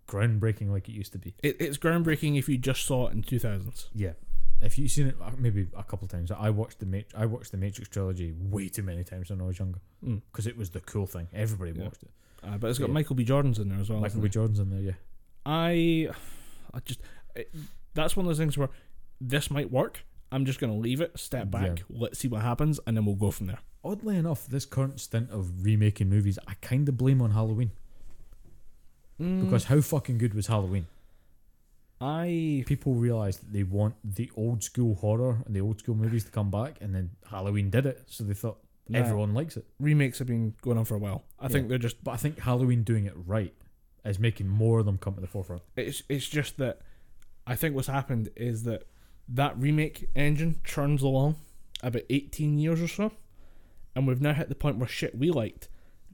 groundbreaking 0.07 0.69
like 0.69 0.87
it 0.89 0.93
used 0.93 1.11
to 1.13 1.19
be. 1.19 1.35
It, 1.43 1.57
it's 1.59 1.77
groundbreaking 1.77 2.37
if 2.37 2.47
you 2.49 2.57
just 2.57 2.85
saw 2.85 3.07
it 3.07 3.13
in 3.13 3.23
two 3.23 3.39
thousands. 3.39 3.89
Yeah. 3.93 4.13
If 4.59 4.79
you've 4.79 4.89
seen 4.89 5.07
it 5.07 5.15
uh, 5.21 5.29
maybe 5.37 5.67
a 5.77 5.83
couple 5.83 6.05
of 6.05 6.11
times, 6.11 6.31
I 6.31 6.49
watched 6.49 6.79
the 6.79 6.85
Mat- 6.87 7.13
I 7.15 7.25
watched 7.27 7.51
the 7.51 7.57
Matrix 7.57 7.89
trilogy 7.89 8.33
way 8.39 8.69
too 8.69 8.81
many 8.83 9.03
times 9.03 9.29
when 9.29 9.39
I 9.41 9.43
was 9.45 9.59
younger 9.59 9.79
Mm. 10.05 10.21
because 10.31 10.47
it 10.47 10.57
was 10.57 10.69
the 10.71 10.79
cool 10.79 11.05
thing. 11.05 11.27
Everybody 11.33 11.71
Yeah. 11.77 11.83
watched 11.85 12.03
it. 12.03 12.09
Uh, 12.43 12.57
but 12.57 12.69
it's 12.69 12.79
got 12.79 12.87
Yeah. 12.87 12.93
Michael 12.93 13.15
B. 13.15 13.23
Jordan's 13.23 13.59
in 13.59 13.69
there 13.69 13.79
as 13.79 13.89
well. 13.89 13.99
Michael 13.99 14.21
B. 14.21 14.29
Jordan's 14.29 14.59
in 14.59 14.69
there, 14.69 14.79
yeah. 14.81 14.91
I, 15.45 16.09
I 16.73 16.79
just 16.85 17.01
it, 17.35 17.53
that's 17.93 18.15
one 18.15 18.25
of 18.25 18.29
those 18.29 18.37
things 18.39 18.57
where 18.57 18.69
this 19.21 19.49
might 19.51 19.71
work. 19.71 20.03
I'm 20.31 20.45
just 20.45 20.59
gonna 20.59 20.75
leave 20.77 21.01
it, 21.01 21.17
step 21.19 21.49
back, 21.51 21.79
Yeah. 21.79 21.83
let's 21.89 22.19
see 22.19 22.27
what 22.27 22.41
happens, 22.41 22.79
and 22.85 22.97
then 22.97 23.05
we'll 23.05 23.15
go 23.15 23.31
from 23.31 23.47
there. 23.47 23.59
Oddly 23.83 24.17
enough, 24.17 24.45
this 24.47 24.65
current 24.65 24.99
stint 24.99 25.29
of 25.31 25.63
remaking 25.63 26.09
movies, 26.09 26.37
I 26.47 26.55
kind 26.55 26.87
of 26.89 26.97
blame 26.97 27.21
on 27.21 27.31
Halloween 27.31 27.71
Mm. 29.21 29.45
because 29.45 29.65
how 29.65 29.81
fucking 29.81 30.17
good 30.19 30.33
was 30.35 30.47
Halloween? 30.47 30.85
I 31.99 32.63
People 32.67 32.93
realized 32.93 33.41
that 33.41 33.53
they 33.53 33.63
want 33.63 33.95
the 34.03 34.29
old 34.35 34.63
school 34.63 34.95
horror 34.95 35.41
and 35.45 35.55
the 35.55 35.61
old 35.61 35.79
school 35.79 35.95
movies 35.95 36.25
to 36.25 36.31
come 36.31 36.51
back, 36.51 36.77
and 36.79 36.93
then 36.93 37.11
Halloween 37.29 37.69
did 37.71 37.85
it, 37.87 38.03
so 38.07 38.23
they 38.23 38.33
thought 38.35 38.59
Nah. 38.89 38.99
everyone 38.99 39.33
likes 39.33 39.57
it. 39.57 39.65
remakes 39.79 40.19
have 40.19 40.27
been 40.27 40.53
going 40.61 40.77
on 40.77 40.85
for 40.85 40.95
a 40.95 40.99
while. 40.99 41.25
I 41.39 41.45
Yeah. 41.45 41.49
think 41.49 41.67
they're 41.69 41.77
just 41.77 42.03
But 42.03 42.11
I 42.11 42.17
think 42.17 42.39
Halloween 42.39 42.83
doing 42.83 43.05
it 43.05 43.13
right 43.15 43.53
is 44.05 44.19
making 44.19 44.47
more 44.47 44.79
of 44.79 44.85
them 44.85 44.97
come 44.97 45.15
to 45.15 45.21
the 45.21 45.27
forefront. 45.27 45.63
it's 45.75 46.03
it's 46.07 46.29
just 46.29 46.57
that 46.57 46.81
I 47.47 47.55
think 47.55 47.75
what's 47.75 47.87
happened 47.87 48.29
is 48.35 48.63
that 48.63 48.83
that 49.27 49.57
remake 49.59 50.09
engine 50.15 50.61
churns 50.63 51.01
along 51.01 51.35
about 51.83 52.03
18 52.09 52.59
years 52.59 52.81
or 52.81 52.87
so, 52.87 53.11
and 53.95 54.07
we've 54.07 54.21
now 54.21 54.33
hit 54.33 54.47
the 54.49 54.55
point 54.55 54.77
where 54.77 54.87
shit 54.87 55.17
we 55.17 55.31
liked 55.31 55.67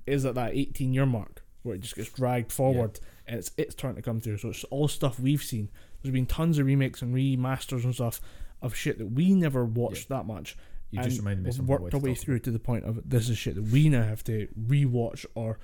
is 0.08 0.26
at 0.26 0.34
that 0.36 0.56
18 0.56 0.94
year 0.94 1.06
mark 1.06 1.43
where 1.64 1.76
it 1.76 1.82
just 1.82 1.96
gets 1.96 2.10
dragged 2.10 2.52
forward 2.52 3.00
and 3.26 3.40
it's 3.40 3.52
its 3.58 3.74
turn 3.74 3.96
to 3.96 4.02
come 4.02 4.20
through. 4.20 4.38
So 4.38 4.50
it's 4.50 4.64
all 4.66 4.88
stuff 4.88 5.20
we've 5.20 5.42
seen. 5.44 5.70
There's 6.02 6.14
been 6.14 6.26
tons 6.26 6.60
of 6.60 6.66
remakes 6.66 7.02
and 7.02 7.16
remasters 7.16 7.84
and 7.84 7.94
stuff 7.94 8.22
of 8.62 8.76
shit 8.76 8.98
that 8.98 9.08
we 9.08 9.34
never 9.34 9.66
watched 9.66 10.10
that 10.10 10.26
much. 10.26 10.58
You 10.92 11.00
and 11.00 11.10
just 11.10 11.20
reminded 11.20 11.44
me 11.44 11.50
of 11.50 11.60
we've 11.60 11.68
worked 11.68 11.94
our 11.94 12.00
way 12.00 12.14
through 12.14 12.40
to 12.40 12.52
the 12.52 12.60
point 12.60 12.86
of 12.86 13.10
this 13.10 13.30
is 13.30 13.38
shit 13.38 13.56
that 13.56 13.64
we 13.64 13.90
now 13.90 14.04
have 14.04 14.24
to 14.26 14.48
rewatch 14.68 15.26
or 15.34 15.58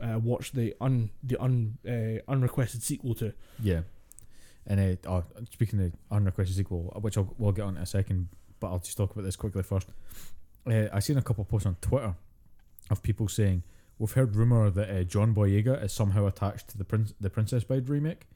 uh, 0.00 0.18
watch 0.18 0.52
the 0.52 0.74
un 0.80 1.10
the 1.22 1.36
un 1.42 1.78
uh, 1.88 2.30
unrequested 2.30 2.82
sequel 2.82 3.14
to. 3.14 3.32
Yeah. 3.60 3.80
And 4.66 4.98
uh, 5.06 5.10
oh, 5.10 5.24
speaking 5.50 5.80
of 5.82 5.92
unrequested 6.10 6.56
sequel, 6.56 6.96
which 7.00 7.16
I'll, 7.16 7.34
we'll 7.38 7.52
get 7.52 7.62
on 7.62 7.76
in 7.76 7.82
a 7.82 7.86
second, 7.86 8.28
but 8.60 8.68
I'll 8.68 8.78
just 8.78 8.96
talk 8.96 9.12
about 9.12 9.24
this 9.24 9.36
quickly 9.36 9.62
first. 9.62 9.88
Uh, 10.66 10.86
I 10.92 10.98
seen 10.98 11.18
a 11.18 11.22
couple 11.22 11.42
of 11.42 11.48
posts 11.48 11.66
on 11.66 11.76
Twitter 11.80 12.14
of 12.90 13.02
people 13.02 13.28
saying 13.28 13.62
we've 13.98 14.12
heard 14.12 14.36
rumor 14.36 14.70
that 14.70 14.90
uh, 14.90 15.02
John 15.04 15.34
Boyega 15.34 15.82
is 15.84 15.92
somehow 15.92 16.26
attached 16.26 16.68
to 16.68 16.78
the 16.78 16.84
prince 16.84 17.14
the 17.20 17.30
Princess 17.30 17.64
Bride 17.64 17.88
remake. 17.88 18.26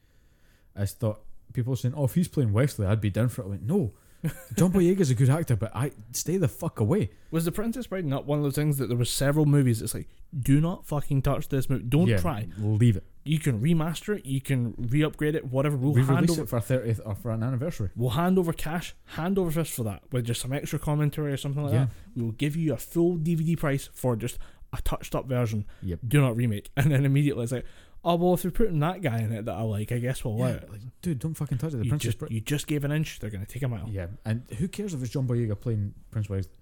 I 0.75 0.85
thought 0.85 1.21
people 1.53 1.71
were 1.71 1.77
saying, 1.77 1.93
"Oh, 1.97 2.05
if 2.05 2.15
he's 2.15 2.27
playing 2.27 2.53
Westley, 2.53 2.85
I'd 2.87 3.01
be 3.01 3.09
down 3.09 3.29
for 3.29 3.41
it." 3.41 3.45
I 3.45 3.49
went, 3.49 3.63
"No, 3.63 3.93
John 4.55 4.71
Boyega's 4.71 5.09
a 5.09 5.15
good 5.15 5.29
actor, 5.29 5.55
but 5.55 5.75
I 5.75 5.91
stay 6.13 6.37
the 6.37 6.47
fuck 6.47 6.79
away." 6.79 7.11
Was 7.31 7.45
the 7.45 7.51
Princess 7.51 7.87
Bride 7.87 8.05
not 8.05 8.25
one 8.25 8.39
of 8.39 8.43
those 8.43 8.55
things 8.55 8.77
that 8.77 8.87
there 8.87 8.97
were 8.97 9.05
several 9.05 9.45
movies? 9.45 9.81
It's 9.81 9.93
like, 9.93 10.07
do 10.37 10.61
not 10.61 10.85
fucking 10.85 11.21
touch 11.23 11.49
this 11.49 11.69
movie. 11.69 11.83
Don't 11.83 12.07
Yeah, 12.07 12.17
try. 12.17 12.47
Leave 12.57 12.95
it. 12.97 13.03
You 13.23 13.37
can 13.37 13.59
remaster 13.61 14.17
it. 14.17 14.25
You 14.25 14.41
can 14.41 14.73
re-upgrade 14.77 15.35
it. 15.35 15.45
Whatever. 15.45 15.75
We'll 15.77 15.93
hand 16.03 16.29
over. 16.31 16.41
it 16.43 16.49
for 16.49 16.57
a 16.57 16.61
thirtieth 16.61 16.99
or 17.05 17.13
for 17.15 17.31
an 17.31 17.43
anniversary. 17.43 17.89
We'll 17.95 18.11
hand 18.11 18.39
over 18.39 18.51
cash, 18.53 18.95
hand 19.17 19.37
over 19.37 19.51
fist 19.51 19.73
for 19.73 19.83
that, 19.83 20.03
with 20.11 20.25
just 20.25 20.41
some 20.41 20.53
extra 20.53 20.79
commentary 20.79 21.31
or 21.33 21.37
something 21.37 21.63
like 21.63 21.73
Yeah. 21.73 21.79
that. 21.85 21.89
We 22.15 22.23
will 22.23 22.31
give 22.31 22.55
you 22.55 22.73
a 22.73 22.77
full 22.77 23.17
DVD 23.17 23.57
price 23.57 23.89
for 23.93 24.15
just 24.15 24.39
a 24.73 24.81
touched 24.81 25.15
up 25.15 25.25
version. 25.27 25.65
Yep. 25.81 25.99
Do 26.07 26.21
not 26.21 26.35
remake. 26.35 26.69
And 26.77 26.91
then 26.91 27.05
immediately 27.05 27.43
it's 27.43 27.51
like, 27.51 27.65
oh 28.03 28.15
well, 28.15 28.33
if 28.33 28.43
you're 28.43 28.51
putting 28.51 28.79
that 28.79 29.01
guy 29.01 29.19
in 29.19 29.31
it 29.31 29.45
that 29.45 29.55
I 29.55 29.61
like, 29.61 29.91
I 29.91 29.99
guess 29.99 30.23
we'll 30.23 30.35
allow 30.35 30.47
Yeah, 30.47 30.53
it. 30.55 30.69
like, 30.71 30.81
dude, 31.01 31.19
don't 31.19 31.33
fucking 31.35 31.57
touch 31.57 31.73
it. 31.73 31.77
The 31.77 31.83
you, 31.85 31.89
Princess 31.91 32.15
just, 32.15 32.31
you 32.31 32.41
just 32.41 32.67
gave 32.67 32.83
an 32.83 32.91
inch, 32.91 33.19
they're 33.19 33.29
gonna 33.29 33.45
take 33.45 33.63
a 33.63 33.67
mile. 33.67 33.87
Yeah, 33.89 34.07
and 34.25 34.43
who 34.57 34.67
cares 34.67 34.93
if 34.93 35.01
it's 35.01 35.11
John 35.11 35.27
Boyega 35.27 35.59
playing 35.59 35.93
Prince 36.11 36.29
Westley? 36.29 36.57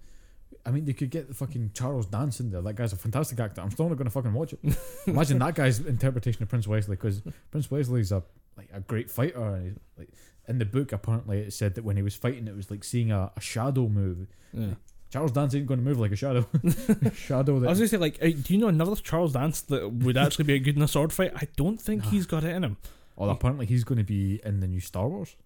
I 0.66 0.72
mean, 0.72 0.84
they 0.84 0.92
could 0.92 1.10
get 1.10 1.28
the 1.28 1.34
fucking 1.34 1.70
Charles 1.72 2.06
Dance 2.06 2.40
in 2.40 2.50
there. 2.50 2.60
That 2.60 2.74
guy's 2.74 2.92
a 2.92 2.96
fantastic 2.96 3.40
actor. 3.40 3.62
I'm 3.62 3.70
still 3.70 3.88
not 3.88 3.96
to 3.98 4.10
fucking 4.10 4.32
watch 4.34 4.52
it. 4.52 4.76
Imagine 5.06 5.38
that 5.38 5.54
guy's 5.54 5.78
interpretation 5.80 6.42
of 6.42 6.48
Prince 6.50 6.66
Westley, 6.66 6.96
because 6.96 7.22
Prince 7.50 7.70
Westley's 7.70 8.12
a 8.12 8.22
like 8.58 8.68
a 8.72 8.80
great 8.80 9.10
fighter. 9.10 9.42
And 9.54 9.64
he's, 9.68 9.78
like 9.96 10.08
in 10.48 10.58
the 10.58 10.66
book, 10.66 10.92
apparently 10.92 11.38
it 11.38 11.52
said 11.54 11.76
that 11.76 11.84
when 11.84 11.96
he 11.96 12.02
was 12.02 12.14
fighting, 12.14 12.46
it 12.48 12.54
was 12.54 12.70
like 12.70 12.84
seeing 12.84 13.10
a, 13.10 13.30
a 13.36 13.40
shadow 13.40 13.88
move. 13.88 14.26
Yeah. 14.52 14.74
Charles 15.10 15.32
Dance 15.32 15.54
ain't 15.54 15.66
going 15.66 15.80
to 15.80 15.84
move 15.84 15.98
like 15.98 16.12
a 16.12 16.16
shadow. 16.16 16.46
shadow 17.14 17.56
I 17.56 17.60
that 17.60 17.68
was 17.68 17.78
gonna 17.78 17.88
say 17.88 17.96
like, 17.96 18.18
uh, 18.22 18.26
do 18.26 18.54
you 18.54 18.58
know 18.58 18.68
another 18.68 18.94
Charles 18.96 19.32
Dance 19.32 19.60
that 19.62 19.92
would 19.92 20.16
actually 20.16 20.44
be 20.44 20.58
good 20.60 20.76
in 20.76 20.82
a 20.82 20.88
sword 20.88 21.12
fight? 21.12 21.32
I 21.36 21.48
don't 21.56 21.80
think 21.80 22.04
Nah. 22.04 22.10
he's 22.10 22.26
got 22.26 22.44
it 22.44 22.54
in 22.54 22.62
him. 22.64 22.76
Well, 23.16 23.30
apparently 23.30 23.66
he's 23.66 23.84
going 23.84 23.98
to 23.98 24.04
be 24.04 24.40
in 24.44 24.60
the 24.60 24.66
new 24.66 24.80
Star 24.80 25.06
Wars. 25.08 25.36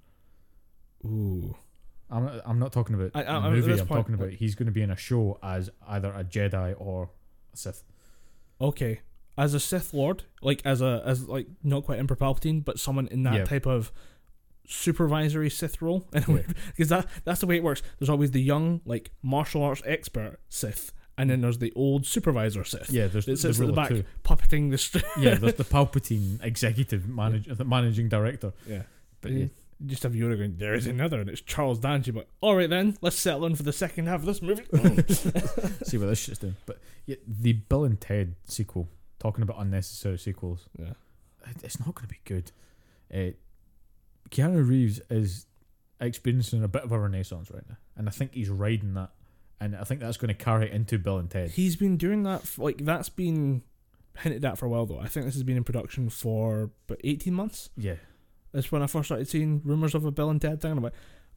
Ooh. 1.04 1.56
I'm 2.10 2.24
not, 2.24 2.40
I'm 2.44 2.58
not 2.58 2.72
talking 2.72 2.94
about 2.94 3.10
I, 3.14 3.24
I, 3.24 3.50
movie. 3.50 3.72
I'm 3.72 3.78
point, 3.86 3.88
talking 3.88 4.14
about 4.14 4.30
he's 4.30 4.54
going 4.54 4.66
to 4.66 4.72
be 4.72 4.82
in 4.82 4.90
a 4.90 4.96
show 4.96 5.38
as 5.42 5.70
either 5.88 6.12
a 6.12 6.22
Jedi 6.22 6.74
or 6.78 7.10
a 7.52 7.56
Sith. 7.56 7.82
Okay. 8.60 9.00
As 9.36 9.54
a 9.54 9.58
Sith 9.58 9.92
Lord, 9.92 10.22
like 10.42 10.62
as 10.64 10.80
a 10.80 11.02
as 11.04 11.26
like 11.28 11.48
not 11.64 11.84
quite 11.84 11.98
Emperor 11.98 12.16
Palpatine, 12.16 12.64
but 12.64 12.78
someone 12.78 13.08
in 13.08 13.24
that 13.24 13.34
Yeah. 13.34 13.44
type 13.44 13.66
of 13.66 13.90
supervisory 14.66 15.50
Sith 15.50 15.80
role, 15.82 16.06
Yeah. 16.14 16.42
because 16.68 16.88
that 16.88 17.06
that's 17.24 17.40
the 17.40 17.46
way 17.46 17.56
it 17.56 17.62
works. 17.62 17.82
There's 17.98 18.08
always 18.10 18.30
the 18.30 18.42
young 18.42 18.80
like 18.84 19.10
martial 19.22 19.62
arts 19.62 19.82
expert 19.84 20.38
Sith, 20.48 20.92
and 21.18 21.30
then 21.30 21.40
there's 21.42 21.58
the 21.58 21.72
old 21.76 22.06
supervisor 22.06 22.64
Sith. 22.64 22.90
Yeah, 22.90 23.06
there's 23.08 23.26
the 23.26 23.36
sits 23.36 23.60
at 23.60 23.66
the 23.66 23.72
back, 23.72 23.88
two. 23.90 24.04
puppeting 24.24 24.70
the. 24.70 24.78
St- 24.78 25.04
Yeah, 25.18 25.34
there's 25.40 25.54
the 25.54 25.64
Palpatine 25.64 26.42
executive 26.42 27.08
manage, 27.08 27.46
the 27.46 27.64
managing 27.64 28.08
director. 28.08 28.52
yeah. 28.66 28.82
But 29.20 29.30
You 29.32 29.38
yeah, 29.38 29.46
just 29.86 30.02
have 30.02 30.12
Yoda 30.12 30.36
going, 30.36 30.56
there 30.58 30.74
is 30.74 30.86
another, 30.86 31.18
and 31.20 31.30
it's 31.30 31.40
Charles 31.40 31.78
Dance. 31.78 32.06
Like, 32.08 32.28
all 32.42 32.56
right 32.56 32.68
then, 32.68 32.96
let's 33.00 33.16
settle 33.16 33.46
in 33.46 33.54
for 33.54 33.62
the 33.62 33.72
second 33.72 34.06
half 34.06 34.20
of 34.20 34.26
this 34.26 34.42
movie. 34.42 34.64
see 35.84 35.96
what 35.98 36.06
this 36.06 36.18
shit's 36.18 36.38
doing. 36.38 36.56
But 36.66 36.78
yeah, 37.06 37.16
the 37.26 37.54
Bill 37.54 37.84
and 37.84 37.98
Ted 38.00 38.34
sequel, 38.44 38.88
talking 39.18 39.42
about 39.42 39.60
unnecessary 39.60 40.18
sequels, 40.18 40.68
yeah. 40.78 40.92
it's 41.62 41.78
not 41.80 41.94
going 41.94 42.06
to 42.06 42.14
be 42.14 42.20
good. 42.24 42.52
Uh, 43.14 43.32
Keanu 44.34 44.68
Reeves 44.68 45.00
is 45.10 45.46
experiencing 46.00 46.62
a 46.62 46.68
bit 46.68 46.82
of 46.82 46.92
a 46.92 46.98
renaissance 46.98 47.50
right 47.50 47.62
now, 47.68 47.76
and 47.96 48.08
I 48.08 48.10
think 48.12 48.34
he's 48.34 48.50
riding 48.50 48.94
that, 48.94 49.10
and 49.60 49.76
I 49.76 49.84
think 49.84 50.00
that's 50.00 50.16
going 50.16 50.28
to 50.28 50.34
carry 50.34 50.70
into 50.70 50.98
Bill 50.98 51.18
and 51.18 51.30
Ted. 51.30 51.50
He's 51.52 51.76
been 51.76 51.96
doing 51.96 52.24
that, 52.24 52.42
f- 52.42 52.58
like, 52.58 52.78
that's 52.84 53.08
been 53.08 53.62
hinted 54.18 54.44
at 54.44 54.58
for 54.58 54.66
a 54.66 54.68
while, 54.68 54.86
though. 54.86 54.98
I 54.98 55.06
think 55.08 55.24
this 55.26 55.34
has 55.34 55.42
been 55.44 55.56
in 55.56 55.64
production 55.64 56.08
for 56.10 56.70
about 56.88 57.00
18 57.04 57.32
months. 57.32 57.70
Yeah, 57.76 57.94
That's 58.52 58.70
when 58.72 58.82
I 58.82 58.86
first 58.88 59.06
started 59.06 59.28
seeing 59.28 59.60
rumours 59.64 59.94
of 59.94 60.04
a 60.04 60.10
Bill 60.10 60.30
and 60.30 60.40
Ted 60.40 60.60
thing. 60.60 60.72
and 60.72 60.78
I'm 60.78 60.84
like, 60.84 60.94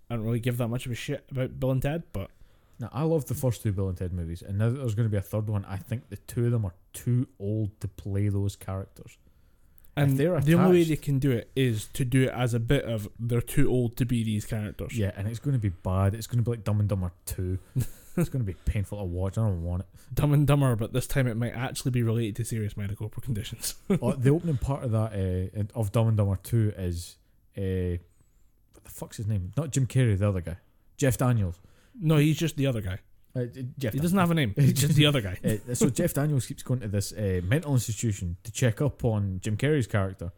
I 0.09 0.15
don't 0.15 0.25
really 0.25 0.39
give 0.39 0.57
that 0.57 0.67
much 0.69 0.85
of 0.85 0.91
a 0.91 0.95
shit 0.95 1.25
about 1.31 1.59
Bill 1.59 1.71
and 1.71 1.81
Ted, 1.81 2.03
but 2.13 2.31
now 2.79 2.89
I 2.91 3.03
love 3.03 3.25
the 3.25 3.33
first 3.35 3.61
two 3.61 3.71
Bill 3.73 3.89
and 3.89 3.97
Ted 3.97 4.11
movies, 4.13 4.41
and 4.41 4.57
now 4.57 4.69
that 4.69 4.77
there's 4.77 4.95
going 4.95 5.07
to 5.07 5.11
be 5.11 5.17
a 5.17 5.21
third 5.21 5.47
one, 5.49 5.65
I 5.65 5.77
think 5.77 6.09
the 6.09 6.17
two 6.17 6.45
of 6.45 6.51
them 6.51 6.65
are 6.65 6.73
too 6.93 7.27
old 7.39 7.79
to 7.81 7.87
play 7.87 8.29
those 8.29 8.55
characters. 8.55 9.17
And 9.97 10.17
they're 10.17 10.39
the 10.39 10.53
only 10.53 10.69
way 10.69 10.81
attached- 10.81 10.89
they 10.89 11.05
can 11.05 11.19
do 11.19 11.31
it 11.31 11.49
is 11.55 11.85
to 11.93 12.05
do 12.05 12.23
it 12.23 12.29
as 12.29 12.53
a 12.53 12.59
bit 12.59 12.85
of 12.85 13.09
they're 13.19 13.41
too 13.41 13.69
old 13.69 13.97
to 13.97 14.05
be 14.05 14.23
these 14.23 14.45
characters. 14.45 14.97
Yeah, 14.97 15.11
and 15.15 15.27
it's 15.27 15.39
going 15.39 15.53
to 15.53 15.59
be 15.59 15.69
bad. 15.69 16.13
It's 16.13 16.27
going 16.27 16.37
to 16.37 16.43
be 16.43 16.51
like 16.51 16.63
Dumb 16.63 16.79
and 16.79 16.87
Dumber 16.89 17.11
2. 17.25 17.57
it's 17.75 18.29
going 18.29 18.43
to 18.43 18.51
be 18.51 18.55
painful 18.65 18.97
to 18.97 19.03
watch. 19.03 19.37
I 19.37 19.41
don't 19.41 19.63
want 19.63 19.81
it. 19.81 19.87
Dumb 20.13 20.33
and 20.33 20.47
Dumber, 20.47 20.75
but 20.75 20.93
this 20.93 21.07
time 21.07 21.27
it 21.27 21.35
might 21.37 21.53
actually 21.53 21.91
be 21.91 22.03
related 22.03 22.35
to 22.37 22.45
serious 22.45 22.75
medical 22.77 23.09
conditions. 23.09 23.75
oh, 24.01 24.13
the 24.13 24.29
opening 24.29 24.57
part 24.57 24.83
of 24.83 24.91
that 24.91 25.13
uh, 25.13 25.79
of 25.79 25.91
Dumb 25.91 26.07
and 26.07 26.17
Dumber 26.17 26.39
2 26.43 26.73
is 26.77 27.17
uh, 27.57 27.97
what 28.73 28.83
the 28.83 28.91
fuck's 28.91 29.17
his 29.17 29.27
name? 29.27 29.51
Not 29.57 29.71
Jim 29.71 29.87
Carrey, 29.87 30.17
the 30.17 30.27
other 30.29 30.41
guy. 30.41 30.57
Jeff 30.97 31.17
Daniels. 31.17 31.59
no, 31.99 32.17
he's 32.17 32.37
just 32.37 32.57
the 32.57 32.65
other 32.67 32.81
guy. 32.81 32.99
Uh, 33.37 33.45
Jeff 33.77 33.93
He 33.93 33.99
doesn't 33.99 34.17
have 34.17 34.31
a 34.31 34.33
name. 34.33 34.53
He's 34.55 34.73
just 34.73 34.95
the 34.95 35.05
other 35.05 35.21
guy. 35.21 35.37
Uh, 35.47 35.75
so 35.75 35.89
Jeff 35.89 36.13
Daniels 36.13 36.45
keeps 36.45 36.63
going 36.63 36.79
to 36.79 36.87
this 36.87 37.13
uh, 37.13 37.41
mental 37.43 37.73
institution 37.73 38.37
to 38.43 38.51
check 38.51 38.81
up 38.81 39.03
on 39.05 39.39
Jim 39.41 39.55
Carrey's 39.55 39.87
character, 39.87 40.31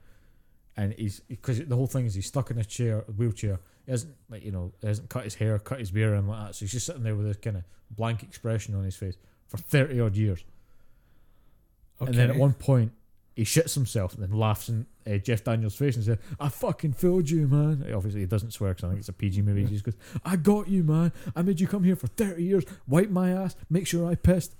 and 0.75 0.93
he's 0.93 1.21
because 1.21 1.65
the 1.65 1.75
whole 1.75 1.87
thing 1.87 2.05
is 2.05 2.13
he's 2.13 2.27
stuck 2.27 2.51
in 2.51 2.57
a 2.59 2.63
chair, 2.63 3.05
a 3.07 3.11
wheelchair. 3.11 3.59
He 3.85 3.91
hasn't 3.91 4.15
like 4.29 4.43
you 4.43 4.51
know 4.51 4.73
he 4.81 4.87
hasn't 4.87 5.09
cut 5.09 5.23
his 5.23 5.35
hair, 5.35 5.57
cut 5.59 5.79
his 5.79 5.91
beard, 5.91 6.17
and 6.17 6.27
like 6.27 6.47
that. 6.47 6.55
So 6.55 6.65
he's 6.65 6.71
just 6.71 6.85
sitting 6.85 7.03
there 7.03 7.15
with 7.15 7.27
this 7.27 7.37
kind 7.37 7.57
of 7.57 7.63
blank 7.89 8.23
expression 8.23 8.75
on 8.75 8.83
his 8.83 8.95
face 8.95 9.15
for 9.47 9.57
thirty 9.57 9.99
odd 9.99 10.15
years. 10.15 10.43
Okay. 12.01 12.09
And 12.09 12.19
then 12.19 12.29
at 12.29 12.35
one 12.35 12.53
point, 12.53 12.91
he 13.39 13.45
shits 13.45 13.73
himself 13.73 14.13
and 14.13 14.21
then 14.23 14.31
laughs 14.37 14.69
in 14.69 14.85
uh, 15.09 15.17
Jeff 15.17 15.43
Daniels' 15.43 15.75
face 15.75 15.95
and 15.95 16.03
says, 16.05 16.17
I 16.39 16.49
fucking 16.49 16.93
fooled 16.93 17.29
you, 17.29 17.47
man. 17.47 17.85
Obviously, 17.93 18.19
he 18.21 18.25
doesn't 18.27 18.51
swear 18.51 18.71
because 18.73 18.83
I 18.83 18.87
think 18.89 18.99
it's 18.99 19.09
a 19.09 19.13
PG 19.13 19.41
movie. 19.41 19.65
He 19.65 19.71
just 19.73 19.85
goes, 19.85 19.95
I 20.25 20.35
got 20.35 20.67
you, 20.67 20.83
man. 20.83 21.11
I 21.35 21.41
made 21.41 21.59
you 21.59 21.67
come 21.67 21.83
here 21.83 21.95
for 21.95 22.07
30 22.07 22.43
years, 22.43 22.63
wipe 22.87 23.09
my 23.09 23.31
ass, 23.31 23.55
make 23.69 23.87
sure 23.87 24.09
I 24.09 24.15
pissed. 24.15 24.55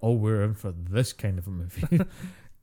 Oh, 0.00 0.12
we're 0.12 0.42
in 0.44 0.54
for 0.54 0.70
this 0.72 1.12
kind 1.12 1.38
of 1.38 1.46
a 1.46 1.50
movie. 1.50 2.00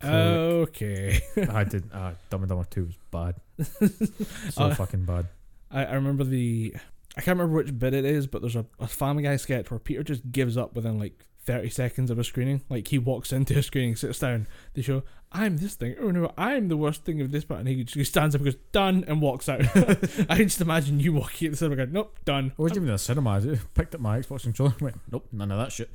Okay. 0.03 1.20
I 1.49 1.64
did. 1.64 1.90
Uh, 1.91 2.12
Dumb 2.30 2.41
and 2.44 2.49
Dumber 2.49 2.66
2 2.70 2.86
was 2.86 2.98
bad. 3.12 3.36
So 4.52 4.64
Uh, 4.66 4.76
fucking 4.76 5.06
bad. 5.06 5.28
I, 5.72 5.86
I 5.86 5.94
remember 5.94 6.24
the 6.24 6.74
I 7.18 7.22
can't 7.22 7.40
remember 7.40 7.56
which 7.57 7.78
bit 7.80 7.94
it 7.94 8.03
is, 8.06 8.28
but 8.28 8.41
there's 8.41 8.57
a, 8.57 8.66
a 8.80 8.88
Family 8.88 9.24
Guy 9.24 9.38
sketch 9.38 9.72
where 9.72 9.80
Peter 9.80 10.03
just 10.03 10.32
gives 10.32 10.57
up 10.57 10.76
within 10.76 10.99
like 10.99 11.24
30 11.45 11.70
seconds 11.70 12.12
of 12.12 12.20
a 12.20 12.24
screening. 12.24 12.62
Like 12.70 12.90
he 12.90 12.98
walks 12.99 13.32
into 13.32 13.57
a 13.57 13.64
screening, 13.64 13.95
sits 13.95 14.20
down, 14.20 14.48
they 14.74 14.82
show, 14.82 15.03
I'm 15.36 15.57
this 15.57 15.76
thing. 15.76 15.95
Oh 15.99 16.12
no, 16.12 16.32
I'm 16.38 16.70
the 16.70 16.78
worst 16.78 17.03
thing 17.03 17.22
of 17.22 17.32
this 17.32 17.44
part. 17.44 17.60
And 17.60 17.70
he 17.70 17.84
just 17.84 18.12
stands 18.12 18.36
up 18.36 18.41
and 18.41 18.45
goes, 18.45 18.60
done, 18.72 19.03
and 19.07 19.22
walks 19.22 19.49
out. 19.49 19.62
I 19.76 20.36
can 20.38 20.48
just 20.48 20.62
imagine 20.62 20.99
you 20.99 21.14
walking 21.14 21.48
at 21.48 21.52
the 21.52 21.57
cinema 21.57 21.76
going, 21.76 21.91
nope, 21.91 22.18
done. 22.26 22.53
I 22.57 22.62
wasn't 22.62 22.78
even 22.78 22.90
in 22.90 22.95
the 22.95 22.99
cinema. 22.99 23.32
I 23.32 23.60
picked 23.74 23.94
up 23.94 24.02
my 24.02 24.20
Xbox 24.20 24.44
controller 24.44 24.72
and 24.72 24.82
went, 24.82 24.99
nope, 25.12 25.28
none 25.32 25.52
of 25.52 25.60
that 25.60 25.72
shit. 25.72 25.90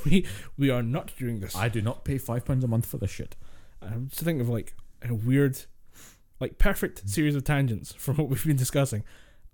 we 0.04 0.26
we 0.58 0.70
are 0.70 0.82
not 0.82 1.12
doing 1.18 1.40
this. 1.40 1.56
I 1.56 1.68
do 1.68 1.80
not 1.80 2.04
pay 2.04 2.16
£5 2.18 2.64
a 2.64 2.66
month 2.66 2.86
for 2.86 2.98
this 2.98 3.10
shit. 3.10 3.36
I'm 3.80 4.08
just 4.08 4.22
thinking 4.22 4.42
of 4.42 4.48
like 4.48 4.74
a 5.02 5.14
weird, 5.14 5.58
like 6.40 6.58
perfect 6.58 7.08
series 7.08 7.34
of 7.34 7.44
tangents 7.44 7.94
from 7.94 8.16
what 8.16 8.28
we've 8.28 8.44
been 8.44 8.56
discussing. 8.56 9.02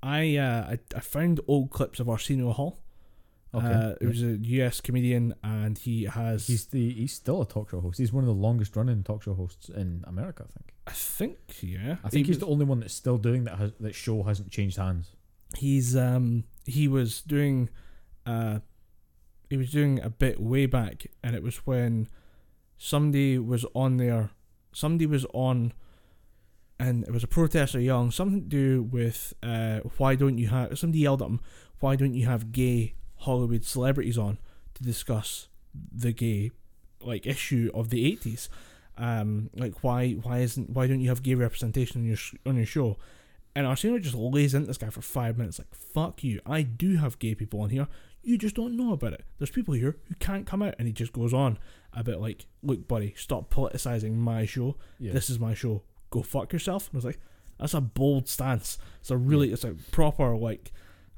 I 0.02 0.36
uh, 0.36 0.72
I, 0.72 0.78
I 0.96 1.00
found 1.00 1.40
old 1.46 1.70
clips 1.70 2.00
of 2.00 2.08
Arsenio 2.08 2.52
Hall. 2.52 2.78
Okay. 3.52 3.66
Uh, 3.66 3.94
it 4.00 4.06
was 4.06 4.22
a 4.22 4.36
US 4.36 4.80
comedian, 4.80 5.34
and 5.42 5.76
he 5.76 6.04
has. 6.04 6.46
He's 6.46 6.66
the 6.66 6.92
he's 6.92 7.12
still 7.12 7.42
a 7.42 7.46
talk 7.46 7.70
show 7.70 7.80
host. 7.80 7.98
He's 7.98 8.12
one 8.12 8.22
of 8.22 8.28
the 8.28 8.34
longest 8.34 8.76
running 8.76 9.02
talk 9.02 9.22
show 9.24 9.34
hosts 9.34 9.68
in 9.68 10.04
America, 10.06 10.44
I 10.48 10.52
think. 10.52 10.74
I 10.86 10.92
think 10.92 11.38
yeah. 11.60 11.96
I 12.04 12.08
think 12.08 12.26
He 12.26 12.32
he's 12.32 12.38
the 12.38 12.46
only 12.46 12.64
one 12.64 12.80
that's 12.80 12.94
still 12.94 13.18
doing 13.18 13.44
that 13.44 13.58
has 13.58 13.72
that 13.80 13.94
show 13.94 14.22
hasn't 14.22 14.50
changed 14.50 14.76
hands. 14.76 15.10
He's 15.56 15.96
um 15.96 16.44
he 16.64 16.86
was 16.86 17.22
doing, 17.22 17.70
uh, 18.24 18.60
he 19.48 19.56
was 19.56 19.70
doing 19.70 20.00
a 20.00 20.10
bit 20.10 20.40
way 20.40 20.66
back, 20.66 21.06
and 21.24 21.34
it 21.34 21.42
was 21.42 21.66
when 21.66 22.08
somebody 22.78 23.36
was 23.36 23.64
on 23.74 23.96
there. 23.96 24.30
Somebody 24.72 25.06
was 25.06 25.26
on. 25.34 25.72
And 26.78 27.04
it 27.04 27.10
was 27.12 27.22
a 27.22 27.26
protester 27.26 27.78
young, 27.78 28.10
something 28.10 28.40
to 28.40 28.46
do 28.48 28.82
with 28.82 29.34
uh, 29.42 29.80
why 29.98 30.14
don't 30.14 30.38
you 30.38 30.48
have 30.48 30.78
somebody 30.78 31.00
yelled 31.00 31.20
at 31.20 31.28
him, 31.28 31.40
why 31.80 31.94
don't 31.94 32.14
you 32.14 32.24
have 32.24 32.52
gay 32.52 32.94
Hollywood 33.20 33.64
celebrities 33.64 34.18
on 34.18 34.38
to 34.74 34.82
discuss 34.82 35.48
the 35.74 36.12
gay 36.12 36.50
like 37.00 37.26
issue 37.26 37.70
of 37.74 37.90
the 37.90 38.06
eighties? 38.06 38.48
Um, 38.98 39.50
like 39.54 39.82
why 39.82 40.12
why 40.12 40.38
isn't 40.38 40.70
why 40.70 40.86
don't 40.86 41.00
you 41.00 41.08
have 41.08 41.22
gay 41.22 41.34
representation 41.34 42.02
on 42.02 42.06
your 42.06 42.16
sh- 42.16 42.34
on 42.44 42.56
your 42.56 42.66
show? 42.66 42.98
And 43.56 43.66
Arsenio 43.66 43.98
just 43.98 44.14
lays 44.14 44.54
into 44.54 44.68
this 44.68 44.78
guy 44.78 44.90
for 44.90 45.02
five 45.02 45.36
minutes, 45.36 45.58
like 45.58 45.74
fuck 45.74 46.22
you. 46.22 46.40
I 46.46 46.62
do 46.62 46.96
have 46.96 47.18
gay 47.18 47.34
people 47.34 47.60
on 47.62 47.70
here. 47.70 47.88
You 48.22 48.36
just 48.36 48.54
don't 48.54 48.76
know 48.76 48.92
about 48.92 49.14
it. 49.14 49.24
There's 49.38 49.50
people 49.50 49.74
here 49.74 49.96
who 50.08 50.14
can't 50.16 50.46
come 50.46 50.62
out, 50.62 50.74
and 50.78 50.86
he 50.86 50.92
just 50.92 51.12
goes 51.12 51.32
on 51.32 51.58
a 51.94 52.04
bit 52.04 52.20
like, 52.20 52.46
look, 52.62 52.86
buddy, 52.86 53.14
stop 53.16 53.52
politicizing 53.52 54.14
my 54.14 54.44
show. 54.44 54.76
Yeah. 54.98 55.12
This 55.12 55.30
is 55.30 55.40
my 55.40 55.54
show. 55.54 55.82
Go 56.10 56.22
fuck 56.22 56.52
yourself. 56.52 56.88
And 56.88 56.96
I 56.96 56.98
was 56.98 57.04
like, 57.06 57.20
that's 57.58 57.74
a 57.74 57.80
bold 57.80 58.28
stance. 58.28 58.78
It's 59.00 59.10
a 59.10 59.16
really, 59.16 59.52
it's 59.52 59.64
a 59.64 59.74
proper 59.90 60.36
like 60.36 60.70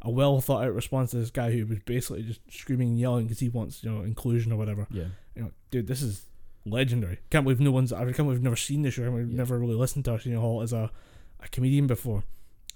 a 0.03 0.11
well 0.11 0.41
thought 0.41 0.65
out 0.65 0.74
response 0.74 1.11
to 1.12 1.16
this 1.19 1.31
guy 1.31 1.51
who 1.53 1.65
was 1.66 1.79
basically 1.81 2.23
just 2.23 2.41
screaming 2.51 2.89
and 2.89 2.99
yelling 3.01 3.24
because 3.27 3.41
he 3.41 3.49
wants 3.49 3.83
you 3.85 3.91
know 3.91 4.03
inclusion 4.03 4.53
or 4.53 4.57
whatever. 4.57 4.87
yeah. 4.91 5.05
You 5.35 5.43
know, 5.45 5.51
dude, 5.70 5.87
this 5.87 6.03
is 6.03 6.27
legendary. 6.66 7.19
Can't 7.31 7.45
believe 7.45 7.61
no 7.61 7.70
one's. 7.73 7.93
I 7.93 8.05
can't 8.05 8.16
believe 8.19 8.31
we've 8.39 8.43
never 8.43 8.57
seen 8.57 8.83
this 8.83 8.95
show. 8.95 9.11
We've 9.11 9.29
Yeah. 9.31 9.37
never 9.37 9.59
really 9.59 9.74
listened 9.74 10.05
to 10.07 10.12
Arsenio 10.12 10.41
Hall 10.41 10.61
as 10.62 10.73
a, 10.73 10.91
a 11.43 11.49
comedian 11.49 11.87
before. 11.87 12.24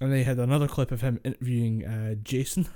And 0.00 0.12
they 0.12 0.22
had 0.24 0.38
another 0.38 0.66
clip 0.68 0.90
of 0.92 1.00
him 1.02 1.20
interviewing 1.24 1.84
uh, 1.84 2.14
Jason 2.22 2.68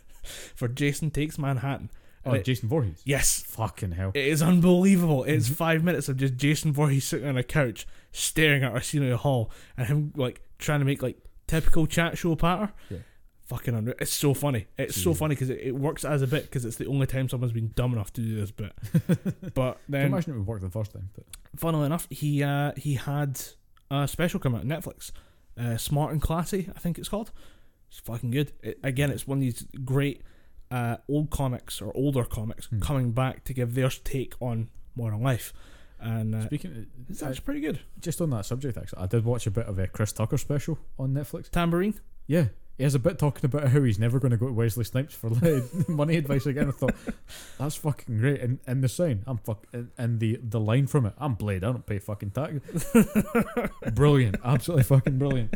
for 0.54 0.68
Jason 0.68 1.10
Takes 1.10 1.38
Manhattan. 1.38 1.90
Oh, 2.24 2.32
it- 2.32 2.44
Jason 2.44 2.68
Voorhees. 2.68 3.00
yes, 3.04 3.42
Fucking 3.48 3.92
hell. 3.92 4.10
it 4.14 4.26
is 4.26 4.42
unbelievable. 4.42 5.20
Mm-hmm. 5.22 5.30
It's 5.34 5.48
five 5.48 5.84
minutes 5.84 6.08
of 6.08 6.16
just 6.16 6.36
Jason 6.36 6.72
Voorhees 6.72 7.04
sitting 7.04 7.28
on 7.28 7.36
a 7.36 7.44
couch 7.44 7.86
staring 8.10 8.64
at 8.64 8.72
Arsenio 8.72 9.16
Hall 9.16 9.50
and 9.76 9.86
him 9.86 10.12
like 10.16 10.40
trying 10.58 10.80
to 10.80 10.84
make 10.86 11.02
like 11.02 11.18
typical 11.46 11.86
chat 11.86 12.18
show 12.18 12.34
patter. 12.34 12.72
Yeah. 12.90 12.98
Fucking 13.46 13.74
unreal. 13.74 13.94
It's 14.00 14.12
so 14.12 14.34
funny. 14.34 14.66
It's 14.76 15.00
so 15.00 15.14
funny 15.14 15.34
because 15.36 15.50
it, 15.50 15.60
it 15.62 15.74
works 15.76 16.04
as 16.04 16.20
a 16.20 16.26
bit 16.26 16.42
because 16.44 16.64
it's 16.64 16.76
the 16.76 16.86
only 16.86 17.06
time 17.06 17.28
someone's 17.28 17.52
been 17.52 17.70
dumb 17.76 17.92
enough 17.92 18.12
to 18.14 18.20
do 18.20 18.34
this 18.40 18.50
bit. 18.50 18.72
but 19.54 19.78
then, 19.88 20.06
imagine 20.06 20.34
it 20.34 20.38
would 20.38 20.46
work 20.48 20.60
the 20.62 20.68
first 20.70 20.92
time. 20.92 21.10
But 21.14 21.24
funnily 21.56 21.86
enough, 21.86 22.08
he 22.10 22.42
uh, 22.42 22.72
he 22.76 22.94
had 22.94 23.40
a 23.90 24.08
special 24.08 24.40
come 24.40 24.56
out 24.56 24.62
on 24.62 24.66
Netflix, 24.66 25.12
uh, 25.56 25.76
Smart 25.76 26.10
and 26.12 26.20
Classy, 26.20 26.68
I 26.74 26.80
think 26.80 26.98
it's 26.98 27.08
called. 27.08 27.30
It's 27.88 28.00
fucking 28.00 28.32
good. 28.32 28.50
It, 28.64 28.80
again, 28.82 29.10
it's 29.12 29.28
one 29.28 29.38
of 29.38 29.42
these 29.42 29.64
great 29.84 30.22
uh, 30.72 30.96
old 31.08 31.30
comics 31.30 31.80
or 31.80 31.96
older 31.96 32.24
comics 32.24 32.66
Hmm. 32.66 32.80
coming 32.80 33.12
back 33.12 33.44
to 33.44 33.54
give 33.54 33.76
their 33.76 33.90
take 33.90 34.34
on 34.40 34.70
modern 34.96 35.22
life, 35.22 35.52
and 36.00 36.34
uh, 36.34 36.46
Speaking, 36.46 36.86
it's 37.08 37.22
of, 37.22 37.28
actually 37.28 37.44
pretty 37.44 37.60
good. 37.60 37.78
just 38.00 38.20
on 38.20 38.30
that 38.30 38.44
subject, 38.44 38.76
actually, 38.76 39.02
I 39.02 39.06
did 39.06 39.24
watch 39.24 39.46
a 39.46 39.52
bit 39.52 39.66
of 39.66 39.78
a 39.78 39.86
Chris 39.86 40.10
Tucker 40.12 40.36
special 40.36 40.80
on 40.98 41.14
Netflix. 41.14 41.48
Tambourine. 41.48 41.94
Yeah, 42.26 42.46
he 42.76 42.84
has 42.84 42.94
a 42.94 42.98
bit 42.98 43.18
talking 43.18 43.44
about 43.44 43.68
how 43.68 43.82
he's 43.82 43.98
never 43.98 44.18
going 44.18 44.32
to 44.32 44.36
go 44.36 44.46
to 44.46 44.52
Wesley 44.52 44.84
Snipes 44.84 45.14
for 45.14 45.30
money 45.88 46.16
advice 46.16 46.44
again. 46.46 46.68
I 46.68 46.72
thought 46.72 46.94
that's 47.58 47.76
fucking 47.76 48.18
great. 48.18 48.40
And 48.40 48.58
and 48.66 48.82
the 48.84 48.88
sign, 48.88 49.22
I'm 49.26 49.38
fuck, 49.38 49.66
and, 49.72 49.90
and 49.96 50.20
the 50.20 50.38
the 50.42 50.60
line 50.60 50.86
from 50.86 51.06
it, 51.06 51.14
I'm 51.18 51.34
Blade. 51.34 51.64
I 51.64 51.68
don't 51.72 51.86
pay 51.86 51.98
fucking 51.98 52.30
tax. 52.32 52.60
brilliant, 53.94 54.36
absolutely 54.44 54.84
fucking 54.84 55.18
brilliant. 55.18 55.54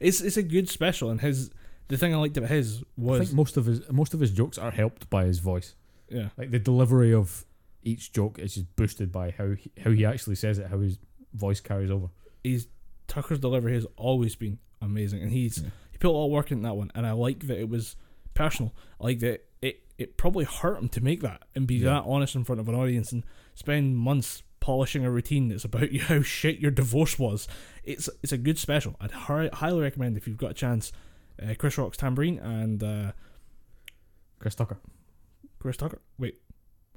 It's 0.00 0.20
it's 0.20 0.36
a 0.36 0.42
good 0.42 0.68
special, 0.68 1.10
and 1.10 1.20
his 1.20 1.50
the 1.88 1.96
thing 1.96 2.14
I 2.14 2.18
liked 2.18 2.36
about 2.36 2.50
his 2.50 2.78
I 2.82 2.84
was 2.96 3.20
think 3.20 3.32
most 3.36 3.56
of 3.56 3.66
his 3.66 3.90
most 3.90 4.14
of 4.14 4.20
his 4.20 4.30
jokes 4.30 4.58
are 4.58 4.70
helped 4.70 5.10
by 5.10 5.24
his 5.24 5.40
voice. 5.40 5.74
yeah 6.08 6.28
Like 6.36 6.50
the 6.52 6.58
delivery 6.60 7.12
of 7.12 7.44
each 7.82 8.12
joke 8.12 8.38
is 8.38 8.54
just 8.54 8.76
boosted 8.76 9.10
by 9.10 9.30
how 9.36 9.50
he, 9.50 9.72
how 9.82 9.90
he 9.90 10.04
actually 10.04 10.36
says 10.36 10.58
it, 10.58 10.68
how 10.68 10.78
his 10.78 10.98
voice 11.34 11.60
carries 11.60 11.90
over. 11.90 12.08
he's 12.44 12.68
Tucker's 13.08 13.40
delivery 13.40 13.74
has 13.74 13.86
always 13.96 14.36
been 14.36 14.58
amazing, 14.80 15.22
and 15.22 15.32
he's 15.32 15.58
Yeah. 15.62 15.70
Put 16.00 16.08
a 16.10 16.12
lot 16.12 16.24
of 16.26 16.30
work 16.32 16.50
into 16.50 16.64
that 16.64 16.74
one, 16.74 16.90
and 16.94 17.06
I 17.06 17.12
like 17.12 17.46
that 17.46 17.58
it 17.58 17.68
was 17.68 17.94
personal. 18.34 18.74
I 19.00 19.04
like 19.04 19.18
that 19.20 19.44
it 19.62 19.82
it 19.98 20.16
probably 20.16 20.44
hurt 20.44 20.78
him 20.78 20.88
to 20.88 21.00
make 21.00 21.20
that 21.20 21.42
and 21.54 21.66
be 21.66 21.76
Yeah. 21.76 21.90
that 21.94 22.04
honest 22.06 22.34
in 22.34 22.42
front 22.44 22.60
of 22.60 22.68
an 22.68 22.74
audience 22.74 23.12
and 23.12 23.22
spend 23.54 23.96
months 23.96 24.42
polishing 24.60 25.04
a 25.06 25.10
routine 25.10 25.48
that's 25.48 25.64
about 25.64 25.92
you 25.92 26.00
how 26.12 26.20
shit 26.22 26.58
your 26.58 26.70
divorce 26.70 27.18
was. 27.18 27.46
It's 27.84 28.08
it's 28.22 28.32
a 28.32 28.38
good 28.38 28.58
special. 28.58 28.96
I'd 29.00 29.10
hi- 29.12 29.50
highly 29.52 29.80
recommend 29.82 30.16
if 30.16 30.26
you've 30.26 30.36
got 30.38 30.50
a 30.50 30.54
chance. 30.54 30.90
Uh, 31.42 31.54
Chris 31.56 31.78
Rock's 31.78 31.96
Tambourine 31.96 32.38
and 32.38 32.82
uh, 32.82 33.12
Chris 34.38 34.54
Tucker. 34.54 34.78
Chris 35.58 35.76
Tucker. 35.76 36.00
Wait, 36.18 36.38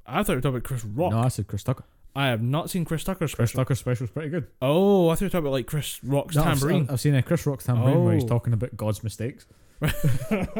I 0.06 0.22
thought 0.22 0.32
you 0.32 0.36
were 0.36 0.40
talking 0.42 0.56
about 0.56 0.64
Chris 0.64 0.84
Rock. 0.84 1.12
No, 1.12 1.20
I 1.20 1.28
said 1.28 1.46
Chris 1.46 1.62
Tucker. 1.62 1.84
I 2.16 2.28
have 2.28 2.42
not 2.42 2.70
seen 2.70 2.84
Chris 2.84 3.02
Tucker's 3.04 3.34
Chris 3.34 3.50
special. 3.50 3.64
Tucker's 3.64 3.78
special 3.80 4.04
is 4.04 4.10
pretty 4.10 4.28
good. 4.28 4.46
Oh, 4.62 5.08
I 5.08 5.14
thought 5.14 5.22
you 5.22 5.26
were 5.26 5.30
talking 5.30 5.38
about 5.46 5.52
like 5.52 5.66
Chris 5.66 5.98
Rock's 6.04 6.36
No, 6.36 6.42
I've- 6.42 6.50
Tambourine. 6.60 6.86
I've, 6.90 7.00
seen 7.00 7.14
a 7.14 7.22
Chris 7.22 7.46
Rock's 7.46 7.64
Tambourine 7.64 8.04
where 8.04 8.14
he's 8.14 8.24
Oh. 8.24 8.28
talking 8.28 8.52
about 8.52 8.76
God's 8.76 9.02
mistakes, 9.02 9.46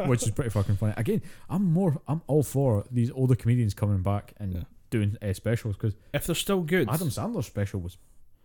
which 0.06 0.22
is 0.22 0.30
pretty 0.30 0.50
fucking 0.50 0.76
funny. 0.76 0.94
Again, 0.96 1.22
I'm 1.48 1.64
more, 1.64 2.00
I'm 2.08 2.22
all 2.26 2.42
for 2.42 2.84
these 2.90 3.10
older 3.12 3.34
comedians 3.34 3.74
coming 3.74 4.02
back 4.02 4.34
and 4.38 4.52
Yeah. 4.54 4.62
doing 4.90 5.16
uh, 5.22 5.32
specials 5.32 5.76
because 5.76 5.94
if 6.12 6.26
they're 6.26 6.34
still 6.34 6.60
good, 6.62 6.88
Adam 6.90 7.08
Sandler's 7.08 7.46
special 7.46 7.80
was 7.80 7.96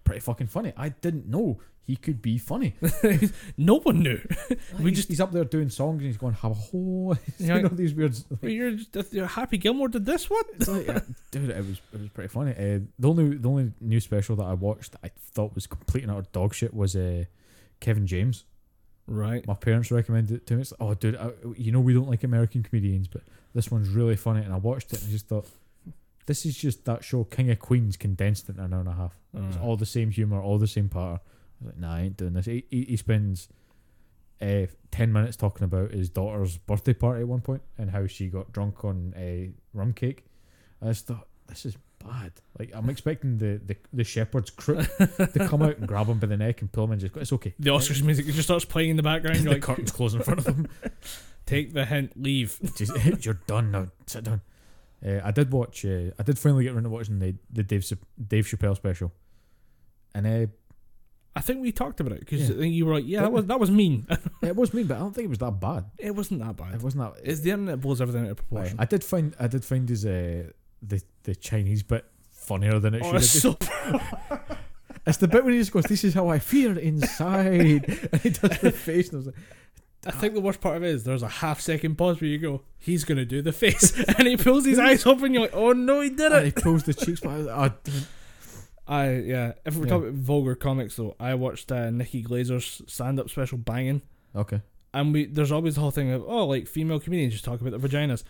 pretty 0.10 0.22
fucking 0.22 0.48
funny. 0.48 0.73
I 0.76 0.90
didn't 0.90 1.27
know 1.27 1.60
he 1.86 1.95
could 1.95 2.22
be 2.22 2.38
funny. 2.38 2.76
no 3.57 3.80
one 3.80 3.99
knew. 4.03 4.19
We 4.77 4.90
he's, 4.91 4.98
just- 4.99 5.10
he's 5.10 5.19
up 5.19 5.31
there 5.31 5.44
doing 5.44 5.69
songs 5.69 5.98
and 5.98 6.06
he's 6.07 6.18
going, 6.18 6.34
"Have 6.36 6.52
a 6.52 6.56
whole," 6.56 7.18
Yeah. 7.40 7.56
you 7.57 7.61
know 7.64 7.69
these 7.69 7.94
weird. 7.95 8.15
Like, 8.30 8.52
You're, 8.52 8.72
just- 8.73 9.14
you're 9.14 9.26
Happy 9.26 9.57
Gilmore 9.57 9.88
did 9.88 10.06
this 10.06 10.30
one. 10.30 10.44
it's 10.56 10.68
like, 10.68 10.86
dude, 11.31 11.49
it 11.49 11.57
was 11.65 11.81
it 11.94 11.99
was 12.02 12.10
pretty 12.10 12.27
funny. 12.27 12.52
Uh, 12.52 12.80
the 12.99 13.10
only 13.10 13.36
the 13.38 13.49
only 13.49 13.72
new 13.81 13.99
special 13.99 14.36
that 14.36 14.44
I 14.45 14.53
watched 14.53 14.91
that 14.94 14.99
I 15.03 15.11
thought 15.31 15.56
was 15.56 15.65
complete 15.68 16.03
and 16.03 16.11
utter 16.11 16.27
dog 16.31 16.53
shit 16.53 16.73
was 16.73 16.95
uh, 16.95 17.23
Kevin 17.80 18.06
James. 18.06 18.45
Right. 19.07 19.45
My 19.48 19.56
parents 19.56 19.90
recommended 19.91 20.36
it 20.36 20.45
to 20.48 20.53
me. 20.53 20.61
It's 20.61 20.72
like, 20.73 20.81
oh, 20.81 20.94
dude, 20.94 21.15
I, 21.15 21.31
you 21.57 21.72
know 21.72 21.80
we 21.80 21.95
don't 21.95 22.07
like 22.07 22.23
American 22.23 22.61
comedians, 22.61 23.07
but 23.07 23.23
this 23.56 23.72
one's 23.72 23.90
really 23.90 24.15
funny. 24.15 24.44
And 24.44 24.53
I 24.53 24.57
watched 24.57 24.94
it 24.94 24.99
and 25.02 25.10
I 25.10 25.11
just 25.11 25.27
thought, 25.27 25.48
this 26.30 26.45
is 26.45 26.56
just 26.56 26.85
that 26.85 27.03
show 27.03 27.23
King 27.23 27.49
of 27.49 27.57
Queens 27.57 27.97
condensed 27.97 28.47
into 28.49 28.61
an 28.64 28.72
hour 28.72 28.81
and 28.81 28.88
a 28.89 28.93
half. 28.93 29.18
It's 29.34 29.57
Uh, 29.57 29.61
all 29.61 29.76
the 29.77 29.85
same 29.88 30.11
humor, 30.11 30.39
all 30.39 30.60
the 30.60 30.68
same 30.68 30.88
patter. 30.88 31.19
I 31.19 31.65
was 31.65 31.65
like, 31.73 31.77
nah, 31.80 31.95
I 31.95 32.01
ain't 32.01 32.18
doing 32.18 32.34
this. 32.34 32.45
He, 32.45 32.65
he, 32.69 32.84
he 32.84 32.97
spends 32.97 33.49
uh, 34.39 34.68
10 34.91 35.11
minutes 35.11 35.35
talking 35.35 35.65
about 35.65 35.89
his 35.91 36.07
daughter's 36.07 36.60
birthday 36.60 36.93
party 36.93 37.22
at 37.22 37.27
one 37.27 37.41
point 37.41 37.64
and 37.80 37.89
how 37.89 38.06
she 38.06 38.27
got 38.27 38.51
drunk 38.51 38.85
on 38.85 39.15
a 39.18 39.49
rum 39.73 39.91
cake. 39.91 40.23
I 40.84 40.89
just 40.89 41.07
thought, 41.07 41.27
this 41.47 41.65
is 41.65 41.76
bad. 41.97 42.34
Like, 42.60 42.69
I'm 42.76 42.91
expecting 42.91 43.39
the, 43.39 43.60
the, 43.65 43.76
the 43.91 44.03
shepherd's 44.03 44.51
crook 44.51 44.85
to 44.99 45.47
come 45.49 45.64
out 45.64 45.77
and 45.80 45.88
grab 45.88 46.06
him 46.10 46.19
by 46.19 46.27
the 46.27 46.38
neck 46.38 46.61
and 46.61 46.72
pull 46.72 46.84
him 46.84 46.91
and 46.91 47.01
just 47.01 47.14
go, 47.14 47.22
it's 47.22 47.34
okay. 47.34 47.56
the 47.57 47.72
Oscars 47.72 48.03
music 48.03 48.27
just 48.27 48.43
starts 48.43 48.65
playing 48.65 48.91
in 48.91 48.97
the 48.97 49.03
background. 49.03 49.39
The 49.43 49.49
like, 49.49 49.64
curtains 49.64 49.91
close 49.91 50.14
in 50.14 50.22
front 50.22 50.41
of 50.41 50.45
him. 50.45 50.68
take 51.47 51.73
the 51.73 51.85
hint, 51.85 52.11
leave. 52.22 52.60
Just, 52.76 53.26
you're 53.26 53.41
done 53.47 53.72
now. 53.72 53.88
Sit 54.06 54.26
down. 54.26 54.41
Uh, 55.05 55.19
I 55.23 55.31
did 55.31 55.51
watch. 55.51 55.85
Uh, 55.85 56.11
I 56.19 56.23
did 56.23 56.38
finally 56.38 56.63
get 56.63 56.73
around 56.73 56.84
to 56.84 56.89
watching 56.89 57.19
the 57.19 57.35
the 57.51 57.63
Dave 57.63 57.85
Dave 58.27 58.45
Chappelle 58.45 58.76
special, 58.76 59.11
and 60.13 60.27
uh, 60.27 60.47
I 61.35 61.41
think 61.41 61.61
we 61.61 61.71
talked 61.71 61.99
about 61.99 62.13
it 62.13 62.19
because 62.21 62.49
Yeah. 62.49 62.55
I 62.55 62.59
think 62.59 62.73
you 62.73 62.85
were 62.85 62.95
like, 62.95 63.05
yeah, 63.07 63.21
that 63.21 63.31
was 63.31 63.45
that 63.45 63.59
was 63.59 63.71
mean. 63.71 64.05
it 64.41 64.55
was 64.55 64.73
mean, 64.73 64.88
but 64.88 64.97
I 64.97 64.99
don't 64.99 65.13
think 65.13 65.26
it 65.26 65.30
was 65.30 65.38
that 65.39 65.59
bad. 65.59 65.85
it 65.97 66.13
wasn't 66.15 66.41
that 66.41 66.57
bad. 66.57 66.73
It 66.76 66.81
wasn't 66.81 67.03
that. 67.03 67.21
It's 67.23 67.41
the 67.41 67.51
internet 67.51 67.80
blows 67.81 68.01
everything 68.01 68.26
out 68.26 68.31
of 68.31 68.38
proportion. 68.38 68.76
I 68.80 68.85
did 68.85 69.03
find. 69.03 69.35
I 69.39 69.47
did 69.47 69.63
find 69.63 69.88
his 69.88 70.05
uh, 70.05 70.49
the 70.81 71.01
the 71.23 71.35
Chinese 71.35 71.84
bit 71.84 72.05
funnier 72.31 72.80
than 72.80 72.95
it 72.95 73.01
oh, 73.05 73.17
should 73.17 73.21
it's 73.21 73.43
have 73.43 73.59
been. 73.59 73.69
so 74.30 74.39
It's 75.07 75.17
the 75.17 75.27
bit 75.27 75.43
when 75.43 75.53
he 75.53 75.59
just 75.59 75.71
goes, 75.71 75.85
"This 75.85 76.03
is 76.03 76.13
how 76.13 76.27
I 76.27 76.39
feel 76.39 76.77
inside," 76.77 77.85
and 78.11 78.21
he 78.21 78.30
does 78.31 78.59
the 78.59 78.71
face, 78.71 79.07
and 79.09 79.15
I 79.15 79.17
was 79.17 79.26
like, 79.27 79.35
I 80.05 80.11
think 80.11 80.34
the 80.34 80.39
worst 80.41 80.61
part 80.61 80.77
of 80.77 80.84
it 80.84 80.89
is 80.89 81.03
there's 81.03 81.23
a 81.23 81.27
half 81.27 81.59
second 81.59 81.95
pause 81.97 82.21
where 82.21 82.30
you 82.30 82.38
go, 82.38 82.61
he's 82.77 83.03
gonna 83.03 83.26
do 83.26 83.41
the 83.41 83.51
face, 83.51 83.91
and 84.17 84.27
he 84.27 84.38
pulls 84.38 84.65
his 84.65 84.80
eyes 84.80 85.05
and 85.05 85.34
you're 85.34 85.43
like, 85.43 85.53
oh 85.53 85.73
no, 85.73 85.99
he 86.01 86.09
did 86.09 86.31
and 86.31 86.45
he 86.45 86.51
pulls 86.51 86.84
the 86.84 86.93
cheeks 86.93 87.19
back. 87.19 87.31
I 87.34 87.38
was 87.38 87.47
like, 87.47 87.84
dude. 87.84 88.07
I 88.88 89.11
yeah. 89.17 89.51
If 89.65 89.76
we're 89.76 89.84
Yeah. 89.85 89.89
talking 89.89 90.07
about 90.09 90.19
vulgar 90.19 90.55
comics 90.55 90.95
though, 90.95 91.15
I 91.19 91.35
watched 91.35 91.71
uh, 91.71 91.89
Nikki 91.91 92.23
Glazer's 92.23 92.81
stand 92.88 93.19
up 93.19 93.30
special, 93.30 93.57
Banging. 93.57 94.01
Okay. 94.35 94.61
and 94.93 95.11
we 95.13 95.26
there's 95.26 95.51
always 95.51 95.76
the 95.76 95.81
whole 95.81 95.91
thing 95.91 96.11
of 96.11 96.23
oh 96.26 96.45
like 96.45 96.67
female 96.67 96.99
comedians 96.99 97.34
just 97.34 97.45
talk 97.45 97.59
about 97.61 97.71
their 97.71 97.89
vaginas. 97.89 98.23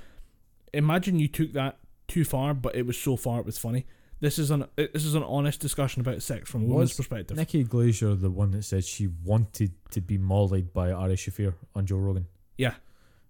Imagine 0.73 1.19
you 1.19 1.27
took 1.27 1.53
that 1.53 1.77
too 2.07 2.25
far, 2.25 2.53
but 2.53 2.75
it 2.75 2.85
was 2.85 2.97
so 2.97 3.15
far 3.15 3.39
it 3.39 3.45
was 3.45 3.57
funny. 3.57 3.85
This 4.21 4.37
is 4.37 4.51
an 4.51 4.63
uh, 4.63 4.67
this 4.75 5.05
is 5.05 5.15
an 5.15 5.23
honest 5.23 5.59
discussion 5.61 6.01
about 6.01 6.21
sex 6.21 6.49
from 6.49 6.63
a 6.63 6.65
woman's 6.65 6.93
perspective. 6.93 7.37
Nikki 7.37 7.63
Glazer, 7.63 8.19
the 8.19 8.29
one 8.29 8.51
that 8.51 8.63
said 8.63 8.83
she 8.83 9.07
wanted 9.23 9.71
to 9.91 10.01
be 10.01 10.17
mollied 10.17 10.73
by 10.73 10.91
Ari 10.91 11.15
Shaffir 11.15 11.53
on 11.75 11.85
Joe 11.85 11.97
Rogan. 11.97 12.27
Yeah. 12.57 12.73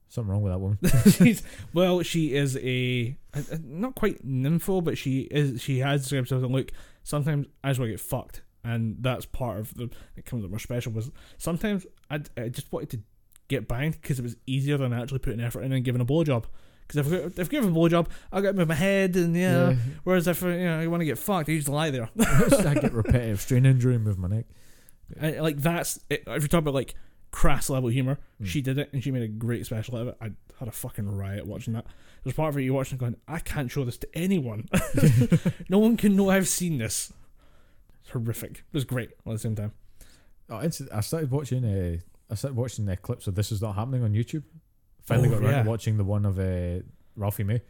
Something 0.08 0.32
wrong 0.32 0.42
with 0.42 0.52
that 0.54 0.60
woman. 0.60 0.80
She's 1.12 1.44
well, 1.74 2.02
she 2.02 2.34
is 2.34 2.58
a, 2.58 3.16
a- 3.36 3.54
a- 3.54 3.60
not 3.64 3.94
quite 3.94 4.26
nympho, 4.26 4.84
but 4.84 4.98
she 4.98 5.22
is 5.30 5.62
she 5.62 5.80
has 5.80 6.02
described 6.02 6.30
something. 6.30 6.52
Look, 6.52 6.72
sometimes 7.04 7.46
I 7.64 7.70
just 7.70 7.80
want 7.80 7.90
to 7.90 7.94
get 7.94 8.00
fucked, 8.00 8.42
and 8.64 8.98
that's 9.02 9.28
part 9.28 9.60
of 9.60 9.74
the. 9.76 9.92
It 10.18 10.26
comes 10.26 10.44
up 10.44 10.50
more 10.50 10.58
special 10.58 10.92
was 10.94 11.12
sometimes 11.38 11.86
I 12.10 12.22
I 12.36 12.50
just 12.50 12.72
wanted 12.74 12.90
to 12.92 13.00
get 13.48 13.68
banged 13.68 14.02
because 14.02 14.18
it 14.18 14.24
was 14.24 14.36
easier 14.48 14.78
than 14.78 14.94
actually 14.94 15.20
putting 15.20 15.40
effort 15.40 15.62
in 15.62 15.72
and 15.72 15.86
giving 15.86 16.02
a 16.02 16.06
blowjob. 16.06 16.46
Because 16.90 17.12
if, 17.14 17.14
I- 17.38 17.42
if 17.42 17.48
I 17.48 17.52
give 17.52 17.64
a 17.66 17.68
blowjob, 17.70 18.08
I'll 18.34 18.42
get 18.42 18.56
it 18.56 18.58
with 18.58 18.68
my 18.68 18.74
head 18.76 19.16
and 19.16 19.36
yeah. 19.36 19.76
Whereas 20.04 20.28
if 20.28 20.42
you 20.42 20.50
know 20.50 20.82
you 20.82 20.90
want 20.90 21.02
to 21.02 21.06
get 21.06 21.18
fucked, 21.20 21.48
you 21.48 21.58
just 21.58 21.70
lie 21.70 21.92
there. 21.92 22.10
I 22.20 22.74
get 22.74 22.92
repetitive 22.94 23.40
strain 23.42 23.66
injury 23.66 23.96
and 23.96 24.04
move 24.04 24.18
my 24.18 24.28
neck. 24.28 24.46
And, 25.20 25.38
like 25.42 25.58
that's 25.58 26.00
it. 26.10 26.24
if 26.26 26.28
you're 26.28 26.48
talking 26.48 26.60
about 26.60 26.74
like 26.74 26.96
crass 27.32 27.70
level 27.70 27.90
humor, 27.90 28.18
Mm. 28.42 28.46
she 28.48 28.62
did 28.62 28.78
it 28.80 28.90
and 28.92 29.04
she 29.04 29.12
made 29.12 29.22
a 29.24 29.28
great 29.28 29.66
special 29.68 29.96
out 29.98 30.02
of 30.02 30.08
it. 30.10 30.18
I 30.20 30.32
had 30.58 30.68
a 30.68 30.72
fucking 30.72 31.08
riot 31.16 31.46
watching 31.46 31.74
that. 31.74 31.86
There's 32.24 32.36
part 32.36 32.50
of 32.54 32.58
it 32.58 32.64
you 32.64 32.74
watching 32.74 32.98
going, 32.98 33.16
I 33.28 33.40
can't 33.40 33.70
show 33.72 33.86
this 33.86 33.98
to 34.00 34.08
anyone. 34.14 34.68
no 35.70 35.80
one 35.80 35.96
can 35.96 36.16
know 36.16 36.30
I've 36.32 36.48
seen 36.48 36.80
this. 36.80 37.14
It's 38.02 38.10
horrific. 38.12 38.52
It 38.52 38.64
was 38.74 38.84
great 38.84 39.10
at 39.12 39.32
the 39.32 39.38
same 39.40 39.56
time. 39.56 39.72
Oh, 40.50 40.58
I 40.58 41.02
started 41.02 41.30
watching. 41.32 41.64
Uh, 41.64 41.98
I 42.32 42.36
started 42.36 42.56
watching 42.58 42.86
the 42.86 42.98
clips 42.98 43.28
of 43.28 43.36
"This 43.36 43.52
Is 43.52 43.62
Not 43.62 43.76
Happening" 43.76 44.04
on 44.04 44.14
YouTube. 44.14 44.44
Finally 45.10 45.28
Oh, 45.30 45.32
got 45.34 45.42
around 45.44 45.52
yeah. 45.52 45.64
to 45.64 45.70
watching 45.70 45.98
the 45.98 46.04
one 46.04 46.26
of 46.26 46.40
uh, 46.40 46.82
Ralphie 47.16 47.44
May 47.44 47.62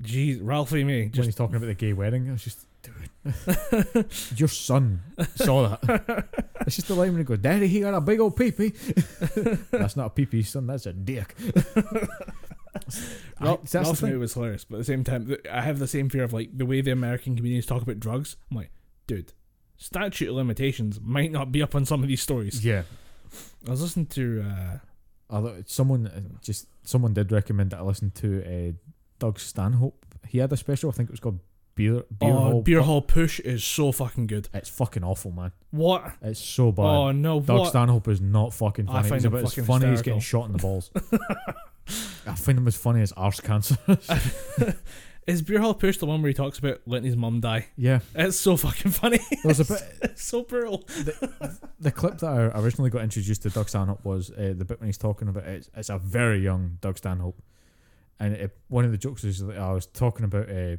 Jeez, 0.00 0.40
Ralphie 0.42 0.84
May 0.84 1.02
when 1.02 1.12
just 1.12 1.26
he's 1.26 1.34
talking 1.34 1.56
about 1.56 1.66
the 1.66 1.74
gay 1.74 1.92
wedding. 1.92 2.28
I 2.28 2.32
was 2.32 2.42
just, 2.42 2.66
dude, 2.82 4.06
your 4.38 4.48
son 4.48 5.02
saw 5.36 5.68
that. 5.68 6.26
it's 6.66 6.76
just 6.76 6.88
the 6.88 6.94
line 6.94 7.10
when 7.10 7.18
he 7.18 7.24
goes, 7.24 7.38
"Daddy, 7.38 7.68
he 7.68 7.80
got 7.80 7.92
a 7.92 8.00
big 8.00 8.18
old 8.18 8.34
peepee." 8.34 8.72
that's 9.70 9.94
not 9.94 10.06
a 10.06 10.10
peepee, 10.10 10.46
son. 10.46 10.66
That's 10.66 10.86
a 10.86 10.94
dick. 10.94 11.34
I- 11.76 13.44
Ralph, 13.44 13.60
that's 13.70 13.74
Ralphie. 13.88 14.06
May 14.06 14.16
was 14.16 14.32
hilarious, 14.34 14.64
but 14.64 14.76
at 14.76 14.78
the 14.78 14.84
same 14.84 15.04
time, 15.04 15.36
I 15.50 15.60
have 15.60 15.78
the 15.78 15.86
same 15.86 16.08
fear 16.08 16.24
of 16.24 16.32
like 16.32 16.56
the 16.56 16.64
way 16.64 16.80
the 16.80 16.90
American 16.92 17.36
comedians 17.36 17.66
talk 17.66 17.82
about 17.82 18.00
drugs. 18.00 18.36
I'm 18.50 18.56
like, 18.56 18.70
dude, 19.06 19.32
statute 19.76 20.28
of 20.30 20.34
limitations 20.36 21.00
might 21.02 21.30
not 21.32 21.52
be 21.52 21.62
up 21.62 21.74
on 21.74 21.84
some 21.84 22.02
of 22.02 22.08
these 22.08 22.22
stories. 22.22 22.64
Yeah. 22.64 22.84
I 23.66 23.70
was 23.72 23.82
listening 23.82 24.06
to 24.06 24.42
uh, 24.46 24.78
Although 25.32 25.62
someone 25.66 26.06
uh, 26.06 26.20
just 26.42 26.66
someone 26.84 27.14
did 27.14 27.32
recommend 27.32 27.70
that 27.70 27.78
I 27.78 27.82
listen 27.82 28.10
to 28.16 28.44
uh, 28.44 28.72
Doug 29.18 29.40
Stanhope. 29.40 30.04
He 30.28 30.38
had 30.38 30.52
a 30.52 30.56
special. 30.56 30.90
I 30.90 30.92
think 30.92 31.08
it 31.08 31.12
was 31.12 31.20
called 31.20 31.40
Beer 31.74 32.02
Beer 32.18 32.30
oh, 32.30 32.38
Hall. 32.38 32.62
Beer 32.62 32.82
Hall 32.82 33.02
Putsch 33.02 33.40
is 33.40 33.64
so 33.64 33.92
fucking 33.92 34.26
good. 34.26 34.48
It's 34.52 34.68
fucking 34.68 35.02
awful, 35.02 35.30
man. 35.30 35.52
What? 35.70 36.12
It's 36.20 36.38
so 36.38 36.70
bad. 36.70 36.82
Oh 36.84 37.12
no! 37.12 37.40
Doug 37.40 37.60
What? 37.60 37.68
Stanhope 37.70 38.08
is 38.08 38.20
not 38.20 38.52
fucking 38.52 38.88
I 38.88 38.92
funny. 38.92 39.08
find 39.08 39.14
He's 39.14 39.24
him 39.24 39.32
about 39.34 39.58
as 39.58 39.66
funny 39.66 39.86
as 39.86 39.90
hysterical. 39.90 40.04
getting 40.04 40.20
shot 40.20 40.46
in 40.46 40.52
the 40.52 40.58
balls. 40.58 40.90
I 42.26 42.34
find 42.34 42.58
him 42.58 42.68
as 42.68 42.76
funny 42.76 43.00
as 43.00 43.12
arse 43.12 43.40
cancer. 43.40 43.76
Is 45.26 45.40
Beer 45.40 45.60
Hall 45.60 45.74
Putsch 45.74 45.98
the 45.98 46.06
one 46.06 46.20
where 46.20 46.28
he 46.28 46.34
talks 46.34 46.58
about 46.58 46.80
letting 46.86 47.06
his 47.06 47.16
mum 47.16 47.40
die? 47.40 47.66
yeah, 47.76 48.00
It's 48.14 48.36
so 48.36 48.56
fucking 48.56 48.90
funny. 48.90 49.20
there's 49.44 49.60
a 49.60 49.64
bit. 49.64 49.80
it's 50.02 50.24
so 50.24 50.42
brutal. 50.42 50.84
The 51.78 51.90
clip 51.92 52.18
that 52.18 52.26
I 52.28 52.58
originally 52.60 52.90
got 52.90 53.02
introduced 53.02 53.42
to 53.42 53.50
Doug 53.50 53.68
Stanhope 53.68 54.04
was 54.04 54.30
uh, 54.32 54.54
the 54.56 54.64
bit 54.64 54.80
when 54.80 54.88
he's 54.88 54.98
talking 54.98 55.28
about 55.28 55.44
it's, 55.44 55.70
it's 55.76 55.90
a 55.90 55.98
very 55.98 56.40
young 56.42 56.78
Doug 56.80 56.98
Stanhope, 56.98 57.40
and 58.18 58.34
it, 58.34 58.56
one 58.68 58.84
of 58.84 58.90
the 58.90 58.98
jokes 58.98 59.22
is 59.24 59.38
that 59.38 59.56
I 59.58 59.72
was 59.72 59.86
talking 59.86 60.24
about 60.24 60.48
uh, 60.50 60.76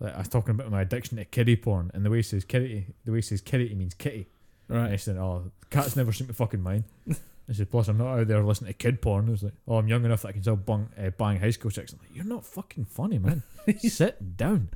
like 0.00 0.14
I 0.14 0.18
was 0.18 0.28
talking 0.28 0.50
about 0.50 0.70
my 0.70 0.80
addiction 0.82 1.18
to 1.18 1.24
kitty 1.26 1.56
porn, 1.56 1.90
and 1.92 2.04
the 2.04 2.10
way 2.10 2.18
he 2.18 2.22
says 2.22 2.44
kitty, 2.44 2.94
the 3.04 3.12
way 3.12 3.18
he 3.18 3.22
says 3.22 3.40
kitty 3.42 3.74
means 3.74 3.92
kitty. 3.94 4.28
Right. 4.68 4.84
And 4.84 4.92
I 4.92 4.96
said, 4.96 5.16
"Oh, 5.16 5.50
cats 5.70 5.96
never 5.96 6.12
seem 6.12 6.26
to 6.28 6.32
fucking 6.32 6.62
mind." 6.62 6.84
I 7.48 7.52
said, 7.52 7.70
"Plus, 7.70 7.88
I'm 7.88 7.98
not 7.98 8.18
out 8.18 8.26
there 8.28 8.42
listening 8.42 8.68
to 8.72 8.74
kid 8.74 9.00
porn." 9.00 9.28
I 9.28 9.30
was 9.30 9.42
like, 9.42 9.54
"Oh, 9.68 9.76
I'm 9.76 9.88
young 9.88 10.04
enough 10.04 10.22
that 10.22 10.28
I 10.28 10.32
can 10.32 10.42
still 10.42 10.56
bang, 10.56 10.88
uh, 10.98 11.10
bang 11.10 11.38
high 11.38 11.50
school 11.50 11.70
chicks." 11.70 11.92
I'm 11.92 11.98
like, 12.00 12.14
"You're 12.14 12.24
not 12.24 12.44
fucking 12.44 12.86
funny, 12.86 13.18
man. 13.18 13.42
Sit 13.78 14.36
down." 14.36 14.70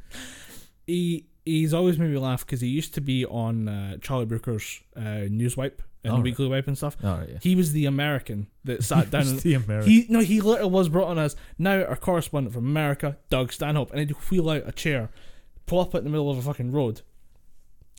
He 0.87 1.27
he's 1.45 1.73
always 1.75 1.99
made 1.99 2.11
me 2.11 2.19
laugh 2.19 2.45
because 2.47 2.61
he 2.61 2.69
used 2.69 2.95
to 2.95 3.01
be 3.01 3.25
on 3.27 3.69
uh, 3.69 3.97
Charlie 3.99 4.27
Brooker's 4.27 4.81
uh, 4.97 5.27
Newswipe 5.29 5.81
and 6.05 6.13
Oh, 6.13 6.17
right. 6.17 6.25
Weekly 6.25 6.49
Wipe 6.49 6.67
and 6.67 6.77
stuff. 6.77 6.97
Right, 7.03 7.29
yeah. 7.29 7.39
He 7.43 7.55
was 7.55 7.73
the 7.73 7.87
American 7.87 8.47
that 8.65 8.83
sat 8.91 9.11
down. 9.11 9.27
and, 9.27 9.39
the 9.41 9.55
American. 9.55 9.91
he 9.91 10.07
no, 10.09 10.21
he 10.21 10.41
literally 10.41 10.71
was 10.71 10.89
brought 10.89 11.09
on 11.09 11.19
as 11.19 11.37
now 11.59 11.85
our 11.85 11.97
correspondent 11.97 12.55
from 12.55 12.67
America, 12.67 13.19
Doug 13.29 13.53
Stanhope, 13.53 13.91
and 13.91 14.01
he'd 14.01 14.11
wheel 14.31 14.49
out 14.51 14.63
a 14.67 14.73
chair, 14.73 15.11
pull 15.67 15.81
up 15.81 15.95
it 15.95 15.99
in 15.99 16.05
the 16.05 16.11
middle 16.11 16.31
of 16.31 16.39
a 16.39 16.43
fucking 16.43 16.73
road, 16.73 17.03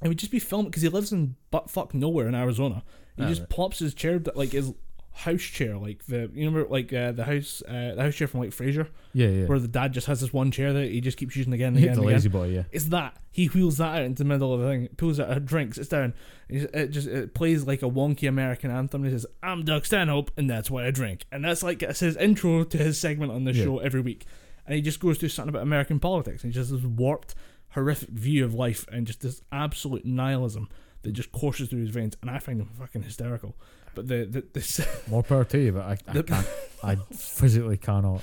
and 0.02 0.10
we'd 0.10 0.18
just 0.20 0.32
be 0.32 0.40
filming 0.40 0.68
because 0.68 0.82
he 0.84 0.90
lives 0.90 1.12
in 1.12 1.36
butt 1.52 1.70
fuck 1.70 1.94
nowhere 1.94 2.28
in 2.28 2.36
Arizona. 2.36 2.84
He 3.18 3.26
just 3.26 3.42
right. 3.42 3.50
plops 3.50 3.80
his 3.80 3.94
chair 3.94 4.20
like 4.36 4.52
his 4.52 4.74
house 5.14 5.42
chair, 5.42 5.78
like 5.78 6.06
the 6.06 6.32
you 6.34 6.46
remember 6.48 6.68
like 6.70 6.92
uh, 6.94 7.12
the 7.12 7.26
house 7.26 7.62
uh, 7.68 7.94
the 7.96 8.02
house 8.02 8.16
chair 8.16 8.28
from 8.28 8.40
like 8.40 8.52
Frasier, 8.52 8.88
yeah, 9.14 9.28
yeah. 9.28 9.46
where 9.46 9.60
the 9.60 9.68
dad 9.68 9.92
just 9.94 10.08
has 10.08 10.22
this 10.22 10.32
one 10.32 10.50
chair 10.52 10.72
that 10.74 10.90
he 10.90 11.02
just 11.02 11.18
keeps 11.18 11.36
using 11.36 11.52
again 11.54 11.76
and 11.76 11.78
again. 11.78 11.88
the 11.96 12.00
And 12.02 12.04
again. 12.10 12.14
lazy 12.16 12.30
boy, 12.30 12.48
yeah. 12.48 12.64
It's 12.72 12.86
that 12.86 13.18
he 13.30 13.48
wheels 13.48 13.78
that 13.78 13.96
out 13.98 14.02
into 14.04 14.24
the 14.24 14.28
middle 14.30 14.54
of 14.54 14.62
the 14.62 14.68
thing, 14.68 14.88
pulls 14.98 15.20
out 15.20 15.36
a 15.36 15.40
drink, 15.40 15.76
sits 15.76 15.90
down, 15.90 16.14
it 16.50 16.88
just 16.88 17.08
it 17.08 17.34
plays 17.34 17.68
like 17.68 17.82
a 17.84 17.90
wonky 17.90 18.28
American 18.28 18.72
anthem. 18.72 19.04
And 19.04 19.12
he 19.12 19.18
says, 19.18 19.26
"I'm 19.44 19.64
Doug 19.66 19.86
Stanhope, 19.86 20.32
and 20.38 20.50
that's 20.50 20.72
why 20.72 20.86
I 20.88 20.92
drink." 20.92 21.26
And 21.32 21.44
that's 21.44 21.62
like 21.62 21.84
it's 21.84 22.00
his 22.00 22.16
intro 22.16 22.64
to 22.64 22.78
his 22.78 22.98
segment 22.98 23.32
on 23.34 23.44
the 23.44 23.54
Yeah. 23.54 23.66
show 23.66 23.80
every 23.80 24.02
week. 24.02 24.26
And 24.66 24.76
he 24.76 24.82
just 24.82 25.00
goes 25.02 25.18
through 25.18 25.30
something 25.30 25.50
about 25.50 25.64
American 25.64 26.00
politics, 26.00 26.44
and 26.44 26.54
he 26.54 26.56
just 26.60 26.72
this 26.72 26.84
warped, 26.84 27.36
horrific 27.72 28.10
view 28.10 28.46
of 28.46 28.54
life, 28.54 28.86
and 28.92 29.06
just 29.06 29.20
this 29.22 29.42
absolute 29.52 30.06
nihilism 30.06 30.70
that 31.04 31.12
just 31.14 31.32
courses 31.32 31.70
through 31.70 31.82
his 31.82 31.90
veins. 31.90 32.16
And 32.22 32.30
I 32.30 32.40
find 32.40 32.62
him 32.62 32.70
fucking 32.80 33.04
hysterical. 33.04 33.56
But 33.96 34.08
the 34.08 34.26
the 34.26 34.46
this 34.54 34.80
More 35.10 35.24
power 35.24 35.44
to 35.46 35.58
you, 35.60 35.72
but 35.74 35.84
I, 35.84 35.98
I 36.08 36.14
The- 36.14 36.24
can't. 36.24 36.48
I 36.84 36.96
physically 37.14 37.78
cannot. 37.78 38.22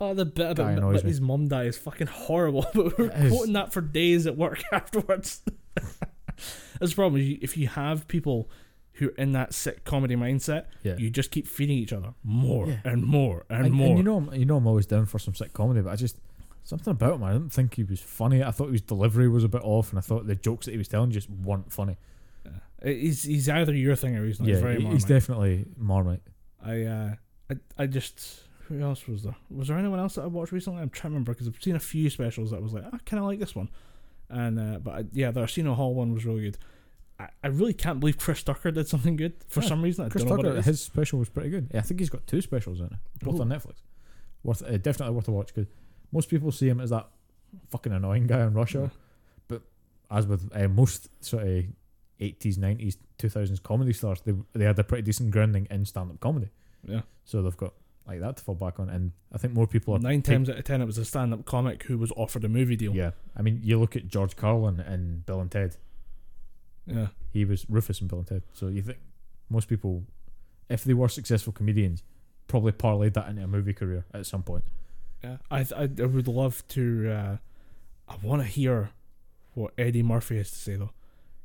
oh 0.00 0.14
the 0.14 0.24
bit 0.24 0.50
about 0.52 1.02
his 1.04 1.20
mum 1.20 1.48
died 1.48 1.66
is 1.66 1.76
fucking 1.78 2.06
horrible. 2.06 2.66
But 2.74 2.98
we're 2.98 3.06
It 3.06 3.24
is. 3.26 3.32
quoting 3.32 3.52
that 3.54 3.72
for 3.72 3.80
days 3.80 4.26
at 4.26 4.36
work 4.36 4.62
afterwards. 4.72 5.42
That's 6.80 6.92
the 6.92 6.94
problem. 6.94 7.20
is 7.20 7.28
you- 7.28 7.38
If 7.42 7.56
you 7.56 7.68
have 7.68 8.06
people 8.08 8.48
who 8.94 9.08
are 9.08 9.14
in 9.16 9.32
that 9.32 9.54
sick 9.54 9.84
comedy 9.84 10.16
mindset, 10.16 10.66
Yeah. 10.82 10.96
you 10.96 11.10
just 11.10 11.30
keep 11.30 11.46
feeding 11.46 11.78
each 11.78 11.92
other 11.92 12.14
more 12.24 12.66
Yeah. 12.68 12.78
and 12.84 13.04
more 13.04 13.44
and, 13.48 13.66
and, 13.66 13.74
more. 13.74 13.88
and 13.88 13.98
you 13.98 14.02
know, 14.04 14.16
I'm, 14.16 14.34
you 14.34 14.44
know, 14.44 14.56
I'm 14.56 14.66
always 14.66 14.86
down 14.86 15.06
for 15.06 15.18
some 15.20 15.34
sick 15.34 15.52
comedy, 15.52 15.80
but 15.82 15.90
I 15.90 15.96
just 15.96 16.16
something 16.64 16.90
about 16.90 17.14
him. 17.14 17.24
I 17.24 17.32
didn't 17.32 17.50
think 17.52 17.74
he 17.74 17.84
was 17.84 18.00
funny. 18.00 18.42
I 18.42 18.50
thought 18.50 18.70
his 18.72 18.82
delivery 18.82 19.28
was 19.28 19.44
a 19.44 19.48
bit 19.48 19.62
off, 19.64 19.90
and 19.90 19.98
I 19.98 20.02
thought 20.02 20.26
the 20.26 20.34
jokes 20.34 20.66
that 20.66 20.72
he 20.72 20.78
was 20.78 20.88
telling 20.88 21.10
just 21.12 21.30
weren't 21.30 21.72
funny. 21.72 21.96
Yeah. 22.84 22.92
he's 22.92 23.22
he's 23.24 23.48
either 23.48 23.74
your 23.74 23.96
thing 23.96 24.16
or 24.16 24.26
he's 24.26 24.38
not. 24.40 24.48
yeah, 24.48 24.54
he's 24.54 24.62
very 24.62 24.74
he- 24.76 24.80
he's 24.80 24.84
Marmite. 24.86 25.08
definitely 25.08 25.64
Marmite. 25.76 26.22
I 26.64 26.82
uh, 26.82 27.14
I 27.50 27.54
I 27.82 27.86
just 27.86 28.42
who 28.68 28.80
else 28.82 29.06
was 29.08 29.22
there? 29.22 29.36
Was 29.50 29.68
there 29.68 29.78
anyone 29.78 29.98
else 29.98 30.16
that 30.16 30.22
I 30.22 30.26
watched 30.26 30.52
recently? 30.52 30.82
I'm 30.82 30.90
trying 30.90 31.10
to 31.12 31.14
remember 31.14 31.32
because 31.32 31.48
I've 31.48 31.62
seen 31.62 31.76
a 31.76 31.80
few 31.80 32.10
specials 32.10 32.50
that 32.50 32.58
I 32.58 32.60
was 32.60 32.72
like, 32.74 32.84
I 32.84 32.98
kind 33.06 33.18
of 33.20 33.24
like 33.26 33.38
this 33.38 33.54
one, 33.54 33.68
and 34.28 34.58
uh, 34.58 34.78
but 34.78 34.90
I, 34.94 35.04
yeah, 35.12 35.30
the 35.30 35.40
Arsenio 35.40 35.74
Hall 35.74 35.94
one 35.94 36.12
was 36.12 36.24
really 36.26 36.42
good. 36.42 36.58
I, 37.20 37.28
I 37.42 37.46
really 37.48 37.72
can't 37.74 37.98
believe 37.98 38.16
Chris 38.18 38.42
Tucker 38.42 38.70
did 38.70 38.86
something 38.86 39.16
good 39.16 39.32
for 39.48 39.60
Yeah, 39.62 39.68
some 39.68 39.82
reason. 39.82 40.04
I 40.04 40.08
Chris 40.08 40.22
don't 40.24 40.30
know 40.30 40.36
what 40.36 40.42
Tucker, 40.44 40.56
it 40.56 40.60
is. 40.60 40.64
his 40.66 40.80
special 40.82 41.18
was 41.18 41.28
pretty 41.28 41.48
good. 41.50 41.68
Yeah, 41.72 41.80
I 41.80 41.82
think 41.82 41.98
he's 42.00 42.10
got 42.10 42.26
two 42.26 42.40
specials 42.42 42.78
in 42.80 42.86
it, 42.86 42.92
both 43.24 43.40
on 43.40 43.48
Netflix. 43.48 43.76
Worth 44.44 44.62
uh, 44.62 44.76
definitely 44.76 45.14
worth 45.16 45.26
a 45.28 45.32
watch. 45.32 45.48
Because 45.54 45.68
most 46.12 46.28
people 46.28 46.52
see 46.52 46.68
him 46.68 46.80
as 46.80 46.90
that 46.90 47.08
fucking 47.70 47.92
annoying 47.92 48.26
guy 48.28 48.42
in 48.44 48.52
Russia, 48.54 48.90
but 49.48 49.62
as 50.10 50.26
with 50.26 50.48
uh, 50.54 50.68
most 50.68 51.08
sort 51.24 51.44
of 51.46 51.64
eighties, 52.20 52.58
nineties, 52.58 52.98
two 53.18 53.28
thousands 53.28 53.60
comedy 53.60 53.92
stars, 53.92 54.20
they 54.24 54.34
they 54.54 54.64
had 54.64 54.78
a 54.78 54.84
pretty 54.84 55.02
decent 55.02 55.30
grounding 55.30 55.66
in 55.70 55.84
stand 55.84 56.10
up 56.10 56.20
comedy. 56.20 56.48
Yeah. 56.86 57.02
So 57.24 57.42
they've 57.42 57.56
got 57.56 57.74
like 58.06 58.20
that 58.20 58.36
to 58.38 58.42
fall 58.44 58.54
back 58.54 58.80
on, 58.80 58.88
and 58.88 59.12
I 59.32 59.38
think 59.38 59.52
more 59.52 59.66
people 59.66 59.94
are 59.94 59.98
Nine 59.98 60.22
take- 60.22 60.34
times 60.36 60.48
out 60.50 60.56
of 60.58 60.64
ten, 60.64 60.80
it 60.80 60.86
was 60.86 60.96
a 60.98 61.04
stand-up 61.04 61.44
comic 61.44 61.82
who 61.82 61.98
was 61.98 62.10
offered 62.16 62.42
a 62.44 62.48
movie 62.48 62.76
deal. 62.76 62.94
Yeah, 62.94 63.10
I 63.36 63.42
mean, 63.42 63.60
you 63.62 63.78
look 63.78 63.96
at 63.96 64.08
George 64.08 64.34
Carlin 64.36 64.80
and 64.80 65.26
Bill 65.26 65.40
and 65.40 65.50
Ted. 65.50 65.76
yeah. 66.86 67.08
He 67.32 67.44
was 67.44 67.66
Rufus 67.68 68.00
and 68.00 68.08
Bill 68.08 68.20
and 68.20 68.28
Ted. 68.28 68.42
So 68.54 68.68
you 68.68 68.80
think 68.82 68.98
most 69.50 69.68
people, 69.68 70.04
if 70.70 70.84
they 70.84 70.94
were 70.94 71.08
successful 71.08 71.52
comedians, 71.52 72.02
probably 72.46 72.72
parlayed 72.72 73.12
that 73.14 73.28
into 73.28 73.44
a 73.44 73.46
movie 73.46 73.74
career 73.74 74.06
at 74.14 74.24
some 74.26 74.42
point. 74.42 74.64
Yeah, 75.22 75.36
I 75.50 75.60
I, 75.76 75.82
I 76.00 76.06
would 76.06 76.28
love 76.28 76.66
to. 76.68 77.10
Uh, 77.10 77.36
I 78.08 78.16
want 78.22 78.40
to 78.40 78.48
hear 78.48 78.90
what 79.52 79.74
Eddie 79.76 80.02
Murphy 80.02 80.38
has 80.38 80.50
to 80.50 80.56
say 80.56 80.76
though, 80.76 80.92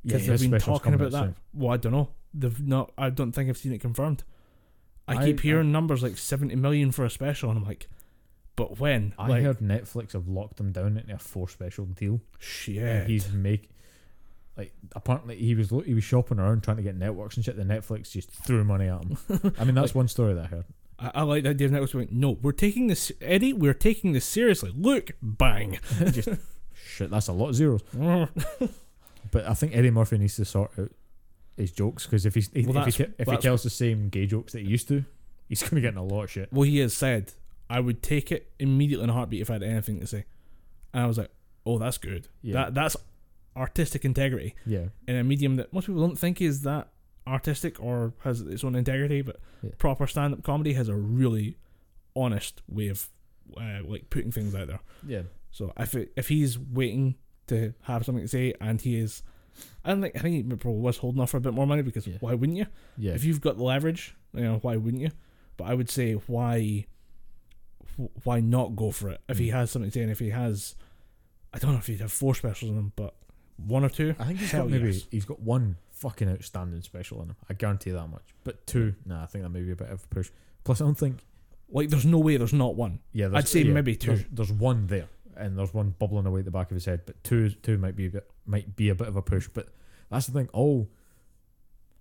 because 0.03 0.25
they've 0.27 0.51
been 0.51 0.59
talking 0.59 0.93
about 0.93 1.11
that. 1.11 1.23
soon. 1.23 1.35
Well, 1.53 1.71
I 1.73 1.77
don't 1.77 1.91
know. 1.91 2.09
They've 2.34 2.59
not. 2.67 2.91
I 2.97 3.09
don't 3.09 3.31
think 3.31 3.49
I've 3.49 3.57
seen 3.57 3.73
it 3.73 3.81
confirmed. 3.81 4.23
I, 5.07 5.15
I- 5.17 5.25
keep 5.25 5.39
I- 5.39 5.43
hearing 5.43 5.71
numbers 5.71 6.01
like 6.03 6.17
seventy 6.17 6.55
million 6.55 6.91
for 6.91 7.05
a 7.05 7.09
special, 7.09 7.49
and 7.49 7.59
I'm 7.59 7.65
like, 7.65 7.88
but 8.55 8.80
when? 8.80 9.13
I 9.17 9.27
like, 9.27 9.43
heard 9.43 9.59
Netflix 9.59 10.13
have 10.13 10.27
locked 10.27 10.59
him 10.59 10.71
down 10.71 10.97
into 10.97 11.13
a 11.15 11.17
four 11.17 11.47
special 11.49 11.85
deal. 11.85 12.21
shit. 12.39 12.77
And 12.84 13.09
he's 13.09 13.31
make 13.31 13.69
like 14.55 14.71
apparently 14.95 15.35
he 15.38 15.55
was 15.55 15.71
he 15.85 15.93
was 15.95 16.03
shopping 16.03 16.39
around 16.39 16.61
trying 16.63 16.77
to 16.77 16.84
get 16.84 16.95
networks 16.95 17.35
and 17.35 17.43
shit. 17.45 17.55
The 17.57 17.63
Netflix 17.63 18.11
just 18.11 18.30
threw 18.31 18.63
money 18.63 18.88
at 18.88 19.03
him. 19.03 19.17
I 19.59 19.63
mean, 19.63 19.73
that's 19.75 19.95
one 19.95 20.07
story 20.07 20.34
that 20.35 20.43
I 20.45 20.47
heard. 20.47 20.65
I, 20.99 21.11
I 21.15 21.21
like 21.23 21.43
that 21.43 21.57
Dave 21.57 21.71
Netflix 21.71 21.95
went. 21.95 22.11
No, 22.11 22.38
we're 22.41 22.51
taking 22.51 22.85
this, 22.88 23.11
Eddie. 23.19 23.53
We're 23.53 23.73
taking 23.73 24.13
this 24.13 24.25
seriously. 24.25 24.71
Look, 24.75 25.11
bang. 25.23 25.80
just 26.11 26.30
shit, 26.75 27.09
that's 27.09 27.27
a 27.27 27.34
lot 27.34 27.49
of 27.49 27.55
zeros. 27.55 27.81
But 29.32 29.45
I 29.45 29.54
think 29.54 29.76
Eddie 29.76 29.91
Murphy 29.91 30.18
needs 30.18 30.36
to 30.38 30.45
sort 30.45 30.72
out 30.78 30.91
his 31.58 31.72
jokes 31.72 32.06
because 32.06 32.26
if 32.26 32.34
he's 32.36 32.50
if, 32.54 32.66
Well, 32.68 32.78
if, 32.88 32.95
he, 32.95 33.04
that's- 33.04 33.14
if 33.20 33.26
he 33.28 33.32
that's- 33.32 33.44
tells 33.44 33.64
the 33.64 33.70
same 33.70 34.10
gay 34.10 34.26
jokes 34.26 34.54
that 34.54 34.62
he 34.62 34.68
used 34.68 34.88
to, 34.90 35.06
he's 35.50 35.62
going 35.62 35.76
to 35.76 35.82
get 35.82 35.94
in 35.94 35.98
a 35.98 36.04
lot 36.04 36.24
of 36.24 36.32
shit. 36.32 36.50
Well, 36.52 36.64
he 36.64 36.80
has 36.80 36.94
said, 36.94 37.34
I 37.70 37.80
would 37.80 38.02
take 38.04 38.32
it 38.32 38.52
immediately 38.60 39.04
in 39.06 39.10
a 39.10 39.14
heartbeat 39.14 39.41
if 39.41 39.50
I 39.50 39.54
had 39.54 39.64
anything 39.64 40.00
to 40.00 40.08
say. 40.08 40.26
And 40.94 41.04
I 41.04 41.08
was 41.08 41.18
like, 41.18 41.32
oh, 41.66 41.78
that's 41.78 41.98
good. 41.98 42.28
Yeah. 42.41 42.54
That 42.54 42.74
That's 42.74 42.95
artistic 43.56 44.04
integrity 44.04 44.56
Yeah, 44.66 44.86
in 45.08 45.16
a 45.16 45.24
medium 45.24 45.58
that 45.58 45.72
most 45.72 45.86
people 45.86 46.02
don't 46.02 46.18
think 46.18 46.41
is 46.41 46.64
that 46.64 46.90
artistic 47.28 47.80
or 47.80 48.14
has 48.24 48.41
its 48.41 48.64
own 48.64 48.76
integrity, 48.76 49.22
but 49.22 49.40
Yeah. 49.62 49.70
proper 49.78 50.08
stand 50.08 50.34
up 50.34 50.44
comedy 50.44 50.74
has 50.74 50.90
a 50.90 50.95
really 50.95 51.58
honest 52.16 52.62
way 52.68 52.88
of 52.90 53.10
uh, 53.56 53.80
like 53.86 54.10
putting 54.10 54.32
things 54.32 54.56
out 54.56 54.68
there. 54.68 54.80
yeah, 55.06 55.22
So 55.52 55.72
if 55.78 55.94
it, 55.95 56.12
if 56.16 56.30
he's 56.30 56.58
waiting 56.58 57.16
to 57.48 57.74
have 57.84 58.06
something 58.06 58.24
to 58.24 58.28
say 58.28 58.53
and 58.61 58.80
he 58.82 58.98
is, 58.98 59.24
I 59.86 59.90
don't 59.90 60.02
think 60.02 60.15
I 60.15 60.20
think 60.20 60.36
he 60.36 60.56
probably 60.56 60.82
was 60.82 60.98
holding 60.98 61.22
off 61.22 61.32
for 61.32 61.38
a 61.38 61.41
bit 61.41 61.53
more 61.53 61.68
money 61.68 61.82
because 61.82 62.07
Yeah. 62.07 62.18
why 62.20 62.34
wouldn't 62.34 62.57
you? 62.57 62.65
yeah. 62.98 63.14
If 63.14 63.24
you've 63.24 63.41
got 63.41 63.57
the 63.57 63.64
leverage, 63.64 64.15
you 64.34 64.41
know 64.44 64.57
why 64.61 64.78
wouldn't 64.78 65.02
you? 65.02 65.11
But 65.57 65.65
I 65.65 65.74
would 65.74 65.90
say 65.90 66.14
why, 66.14 66.86
why 68.24 68.40
not 68.40 68.76
go 68.76 68.91
for 68.91 69.10
it 69.10 69.22
if 69.30 69.38
he 69.38 69.49
Mm. 69.49 69.53
has 69.53 69.72
something 69.72 69.91
to 69.91 69.94
say 69.94 70.02
and 70.02 70.11
if 70.11 70.20
he 70.20 70.30
has, 70.32 70.76
I 71.53 71.60
don't 71.60 71.74
know 71.74 71.78
if 71.78 71.88
he'd 71.88 71.99
have 72.02 72.11
four 72.11 72.34
specials 72.34 72.72
in 72.72 72.78
him, 72.78 72.91
but 72.95 73.14
one 73.57 73.84
or 73.84 73.90
two. 73.90 74.15
I 74.18 74.26
think 74.26 74.40
he's 74.40 74.52
got 74.52 74.70
maybe 74.70 74.91
yes. 74.91 75.06
he's 75.11 75.26
got 75.26 75.40
one 75.40 75.78
fucking 75.91 76.28
outstanding 76.28 76.82
special 76.82 77.22
in 77.22 77.30
him. 77.30 77.36
I 77.49 77.53
guarantee 77.53 77.91
that 77.91 78.07
much. 78.07 78.34
But 78.44 78.65
two, 78.65 78.95
nah, 79.06 79.24
I 79.24 79.26
think 79.28 79.44
that 79.44 79.49
may 79.49 79.61
be 79.61 79.72
a 79.72 79.76
bit 79.76 79.90
of 79.90 80.03
a 80.03 80.07
push. 80.07 80.32
Plus, 80.64 80.82
I 80.82 80.86
don't 80.86 80.98
think. 80.98 81.20
Like 81.70 81.90
there's 81.90 82.06
no 82.06 82.18
way 82.20 82.38
there's 82.38 82.53
not 82.53 82.76
one. 82.76 82.99
Yeah, 83.14 83.30
I'd 83.34 83.48
say 83.48 83.64
maybe 83.64 83.95
two. 83.95 84.07
There's, 84.15 84.26
there's 84.32 84.52
one 84.52 84.88
there, 84.88 85.07
and 85.38 85.57
there's 85.57 85.73
one 85.73 85.95
bubbling 85.99 86.26
away 86.26 86.39
at 86.39 86.45
the 86.45 86.51
back 86.51 86.69
of 86.72 86.76
his 86.76 86.85
head. 86.85 87.01
But 87.05 87.23
two, 87.23 87.49
two 87.51 87.77
might 87.77 87.95
be 87.95 88.07
a 88.07 88.10
bit, 88.10 88.30
might 88.45 88.76
be 88.76 88.89
a 88.89 88.95
bit 88.95 89.07
of 89.07 89.15
a 89.15 89.22
push. 89.22 89.47
But 89.53 89.69
that's 90.10 90.27
the 90.27 90.34
thing. 90.34 90.49
All, 90.53 90.89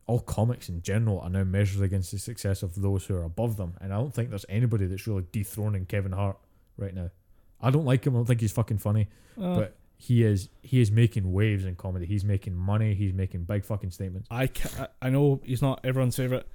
all 0.06 0.20
comics 0.20 0.68
in 0.68 0.82
general 0.82 1.20
are 1.20 1.30
now 1.30 1.44
measured 1.44 1.82
against 1.82 2.10
the 2.12 2.18
success 2.18 2.62
of 2.62 2.80
those 2.80 3.04
who 3.06 3.14
are 3.14 3.22
above 3.24 3.56
them, 3.56 3.74
and 3.80 3.92
I 3.92 3.96
don't 3.98 4.12
think 4.14 4.30
there's 4.30 4.46
anybody 4.48 4.86
that's 4.86 5.06
really 5.06 5.24
dethroning 5.32 5.86
Kevin 5.86 6.12
Hart 6.12 6.38
right 6.76 6.94
now. 6.94 7.10
I 7.60 7.70
don't 7.70 7.84
like 7.84 8.04
him. 8.04 8.14
I 8.14 8.18
don't 8.18 8.26
think 8.26 8.40
he's 8.40 8.52
fucking 8.52 8.78
funny. 8.78 9.08
Uh, 9.40 9.54
but 9.54 9.76
he 9.96 10.24
is 10.24 10.48
he 10.62 10.80
is 10.80 10.90
making 10.90 11.30
waves 11.32 11.64
in 11.64 11.76
comedy. 11.76 12.06
He's 12.06 12.24
making 12.24 12.56
money. 12.56 12.94
He's 12.94 13.12
making 13.14 13.44
big 13.44 13.64
fucking 13.64 13.90
statements. 13.92 14.26
I 14.30 14.48
ca- 14.48 14.88
I 15.00 15.10
know 15.10 15.40
he's 15.44 15.62
not 15.62 15.80
everyone's 15.84 16.16
favorite. 16.16 16.46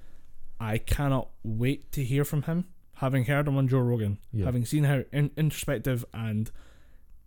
I 0.60 0.76
cannot 0.78 1.30
wait 1.42 1.90
to 1.92 2.04
hear 2.04 2.24
from 2.26 2.42
him. 2.42 2.66
Having 2.96 3.24
heard 3.26 3.46
him 3.48 3.56
on 3.56 3.68
Joe 3.68 3.78
Rogan, 3.78 4.18
Yeah. 4.32 4.44
having 4.44 4.64
seen 4.66 4.84
how 4.84 5.04
in- 5.12 5.30
introspective 5.36 6.04
and 6.12 6.50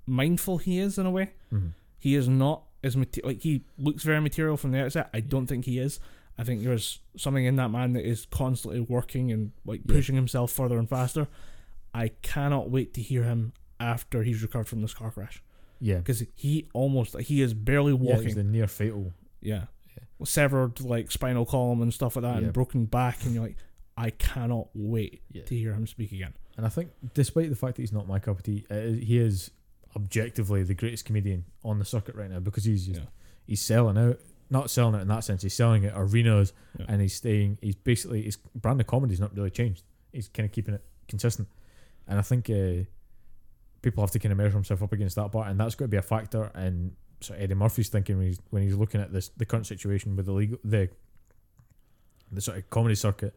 mindful 0.06 0.58
he 0.60 0.80
is 0.80 0.98
in 0.98 1.06
a 1.06 1.12
way, 1.12 1.32
Mhm. 1.52 1.74
he 2.00 2.16
is 2.16 2.28
not 2.28 2.64
as 2.84 2.98
mate- 2.98 3.24
like 3.24 3.42
he 3.42 3.64
looks 3.78 4.04
very 4.04 4.20
material 4.22 4.58
from 4.58 4.72
the 4.72 4.84
outset. 4.84 5.10
I 5.14 5.20
don't 5.20 5.46
think 5.48 5.66
he 5.66 5.78
is. 5.80 6.00
I 6.38 6.44
think 6.44 6.64
there's 6.64 7.00
something 7.18 7.46
in 7.46 7.56
that 7.58 7.70
man 7.70 7.94
that 7.94 8.06
is 8.06 8.26
constantly 8.26 8.80
working 8.80 9.32
and 9.32 9.52
like 9.66 9.82
Yeah. 9.86 9.94
pushing 9.96 10.16
himself 10.16 10.52
further 10.52 10.80
and 10.80 10.90
faster. 10.90 11.28
I 11.94 12.08
cannot 12.22 12.72
wait 12.72 12.94
to 12.96 13.02
hear 13.02 13.24
him 13.24 13.54
after 13.80 14.24
he's 14.24 14.42
recovered 14.42 14.68
from 14.68 14.82
this 14.82 14.94
car 14.94 15.12
crash 15.12 15.44
Yeah, 15.80 15.98
because 15.98 16.24
he 16.36 16.70
almost 16.74 17.14
like 17.14 17.26
he 17.26 17.42
is 17.42 17.54
barely 17.54 17.92
yeah, 17.94 18.00
walking. 18.00 18.26
it's 18.28 18.36
the 18.36 18.44
near 18.44 18.68
fatal. 18.68 19.14
Yeah. 19.42 19.66
Yeah. 19.98 20.26
Severed 20.26 20.80
like 20.82 21.12
spinal 21.12 21.46
column 21.46 21.82
and 21.82 21.94
stuff 21.94 22.16
like 22.16 22.24
that 22.24 22.40
Yeah. 22.40 22.46
and 22.46 22.54
broken 22.54 22.86
back 22.86 23.24
and 23.26 23.34
you're 23.36 23.44
like, 23.44 23.58
I 23.98 24.10
cannot 24.12 24.70
wait 24.74 25.22
Yeah. 25.32 25.44
to 25.44 25.56
hear 25.56 25.74
him 25.74 25.86
speak 25.86 26.12
again. 26.14 26.34
And 26.58 26.66
I 26.66 26.70
think, 26.70 26.92
despite 27.14 27.50
the 27.50 27.56
fact 27.56 27.76
that 27.76 27.82
he's 27.82 27.92
not 27.94 28.08
my 28.08 28.20
cup 28.20 28.38
of 28.38 28.44
tea, 28.44 28.66
uh, 28.70 28.80
he 28.94 29.18
is 29.18 29.52
objectively 29.96 30.64
the 30.64 30.74
greatest 30.74 31.06
comedian 31.06 31.46
on 31.64 31.80
the 31.80 31.86
circuit 31.86 32.16
right 32.16 32.30
now 32.30 32.40
because 32.40 32.64
he's 32.66 32.86
just, 32.88 33.00
Yeah. 33.02 33.06
he's 33.46 33.62
selling 33.62 33.98
out. 33.98 34.20
Not 34.50 34.70
selling 34.70 34.96
it 34.96 35.02
in 35.02 35.08
that 35.08 35.24
sense. 35.24 35.44
He's 35.44 35.54
selling 35.54 35.84
it 35.86 35.94
arenas, 35.96 36.52
Yeah. 36.78 36.86
and 36.90 37.02
he's 37.02 37.14
staying. 37.16 37.58
He's 37.62 37.76
basically 37.76 38.24
his 38.24 38.36
brand 38.36 38.82
of 38.82 38.88
comedy's 38.88 39.20
not 39.20 39.34
really 39.36 39.50
changed. 39.50 39.84
He's 40.12 40.28
kind 40.28 40.46
of 40.46 40.52
keeping 40.52 40.74
it 40.74 40.84
consistent, 41.08 41.48
and 42.06 42.20
I 42.20 42.22
think 42.22 42.50
uh, 42.50 42.84
people 43.82 44.04
have 44.04 44.12
to 44.12 44.20
kind 44.20 44.34
of 44.34 44.38
measure 44.38 44.52
himself 44.58 44.84
up 44.84 44.92
against 44.92 45.16
that 45.16 45.32
part, 45.32 45.48
and 45.48 45.58
that's 45.58 45.76
going 45.76 45.88
to 45.88 45.92
be 45.92 45.98
a 45.98 46.02
factor 46.02 46.52
in 46.56 46.96
sort 47.22 47.38
of 47.40 47.44
Eddie 47.44 47.54
Murphy's 47.54 47.88
thinking 47.88 48.18
when 48.18 48.28
he's 48.28 48.40
when 48.50 48.64
he's 48.64 48.76
looking 48.76 49.00
at 49.00 49.14
this 49.14 49.30
the 49.38 49.46
current 49.46 49.68
situation 49.68 50.18
with 50.18 50.26
the 50.26 50.34
legal 50.34 50.58
the 50.66 50.90
the 52.32 52.42
sort 52.42 52.58
of 52.58 52.70
comedy 52.70 52.96
circuit. 52.96 53.34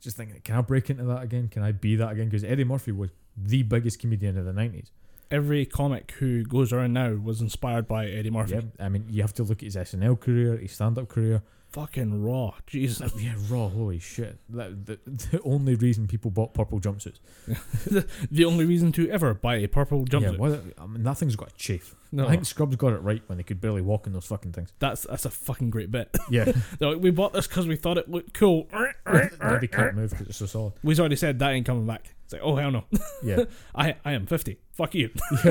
Just 0.00 0.16
thinking, 0.16 0.40
can 0.42 0.56
I 0.56 0.60
break 0.62 0.90
into 0.90 1.04
that 1.04 1.22
again? 1.22 1.48
Can 1.48 1.62
I 1.62 1.72
be 1.72 1.96
that 1.96 2.10
again? 2.10 2.26
Because 2.26 2.44
Eddie 2.44 2.64
Murphy 2.64 2.90
was 2.92 3.10
the 3.36 3.62
biggest 3.62 4.00
comedian 4.00 4.36
of 4.36 4.44
the 4.44 4.52
nineties. 4.52 4.90
Every 5.32 5.66
comic 5.66 6.12
who 6.18 6.44
goes 6.44 6.72
around 6.72 6.92
now 6.92 7.14
was 7.14 7.40
inspired 7.40 7.88
by 7.88 8.06
Eddie 8.06 8.30
Murphy. 8.30 8.54
Yeah, 8.54 8.84
I 8.84 8.88
mean, 8.88 9.06
you 9.08 9.22
have 9.22 9.34
to 9.34 9.42
look 9.42 9.58
at 9.58 9.64
his 9.64 9.76
SNL 9.76 10.20
career, 10.20 10.56
his 10.58 10.72
stand-up 10.72 11.08
career. 11.08 11.42
Fucking 11.70 12.22
raw. 12.22 12.52
Jesus. 12.66 13.14
yeah, 13.18 13.32
raw. 13.48 13.68
Holy 13.70 13.98
shit! 13.98 14.38
That, 14.50 14.84
the, 14.84 14.98
the 15.06 15.40
only 15.42 15.74
reason 15.74 16.06
people 16.06 16.30
bought 16.30 16.52
purple 16.52 16.80
jumpsuits. 16.80 17.18
the 18.30 18.44
only 18.44 18.66
reason 18.66 18.92
to 18.92 19.08
ever 19.08 19.32
buy 19.32 19.56
a 19.56 19.66
purple 19.68 20.04
jumpsuit. 20.04 20.38
Yeah, 20.38 20.74
I 20.84 20.86
mean, 20.86 21.02
that 21.02 21.16
thing's 21.16 21.34
got 21.34 21.48
a 21.48 21.54
chafe. 21.54 21.94
no, 22.12 22.26
I 22.26 22.32
think 22.32 22.44
Scrubs 22.44 22.76
got 22.76 22.92
it 22.92 22.98
right 22.98 23.22
when 23.26 23.38
they 23.38 23.42
could 23.42 23.58
barely 23.58 23.80
walk 23.80 24.06
in 24.06 24.12
those 24.12 24.26
fucking 24.26 24.52
things. 24.52 24.70
that's 24.80 25.04
that's 25.04 25.24
a 25.24 25.30
fucking 25.30 25.70
great 25.70 25.90
bit. 25.90 26.14
Yeah, 26.30 26.52
like, 26.78 26.98
we 27.00 27.10
bought 27.10 27.32
this 27.32 27.46
because 27.46 27.66
we 27.66 27.76
thought 27.76 27.96
it 27.96 28.10
looked 28.10 28.34
cool. 28.34 28.68
now 28.72 29.58
they 29.58 29.66
can't 29.66 29.94
move 29.94 30.10
because 30.10 30.26
it's 30.28 30.36
so 30.36 30.46
solid. 30.46 30.74
We've 30.82 31.00
already 31.00 31.16
said 31.16 31.38
that 31.38 31.52
ain't 31.52 31.64
coming 31.64 31.86
back. 31.86 32.14
It's 32.32 32.40
like, 32.42 32.42
oh 32.42 32.56
hell 32.56 32.70
no. 32.70 32.84
Yeah, 33.22 33.44
I 33.74 33.96
I 34.04 34.12
am 34.12 34.26
fifty. 34.26 34.58
Fuck 34.72 34.94
you. 34.94 35.10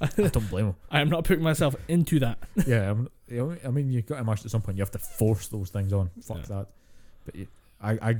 I 0.00 0.06
don't 0.16 0.50
blame 0.50 0.66
them. 0.66 0.76
I 0.90 1.00
am 1.00 1.08
not 1.08 1.24
putting 1.24 1.42
myself 1.42 1.74
into 1.88 2.18
that. 2.20 2.38
Yeah, 2.66 2.90
I'm, 2.90 3.08
I 3.64 3.68
mean, 3.70 3.90
you've 3.90 4.06
got 4.06 4.16
to 4.16 4.20
imagine 4.20 4.44
at 4.46 4.50
some 4.50 4.60
point 4.62 4.76
you 4.76 4.82
have 4.82 4.90
to 4.92 4.98
force 4.98 5.48
those 5.48 5.70
things 5.70 5.92
on. 5.92 6.10
Fuck 6.22 6.38
Yeah. 6.38 6.42
that. 6.48 6.66
But 7.24 7.34
you, 7.36 7.46
I, 7.80 7.92
I 8.10 8.16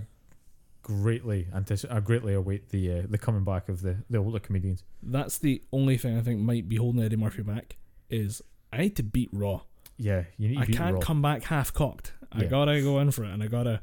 greatly 0.82 1.46
anticipate. 1.54 1.94
I 1.94 2.00
greatly 2.00 2.34
await 2.34 2.70
the 2.70 3.00
uh, 3.00 3.02
the 3.08 3.18
coming 3.18 3.44
back 3.44 3.68
of 3.68 3.82
the 3.82 3.96
the 4.08 4.18
older 4.18 4.38
comedians. 4.38 4.82
That's 5.02 5.38
the 5.38 5.62
only 5.72 5.96
thing 5.98 6.16
I 6.16 6.22
think 6.22 6.40
might 6.40 6.68
be 6.68 6.76
holding 6.76 7.02
Eddie 7.02 7.16
Murphy 7.16 7.42
back. 7.42 7.76
Is 8.08 8.42
I 8.72 8.78
need 8.78 8.96
to 8.96 9.02
beat 9.02 9.28
Raw. 9.32 9.60
Yeah, 9.96 10.24
you 10.38 10.48
need 10.48 10.54
to 10.56 10.60
I 10.62 10.66
can't 10.66 10.94
Raw. 10.94 11.00
come 11.00 11.22
back 11.22 11.44
half 11.44 11.72
cocked. 11.72 12.12
I 12.32 12.42
Yeah. 12.42 12.48
gotta 12.48 12.80
go 12.82 12.98
in 13.00 13.10
for 13.10 13.24
it, 13.24 13.30
and 13.30 13.42
I 13.42 13.46
gotta. 13.46 13.82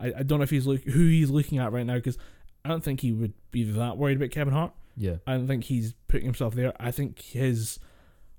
I, 0.00 0.12
I 0.18 0.22
don't 0.22 0.38
know 0.38 0.44
if 0.44 0.50
he's 0.50 0.66
look 0.66 0.82
who 0.84 1.08
he's 1.08 1.28
looking 1.30 1.58
at 1.58 1.72
right 1.72 1.84
now 1.84 1.96
because 1.96 2.16
I 2.64 2.68
don't 2.68 2.82
think 2.84 3.00
he 3.00 3.12
would 3.12 3.32
be 3.50 3.64
that 3.64 3.96
worried 3.96 4.16
about 4.16 4.30
Kevin 4.30 4.52
Hart. 4.52 4.72
yeah, 4.96 5.16
I 5.26 5.34
don't 5.34 5.46
think 5.46 5.64
he's 5.64 5.94
putting 6.08 6.26
himself 6.26 6.54
there. 6.54 6.72
I 6.80 6.90
think 6.90 7.20
his 7.20 7.78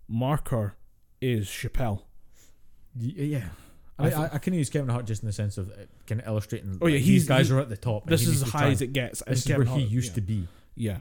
marker 0.08 0.76
is 1.22 1.48
Chappelle. 1.48 2.04
Y- 3.00 3.14
yeah. 3.16 3.44
I 3.98 4.10
I, 4.10 4.10
I, 4.26 4.30
I 4.34 4.38
can 4.38 4.54
use 4.54 4.70
Kevin 4.70 4.90
Hart 4.90 5.06
just 5.06 5.22
in 5.24 5.28
the 5.28 5.34
sense 5.34 5.58
of 5.58 5.70
uh, 5.72 5.74
kind 6.08 6.22
of 6.22 6.28
illustrating. 6.28 6.78
Oh, 6.82 6.88
yeah, 6.88 6.96
like, 6.96 7.04
these 7.06 7.28
guys 7.28 7.50
he- 7.50 7.54
are 7.54 7.60
at 7.60 7.70
the 7.70 7.78
top. 7.78 8.04
and 8.04 8.12
This 8.12 8.28
is 8.28 8.42
as 8.44 8.50
high 8.50 8.70
as 8.70 8.82
it 8.82 8.94
gets. 8.94 9.22
This 9.28 9.46
is 9.46 9.58
where 9.58 9.66
he 9.66 9.82
used 9.82 10.10
yeah. 10.12 10.16
to 10.16 10.22
be. 10.22 10.48
Yeah, 10.76 10.98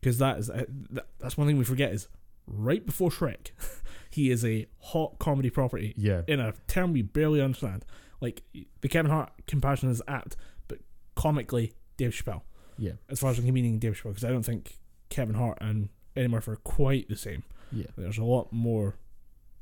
because 0.00 0.18
that 0.18 0.38
is 0.38 0.50
uh, 0.50 0.64
that, 0.90 1.06
that's 1.18 1.36
one 1.38 1.46
thing 1.46 1.56
we 1.56 1.64
forget 1.64 1.92
is 1.92 2.08
right 2.46 2.84
before 2.84 3.08
Shrek, 3.10 3.50
he 4.10 4.30
is 4.30 4.44
a 4.44 4.66
hot 4.80 5.18
comedy 5.18 5.48
property 5.50 5.94
Yeah, 5.96 6.22
in 6.28 6.38
a 6.40 6.52
term 6.68 6.92
we 6.92 7.02
barely 7.02 7.40
understand. 7.40 7.84
Like 8.20 8.42
the 8.82 8.88
Kevin 8.88 9.10
Hart 9.10 9.30
comparison 9.46 9.90
is 9.90 10.02
apt, 10.06 10.36
but 10.68 10.78
comically, 11.14 11.72
Dave 11.96 12.10
Chappelle. 12.12 12.42
yeah, 12.78 12.92
As 13.08 13.20
far 13.20 13.30
as 13.30 13.38
I'm 13.38 13.52
meaning 13.52 13.78
Dave 13.78 13.94
Chappelle, 13.94 14.10
because 14.10 14.24
I 14.24 14.28
don't 14.28 14.42
think 14.44 14.78
Kevin 15.08 15.34
Hart 15.34 15.58
and 15.60 15.88
Eddie 16.16 16.28
Murphy 16.28 16.50
are 16.52 16.56
quite 16.56 17.08
the 17.08 17.16
same. 17.16 17.42
yeah, 17.72 17.86
There's 17.96 18.18
a 18.18 18.24
lot 18.24 18.52
more. 18.52 18.96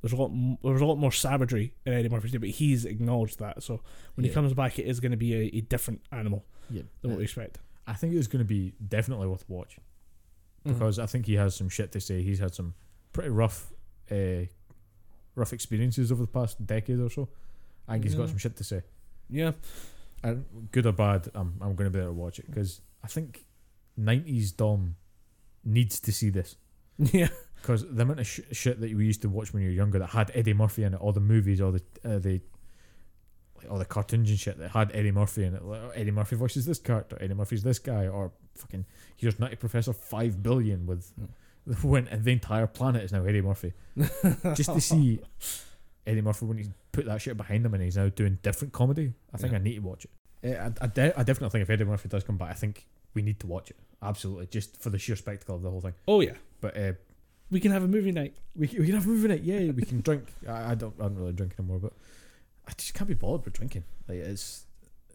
There's 0.02 0.12
a 0.12 0.16
lot. 0.16 0.31
m- 0.31 0.59
There's 0.62 0.81
a 0.82 0.86
lot 0.86 0.97
more 0.97 1.12
savagery 1.12 1.74
in 1.86 1.93
Eddie 1.94 2.09
Murphy's 2.11 2.32
day, 2.32 2.39
but 2.39 2.51
he's 2.51 2.85
acknowledged 2.85 3.39
that. 3.39 3.62
So 3.62 3.81
when 4.15 4.24
Yeah. 4.24 4.31
he 4.31 4.35
comes 4.35 4.52
back, 4.52 4.78
it 4.78 4.86
is 4.86 5.01
going 5.01 5.12
to 5.12 5.16
be 5.19 5.35
a, 5.35 5.56
a 5.56 5.61
different 5.62 6.02
animal 6.12 6.44
yeah. 6.70 6.82
than 7.01 7.11
what 7.12 7.19
we 7.19 7.24
expect. 7.24 7.59
I 7.86 7.94
think 7.94 8.15
it's 8.15 8.27
going 8.27 8.40
to 8.40 8.44
be 8.48 8.74
definitely 8.86 9.27
worth 9.27 9.44
a 9.48 9.52
watch 9.52 9.78
Mm-hmm. 10.66 10.73
because 10.78 10.98
I 10.98 11.05
think 11.06 11.27
he 11.27 11.35
has 11.35 11.55
some 11.55 11.69
shit 11.69 11.93
to 11.93 12.01
say. 12.01 12.23
He's 12.23 12.39
had 12.39 12.55
some 12.55 12.73
pretty 13.12 13.28
rough, 13.31 13.70
uh, 14.11 14.47
rough 15.35 15.52
experiences 15.52 16.11
over 16.12 16.23
the 16.23 16.27
past 16.32 16.65
decade 16.66 17.01
or 17.01 17.11
so. 17.11 17.28
I 17.89 17.93
think 17.93 18.05
he's 18.05 18.15
Yeah. 18.15 18.20
got 18.20 18.28
some 18.31 18.39
shit 18.39 18.56
to 18.56 18.65
say. 18.65 18.82
yeah, 19.31 19.52
Good 20.73 20.87
or 20.87 20.93
bad, 20.93 21.29
I'm 21.35 21.55
I'm 21.61 21.75
going 21.75 21.91
to 21.91 21.97
be 21.97 21.99
able 21.99 22.11
to 22.11 22.15
watch 22.15 22.39
it 22.39 22.47
because 22.47 22.81
I 23.03 23.09
think 23.09 23.45
'90s 24.01 24.57
Dom 24.57 24.97
needs 25.65 26.01
to 26.01 26.13
see 26.13 26.31
this. 26.31 26.57
yeah, 26.99 27.29
Because 27.61 27.85
the 27.89 28.03
amount 28.03 28.21
of 28.21 28.27
sh- 28.27 28.41
shit 28.53 28.81
that 28.81 28.95
we 28.95 29.05
used 29.05 29.23
to 29.23 29.29
watch 29.29 29.53
when 29.53 29.63
you 29.63 29.69
were 29.69 29.75
younger 29.75 29.99
that 29.99 30.11
had 30.11 30.31
Eddie 30.35 30.55
Murphy 30.55 30.85
in 30.85 30.95
it, 30.95 31.01
all 31.01 31.13
the 31.13 31.21
movies, 31.21 31.61
all 31.61 31.73
the 31.73 31.83
uh, 32.05 32.19
the 32.19 32.41
like 33.57 33.71
all 33.71 33.79
the 33.79 33.85
cartoons 33.85 34.31
and 34.31 34.39
shit 34.39 34.59
that 34.59 34.71
had 34.71 34.91
Eddie 34.95 35.13
Murphy 35.13 35.45
in 35.45 35.55
it. 35.55 35.65
Like, 35.65 35.81
oh, 35.83 35.91
Eddie 35.91 36.11
Murphy 36.11 36.37
voices 36.37 36.67
this 36.67 36.79
character, 36.79 37.19
Eddie 37.21 37.35
Murphy's 37.35 37.63
this 37.63 37.79
guy, 37.79 38.07
or 38.07 38.33
fucking 38.55 38.85
here's 39.17 39.39
Nutty 39.39 39.57
Professor 39.57 39.93
Five 39.93 40.43
Billion 40.43 40.87
with 40.87 41.13
the 41.67 41.75
when 41.87 42.09
the 42.11 42.33
entire 42.33 42.67
planet 42.67 43.03
is 43.03 43.13
now 43.13 43.25
Eddie 43.25 43.43
Murphy. 43.43 43.73
Just 44.55 44.73
to 44.73 44.81
see 44.81 45.21
Eddie 46.06 46.20
Murphy 46.22 46.47
when 46.47 46.59
he's 46.59 46.70
put 46.93 47.06
that 47.06 47.20
shit 47.22 47.36
behind 47.36 47.64
him 47.64 47.74
and 47.74 47.82
he's 47.82 47.97
now 47.97 48.09
doing 48.09 48.39
different 48.43 48.72
comedy. 48.72 49.12
I 49.32 49.39
think 49.39 49.52
Yeah. 49.52 49.59
I 49.59 49.62
need 49.62 49.74
to 49.76 49.81
watch 49.82 50.05
it. 50.05 50.10
Uh, 50.59 50.70
I, 50.81 50.85
I, 50.85 50.86
de- 50.89 51.18
I 51.20 51.22
definitely 51.22 51.51
think 51.51 51.62
if 51.62 51.70
Eddie 51.70 51.85
Murphy 51.85 52.09
does 52.09 52.24
come 52.24 52.36
back, 52.36 52.51
I 52.51 52.55
think 52.55 52.86
we 53.14 53.22
need 53.22 53.40
to 53.40 53.47
watch 53.47 53.70
it. 53.70 53.76
Absolutely, 54.02 54.47
just 54.47 54.81
for 54.82 54.90
the 54.90 54.98
sheer 54.98 55.16
spectacle 55.16 55.56
of 55.56 55.62
the 55.62 55.70
whole 55.70 55.81
thing. 55.81 55.94
Oh 56.06 56.20
yeah, 56.20 56.35
But 56.60 56.76
uh, 56.76 56.93
we 57.51 57.60
can 57.60 57.70
have 57.72 57.82
a 57.82 57.89
movie 57.89 58.12
night. 58.12 58.35
we 58.55 58.68
can, 58.68 58.81
we 58.81 58.86
can 58.86 58.94
have 58.94 59.06
a 59.06 59.09
movie 59.09 59.28
night. 59.28 59.43
Yeah, 59.43 59.70
we 59.70 59.82
can 59.82 60.01
drink. 60.02 60.32
I, 60.48 60.72
I 60.72 60.74
don't 60.74 60.94
I 60.98 61.05
don't 61.05 61.16
really 61.16 61.32
drink 61.32 61.55
anymore, 61.59 61.78
but 61.78 61.93
I 62.68 62.72
just 62.76 62.93
can't 62.94 63.09
be 63.09 63.14
bothered 63.14 63.44
with 63.47 63.55
drinking. 63.55 63.85
Like 64.09 64.18
it's 64.18 64.66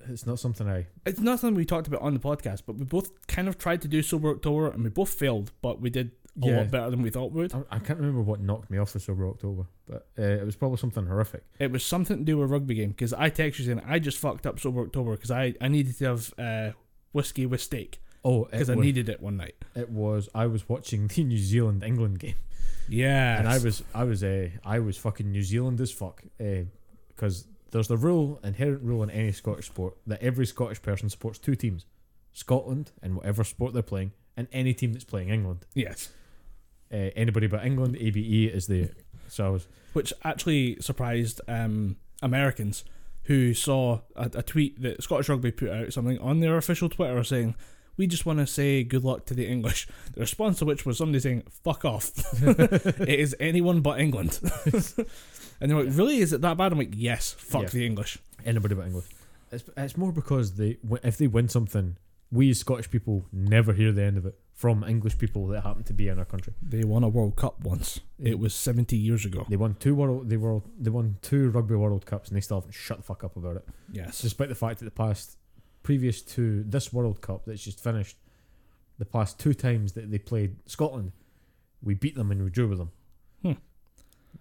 it's 0.07 0.25
not 0.25 0.39
something 0.39 0.67
I. 0.67 0.87
It's 1.05 1.19
not 1.19 1.39
something 1.39 1.55
we 1.55 1.65
talked 1.65 1.87
about 1.87 2.01
on 2.01 2.13
the 2.15 2.19
podcast, 2.19 2.63
but 2.65 2.77
we 2.77 2.85
both 2.85 3.11
kind 3.27 3.47
of 3.47 3.57
tried 3.59 3.81
to 3.83 3.87
do 3.87 4.01
sober 4.01 4.29
October, 4.31 4.69
and 4.71 4.83
we 4.83 4.89
both 4.89 5.09
failed, 5.13 5.51
but 5.61 5.79
we 5.81 5.89
did 5.91 6.11
a 6.41 6.45
Yeah. 6.47 6.57
lot 6.57 6.71
better 6.71 6.89
than 6.89 7.01
we 7.01 7.09
thought 7.09 7.31
would. 7.31 7.53
I, 7.53 7.61
I 7.71 7.79
can't 7.79 7.99
remember 7.99 8.21
what 8.21 8.39
knocked 8.39 8.69
me 8.69 8.77
off 8.77 8.93
the 8.93 8.99
sober 8.99 9.27
October, 9.27 9.65
but 9.87 10.07
uh, 10.17 10.21
it 10.23 10.45
was 10.45 10.55
probably 10.55 10.77
something 10.77 11.05
horrific. 11.05 11.43
It 11.59 11.71
was 11.71 11.83
something 11.83 12.17
to 12.17 12.23
do 12.23 12.37
with 12.37 12.49
rugby 12.51 12.75
game 12.75 12.89
because 12.89 13.13
I 13.13 13.29
texted 13.29 13.59
you 13.59 13.65
saying 13.65 13.81
I 13.85 13.99
just 13.99 14.17
fucked 14.17 14.45
up 14.47 14.59
sober 14.59 14.81
October 14.81 15.11
because 15.11 15.31
I, 15.31 15.53
I 15.61 15.67
needed 15.67 15.97
to 15.99 16.05
have 16.05 16.33
uh, 16.37 16.71
whiskey 17.11 17.45
with 17.45 17.61
steak 17.61 17.99
Oh, 18.25 18.45
because 18.51 18.69
I 18.69 18.75
needed 18.75 19.07
it 19.09 19.21
one 19.21 19.37
night. 19.37 19.55
it 19.75 19.89
was 19.89 20.27
I 20.35 20.45
was 20.47 20.67
watching 20.67 21.07
the 21.07 21.23
New 21.31 21.37
Zealand 21.37 21.83
England 21.83 22.19
game, 22.19 22.35
Yeah, 22.89 23.39
and 23.39 23.47
I 23.47 23.57
was 23.59 23.81
I 23.93 24.03
was 24.03 24.23
uh, 24.23 24.49
I 24.65 24.79
was 24.79 24.97
fucking 24.97 25.31
New 25.31 25.43
Zealand 25.43 25.79
as 25.79 25.91
fuck 25.91 26.23
because 27.15 27.47
there's 27.71 27.87
the 27.87 27.97
rule 27.97 28.39
inherent 28.43 28.81
rule 28.83 29.03
in 29.03 29.09
any 29.09 29.31
Scottish 29.31 29.67
sport 29.67 29.95
that 30.07 30.21
every 30.21 30.45
Scottish 30.45 30.81
person 30.81 31.07
supports 31.09 31.39
two 31.39 31.55
teams, 31.55 31.85
Scotland 32.33 32.91
in 33.01 33.15
whatever 33.15 33.43
sport 33.43 33.73
they're 33.73 33.81
playing, 33.83 34.11
and 34.35 34.47
any 34.51 34.73
team 34.73 34.91
that's 34.93 35.05
playing 35.05 35.29
England. 35.29 35.65
yes, 35.73 36.09
Uh, 36.91 37.11
anybody 37.15 37.47
but 37.47 37.63
England, 37.65 37.95
ABE 37.99 38.51
is 38.53 38.67
the 38.67 38.89
so 39.27 39.45
I 39.45 39.49
was 39.49 39.67
which 39.93 40.11
actually 40.23 40.77
surprised 40.81 41.39
um, 41.47 41.97
Americans 42.21 42.83
who 43.23 43.53
saw 43.53 44.01
a, 44.15 44.29
a 44.33 44.41
tweet 44.43 44.81
that 44.81 45.03
Scottish 45.03 45.29
Rugby 45.29 45.51
put 45.51 45.69
out 45.69 45.93
something 45.93 46.17
on 46.19 46.39
their 46.39 46.57
official 46.57 46.89
Twitter 46.89 47.23
saying. 47.23 47.55
We 47.97 48.07
just 48.07 48.25
want 48.25 48.39
to 48.39 48.47
say 48.47 48.85
good 48.85 49.03
luck 49.03 49.25
to 49.25 49.33
the 49.33 49.45
English. 49.45 49.85
The 50.13 50.21
response 50.21 50.59
to 50.59 50.65
which 50.65 50.85
was 50.85 50.97
somebody 50.99 51.19
saying, 51.19 51.43
fuck 51.49 51.83
off. 51.83 52.13
it 52.41 53.09
is 53.19 53.35
anyone 53.41 53.81
but 53.81 53.99
England. 53.99 54.39
and 55.59 55.69
they're 55.69 55.83
like, 55.83 55.97
really? 55.97 56.19
Is 56.19 56.31
it 56.31 56.39
that 56.39 56.55
bad? 56.55 56.71
I'm 56.71 56.77
like, 56.77 56.93
yes, 56.95 57.33
fuck 57.37 57.63
Yeah. 57.63 57.69
the 57.69 57.85
English. 57.85 58.17
anybody 58.45 58.73
but 58.75 58.85
England. 58.85 59.07
It's, 59.51 59.65
it's 59.75 59.97
more 59.97 60.13
because 60.13 60.53
they 60.55 60.77
if 61.03 61.17
they 61.17 61.27
win 61.27 61.49
something, 61.49 61.97
we 62.31 62.49
as 62.51 62.59
Scottish 62.59 62.89
people 62.89 63.25
never 63.33 63.73
hear 63.73 63.91
the 63.91 64.03
end 64.03 64.17
of 64.17 64.25
it 64.25 64.39
from 64.59 64.83
English 64.83 65.17
people 65.17 65.47
that 65.47 65.61
happen 65.61 65.83
to 65.85 65.93
be 65.93 66.09
in 66.09 66.19
our 66.19 66.25
country. 66.25 66.51
They 66.61 66.83
won 66.83 67.01
a 67.01 67.07
World 67.07 67.37
Cup 67.37 67.61
once. 67.63 68.01
It 68.21 68.39
was 68.39 68.53
70 68.53 68.97
years 68.97 69.23
ago. 69.23 69.45
They 69.47 69.55
won 69.55 69.75
two 69.79 69.95
world 69.95 70.29
they 70.29 70.35
world 70.35 70.69
they 70.77 70.89
won 70.89 71.15
two 71.21 71.49
rugby 71.51 71.75
world 71.75 72.05
cups 72.05 72.27
and 72.27 72.35
they 72.35 72.41
still 72.41 72.59
haven't 72.59 72.73
shut 72.73 72.97
the 72.97 73.03
fuck 73.03 73.23
up 73.23 73.37
about 73.37 73.55
it. 73.55 73.65
Yes. 73.89 74.21
Despite 74.21 74.49
the 74.49 74.55
fact 74.55 74.79
that 74.79 74.85
the 74.85 74.91
past 74.91 75.37
previous 75.81 76.21
to 76.33 76.63
this 76.63 76.91
World 76.91 77.21
Cup 77.21 77.45
that's 77.45 77.63
just 77.63 77.81
finished, 77.81 78.17
the 78.97 79.05
past 79.05 79.39
two 79.39 79.53
times 79.53 79.93
that 79.93 80.11
they 80.11 80.17
played 80.17 80.57
Scotland, 80.65 81.13
we 81.81 81.93
beat 81.93 82.15
them 82.15 82.29
and 82.29 82.43
we 82.43 82.49
drew 82.49 82.67
with 82.67 82.79
them. 82.79 82.91
Hmm. 83.41 83.53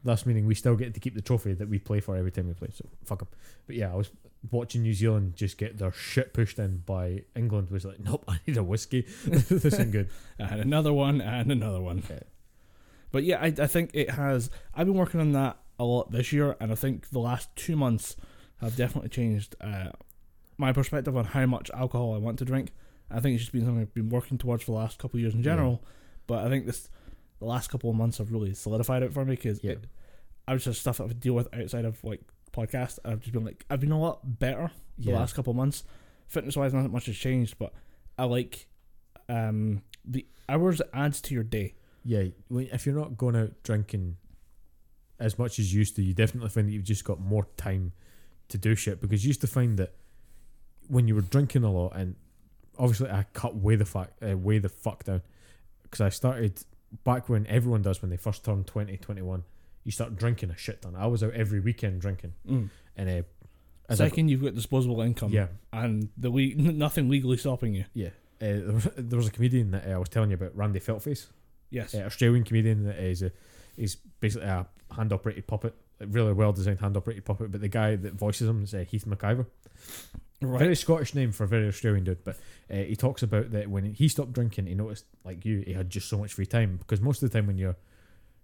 Thus 0.02 0.26
meaning 0.26 0.46
we 0.46 0.56
still 0.56 0.74
get 0.74 0.94
to 0.94 1.00
keep 1.00 1.14
the 1.14 1.22
trophy 1.22 1.54
that 1.54 1.68
we 1.68 1.78
play 1.78 2.00
for 2.00 2.16
every 2.16 2.32
time 2.32 2.48
we 2.48 2.54
play. 2.54 2.70
So 2.74 2.88
fuck 3.04 3.20
them. 3.20 3.28
But 3.68 3.76
yeah, 3.76 3.92
I 3.92 3.94
was 3.94 4.10
watching 4.50 4.82
New 4.82 4.94
Zealand 4.94 5.34
just 5.36 5.58
get 5.58 5.78
their 5.78 5.92
shit 5.92 6.32
pushed 6.32 6.58
in 6.58 6.78
by 6.86 7.24
England. 7.36 7.70
Was 7.70 7.84
like, 7.84 8.00
nope, 8.00 8.24
I 8.28 8.38
need 8.46 8.56
a 8.56 8.62
whiskey. 8.62 9.02
this 9.26 9.50
isn't 9.64 9.90
good. 9.90 10.08
and 10.38 10.60
another 10.60 10.92
one, 10.92 11.20
and 11.20 11.50
another 11.52 11.80
one. 11.80 11.98
Okay. 12.04 12.22
But 13.10 13.24
yeah, 13.24 13.40
I, 13.40 13.46
I 13.46 13.66
think 13.66 13.90
it 13.94 14.10
has. 14.10 14.50
I've 14.74 14.86
been 14.86 14.96
working 14.96 15.20
on 15.20 15.32
that 15.32 15.56
a 15.78 15.84
lot 15.84 16.10
this 16.10 16.32
year, 16.32 16.56
and 16.60 16.70
I 16.70 16.74
think 16.74 17.10
the 17.10 17.18
last 17.20 17.54
two 17.56 17.76
months 17.76 18.16
have 18.60 18.76
definitely 18.76 19.08
changed 19.10 19.54
uh, 19.60 19.90
my 20.56 20.72
perspective 20.72 21.16
on 21.16 21.24
how 21.24 21.46
much 21.46 21.70
alcohol 21.72 22.14
I 22.14 22.18
want 22.18 22.38
to 22.40 22.44
drink. 22.44 22.72
I 23.10 23.20
think 23.20 23.34
it's 23.34 23.44
just 23.44 23.52
been 23.52 23.64
something 23.64 23.80
I've 23.80 23.94
been 23.94 24.10
working 24.10 24.36
towards 24.36 24.64
for 24.64 24.72
the 24.72 24.76
last 24.78 24.98
couple 24.98 25.16
of 25.16 25.22
years 25.22 25.34
in 25.34 25.42
general. 25.42 25.82
But 26.26 26.44
I 26.44 26.48
think 26.50 26.66
this 26.66 26.90
the 27.38 27.46
last 27.46 27.70
couple 27.70 27.88
of 27.88 27.96
months 27.96 28.18
have 28.18 28.32
really 28.32 28.52
solidified 28.52 29.02
it 29.02 29.14
for 29.14 29.24
me 29.24 29.36
because 29.36 29.62
Yeah. 29.64 29.76
I 30.46 30.52
was 30.54 30.64
just 30.64 30.80
stuff 30.80 30.96
that 30.98 31.04
I 31.04 31.06
would 31.06 31.20
deal 31.20 31.34
with 31.34 31.46
outside 31.54 31.84
of 31.84 32.02
like 32.02 32.20
podcast. 32.52 32.98
I've 33.04 33.20
just 33.20 33.32
been 33.32 33.44
like 33.44 33.64
I've 33.70 33.80
been 33.80 33.92
a 33.92 34.00
lot 34.00 34.38
better 34.38 34.70
the 34.98 35.10
Yeah. 35.10 35.16
last 35.18 35.34
couple 35.34 35.50
of 35.50 35.56
months. 35.56 35.84
Fitness 36.26 36.56
wise, 36.56 36.74
not 36.74 36.90
much 36.90 37.06
has 37.06 37.16
changed, 37.16 37.56
but 37.58 37.72
I 38.18 38.24
like 38.24 38.66
um 39.28 39.82
the 40.04 40.26
hours 40.48 40.80
it 40.80 40.88
adds 40.92 41.20
to 41.22 41.34
your 41.34 41.44
day. 41.44 41.74
Yeah, 42.04 42.24
if 42.50 42.86
you're 42.86 42.94
not 42.94 43.16
going 43.16 43.36
out 43.36 43.62
drinking 43.62 44.16
as 45.20 45.38
much 45.38 45.58
as 45.58 45.72
you 45.72 45.80
used 45.80 45.96
to, 45.96 46.02
you 46.02 46.14
definitely 46.14 46.48
find 46.48 46.68
that 46.68 46.72
you've 46.72 46.84
just 46.84 47.04
got 47.04 47.20
more 47.20 47.46
time 47.56 47.92
to 48.48 48.56
do 48.58 48.74
shit. 48.74 49.00
Because 49.00 49.24
you 49.24 49.28
used 49.28 49.40
to 49.42 49.46
find 49.46 49.78
that 49.78 49.94
when 50.86 51.08
you 51.08 51.14
were 51.14 51.20
drinking 51.22 51.64
a 51.64 51.70
lot, 51.72 51.92
and 51.96 52.14
obviously 52.78 53.10
I 53.10 53.24
cut 53.34 53.56
way 53.56 53.76
the 53.76 53.84
fuck, 53.84 54.10
uh, 54.26 54.36
way 54.38 54.58
the 54.58 54.68
fuck 54.68 55.04
down, 55.04 55.22
because 55.82 56.00
I 56.00 56.08
started 56.08 56.62
back 57.04 57.28
when 57.28 57.46
everyone 57.48 57.82
does 57.82 58.00
when 58.00 58.10
they 58.10 58.16
first 58.16 58.44
turn 58.44 58.64
20, 58.64 58.96
21, 58.96 59.42
you 59.84 59.92
start 59.92 60.16
drinking 60.16 60.50
a 60.50 60.56
shit 60.56 60.82
ton. 60.82 60.94
I 60.96 61.06
was 61.06 61.22
out 61.22 61.32
every 61.34 61.60
weekend 61.60 62.00
drinking, 62.00 62.34
Mm. 62.48 62.70
and 62.96 63.08
uh, 63.08 63.22
as 63.88 64.00
I 64.00 64.08
Second, 64.08 64.28
you've 64.28 64.42
got 64.42 64.54
disposable 64.54 65.00
income, 65.00 65.30
yeah, 65.32 65.46
and 65.72 66.08
the 66.16 66.28
le- 66.30 66.54
nothing 66.54 67.08
legally 67.08 67.36
stopping 67.38 67.74
you. 67.74 67.84
yeah. 67.94 68.08
Uh, 68.40 68.54
there, 68.62 68.72
was, 68.72 68.88
there 68.96 69.16
was 69.16 69.26
a 69.26 69.32
comedian 69.32 69.72
that 69.72 69.84
uh, 69.88 69.94
I 69.94 69.98
was 69.98 70.08
telling 70.08 70.30
you 70.30 70.34
about, 70.34 70.56
Randy 70.56 70.78
Feltface. 70.78 71.26
Yes, 71.70 71.92
uh, 71.94 71.98
Australian 71.98 72.44
comedian 72.44 72.84
that 72.84 72.98
is 72.98 73.22
a 73.22 73.32
is 73.76 73.96
basically 74.20 74.46
a 74.48 74.66
hand 74.94 75.12
operated 75.12 75.46
puppet, 75.46 75.74
a 76.00 76.06
really 76.06 76.32
well 76.32 76.52
designed 76.52 76.80
hand 76.80 76.96
operated 76.96 77.24
puppet. 77.24 77.50
But 77.50 77.60
the 77.60 77.68
guy 77.68 77.96
that 77.96 78.12
voices 78.14 78.48
him 78.48 78.62
is 78.62 78.74
uh, 78.74 78.84
Heath 78.88 79.06
McIver. 79.06 79.46
right. 80.40 80.58
Very 80.60 80.76
Scottish 80.76 81.14
name 81.14 81.32
for 81.32 81.44
a 81.44 81.48
very 81.48 81.66
Australian 81.68 82.04
dude. 82.04 82.22
But 82.24 82.36
uh, 82.70 82.76
he 82.76 82.94
talks 82.96 83.22
about 83.22 83.50
that 83.52 83.68
when 83.68 83.92
he 83.94 84.08
stopped 84.08 84.32
drinking, 84.32 84.66
he 84.66 84.74
noticed 84.74 85.04
like 85.24 85.44
you, 85.44 85.60
he 85.66 85.72
had 85.72 85.90
just 85.90 86.08
so 86.08 86.18
much 86.18 86.32
free 86.34 86.46
time 86.46 86.76
because 86.76 87.00
most 87.00 87.22
of 87.22 87.30
the 87.30 87.36
time 87.38 87.46
when 87.46 87.58
you're 87.58 87.76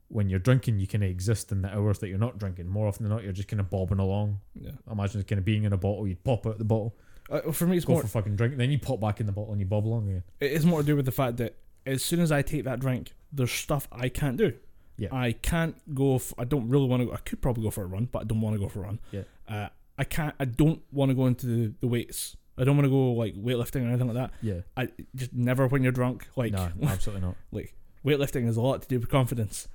when 0.09 0.29
you're 0.29 0.39
drinking, 0.39 0.79
you 0.79 0.87
kind 0.87 1.03
of 1.05 1.11
exist 1.11 1.51
in 1.53 1.63
the 1.63 1.75
hours 1.75 1.99
that 2.01 2.09
you're 2.09 2.19
not 2.19 2.39
drinking. 2.39 2.69
More 2.69 2.87
often 2.87 3.05
than 3.05 3.13
not, 3.13 3.25
you're 3.25 3.33
just 3.33 3.49
kind 3.49 3.61
of 3.61 3.71
bobbing 3.71 3.99
along. 3.99 4.41
Yeah. 4.55 4.73
Imagine 4.91 5.23
kind 5.25 5.39
of 5.39 5.45
being 5.45 5.65
in 5.65 5.73
a 5.73 5.77
bottle, 5.79 6.07
you'd 6.07 6.23
pop 6.25 6.47
out 6.47 6.59
the 6.59 6.65
bottle, 6.65 6.95
Uh, 7.31 7.53
for 7.53 7.67
me, 7.67 7.77
it's 7.77 7.87
go 7.87 7.95
more. 7.95 8.03
for 8.03 8.09
fucking 8.09 8.37
drink, 8.37 8.57
then 8.57 8.71
you 8.71 8.79
pop 8.79 9.01
back 9.01 9.19
in 9.21 9.27
the 9.27 9.33
bottle 9.33 9.53
and 9.53 9.61
you 9.61 9.67
bob 9.67 9.87
along 9.87 10.09
again. 10.09 10.23
It 10.41 10.53
is 10.53 10.65
more 10.67 10.81
to 10.83 10.87
do 10.87 10.95
with 10.97 11.07
the 11.07 11.13
fact 11.13 11.39
that 11.39 11.57
as 11.87 12.03
soon 12.03 12.21
as 12.21 12.31
I 12.31 12.43
take 12.43 12.65
that 12.65 12.81
drink, 12.81 13.13
there's 13.33 13.51
stuff 13.51 13.89
I 13.91 14.09
can't 14.09 14.37
do. 14.37 14.53
Yeah. 14.97 15.09
I 15.11 15.33
can't 15.33 15.77
go. 15.95 16.17
F- 16.17 16.33
I 16.39 16.45
don't 16.45 16.69
really 16.69 16.87
want 16.87 17.01
to 17.03 17.07
go. 17.07 17.13
I 17.13 17.17
could 17.17 17.41
probably 17.43 17.65
go 17.65 17.71
for 17.71 17.83
a 17.83 17.87
run, 17.87 18.09
but 18.13 18.21
I 18.21 18.25
don't 18.25 18.41
want 18.41 18.55
to 18.55 18.61
go 18.61 18.69
for 18.69 18.81
a 18.81 18.83
run. 18.83 19.01
Yeah. 19.11 19.23
Uh, 19.49 19.69
I 19.99 20.05
can't. 20.05 20.35
I 20.39 20.45
don't 20.45 20.83
want 20.93 21.09
to 21.11 21.15
go 21.17 21.27
into 21.27 21.47
the, 21.47 21.75
the 21.81 21.89
weights. 21.89 22.37
I 22.57 22.63
don't 22.63 22.77
want 22.77 22.85
to 22.87 22.91
go 22.91 23.13
like 23.13 23.35
weightlifting 23.35 23.85
or 23.85 23.89
anything 23.89 24.07
like 24.07 24.15
that. 24.15 24.31
Yeah. 24.41 24.61
I 24.77 24.89
just 25.17 25.33
never 25.33 25.67
when 25.67 25.83
you're 25.83 25.91
drunk. 25.91 26.29
Like 26.37 26.53
no, 26.53 26.69
absolutely 26.85 27.23
not. 27.27 27.35
like 27.51 27.75
weightlifting 28.07 28.45
has 28.45 28.57
a 28.57 28.61
lot 28.61 28.83
to 28.83 28.89
do 28.89 29.01
with 29.01 29.09
confidence, 29.09 29.67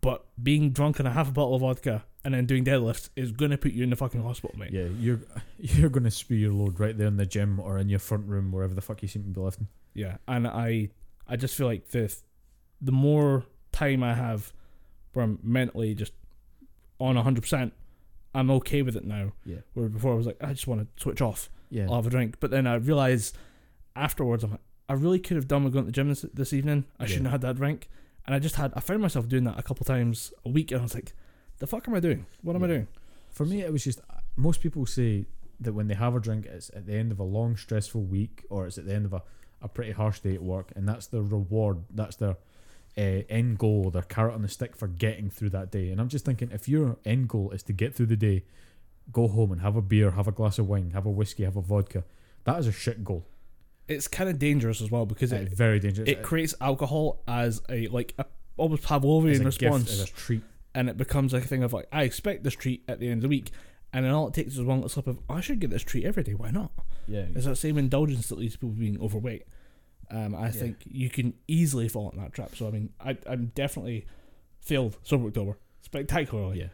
but 0.00 0.24
being 0.42 0.70
drunk 0.70 1.00
on 1.00 1.06
a 1.06 1.10
half 1.10 1.28
a 1.28 1.32
bottle 1.32 1.54
of 1.54 1.60
vodka 1.60 2.04
and 2.24 2.32
then 2.34 2.46
doing 2.46 2.64
deadlifts 2.64 3.10
is 3.16 3.32
gonna 3.32 3.58
put 3.58 3.72
you 3.72 3.82
in 3.84 3.90
the 3.90 3.96
fucking 3.96 4.22
hospital, 4.22 4.58
mate. 4.58 4.72
Yeah, 4.72 4.86
you're 4.98 5.20
you're 5.58 5.90
gonna 5.90 6.10
spew 6.10 6.36
your 6.36 6.52
load 6.52 6.80
right 6.80 6.96
there 6.96 7.06
in 7.06 7.16
the 7.16 7.26
gym 7.26 7.60
or 7.60 7.78
in 7.78 7.88
your 7.88 7.98
front 7.98 8.26
room, 8.26 8.50
wherever 8.52 8.74
the 8.74 8.80
fuck 8.82 9.02
you 9.02 9.08
seem 9.08 9.22
to 9.24 9.28
be 9.30 9.40
lifting. 9.40 9.68
Yeah, 9.94 10.16
and 10.26 10.46
I 10.46 10.88
I 11.28 11.36
just 11.36 11.54
feel 11.54 11.66
like 11.66 11.88
the 11.88 12.14
the 12.80 12.92
more 12.92 13.44
time 13.72 14.02
I 14.02 14.14
have 14.14 14.52
where 15.12 15.24
I'm 15.24 15.38
mentally 15.42 15.94
just 15.94 16.12
on 16.98 17.16
hundred 17.16 17.42
percent, 17.42 17.72
I'm 18.34 18.50
okay 18.52 18.82
with 18.82 18.96
it 18.96 19.04
now. 19.04 19.32
Yeah. 19.44 19.58
Where 19.74 19.88
before 19.88 20.12
I 20.12 20.16
was 20.16 20.26
like, 20.26 20.42
I 20.42 20.52
just 20.52 20.66
want 20.66 20.80
to 20.80 21.02
switch 21.02 21.20
off. 21.20 21.50
Yeah, 21.70 21.86
I'll 21.88 21.96
have 21.96 22.06
a 22.06 22.10
drink. 22.10 22.36
But 22.40 22.50
then 22.50 22.66
I 22.66 22.74
realized 22.76 23.36
afterwards 23.96 24.44
I'm 24.44 24.52
like, 24.52 24.60
I 24.88 24.92
really 24.94 25.18
could 25.18 25.36
have 25.36 25.48
done 25.48 25.64
with 25.64 25.72
going 25.72 25.84
to 25.84 25.86
the 25.86 25.92
gym 25.92 26.08
this, 26.08 26.22
this 26.34 26.52
evening. 26.52 26.84
I 26.98 27.04
Yeah. 27.04 27.08
shouldn't 27.08 27.26
have 27.26 27.32
had 27.32 27.40
that 27.42 27.56
drink. 27.56 27.88
And 28.26 28.34
I 28.34 28.38
just 28.38 28.56
had 28.56 28.72
I 28.74 28.80
found 28.80 29.02
myself 29.02 29.28
doing 29.28 29.44
that 29.44 29.58
a 29.58 29.62
couple 29.62 29.84
times 29.84 30.32
a 30.44 30.48
week 30.48 30.70
and 30.70 30.80
I 30.80 30.82
was 30.82 30.94
like, 30.94 31.12
the 31.58 31.66
fuck 31.66 31.86
am 31.88 31.94
I 31.94 32.00
doing? 32.00 32.26
What 32.42 32.56
am 32.56 32.64
I 32.64 32.68
doing? 32.68 32.88
for 33.34 33.44
me, 33.44 33.60
it 33.62 33.72
was 33.72 33.84
just 33.84 34.00
most 34.36 34.60
people 34.60 34.86
say 34.86 35.26
that 35.60 35.72
when 35.72 35.88
they 35.88 35.94
have 35.94 36.14
a 36.14 36.20
drink, 36.20 36.46
it's 36.46 36.70
at 36.70 36.86
the 36.86 36.94
end 36.94 37.12
of 37.12 37.18
a 37.18 37.24
long, 37.24 37.56
stressful 37.56 38.02
week, 38.02 38.44
or 38.48 38.66
it's 38.66 38.78
at 38.78 38.86
the 38.86 38.94
end 38.94 39.04
of 39.04 39.12
a, 39.12 39.22
a 39.60 39.68
pretty 39.68 39.92
harsh 39.92 40.20
day 40.20 40.34
at 40.34 40.42
work, 40.42 40.72
and 40.76 40.88
that's 40.88 41.08
their 41.08 41.22
reward. 41.22 41.84
That's 41.90 42.16
their 42.16 42.36
uh, 42.96 43.22
end 43.28 43.58
goal, 43.58 43.90
their 43.90 44.02
carrot 44.02 44.34
on 44.34 44.42
the 44.42 44.48
stick 44.48 44.76
for 44.76 44.86
getting 44.86 45.30
through 45.30 45.50
that 45.50 45.70
day. 45.72 45.90
And 45.90 46.00
I'm 46.00 46.08
just 46.08 46.24
thinking, 46.24 46.50
if 46.52 46.68
your 46.68 46.96
end 47.04 47.28
goal 47.28 47.50
is 47.50 47.62
to 47.64 47.72
get 47.72 47.94
through 47.94 48.06
the 48.06 48.16
day, 48.16 48.44
go 49.12 49.26
home 49.26 49.50
and 49.50 49.60
have 49.60 49.76
a 49.76 49.82
beer, 49.82 50.12
have 50.12 50.28
a 50.28 50.32
glass 50.32 50.58
of 50.58 50.68
wine, 50.68 50.92
have 50.92 51.06
a 51.06 51.10
whiskey, 51.10 51.42
have 51.42 51.56
a 51.56 51.60
vodka. 51.60 52.04
That 52.44 52.58
is 52.60 52.68
a 52.68 52.72
shit 52.72 53.04
goal. 53.04 53.26
It's 53.88 54.08
kind 54.08 54.30
of 54.30 54.38
dangerous 54.38 54.80
as 54.80 54.90
well 54.90 55.04
because 55.06 55.32
It's 55.32 55.52
it, 55.52 55.56
very 55.56 55.78
dangerous. 55.78 56.08
it 56.08 56.22
creates 56.22 56.54
alcohol 56.60 57.22
as 57.28 57.60
a 57.68 57.86
like 57.88 58.14
a 58.18 58.24
almost 58.56 58.82
Pavlovian 58.82 59.40
a 59.40 59.44
response. 59.44 59.84
gift, 59.90 59.92
as 59.92 60.00
a 60.02 60.06
treat. 60.12 60.42
and 60.74 60.88
it 60.88 60.96
becomes 60.96 61.32
like 61.32 61.44
a 61.44 61.48
thing 61.48 61.62
of 61.62 61.72
like 61.72 61.86
I 61.92 62.02
expect 62.04 62.44
this 62.44 62.54
treat 62.54 62.82
at 62.88 62.98
the 63.00 63.08
end 63.08 63.18
of 63.18 63.22
the 63.22 63.28
week, 63.28 63.50
and 63.92 64.04
then 64.04 64.12
all 64.12 64.28
it 64.28 64.34
takes 64.34 64.54
is 64.54 64.62
one 64.62 64.78
little 64.78 64.88
slip 64.88 65.06
of 65.06 65.18
I 65.28 65.40
should 65.40 65.60
get 65.60 65.70
this 65.70 65.82
treat 65.82 66.04
every 66.04 66.22
day. 66.22 66.34
Why 66.34 66.50
not? 66.50 66.72
Yeah, 67.06 67.26
It's 67.34 67.44
that 67.44 67.56
same 67.56 67.76
indulgence 67.76 68.28
that 68.28 68.38
leads 68.38 68.54
to 68.54 68.58
people 68.60 68.70
being 68.76 68.98
overweight. 69.00 69.44
Um, 70.10 70.34
I 70.34 70.50
think 70.50 70.76
you 70.86 71.10
can 71.10 71.34
easily 71.48 71.88
fall 71.88 72.10
in 72.10 72.18
that 72.20 72.32
trap. 72.32 72.54
So 72.56 72.66
I 72.68 72.70
mean, 72.70 72.90
I 73.00 73.18
I'm 73.26 73.52
definitely 73.54 74.06
failed 74.60 74.96
sober 75.02 75.26
October 75.28 75.58
spectacularly. 75.82 76.60
yeah. 76.60 76.68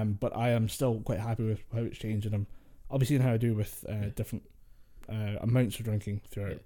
Um, 0.00 0.14
but 0.18 0.34
I 0.34 0.50
am 0.50 0.70
still 0.70 1.00
quite 1.00 1.20
happy 1.20 1.44
with 1.44 1.62
how 1.74 1.80
it's 1.82 1.98
changed, 1.98 2.24
and 2.26 2.34
I'm 2.34 2.46
I'll 2.90 2.98
be 2.98 3.04
seeing 3.06 3.20
how 3.20 3.32
I 3.32 3.36
do 3.36 3.54
with 3.54 3.84
uh, 3.88 4.08
different 4.14 4.44
uh, 5.08 5.38
amounts 5.40 5.78
of 5.78 5.84
drinking 5.84 6.20
throughout 6.30 6.52
Yeah. 6.52 6.58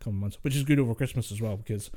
coming 0.00 0.20
months, 0.20 0.38
which 0.42 0.56
is 0.56 0.62
good 0.64 0.78
over 0.78 0.94
Christmas 0.94 1.30
as 1.32 1.40
well 1.40 1.56
because 1.56 1.90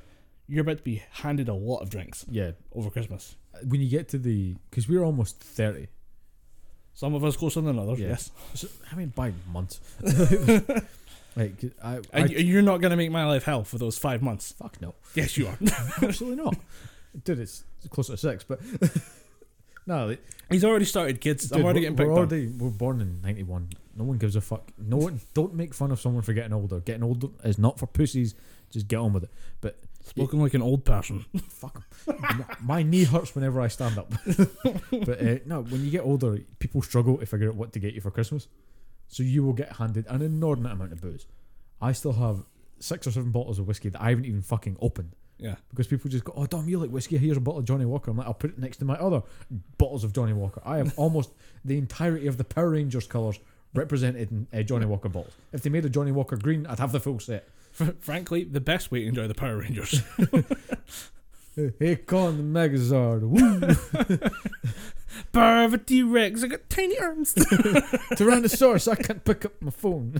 you're 0.47 0.61
about 0.61 0.77
to 0.77 0.83
be 0.83 1.01
handed 1.11 1.47
a 1.49 1.53
lot 1.53 1.79
of 1.79 1.89
drinks 1.89 2.25
Yeah, 2.29 2.51
over 2.73 2.89
Christmas. 2.89 3.35
when 3.67 3.81
you 3.81 3.89
get 3.89 4.09
to 4.09 4.17
the 4.19 4.55
because 4.69 4.87
we're 4.87 5.03
almost 5.03 5.39
30 5.39 5.87
Some 6.93 7.13
of 7.15 7.23
us 7.25 7.35
closer 7.35 7.61
than 7.61 7.79
others, 7.79 7.99
Yeah. 7.99 8.09
yes. 8.09 8.31
so, 8.53 8.67
i 8.91 8.95
mean 8.95 9.09
by 9.15 9.33
months 9.51 9.79
like 11.35 11.53
I, 11.83 11.99
I 12.13 12.25
you're 12.25 12.61
not 12.61 12.79
going 12.81 12.91
to 12.91 12.97
make 12.97 13.11
my 13.11 13.25
life 13.25 13.43
hell 13.43 13.63
for 13.63 13.77
those 13.77 13.97
five 13.97 14.21
months. 14.21 14.53
fuck 14.53 14.79
no 14.81 14.93
Yes, 15.15 15.37
you 15.37 15.47
are. 15.47 15.57
absolutely 16.01 16.43
not 16.43 16.55
dude 17.23 17.39
it's 17.39 17.63
closer 17.89 18.13
to 18.13 18.17
six 18.17 18.43
but 18.43 18.59
no 19.87 20.15
He's 20.51 20.63
already 20.63 20.85
started, 20.85 21.21
kids. 21.21 21.49
dude, 21.49 21.57
I'm 21.57 21.63
already 21.65 21.79
getting 21.81 21.97
picked 21.97 22.09
we're 22.09 22.17
already 22.17 22.47
we're 22.47 22.69
born 22.69 23.01
in 23.01 23.19
91 23.21 23.69
no 23.95 24.03
one 24.03 24.17
gives 24.17 24.35
a 24.35 24.41
fuck 24.41 24.71
no 24.77 24.97
one 24.97 25.19
don't 25.33 25.53
make 25.53 25.73
fun 25.73 25.91
of 25.91 25.99
someone 25.99 26.21
for 26.21 26.33
getting 26.33 26.53
older 26.53 26.79
getting 26.81 27.03
older 27.03 27.27
is 27.43 27.57
not 27.57 27.79
for 27.79 27.87
pussies 27.87 28.35
just 28.71 28.87
get 28.87 28.97
on 28.97 29.13
with 29.13 29.23
it 29.23 29.31
but 29.61 29.79
Spoken 30.07 30.39
like 30.39 30.53
an 30.53 30.61
old 30.61 30.85
person. 30.85 31.25
fuck 31.49 31.81
'em. 32.07 32.45
my, 32.61 32.83
knee 32.83 33.05
hurts 33.05 33.33
whenever 33.33 33.59
i 33.59 33.67
stand 33.67 33.97
up 33.97 34.13
but 34.91 35.21
uh, 35.21 35.35
no 35.45 35.61
when 35.63 35.83
you 35.83 35.89
get 35.89 36.01
older 36.03 36.37
people 36.59 36.81
struggle 36.81 37.17
to 37.17 37.25
figure 37.25 37.49
out 37.49 37.55
what 37.55 37.73
to 37.73 37.79
get 37.79 37.93
you 37.95 38.01
for 38.01 38.11
christmas 38.11 38.47
so 39.07 39.23
you 39.23 39.43
will 39.43 39.53
get 39.53 39.73
handed 39.77 40.05
an 40.07 40.21
inordinate 40.21 40.73
amount 40.73 40.91
of 40.91 41.01
booze 41.01 41.25
i 41.81 41.91
still 41.91 42.13
have 42.13 42.45
six 42.79 43.07
or 43.07 43.11
seven 43.11 43.31
bottles 43.31 43.57
of 43.57 43.67
whiskey 43.67 43.89
that 43.89 44.01
i 44.01 44.09
haven't 44.09 44.25
even 44.25 44.41
fucking 44.43 44.77
opened 44.79 45.11
Yeah. 45.39 45.55
because 45.69 45.87
people 45.87 46.09
just 46.09 46.23
go, 46.23 46.31
"Oh, 46.35 46.45
Dom, 46.45 46.69
you 46.69 46.79
like 46.79 46.89
whiskey? 46.91 47.17
Here's 47.17 47.35
a 47.37 47.41
bottle 47.41 47.59
of 47.59 47.65
Johnnie 47.65 47.83
Walker." 47.85 48.09
I'm 48.11 48.15
like, 48.17 48.25
"I'll 48.27 48.33
put 48.43 48.51
it 48.51 48.57
next 48.59 48.77
to 48.77 48.85
my 48.85 48.95
other 48.95 49.21
bottles 49.77 50.03
of 50.05 50.13
Johnnie 50.13 50.31
Walker." 50.33 50.61
I 50.63 50.77
have 50.77 50.93
almost 51.03 51.31
the 51.65 51.77
entirety 51.77 52.27
of 52.27 52.37
the 52.37 52.45
Power 52.45 52.69
Rangers 52.69 53.05
colours 53.05 53.37
represented 53.77 54.31
in 54.31 54.47
uh, 54.53 54.63
Johnnie 54.63 54.85
Walker 54.85 55.09
bottles. 55.09 55.33
If 55.53 55.61
they 55.61 55.69
made 55.69 55.85
a 55.85 55.89
Johnnie 55.89 56.11
Walker 56.11 56.37
green, 56.37 56.65
I'd 56.65 56.79
have 56.79 56.91
the 56.91 56.99
full 56.99 57.19
set. 57.19 57.47
Fr- 57.71 57.91
frankly, 57.99 58.43
the 58.43 58.61
best 58.61 58.91
way 58.91 59.01
to 59.01 59.07
enjoy 59.07 59.27
the 59.27 59.35
Power 59.35 59.57
Rangers. 59.57 60.01
Come 61.55 62.53
the 62.53 62.59
Megazord, 62.59 63.21
woo! 63.21 64.29
Barva 65.33 65.85
T 65.85 66.03
Rex, 66.03 66.43
I 66.43 66.47
got 66.47 66.69
tiny 66.69 66.99
arms. 66.99 67.33
Tyrannosaurus, 67.33 68.91
I 68.91 68.95
can't 68.95 69.23
pick 69.23 69.45
up 69.45 69.61
my 69.61 69.71
phone. 69.71 70.19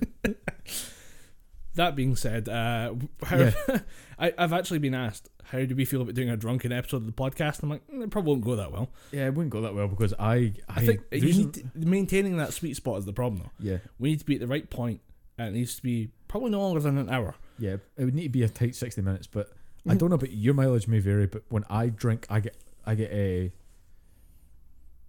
That 1.76 1.96
being 1.96 2.16
said, 2.16 2.50
uh, 2.50 2.94
how, 3.24 3.38
Yeah. 3.38 3.54
I, 4.20 4.34
I've 4.38 4.54
actually 4.54 4.80
been 4.80 4.94
asked, 4.94 5.30
how 5.44 5.64
do 5.66 5.76
we 5.76 5.86
feel 5.86 6.02
about 6.02 6.16
doing 6.16 6.30
a 6.30 6.38
drunken 6.38 6.72
episode 6.72 6.98
of 6.98 7.06
the 7.06 7.12
podcast? 7.12 7.62
I'm 7.64 7.70
like, 7.70 7.86
"Mm, 7.88 8.04
it 8.06 8.10
probably 8.10 8.32
won't 8.34 8.44
go 8.46 8.56
that 8.56 8.72
well. 8.72 8.90
yeah, 9.12 9.28
it 9.28 9.34
wouldn't 9.34 9.52
go 9.52 9.62
that 9.62 9.76
well 9.76 9.88
because 9.88 10.14
I, 10.18 10.34
I, 10.36 10.54
I, 10.70 10.86
think 10.86 11.02
you 11.12 11.22
need 11.34 11.54
to, 11.54 11.64
maintaining 11.76 12.38
that 12.38 12.54
sweet 12.54 12.76
spot 12.76 12.98
is 13.00 13.06
the 13.06 13.14
problem, 13.14 13.44
though. 13.44 13.52
yeah, 13.72 13.78
We 14.00 14.10
need 14.10 14.20
to 14.20 14.26
be 14.26 14.36
at 14.36 14.40
the 14.42 14.48
right 14.48 14.68
point, 14.70 15.02
and 15.38 15.50
it 15.50 15.52
needs 15.60 15.76
to 15.76 15.84
be 15.84 16.10
probably 16.28 16.50
no 16.50 16.62
longer 16.62 16.80
than 16.80 16.98
an 16.98 17.10
hour. 17.10 17.36
yeah, 17.60 17.76
it 17.98 18.06
would 18.06 18.16
need 18.16 18.24
to 18.24 18.30
be 18.30 18.44
a 18.44 18.50
tight 18.50 18.76
sixty 18.76 19.02
minutes. 19.02 19.28
But 19.28 19.52
I 19.88 19.94
Mm. 19.94 19.98
don't 20.00 20.10
know, 20.10 20.18
but 20.18 20.32
your 20.32 20.54
mileage 20.56 20.88
may 20.88 21.00
vary. 21.00 21.28
But 21.28 21.44
when 21.50 21.64
I 21.70 21.88
drink, 21.90 22.26
I 22.30 22.40
get, 22.40 22.56
I 22.86 22.96
get 22.96 23.12
a. 23.12 23.52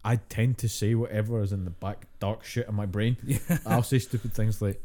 I 0.05 0.17
tend 0.17 0.59
to 0.59 0.69
say 0.69 0.95
whatever 0.95 1.43
is 1.43 1.53
in 1.53 1.65
the 1.65 1.71
back 1.71 2.07
dark 2.21 2.45
shit 2.45 2.69
in 2.69 2.75
my 2.75 2.87
brain. 2.87 3.17
Yeah. 3.25 3.39
I'll 3.67 3.83
say 3.83 3.99
stupid 3.99 4.35
things 4.35 4.61
like, 4.63 4.81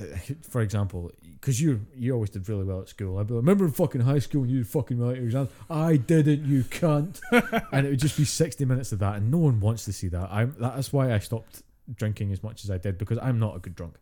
for 0.42 0.60
example, 0.60 1.10
because 1.40 1.60
you 1.60 1.86
you 1.94 2.12
always 2.12 2.30
did 2.30 2.48
really 2.48 2.64
well 2.64 2.80
at 2.80 2.88
school. 2.88 3.14
Like, 3.14 3.28
remember 3.30 3.64
in 3.64 3.72
fucking 3.72 4.02
high 4.02 4.18
school 4.18 4.46
you 4.46 4.64
fucking 4.64 4.98
well 4.98 5.10
at 5.10 5.16
your 5.16 5.26
exams? 5.26 5.50
I 5.68 5.96
didn't, 5.96 6.44
you 6.44 6.64
cunt. 6.64 7.20
and 7.72 7.86
it 7.86 7.90
would 7.90 8.00
just 8.00 8.16
be 8.16 8.24
sixty 8.24 8.64
minutes 8.64 8.92
of 8.92 8.98
that, 9.00 9.16
and 9.16 9.30
no 9.30 9.38
one 9.38 9.60
wants 9.60 9.84
to 9.86 9.92
see 9.92 10.08
that. 10.08 10.28
I'm 10.30 10.54
that's 10.58 10.92
why 10.92 11.12
I 11.12 11.18
stopped 11.18 11.62
drinking 11.92 12.32
as 12.32 12.42
much 12.42 12.64
as 12.64 12.70
I 12.70 12.78
did 12.78 12.98
because 12.98 13.18
I'm 13.18 13.38
not 13.38 13.56
a 13.56 13.58
good 13.58 13.74
drunk. 13.74 13.96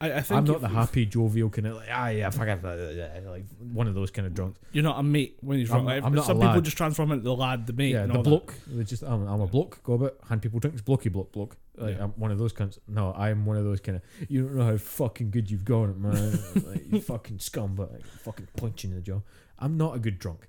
I, 0.00 0.12
I 0.12 0.20
think 0.22 0.38
I'm 0.38 0.44
not 0.44 0.60
the 0.60 0.68
happy, 0.68 1.06
jovial 1.06 1.48
kind 1.50 1.68
of 1.68 1.76
like, 1.76 1.88
ah, 1.90 2.08
yeah, 2.08 2.28
fuck 2.30 2.48
it, 2.48 2.64
uh, 2.64 3.30
like 3.30 3.44
one 3.72 3.86
of 3.86 3.94
those 3.94 4.10
kind 4.10 4.26
of 4.26 4.34
drunks. 4.34 4.58
You're 4.72 4.82
not 4.84 4.98
a 4.98 5.02
mate 5.02 5.36
when 5.40 5.58
you're 5.58 5.68
I'm 5.68 5.84
drunk. 5.84 5.86
Like, 5.86 6.04
I'm 6.04 6.14
not 6.14 6.22
a 6.24 6.26
some 6.26 6.36
people 6.38 6.54
lad. 6.54 6.64
just 6.64 6.76
transform 6.76 7.12
into 7.12 7.24
the 7.24 7.34
lad, 7.34 7.66
the 7.66 7.72
mate. 7.72 7.92
Yeah, 7.92 8.02
and 8.02 8.12
the 8.12 8.16
all 8.18 8.22
bloke. 8.22 8.54
They 8.66 8.84
just, 8.84 9.02
I'm, 9.02 9.26
I'm 9.26 9.40
a 9.40 9.46
bloke. 9.46 9.82
Go 9.82 9.94
about, 9.94 10.16
hand 10.28 10.42
people 10.42 10.58
drinks, 10.60 10.82
blokey 10.82 11.10
bloke, 11.12 11.32
bloke. 11.32 11.56
Like, 11.76 11.96
Yeah. 11.96 12.04
I'm 12.04 12.10
one 12.12 12.30
of 12.32 12.38
those 12.38 12.52
cunts. 12.52 12.78
No, 12.88 13.12
I'm 13.14 13.46
one 13.46 13.56
of 13.56 13.64
those 13.64 13.80
kind 13.80 13.96
of. 13.96 14.30
You 14.30 14.42
don't 14.46 14.56
know 14.56 14.64
how 14.64 14.76
fucking 14.76 15.30
good 15.30 15.50
you've 15.50 15.64
gone, 15.64 16.00
man. 16.02 16.38
like, 16.66 16.92
you 16.92 17.00
fucking 17.12 17.38
scum, 17.38 17.74
but 17.74 17.92
like, 17.92 18.04
fucking 18.04 18.48
punch 18.56 18.84
you 18.84 18.90
in 18.90 18.96
the 18.96 19.02
jaw. 19.02 19.20
I'm 19.58 19.76
not 19.76 19.94
a 19.94 19.98
good 19.98 20.18
drunk. 20.18 20.48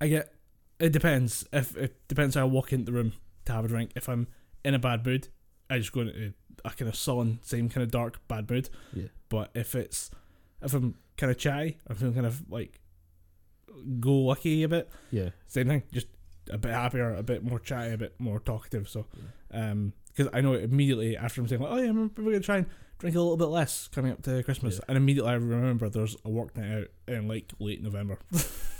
I 0.00 0.08
get. 0.08 0.32
It 0.78 0.92
depends. 0.92 1.44
If 1.52 1.76
it 1.76 2.06
depends 2.06 2.34
how 2.36 2.42
I 2.42 2.44
walk 2.44 2.72
into 2.72 2.86
the 2.86 2.92
room 2.92 3.12
to 3.46 3.52
have 3.52 3.64
a 3.64 3.68
drink. 3.68 3.90
If 3.96 4.08
I'm 4.08 4.28
in 4.64 4.74
a 4.74 4.78
bad 4.78 5.04
mood, 5.04 5.28
I 5.68 5.78
just 5.78 5.90
go 5.92 6.02
into 6.02 6.34
a 6.74 6.76
kind 6.76 6.88
of 6.88 6.96
sullen, 6.96 7.38
same 7.42 7.68
kind 7.68 7.82
of 7.84 7.90
dark 7.90 8.20
bad 8.28 8.48
mood. 8.50 8.68
Yeah. 8.94 9.08
But 9.28 9.50
if 9.54 9.74
it's 9.74 10.10
if 10.62 10.74
I'm 10.74 10.94
kind 11.16 11.30
of 11.30 11.38
chatty, 11.38 11.78
I'm 11.88 11.96
feeling 11.96 12.14
kind 12.14 12.26
of 12.26 12.50
like 12.50 12.80
go 14.00 14.12
lucky 14.12 14.62
a 14.62 14.68
bit. 14.68 14.88
Yeah, 15.10 15.30
Same 15.46 15.68
thing, 15.68 15.82
just 15.92 16.06
a 16.50 16.58
bit 16.58 16.72
happier, 16.72 17.14
a 17.14 17.22
bit 17.22 17.44
more 17.44 17.58
chatty, 17.58 17.92
a 17.92 17.98
bit 17.98 18.14
more 18.18 18.40
talkative. 18.40 18.88
So, 18.88 19.06
um, 19.52 19.92
because 20.14 20.30
I 20.32 20.40
know 20.40 20.54
immediately 20.54 21.16
after 21.16 21.40
I'm 21.40 21.48
saying 21.48 21.60
like, 21.62 21.70
oh 21.70 21.76
yeah, 21.76 21.90
we're 21.92 22.08
gonna 22.08 22.40
try 22.40 22.56
and 22.58 22.66
drink 22.98 23.14
a 23.14 23.20
little 23.20 23.36
bit 23.36 23.44
less 23.46 23.86
coming 23.88 24.10
up 24.10 24.22
to 24.22 24.42
Christmas, 24.42 24.76
Yeah. 24.76 24.84
and 24.88 24.96
immediately 24.96 25.30
I 25.30 25.34
remember 25.34 25.88
there's 25.88 26.16
a 26.24 26.30
work 26.30 26.56
night 26.56 26.72
out 26.72 26.86
in 27.06 27.28
like 27.28 27.52
late 27.60 27.82
November. 27.82 28.18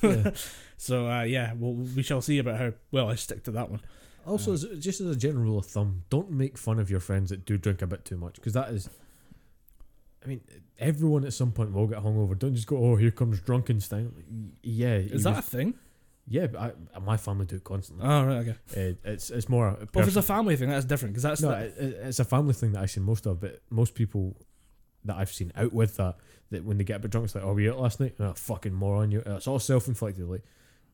Yeah. 0.02 0.30
so 0.76 1.06
uh, 1.08 1.22
yeah, 1.22 1.52
well 1.56 1.74
we 1.74 2.02
shall 2.02 2.22
see 2.22 2.38
about 2.38 2.58
how 2.58 2.72
well 2.90 3.08
I 3.08 3.14
stick 3.14 3.44
to 3.44 3.50
that 3.52 3.70
one. 3.70 3.80
Also, 4.28 4.52
as, 4.52 4.64
just 4.78 5.00
as 5.00 5.06
a 5.08 5.16
general 5.16 5.44
rule 5.44 5.58
of 5.58 5.66
thumb, 5.66 6.02
don't 6.10 6.30
make 6.30 6.56
fun 6.58 6.78
of 6.78 6.90
your 6.90 7.00
friends 7.00 7.30
that 7.30 7.44
do 7.44 7.56
drink 7.58 7.82
a 7.82 7.86
bit 7.86 8.04
too 8.04 8.16
much 8.16 8.34
because 8.36 8.52
that 8.52 8.70
is. 8.70 8.88
I 10.24 10.28
mean, 10.28 10.40
everyone 10.78 11.24
at 11.24 11.32
some 11.32 11.52
point 11.52 11.72
will 11.72 11.86
get 11.86 11.98
hungover. 12.02 12.38
Don't 12.38 12.54
just 12.54 12.66
go, 12.66 12.76
"Oh, 12.76 12.96
here 12.96 13.10
comes 13.10 13.40
Drunkenstein." 13.40 14.10
Yeah, 14.62 14.96
Is 14.96 15.22
that 15.24 15.38
a 15.38 15.42
thing? 15.42 15.74
yeah? 16.26 16.48
But 16.48 16.76
I, 16.94 16.98
my 16.98 17.16
family 17.16 17.46
do 17.46 17.56
it 17.56 17.64
constantly. 17.64 18.04
Oh 18.06 18.24
right, 18.24 18.48
okay. 18.48 18.90
Uh, 18.90 18.94
it's 19.04 19.30
it's 19.30 19.48
more. 19.48 19.68
A 19.68 19.88
Well, 19.94 20.02
if 20.02 20.08
it's 20.08 20.16
a 20.16 20.22
family 20.22 20.56
thing, 20.56 20.68
that's 20.70 20.84
different 20.84 21.14
because 21.14 21.22
that's 21.22 21.40
no, 21.40 21.50
the, 21.50 21.58
it, 21.66 21.74
it- 21.78 21.94
it's 22.08 22.18
a 22.18 22.24
family 22.24 22.52
thing 22.54 22.72
that 22.72 22.82
I 22.82 22.86
see 22.86 23.00
most 23.00 23.26
of. 23.26 23.40
But 23.40 23.60
most 23.70 23.94
people 23.94 24.36
that 25.04 25.16
I've 25.16 25.32
seen 25.32 25.52
out 25.54 25.72
with 25.72 25.96
that, 25.96 26.16
that 26.50 26.64
when 26.64 26.76
they 26.78 26.84
get 26.84 26.96
a 26.96 26.98
bit 26.98 27.12
drunk, 27.12 27.26
it's 27.26 27.34
like, 27.36 27.44
"Oh, 27.44 27.52
were 27.54 27.60
you 27.60 27.72
out 27.72 27.80
last 27.80 28.00
night?" 28.00 28.16
Oh, 28.18 28.32
fucking 28.34 28.74
moron! 28.74 29.10
You. 29.12 29.22
It's 29.24 29.46
all 29.46 29.60
self-inflicted. 29.60 30.26
Like, 30.28 30.42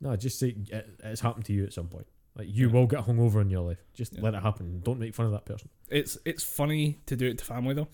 no, 0.02 0.14
just 0.16 0.38
say 0.38 0.54
it, 0.70 0.86
it's 1.02 1.22
happened 1.22 1.46
to 1.46 1.52
you 1.54 1.64
at 1.64 1.72
some 1.72 1.88
point. 1.88 2.06
Like 2.36 2.48
you 2.50 2.66
Yeah. 2.66 2.72
will 2.72 2.86
get 2.86 3.00
hungover 3.06 3.40
in 3.40 3.50
your 3.50 3.62
life. 3.62 3.78
Just 3.94 4.14
Yeah. 4.14 4.22
let 4.22 4.34
it 4.34 4.42
happen. 4.42 4.80
Don't 4.84 4.98
make 4.98 5.14
fun 5.14 5.26
of 5.26 5.32
that 5.32 5.44
person. 5.44 5.68
it's 5.90 6.16
it's 6.24 6.42
funny 6.42 6.98
to 7.06 7.14
do 7.16 7.26
it 7.26 7.38
to 7.38 7.44
family 7.44 7.74
though. 7.74 7.88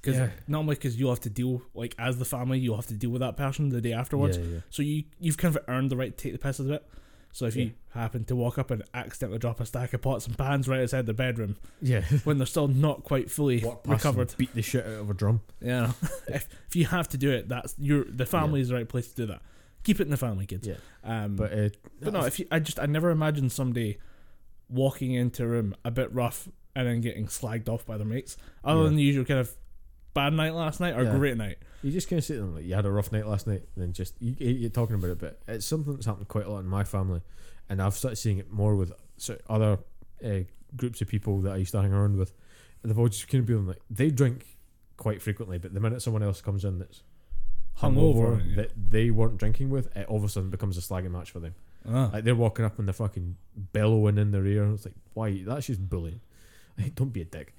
Because 0.00 0.16
Yeah. 0.16 0.56
only 0.56 0.74
because 0.76 0.98
you'll 0.98 1.10
have 1.10 1.20
to 1.20 1.30
deal 1.30 1.62
like 1.74 1.94
as 1.98 2.18
the 2.18 2.24
family, 2.24 2.58
you'll 2.58 2.76
have 2.76 2.86
to 2.86 2.94
deal 2.94 3.10
with 3.10 3.20
that 3.20 3.36
person 3.36 3.68
the 3.70 3.80
day 3.80 3.92
afterwards. 3.92 4.38
So 4.70 4.82
you 4.82 5.04
you've 5.18 5.36
kind 5.38 5.56
of 5.56 5.62
earned 5.68 5.90
the 5.90 5.96
right 5.96 6.16
to 6.16 6.22
take 6.22 6.32
the 6.32 6.38
piss 6.38 6.60
a 6.60 6.64
bit. 6.64 6.86
So 7.32 7.46
if 7.46 7.54
you 7.54 7.72
happen 7.90 8.24
to 8.24 8.34
walk 8.34 8.58
up 8.58 8.72
and 8.72 8.82
accidentally 8.92 9.38
drop 9.38 9.60
a 9.60 9.66
stack 9.66 9.92
of 9.92 10.02
pots 10.02 10.26
and 10.26 10.36
pans 10.36 10.66
right 10.66 10.80
outside 10.80 11.06
the 11.06 11.14
bedroom 11.14 11.56
Yeah. 11.80 12.00
when 12.24 12.38
they're 12.38 12.46
still 12.46 12.66
not 12.66 13.04
quite 13.04 13.30
fully 13.30 13.64
recovered, 13.84 14.34
beat 14.36 14.52
the 14.54 14.62
shit 14.62 14.84
out 14.84 15.00
of 15.00 15.10
a 15.10 15.14
drum. 15.14 15.40
yeah, 15.60 15.92
if 16.28 16.48
if 16.68 16.74
you 16.76 16.86
have 16.86 17.08
to 17.10 17.18
do 17.18 17.30
it, 17.30 17.48
that's 17.48 17.74
your 17.78 18.04
the 18.04 18.26
family 18.26 18.60
is 18.60 18.68
the 18.68 18.74
right 18.74 18.88
place 18.88 19.08
to 19.08 19.14
do 19.14 19.26
that. 19.26 19.42
Keep 19.82 20.00
it 20.00 20.04
in 20.04 20.10
the 20.10 20.16
family, 20.16 20.46
kids. 20.46 20.66
Yeah. 20.68 20.74
Um, 21.04 21.36
But, 21.36 21.50
but, 22.00 22.08
uh, 22.08 22.10
no, 22.20 22.26
if 22.26 22.38
you, 22.38 22.46
I 22.50 22.58
just 22.58 22.78
I 22.78 22.86
never 22.86 23.10
imagined 23.10 23.50
somebody 23.52 23.98
walking 24.68 25.12
into 25.12 25.44
a 25.44 25.46
room 25.46 25.74
a 25.84 25.90
bit 25.90 26.12
rough 26.12 26.48
and 26.76 26.86
then 26.86 27.00
getting 27.00 27.26
slagged 27.26 27.68
off 27.68 27.84
by 27.86 27.96
their 27.96 28.06
mates, 28.06 28.36
other 28.64 28.80
Yeah. 28.80 28.86
than 28.86 28.96
the 28.96 29.02
usual 29.02 29.24
kind 29.24 29.40
of 29.40 29.50
bad 30.14 30.32
night 30.32 30.54
last 30.54 30.80
night 30.80 30.96
or 30.96 31.04
Yeah. 31.04 31.16
great 31.16 31.36
night. 31.36 31.58
you 31.82 31.90
just 31.90 32.10
kind 32.10 32.18
of 32.18 32.24
sit 32.24 32.34
there 32.34 32.44
and 32.44 32.54
like 32.56 32.64
you 32.66 32.74
had 32.74 32.84
a 32.84 32.90
rough 32.90 33.10
night 33.10 33.26
last 33.26 33.46
night, 33.46 33.62
and 33.74 33.82
then 33.82 33.92
just 33.94 34.14
you, 34.20 34.36
you- 34.38 34.50
you're 34.54 34.70
talking 34.70 34.96
about 34.96 35.10
it. 35.12 35.18
But 35.18 35.40
it's 35.48 35.64
something 35.64 35.94
that's 35.94 36.04
happened 36.04 36.28
quite 36.28 36.44
a 36.44 36.50
lot 36.50 36.58
in 36.60 36.66
my 36.66 36.84
family, 36.84 37.22
and 37.70 37.80
I've 37.80 37.94
started 37.94 38.16
seeing 38.16 38.36
it 38.38 38.50
more 38.50 38.76
with 38.76 38.92
other 39.48 39.78
uh, 40.22 40.40
groups 40.76 41.00
of 41.00 41.08
people 41.08 41.40
that 41.40 41.52
I 41.54 41.56
used 41.56 41.72
to 41.72 41.80
hang 41.80 41.92
around 41.94 42.16
with. 42.18 42.34
They've 42.82 42.98
all 42.98 43.08
just 43.08 43.28
kind 43.28 43.40
of 43.40 43.46
been 43.46 43.66
like 43.66 43.80
they 43.88 44.10
drink 44.10 44.46
quite 44.98 45.22
frequently, 45.22 45.56
but 45.58 45.72
the 45.72 45.80
minute 45.80 46.02
someone 46.02 46.22
else 46.22 46.42
comes 46.42 46.64
in 46.66 46.78
that's 46.78 47.02
hungover 47.80 48.40
Hungover, 48.40 48.56
that 48.56 48.70
they 48.90 49.10
weren't 49.10 49.38
drinking 49.38 49.70
with, 49.70 49.94
it 49.96 50.06
all 50.08 50.16
of 50.18 50.24
a 50.24 50.28
sudden 50.28 50.50
becomes 50.50 50.76
a 50.78 50.80
slagging 50.80 51.10
match 51.10 51.30
for 51.30 51.40
them. 51.40 51.54
Ah. 51.88 52.10
Like 52.12 52.24
they're 52.24 52.34
walking 52.34 52.64
up 52.64 52.78
and 52.78 52.86
they're 52.86 52.92
fucking 52.92 53.36
bellowing 53.56 54.18
in 54.18 54.30
their 54.30 54.44
ear. 54.46 54.64
It's 54.72 54.84
like, 54.84 54.94
why? 55.14 55.42
That's 55.46 55.66
just 55.66 55.88
bullying. 55.88 56.20
Hey, 56.76 56.92
don't 56.94 57.12
be 57.12 57.22
a 57.22 57.24
dick. 57.24 57.54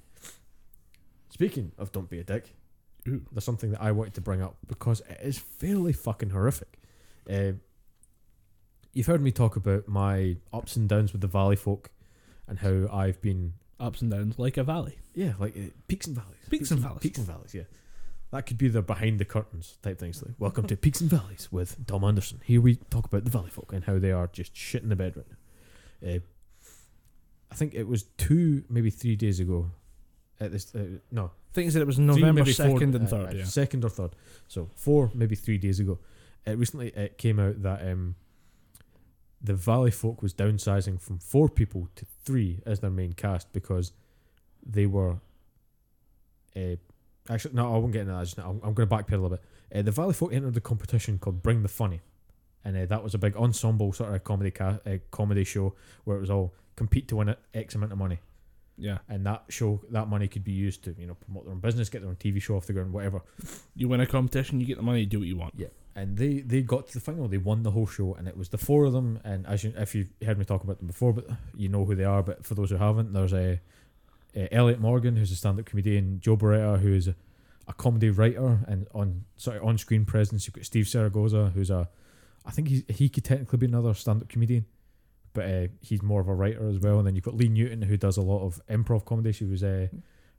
Speaking 1.30 1.72
of 1.78 1.92
don't 1.92 2.10
be 2.10 2.18
a 2.18 2.24
dick, 2.24 2.54
Ooh. 3.08 3.22
there's 3.32 3.44
something 3.44 3.70
that 3.72 3.82
I 3.82 3.90
wanted 3.92 4.14
to 4.14 4.20
bring 4.20 4.42
up 4.42 4.56
because 4.66 5.00
it 5.08 5.18
is 5.22 5.38
fairly 5.38 5.92
fucking 5.92 6.30
horrific. 6.30 6.78
Uh, 7.28 7.52
you've 8.92 9.06
heard 9.06 9.22
me 9.22 9.32
talk 9.32 9.56
about 9.56 9.88
my 9.88 10.36
ups 10.52 10.76
and 10.76 10.88
downs 10.88 11.12
with 11.12 11.20
the 11.20 11.26
Valley 11.26 11.56
folk 11.56 11.90
and 12.46 12.58
how 12.58 12.86
I've 12.92 13.20
been, 13.20 13.54
ups 13.80 14.02
and 14.02 14.10
downs 14.10 14.38
like 14.38 14.56
a 14.56 14.62
valley. 14.62 14.98
yeah, 15.14 15.32
like 15.38 15.56
uh, 15.56 15.70
peaks 15.88 16.06
and 16.06 16.14
valleys. 16.14 16.38
Peaks 16.50 16.70
and 16.70 16.80
valleys. 16.80 17.00
Peaks 17.00 17.18
and 17.18 17.26
valleys, 17.26 17.54
yeah. 17.54 17.62
That 18.32 18.46
could 18.46 18.56
be 18.56 18.68
the 18.68 18.80
behind 18.80 19.18
the 19.18 19.26
curtains 19.26 19.76
type 19.82 19.98
things. 19.98 20.22
Like, 20.22 20.34
welcome 20.38 20.66
to 20.66 20.76
Peaks 20.76 21.02
and 21.02 21.10
Valleys 21.10 21.48
with 21.52 21.86
Dom 21.86 22.02
Anderson. 22.02 22.40
Here 22.44 22.62
we 22.62 22.76
talk 22.76 23.04
about 23.04 23.24
the 23.24 23.30
Valley 23.30 23.50
folk 23.50 23.72
and 23.74 23.84
how 23.84 23.98
they 23.98 24.10
are 24.10 24.26
just 24.26 24.56
shit 24.56 24.82
in 24.82 24.88
the 24.88 24.96
bed 24.96 25.16
right 25.18 25.26
now. 25.28 26.14
Uh, 26.14 26.18
I 27.50 27.54
think 27.54 27.74
it 27.74 27.86
was 27.86 28.04
two, 28.16 28.64
maybe 28.70 28.88
three 28.88 29.16
days 29.16 29.38
ago. 29.38 29.70
At 30.40 30.50
this, 30.50 30.74
uh, 30.74 30.98
no, 31.10 31.30
think 31.52 31.72
you 31.74 31.80
it 31.80 31.86
was 31.86 31.98
November 31.98 32.46
second 32.46 32.94
and 32.94 33.04
uh, 33.04 33.10
third. 33.10 33.34
uh, 33.34 33.38
Yeah. 33.38 33.44
second 33.44 33.84
or 33.84 33.90
third. 33.90 34.16
So 34.48 34.70
four, 34.74 35.10
maybe 35.12 35.36
three 35.36 35.58
days 35.58 35.78
ago. 35.78 35.98
Uh, 36.46 36.56
recently, 36.56 36.88
it 36.88 37.18
came 37.18 37.38
out 37.38 37.62
that 37.62 37.86
um, 37.86 38.14
the 39.42 39.52
Valley 39.54 39.90
folk 39.90 40.22
was 40.22 40.32
downsizing 40.32 40.98
from 40.98 41.18
four 41.18 41.50
people 41.50 41.88
to 41.96 42.06
three 42.24 42.62
as 42.64 42.80
their 42.80 42.90
main 42.90 43.12
cast 43.12 43.52
because 43.52 43.92
they 44.66 44.86
were. 44.86 45.18
Uh, 46.56 46.76
actually, 47.30 47.54
no, 47.54 47.74
I 47.74 47.78
won't 47.78 47.92
get 47.92 48.02
into 48.02 48.12
that. 48.14 48.24
Just 48.24 48.38
now. 48.38 48.50
I'm, 48.50 48.60
I'm 48.64 48.74
going 48.74 48.88
to 48.88 48.94
backpedal 48.94 49.12
a 49.12 49.22
little 49.22 49.28
bit. 49.30 49.42
Uh, 49.74 49.82
the 49.82 49.90
Valley 49.90 50.14
folk 50.14 50.32
entered 50.32 50.54
the 50.54 50.60
competition 50.60 51.18
called 51.18 51.42
Bring 51.42 51.62
the 51.62 51.68
Funny, 51.68 52.00
and 52.64 52.76
uh, 52.76 52.86
that 52.86 53.02
was 53.02 53.14
a 53.14 53.18
big 53.18 53.36
ensemble 53.36 53.92
sort 53.92 54.14
of 54.14 54.22
comedy 54.24 54.50
ca- 54.50 54.78
uh, 54.86 54.96
comedy 55.10 55.44
show 55.44 55.74
where 56.04 56.16
it 56.16 56.20
was 56.20 56.30
all 56.30 56.52
compete 56.76 57.08
to 57.08 57.16
win 57.16 57.28
a 57.28 57.36
X 57.54 57.74
amount 57.74 57.92
of 57.92 57.98
money 57.98 58.18
Yeah. 58.78 58.98
and 59.08 59.26
that 59.26 59.44
show 59.50 59.80
that 59.90 60.08
money 60.08 60.26
could 60.26 60.42
be 60.42 60.52
used 60.52 60.82
to 60.84 60.94
you 60.98 61.06
know 61.06 61.14
promote 61.14 61.44
their 61.44 61.52
own 61.52 61.60
business, 61.60 61.88
get 61.90 62.00
their 62.00 62.08
own 62.08 62.16
TV 62.16 62.40
show 62.40 62.56
off 62.56 62.66
the 62.66 62.72
ground, 62.72 62.92
whatever. 62.92 63.20
You 63.76 63.88
win 63.88 64.00
a 64.00 64.06
competition, 64.06 64.58
you 64.60 64.66
get 64.66 64.76
the 64.78 64.82
money, 64.82 65.00
you 65.00 65.06
do 65.06 65.18
what 65.20 65.28
you 65.28 65.36
want. 65.36 65.54
Yeah. 65.56 65.68
And 65.94 66.16
they 66.16 66.40
they 66.40 66.62
got 66.62 66.88
to 66.88 66.94
the 66.94 67.00
final, 67.00 67.28
they 67.28 67.36
won 67.38 67.62
the 67.62 67.70
whole 67.72 67.86
show, 67.86 68.14
and 68.14 68.26
it 68.26 68.36
was 68.36 68.48
the 68.48 68.56
four 68.58 68.84
of 68.86 68.92
them. 68.94 69.20
And 69.24 69.46
as 69.46 69.64
you, 69.64 69.74
if 69.76 69.94
you've 69.94 70.08
heard 70.24 70.38
me 70.38 70.44
talk 70.46 70.64
about 70.64 70.78
them 70.78 70.86
before, 70.86 71.12
but 71.12 71.26
you 71.54 71.68
know 71.68 71.84
who 71.84 71.94
they 71.94 72.04
are. 72.04 72.22
But 72.22 72.44
for 72.46 72.54
those 72.54 72.70
who 72.70 72.76
haven't, 72.76 73.12
there's 73.12 73.34
a, 73.34 73.60
uh 74.36 74.46
Elliot 74.50 74.80
Morgan, 74.80 75.16
who's 75.16 75.30
a 75.32 75.36
stand-up 75.36 75.66
comedian, 75.66 76.20
Joe 76.20 76.36
Bereta, 76.36 76.80
who 76.80 76.92
is 76.94 77.08
a, 77.08 77.14
a 77.68 77.72
comedy 77.72 78.10
writer 78.10 78.60
and 78.66 78.86
on 78.94 79.24
sort 79.36 79.56
of 79.58 79.64
on-screen 79.64 80.04
presence. 80.04 80.46
You've 80.46 80.54
got 80.54 80.64
Steve 80.64 80.88
Zaragoza, 80.88 81.52
who's 81.54 81.70
a, 81.70 81.88
I 82.44 82.50
think 82.50 82.68
he 82.68 82.84
he 82.88 83.08
could 83.08 83.24
technically 83.24 83.58
be 83.58 83.66
another 83.66 83.94
stand-up 83.94 84.28
comedian, 84.28 84.66
but 85.32 85.44
uh, 85.44 85.66
he's 85.80 86.02
more 86.02 86.20
of 86.20 86.28
a 86.28 86.34
writer 86.34 86.68
as 86.68 86.78
well. 86.78 86.98
And 86.98 87.06
then 87.06 87.14
you've 87.14 87.24
got 87.24 87.34
Lee 87.34 87.48
Newton, 87.48 87.82
who 87.82 87.96
does 87.96 88.16
a 88.16 88.22
lot 88.22 88.44
of 88.44 88.60
improv 88.68 89.04
comedy. 89.04 89.32
She 89.32 89.44
was 89.44 89.62
uh, 89.62 89.88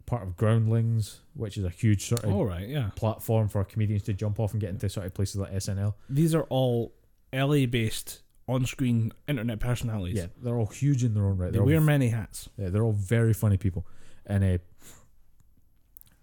part 0.05 0.23
of 0.23 0.35
Groundlings, 0.35 1.21
which 1.33 1.57
is 1.57 1.63
a 1.63 1.69
huge 1.69 2.05
sort 2.07 2.23
of 2.23 2.33
All 2.33 2.45
right. 2.45 2.67
Yeah. 2.67 2.89
platform 2.95 3.47
for 3.47 3.63
comedians 3.63 4.03
to 4.03 4.13
jump 4.13 4.39
off 4.39 4.51
and 4.51 4.59
get 4.59 4.69
into 4.69 4.89
sort 4.89 5.05
of 5.05 5.13
places 5.13 5.37
like 5.37 5.53
SNL. 5.53 5.93
These 6.09 6.35
are 6.35 6.43
all 6.43 6.93
LA-based 7.31 8.21
on-screen 8.47 9.11
internet 9.27 9.59
personalities. 9.59 10.17
Yeah, 10.17 10.27
they're 10.41 10.57
all 10.57 10.65
huge 10.67 11.03
in 11.03 11.13
their 11.13 11.25
own 11.25 11.37
right. 11.37 11.51
They 11.51 11.57
They're 11.57 11.65
wear 11.65 11.77
all, 11.77 11.83
many 11.83 12.09
hats. 12.09 12.49
yeah, 12.57 12.69
they're 12.69 12.83
all 12.83 12.91
very 12.93 13.33
funny 13.33 13.57
people, 13.57 13.85
and 14.25 14.43
uh, 14.43 14.57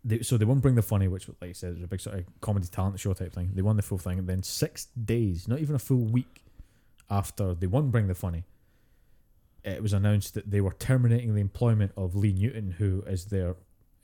they, 0.04 0.20
so 0.22 0.36
they 0.36 0.44
won 0.44 0.60
Bring 0.60 0.74
the 0.74 0.82
Funny, 0.82 1.08
which, 1.08 1.28
like 1.28 1.50
I 1.50 1.52
said, 1.52 1.76
is 1.76 1.82
a 1.82 1.86
big 1.86 2.00
sort 2.00 2.18
of 2.18 2.24
comedy 2.40 2.66
talent 2.66 2.98
show 3.00 3.12
type 3.12 3.32
thing. 3.32 3.50
They 3.54 3.62
won 3.62 3.76
the 3.76 3.82
full 3.82 3.98
thing, 3.98 4.18
and 4.18 4.28
then 4.28 4.42
six 4.42 4.86
days, 4.86 5.46
not 5.48 5.58
even 5.60 5.74
a 5.74 5.78
full 5.78 6.04
week 6.04 6.42
after 7.10 7.54
they 7.54 7.66
won 7.66 7.90
Bring 7.90 8.06
the 8.08 8.14
Funny, 8.14 8.44
it 9.64 9.82
was 9.82 9.92
announced 9.92 10.34
that 10.34 10.50
they 10.50 10.60
were 10.60 10.72
terminating 10.78 11.34
the 11.34 11.40
employment 11.40 11.92
of 11.96 12.14
Lee 12.16 12.32
Newton, 12.32 12.70
who 12.78 13.02
is 13.06 13.26
their 13.26 13.56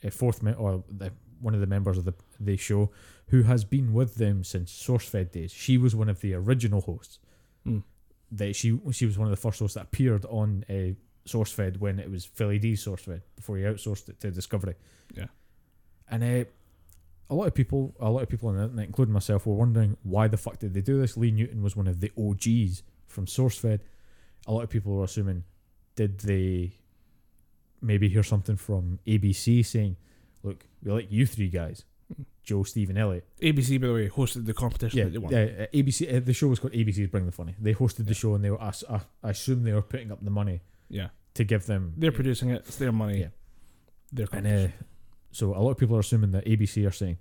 uh, 0.05 0.11
fourth 0.11 0.43
me- 0.43 0.53
or 0.53 0.85
the, 0.91 1.13
one 1.41 1.55
of 1.55 1.61
the 1.61 1.67
members 1.67 1.97
of 1.99 2.05
the 2.05 2.15
the 2.41 2.57
show, 2.57 2.91
who 3.29 3.43
has 3.45 3.65
been 3.65 3.93
with 3.95 4.17
them 4.17 4.45
since 4.45 4.71
SourceFed 4.73 5.33
days. 5.33 5.53
She 5.53 5.79
was 5.79 5.95
one 5.95 6.09
of 6.09 6.21
the 6.21 6.35
original 6.35 6.81
hosts. 6.83 7.19
Hmm. 7.65 7.79
That 8.33 8.57
she 8.57 8.79
she 8.93 9.07
was 9.07 9.19
one 9.19 9.29
of 9.29 9.31
the 9.31 9.41
first 9.41 9.61
hosts 9.61 9.75
that 9.75 9.85
appeared 9.85 10.25
on 10.27 10.65
uh, 10.69 10.95
SourceFed 11.27 11.79
when 11.79 11.99
it 11.99 12.11
was 12.11 12.25
Philly 12.25 12.59
D's 12.59 12.85
SourceFed 12.85 13.23
before 13.37 13.57
he 13.57 13.65
outsourced 13.65 14.09
it 14.09 14.21
to 14.21 14.31
Discovery. 14.31 14.75
Yeah. 15.15 15.27
And 16.11 16.23
uh, 16.23 16.45
a 17.29 17.35
lot 17.35 17.47
of 17.47 17.55
people, 17.55 17.95
a 18.01 18.11
lot 18.11 18.23
of 18.23 18.29
people 18.29 18.49
on 18.49 18.57
the 18.57 18.65
internet, 18.65 18.87
including 18.87 19.13
myself, 19.13 19.47
were 19.47 19.55
wondering 19.55 19.97
why 20.03 20.29
the 20.29 20.37
fuck 20.37 20.59
did 20.59 20.75
they 20.75 20.81
do 20.81 21.01
this? 21.01 21.17
Lee 21.17 21.31
Newton 21.31 21.63
was 21.63 21.77
one 21.77 21.87
of 21.87 22.01
the 22.01 22.13
OGs 22.17 22.83
from 23.07 23.27
SourceFed. 23.27 23.81
A 24.47 24.53
lot 24.53 24.63
of 24.63 24.71
people 24.71 24.95
were 24.95 25.05
assuming, 25.05 25.45
did 25.97 26.21
they 26.21 26.79
maybe 27.83 28.09
hear 28.09 28.23
something 28.23 28.57
from 28.57 29.01
ABC 29.07 29.65
saying, 29.65 29.97
"Look, 30.43 30.67
we 30.83 30.93
like 30.93 31.11
you 31.11 31.27
three 31.27 31.49
guys, 31.49 31.85
Joe, 32.43 32.63
Stephen 32.63 32.97
Elliott. 32.97 33.27
ABC, 33.43 33.81
by 33.81 33.89
the 33.89 33.93
way, 33.95 34.09
hosted 34.09 34.47
the 34.47 34.55
competition 34.55 34.99
Yeah, 34.99 35.05
that 35.05 35.11
they 35.11 35.19
won. 35.19 35.33
yeah. 35.33 35.65
uh, 35.65 35.67
ABC. 35.75 36.17
Uh, 36.17 36.21
the 36.21 36.33
show 36.33 36.47
was 36.47 36.59
called 36.61 36.73
ABC's 36.75 37.09
Bring 37.09 37.27
the 37.27 37.33
Funny. 37.33 37.55
They 37.61 37.75
hosted 37.75 38.07
the 38.07 38.15
show, 38.15 38.35
and 38.35 38.45
they 38.45 38.51
were. 38.51 38.61
i 38.63 38.73
assume 39.25 39.65
they 39.65 39.73
were 39.73 39.83
putting 39.83 40.13
up 40.13 40.23
the 40.25 40.31
money 40.31 40.61
Yeah. 40.89 41.09
to 41.35 41.43
give 41.45 41.67
them. 41.67 41.95
They're 41.97 42.13
producing 42.13 42.51
it. 42.51 42.63
It's 42.67 42.77
their 42.77 42.93
money. 42.93 43.21
Yeah. 43.21 43.29
Their 44.13 44.29
And 44.33 44.47
uh, 44.47 44.51
competition. 44.51 44.85
so 45.33 45.55
a 45.57 45.59
lot 45.61 45.71
of 45.73 45.79
people 45.79 45.97
are 45.97 46.01
assuming 46.01 46.31
that 46.33 46.45
ABC 46.47 46.87
are 46.87 46.93
saying, 46.93 47.19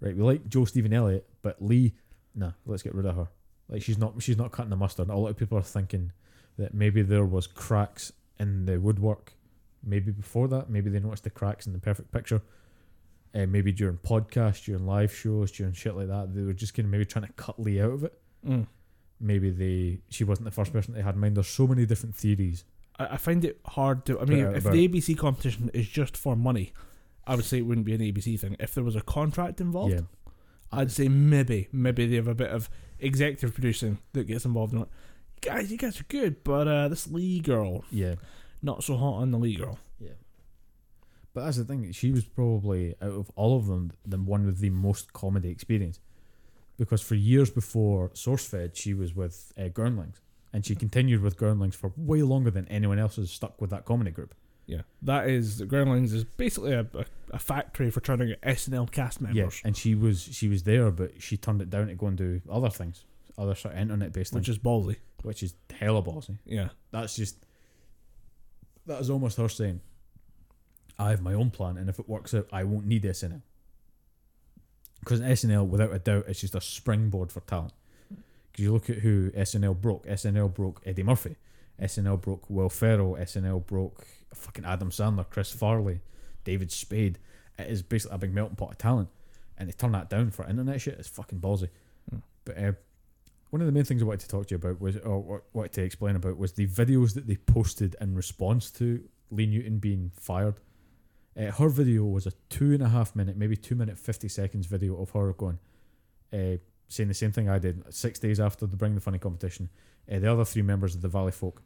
right, 0.00 0.16
we 0.16 0.22
like 0.22 0.48
Joe 0.48 0.64
Stephen 0.64 0.92
Elliott, 0.92 1.28
but 1.42 1.62
Lee, 1.62 1.94
nah, 2.34 2.52
let's 2.66 2.82
get 2.82 2.94
rid 2.94 3.06
of 3.06 3.14
her. 3.14 3.28
Like 3.68 3.82
she's 3.82 3.96
not 3.96 4.20
she's 4.20 4.36
not 4.36 4.50
cutting 4.50 4.70
the 4.70 4.76
mustard. 4.76 5.08
A 5.08 5.16
lot 5.16 5.28
of 5.28 5.36
people 5.36 5.56
are 5.56 5.62
thinking 5.62 6.10
that 6.58 6.74
maybe 6.74 7.00
there 7.02 7.24
was 7.24 7.46
cracks 7.46 8.12
in 8.40 8.66
the 8.66 8.78
woodwork. 8.80 9.32
Maybe 9.82 10.10
before 10.10 10.48
that, 10.48 10.68
maybe 10.68 10.90
they 10.90 10.98
noticed 10.98 11.24
the 11.24 11.30
cracks 11.30 11.66
in 11.66 11.72
the 11.72 11.78
perfect 11.78 12.10
picture. 12.10 12.42
Uh, 13.34 13.46
maybe 13.46 13.72
during 13.72 13.96
podcasts, 13.98 14.64
during 14.64 14.86
live 14.86 15.12
shows, 15.14 15.50
during 15.50 15.72
shit 15.72 15.96
like 15.96 16.06
that, 16.08 16.32
they 16.34 16.42
were 16.42 16.52
just 16.52 16.72
kind 16.74 16.86
of 16.86 16.92
maybe 16.92 17.04
trying 17.04 17.26
to 17.26 17.32
cut 17.32 17.58
Lee 17.60 17.80
out 17.80 17.90
of 17.90 18.04
it. 18.04 18.16
Mm. 18.46 18.66
Maybe 19.20 19.50
they 19.50 20.00
she 20.08 20.22
wasn't 20.24 20.44
the 20.44 20.50
first 20.52 20.72
person 20.72 20.94
they 20.94 21.02
had 21.02 21.14
in 21.16 21.20
mind. 21.20 21.36
There's 21.36 21.48
so 21.48 21.66
many 21.66 21.84
different 21.86 22.14
theories. 22.14 22.64
I, 22.98 23.06
I 23.06 23.16
find 23.16 23.44
it 23.44 23.58
hard 23.66 24.04
to. 24.06 24.20
I 24.20 24.24
mean, 24.24 24.38
if 24.46 24.64
about- 24.64 24.72
the 24.72 24.88
ABC 24.88 25.18
competition 25.18 25.70
is 25.74 25.88
just 25.88 26.16
for 26.16 26.36
money, 26.36 26.72
I 27.26 27.34
would 27.34 27.44
say 27.44 27.58
it 27.58 27.62
wouldn't 27.62 27.86
be 27.86 27.94
an 27.94 28.00
ABC 28.00 28.38
thing. 28.38 28.56
If 28.60 28.74
there 28.74 28.84
was 28.84 28.94
a 28.96 29.00
contract 29.00 29.60
involved, 29.60 29.94
Yeah, 29.94 30.00
I'd 30.70 30.92
say 30.92 31.08
maybe, 31.08 31.68
maybe 31.72 32.06
they 32.06 32.16
have 32.16 32.28
a 32.28 32.34
bit 32.34 32.50
of 32.50 32.68
executive 33.00 33.54
producing 33.54 33.98
that 34.12 34.24
gets 34.28 34.44
involved 34.44 34.72
in 34.74 34.82
it. 34.82 34.88
Guys, 35.40 35.70
you 35.72 35.78
guys 35.78 36.00
are 36.00 36.04
good, 36.04 36.42
but 36.44 36.68
uh, 36.68 36.88
this 36.88 37.06
Lee 37.08 37.40
girl, 37.40 37.84
yeah. 37.90 38.14
not 38.62 38.82
so 38.84 38.96
hot 38.96 39.14
on 39.22 39.30
the 39.30 39.38
Lee 39.38 39.56
girl. 39.56 39.78
But 41.34 41.44
that's 41.44 41.56
the 41.58 41.64
thing. 41.64 41.90
She 41.92 42.12
was 42.12 42.24
probably 42.24 42.94
out 43.02 43.10
of 43.12 43.30
all 43.36 43.56
of 43.56 43.66
them 43.66 43.90
the 44.06 44.16
one 44.18 44.46
with 44.46 44.58
the 44.60 44.70
most 44.70 45.12
comedy 45.12 45.50
experience, 45.50 45.98
because 46.78 47.02
for 47.02 47.16
years 47.16 47.50
before 47.50 48.10
SourceFed, 48.10 48.76
she 48.76 48.94
was 48.94 49.14
with 49.14 49.52
uh, 49.58 49.68
Groundlings, 49.68 50.20
and 50.52 50.64
she 50.64 50.74
continued 50.76 51.20
with 51.22 51.36
Groundlings 51.36 51.74
for 51.74 51.92
way 51.96 52.22
longer 52.22 52.50
than 52.50 52.66
anyone 52.68 52.98
else 53.00 53.16
has 53.16 53.30
stuck 53.30 53.60
with 53.60 53.70
that 53.70 53.84
comedy 53.84 54.12
group. 54.12 54.34
Yeah, 54.66 54.82
that 55.02 55.28
is 55.28 55.60
Groundlings 55.62 56.12
is 56.14 56.24
basically 56.24 56.72
a, 56.72 56.86
a, 56.94 57.04
a 57.32 57.38
factory 57.38 57.90
for 57.90 58.00
trying 58.00 58.18
to 58.20 58.26
get 58.26 58.40
SNL 58.42 58.90
cast 58.90 59.20
members, 59.20 59.36
Yeah, 59.62 59.66
and 59.66 59.76
she 59.76 59.94
was 59.94 60.22
she 60.22 60.48
was 60.48 60.62
there, 60.62 60.90
but 60.90 61.20
she 61.20 61.36
turned 61.36 61.60
it 61.60 61.68
down 61.68 61.88
to 61.88 61.94
go 61.96 62.06
and 62.06 62.16
do 62.16 62.40
other 62.48 62.70
things, 62.70 63.04
other 63.36 63.54
sort 63.54 63.74
of 63.74 63.80
internet 63.80 64.12
based 64.12 64.32
things, 64.32 64.40
which 64.42 64.48
is 64.48 64.58
ballsy. 64.58 64.96
which 65.22 65.42
is 65.42 65.54
hella 65.78 66.00
ballsy. 66.02 66.38
Yeah, 66.46 66.68
That's 66.92 67.16
just 67.16 67.44
that 68.86 69.00
is 69.00 69.10
almost 69.10 69.36
her 69.38 69.48
saying, 69.48 69.80
"I 70.98 71.10
have 71.10 71.22
my 71.22 71.34
own 71.34 71.50
plan, 71.50 71.76
and 71.76 71.88
if 71.88 71.98
it 71.98 72.08
works 72.08 72.34
out, 72.34 72.48
I 72.52 72.64
won't 72.64 72.86
need 72.86 73.04
SNL." 73.04 73.42
Because 75.00 75.20
SNL, 75.20 75.66
without 75.66 75.92
a 75.92 75.98
doubt, 75.98 76.28
is 76.28 76.40
just 76.40 76.54
a 76.54 76.60
springboard 76.60 77.30
for 77.30 77.40
talent. 77.40 77.74
Because 78.08 78.64
you 78.64 78.72
look 78.72 78.88
at 78.88 78.98
who 78.98 79.30
SNL 79.32 79.80
broke. 79.80 80.06
SNL 80.06 80.52
broke 80.54 80.80
Eddie 80.86 81.02
Murphy. 81.02 81.36
SNL 81.80 82.20
broke 82.20 82.48
Will 82.48 82.70
Ferrell. 82.70 83.16
SNL 83.16 83.66
broke 83.66 84.06
fucking 84.32 84.64
Adam 84.64 84.90
Sandler, 84.90 85.28
Chris 85.28 85.52
Farley, 85.52 86.00
David 86.44 86.70
Spade. 86.72 87.18
It 87.58 87.68
is 87.68 87.82
basically 87.82 88.14
a 88.14 88.18
big 88.18 88.34
melting 88.34 88.56
pot 88.56 88.72
of 88.72 88.78
talent, 88.78 89.08
and 89.58 89.68
they 89.68 89.72
turn 89.72 89.92
that 89.92 90.10
down 90.10 90.30
for 90.30 90.48
internet 90.48 90.80
shit. 90.80 90.98
It's 90.98 91.08
fucking 91.08 91.40
ballsy. 91.40 91.68
Hmm. 92.10 92.18
But 92.44 92.58
uh, 92.58 92.72
one 93.50 93.60
of 93.60 93.66
the 93.66 93.72
main 93.72 93.84
things 93.84 94.02
I 94.02 94.06
wanted 94.06 94.20
to 94.20 94.28
talk 94.28 94.46
to 94.46 94.54
you 94.54 94.56
about 94.56 94.80
was, 94.80 94.96
or 94.98 95.20
what- 95.20 95.44
wanted 95.52 95.72
to 95.74 95.82
explain 95.82 96.16
about, 96.16 96.36
was 96.36 96.52
the 96.52 96.66
videos 96.66 97.14
that 97.14 97.26
they 97.26 97.36
posted 97.36 97.94
in 98.00 98.14
response 98.14 98.70
to 98.72 99.04
Lee 99.30 99.46
Newton 99.46 99.78
being 99.78 100.10
fired. 100.16 100.56
Uh, 101.36 101.50
her 101.50 101.68
video 101.68 102.04
was 102.04 102.26
a 102.26 102.32
two 102.48 102.72
and 102.72 102.82
a 102.82 102.88
half 102.88 103.16
minute, 103.16 103.36
maybe 103.36 103.56
two 103.56 103.74
minute 103.74 103.98
fifty 103.98 104.28
seconds 104.28 104.66
video 104.66 105.00
of 105.00 105.10
her 105.10 105.32
going, 105.32 105.58
uh, 106.32 106.56
saying 106.88 107.08
the 107.08 107.14
same 107.14 107.32
thing 107.32 107.48
I 107.48 107.58
did 107.58 107.82
six 107.92 108.18
days 108.18 108.38
after 108.38 108.66
the 108.66 108.76
Bring 108.76 108.94
the 108.94 109.00
Funny 109.00 109.18
competition. 109.18 109.68
Uh, 110.10 110.18
the 110.20 110.30
other 110.30 110.44
three 110.44 110.62
members 110.62 110.94
of 110.94 111.00
the 111.00 111.08
Valley 111.08 111.32
Folk 111.32 111.62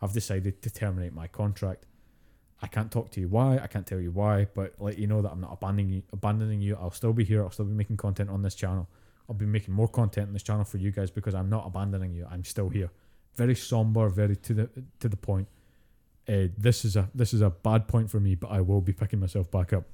have 0.00 0.12
decided 0.12 0.60
to 0.62 0.70
terminate 0.70 1.12
my 1.12 1.28
contract. 1.28 1.86
I 2.60 2.66
can't 2.66 2.90
talk 2.90 3.10
to 3.12 3.20
you 3.20 3.28
why. 3.28 3.58
I 3.58 3.66
can't 3.66 3.86
tell 3.86 4.00
you 4.00 4.12
why, 4.12 4.46
but 4.54 4.74
let 4.78 4.98
you 4.98 5.06
know 5.06 5.20
that 5.22 5.32
I'm 5.32 5.40
not 5.40 5.52
abandoning 5.52 5.90
you. 5.90 6.02
Abandoning 6.12 6.60
you. 6.60 6.76
I'll 6.80 6.92
still 6.92 7.12
be 7.12 7.24
here. 7.24 7.42
I'll 7.42 7.50
still 7.50 7.64
be 7.64 7.74
making 7.74 7.96
content 7.96 8.30
on 8.30 8.42
this 8.42 8.54
channel. 8.54 8.88
I'll 9.28 9.34
be 9.34 9.46
making 9.46 9.74
more 9.74 9.88
content 9.88 10.28
on 10.28 10.32
this 10.32 10.42
channel 10.42 10.64
for 10.64 10.78
you 10.78 10.90
guys 10.90 11.10
because 11.10 11.34
I'm 11.34 11.48
not 11.48 11.66
abandoning 11.66 12.12
you. 12.14 12.26
I'm 12.30 12.44
still 12.44 12.68
here. 12.68 12.90
Very 13.34 13.54
somber, 13.54 14.08
very 14.08 14.36
to 14.36 14.54
the 14.54 14.70
to 15.00 15.08
the 15.08 15.16
point. 15.16 15.48
Uh, 16.28 16.46
this 16.56 16.84
is 16.84 16.94
a 16.96 17.08
this 17.14 17.34
is 17.34 17.40
a 17.40 17.50
bad 17.50 17.88
point 17.88 18.10
for 18.10 18.20
me, 18.20 18.34
but 18.34 18.50
I 18.50 18.60
will 18.60 18.80
be 18.80 18.92
picking 18.92 19.18
myself 19.20 19.50
back 19.50 19.72
up. 19.72 19.84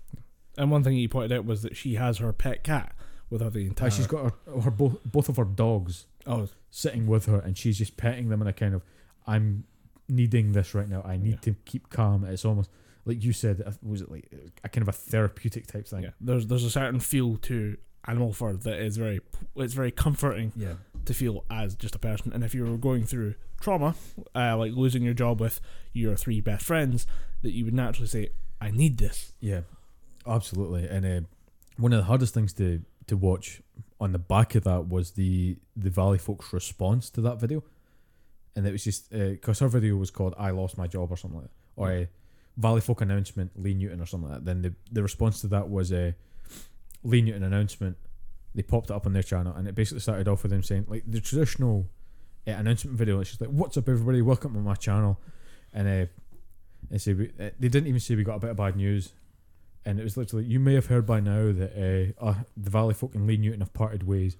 and 0.58 0.70
one 0.70 0.82
thing 0.84 0.94
you 0.96 1.08
pointed 1.08 1.32
out 1.36 1.44
was 1.46 1.62
that 1.62 1.76
she 1.76 1.94
has 1.94 2.18
her 2.18 2.32
pet 2.32 2.62
cat 2.64 2.94
with 3.30 3.40
her 3.40 3.50
the 3.50 3.66
entire. 3.66 3.88
Uh, 3.88 3.90
she's 3.90 4.06
got 4.06 4.24
her, 4.46 4.60
her 4.60 4.70
both 4.70 4.98
both 5.04 5.28
of 5.28 5.36
her 5.36 5.44
dogs 5.44 6.06
oh 6.26 6.48
sitting 6.70 7.06
with 7.06 7.26
her, 7.26 7.38
and 7.38 7.56
she's 7.56 7.78
just 7.78 7.96
petting 7.96 8.28
them 8.28 8.42
in 8.42 8.48
a 8.48 8.52
kind 8.52 8.74
of, 8.74 8.82
I'm 9.26 9.64
needing 10.08 10.52
this 10.52 10.74
right 10.74 10.88
now. 10.88 11.02
I 11.02 11.16
need 11.16 11.30
Yeah. 11.34 11.52
to 11.52 11.56
keep 11.64 11.88
calm. 11.88 12.24
It's 12.24 12.44
almost 12.44 12.70
like 13.06 13.24
you 13.24 13.32
said. 13.32 13.62
uh, 13.64 13.72
Was 13.82 14.02
it 14.02 14.10
like 14.10 14.30
a 14.62 14.68
kind 14.68 14.82
of 14.82 14.88
a 14.88 14.92
therapeutic 14.92 15.66
type 15.66 15.88
thing? 15.88 16.02
yeah. 16.04 16.10
There's 16.20 16.46
there's 16.46 16.64
a 16.64 16.70
certain 16.70 17.00
feel 17.00 17.36
to 17.38 17.78
animal 18.06 18.32
fur 18.34 18.52
that 18.54 18.78
is 18.78 18.96
very 18.98 19.20
it's 19.56 19.74
very 19.74 19.90
comforting 19.90 20.52
Yeah. 20.56 20.74
to 21.06 21.14
feel 21.14 21.44
as 21.50 21.74
just 21.74 21.94
a 21.94 21.98
person. 21.98 22.32
And 22.34 22.44
if 22.44 22.54
you're 22.54 22.76
going 22.76 23.04
through 23.06 23.34
trauma, 23.60 23.94
uh, 24.34 24.56
like 24.56 24.72
losing 24.72 25.02
your 25.02 25.14
job 25.14 25.40
with 25.40 25.60
your 25.92 26.16
three 26.16 26.40
best 26.40 26.64
friends, 26.64 27.06
that 27.42 27.52
you 27.52 27.64
would 27.64 27.74
naturally 27.74 28.08
say, 28.08 28.30
"I 28.60 28.70
need 28.70 28.98
this." 28.98 29.32
Yeah, 29.40 29.62
absolutely. 30.26 30.88
And 30.88 31.06
uh, 31.06 31.26
one 31.76 31.92
of 31.92 31.98
the 31.98 32.04
hardest 32.04 32.34
things 32.34 32.52
to 32.54 32.82
to 33.06 33.16
watch 33.16 33.62
on 34.00 34.12
the 34.12 34.18
back 34.18 34.54
of 34.54 34.64
that 34.64 34.88
was 34.88 35.12
the 35.12 35.58
the 35.76 35.90
Valley 35.90 36.18
folks' 36.18 36.52
response 36.52 37.10
to 37.10 37.20
that 37.22 37.40
video, 37.40 37.64
and 38.54 38.66
it 38.66 38.72
was 38.72 38.84
just 38.84 39.10
because 39.10 39.58
her 39.60 39.68
video 39.68 39.96
was 39.96 40.10
called 40.10 40.34
"I 40.38 40.50
lost 40.50 40.78
my 40.78 40.86
job" 40.86 41.10
or 41.10 41.16
something 41.16 41.40
like 41.40 41.48
that, 41.48 41.54
or 41.76 41.90
a 41.92 42.08
Valley 42.56 42.80
folk 42.80 43.00
announcement 43.00 43.52
Lee 43.56 43.74
Newton 43.74 44.00
or 44.00 44.06
something 44.06 44.28
like 44.28 44.40
that. 44.40 44.44
Then 44.44 44.62
the 44.62 44.74
the 44.92 45.02
response 45.02 45.40
to 45.42 45.48
that 45.48 45.68
was 45.68 45.92
a 45.92 46.14
Lee 47.02 47.22
Newton 47.22 47.42
announcement. 47.42 47.96
They 48.54 48.62
popped 48.62 48.90
it 48.90 48.94
up 48.94 49.06
on 49.06 49.12
their 49.12 49.22
channel, 49.22 49.54
and 49.54 49.68
it 49.68 49.74
basically 49.74 50.00
started 50.00 50.26
off 50.26 50.42
with 50.42 50.50
them 50.50 50.62
saying 50.62 50.86
like 50.88 51.04
the 51.06 51.20
traditional 51.20 51.88
uh, 52.48 52.52
announcement 52.52 52.96
video. 52.96 53.20
It's 53.20 53.30
just 53.30 53.40
like, 53.40 53.50
"What's 53.50 53.76
up, 53.76 53.88
everybody? 53.88 54.22
Welcome 54.22 54.54
to 54.54 54.60
my 54.60 54.74
channel," 54.74 55.20
and 55.72 55.86
uh, 55.88 56.06
they 56.90 56.98
say 56.98 57.12
we, 57.12 57.26
uh, 57.40 57.50
they 57.60 57.68
didn't 57.68 57.86
even 57.86 58.00
say 58.00 58.16
we 58.16 58.24
got 58.24 58.36
a 58.36 58.40
bit 58.40 58.50
of 58.50 58.56
bad 58.56 58.76
news 58.76 59.12
and 59.88 59.98
it 59.98 60.04
was 60.04 60.18
literally 60.18 60.44
you 60.44 60.60
may 60.60 60.74
have 60.74 60.86
heard 60.86 61.06
by 61.06 61.18
now 61.18 61.50
that 61.50 62.14
uh, 62.20 62.24
uh, 62.24 62.34
the 62.56 62.68
Valley 62.68 62.92
Folk 62.92 63.14
and 63.14 63.26
Lee 63.26 63.38
Newton 63.38 63.60
have 63.60 63.72
parted 63.72 64.06
ways. 64.06 64.36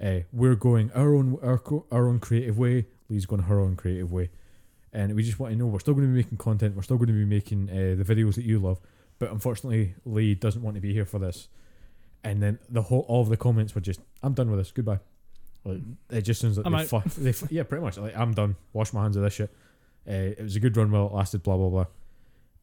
Uh, 0.00 0.20
we're 0.32 0.54
going 0.54 0.92
our 0.92 1.14
own 1.14 1.38
our, 1.42 1.60
our 1.90 2.08
own 2.08 2.20
creative 2.20 2.56
way. 2.56 2.86
Lee's 3.08 3.26
going 3.26 3.42
her 3.42 3.58
own 3.58 3.74
creative 3.74 4.12
way, 4.12 4.30
and 4.92 5.14
we 5.16 5.24
just 5.24 5.40
want 5.40 5.52
to 5.52 5.58
know 5.58 5.66
we're 5.66 5.80
still 5.80 5.94
going 5.94 6.06
to 6.06 6.12
be 6.12 6.18
making 6.18 6.38
content. 6.38 6.76
We're 6.76 6.82
still 6.82 6.98
going 6.98 7.08
to 7.08 7.14
be 7.14 7.24
making 7.24 7.68
uh, 7.68 8.00
the 8.00 8.04
videos 8.04 8.36
that 8.36 8.44
you 8.44 8.60
love, 8.60 8.80
but 9.18 9.32
unfortunately 9.32 9.96
Lee 10.04 10.36
doesn't 10.36 10.62
want 10.62 10.76
to 10.76 10.80
be 10.80 10.92
here 10.92 11.04
for 11.04 11.18
this. 11.18 11.48
And 12.22 12.40
then 12.40 12.60
the 12.70 12.82
whole 12.82 13.04
all 13.08 13.22
of 13.22 13.28
the 13.28 13.36
comments 13.36 13.74
were 13.74 13.80
just 13.80 14.00
I'm 14.22 14.34
done 14.34 14.50
with 14.50 14.60
this. 14.60 14.70
Goodbye. 14.70 15.00
Like, 15.64 15.80
it 16.10 16.22
just 16.22 16.40
sounds 16.40 16.56
like 16.58 16.66
I'm 16.66 16.72
they, 16.72 16.84
fu- 16.84 17.20
they 17.20 17.32
fu- 17.32 17.46
yeah 17.50 17.62
pretty 17.62 17.84
much 17.84 17.96
like 17.98 18.16
I'm 18.16 18.32
done. 18.34 18.56
Wash 18.72 18.92
my 18.92 19.02
hands 19.02 19.16
of 19.16 19.22
this 19.22 19.34
shit. 19.34 19.50
Uh, 20.08 20.12
it 20.36 20.42
was 20.42 20.56
a 20.56 20.60
good 20.60 20.76
run 20.76 20.90
while 20.90 21.06
it 21.06 21.12
lasted. 21.12 21.42
Blah 21.42 21.56
blah 21.56 21.68
blah. 21.68 21.86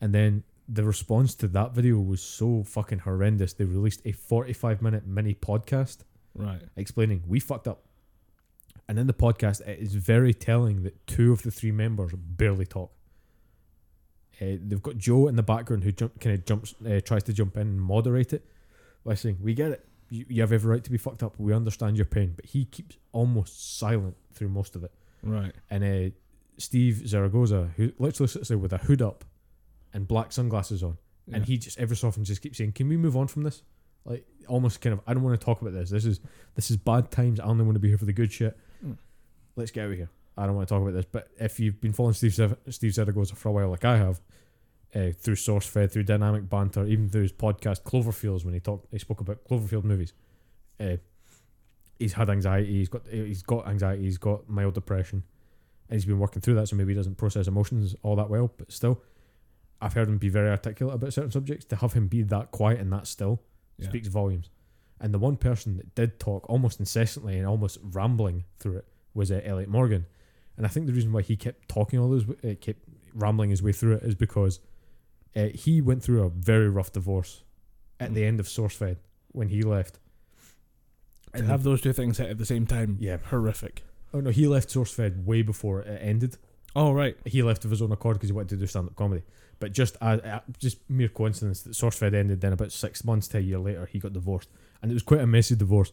And 0.02 0.14
then 0.14 0.44
the 0.68 0.84
response 0.84 1.34
to 1.36 1.48
that 1.48 1.74
video 1.74 1.98
was 2.00 2.22
so 2.22 2.64
fucking 2.64 3.00
horrendous. 3.00 3.54
They 3.54 3.66
released 3.66 4.02
a 4.06 4.12
45 4.12 4.82
minute 4.82 5.08
mini 5.08 5.34
podcast 5.34 6.00
Right. 6.36 6.62
explaining 6.76 7.24
we 7.28 7.40
fucked 7.40 7.68
up. 7.68 7.84
And 8.88 8.98
in 9.00 9.08
the 9.08 9.14
podcast, 9.14 9.62
it 9.68 9.80
is 9.80 9.96
very 9.96 10.34
telling 10.34 10.84
that 10.84 11.06
two 11.08 11.32
of 11.32 11.44
the 11.44 11.52
three 11.52 11.72
members 11.72 12.12
barely 12.16 12.66
talk. 12.66 12.92
Uh, 14.42 14.56
they've 14.66 14.82
got 14.82 14.98
Joe 14.98 15.28
in 15.28 15.36
the 15.36 15.44
background 15.44 15.84
who 15.84 15.92
jump, 15.92 16.20
kind 16.20 16.36
of 16.36 16.46
jumps, 16.46 16.74
uh, 16.88 17.00
tries 17.04 17.24
to 17.24 17.34
jump 17.34 17.56
in 17.58 17.62
and 17.64 17.82
moderate 17.82 18.32
it 18.34 18.46
by 19.06 19.14
saying, 19.16 19.38
"We 19.42 19.54
get 19.54 19.72
it. 19.72 19.86
You, 20.10 20.26
you 20.30 20.42
have 20.42 20.52
every 20.52 20.72
right 20.72 20.84
to 20.84 20.92
be 20.92 20.98
fucked 20.98 21.24
up. 21.24 21.36
We 21.40 21.54
understand 21.54 21.98
your 21.98 22.06
pain." 22.06 22.34
But 22.36 22.46
he 22.46 22.66
keeps 22.66 22.98
almost 23.12 23.78
silent 23.80 24.16
through 24.34 24.50
most 24.50 24.76
of 24.76 24.84
it 24.84 24.92
Right. 25.24 25.54
and 25.70 25.84
uh, 25.84 26.16
Steve 26.58 27.08
Zaragoza, 27.08 27.72
who 27.78 27.92
literally 28.00 28.28
sits 28.28 28.50
there 28.50 28.58
with 28.58 28.74
a 28.74 28.78
hood 28.78 29.02
up 29.02 29.26
and 29.94 30.08
black 30.08 30.32
sunglasses 30.32 30.84
on, 30.84 30.98
and 31.32 31.46
he 31.46 31.58
just 31.58 31.78
every 31.80 31.96
so 31.96 32.08
often 32.08 32.24
just 32.24 32.42
keeps 32.42 32.58
saying, 32.58 32.72
"Can 32.74 32.88
we 32.90 32.98
move 32.98 33.16
on 33.18 33.28
from 33.28 33.44
this?" 33.44 33.64
Like 34.06 34.26
almost 34.48 34.82
kind 34.82 34.94
of, 34.94 35.02
I 35.06 35.14
don't 35.14 35.24
want 35.24 35.40
to 35.40 35.44
talk 35.46 35.62
about 35.62 35.74
this. 35.74 35.90
This 35.90 36.06
is 36.06 36.20
this 36.56 36.72
is 36.72 36.78
bad 36.78 37.12
times. 37.12 37.40
I 37.40 37.44
only 37.46 37.64
want 37.64 37.76
to 37.76 37.80
be 37.80 37.90
here 37.90 37.98
for 37.98 38.06
the 38.06 38.14
good 38.14 38.32
shit. 38.32 38.58
Mm. 38.86 38.98
Let's 39.56 39.72
get 39.72 39.86
out 39.86 39.92
of 39.92 39.98
here. 39.98 40.10
I 40.38 40.46
don't 40.46 40.56
want 40.56 40.68
to 40.70 40.74
talk 40.74 40.82
about 40.82 40.94
this. 40.94 41.06
But 41.06 41.28
if 41.38 41.60
you've 41.60 41.82
been 41.82 41.92
following 41.94 42.14
Steve 42.14 42.34
Steve 42.70 42.94
Zaragoza 42.94 43.36
for 43.36 43.50
a 43.50 43.52
while, 43.52 43.70
like 43.70 43.84
I 43.86 43.98
have, 43.98 44.22
uh, 44.96 45.10
through 45.18 45.36
SourceFed, 45.36 45.92
through 45.92 46.04
Dynamic 46.04 46.50
Banter, 46.50 46.86
even 46.86 47.10
through 47.10 47.24
his 47.24 47.32
podcast 47.34 47.84
Cloverfields, 47.84 48.44
when 48.46 48.54
he 48.54 48.60
talked, 48.60 48.88
he 48.92 48.98
spoke 49.00 49.22
about 49.22 49.44
Cloverfield 49.44 49.84
movies. 49.84 50.14
Uh, 50.80 50.98
he's 52.00 52.14
had 52.14 52.30
anxiety. 52.30 52.74
He's 52.74 52.90
got 52.90 53.02
he's 53.08 53.44
got 53.44 53.68
anxiety. 53.68 54.04
He's 54.04 54.18
got 54.18 54.50
mild 54.50 54.74
depression 54.74 55.24
and 55.90 55.96
he's 55.96 56.06
been 56.06 56.20
working 56.20 56.42
through 56.42 56.54
that, 56.56 56.68
so 56.68 56.76
maybe 56.76 56.94
he 56.94 56.96
doesn't 56.98 57.16
process 57.18 57.48
emotions 57.48 57.96
all 58.04 58.16
that 58.16 58.30
well. 58.30 58.52
But 58.58 58.72
still, 58.72 59.02
I've 59.82 59.94
heard 59.94 60.08
him 60.08 60.18
be 60.18 60.30
very 60.30 60.50
articulate 60.50 60.96
about 60.96 61.14
certain 61.14 61.32
subjects. 61.32 61.66
To 61.66 61.76
have 61.78 61.94
him 61.94 62.08
be 62.08 62.22
that 62.24 62.52
quiet 62.52 62.80
and 62.80 62.92
that 62.94 63.08
still 63.08 63.42
Yeah. 63.78 63.90
speaks 63.90 64.08
volumes. 64.08 64.50
And 65.02 65.14
the 65.14 65.20
one 65.20 65.38
person 65.38 65.78
that 65.78 65.96
did 65.96 66.20
talk 66.20 66.48
almost 66.50 66.80
incessantly 66.80 67.38
and 67.38 67.48
almost 67.48 67.78
rambling 67.82 68.44
through 68.60 68.78
it 68.78 68.88
was 69.14 69.32
uh, 69.32 69.40
Elliot 69.44 69.70
Morgan. 69.70 70.06
And 70.58 70.66
I 70.66 70.70
think 70.70 70.88
the 70.88 70.94
reason 70.94 71.14
why 71.14 71.22
he 71.22 71.36
kept 71.38 71.70
talking 71.70 71.98
all 72.00 72.10
those, 72.10 72.26
uh, 72.30 72.56
kept 72.60 72.84
rambling 73.14 73.50
his 73.50 73.64
way 73.64 73.72
through 73.72 73.94
it 73.96 74.04
is 74.04 74.14
because 74.16 74.60
uh, 75.36 75.48
he 75.54 75.82
went 75.82 76.04
through 76.04 76.24
a 76.24 76.30
very 76.30 76.70
rough 76.70 76.92
divorce 76.92 77.44
at 78.00 78.14
the 78.14 78.26
end 78.26 78.40
of 78.40 78.48
SourceFed 78.48 78.98
when 79.32 79.50
he 79.50 79.62
left. 79.62 80.00
To 81.36 81.44
have 81.44 81.64
those 81.64 81.82
two 81.82 81.94
things 81.94 82.18
hit 82.18 82.30
at 82.30 82.38
the 82.38 82.46
same 82.46 82.66
time, 82.66 82.98
Yeah. 83.00 83.18
horrific. 83.18 83.84
Oh 84.14 84.20
no, 84.20 84.32
he 84.32 84.48
left 84.48 84.70
SourceFed 84.70 85.26
way 85.26 85.42
before 85.44 85.82
it 85.82 86.00
ended. 86.02 86.38
Oh 86.76 86.92
right, 86.92 87.16
He 87.26 87.44
left 87.44 87.66
of 87.66 87.72
his 87.72 87.82
own 87.82 87.92
accord 87.92 88.16
because 88.18 88.30
he 88.30 88.34
wanted 88.34 88.50
to 88.50 88.56
do 88.58 88.68
stand-up 88.68 88.96
comedy. 88.96 89.24
But 89.60 89.74
just 89.74 89.98
uh, 90.02 90.18
uh, 90.24 90.40
just 90.58 90.78
mere 90.90 91.10
coincidence 91.10 91.62
that 91.64 91.72
SourceFed 91.74 92.14
ended. 92.16 92.42
Then 92.42 92.54
about 92.54 92.72
six 92.72 93.04
months 93.04 93.28
to 93.30 93.38
a 93.38 93.42
year 93.42 93.60
later, 93.60 93.86
he 93.86 94.00
got 94.00 94.14
divorced, 94.14 94.50
and 94.82 94.90
it 94.92 94.94
was 94.94 95.04
quite 95.04 95.20
a 95.22 95.28
messy 95.28 95.56
divorce. 95.56 95.92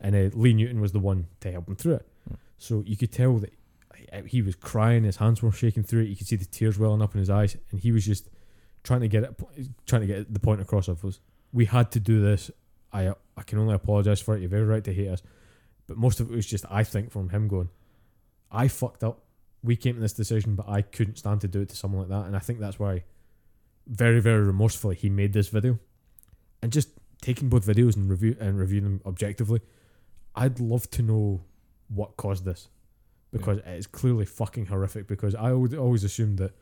And 0.00 0.14
uh, 0.14 0.36
Lee 0.36 0.52
Newton 0.54 0.80
was 0.80 0.92
the 0.92 0.98
one 1.00 1.26
to 1.40 1.50
help 1.50 1.66
him 1.68 1.74
through 1.76 1.94
it. 1.94 2.06
Hmm. 2.28 2.34
So 2.58 2.82
you 2.86 2.96
could 2.96 3.10
tell 3.12 3.38
that 3.38 3.52
uh, 4.12 4.22
he 4.22 4.42
was 4.42 4.54
crying, 4.54 5.04
his 5.04 5.16
hands 5.16 5.42
were 5.42 5.50
shaking 5.50 5.82
through 5.82 6.02
it. 6.02 6.08
You 6.08 6.16
could 6.16 6.26
see 6.28 6.36
the 6.36 6.44
tears 6.44 6.78
welling 6.78 7.02
up 7.02 7.14
in 7.14 7.18
his 7.20 7.30
eyes, 7.30 7.56
and 7.72 7.80
he 7.80 7.90
was 7.90 8.04
just 8.04 8.28
trying 8.82 9.00
to 9.00 9.08
get 9.08 9.24
it, 9.24 9.40
trying 9.86 10.02
to 10.02 10.06
get 10.06 10.32
the 10.32 10.40
point 10.40 10.60
across 10.60 10.88
of 10.88 11.02
was 11.04 11.20
we 11.52 11.64
had 11.64 11.90
to 11.92 12.00
do 12.00 12.20
this. 12.20 12.50
I 12.92 13.12
I 13.36 13.42
can 13.42 13.58
only 13.58 13.74
apologize 13.74 14.20
for 14.20 14.36
it. 14.36 14.42
You've 14.42 14.54
every 14.54 14.66
right 14.66 14.84
to 14.84 14.92
hate 14.92 15.08
us, 15.08 15.22
but 15.86 15.96
most 15.96 16.20
of 16.20 16.30
it 16.30 16.34
was 16.34 16.46
just 16.46 16.64
I 16.70 16.84
think 16.84 17.10
from 17.10 17.30
him 17.30 17.48
going, 17.48 17.68
I 18.50 18.68
fucked 18.68 19.04
up. 19.04 19.24
We 19.62 19.76
came 19.76 19.96
to 19.96 20.00
this 20.00 20.12
decision, 20.12 20.54
but 20.54 20.68
I 20.68 20.82
couldn't 20.82 21.16
stand 21.16 21.40
to 21.40 21.48
do 21.48 21.60
it 21.60 21.68
to 21.70 21.76
someone 21.76 22.02
like 22.02 22.10
that, 22.10 22.26
and 22.26 22.36
I 22.36 22.38
think 22.38 22.60
that's 22.60 22.78
why, 22.78 23.04
very 23.86 24.20
very 24.20 24.42
remorsefully, 24.42 24.94
he 24.94 25.10
made 25.10 25.32
this 25.32 25.48
video, 25.48 25.78
and 26.62 26.72
just 26.72 26.90
taking 27.20 27.48
both 27.48 27.66
videos 27.66 27.96
and 27.96 28.08
review 28.08 28.36
and 28.38 28.58
reviewing 28.58 28.84
them 28.84 29.00
objectively. 29.04 29.60
I'd 30.36 30.60
love 30.60 30.88
to 30.90 31.02
know 31.02 31.40
what 31.88 32.16
caused 32.16 32.44
this, 32.44 32.68
because 33.32 33.58
it's 33.66 33.88
clearly 33.88 34.24
fucking 34.24 34.66
horrific. 34.66 35.08
Because 35.08 35.34
I 35.34 35.52
would 35.52 35.74
always 35.74 36.04
assumed 36.04 36.38
that 36.38 36.52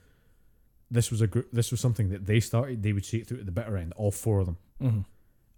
this 0.90 1.10
was 1.10 1.20
a 1.20 1.26
group, 1.26 1.48
this 1.52 1.70
was 1.70 1.80
something 1.80 2.10
that 2.10 2.26
they 2.26 2.40
started. 2.40 2.82
They 2.82 2.92
would 2.92 3.04
see 3.04 3.18
it 3.18 3.26
through 3.26 3.38
to 3.38 3.44
the 3.44 3.52
bitter 3.52 3.76
end, 3.76 3.92
all 3.96 4.10
four 4.10 4.40
of 4.40 4.46
them, 4.46 4.56
mm-hmm. 4.82 5.00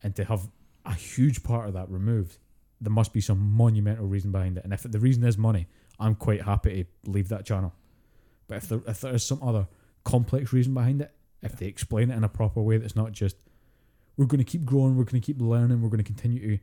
and 0.03 0.17
to 0.17 0.25
have 0.25 0.49
a 0.85 0.95
huge 0.95 1.43
part 1.43 1.69
of 1.69 1.75
that 1.75 1.91
removed, 1.91 2.39
there 2.81 2.93
must 2.93 3.13
be 3.13 3.21
some 3.21 3.39
monumental 3.39 4.07
reason 4.07 4.33
behind 4.33 4.57
it. 4.57 4.65
And 4.65 4.73
if 4.73 4.83
the 4.83 4.99
reason 4.99 5.25
is 5.25 5.37
money, 5.37 5.67
I'm 6.01 6.15
quite 6.15 6.43
happy 6.43 6.87
to 7.05 7.11
leave 7.11 7.29
that 7.29 7.45
channel. 7.45 7.75
But 8.47 8.59
if 8.59 8.69
there 8.69 8.81
if 8.87 9.01
there 9.01 9.15
is 9.15 9.25
some 9.25 9.43
other 9.43 9.67
complex 10.05 10.53
reason 10.53 10.73
behind 10.75 11.03
it, 11.03 11.13
if 11.43 11.59
they 11.59 11.67
explain 11.67 12.11
it 12.11 12.17
in 12.17 12.25
a 12.25 12.29
proper 12.29 12.63
way 12.63 12.79
that's 12.79 12.97
not 12.97 13.13
just 13.13 13.37
we're 14.17 14.27
going 14.27 14.39
to 14.39 14.45
keep 14.45 14.65
growing, 14.65 14.97
we're 14.97 15.05
going 15.05 15.21
to 15.21 15.25
keep 15.25 15.41
learning, 15.41 15.81
we're 15.81 15.91
going 15.91 15.99
to 15.99 16.05
continue 16.05 16.57
to 16.57 16.63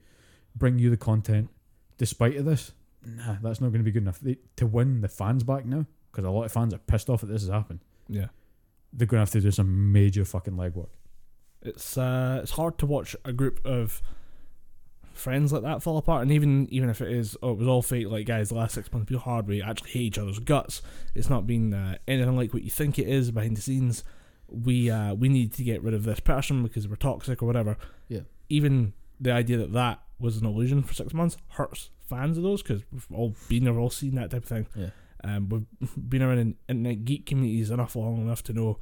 bring 0.56 0.80
you 0.80 0.90
the 0.90 0.98
content 0.98 1.50
despite 1.98 2.36
of 2.36 2.46
this, 2.46 2.72
nah, 3.06 3.38
that's 3.42 3.62
not 3.62 3.68
going 3.68 3.80
to 3.80 3.84
be 3.84 3.92
good 3.92 4.04
enough. 4.04 4.20
They, 4.20 4.38
to 4.58 4.66
win 4.66 5.02
the 5.02 5.08
fans 5.08 5.44
back 5.44 5.66
now, 5.66 5.86
because 6.12 6.26
a 6.26 6.30
lot 6.30 6.44
of 6.44 6.52
fans 6.52 6.74
are 6.74 6.80
pissed 6.80 7.10
off 7.10 7.22
that 7.22 7.28
this 7.28 7.44
has 7.44 7.50
happened, 7.50 7.80
yeah. 8.10 8.28
They're 8.96 9.08
going 9.08 9.18
to 9.18 9.22
have 9.22 9.32
to 9.32 9.42
do 9.42 9.52
some 9.52 9.92
major 9.92 10.26
fucking 10.26 10.54
legwork. 10.54 10.90
It's 11.62 11.98
uh, 11.98 12.40
it's 12.42 12.52
hard 12.52 12.78
to 12.80 12.86
watch 12.86 13.16
a 13.26 13.34
group 13.34 13.60
of 13.66 14.02
friends 15.14 15.52
like 15.52 15.64
that 15.64 15.82
fall 15.82 15.98
apart, 15.98 16.22
and 16.22 16.32
even 16.32 16.68
even 16.70 16.90
if 16.90 17.02
it 17.02 17.12
is, 17.12 17.36
oh, 17.42 17.52
it 17.52 17.58
was 17.58 17.68
all 17.68 17.82
fake. 17.82 18.08
Like 18.08 18.28
guys, 18.28 18.50
the 18.50 18.56
last 18.56 18.76
six 18.76 18.92
months 18.92 19.04
have 19.04 19.08
been 19.08 19.18
hard. 19.18 19.48
We 19.48 19.62
actually 19.62 19.92
hate 19.92 20.02
each 20.02 20.20
other's 20.20 20.40
guts. 20.40 20.82
It's 21.16 21.30
not 21.30 21.48
been 21.48 21.74
uh, 21.74 21.98
anything 22.08 22.36
like 22.36 22.54
what 22.54 22.64
you 22.64 22.72
think 22.72 23.00
it 23.00 23.08
is 23.08 23.32
behind 23.32 23.58
the 23.58 23.62
scenes. 23.62 24.04
We 24.48 24.92
uh, 24.92 25.16
we 25.16 25.28
need 25.28 25.54
to 25.54 25.64
get 25.64 25.84
rid 25.84 25.94
of 25.94 26.04
this 26.04 26.20
person 26.20 26.62
because 26.62 26.88
we're 26.88 26.96
toxic 26.96 27.42
or 27.42 27.48
whatever. 27.48 27.78
Yeah. 28.08 28.22
Even 28.50 28.94
the 29.20 29.32
idea 29.32 29.58
that 29.58 29.74
that 29.74 30.02
was 30.20 30.38
an 30.38 30.46
illusion 30.46 30.84
for 30.84 30.94
six 30.94 31.14
months 31.14 31.38
hurts 31.50 31.90
fans 32.08 32.38
of 32.38 32.44
those 32.44 32.62
because 32.62 32.84
we've 32.92 33.08
all 33.14 33.36
been 33.50 33.64
there, 33.64 33.78
all 33.80 33.90
seen 33.90 34.16
that 34.16 34.30
type 34.30 34.44
of 34.44 34.50
thing. 34.50 34.68
Yeah. 34.76 34.90
Um, 35.28 35.50
we've 35.50 36.10
been 36.10 36.22
around 36.22 36.38
in 36.38 36.56
internet 36.70 37.04
geek 37.06 37.26
communities 37.26 37.72
enough 37.72 37.96
long 37.96 38.22
enough 38.22 38.44
to 38.44 38.54
know 38.54 38.78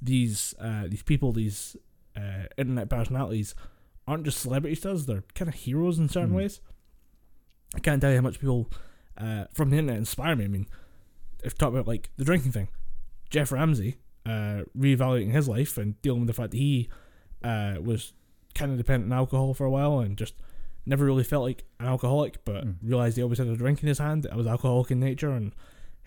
these 0.00 0.54
uh, 0.60 0.84
these 0.88 1.02
people, 1.02 1.32
these 1.32 1.76
uh, 2.16 2.44
internet 2.56 2.88
personalities, 2.88 3.54
aren't 4.06 4.24
just 4.24 4.38
celebrities 4.40 4.80
to 4.82 4.92
us; 4.92 5.04
they're 5.06 5.24
kind 5.34 5.48
of 5.48 5.54
heroes 5.54 5.98
in 5.98 6.08
certain 6.08 6.30
Mm. 6.30 6.36
ways. 6.36 6.60
I 7.74 7.80
can't 7.80 8.00
tell 8.00 8.10
you 8.10 8.16
how 8.16 8.22
much 8.22 8.40
people 8.40 8.70
uh, 9.18 9.44
from 9.52 9.70
the 9.70 9.78
internet 9.78 9.98
inspire 9.98 10.36
me. 10.36 10.44
I 10.44 10.48
mean, 10.48 10.66
if 11.44 11.56
talk 11.58 11.70
about 11.72 11.86
like 11.88 12.10
the 12.16 12.24
drinking 12.24 12.52
thing, 12.52 12.68
Geoff 13.30 13.52
Ramsey 13.52 13.96
uh, 14.26 14.62
reevaluating 14.78 15.32
his 15.32 15.48
life 15.48 15.76
and 15.78 16.00
dealing 16.02 16.20
with 16.20 16.26
the 16.28 16.34
fact 16.34 16.50
that 16.52 16.56
he 16.58 16.88
uh, 17.42 17.76
was 17.82 18.12
kind 18.54 18.70
of 18.72 18.78
dependent 18.78 19.12
on 19.12 19.18
alcohol 19.18 19.54
for 19.54 19.64
a 19.64 19.70
while 19.70 20.00
and 20.00 20.16
just 20.18 20.34
never 20.86 21.04
really 21.04 21.22
felt 21.24 21.44
like 21.44 21.64
an 21.78 21.86
alcoholic, 21.86 22.44
but 22.44 22.64
Mm. 22.64 22.74
realized 22.82 23.16
he 23.16 23.22
always 23.22 23.38
had 23.38 23.46
a 23.48 23.56
drink 23.56 23.82
in 23.82 23.88
his 23.88 23.98
hand. 23.98 24.26
I 24.30 24.36
was 24.36 24.46
alcoholic 24.46 24.90
in 24.90 24.98
nature, 25.00 25.30
and 25.30 25.52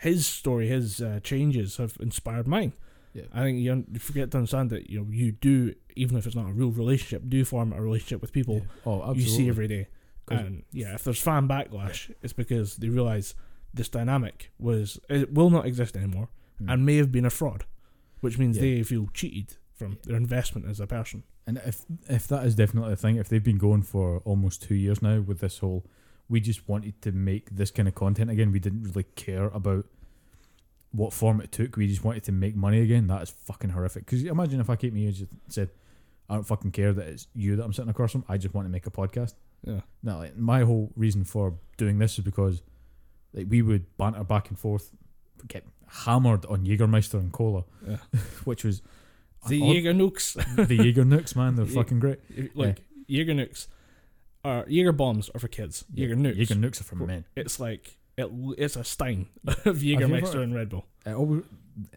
his 0.04 0.26
story, 0.28 0.68
his 0.68 1.02
uh, 1.02 1.20
changes 1.24 1.78
have 1.78 1.98
inspired 2.00 2.48
mine. 2.48 2.74
Yeah. 3.14 3.24
I 3.34 3.42
think 3.44 3.60
you, 3.60 3.72
un- 3.72 3.88
you 3.94 4.00
forget 4.00 4.32
to 4.32 4.38
understand 4.38 4.70
that 4.72 4.90
you 4.90 5.00
know 5.00 5.08
you 5.12 5.32
do, 5.34 5.74
even 5.96 6.18
if 6.18 6.26
it's 6.28 6.36
not 6.36 6.50
a 6.50 6.54
real 6.54 6.72
relationship, 6.72 7.22
do 7.30 7.46
form 7.46 7.72
a 7.74 7.82
relationship 7.82 8.22
with 8.22 8.32
people 8.34 8.62
Oh, 8.86 9.14
you 9.14 9.28
see 9.28 9.48
every 9.50 9.68
day. 9.68 9.88
And 10.30 10.64
yeah, 10.72 10.94
if 10.96 11.04
there's 11.04 11.22
fan 11.22 11.48
backlash, 11.48 12.12
it's 12.24 12.34
because 12.34 12.78
they 12.78 12.90
realize 12.90 13.36
this 13.74 13.90
dynamic 13.90 14.52
was 14.58 15.00
it 15.10 15.34
will 15.34 15.50
not 15.50 15.66
exist 15.66 15.96
anymore 15.98 16.30
Mm. 16.62 16.72
and 16.72 16.86
may 16.86 16.98
have 16.98 17.12
been 17.12 17.26
a 17.26 17.32
fraud, 17.32 17.66
which 18.22 18.38
means 18.38 18.56
Yeah. 18.58 18.62
they 18.62 18.84
feel 18.84 19.08
cheated 19.14 19.58
from 19.74 19.98
their 20.04 20.16
investment 20.16 20.68
as 20.68 20.80
a 20.80 20.86
person. 20.86 21.24
And 21.48 21.58
if 21.66 21.84
if 22.08 22.28
that 22.28 22.46
is 22.46 22.54
definitely 22.56 22.94
a 22.94 22.96
thing, 22.96 23.16
if 23.18 23.28
they've 23.28 23.44
been 23.52 23.58
going 23.58 23.82
for 23.84 24.20
almost 24.20 24.62
two 24.62 24.76
years 24.76 25.02
now 25.02 25.20
with 25.22 25.40
this 25.40 25.58
whole, 25.60 25.84
we 26.30 26.40
just 26.40 26.68
wanted 26.68 27.02
to 27.04 27.12
make 27.12 27.50
this 27.52 27.72
kind 27.72 27.88
of 27.88 27.96
content 27.96 28.30
again. 28.32 28.52
We 28.52 28.60
didn't 28.60 28.84
really 28.84 29.06
care 29.16 29.46
about 29.46 29.86
what 30.92 31.12
form 31.14 31.42
it 31.42 31.52
took. 31.52 31.76
We 31.76 31.88
just 31.88 32.04
wanted 32.04 32.24
to 32.26 32.32
make 32.32 32.56
money 32.56 32.82
again. 32.82 33.08
That 33.08 33.22
is 33.24 33.32
fucking 33.32 33.72
horrific. 33.72 34.06
Because 34.06 34.24
imagine 34.24 34.60
if 34.60 34.70
I 34.70 34.76
came 34.76 34.94
to 34.94 35.00
you 35.00 35.08
and 35.08 35.16
just 35.16 35.32
said, 35.50 35.70
"I 36.30 36.36
don't 36.36 36.44
fucking 36.46 36.72
care 36.72 36.94
that 36.94 37.08
it's 37.08 37.28
you 37.34 37.56
that 37.56 37.64
I'm 37.64 37.74
sitting 37.74 37.90
across 37.90 38.12
from. 38.12 38.24
I 38.30 38.38
just 38.38 38.54
want 38.54 38.66
to 38.68 38.72
make 38.72 38.86
a 38.88 38.92
podcast." 38.92 39.34
Yeah. 39.66 39.82
No, 40.04 40.18
like 40.18 40.38
my 40.38 40.62
whole 40.64 40.92
reason 40.96 41.24
for 41.24 41.56
doing 41.78 41.98
this 41.98 42.18
is 42.20 42.24
because, 42.26 42.62
like, 43.34 43.48
we 43.50 43.62
would 43.62 43.86
banter 43.98 44.24
back 44.24 44.50
and 44.50 44.60
forth, 44.60 44.92
get 45.48 45.66
hammered 45.88 46.46
on 46.48 46.66
Jägermeister 46.66 47.16
and 47.16 47.32
cola, 47.32 47.64
Yeah. 47.88 47.98
which 48.44 48.64
was 48.64 48.82
The 49.48 49.62
odd- 49.62 49.74
Jaeger 49.74 49.94
nukes, 49.94 50.68
the 50.68 50.76
Jaeger 50.76 51.06
Nooks, 51.06 51.36
man. 51.36 51.56
They're 51.56 51.66
Yeah. 51.70 51.74
fucking 51.76 52.00
great. 52.00 52.20
like 52.56 52.82
Jaeger 53.08 53.34
nukes, 53.34 53.68
are 54.44 54.66
Jaeger 54.68 54.92
bombs 54.92 55.30
are 55.34 55.40
for 55.40 55.48
kids. 55.48 55.86
Jaeger 55.94 56.16
nukes, 56.16 56.36
Jaeger 56.38 56.56
Nooks 56.56 56.82
are 56.82 56.84
for 56.84 56.96
men. 56.96 57.26
it's 57.36 57.60
like 57.60 57.98
it, 58.18 58.30
it's 58.58 58.76
a 58.76 58.84
stein 58.84 59.28
of 59.48 59.78
Jägermeister 59.78 60.42
and 60.44 60.54
Red 60.56 60.70
Bull. 60.70 60.86
It 61.06 61.14
always, 61.14 61.44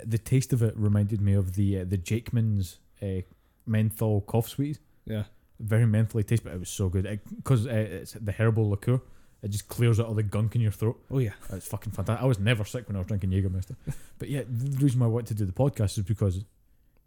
the 0.05 0.19
taste 0.19 0.53
of 0.53 0.63
it 0.63 0.75
reminded 0.77 1.21
me 1.21 1.35
of 1.35 1.55
the 1.55 1.81
uh, 1.81 1.85
the 1.85 1.99
Jakeman's 1.99 2.79
uh, 3.03 3.23
menthol 3.67 4.21
cough 4.23 4.49
sweets. 4.49 4.79
Yeah, 5.05 5.25
Very 5.61 5.87
mentally 5.87 6.25
taste, 6.25 6.43
but 6.45 6.53
it 6.53 6.59
was 6.61 6.69
so 6.71 6.89
good 6.89 7.21
because 7.37 7.67
uh, 7.67 7.71
it's 7.71 8.13
the 8.13 8.33
herbal 8.33 8.71
liqueur. 8.71 9.01
It 9.43 9.51
just 9.51 9.69
clears 9.69 10.01
out 10.01 10.07
all 10.07 10.15
the 10.15 10.23
gunk 10.23 10.55
in 10.55 10.61
your 10.63 10.73
throat. 10.73 10.99
oh 11.11 11.19
yeah, 11.19 11.33
It's 11.51 11.67
fucking 11.69 11.93
fantastic. 11.93 12.23
I 12.23 12.27
was 12.27 12.39
never 12.39 12.65
sick 12.65 12.89
when 12.89 12.97
I 12.97 13.01
was 13.01 13.07
drinking 13.07 13.31
Jägermeister. 13.31 13.77
but 14.19 14.29
yeah, 14.31 14.43
the 14.49 14.79
reason 14.83 14.99
why 15.01 15.07
I 15.07 15.11
wanted 15.11 15.29
to 15.29 15.35
do 15.35 15.45
the 15.45 15.53
podcast 15.53 15.99
is 15.99 16.05
because 16.05 16.45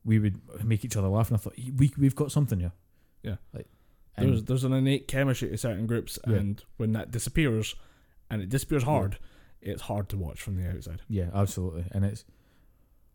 we 0.06 0.20
would 0.20 0.40
make 0.64 0.86
each 0.86 0.96
other 0.96 1.08
laugh, 1.10 1.30
and 1.30 1.38
I 1.38 1.40
thought 1.42 1.56
we 1.78 1.92
we've 1.98 2.16
got 2.16 2.32
something 2.32 2.60
here. 2.60 2.72
Yeah. 3.24 3.36
like 3.54 3.68
and 4.20 4.30
there's 4.34 4.44
there's 4.44 4.64
an 4.64 4.74
innate 4.74 5.08
chemistry 5.08 5.50
to 5.50 5.58
certain 5.58 5.88
groups, 5.88 6.20
Yeah. 6.28 6.36
and 6.38 6.64
when 6.78 6.92
that 6.94 7.12
disappears, 7.12 7.76
and 8.30 8.42
it 8.42 8.50
disappears 8.50 8.84
hard, 8.84 9.18
it's 9.62 9.84
hard 9.84 10.10
to 10.10 10.18
watch 10.18 10.42
from 10.42 10.56
the 10.56 10.70
outside. 10.70 11.02
Yeah, 11.08 11.30
absolutely. 11.34 11.86
And 11.92 12.06
it's 12.06 12.26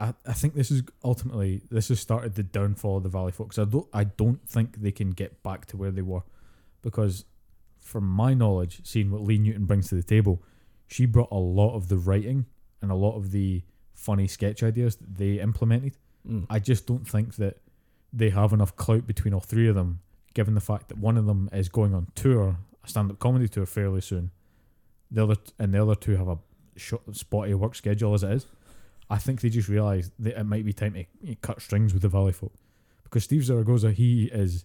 I, 0.01 0.15
I 0.27 0.33
think 0.33 0.55
this 0.55 0.71
is 0.71 0.83
ultimately 1.05 1.63
this 1.71 1.89
has 1.89 2.01
started 2.01 2.35
the 2.35 2.43
downfall 2.43 2.97
of 2.99 3.03
the 3.05 3.09
Valley 3.09 3.33
Folks. 3.33 3.59
I 3.59 3.65
don't 3.65 3.87
I 3.93 4.05
don't 4.05 4.47
think 4.49 4.81
they 4.81 4.93
can 4.93 5.11
get 5.11 5.43
back 5.43 5.67
to 5.67 5.77
where 5.77 5.91
they 5.91 6.03
were. 6.03 6.23
Because 6.83 7.25
from 7.81 8.07
my 8.07 8.35
knowledge, 8.35 8.81
seeing 8.85 9.11
what 9.11 9.23
Lee 9.23 9.39
Newton 9.39 9.65
brings 9.65 9.89
to 9.89 9.95
the 9.95 10.03
table, 10.03 10.43
she 10.87 11.07
brought 11.07 11.31
a 11.31 11.39
lot 11.39 11.75
of 11.75 11.89
the 11.89 11.97
writing 11.97 12.47
and 12.83 12.91
a 12.91 12.95
lot 12.95 13.17
of 13.17 13.31
the 13.31 13.63
funny 13.95 14.27
sketch 14.27 14.63
ideas 14.63 14.97
that 14.97 15.17
they 15.17 15.41
implemented. 15.41 15.97
Mm. 16.29 16.47
I 16.51 16.59
just 16.59 16.87
don't 16.87 17.09
think 17.09 17.37
that 17.37 17.59
they 18.13 18.31
have 18.31 18.53
enough 18.53 18.77
clout 18.77 19.07
between 19.07 19.33
all 19.33 19.41
three 19.41 19.69
of 19.69 19.75
them, 19.75 20.01
given 20.35 20.55
the 20.55 20.61
fact 20.61 20.89
that 20.89 20.99
one 20.99 21.17
of 21.17 21.27
them 21.27 21.49
is 21.53 21.69
going 21.69 21.95
on 21.95 22.09
tour, 22.15 22.57
a 22.85 22.89
stand-up 22.89 23.19
comedy 23.19 23.49
tour 23.49 23.67
fairly 23.67 24.01
soon. 24.01 24.31
The 25.11 25.23
other 25.25 25.37
and 25.59 25.73
the 25.73 25.83
other 25.83 25.95
two 25.95 26.17
have 26.17 26.29
a 26.29 26.39
short, 26.77 27.03
spotty 27.17 27.55
work 27.55 27.75
schedule 27.75 28.15
as 28.15 28.23
it 28.25 28.31
is. 28.33 28.47
I 29.09 29.19
think 29.19 29.41
they 29.41 29.49
just 29.51 29.69
realised 29.69 30.13
that 30.19 30.39
it 30.39 30.45
might 30.45 30.65
be 30.65 30.73
time 30.73 30.95
to 30.95 31.35
cut 31.37 31.61
strings 31.63 31.93
with 31.93 32.03
the 32.03 32.09
Valley 32.09 32.33
folk, 32.33 32.53
because 33.05 33.25
Steve 33.25 33.45
Zaragoza 33.45 33.93
he 33.93 34.25
is 34.25 34.65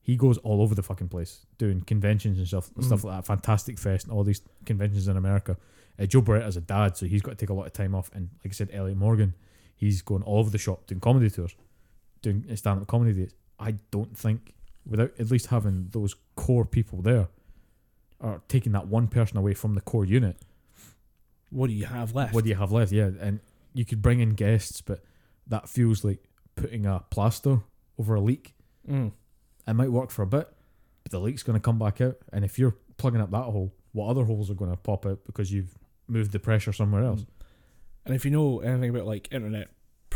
he 0.00 0.16
goes 0.16 0.38
all 0.38 0.62
over 0.62 0.74
the 0.74 0.82
fucking 0.82 1.08
place 1.08 1.44
doing 1.58 1.82
conventions 1.82 2.38
and 2.38 2.46
stuff 2.48 2.70
stuff 2.80 3.00
Mhm. 3.00 3.04
like 3.04 3.16
that. 3.18 3.26
Fantastic 3.26 3.78
Fest 3.78 4.06
and 4.06 4.12
all 4.14 4.24
these 4.24 4.40
conventions 4.64 5.06
in 5.06 5.16
America. 5.18 5.58
Uh, 5.98 6.06
Joe 6.06 6.22
Bereta's 6.22 6.56
a 6.56 6.62
dad, 6.62 6.96
so 6.96 7.04
he's 7.04 7.20
got 7.20 7.32
to 7.32 7.36
take 7.36 7.50
a 7.50 7.52
lot 7.54 7.66
of 7.66 7.72
time 7.74 7.94
off. 7.94 8.10
And 8.14 8.30
like 8.42 8.52
I 8.52 8.54
said, 8.54 8.70
Elliot 8.72 8.96
Morgan, 8.96 9.34
he's 9.76 10.00
going 10.00 10.22
all 10.22 10.38
over 10.38 10.48
the 10.48 10.56
shop 10.56 10.86
doing 10.86 11.00
comedy 11.00 11.28
tours, 11.28 11.54
doing 12.22 12.44
stand 12.56 12.80
up 12.80 12.86
comedy 12.86 13.12
dates. 13.12 13.34
I 13.58 13.72
don't 13.90 14.16
think 14.16 14.54
without 14.88 15.12
at 15.18 15.30
least 15.30 15.46
having 15.46 15.88
those 15.90 16.14
core 16.34 16.64
people 16.64 17.02
there, 17.02 17.28
or 18.20 18.42
taking 18.48 18.72
that 18.72 18.88
one 18.88 19.06
person 19.08 19.36
away 19.38 19.54
from 19.54 19.74
the 19.74 19.80
core 19.80 20.04
unit, 20.04 20.36
What 21.50 21.68
do 21.68 21.72
you 21.74 21.86
have 21.86 22.14
left? 22.14 22.34
what 22.34 22.44
do 22.44 22.50
you 22.50 22.56
have 22.56 22.72
left? 22.72 22.92
Yeah, 22.92 23.10
and 23.20 23.40
you 23.74 23.84
could 23.84 24.02
bring 24.02 24.20
in 24.20 24.30
guests, 24.30 24.80
but 24.80 25.04
that 25.46 25.68
feels 25.68 26.04
like 26.04 26.18
putting 26.56 26.86
a 26.86 27.04
plaster 27.10 27.60
over 27.98 28.14
a 28.14 28.20
leak. 28.20 28.54
Mm. 28.88 29.12
It 29.66 29.74
might 29.74 29.92
work 29.92 30.10
for 30.10 30.22
a 30.22 30.26
bit, 30.26 30.48
but 31.02 31.12
the 31.12 31.20
leak's 31.20 31.42
going 31.42 31.58
to 31.58 31.62
come 31.62 31.78
back 31.78 32.00
out. 32.00 32.16
And 32.32 32.44
if 32.44 32.58
you're 32.58 32.76
plugging 32.96 33.20
up 33.20 33.30
that 33.30 33.42
hole, 33.44 33.74
what 33.92 34.08
other 34.08 34.24
holes 34.24 34.50
are 34.50 34.54
going 34.54 34.70
to 34.70 34.76
pop 34.76 35.06
out 35.06 35.20
because 35.24 35.52
you've 35.52 35.76
moved 36.06 36.32
the 36.32 36.38
pressure 36.38 36.72
somewhere 36.72 37.04
else? 37.04 37.24
And 38.04 38.14
if 38.14 38.24
you 38.24 38.30
know 38.30 38.60
anything 38.60 38.90
about 38.90 39.06
like 39.06 39.28
internet 39.30 39.68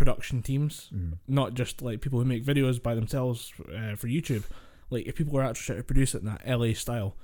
production 0.02 0.42
teams, 0.42 0.90
Mm. 0.94 1.18
not 1.28 1.55
just 1.55 1.82
like 1.82 2.00
people 2.00 2.18
who 2.18 2.24
make 2.24 2.44
videos 2.44 2.82
by 2.82 2.94
themselves 2.94 3.52
uh, 3.78 3.94
for 3.97 4.08
YouTube, 4.08 4.44
like 4.90 5.06
if 5.06 5.14
people 5.16 5.39
are 5.39 5.42
actually 5.44 5.66
trying 5.66 5.78
to 5.78 5.84
produce 5.84 6.14
it 6.14 6.22
in 6.22 6.26
that 6.26 6.42
LA 6.47 6.72
style, 6.74 7.16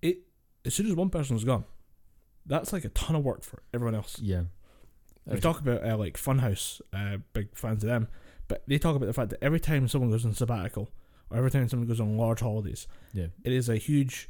it 0.00 0.16
as 0.64 0.74
soon 0.74 0.86
as 0.86 0.94
one 0.94 1.10
person's 1.10 1.44
gone, 1.44 1.64
that's 2.46 2.72
like 2.72 2.84
a 2.84 2.88
ton 2.90 3.14
of 3.16 3.24
work 3.24 3.42
for 3.44 3.62
everyone 3.74 3.94
else. 3.94 4.18
Yeah. 4.20 4.42
We 5.26 5.38
talk 5.38 5.60
about 5.60 5.84
uh, 5.88 5.96
like 5.96 6.16
Funhaus, 6.18 6.80
uh, 6.92 7.18
big 7.32 7.48
fans 7.56 7.84
of 7.84 7.88
them, 7.90 8.08
but 8.48 8.62
they 8.66 8.78
talk 8.78 8.96
about 8.96 9.06
the 9.06 9.12
fact 9.12 9.30
that 9.30 9.42
every 9.44 9.60
time 9.60 9.86
someone 9.86 10.10
goes 10.10 10.26
on 10.26 10.34
sabbatical 10.34 10.90
or 11.30 11.36
every 11.36 11.50
time 11.50 11.68
someone 11.68 11.86
goes 11.88 12.00
on 12.00 12.16
large 12.18 12.40
holidays, 12.40 12.88
Yeah. 13.12 13.28
it 13.44 13.52
is 13.52 13.68
a 13.68 13.76
huge 13.76 14.28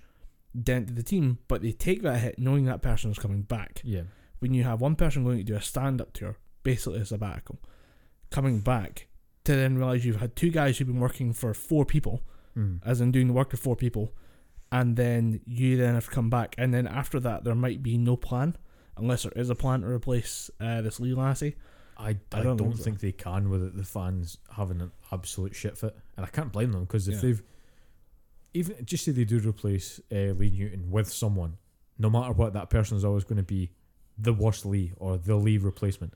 dent 0.68 0.89
to 0.89 0.92
the 0.94 1.02
team. 1.02 1.39
But 1.49 1.62
they 1.62 1.73
take 1.73 2.02
that 2.02 2.18
hit 2.20 2.39
knowing 2.39 2.67
that 2.67 2.83
person 2.83 3.10
is 3.10 3.18
coming 3.18 3.42
back. 3.42 3.81
Yeah. 3.83 4.02
When 4.41 4.52
you 4.52 4.65
have 4.65 4.81
one 4.83 4.97
person 4.97 5.25
going 5.25 5.39
to 5.39 5.44
do 5.44 5.55
a 5.57 5.62
stand-up 5.62 6.12
tour, 6.12 6.36
basically 6.63 7.01
a 7.01 7.05
sabbatical, 7.05 7.59
coming 8.31 8.61
back 8.61 9.09
to 9.45 9.55
then 9.57 9.77
realize 9.77 10.05
you've 10.05 10.21
had 10.21 10.37
two 10.37 10.51
guys 10.51 10.79
who've 10.79 10.87
been 10.87 11.01
working 11.01 11.33
for 11.33 11.53
four 11.55 11.85
people, 11.85 12.23
Mm. 12.57 12.81
as 12.85 13.01
in 13.01 13.11
doing 13.13 13.29
the 13.29 13.33
work 13.33 13.53
of 13.55 13.61
four 13.61 13.75
people, 13.77 14.13
and 14.71 14.97
then 14.97 15.41
you 15.47 15.77
then 15.79 15.95
have 15.95 16.05
to 16.05 16.11
come 16.11 16.29
back, 16.31 16.55
and 16.59 16.73
then 16.75 16.87
after 16.87 17.19
that 17.21 17.45
there 17.45 17.55
might 17.55 17.83
be 17.83 17.97
no 17.97 18.15
plan, 18.17 18.57
unless 18.99 19.23
there 19.23 19.33
is 19.35 19.49
a 19.51 19.55
plan 19.55 19.81
to 19.81 19.87
replace 19.89 20.51
uh, 20.61 20.83
this 20.83 21.01
Lee 21.01 21.15
Lassie. 21.15 21.57
I, 21.97 22.17
I, 22.33 22.41
I 22.41 22.43
don't, 22.43 22.57
don't 22.59 22.73
think 22.79 23.01
they 23.01 23.13
can 23.13 23.49
with 23.49 23.77
the 23.77 23.85
fans 23.85 24.37
having 24.57 24.81
an 24.81 24.93
absolute 25.13 25.55
shit 25.55 25.79
fit. 25.79 25.97
And 26.17 26.27
I 26.27 26.29
can't 26.29 26.53
blame 26.53 26.73
them 26.73 26.83
because 26.85 27.07
if 27.09 27.15
Yeah. 27.17 27.21
they've. 27.21 27.43
Even 28.55 28.85
just 28.85 29.05
say 29.05 29.13
they 29.13 29.25
do 29.25 29.39
replace 29.39 29.99
uh, 30.13 30.33
Lee 30.37 30.51
Newton 30.51 30.91
with 30.91 31.11
someone, 31.11 31.57
no 31.99 32.11
matter 32.11 32.33
what, 32.33 32.53
that 32.53 32.69
person 32.71 32.97
is 32.99 33.05
always 33.05 33.25
going 33.25 33.39
to 33.39 33.43
be 33.43 33.71
the 34.19 34.33
worst 34.35 34.67
Lee 34.67 34.93
or 34.97 35.17
the 35.17 35.37
Lee 35.37 35.57
replacement. 35.59 36.13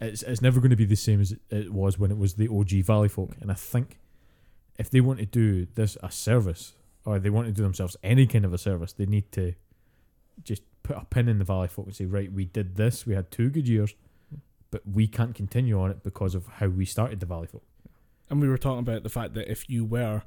It's, 0.00 0.22
it's 0.22 0.42
never 0.42 0.60
going 0.60 0.70
to 0.70 0.76
be 0.76 0.84
the 0.84 0.96
same 0.96 1.20
as 1.20 1.32
it- 1.32 1.40
it 1.50 1.72
was 1.72 1.98
when 1.98 2.10
it 2.10 2.18
was 2.18 2.34
the 2.34 2.48
OG 2.48 2.82
Valley 2.82 3.08
folk. 3.08 3.32
And 3.40 3.50
I 3.50 3.54
think 3.54 3.98
if 4.78 4.90
they 4.90 5.00
want 5.00 5.18
to 5.20 5.26
do 5.26 5.66
this 5.74 5.96
a 6.02 6.10
service 6.10 6.74
or 7.04 7.18
they 7.18 7.30
want 7.30 7.46
to 7.46 7.52
do 7.52 7.62
themselves 7.62 7.96
any 8.02 8.26
kind 8.26 8.44
of 8.44 8.52
a 8.52 8.58
service, 8.58 8.92
they 8.92 9.06
need 9.06 9.30
to 9.32 9.54
just 10.44 10.62
put 10.82 10.96
a 10.96 11.04
pin 11.04 11.28
in 11.28 11.38
the 11.38 11.44
Valley 11.44 11.68
folk 11.68 11.86
and 11.86 11.94
say, 11.94 12.04
right, 12.06 12.32
we 12.32 12.44
did 12.46 12.76
this, 12.76 13.06
we 13.06 13.14
had 13.14 13.30
two 13.30 13.50
good 13.50 13.68
years, 13.68 13.94
but 14.70 14.82
we 14.86 15.06
can't 15.06 15.34
continue 15.34 15.80
on 15.80 15.90
it 15.90 16.02
because 16.02 16.34
of 16.34 16.46
how 16.46 16.68
we 16.68 16.84
started 16.84 17.20
the 17.20 17.26
Valley 17.26 17.46
folk. 17.46 17.62
And 18.28 18.40
we 18.40 18.48
were 18.48 18.58
talking 18.58 18.78
about 18.80 19.02
the 19.02 19.08
fact 19.08 19.34
that 19.34 19.50
if 19.50 19.68
you 19.68 19.84
were 19.84 20.22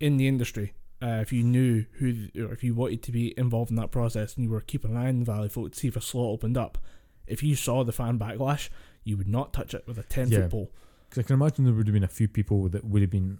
in 0.00 0.16
the 0.16 0.26
industry, 0.28 0.74
uh, 1.00 1.18
if 1.22 1.32
you 1.32 1.42
knew 1.42 1.84
who, 1.98 2.28
or 2.38 2.52
if 2.52 2.64
you 2.64 2.74
wanted 2.74 3.02
to 3.04 3.12
be 3.12 3.38
involved 3.38 3.70
in 3.70 3.76
that 3.76 3.90
process, 3.90 4.34
and 4.34 4.44
you 4.44 4.50
were 4.50 4.60
keeping 4.60 4.90
an 4.92 4.96
eye 4.96 5.08
on 5.08 5.18
the 5.20 5.24
Valley 5.24 5.48
Folk 5.48 5.72
to 5.72 5.78
see 5.78 5.88
if 5.88 5.96
a 5.96 6.00
slot 6.00 6.26
opened 6.26 6.56
up, 6.56 6.78
if 7.26 7.42
you 7.42 7.54
saw 7.56 7.84
the 7.84 7.92
fan 7.92 8.18
backlash, 8.18 8.68
you 9.04 9.16
would 9.16 9.28
not 9.28 9.52
touch 9.52 9.74
it 9.74 9.84
with 9.86 9.98
a 9.98 10.02
ten 10.02 10.28
Yeah. 10.28 10.42
foot 10.42 10.50
pole. 10.50 10.72
Because 11.08 11.24
I 11.24 11.26
can 11.26 11.34
imagine 11.34 11.64
there 11.64 11.74
would 11.74 11.86
have 11.86 11.94
been 11.94 12.02
a 12.04 12.08
few 12.08 12.28
people 12.28 12.68
that 12.68 12.84
would 12.84 13.02
have 13.02 13.10
been 13.10 13.38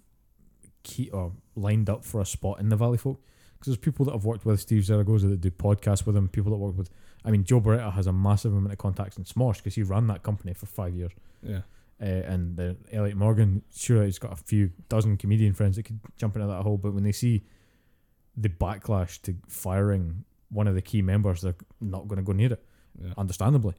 key 0.83 1.09
or 1.09 1.33
lined 1.55 1.89
up 1.89 2.05
for 2.05 2.21
a 2.21 2.25
spot 2.25 2.59
in 2.59 2.69
the 2.69 2.75
Valley 2.77 2.97
folk. 2.97 3.21
Because 3.53 3.71
there's 3.71 3.77
people 3.83 4.05
that 4.05 4.13
I've 4.13 4.23
worked 4.23 4.45
with 4.45 4.59
Steve 4.61 4.85
Zaragoza 4.85 5.27
that 5.27 5.41
do 5.41 5.49
podcasts 5.51 6.05
with 6.05 6.15
him, 6.15 6.29
people 6.29 6.51
that 6.51 6.57
work 6.57 6.77
with. 6.77 6.89
I 7.25 7.31
mean, 7.31 7.43
Joe 7.43 7.59
Bereta 7.59 7.91
has 7.93 8.05
a 8.07 8.13
massive 8.13 8.53
amount 8.53 8.71
of 8.71 8.77
contacts 8.77 9.17
in 9.17 9.23
Smosh 9.23 9.57
because 9.57 9.75
he 9.75 9.83
ran 9.83 10.07
that 10.07 10.21
company 10.23 10.53
for 10.53 10.67
five 10.67 10.95
years. 10.95 11.11
Yeah. 11.41 11.61
Uh, 11.99 12.05
and 12.05 12.55
the 12.55 12.77
Elliot 12.91 13.17
Morgan, 13.17 13.63
sure, 13.75 14.03
he's 14.05 14.19
got 14.19 14.31
a 14.31 14.35
few 14.35 14.69
dozen 14.87 15.17
comedian 15.17 15.53
friends 15.53 15.75
that 15.75 15.83
could 15.83 15.99
jump 16.15 16.35
into 16.35 16.47
that 16.47 16.61
hole, 16.61 16.77
but 16.77 16.93
when 16.93 17.03
they 17.03 17.11
see 17.11 17.43
the 18.37 18.49
backlash 18.49 19.19
to 19.23 19.35
firing 19.47 20.23
one 20.49 20.67
of 20.67 20.75
the 20.75 20.81
key 20.81 21.01
members, 21.01 21.41
they're 21.41 21.55
not 21.81 22.07
going 22.07 22.17
to 22.17 22.23
go 22.23 22.33
near 22.33 22.53
it, 22.53 22.63
Yeah. 23.01 23.13
understandably. 23.17 23.75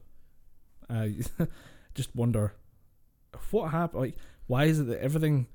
I 0.89 1.15
just 1.95 2.15
wonder 2.15 2.53
what 3.51 3.71
happened. 3.71 4.01
Like, 4.01 4.15
why 4.47 4.65
is 4.65 4.79
it 4.79 4.87
that 4.87 5.01
everything 5.01 5.47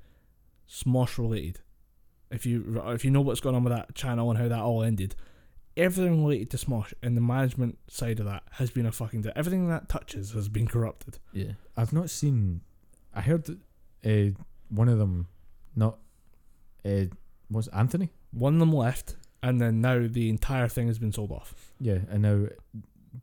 Smosh 0.69 1.17
related? 1.17 1.59
If 2.31 2.45
you 2.45 2.81
if 2.87 3.05
you 3.05 3.11
know 3.11 3.21
what's 3.21 3.39
going 3.39 3.55
on 3.55 3.63
with 3.63 3.73
that 3.73 3.93
channel 3.95 4.29
and 4.29 4.39
how 4.39 4.47
that 4.47 4.59
all 4.59 4.81
ended, 4.83 5.15
everything 5.77 6.23
related 6.23 6.49
to 6.51 6.57
Smosh 6.57 6.93
and 7.03 7.15
the 7.15 7.21
management 7.21 7.77
side 7.87 8.19
of 8.19 8.25
that 8.25 8.43
has 8.53 8.71
been 8.71 8.85
a 8.85 8.91
fucking. 8.91 9.21
di- 9.21 9.31
Everything 9.35 9.67
that 9.69 9.89
touches 9.89 10.31
has 10.31 10.47
been 10.49 10.67
corrupted. 10.67 11.19
Yeah, 11.33 11.53
I've 11.77 11.93
not 11.93 12.09
seen. 12.09 12.61
I 13.13 13.21
heard 13.21 13.45
that 13.45 13.57
uh, 14.05 14.41
one 14.69 14.89
of 14.89 14.97
them, 14.97 15.27
not 15.75 15.99
uh, 16.85 17.05
was 17.49 17.67
Anthony. 17.69 18.11
One 18.31 18.53
of 18.55 18.59
them 18.59 18.73
left, 18.73 19.15
and 19.43 19.61
then 19.61 19.79
now 19.81 20.07
the 20.09 20.29
entire 20.29 20.67
thing 20.67 20.87
has 20.87 20.99
been 20.99 21.13
sold 21.13 21.31
off. 21.31 21.73
Yeah, 21.79 21.99
and 22.09 22.21
now 22.23 22.47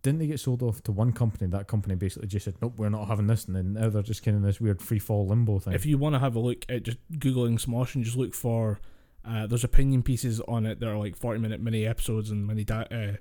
didn't 0.02 0.20
they 0.20 0.26
get 0.26 0.40
sold 0.40 0.62
off 0.62 0.82
to 0.84 0.92
one 0.92 1.12
company? 1.12 1.48
That 1.50 1.66
company 1.66 1.94
basically 1.94 2.28
just 2.28 2.44
said, 2.44 2.54
"Nope, 2.62 2.74
we're 2.76 2.88
not 2.88 3.08
having 3.08 3.26
this," 3.26 3.44
and 3.46 3.54
then 3.56 3.74
now 3.74 3.88
they're 3.90 4.02
just 4.02 4.22
kind 4.24 4.36
of 4.36 4.42
this 4.42 4.60
weird 4.60 4.80
free 4.80 4.98
fall 4.98 5.26
limbo 5.26 5.58
thing. 5.58 5.72
If 5.74 5.84
you 5.86 5.98
want 5.98 6.14
to 6.14 6.18
have 6.18 6.34
a 6.36 6.40
look 6.40 6.64
at 6.68 6.82
just 6.84 6.98
googling 7.12 7.60
Smosh 7.60 7.94
and 7.94 8.04
just 8.04 8.16
look 8.16 8.34
for, 8.34 8.80
uh, 9.24 9.46
there's 9.46 9.64
opinion 9.64 10.02
pieces 10.02 10.40
on 10.42 10.66
it 10.66 10.80
that 10.80 10.88
are 10.88 10.96
like 10.98 11.16
forty 11.16 11.40
minute 11.40 11.60
mini 11.60 11.86
episodes 11.86 12.30
and 12.30 12.46
mini 12.46 12.64
di- 12.64 13.18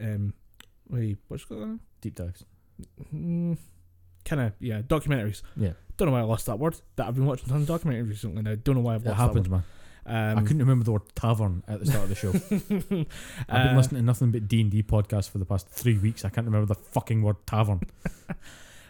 uh, 0.00 0.02
um, 0.02 0.34
wait, 0.88 1.18
what's 1.28 1.44
called? 1.44 1.78
Deep 2.00 2.14
dives. 2.14 2.44
Mm, 3.14 3.58
kind 4.24 4.42
of 4.42 4.52
yeah, 4.60 4.82
documentaries. 4.82 5.42
Yeah, 5.56 5.72
Don't 5.96 6.06
know 6.08 6.12
why 6.12 6.20
I 6.20 6.24
lost 6.24 6.46
that 6.46 6.58
word. 6.58 6.76
That 6.96 7.08
I've 7.08 7.14
been 7.14 7.26
watching 7.26 7.48
tons 7.48 7.68
of 7.68 7.80
documentaries 7.82 8.08
recently. 8.08 8.38
and 8.38 8.48
I 8.48 8.54
don't 8.54 8.76
know 8.76 8.80
why 8.82 8.94
I've 8.94 9.06
it 9.06 9.14
happens, 9.14 9.44
that 9.44 9.50
man. 9.50 9.64
Um, 10.08 10.38
I 10.38 10.42
couldn't 10.42 10.58
remember 10.60 10.84
the 10.84 10.92
word 10.92 11.02
tavern 11.14 11.62
at 11.68 11.80
the 11.80 11.86
start 11.86 12.04
of 12.04 12.08
the 12.08 12.14
show. 12.14 12.30
I've 12.60 12.68
been 12.78 13.06
uh, 13.48 13.74
listening 13.76 14.02
to 14.02 14.06
nothing 14.06 14.30
but 14.30 14.48
D 14.48 14.60
and 14.62 14.70
D 14.70 14.82
podcasts 14.82 15.28
for 15.30 15.38
the 15.38 15.44
past 15.44 15.68
three 15.68 15.98
weeks. 15.98 16.24
I 16.24 16.28
can't 16.30 16.46
remember 16.46 16.66
the 16.66 16.74
fucking 16.80 17.22
word 17.22 17.36
tavern. 17.46 17.80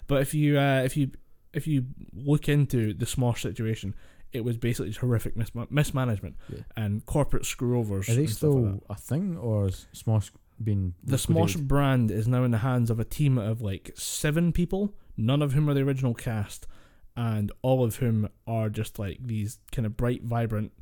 But 0.07 0.23
if 0.23 0.33
you 0.33 0.59
uh, 0.59 0.83
if 0.85 0.97
you 0.97 1.11
if 1.53 1.67
you 1.67 1.85
look 2.15 2.49
into 2.49 2.95
the 2.95 3.05
Smosh 3.05 3.41
situation, 3.43 3.95
it 4.33 4.43
was 4.43 4.57
basically 4.57 4.89
just 4.89 5.01
horrific 5.01 5.37
mis- 5.37 5.51
mismanagement 5.71 6.37
Yeah. 6.49 6.61
and 6.77 7.05
corporate 7.05 7.43
screwovers. 7.43 8.09
Are 8.09 8.15
they 8.15 8.23
like 8.23 8.31
still 8.31 8.63
that. 8.63 8.81
a 8.89 8.95
thing, 8.95 9.37
or 9.37 9.69
is 9.69 9.87
Smosh 9.95 10.31
been 10.63 10.95
The 11.05 11.17
Smosh 11.19 11.61
brand 11.61 12.11
is 12.11 12.27
now 12.27 12.43
in 12.45 12.51
the 12.53 12.59
hands 12.59 12.91
of 12.91 12.99
a 12.99 13.05
team 13.05 13.37
of 13.37 13.61
like 13.61 13.91
seven 13.97 14.51
people, 14.51 14.95
none 15.17 15.43
of 15.43 15.53
whom 15.53 15.69
are 15.69 15.75
the 15.75 15.83
original 15.83 16.15
cast, 16.15 16.67
and 17.15 17.53
all 17.61 17.85
of 17.85 17.97
whom 17.97 18.31
are 18.47 18.71
just 18.71 18.99
like 18.99 19.19
these 19.21 19.59
kind 19.73 19.85
of 19.85 19.95
bright, 19.95 20.23
vibrant, 20.25 20.73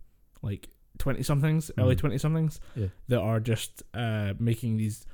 like 0.42 0.68
twenty 0.98 1.23
somethings, 1.23 1.70
early 1.78 1.94
Mhm. 1.94 1.98
twenty 1.98 2.18
somethings, 2.18 2.60
Yeah. 2.74 2.89
that 3.08 3.20
are 3.20 3.40
just 3.40 3.82
uh, 3.94 4.34
making 4.39 4.76
these 4.78 5.05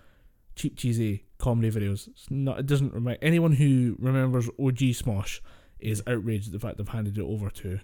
cheap, 0.54 0.76
cheesy 0.76 1.24
comedy 1.38 1.70
videos. 1.70 2.08
It's 2.08 2.30
not. 2.30 2.58
It 2.60 2.66
doesn't 2.66 2.92
remind 2.94 3.18
anyone 3.22 3.52
who 3.52 3.96
remembers 3.98 4.48
OG 4.58 4.92
Smosh 4.94 5.40
is 5.80 6.02
outraged 6.06 6.46
at 6.48 6.52
the 6.52 6.60
fact 6.60 6.78
they've 6.78 6.88
handed 6.88 7.18
it 7.18 7.22
over 7.24 7.50
to. 7.50 7.80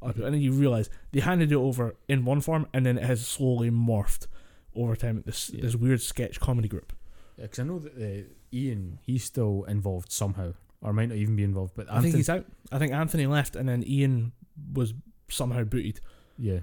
other 0.00 0.14
people. 0.14 0.26
And 0.26 0.34
then 0.34 0.42
you 0.42 0.50
realize 0.50 0.90
they 1.12 1.20
handed 1.20 1.52
it 1.52 1.56
over 1.56 1.94
in 2.08 2.24
one 2.24 2.40
form, 2.40 2.66
and 2.74 2.84
then 2.84 2.98
it 2.98 3.04
has 3.04 3.24
slowly 3.24 3.70
morphed 3.70 4.26
over 4.74 4.96
time. 4.96 5.22
This 5.24 5.48
Yeah. 5.54 5.60
this 5.60 5.76
weird 5.76 6.00
sketch 6.00 6.40
comedy 6.40 6.66
group. 6.66 6.92
Yeah, 7.36 7.44
because 7.44 7.60
I 7.60 7.62
know 7.62 7.78
that 7.78 7.92
uh, 7.96 8.24
Ian 8.52 8.98
he's 9.02 9.22
still 9.22 9.62
involved 9.68 10.10
somehow, 10.10 10.54
or 10.80 10.92
might 10.92 11.08
not 11.10 11.18
even 11.18 11.36
be 11.36 11.44
involved. 11.44 11.74
But 11.76 11.88
I 11.88 12.00
think 12.00 12.16
he's 12.16 12.28
out. 12.28 12.46
I 12.72 12.78
think 12.80 12.92
Anthony 12.92 13.26
left, 13.26 13.54
and 13.54 13.68
then 13.68 13.84
Ian 13.86 14.32
was 14.74 14.92
somehow 15.28 15.62
booted. 15.64 16.00
yeah. 16.36 16.60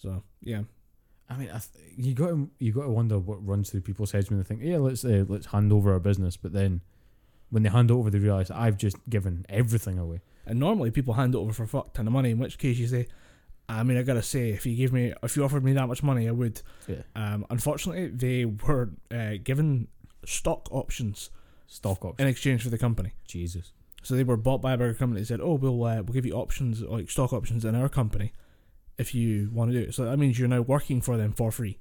So 0.00 0.22
yeah, 0.42 0.62
I 1.28 1.36
mean, 1.36 1.48
I 1.50 1.58
th- 1.58 1.92
you 1.96 2.14
got 2.14 2.28
to 2.28 2.48
you 2.58 2.72
got 2.72 2.84
to 2.84 2.90
wonder 2.90 3.18
what 3.18 3.44
runs 3.46 3.70
through 3.70 3.80
people's 3.82 4.12
heads 4.12 4.30
when 4.30 4.38
they 4.38 4.44
think, 4.44 4.60
yeah, 4.62 4.78
let's 4.78 5.04
uh, 5.04 5.24
let's 5.28 5.46
hand 5.46 5.72
over 5.72 5.92
our 5.92 5.98
business, 6.00 6.36
but 6.36 6.52
then 6.52 6.80
when 7.50 7.62
they 7.64 7.68
hand 7.70 7.90
over, 7.90 8.08
they 8.10 8.18
realize 8.18 8.50
I've 8.50 8.76
just 8.76 8.96
given 9.10 9.44
everything 9.48 9.98
away. 9.98 10.20
and 10.46 10.58
normally 10.60 10.90
people 10.90 11.14
hand 11.14 11.34
it 11.34 11.38
over 11.38 11.52
for 11.52 11.64
a 11.64 11.68
fuck 11.68 11.94
ton 11.94 12.06
of 12.06 12.12
money. 12.12 12.30
In 12.30 12.38
which 12.38 12.58
case 12.58 12.78
you 12.78 12.86
say, 12.86 13.06
I 13.68 13.82
mean, 13.82 13.98
I 13.98 14.02
gotta 14.02 14.22
say, 14.22 14.50
if 14.50 14.64
you 14.66 14.76
gave 14.76 14.92
me, 14.92 15.12
if 15.22 15.36
you 15.36 15.44
offered 15.44 15.64
me 15.64 15.72
that 15.72 15.88
much 15.88 16.02
money, 16.02 16.28
I 16.28 16.32
would. 16.32 16.62
Yeah. 16.86 17.02
Um, 17.16 17.44
unfortunately, 17.50 18.08
they 18.08 18.44
were 18.44 18.90
uh, 19.10 19.34
given 19.42 19.88
stock 20.24 20.68
options 20.70 21.30
Stock 21.66 22.04
options. 22.04 22.20
in 22.20 22.26
exchange 22.28 22.62
for 22.62 22.70
the 22.70 22.78
company. 22.78 23.12
Jesus. 23.26 23.72
So 24.02 24.14
they 24.14 24.24
were 24.24 24.36
bought 24.36 24.62
by 24.62 24.72
a 24.74 24.78
bigger 24.78 24.94
company. 24.94 25.20
They 25.22 25.26
said, 25.26 25.40
"Oh, 25.40 25.54
we'll 25.54 25.82
uh, 25.84 25.96
we'll 25.96 26.14
give 26.14 26.24
you 26.24 26.34
options 26.34 26.82
like 26.82 27.10
stock 27.10 27.32
options 27.32 27.64
in 27.64 27.74
our 27.74 27.88
company 27.88 28.32
if 28.98 29.14
you 29.14 29.50
want 29.52 29.70
to 29.72 29.80
do 29.80 29.88
it." 29.88 29.94
So 29.94 30.04
that 30.04 30.18
means 30.18 30.38
you're 30.38 30.48
now 30.48 30.60
working 30.60 31.00
for 31.00 31.16
them 31.16 31.32
for 31.32 31.50
free, 31.50 31.78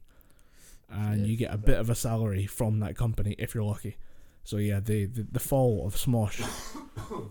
and 0.90 1.22
Yeah, 1.22 1.26
you 1.28 1.38
get 1.38 1.54
a 1.54 1.58
bit 1.58 1.78
of 1.78 1.90
a 1.90 1.96
salary 1.96 2.46
from 2.46 2.80
that 2.80 2.96
company 2.96 3.36
if 3.38 3.54
you're 3.54 3.64
lucky. 3.64 3.98
So 4.44 4.58
yeah, 4.58 4.80
the 4.80 5.06
the, 5.06 5.28
the 5.32 5.40
fall 5.40 5.86
of 5.86 5.96
Smosh. 5.96 6.40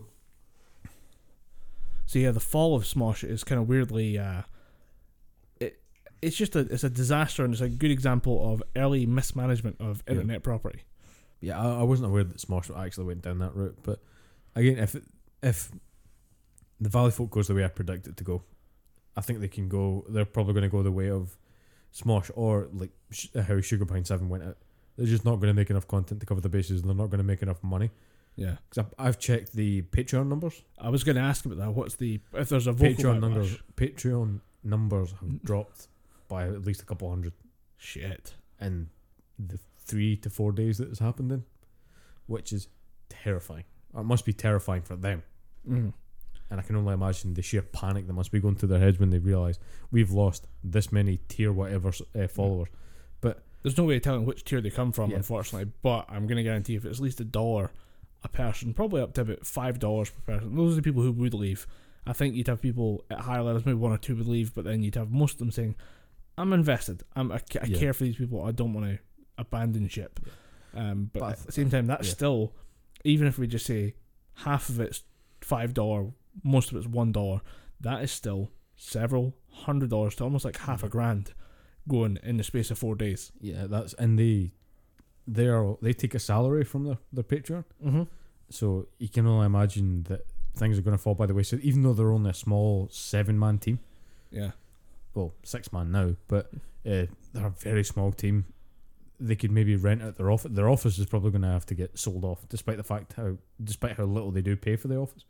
so 2.05 2.19
yeah, 2.19 2.31
the 2.31 2.39
fall 2.39 2.75
of 2.75 2.83
Smosh 2.83 3.23
is 3.27 3.43
kind 3.43 3.59
of 3.61 3.67
weirdly 3.67 4.17
uh, 4.17 4.43
it's 6.19 6.35
just 6.35 6.55
a 6.55 6.59
it's 6.59 6.83
a 6.83 6.89
disaster 6.89 7.43
and 7.45 7.53
it's 7.53 7.61
a 7.61 7.69
good 7.69 7.91
example 7.91 8.51
of 8.51 8.63
early 8.75 9.05
mismanagement 9.05 9.75
of 9.79 10.03
Yeah. 10.07 10.13
internet 10.13 10.41
property. 10.43 10.81
Yeah, 11.41 11.61
I, 11.61 11.81
I 11.81 11.83
wasn't 11.83 12.09
aware 12.09 12.23
that 12.23 12.37
Smosh 12.37 12.75
actually 12.75 13.05
went 13.05 13.21
down 13.21 13.37
that 13.39 13.55
route, 13.55 13.77
but 13.83 13.99
again, 14.55 14.79
if 14.79 14.95
it, 14.95 15.03
if 15.43 15.71
the 16.81 16.89
Valley 16.89 17.11
Folk 17.11 17.29
goes 17.29 17.47
the 17.47 17.53
way 17.53 17.63
I 17.63 17.67
predict 17.67 18.07
it 18.07 18.17
to 18.17 18.23
go, 18.23 18.41
I 19.17 19.21
think 19.21 19.39
they 19.39 19.47
can 19.47 19.67
go. 19.67 20.05
They're 20.07 20.25
probably 20.25 20.53
going 20.53 20.63
to 20.63 20.69
go 20.69 20.83
the 20.83 20.91
way 20.91 21.09
of 21.09 21.37
Smosh 21.93 22.29
or 22.35 22.69
like 22.71 22.91
sh- 23.11 23.27
how 23.47 23.59
Sugar 23.59 23.85
Pine 23.85 24.05
Seven 24.05 24.29
went 24.29 24.43
out. 24.43 24.57
They're 24.95 25.07
just 25.07 25.25
not 25.25 25.35
going 25.37 25.47
to 25.47 25.53
make 25.53 25.69
enough 25.69 25.87
content 25.87 26.19
to 26.21 26.25
cover 26.25 26.41
the 26.41 26.49
bases, 26.49 26.81
and 26.81 26.89
they're 26.89 26.95
not 26.95 27.09
going 27.09 27.19
to 27.19 27.23
make 27.23 27.41
enough 27.41 27.63
money. 27.63 27.89
Yeah, 28.35 28.57
Because 28.69 28.85
I've, 28.99 29.17
checked 29.17 29.53
the 29.53 29.81
Patreon 29.81 30.27
numbers. 30.27 30.61
I 30.77 30.89
was 30.89 31.03
going 31.03 31.15
to 31.15 31.21
ask 31.23 31.43
about 31.45 31.57
that. 31.57 31.71
What's 31.71 31.95
the 31.95 32.19
if 32.33 32.49
there's 32.49 32.67
a 32.67 32.71
vocal 32.71 32.93
Patreon 32.93 33.19
numbers. 33.19 33.57
Patreon 33.75 34.41
numbers 34.63 35.11
have 35.19 35.41
dropped 35.41 35.87
by 36.27 36.43
at 36.43 36.63
least 36.63 36.81
a 36.83 36.85
couple 36.85 37.09
hundred 37.09 37.33
Shit. 37.77 38.35
in 38.61 38.89
the 39.39 39.57
three 39.79 40.15
to 40.17 40.29
four 40.29 40.51
days 40.51 40.77
that 40.77 40.89
it's 40.89 40.99
happened 40.99 41.31
in, 41.31 41.45
which 42.27 42.53
is 42.53 42.67
terrifying. 43.09 43.63
It 43.97 44.03
must 44.03 44.23
be 44.25 44.33
terrifying 44.33 44.83
for 44.83 44.95
them. 44.95 45.23
Mm. 45.67 45.93
And 46.49 46.59
I 46.59 46.63
can 46.63 46.75
only 46.77 46.93
imagine 46.93 47.33
the 47.33 47.41
sheer 47.41 47.61
panic 47.61 48.07
that 48.07 48.13
must 48.13 48.31
be 48.31 48.39
going 48.39 48.55
through 48.55 48.69
their 48.69 48.79
heads 48.79 48.99
when 48.99 49.09
they 49.09 49.19
realise 49.19 49.59
we've 49.91 50.11
lost 50.11 50.47
this 50.63 50.91
many 50.91 51.17
tier 51.27 51.51
whatever 51.51 51.91
uh, 52.17 52.27
followers. 52.27 52.69
But 53.19 53.43
there's 53.63 53.77
no 53.77 53.83
way 53.83 53.97
of 53.97 54.01
telling 54.03 54.25
which 54.25 54.45
tier 54.45 54.61
they 54.61 54.69
come 54.69 54.91
from, 54.93 55.09
Yeah. 55.11 55.17
unfortunately. 55.17 55.71
But 55.81 56.05
I'm 56.09 56.25
going 56.25 56.37
to 56.37 56.43
guarantee 56.43 56.75
if 56.75 56.85
it's 56.85 56.99
at 56.99 57.03
least 57.03 57.19
a 57.19 57.25
dollar 57.25 57.71
a 58.23 58.27
person, 58.29 58.73
probably 58.73 59.01
up 59.01 59.13
to 59.15 59.21
about 59.21 59.45
five 59.45 59.77
dollars 59.79 60.09
per 60.09 60.33
person. 60.35 60.55
Those 60.55 60.73
are 60.73 60.75
the 60.77 60.81
people 60.81 61.01
who 61.03 61.11
would 61.11 61.33
leave. 61.33 61.67
I 62.05 62.13
think 62.13 62.35
you'd 62.35 62.47
have 62.47 62.61
people 62.61 63.03
at 63.11 63.19
higher 63.19 63.43
levels, 63.43 63.65
maybe 63.65 63.77
one 63.77 63.91
or 63.91 63.97
two 63.97 64.15
would 64.15 64.27
leave, 64.27 64.53
but 64.53 64.63
then 64.63 64.81
you'd 64.83 64.95
have 64.95 65.11
most 65.11 65.33
of 65.33 65.39
them 65.39 65.51
saying, 65.51 65.75
"I'm 66.37 66.53
invested. 66.53 67.03
I'm, 67.15 67.31
I, 67.31 67.41
I 67.61 67.65
Yeah. 67.65 67.77
care 67.77 67.93
for 67.93 68.05
these 68.05 68.15
people. 68.15 68.41
I 68.43 68.51
don't 68.51 68.73
want 68.73 68.87
to 68.87 68.99
abandon 69.37 69.87
ship." 69.89 70.19
Um, 70.73 71.09
but, 71.13 71.19
But 71.19 71.31
at 71.33 71.45
the 71.45 71.51
same 71.51 71.69
time, 71.69 71.87
that's 71.87 72.07
yeah. 72.07 72.13
still, 72.13 72.53
even 73.03 73.27
if 73.27 73.37
we 73.37 73.47
just 73.47 73.65
say 73.65 73.95
half 74.35 74.69
of 74.69 74.79
it's 74.79 75.03
five 75.41 75.73
dollar, 75.73 76.07
most 76.43 76.71
of 76.71 76.77
it's 76.77 76.87
one 76.87 77.11
dollar, 77.11 77.41
that 77.81 78.03
is 78.03 78.11
still 78.11 78.51
several 78.75 79.35
hundred 79.51 79.89
dollars 79.89 80.15
to 80.15 80.23
almost 80.23 80.45
like 80.45 80.57
half 80.57 80.83
a 80.83 80.89
grand 80.89 81.33
going 81.87 82.17
in 82.23 82.37
the 82.37 82.43
space 82.43 82.71
of 82.71 82.77
four 82.77 82.95
days. 82.95 83.31
Yeah, 83.39 83.65
that's 83.67 83.93
and 83.93 84.17
they 84.19 84.51
they 85.27 85.47
are 85.47 85.77
they 85.81 85.93
take 85.93 86.15
a 86.15 86.19
salary 86.19 86.63
from 86.63 86.85
their, 86.85 86.97
their 87.11 87.23
Patreon. 87.23 87.65
Mm-hmm. 87.83 88.03
So 88.49 88.87
you 88.97 89.09
can 89.09 89.27
only 89.27 89.45
imagine 89.45 90.03
that 90.03 90.21
things 90.55 90.77
are 90.77 90.81
going 90.81 90.97
to 90.97 91.01
fall 91.01 91.15
by 91.15 91.25
the 91.25 91.33
wayside, 91.33 91.59
even 91.61 91.83
though 91.83 91.93
they're 91.93 92.11
only 92.11 92.31
a 92.31 92.33
small 92.33 92.87
seven 92.91 93.37
man 93.37 93.57
team. 93.57 93.79
Yeah. 94.31 94.51
Well, 95.13 95.33
six 95.43 95.73
man 95.73 95.91
now, 95.91 96.15
but 96.27 96.51
uh, 96.85 97.07
they're 97.33 97.47
a 97.47 97.49
very 97.49 97.83
small 97.83 98.11
team. 98.11 98.45
They 99.19 99.35
could 99.35 99.51
maybe 99.51 99.75
rent 99.75 100.03
out 100.03 100.15
their 100.15 100.29
office. 100.29 100.51
Their 100.53 100.69
office 100.69 100.99
is 100.99 101.07
probably 101.07 101.31
going 101.31 101.41
to 101.41 101.47
have 101.47 101.65
to 101.67 101.75
get 101.75 101.97
sold 101.97 102.23
off, 102.23 102.47
despite 102.49 102.77
the 102.77 102.83
fact 102.83 103.13
how, 103.13 103.37
despite 103.63 103.97
how 103.97 104.03
little 104.03 104.31
they 104.31 104.43
do 104.43 104.55
pay 104.55 104.75
for 104.75 104.87
the 104.87 104.97
office. 104.97 105.25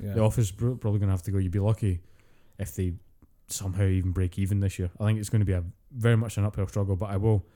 Yeah. 0.00 0.14
The 0.14 0.20
office 0.22 0.46
is 0.46 0.52
probably 0.52 0.98
going 0.98 1.08
to 1.08 1.16
have 1.16 1.22
to 1.22 1.30
go. 1.30 1.38
You'd 1.38 1.52
be 1.52 1.58
lucky 1.58 2.00
if 2.58 2.74
they 2.74 2.94
somehow 3.48 3.84
even 3.84 4.12
break 4.12 4.38
even 4.38 4.60
this 4.60 4.78
year. 4.78 4.90
I 5.00 5.06
think 5.06 5.18
it's 5.18 5.28
going 5.28 5.40
to 5.40 5.46
be 5.46 5.52
a 5.52 5.64
very 5.90 6.16
much 6.16 6.36
an 6.36 6.44
uphill 6.44 6.68
struggle, 6.68 6.96
but 6.96 7.10
I 7.10 7.16
will, 7.16 7.46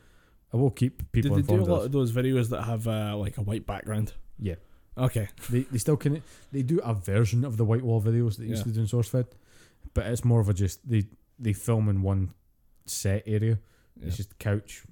I 0.53 0.57
will 0.57 0.71
keep 0.71 1.11
people. 1.13 1.37
Did 1.37 1.47
they 1.47 1.55
do 1.57 1.63
a 1.63 1.65
lot 1.65 1.79
of 1.81 1.85
of 1.87 1.93
those 1.93 2.13
videos 2.13 2.49
that 2.51 2.63
have 2.63 2.89
uh, 2.89 3.17
like 3.17 3.39
a 3.39 3.43
white 3.43 3.67
background? 3.67 4.15
Yeah. 4.39 4.57
Okay. 4.97 5.29
They 5.51 5.61
they 5.63 5.79
still 5.79 5.97
can 5.97 6.23
they 6.53 6.63
do 6.63 6.79
a 6.81 6.95
version 6.95 7.45
of 7.45 7.57
the 7.57 7.65
white 7.65 7.83
wall 7.83 8.01
videos 8.03 8.37
that 8.37 8.43
they 8.43 8.49
used 8.49 8.65
to 8.65 8.71
do 8.71 8.81
in 8.81 8.87
SourceFed, 8.87 9.27
but 9.95 10.07
it's 10.07 10.25
more 10.25 10.41
of 10.41 10.49
a 10.49 10.55
just 10.55 10.89
they 10.89 11.05
they 11.39 11.53
film 11.53 11.89
in 11.89 12.03
one 12.03 12.35
set 12.87 13.23
area. 13.27 13.59
Yeah. 13.99 14.07
It's 14.07 14.17
just 14.17 14.39
couch 14.39 14.85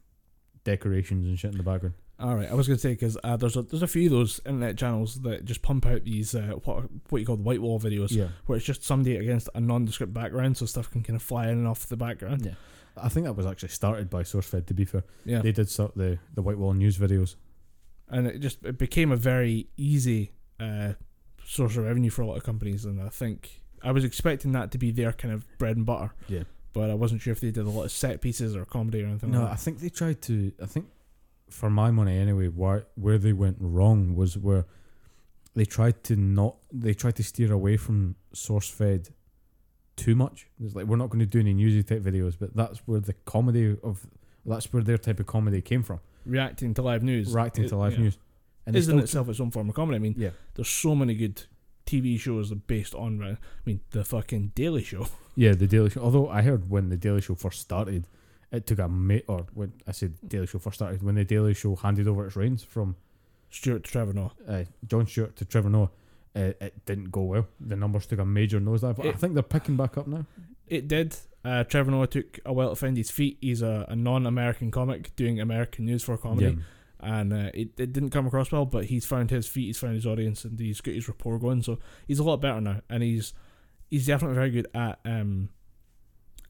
decorations 0.65 1.27
and 1.27 1.39
shit 1.39 1.53
in 1.53 1.57
the 1.59 1.63
background. 1.63 1.95
All 2.21 2.35
right. 2.37 2.51
I 2.51 2.55
was 2.55 2.69
gonna 2.69 2.79
say 2.79 2.91
because 2.91 3.17
uh, 3.25 3.37
there's 3.37 3.57
a 3.57 3.63
there's 3.63 3.83
a 3.83 3.87
few 3.89 4.07
of 4.07 4.13
those 4.13 4.41
internet 4.45 4.77
channels 4.77 5.21
that 5.23 5.45
just 5.45 5.63
pump 5.63 5.87
out 5.87 6.05
these 6.05 6.35
uh, 6.35 6.53
what 6.65 6.85
what 7.09 7.19
you 7.19 7.27
call 7.27 7.37
the 7.37 7.43
white 7.43 7.61
wall 7.63 7.81
videos, 7.81 8.11
Yeah, 8.11 8.29
where 8.47 8.57
it's 8.57 8.67
just 8.67 8.85
somebody 8.85 9.17
against 9.17 9.49
a 9.55 9.61
nondescript 9.61 10.13
background, 10.13 10.57
so 10.59 10.67
stuff 10.67 10.91
can 10.91 11.03
kind 11.03 11.17
of 11.17 11.23
fly 11.23 11.45
in 11.45 11.51
and 11.59 11.67
off 11.67 11.87
the 11.87 11.97
background. 11.97 12.45
yeah. 12.45 12.55
I 12.97 13.09
think 13.09 13.25
that 13.25 13.33
was 13.35 13.47
actually 13.47 13.71
started 13.71 14.11
by 14.11 14.23
SourceFed. 14.25 14.67
To 14.67 14.75
be 14.75 14.85
fair, 14.85 15.05
Yeah. 15.25 15.41
they 15.41 15.53
did 15.53 15.69
start 15.71 15.97
the 15.97 16.19
the 16.35 16.43
white 16.43 16.59
wall 16.59 16.75
news 16.75 16.99
videos. 16.99 17.37
and 18.09 18.27
it 18.27 18.41
just 18.41 18.63
it 18.65 18.77
became 18.79 19.13
a 19.13 19.17
very 19.17 19.69
easy 19.77 20.33
uh, 20.59 20.93
source 21.45 21.77
of 21.77 21.85
revenue 21.85 22.11
for 22.11 22.23
a 22.23 22.27
lot 22.27 22.37
of 22.37 22.43
companies, 22.45 22.85
and 22.85 23.01
I 23.01 23.09
think 23.09 23.63
I 23.83 23.93
was 23.93 24.05
expecting 24.05 24.53
that 24.53 24.73
to 24.73 24.79
be 24.79 24.91
their 24.91 25.13
kind 25.15 25.33
of 25.33 25.47
bread 25.59 25.77
and 25.79 25.87
butter. 25.87 26.13
Yeah. 26.29 26.43
But 26.73 26.91
I 26.91 26.95
wasn't 26.95 27.23
sure 27.23 27.33
if 27.33 27.41
they 27.41 27.51
did 27.51 27.65
a 27.67 27.71
lot 27.71 27.85
of 27.85 27.91
set 27.93 28.21
pieces 28.21 28.55
or 28.55 28.65
comedy 28.65 29.03
or 29.03 29.07
anything. 29.07 29.31
No, 29.31 29.43
like 29.43 29.53
I 29.53 29.57
think 29.57 29.81
they 29.81 29.89
tried 29.89 30.21
to. 30.23 30.53
I 30.63 30.67
think, 30.67 30.87
for 31.51 31.71
my 31.71 31.91
money 31.91 32.17
anyway, 32.19 32.49
why 32.49 32.83
where 32.95 33.19
they 33.19 33.33
went 33.33 33.57
wrong 33.61 34.15
was 34.17 34.37
where 34.39 34.67
they 35.55 35.65
tried 35.65 36.03
to 36.05 36.17
not. 36.17 36.57
They 36.73 36.95
tried 36.95 37.17
to 37.17 37.23
steer 37.23 37.53
away 37.53 37.77
from 37.77 38.17
SourceFed 38.35 39.11
too 39.97 40.15
much. 40.15 40.47
It's 40.63 40.75
like 40.75 40.87
we're 40.87 40.97
not 40.97 41.11
going 41.11 41.21
to 41.21 41.27
do 41.27 41.41
any 41.41 41.53
newsy 41.55 41.83
type 41.83 42.03
videos, 42.03 42.37
but 42.39 42.55
that's 42.55 42.79
where 42.87 43.01
the 43.01 43.15
comedy 43.25 43.77
of 43.83 44.07
that's 44.47 44.73
where 44.73 44.83
their 44.83 44.99
type 44.99 45.21
of 45.21 45.27
comedy 45.27 45.61
came 45.61 45.83
from. 45.83 46.01
reacting 46.25 46.75
to 46.75 46.83
live 46.83 47.03
news, 47.03 47.33
Reacting 47.33 47.69
to 47.69 47.77
live 47.77 47.93
yeah. 47.95 47.99
news, 48.01 48.19
and 48.67 48.77
is 48.77 48.89
in 48.89 48.99
itself 48.99 49.29
its 49.29 49.41
own 49.41 49.51
form 49.51 49.69
of 49.69 49.75
comedy. 49.75 49.97
I 49.97 49.99
mean, 49.99 50.15
yeah, 50.17 50.31
there's 50.55 50.69
so 50.69 50.95
many 50.95 51.15
good 51.15 51.43
TV 51.87 52.19
shows 52.19 52.53
based 52.53 52.95
on. 52.95 53.23
I 53.23 53.37
mean, 53.65 53.81
the 53.91 54.05
fucking 54.05 54.53
Daily 54.55 54.83
Show. 54.83 55.09
yeah. 55.35 55.53
The 55.53 55.67
Daily 55.67 55.91
Show. 55.91 56.01
Although 56.01 56.29
I 56.29 56.43
heard 56.43 56.71
when 56.71 56.89
the 56.89 56.97
Daily 56.97 57.21
Show 57.21 57.35
first 57.35 57.61
started, 57.61 58.07
it 58.53 58.67
took 58.67 58.79
a 58.79 58.89
mate 58.89 59.25
or 59.29 59.47
when 59.55 59.73
I 59.87 59.93
said 59.93 60.15
Daily 60.27 60.47
Show 60.47 60.59
first 60.59 60.77
started 60.77 61.03
when 61.03 61.15
the 61.15 61.25
Daily 61.25 61.55
Show 61.55 61.77
handed 61.77 62.09
over 62.09 62.27
its 62.27 62.37
reins 62.37 62.63
from 62.63 62.97
Stewart 63.51 63.85
to 63.85 63.91
Trevor 63.91 64.13
Noah. 64.13 64.33
uh, 64.49 64.65
Jon 64.87 65.07
Stewart 65.07 65.37
to 65.37 65.45
Trevor 65.45 65.71
Noah, 65.71 65.91
uh, 66.37 66.53
it 66.61 66.85
didn't 66.87 67.11
go 67.11 67.23
well. 67.23 67.47
The 67.61 67.77
numbers 67.77 68.07
took 68.07 68.19
a 68.19 68.25
major 68.25 68.61
nosedive, 68.61 68.97
but 68.97 69.07
I 69.07 69.13
think 69.13 69.35
they're 69.35 69.43
picking 69.43 69.77
back 69.77 69.97
up 69.99 70.07
now. 70.07 70.25
It 70.67 70.87
did. 70.89 71.17
Uh, 71.45 71.65
Trevor 71.65 71.91
Noah 71.91 72.07
took 72.07 72.39
a 72.45 72.53
while 72.53 72.71
to 72.71 72.77
find 72.77 72.97
his 72.97 73.11
feet. 73.11 73.39
He's 73.41 73.63
a, 73.63 73.87
a 73.89 73.97
non-American 73.97 74.71
comic 74.71 75.15
doing 75.17 75.41
American 75.41 75.87
news 75.87 76.03
for 76.05 76.17
comedy. 76.17 76.47
and 77.01 77.33
uh, 77.33 77.51
it, 77.55 77.71
it 77.81 77.93
didn't 77.93 78.11
come 78.11 78.27
across 78.27 78.53
well, 78.53 78.67
but 78.67 78.85
he's 78.85 79.07
found 79.07 79.31
his 79.31 79.47
feet, 79.49 79.67
he's 79.67 79.79
found 79.79 79.95
his 79.95 80.07
audience, 80.07 80.45
and 80.45 80.61
he's 80.61 80.81
got 80.81 80.95
his 80.95 81.09
rapport 81.09 81.39
going. 81.39 81.63
So 81.63 81.79
he's 82.07 82.19
a 82.19 82.23
lot 82.23 82.41
better 82.41 82.61
now, 82.61 82.83
and 82.91 83.03
he's 83.03 83.33
he's 83.91 84.07
definitely 84.07 84.35
very 84.37 84.51
good 84.51 84.67
at 84.75 85.01
um, 85.05 85.49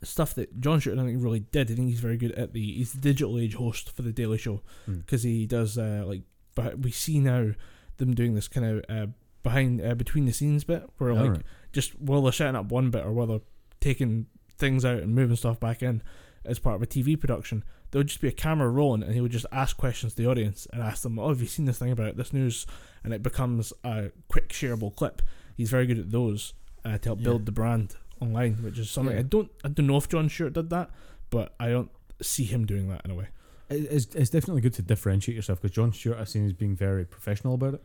stuff 0.03 0.35
that 0.35 0.61
Jon 0.61 0.81
Stewart 0.81 0.99
I 0.99 1.05
think 1.05 1.23
really 1.23 1.41
did. 1.41 1.71
I 1.71 1.75
think 1.75 1.89
he's 1.89 2.01
very 2.01 2.17
good 2.17 2.33
at 2.33 2.53
the 2.53 2.75
he's 2.75 2.93
the 2.93 3.01
digital 3.01 3.39
age 3.39 3.55
host 3.55 3.91
for 3.95 4.03
the 4.03 4.13
Daily 4.13 4.39
Show 4.39 4.63
Mm. 4.89 4.99
because 5.05 5.23
he 5.23 5.47
does 5.47 5.77
uh, 5.79 6.05
like 6.07 6.23
but 6.55 6.79
we 6.81 6.91
see 6.91 7.19
now 7.19 7.53
them 7.99 8.15
doing 8.15 8.35
this 8.35 8.49
kind 8.49 8.67
of 8.67 8.85
uh, 8.89 9.07
behind 9.43 9.81
uh, 9.85 9.95
between 9.95 10.25
the 10.25 10.33
scenes 10.33 10.65
bit 10.65 10.85
where 10.99 11.13
like 11.15 11.25
Alright. 11.25 11.43
just 11.73 11.99
while 12.01 12.23
they're 12.23 12.33
setting 12.33 12.57
up 12.57 12.67
one 12.73 12.91
bit 12.91 13.05
or 13.05 13.13
while 13.13 13.27
they're 13.27 13.41
taking 13.81 14.27
things 14.59 14.85
out 14.85 14.99
and 15.03 15.15
moving 15.15 15.37
stuff 15.37 15.59
back 15.61 15.83
in 15.83 16.03
as 16.45 16.59
part 16.59 16.77
of 16.77 16.83
a 16.83 16.87
TV 16.87 17.19
production, 17.21 17.63
there 17.91 17.99
would 18.01 18.09
just 18.09 18.21
be 18.23 18.29
a 18.29 18.33
camera 18.33 18.69
rolling 18.71 19.03
and 19.03 19.13
he 19.15 19.21
would 19.21 19.31
just 19.33 19.47
ask 19.53 19.77
questions 19.77 20.15
to 20.15 20.23
the 20.23 20.29
audience 20.31 20.67
and 20.73 20.83
ask 20.83 21.03
them, 21.03 21.19
Oh, 21.19 21.29
have 21.29 21.41
you 21.43 21.47
seen 21.47 21.67
this 21.67 21.79
thing 21.79 21.91
about 21.93 22.17
this 22.17 22.33
news? 22.33 22.67
And 23.05 23.13
it 23.13 23.23
becomes 23.23 23.73
a 23.85 24.11
quick 24.29 24.49
shareable 24.51 24.95
clip. 24.95 25.21
He's 25.57 25.71
very 25.71 25.87
good 25.87 25.99
at 25.99 26.11
those 26.11 26.55
uh, 26.85 26.97
to 26.99 27.09
help 27.11 27.19
Yeah. 27.21 27.25
build 27.25 27.45
the 27.47 27.53
brand 27.53 27.97
online, 28.21 28.55
which 28.63 28.79
is 28.79 28.91
something 28.91 29.15
Yeah. 29.15 29.21
I 29.21 29.25
don't 29.25 29.51
I 29.65 29.69
don't 29.69 29.87
know 29.87 29.97
if 29.97 30.09
Jon 30.09 30.29
Stewart 30.29 30.53
did 30.53 30.71
that, 30.71 30.91
but 31.31 31.55
I 31.59 31.69
don't 31.69 31.91
see 32.23 32.45
him 32.45 32.67
doing 32.67 32.89
that 32.89 33.03
in 33.05 33.11
a 33.11 33.15
way. 33.15 33.29
It's, 33.71 34.07
it's 34.17 34.31
definitely 34.31 34.63
good 34.63 34.75
to 34.75 34.83
differentiate 34.83 35.37
yourself 35.37 35.63
because 35.63 35.75
Jon 35.75 35.93
Stewart 35.93 36.19
I've 36.19 36.29
seen 36.29 36.45
as 36.45 36.53
being 36.53 36.75
very 36.77 37.05
professional 37.05 37.55
about 37.55 37.75
it. 37.75 37.83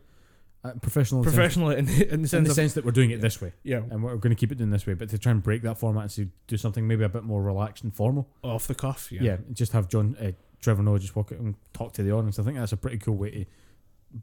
Uh, 0.64 0.72
professional, 0.82 1.20
in 1.20 1.24
the 1.26 1.30
sense- 1.30 1.36
Professional 1.36 1.70
in, 1.70 1.78
in 1.78 1.86
the 1.86 2.12
in 2.14 2.26
sense 2.26 2.30
the 2.48 2.50
of 2.50 2.54
sense 2.56 2.72
that 2.74 2.84
we're 2.84 2.90
doing 2.90 3.10
it 3.10 3.20
this 3.20 3.40
way, 3.40 3.52
yeah, 3.62 3.82
and 3.90 4.02
we're 4.02 4.16
going 4.16 4.34
to 4.34 4.40
keep 4.40 4.50
it 4.50 4.58
doing 4.58 4.70
this 4.70 4.84
way. 4.84 4.94
But 4.94 5.10
to 5.10 5.18
try 5.18 5.30
and 5.30 5.40
break 5.40 5.62
that 5.62 5.78
format 5.78 6.02
and 6.04 6.10
to 6.12 6.28
do 6.48 6.56
something 6.56 6.88
maybe 6.88 7.04
a 7.04 7.08
bit 7.08 7.22
more 7.22 7.40
relaxed 7.40 7.84
and 7.84 7.94
formal, 7.94 8.28
off 8.42 8.66
the 8.66 8.74
cuff. 8.74 9.12
Yeah, 9.12 9.22
yeah, 9.22 9.36
just 9.52 9.72
have 9.72 9.86
John 9.88 10.16
uh, 10.20 10.32
Trevor 10.60 10.82
Noah 10.82 10.98
just 10.98 11.14
walk 11.14 11.30
out 11.30 11.38
and 11.38 11.54
talk 11.72 11.92
to 11.94 12.02
the 12.02 12.10
audience. 12.10 12.40
I 12.40 12.42
think 12.42 12.56
that's 12.56 12.72
a 12.72 12.76
pretty 12.76 12.98
cool 12.98 13.14
way 13.14 13.30
to 13.30 13.44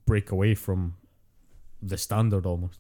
break 0.06 0.32
away 0.32 0.54
from 0.56 0.96
the 1.82 1.98
standard 1.98 2.46
almost. 2.46 2.80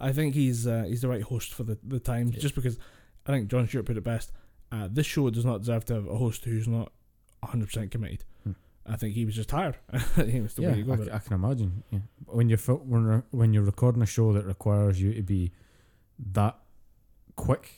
I 0.00 0.12
think 0.12 0.34
he's 0.34 0.66
uh, 0.66 0.84
he's 0.88 1.00
the 1.02 1.08
right 1.08 1.22
host 1.22 1.52
for 1.54 1.64
the 1.64 1.78
the 1.82 1.98
times. 2.00 2.34
Yeah. 2.34 2.40
Just 2.40 2.54
because 2.54 2.78
I 3.26 3.32
think 3.32 3.48
Jon 3.48 3.66
Stewart 3.66 3.86
put 3.86 3.96
it 3.96 4.04
best. 4.04 4.32
Uh, 4.72 4.88
this 4.90 5.06
show 5.06 5.30
does 5.30 5.44
not 5.44 5.58
deserve 5.60 5.84
to 5.86 5.94
have 5.94 6.06
a 6.06 6.16
host 6.16 6.44
who's 6.44 6.66
not 6.68 6.92
100 7.40 7.66
percent 7.66 7.90
committed. 7.90 8.24
Hmm. 8.44 8.52
I 8.84 8.96
think 8.96 9.14
he 9.14 9.24
was 9.24 9.34
just 9.34 9.48
tired. 9.48 9.76
I 9.92 9.98
think 9.98 10.52
the 10.54 10.62
yeah, 10.62 10.72
way 10.72 10.78
you 10.78 10.84
go. 10.84 10.92
I, 10.92 10.96
c-. 10.96 11.10
I 11.12 11.18
can 11.18 11.32
imagine. 11.34 11.82
Yeah, 11.90 11.98
when 12.26 12.48
you're 12.48 12.58
fil- 12.58 12.82
when 12.84 13.02
you're, 13.04 13.24
when 13.30 13.52
you're 13.52 13.62
recording 13.64 14.02
a 14.02 14.06
show 14.06 14.32
that 14.32 14.44
requires 14.44 15.00
you 15.00 15.14
to 15.14 15.22
be 15.22 15.52
that 16.32 16.56
quick, 17.36 17.76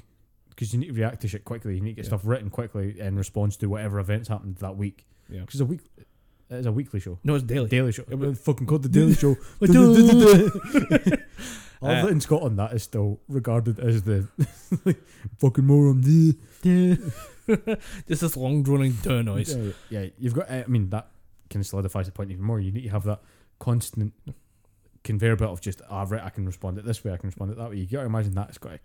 because 0.51 0.73
you 0.73 0.79
need 0.81 0.89
to 0.89 0.93
react 0.95 1.23
to 1.23 1.29
shit 1.29 1.45
quickly. 1.45 1.75
You 1.77 1.81
need 1.81 1.91
to 1.91 1.95
get 1.97 2.05
Yeah. 2.05 2.09
stuff 2.11 2.23
written 2.25 2.51
quickly 2.51 2.99
in 3.01 3.17
response 3.17 3.57
to 3.59 3.67
whatever 3.69 3.99
events 4.01 4.29
happened 4.29 4.57
that 4.57 4.77
week. 4.77 5.07
Yeah. 5.31 5.41
Because 5.41 5.61
a 5.61 5.65
week, 5.67 5.81
it's 6.51 6.67
a 6.67 6.73
weekly 6.73 7.01
show, 7.01 7.19
No, 7.25 7.35
it's 7.35 7.45
daily. 7.45 7.69
daily 7.69 7.93
show. 7.93 8.05
It 8.09 8.19
was- 8.19 8.39
fucking 8.41 8.67
called 8.67 8.83
the 8.83 8.89
Daily 8.89 9.15
Show. 9.23 9.37
I 11.81 11.87
love 11.87 12.07
that 12.07 12.13
in 12.13 12.21
Scotland 12.21 12.59
that 12.59 12.73
is 12.73 12.83
still 12.83 13.21
regarded 13.29 13.79
as 13.79 14.03
the 14.03 14.27
fucking 15.39 15.65
moron. 15.65 16.03
Just 16.03 16.39
this 18.07 18.37
long 18.37 18.63
droning 18.63 18.97
duh 19.03 19.23
noise. 19.23 19.55
yeah, 19.55 19.73
yeah, 19.91 20.07
you've 20.19 20.35
got. 20.35 20.51
I 20.51 20.65
mean, 20.67 20.91
that 20.91 21.09
kind 21.51 21.63
of 21.63 21.67
solidifies 21.67 22.07
the 22.07 22.13
point 22.13 22.31
even 22.31 22.45
more. 22.45 22.61
You 22.61 22.73
need 22.73 22.83
to 22.83 22.89
have 22.91 23.05
that 23.05 23.21
constant 23.59 24.13
conveyor 25.05 25.37
belt 25.37 25.53
of 25.53 25.61
just, 25.61 25.81
ah, 25.89 26.05
right, 26.09 26.23
I 26.23 26.31
can 26.31 26.45
respond 26.47 26.79
it 26.79 26.85
this 26.85 27.03
way, 27.05 27.13
I 27.13 27.17
can 27.17 27.29
respond 27.29 27.51
it 27.53 27.57
that 27.59 27.71
way. 27.71 27.77
You 27.77 27.87
got 27.87 28.01
to 28.01 28.07
imagine 28.07 28.35
that's 28.35 28.59
got 28.59 28.73
to 28.73 28.81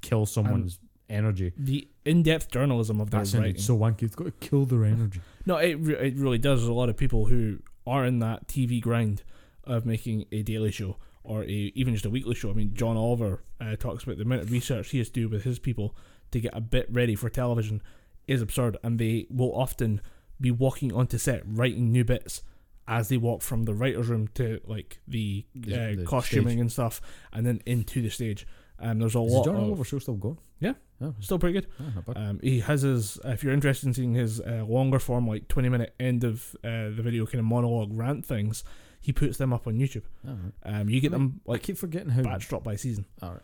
kill 0.00 0.24
someone's 0.26 0.78
energy. 1.10 1.52
The 1.56 1.88
in-depth 2.04 2.50
journalism 2.50 3.00
of 3.00 3.10
That 3.10 3.26
sounded 3.26 3.48
writing. 3.48 3.62
so 3.62 3.76
wanky. 3.76 4.04
It's 4.04 4.14
got 4.16 4.24
to 4.24 4.30
kill 4.30 4.64
their 4.64 4.84
energy. 4.84 5.20
No, 5.44 5.56
it 5.56 5.74
re- 5.74 5.96
it 5.96 6.16
really 6.16 6.38
does. 6.38 6.60
There's 6.60 6.68
a 6.68 6.72
lot 6.72 6.88
of 6.88 6.96
people 6.96 7.26
who 7.26 7.58
are 7.86 8.04
in 8.06 8.20
that 8.20 8.46
TV 8.48 8.80
grind 8.80 9.22
of 9.64 9.84
making 9.84 10.24
a 10.32 10.42
daily 10.42 10.70
show 10.70 10.96
or 11.28 11.44
a, 11.44 11.46
even 11.74 11.94
just 11.94 12.06
a 12.06 12.10
weekly 12.10 12.34
show. 12.34 12.50
I 12.50 12.54
mean, 12.54 12.72
John 12.74 12.96
Oliver 12.96 13.42
uh, 13.60 13.76
talks 13.76 14.02
about 14.04 14.16
the 14.16 14.22
amount 14.24 14.42
of 14.42 14.50
research 14.50 14.90
he 14.90 14.98
has 14.98 15.08
to 15.08 15.12
do 15.14 15.28
with 15.28 15.44
his 15.44 15.58
people 15.58 15.94
to 16.32 16.40
get 16.40 16.56
a 16.56 16.60
bit 16.60 16.86
ready 16.90 17.14
for 17.14 17.28
television 17.30 17.80
is 18.26 18.42
absurd, 18.42 18.76
and 18.82 18.98
they 18.98 19.26
will 19.30 19.52
often 19.54 20.00
be 20.40 20.50
walking 20.50 20.92
onto 20.92 21.18
set 21.18 21.42
writing 21.46 21.90
new 21.90 22.04
bits 22.04 22.42
as 22.86 23.08
they 23.08 23.16
walk 23.16 23.42
from 23.42 23.64
the 23.64 23.74
writers' 23.74 24.08
room 24.08 24.28
to 24.34 24.60
like 24.66 24.98
the, 25.06 25.44
The- 25.54 25.74
uh, 25.74 25.96
the 25.96 26.04
costuming 26.04 26.48
stage. 26.48 26.60
and 26.60 26.72
stuff, 26.72 27.00
and 27.32 27.44
then 27.46 27.60
into 27.66 28.00
the 28.02 28.10
stage. 28.10 28.46
Um, 28.80 28.98
there's 29.00 29.14
a 29.16 29.20
Is 29.20 29.32
lot 29.32 29.44
John 29.44 29.56
of 29.56 29.62
Oliver 29.64 29.84
show 29.84 29.98
still 29.98 30.14
going? 30.14 30.38
Yeah. 30.60 30.74
Oh, 31.00 31.14
still 31.20 31.38
pretty 31.38 31.60
good. 31.60 31.66
oh. 32.08 32.12
Um, 32.14 32.40
he 32.42 32.60
has 32.60 32.82
his. 32.82 33.18
If 33.24 33.42
you're 33.42 33.52
interested 33.52 33.86
in 33.86 33.94
seeing 33.94 34.14
his 34.14 34.40
uh, 34.40 34.64
longer 34.68 34.98
form, 34.98 35.26
like 35.26 35.48
20 35.48 35.68
minute 35.68 35.94
end 36.00 36.24
of 36.24 36.54
uh, 36.64 36.90
the 36.94 37.00
video 37.02 37.24
kind 37.26 37.40
of 37.40 37.44
monologue 37.44 37.90
rant 37.92 38.24
things, 38.24 38.62
he 39.08 39.12
puts 39.14 39.38
them 39.38 39.54
up 39.54 39.66
on 39.66 39.78
YouTube. 39.78 40.02
All 40.28 40.34
right. 40.34 40.80
Um, 40.80 40.90
you 40.90 41.00
get 41.00 41.12
them 41.12 41.40
I 41.48 41.56
keep 41.56 41.78
forgetting 41.78 42.10
how. 42.10 42.20
batch 42.22 42.46
drop 42.46 42.62
by 42.62 42.76
season. 42.76 43.06
All 43.22 43.30
right. 43.32 43.40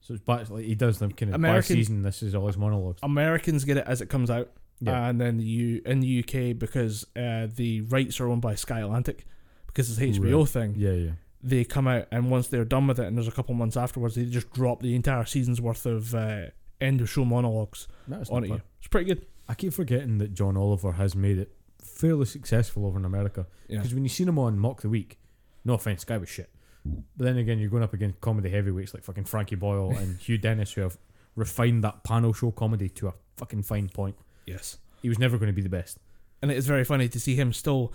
So 0.00 0.14
it's 0.14 0.22
batch, 0.22 0.48
like 0.48 0.64
he 0.64 0.74
does 0.74 0.98
them 0.98 1.12
kind 1.12 1.34
of 1.34 1.42
by 1.42 1.60
season. 1.60 2.00
This 2.02 2.22
is 2.22 2.34
all 2.34 2.46
his 2.46 2.56
monologues. 2.56 2.98
Americans 3.02 3.64
get 3.66 3.76
it 3.76 3.84
as 3.86 4.00
it 4.00 4.06
comes 4.08 4.30
out, 4.30 4.48
Yeah. 4.80 5.06
and 5.06 5.20
then 5.20 5.36
the 5.36 5.44
U 5.44 5.82
in 5.84 6.00
the 6.00 6.20
UK 6.20 6.58
because 6.58 7.04
uh, 7.14 7.48
the 7.54 7.82
rights 7.82 8.18
are 8.20 8.26
owned 8.28 8.40
by 8.40 8.54
Sky 8.54 8.80
Atlantic 8.80 9.26
because 9.66 9.90
it's 9.90 10.00
HBO 10.18 10.38
Right. 10.40 10.48
thing. 10.48 10.74
yeah, 10.78 10.92
yeah. 10.92 11.10
They 11.42 11.64
come 11.64 11.86
out, 11.86 12.06
and 12.10 12.30
once 12.30 12.48
they're 12.48 12.64
done 12.64 12.86
with 12.86 12.98
it, 12.98 13.06
and 13.06 13.18
there's 13.18 13.28
a 13.28 13.32
couple 13.32 13.54
months 13.54 13.76
afterwards, 13.76 14.14
they 14.14 14.24
just 14.24 14.50
drop 14.54 14.80
the 14.80 14.94
entire 14.94 15.26
season's 15.26 15.60
worth 15.60 15.84
of 15.84 16.14
uh, 16.14 16.46
end 16.80 17.02
of 17.02 17.10
show 17.10 17.26
monologues 17.26 17.86
That's 18.08 18.30
on 18.30 18.44
it. 18.44 18.48
You. 18.48 18.62
It's 18.78 18.88
pretty 18.88 19.06
good. 19.12 19.26
I 19.50 19.54
keep 19.54 19.74
forgetting 19.74 20.16
that 20.18 20.32
John 20.32 20.56
Oliver 20.56 20.92
has 20.92 21.14
made 21.14 21.36
it 21.38 21.52
fairly 22.00 22.26
successful 22.26 22.86
over 22.86 22.98
in 22.98 23.04
America. 23.04 23.46
Yeah. 23.68 23.78
Because 23.78 23.94
when 23.94 24.02
you 24.04 24.08
seen 24.08 24.28
him 24.28 24.38
on 24.38 24.58
Mock 24.58 24.82
the 24.82 24.88
Week, 24.88 25.18
no 25.64 25.74
offense, 25.74 26.04
guy 26.04 26.18
was 26.18 26.28
shit. 26.28 26.50
But 26.84 27.24
then 27.24 27.36
again, 27.36 27.58
you're 27.58 27.70
going 27.70 27.82
up 27.82 27.92
against 27.92 28.20
comedy 28.20 28.48
heavyweights 28.50 28.94
like 28.94 29.04
fucking 29.04 29.24
Frankie 29.24 29.56
Boyle 29.56 29.90
and 29.96 30.18
Hugh 30.18 30.38
Dennis, 30.38 30.72
who 30.72 30.80
have 30.80 30.96
refined 31.36 31.84
that 31.84 32.04
panel 32.04 32.32
show 32.32 32.50
comedy 32.50 32.88
to 32.90 33.08
a 33.08 33.14
fucking 33.36 33.62
fine 33.62 33.88
point. 33.88 34.16
Yes. 34.46 34.78
He 35.02 35.08
was 35.08 35.18
never 35.18 35.38
going 35.38 35.48
to 35.48 35.54
be 35.54 35.62
the 35.62 35.68
best. 35.68 35.98
and 36.42 36.50
it 36.50 36.56
is 36.56 36.66
very 36.66 36.84
funny 36.84 37.08
to 37.08 37.20
see 37.20 37.34
him 37.34 37.52
still 37.52 37.92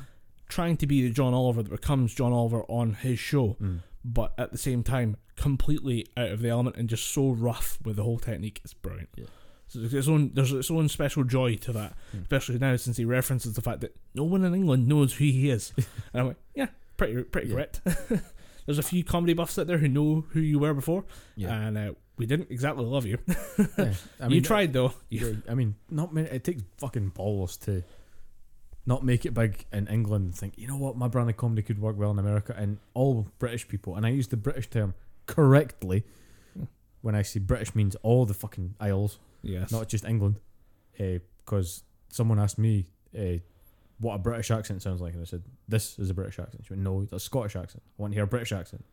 trying 0.48 0.78
to 0.78 0.88
be 0.88 1.02
the 1.02 1.10
John 1.10 1.34
Oliver 1.34 1.64
that 1.64 1.72
becomes 1.72 2.14
John 2.14 2.32
Oliver 2.32 2.64
on 2.68 2.94
his 2.94 3.18
show, 3.20 3.58
mm. 3.62 3.80
but 4.04 4.34
at 4.38 4.52
the 4.52 4.58
same 4.58 4.84
time 4.84 5.18
completely 5.36 6.08
out 6.16 6.30
of 6.30 6.42
the 6.42 6.50
element 6.50 6.76
and 6.76 6.88
just 6.88 7.12
so 7.12 7.32
rough 7.32 7.80
with 7.84 7.96
the 7.96 8.04
whole 8.04 8.20
technique. 8.20 8.62
It's 8.64 8.74
brilliant. 8.74 9.10
Yeah. 9.16 9.26
So 9.68 9.80
there's 9.80 9.94
its 9.94 10.08
own 10.08 10.32
there's 10.34 10.52
its 10.54 10.70
own 10.72 10.88
special 10.90 11.24
joy 11.24 11.56
to 11.56 11.74
that, 11.74 11.96
Mm. 12.16 12.22
especially 12.24 12.60
now 12.60 12.76
since 12.76 12.98
he 12.98 13.06
references 13.06 13.54
the 13.54 13.62
fact 13.62 13.82
that 13.82 13.96
no 14.14 14.24
one 14.24 14.44
in 14.46 14.54
England 14.54 14.88
knows 14.88 15.14
who 15.14 15.26
he 15.26 15.50
is. 15.50 15.74
and 15.78 16.22
I'm 16.22 16.28
like, 16.28 16.38
yeah, 16.54 16.68
pretty 16.98 17.24
pretty 17.24 17.48
Yeah. 17.48 17.54
correct. 17.54 17.82
there's 18.66 18.78
a 18.80 18.84
few 18.84 19.04
comedy 19.04 19.34
buffs 19.34 19.58
out 19.60 19.68
there 19.68 19.78
who 19.80 19.88
know 19.88 20.26
who 20.30 20.40
you 20.40 20.60
were 20.60 20.74
before, 20.74 21.06
Yeah. 21.36 21.56
and 21.68 21.78
uh, 21.78 21.94
we 22.18 22.26
didn't 22.26 22.50
exactly 22.52 22.86
love 22.86 23.06
you. 23.06 23.18
yeah. 23.78 23.94
I 24.20 24.28
you 24.28 24.42
tried 24.42 24.72
though. 24.74 24.94
I 25.50 25.54
mean, 25.56 25.76
not 25.90 26.14
many. 26.14 26.30
It 26.30 26.44
takes 26.44 26.64
fucking 26.78 27.10
balls 27.10 27.58
to 27.58 27.84
not 28.86 29.04
make 29.04 29.26
it 29.26 29.34
big 29.34 29.66
in 29.74 29.88
England. 29.88 30.26
And 30.26 30.36
think, 30.36 30.54
you 30.58 30.68
know 30.68 30.78
what, 30.78 30.96
my 30.96 31.08
brand 31.08 31.30
of 31.30 31.38
comedy 31.38 31.64
could 31.64 31.80
work 31.80 31.98
well 31.98 32.12
in 32.12 32.20
America, 32.20 32.54
and 32.56 32.78
all 32.94 33.28
British 33.40 33.68
people. 33.68 33.96
And 33.96 34.06
I 34.06 34.10
use 34.10 34.28
the 34.28 34.38
British 34.38 34.70
term 34.70 34.94
correctly 35.26 36.04
Hmm. 36.56 36.66
when 37.02 37.16
I 37.16 37.24
say 37.24 37.40
British 37.40 37.74
means 37.76 37.96
all 38.04 38.26
the 38.28 38.34
fucking 38.36 38.76
Isles, 38.80 39.18
Yes. 39.46 39.72
not 39.72 39.88
just 39.88 40.06
England. 40.06 40.40
Because 40.98 41.84
someone 42.10 42.40
asked 42.40 42.58
me 42.58 42.88
uh, 43.18 43.40
what 44.00 44.16
a 44.16 44.18
British 44.18 44.52
accent 44.52 44.82
sounds 44.82 45.02
like, 45.02 45.14
and 45.14 45.22
I 45.22 45.26
said, 45.26 45.44
"This 45.68 45.98
is 46.00 46.10
a 46.10 46.14
British 46.14 46.40
accent." 46.40 46.66
She 46.66 46.74
went, 46.74 46.84
"No, 46.84 47.02
it's 47.02 47.14
a 47.14 47.20
Scottish 47.20 47.56
accent. 47.56 47.84
I 47.98 48.02
want 48.02 48.12
to 48.14 48.16
hear 48.16 48.24
a 48.24 48.28
British 48.28 48.52
accent." 48.52 48.84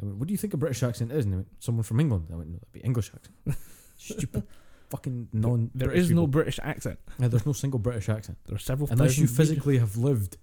I 0.00 0.06
went, 0.06 0.16
"What 0.18 0.28
do 0.28 0.32
you 0.32 0.38
think 0.38 0.54
a 0.54 0.56
British 0.56 0.82
accent 0.82 1.12
is?" 1.12 1.24
And 1.24 1.32
they 1.32 1.36
went, 1.36 1.48
"Someone 1.58 1.84
from 1.84 2.00
England." 2.00 2.28
I 2.32 2.36
went, 2.36 2.50
"No, 2.50 2.56
that'd 2.56 2.72
be 2.72 2.80
English 2.80 3.10
accent." 3.14 3.58
Stupid, 3.96 4.42
fucking 4.90 5.28
non. 5.32 5.70
there 5.74 5.90
is 5.92 6.10
no 6.10 6.26
British 6.26 6.58
accent. 6.62 6.98
Yeah, 7.18 7.28
there's 7.28 7.46
no 7.46 7.52
single 7.52 7.78
British 7.78 8.08
accent 8.10 8.36
There 8.46 8.56
are 8.56 8.58
several 8.58 8.90
unless 8.90 9.16
you 9.16 9.26
physically 9.26 9.78
have 9.78 9.96
lived 9.96 10.36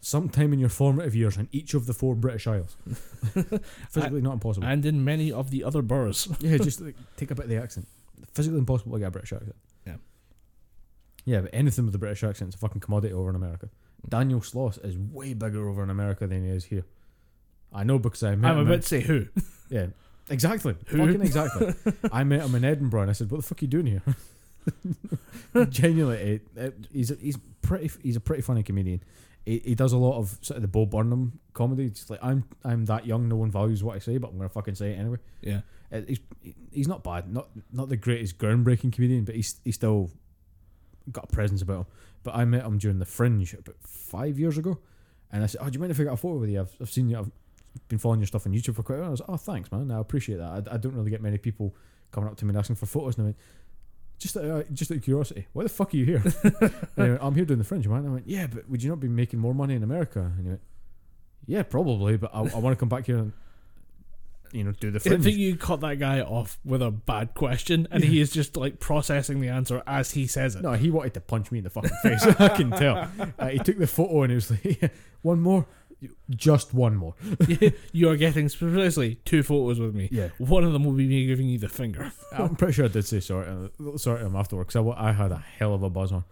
sometime 0.00 0.52
in 0.52 0.58
your 0.58 0.68
formative 0.68 1.14
years 1.14 1.36
in 1.36 1.48
each 1.52 1.74
of 1.74 1.86
the 1.86 1.92
four 1.92 2.14
British 2.14 2.46
Isles. 2.46 2.76
physically 3.90 4.22
not 4.22 4.34
impossible. 4.34 4.66
and 4.66 4.86
in 4.86 5.04
many 5.04 5.30
of 5.32 5.50
the 5.50 5.64
other 5.64 5.82
boroughs. 5.82 6.28
yeah, 6.40 6.56
just 6.56 6.80
like, 6.86 6.96
take 7.16 7.30
a 7.30 7.34
bit 7.34 7.44
of 7.44 7.50
the 7.50 7.56
accent. 7.60 7.86
Physically 8.36 8.58
impossible 8.58 8.92
to 8.92 8.98
get 8.98 9.08
a 9.08 9.10
British 9.10 9.32
accent. 9.32 9.56
Yeah. 9.86 9.96
Yeah, 11.24 11.40
but 11.40 11.50
anything 11.52 11.86
with 11.86 11.94
a 11.94 11.98
British 11.98 12.22
accent 12.22 12.50
is 12.50 12.54
a 12.54 12.58
fucking 12.58 12.80
commodity 12.80 13.12
over 13.14 13.30
in 13.30 13.36
America. 13.36 13.66
Mm. 14.06 14.10
Daniel 14.10 14.40
Sloss 14.40 14.82
is 14.84 14.96
way 14.96 15.34
bigger 15.34 15.68
over 15.68 15.82
in 15.82 15.90
America 15.90 16.26
than 16.26 16.44
he 16.44 16.50
is 16.50 16.64
here. 16.66 16.84
I 17.72 17.82
know 17.84 17.98
because 17.98 18.22
I 18.22 18.34
met 18.36 18.50
I'm 18.52 18.58
him. 18.58 18.66
about 18.66 18.74
in- 18.74 18.80
to 18.80 18.86
say 18.86 19.00
who. 19.00 19.26
yeah, 19.70 19.86
exactly. 20.30 20.76
Who? 20.88 20.98
Fucking 20.98 21.20
exactly. 21.22 21.74
I 22.12 22.22
met 22.24 22.42
him 22.42 22.54
in 22.54 22.64
Edinburgh 22.64 23.02
and 23.02 23.10
I 23.10 23.12
said, 23.14 23.30
"What 23.30 23.38
the 23.38 23.42
fuck 23.42 23.60
are 23.60 23.64
you 23.64 23.68
doing 23.68 23.86
here?" 23.86 24.02
Genuinely, 25.70 26.18
it, 26.34 26.42
it, 26.56 26.74
he's 26.92 27.10
a, 27.10 27.14
he's 27.16 27.38
pretty 27.62 27.90
he's 28.02 28.16
a 28.16 28.20
pretty 28.20 28.42
funny 28.42 28.62
comedian. 28.62 29.02
He, 29.44 29.58
he 29.60 29.74
does 29.74 29.92
a 29.92 29.96
lot 29.96 30.18
of 30.18 30.38
sort 30.42 30.56
of 30.56 30.62
the 30.62 30.68
Bo 30.68 30.86
Burnham 30.86 31.38
comedy. 31.54 31.88
Just 31.90 32.10
like 32.10 32.20
I'm 32.22 32.44
I'm 32.64 32.84
that 32.86 33.06
young, 33.06 33.28
no 33.28 33.36
one 33.36 33.50
values 33.50 33.82
what 33.82 33.96
I 33.96 33.98
say, 33.98 34.18
but 34.18 34.28
I'm 34.30 34.36
gonna 34.36 34.48
fucking 34.48 34.74
say 34.74 34.92
it 34.92 34.98
anyway. 34.98 35.18
Yeah. 35.40 35.60
Uh, 35.92 36.00
he's 36.08 36.20
he's 36.72 36.88
not 36.88 37.04
bad, 37.04 37.32
not 37.32 37.48
not 37.72 37.88
the 37.88 37.96
greatest 37.96 38.38
groundbreaking 38.38 38.92
comedian, 38.92 39.24
but 39.24 39.34
he's 39.34 39.60
he's 39.64 39.74
still 39.76 40.10
got 41.12 41.24
a 41.24 41.28
presence 41.28 41.62
about 41.62 41.78
him. 41.80 41.86
But 42.24 42.34
I 42.34 42.44
met 42.44 42.64
him 42.64 42.78
during 42.78 42.98
the 42.98 43.04
Fringe 43.04 43.54
about 43.54 43.76
five 43.80 44.38
years 44.38 44.58
ago, 44.58 44.78
and 45.30 45.44
I 45.44 45.46
said, 45.46 45.60
"Oh, 45.62 45.66
do 45.70 45.74
you 45.74 45.78
mind 45.80 45.92
if 45.92 46.00
I 46.00 46.04
get 46.04 46.12
a 46.12 46.16
photo 46.16 46.38
with 46.38 46.50
you? 46.50 46.60
I've, 46.60 46.76
I've 46.80 46.90
seen 46.90 47.08
you. 47.08 47.18
I've 47.18 47.30
been 47.88 47.98
following 47.98 48.20
your 48.20 48.26
stuff 48.26 48.46
on 48.46 48.52
YouTube 48.52 48.74
for 48.74 48.82
quite 48.82 48.96
a 48.96 49.00
while." 49.02 49.08
I 49.08 49.10
was 49.12 49.20
like, 49.20 49.30
"Oh, 49.30 49.36
thanks, 49.36 49.70
man. 49.70 49.90
I 49.92 50.00
appreciate 50.00 50.38
that. 50.38 50.68
I, 50.68 50.74
I 50.74 50.76
don't 50.76 50.94
really 50.94 51.10
get 51.10 51.22
many 51.22 51.38
people 51.38 51.74
coming 52.10 52.28
up 52.28 52.36
to 52.38 52.44
me 52.44 52.50
and 52.50 52.58
asking 52.58 52.76
for 52.76 52.86
photos." 52.86 53.16
And 53.16 53.22
I 53.22 53.26
went, 53.26 53.36
"Just 54.18 54.36
out, 54.36 54.44
of- 54.44 54.74
just 54.74 54.90
out 54.90 54.96
of 54.98 55.04
curiosity, 55.04 55.46
why 55.52 55.62
the 55.62 55.68
fuck 55.68 55.94
are 55.94 55.96
you 55.96 56.04
here?" 56.04 56.22
Went, 56.96 57.18
I'm 57.22 57.34
here 57.36 57.44
doing 57.44 57.58
the 57.58 57.64
Fringe, 57.64 57.86
man. 57.86 57.98
And 58.00 58.08
I 58.08 58.12
went, 58.14 58.26
"Yeah, 58.26 58.48
but 58.48 58.68
would 58.68 58.82
you 58.82 58.90
not 58.90 58.98
be 58.98 59.08
making 59.08 59.38
more 59.38 59.54
money 59.54 59.74
in 59.76 59.84
America?" 59.84 60.20
And 60.20 60.42
he 60.42 60.48
went, 60.48 60.60
"Yeah, 61.46 61.62
probably, 61.62 62.16
but 62.16 62.34
I, 62.34 62.40
I 62.40 62.58
want 62.58 62.76
to 62.76 62.76
come 62.76 62.88
back 62.88 63.06
here 63.06 63.18
and." 63.18 63.32
You 64.52 64.64
know, 64.64 64.72
do 64.72 64.90
the 64.90 64.98
I 64.98 65.18
think 65.18 65.36
you 65.36 65.56
cut 65.56 65.80
that 65.80 65.98
guy 65.98 66.20
off 66.20 66.58
with 66.64 66.82
a 66.82 66.90
bad 66.90 67.34
question, 67.34 67.86
and 67.90 68.02
he 68.04 68.20
is 68.20 68.30
just 68.30 68.56
like 68.56 68.80
processing 68.80 69.40
the 69.40 69.48
answer 69.48 69.82
as 69.86 70.12
he 70.12 70.26
says 70.26 70.56
it. 70.56 70.62
No, 70.62 70.72
he 70.72 70.90
wanted 70.90 71.14
to 71.14 71.20
punch 71.20 71.50
me 71.50 71.58
in 71.58 71.64
the 71.64 71.70
fucking 71.70 71.90
face. 72.02 72.24
I 72.38 72.48
can 72.48 72.70
tell. 72.70 73.08
Uh, 73.38 73.48
he 73.48 73.58
took 73.58 73.78
the 73.78 73.86
photo 73.86 74.22
and 74.22 74.30
he 74.30 74.34
was 74.34 74.50
like, 74.50 74.92
"One 75.22 75.40
more, 75.40 75.66
just 76.30 76.74
one 76.74 76.96
more." 76.96 77.14
you 77.92 78.08
are 78.08 78.16
getting 78.16 78.48
precisely 78.48 79.16
two 79.24 79.42
photos 79.42 79.78
with 79.80 79.94
me. 79.94 80.08
Yeah, 80.10 80.28
One 80.38 80.64
of 80.64 80.72
them 80.72 80.84
will 80.84 80.92
be 80.92 81.06
me 81.06 81.26
giving 81.26 81.48
you 81.48 81.58
the 81.58 81.68
finger. 81.68 82.12
I'm 82.32 82.56
pretty 82.56 82.74
sure 82.74 82.84
I 82.86 82.88
did 82.88 83.04
say 83.06 83.20
sorry. 83.20 83.48
Uh, 83.48 83.96
sorry 83.96 84.20
to 84.20 84.26
him 84.26 84.36
afterwards. 84.36 84.74
I, 84.76 84.82
I 84.82 85.12
had 85.12 85.32
a 85.32 85.44
hell 85.58 85.74
of 85.74 85.82
a 85.82 85.90
buzz 85.90 86.12
on. 86.12 86.24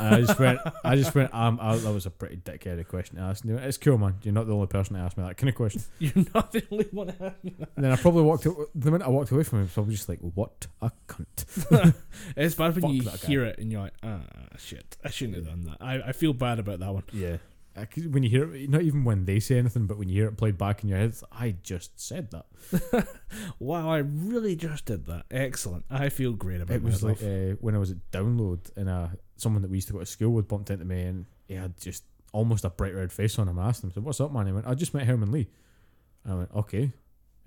I 0.00 0.20
just 0.20 0.38
went. 0.38 0.58
I 0.84 0.96
just 0.96 1.14
went. 1.14 1.32
Um, 1.34 1.58
I, 1.60 1.76
that 1.76 1.92
was 1.92 2.06
a 2.06 2.10
pretty 2.10 2.36
dickheaded 2.38 2.88
question 2.88 3.16
to 3.16 3.22
ask. 3.22 3.44
And 3.44 3.54
went, 3.54 3.66
It's 3.66 3.78
cool, 3.78 3.98
man. 3.98 4.16
You're 4.22 4.34
not 4.34 4.46
the 4.46 4.54
only 4.54 4.66
person 4.66 4.94
to 4.96 5.00
ask 5.00 5.16
me 5.16 5.24
that 5.24 5.36
kind 5.36 5.48
of 5.48 5.54
question. 5.54 5.82
You're 5.98 6.24
not 6.34 6.52
the 6.52 6.62
only 6.70 6.86
one. 6.90 7.06
to 7.08 7.12
have 7.22 7.44
me. 7.44 7.54
And 7.76 7.84
then 7.84 7.92
I 7.92 7.96
probably 7.96 8.22
walked. 8.22 8.44
The 8.44 8.90
minute 8.90 9.02
I 9.06 9.08
walked 9.10 9.30
away 9.30 9.42
from 9.44 9.58
him, 9.58 9.62
I 9.62 9.66
was 9.66 9.72
probably 9.72 9.94
just 9.94 10.08
like, 10.08 10.18
"What 10.20 10.66
a 10.82 10.90
cunt." 11.08 11.94
It's 12.36 12.54
bad 12.54 12.74
when 12.74 12.82
Fuck 12.82 12.90
you 12.92 13.02
that 13.02 13.20
guy. 13.22 13.26
hear 13.28 13.44
it 13.44 13.58
and 13.58 13.70
you're 13.70 13.82
like, 13.82 13.94
ah, 14.02 14.20
shit, 14.58 14.96
I 15.04 15.10
shouldn't 15.10 15.36
have 15.36 15.46
done 15.46 15.64
that. 15.64 15.76
I, 15.80 16.08
I 16.08 16.12
feel 16.12 16.32
bad 16.32 16.58
about 16.58 16.80
that 16.80 16.92
one. 16.92 17.04
Yeah. 17.12 17.36
When 18.08 18.22
you 18.22 18.30
hear 18.30 18.54
it, 18.54 18.70
not 18.70 18.80
even 18.80 19.04
when 19.04 19.26
they 19.26 19.38
say 19.38 19.58
anything, 19.58 19.86
but 19.86 19.98
when 19.98 20.08
you 20.08 20.14
hear 20.14 20.28
it 20.28 20.38
played 20.38 20.56
back 20.56 20.82
in 20.82 20.88
your 20.88 20.96
head, 20.98 21.10
it's, 21.10 21.22
I 21.30 21.56
just 21.62 22.00
said 22.00 22.30
that. 22.30 22.46
Wow, 23.58 23.90
I 23.90 23.98
really 23.98 24.56
just 24.56 24.86
did 24.86 25.04
that. 25.06 25.26
Excellent. 25.30 25.84
I 25.90 26.08
feel 26.08 26.32
great 26.32 26.60
about 26.62 26.72
It 26.74 26.76
It 26.78 26.82
was 26.82 27.02
myself. 27.02 27.22
like 27.22 27.30
uh, 27.30 27.56
when 27.60 27.74
I 27.74 27.78
was 27.78 27.90
at 27.90 27.98
Download, 28.10 28.60
and 28.76 28.88
uh, 28.88 29.08
someone 29.36 29.62
that 29.62 29.70
we 29.70 29.76
used 29.78 29.88
to 29.88 29.92
go 29.94 30.00
to 30.00 30.06
school 30.06 30.30
with 30.32 30.48
bumped 30.48 30.70
into 30.70 30.84
me, 30.84 31.02
and 31.02 31.26
he 31.46 31.54
had 31.54 31.78
just 31.80 32.04
almost 32.32 32.64
a 32.64 32.70
bright 32.70 32.94
red 32.94 33.12
face 33.12 33.38
on 33.38 33.48
him. 33.48 33.58
I 33.58 33.68
asked 33.68 33.82
him, 33.84 33.90
"So 33.92 34.00
what's 34.00 34.20
up, 34.20 34.32
man?" 34.32 34.46
He 34.46 34.52
went, 34.52 34.66
"I 34.66 34.74
just 34.74 34.94
met 34.94 35.06
Herman 35.06 35.30
Li." 35.32 35.48
I 36.28 36.34
went, 36.34 36.50
"Okay, 36.54 36.92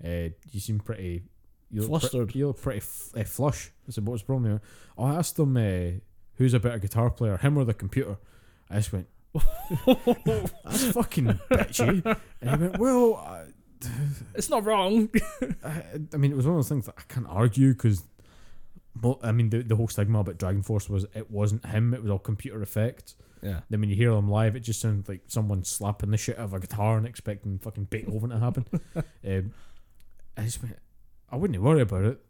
uh, 0.04 0.30
you 0.50 0.60
seem 0.60 0.78
pretty." 0.80 1.24
You 1.72 1.82
look 1.82 1.90
pre- 1.90 2.00
Flustered. 2.00 2.34
you 2.34 2.48
look 2.48 2.60
pretty 2.60 2.78
f- 2.80 3.10
uh, 3.16 3.22
flush. 3.24 3.70
I 3.88 3.92
said, 3.92 4.06
"What's 4.06 4.22
the 4.22 4.26
problem?" 4.26 4.44
He 4.46 4.50
went, 4.50 4.62
oh, 4.98 5.04
I 5.04 5.14
asked 5.16 5.38
him, 5.38 5.56
uh, 5.56 6.00
"Who's 6.34 6.52
a 6.54 6.58
better 6.60 6.78
guitar 6.78 7.10
player, 7.10 7.36
him 7.36 7.56
or 7.58 7.64
the 7.64 7.74
computer?" 7.74 8.16
I 8.68 8.76
just 8.76 8.92
went, 8.92 9.06
"That's 10.64 10.92
fucking 10.92 11.26
bitchy." 11.50 12.18
And 12.40 12.50
he 12.50 12.56
went, 12.68 12.78
"Well, 12.78 13.14
I, 13.16 13.44
It's 14.34 14.50
not 14.50 14.64
wrong. 14.64 15.08
I, 15.64 15.82
I 16.12 16.16
mean, 16.16 16.32
it 16.32 16.36
was 16.36 16.46
one 16.46 16.56
of 16.56 16.58
those 16.58 16.68
things 16.68 16.86
that 16.86 16.94
I 16.98 17.02
can't 17.12 17.26
argue 17.28 17.72
because, 17.72 18.02
I 19.22 19.32
mean, 19.32 19.50
the, 19.50 19.62
the 19.62 19.76
whole 19.76 19.88
stigma 19.88 20.20
about 20.20 20.38
DragonForce 20.38 20.88
was 20.88 21.06
it 21.14 21.30
wasn't 21.30 21.64
him; 21.66 21.94
it 21.94 22.02
was 22.02 22.10
all 22.10 22.18
computer 22.18 22.62
effects. 22.62 23.14
yeah. 23.42 23.60
Then 23.70 23.80
when 23.80 23.90
you 23.90 23.96
hear 23.96 24.12
them 24.14 24.30
live, 24.30 24.56
it 24.56 24.60
just 24.60 24.80
sounds 24.80 25.08
like 25.08 25.22
someone 25.26 25.64
slapping 25.64 26.10
the 26.10 26.16
shit 26.16 26.38
out 26.38 26.44
of 26.46 26.54
a 26.54 26.60
guitar 26.60 26.96
and 26.98 27.06
expecting 27.06 27.58
fucking 27.58 27.84
Beethoven 27.84 28.30
to 28.30 28.38
happen. 28.38 28.64
um, 28.96 29.52
I 30.36 30.42
just 30.44 30.62
went, 30.62 30.76
I 31.30 31.36
wouldn't 31.36 31.62
worry 31.62 31.80
about 31.82 32.04
it. 32.04 32.20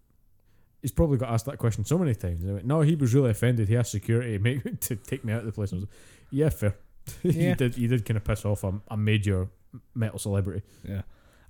He's 0.83 0.93
probably 0.93 1.19
got 1.19 1.31
asked 1.31 1.47
that 1.47 1.59
question 1.59 1.85
so 1.85 1.99
many 1.99 2.15
times. 2.15 2.43
Went, 2.45 2.65
no, 2.65 2.81
he 2.81 2.95
was 2.95 3.13
really 3.15 3.31
offended. 3.31 3.69
He 3.69 3.77
asked 3.77 3.91
security 3.93 4.33
to, 4.37 4.39
make, 4.43 4.81
to 4.81 4.97
take 4.97 5.25
me 5.25 5.33
out 5.33 5.41
of 5.41 5.47
the 5.47 5.53
place. 5.53 5.73
I 5.73 5.77
was 5.77 5.83
like, 5.85 5.93
yeah, 6.31 6.49
fair. 6.49 6.77
Yeah. 7.23 7.33
you 7.33 7.55
did. 7.57 7.77
You 7.79 7.89
did 7.89 8.05
kind 8.05 8.17
of 8.17 8.25
piss 8.25 8.45
off 8.45 8.63
a, 8.65 8.73
a 8.89 8.97
major 8.97 9.49
metal 9.95 10.19
celebrity, 10.19 10.63
Yeah. 10.85 11.03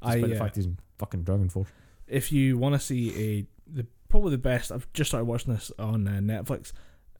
despite 0.03 0.25
I, 0.25 0.27
the 0.29 0.37
uh, 0.37 0.39
fact 0.39 0.57
he's 0.57 0.67
in 0.67 0.79
fucking 0.99 1.25
DragonForce. 1.25 1.67
if 2.07 2.33
you 2.33 2.57
want 2.59 2.75
to 2.75 2.79
see 2.81 3.11
a 3.17 3.47
the 3.73 3.87
probably 4.11 4.33
the 4.33 4.39
best, 4.39 4.71
I've 4.73 4.93
just 4.93 5.11
started 5.11 5.25
watching 5.25 5.55
this 5.55 5.73
on 5.79 6.07
uh, 6.07 6.13
Netflix. 6.21 6.73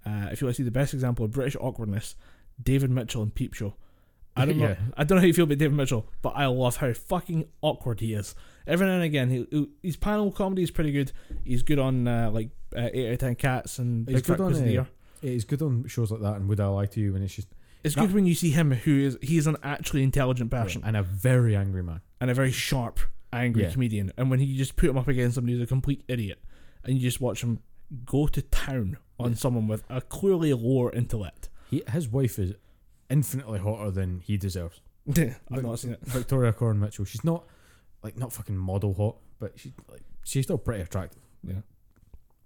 Uh, 0.05 0.29
if 0.33 0.41
you 0.41 0.47
want 0.47 0.57
to 0.57 0.61
see 0.61 0.65
the 0.65 0.71
best 0.71 0.93
example 0.95 1.25
of 1.25 1.31
British 1.33 1.57
awkwardness, 1.61 2.17
David 2.63 2.91
Mitchell 2.91 3.23
and 3.23 3.35
Peep 3.35 3.55
Show. 3.55 3.75
I 4.37 4.45
don't 4.47 4.59
know. 4.59 4.69
Yeah. 4.69 4.77
I 4.97 5.05
don't 5.05 5.17
know 5.17 5.21
how 5.21 5.27
you 5.27 5.35
feel 5.35 5.45
about 5.45 5.59
David 5.59 5.77
Mitchell, 5.77 6.07
but 6.23 6.31
I 6.31 6.47
love 6.47 6.77
how 6.77 6.93
fucking 6.93 7.47
awkward 7.63 8.01
he 8.01 8.15
is. 8.15 8.35
Every 8.67 8.87
now 8.87 8.95
and 8.95 9.03
again, 9.03 9.31
he, 9.31 9.69
his 9.83 9.97
panel 9.97 10.31
comedy 10.31 10.63
is 10.63 10.71
pretty 10.71 10.93
good. 10.93 11.13
He's 11.45 11.63
good 11.63 11.79
on 11.79 12.07
uh, 12.07 12.31
like 12.31 12.51
uh, 12.77 12.89
eight 12.93 13.09
out 13.09 13.13
of 13.15 13.19
ten 13.19 13.35
cats 13.35 13.79
and 13.79 14.07
He's 14.09 14.17
Big 14.17 14.25
Fat 14.27 14.37
good 14.37 14.43
on, 14.45 14.49
Quiz 14.51 14.59
of 14.61 14.65
the 14.65 14.71
uh, 14.71 14.73
Year. 14.73 14.89
He's 15.23 15.45
good 15.45 15.61
on 15.63 15.87
shows 15.89 16.11
like 16.11 16.21
that, 16.23 16.37
and 16.37 16.49
Would 16.49 16.61
I 16.61 16.67
Lie 16.67 16.87
to 16.87 17.01
You? 17.01 17.13
When 17.13 17.23
it's 17.23 17.35
just 17.35 17.49
It's 17.85 17.95
that- 17.95 18.01
good 18.03 18.15
when 18.15 18.27
you 18.27 18.35
see 18.35 18.51
him 18.51 18.71
who 18.71 18.99
is 19.01 19.19
he 19.21 19.37
is 19.37 19.47
an 19.47 19.57
actually 19.63 20.03
intelligent 20.03 20.51
person 20.51 20.83
and 20.85 20.97
a 20.97 21.03
very 21.03 21.55
angry 21.57 21.83
man. 21.83 22.01
and 22.21 22.31
a 22.31 22.35
very 22.35 22.53
sharp, 22.53 23.01
angry 23.33 23.65
Yeah. 23.65 23.71
comedian. 23.73 24.13
And 24.17 24.31
when 24.31 24.39
he 24.41 24.57
just 24.57 24.77
put 24.77 24.89
him 24.89 24.97
up 24.97 25.09
against 25.09 25.35
somebody 25.35 25.55
who's 25.55 25.63
a 25.65 25.67
complete 25.67 26.05
idiot, 26.09 26.39
and 26.85 26.95
you 26.95 27.01
just 27.01 27.21
watch 27.21 27.43
him 27.43 27.61
go 28.05 28.27
to 28.29 28.43
town 28.43 28.97
on 29.19 29.35
someone 29.35 29.67
with 29.69 29.85
a 29.89 30.01
clearly 30.01 30.53
lower 30.55 30.93
intellect. 30.93 31.49
He, 31.69 31.83
his 31.91 32.09
wife 32.09 32.39
is 32.39 32.55
infinitely 33.09 33.59
hotter 33.59 33.91
than 33.91 34.21
he 34.21 34.37
deserves. 34.37 34.81
I've 35.09 35.63
not 35.63 35.79
seen 35.79 35.93
it. 35.93 36.01
Victoria 36.03 36.53
Coren 36.53 36.79
Mitchell. 36.79 37.05
She's 37.05 37.25
not 37.25 37.45
like 38.03 38.17
not 38.17 38.33
fucking 38.33 38.57
model 38.57 38.95
hot, 38.95 39.17
but 39.39 39.59
she's 39.59 39.73
like 39.91 40.03
she's 40.25 40.45
still 40.47 40.59
pretty 40.59 40.83
attractive. 40.83 41.23
Yeah. 41.43 41.55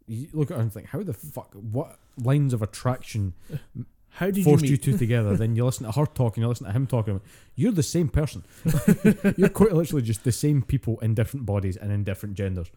You 0.07 0.29
look 0.33 0.51
at 0.51 0.57
her 0.57 0.63
and 0.63 0.73
think, 0.73 0.89
how 0.89 1.03
the 1.03 1.15
fuck? 1.15 1.55
What 1.55 1.99
lines 2.17 2.53
of 2.53 2.63
attraction 2.63 3.35
How 4.15 4.31
did 4.31 4.45
forced 4.45 4.63
you 4.63 4.71
you 4.71 4.73
meet? 4.75 4.83
two 4.83 4.97
together? 4.97 5.37
then 5.37 5.57
you 5.57 5.65
listen 5.65 5.87
to 5.87 5.93
her 5.93 6.07
talking, 6.07 6.43
you 6.43 6.49
listen 6.49 6.67
to 6.67 6.73
him 6.73 6.87
talking. 6.87 7.21
You're 7.57 7.73
the 7.73 7.83
same 7.83 8.09
person. 8.09 8.45
You're 9.37 9.49
quite 9.49 9.73
literally 9.73 10.03
just 10.03 10.23
the 10.23 10.31
same 10.31 10.63
people 10.63 11.01
in 11.01 11.15
different 11.15 11.47
bodies 11.47 11.77
and 11.77 11.91
in 11.91 12.05
different 12.05 12.37
genders. 12.37 12.71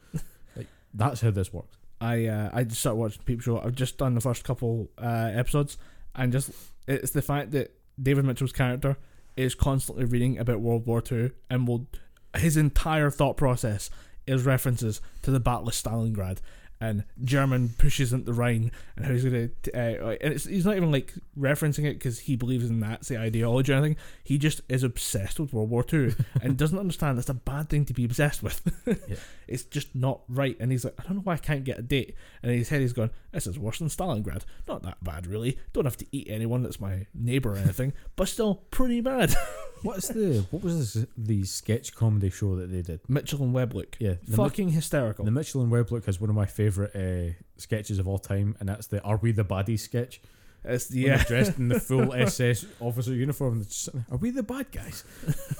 That's 0.93 1.21
how 1.21 1.31
this 1.31 1.53
works. 1.53 1.77
I 1.99 2.27
uh, 2.27 2.49
I 2.53 2.63
just 2.63 2.79
started 2.81 2.97
watching 2.97 3.21
Peep 3.25 3.41
Show. 3.41 3.59
I've 3.59 3.75
just 3.75 3.97
done 3.97 4.15
the 4.15 4.21
first 4.21 4.43
couple 4.43 4.89
uh, 4.97 5.31
episodes, 5.33 5.77
and 6.15 6.31
just 6.31 6.51
it's 6.87 7.11
the 7.11 7.21
fact 7.21 7.51
that 7.51 7.73
David 8.01 8.25
Mitchell's 8.25 8.51
character 8.51 8.97
is 9.35 9.55
constantly 9.55 10.05
reading 10.05 10.37
about 10.37 10.61
World 10.61 10.85
War 10.85 11.01
Two, 11.01 11.31
and 11.49 11.67
will 11.67 11.87
his 12.35 12.57
entire 12.57 13.09
thought 13.09 13.37
process 13.37 13.89
is 14.27 14.45
references 14.45 15.01
to 15.23 15.31
the 15.31 15.39
Battle 15.39 15.69
of 15.69 15.73
Stalingrad 15.73 16.39
and 16.79 17.03
German 17.23 17.69
pushes 17.77 18.13
into 18.13 18.25
the 18.25 18.33
Rhine 18.33 18.71
and 18.95 19.05
how 19.05 19.11
he's 19.11 19.23
gonna. 19.23 19.49
Uh, 19.73 20.15
and 20.21 20.33
it's, 20.33 20.45
he's 20.45 20.65
not 20.65 20.75
even 20.75 20.91
like 20.91 21.13
referencing 21.37 21.85
it 21.85 21.93
because 21.93 22.19
he 22.19 22.35
believes 22.35 22.69
in 22.69 22.79
Nazi 22.79 23.17
ideology 23.17 23.71
or 23.73 23.75
anything. 23.77 23.97
He 24.23 24.37
just 24.37 24.61
is 24.69 24.83
obsessed 24.83 25.39
with 25.39 25.53
World 25.53 25.69
War 25.69 25.83
Two 25.83 26.13
and 26.41 26.57
doesn't 26.57 26.77
understand 26.77 27.17
that's 27.17 27.29
a 27.29 27.33
bad 27.33 27.69
thing 27.69 27.85
to 27.85 27.93
be 27.93 28.05
obsessed 28.05 28.43
with. 28.43 28.61
Yeah. 29.07 29.15
It's 29.47 29.63
just 29.63 29.95
not 29.95 30.21
right. 30.27 30.57
And 30.59 30.71
he's 30.71 30.83
like, 30.83 30.93
I 30.99 31.03
don't 31.03 31.15
know 31.17 31.21
why 31.21 31.33
I 31.33 31.37
can't 31.37 31.63
get 31.63 31.79
a 31.79 31.81
date. 31.81 32.15
And 32.43 32.51
in 32.51 32.57
his 32.57 32.67
head, 32.69 32.81
he's 32.81 32.91
going, 32.93 33.09
This 33.31 33.47
is 33.47 33.57
worse 33.57 33.79
than 33.79 33.87
Stalingrad. 33.87 34.43
Not 34.67 34.83
that 34.83 35.01
bad, 35.03 35.25
really. 35.27 35.57
Don't 35.71 35.85
have 35.85 35.95
to 35.97 36.05
eat 36.11 36.27
anyone 36.29 36.63
that's 36.63 36.79
my 36.81 37.05
neighbor 37.13 37.53
or 37.53 37.57
anything, 37.57 37.93
but 38.17 38.27
still 38.27 38.55
pretty 38.71 38.99
bad. 39.01 39.33
What's 39.83 40.07
the 40.07 40.45
what 40.49 40.63
was 40.63 40.93
this, 40.95 41.05
the 41.17 41.43
sketch 41.43 41.93
comedy 41.95 42.29
show 42.31 42.55
that 42.55 42.71
they 42.71 42.81
did? 42.81 42.99
Mitchell 43.07 43.43
and 43.43 43.53
Webb 43.53 43.73
Look. 43.75 43.95
Yeah, 43.99 44.15
the, 44.23 44.31
Mi- 44.31 44.35
Fucking 44.37 44.69
hysterical. 44.69 45.23
the 45.23 45.31
Mitchell 45.31 45.61
and 45.61 45.69
Webb 45.71 45.91
look 45.91 46.05
has 46.07 46.19
one 46.19 46.31
of 46.31 46.35
my 46.35 46.47
favorite 46.47 46.66
uh, 46.69 47.33
sketches 47.57 47.99
of 47.99 48.07
all 48.07 48.19
time, 48.19 48.55
and 48.59 48.69
that's 48.69 48.87
the 48.87 49.01
"Are 49.01 49.17
We 49.17 49.31
the 49.31 49.45
Baddies" 49.45 49.79
sketch. 49.79 50.21
it's, 50.63 50.93
yeah. 50.93 51.23
dressed 51.23 51.57
in 51.57 51.69
the 51.69 51.79
full 51.89 52.13
SS 52.13 52.65
officer 52.79 53.13
uniform. 53.13 53.63
just 53.63 53.89
Are 54.11 54.17
we 54.17 54.31
the 54.31 54.43
bad 54.43 54.71
guys? 54.71 55.03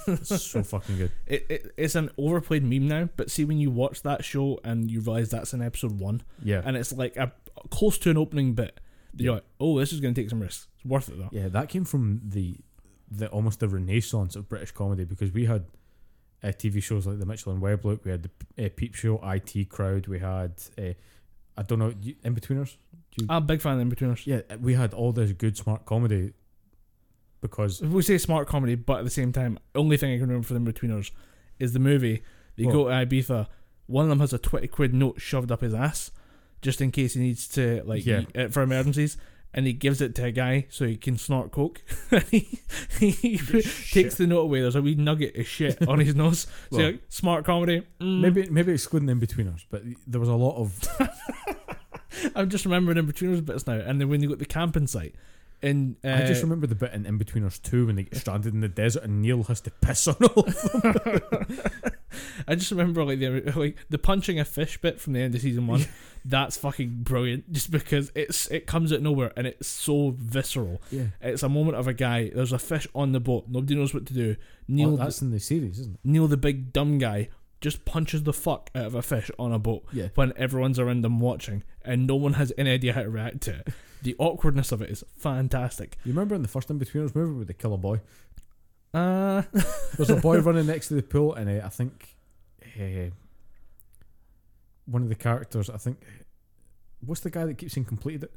it's 0.08 0.44
so 0.44 0.64
fucking 0.64 0.98
good. 0.98 1.12
It, 1.28 1.46
it, 1.50 1.72
it's 1.78 1.96
an 1.96 2.10
overplayed 2.18 2.64
meme 2.64 2.88
now, 2.88 3.10
but 3.16 3.32
see 3.32 3.46
when 3.46 3.58
you 3.58 3.72
watch 3.72 4.02
that 4.04 4.26
show 4.26 4.60
and 4.64 4.90
you 4.92 5.00
realize 5.02 5.30
that's 5.30 5.54
in 5.54 5.62
episode 5.62 6.00
one, 6.00 6.24
Yeah, 6.44 6.62
and 6.66 6.76
it's 6.76 6.92
like 6.92 7.16
a 7.18 7.32
close 7.70 7.98
to 8.00 8.10
an 8.10 8.18
opening 8.18 8.54
bit. 8.54 8.80
You're 9.16 9.36
like, 9.36 9.46
oh, 9.60 9.80
this 9.80 9.92
is 9.94 10.00
going 10.00 10.14
to 10.14 10.22
take 10.22 10.30
some 10.30 10.40
risks. 10.42 10.68
It's 10.76 10.86
worth 10.86 11.10
it 11.10 11.18
though. 11.18 11.30
yeah, 11.32 11.48
that 11.48 11.70
came 11.70 11.86
from 11.86 12.22
the 12.24 12.58
the 13.10 13.28
almost 13.30 13.60
the 13.62 13.68
renaissance 13.70 14.36
of 14.36 14.50
British 14.50 14.72
comedy 14.72 15.06
because 15.06 15.32
we 15.32 15.46
had 15.46 15.66
uh, 16.44 16.48
TV 16.48 16.82
shows 16.82 17.08
like 17.08 17.20
the 17.20 17.26
Mitchell 17.26 17.52
and 17.52 17.62
Webb 17.62 17.86
look, 17.86 18.06
we 18.06 18.12
had 18.12 18.24
the 18.56 18.66
uh, 18.66 18.70
Peep 18.76 18.96
Show, 18.96 19.20
IT 19.24 19.70
Crowd, 19.70 20.08
we 20.08 20.20
had 20.20 20.54
uh, 20.78 20.94
I 21.58 21.64
don't 21.64 21.80
know 21.80 21.92
Inbetweeners. 21.92 22.76
I'm 23.30 23.38
a 23.38 23.42
big 23.42 23.62
fan 23.62 23.80
of 23.80 23.88
Inbetweeners. 23.88 24.26
Yeah, 24.28 24.42
we 24.62 24.76
had 24.76 24.94
all 24.94 25.12
this 25.12 25.32
good 25.32 25.58
smart 25.58 25.86
comedy 25.86 26.34
because 27.42 27.82
We 27.82 28.02
say 28.02 28.18
smart 28.18 28.48
comedy, 28.48 28.76
but 28.76 29.00
at 29.00 29.04
the 29.04 29.10
same 29.10 29.32
time, 29.32 29.60
only 29.76 29.98
thing 29.98 30.12
I 30.14 30.18
can 30.18 30.28
remember 30.28 30.48
for 30.48 30.54
the 30.54 30.60
Inbetweeners 30.60 31.12
is 31.60 31.74
the 31.74 31.80
movie. 31.80 32.24
They 32.56 32.66
Well- 32.66 32.86
go 32.86 32.90
to 32.90 33.06
Ibiza. 33.06 33.48
One 33.88 34.04
of 34.06 34.10
them 34.10 34.20
has 34.20 34.34
a 34.34 34.38
20 34.38 34.68
quid 34.68 34.94
note 34.94 35.22
shoved 35.22 35.52
up 35.52 35.62
his 35.62 35.74
ass 35.74 36.12
just 36.62 36.82
in 36.82 36.92
case 36.92 37.14
he 37.14 37.22
needs 37.22 37.48
to, 37.50 37.84
like, 37.86 38.06
Yeah. 38.06 38.24
for 38.50 38.62
emergencies. 38.62 39.18
And 39.58 39.66
he 39.66 39.74
gives 39.74 40.02
it 40.02 40.14
to 40.16 40.26
a 40.26 40.32
guy 40.32 40.68
so 40.70 40.86
he 40.86 40.96
can 40.96 41.18
snort 41.18 41.52
coke. 41.52 41.82
he 42.30 42.60
he 43.00 43.38
takes 43.92 44.16
the 44.16 44.28
note 44.28 44.42
away. 44.42 44.62
There's 44.62 44.76
a 44.76 44.82
wee 44.84 44.94
nugget 44.96 45.36
of 45.36 45.48
shit 45.48 45.86
on 45.88 46.00
his 46.00 46.14
nose. 46.16 46.46
So 46.72 46.78
Well, 46.78 46.86
like, 46.92 47.02
smart 47.10 47.44
comedy. 47.44 47.82
mm. 48.00 48.22
maybe 48.22 48.48
maybe 48.50 48.72
excluding 48.72 49.10
Inbetweeners, 49.10 49.66
but 49.72 49.82
there 50.06 50.20
was 50.20 50.30
a 50.30 50.36
lot 50.36 50.58
of 50.58 50.88
I'm 52.36 52.50
just 52.50 52.66
remembering 52.66 52.98
Inbetweeners 53.04 53.44
bits 53.44 53.66
now. 53.68 53.74
And 53.80 54.00
then 54.00 54.10
when 54.10 54.22
you 54.22 54.30
got 54.30 54.40
the 54.40 54.46
camping 54.46 54.88
site. 54.88 55.16
In, 55.62 55.96
uh, 56.04 56.10
I 56.10 56.26
just 56.28 56.44
remember 56.44 56.68
the 56.68 56.76
bit 56.76 56.94
in 56.94 57.06
Inbetweeners 57.06 57.60
2 57.64 57.88
when 57.88 57.96
they 57.96 58.04
get 58.04 58.16
stranded 58.18 58.54
in 58.54 58.62
the 58.62 58.68
desert 58.68 59.04
and 59.04 59.22
Neil 59.24 59.42
has 59.44 59.60
to 59.62 59.72
piss 59.72 60.08
on 60.08 60.16
all 60.36 60.44
of 60.48 60.72
them. 60.72 61.60
I 62.48 62.56
just 62.56 62.72
remember 62.72 63.04
like 63.04 63.20
the 63.20 63.42
like 63.56 63.78
the 63.90 63.98
punching 63.98 64.40
a 64.40 64.46
fish 64.46 64.80
bit 64.80 65.00
from 65.00 65.14
the 65.14 65.20
end 65.22 65.36
of 65.36 65.42
season 65.42 65.68
one. 65.68 65.86
That's 66.26 66.58
fucking 66.58 67.00
brilliant. 67.04 67.52
Just 67.52 67.72
because 67.72 68.12
it's 68.16 68.48
it 68.52 68.68
comes 68.68 68.92
out 68.94 69.02
nowhere 69.02 69.32
and 69.36 69.48
it's 69.48 69.68
so 69.68 70.14
visceral. 70.18 70.82
Yeah. 70.92 71.06
It's 71.22 71.44
a 71.44 71.50
moment 71.50 71.78
of 71.78 71.88
a 71.88 71.94
guy. 71.94 72.30
There's 72.34 72.52
a 72.52 72.60
fish 72.60 72.88
on 72.94 73.12
the 73.12 73.20
boat. 73.20 73.46
Nobody 73.48 73.76
knows 73.76 73.94
what 73.94 74.06
to 74.08 74.14
do. 74.14 74.36
Neil, 74.68 74.94
Oh, 74.94 74.98
that's 74.98 75.22
in 75.22 75.32
the 75.32 75.40
series, 75.40 75.80
isn't 75.80 75.96
it? 75.96 76.00
Neil, 76.04 76.28
the 76.28 76.38
big 76.38 76.74
dumb 76.74 76.98
guy, 76.98 77.30
just 77.62 77.86
punches 77.86 78.24
the 78.24 78.34
fuck 78.34 78.70
out 78.76 78.86
of 78.86 78.96
a 78.96 79.02
fish 79.02 79.32
on 79.40 79.52
a 79.52 79.60
boat 79.60 79.84
Yeah. 79.92 80.10
when 80.16 80.32
everyone's 80.38 80.78
around 80.80 81.02
them 81.04 81.20
watching, 81.20 81.64
and 81.84 82.06
no 82.08 82.16
one 82.16 82.34
has 82.34 82.54
any 82.58 82.72
idea 82.72 82.94
how 82.94 83.04
to 83.04 83.10
react 83.10 83.42
to 83.42 83.56
it. 83.60 83.68
The 84.04 84.16
awkwardness 84.20 84.72
of 84.72 84.84
it 84.84 84.92
is 84.92 85.04
fantastic. 85.18 85.98
You 86.06 86.12
remember 86.14 86.36
in 86.36 86.44
the 86.44 86.48
first 86.48 86.70
Inbetweeners 86.70 87.16
movie 87.16 87.34
with 87.40 87.48
the 87.48 87.56
killer 87.56 87.78
boy? 87.80 88.00
Uh, 88.94 89.42
There's 89.98 90.12
a 90.12 90.18
boy 90.18 90.38
running 90.40 90.68
next 90.68 90.90
to 90.90 90.94
the 90.94 91.02
pool, 91.02 91.34
and 91.34 91.50
uh, 91.50 91.66
I 91.66 91.70
think 91.70 92.16
uh, 92.80 93.10
one 94.86 95.02
of 95.02 95.10
the 95.10 95.16
characters, 95.16 95.68
I 95.72 95.78
think, 95.78 96.04
what's 97.04 97.22
the 97.22 97.32
guy 97.32 97.46
that 97.46 97.58
keeps 97.58 97.74
saying 97.74 97.86
completed 97.86 98.26
it? 98.26 98.32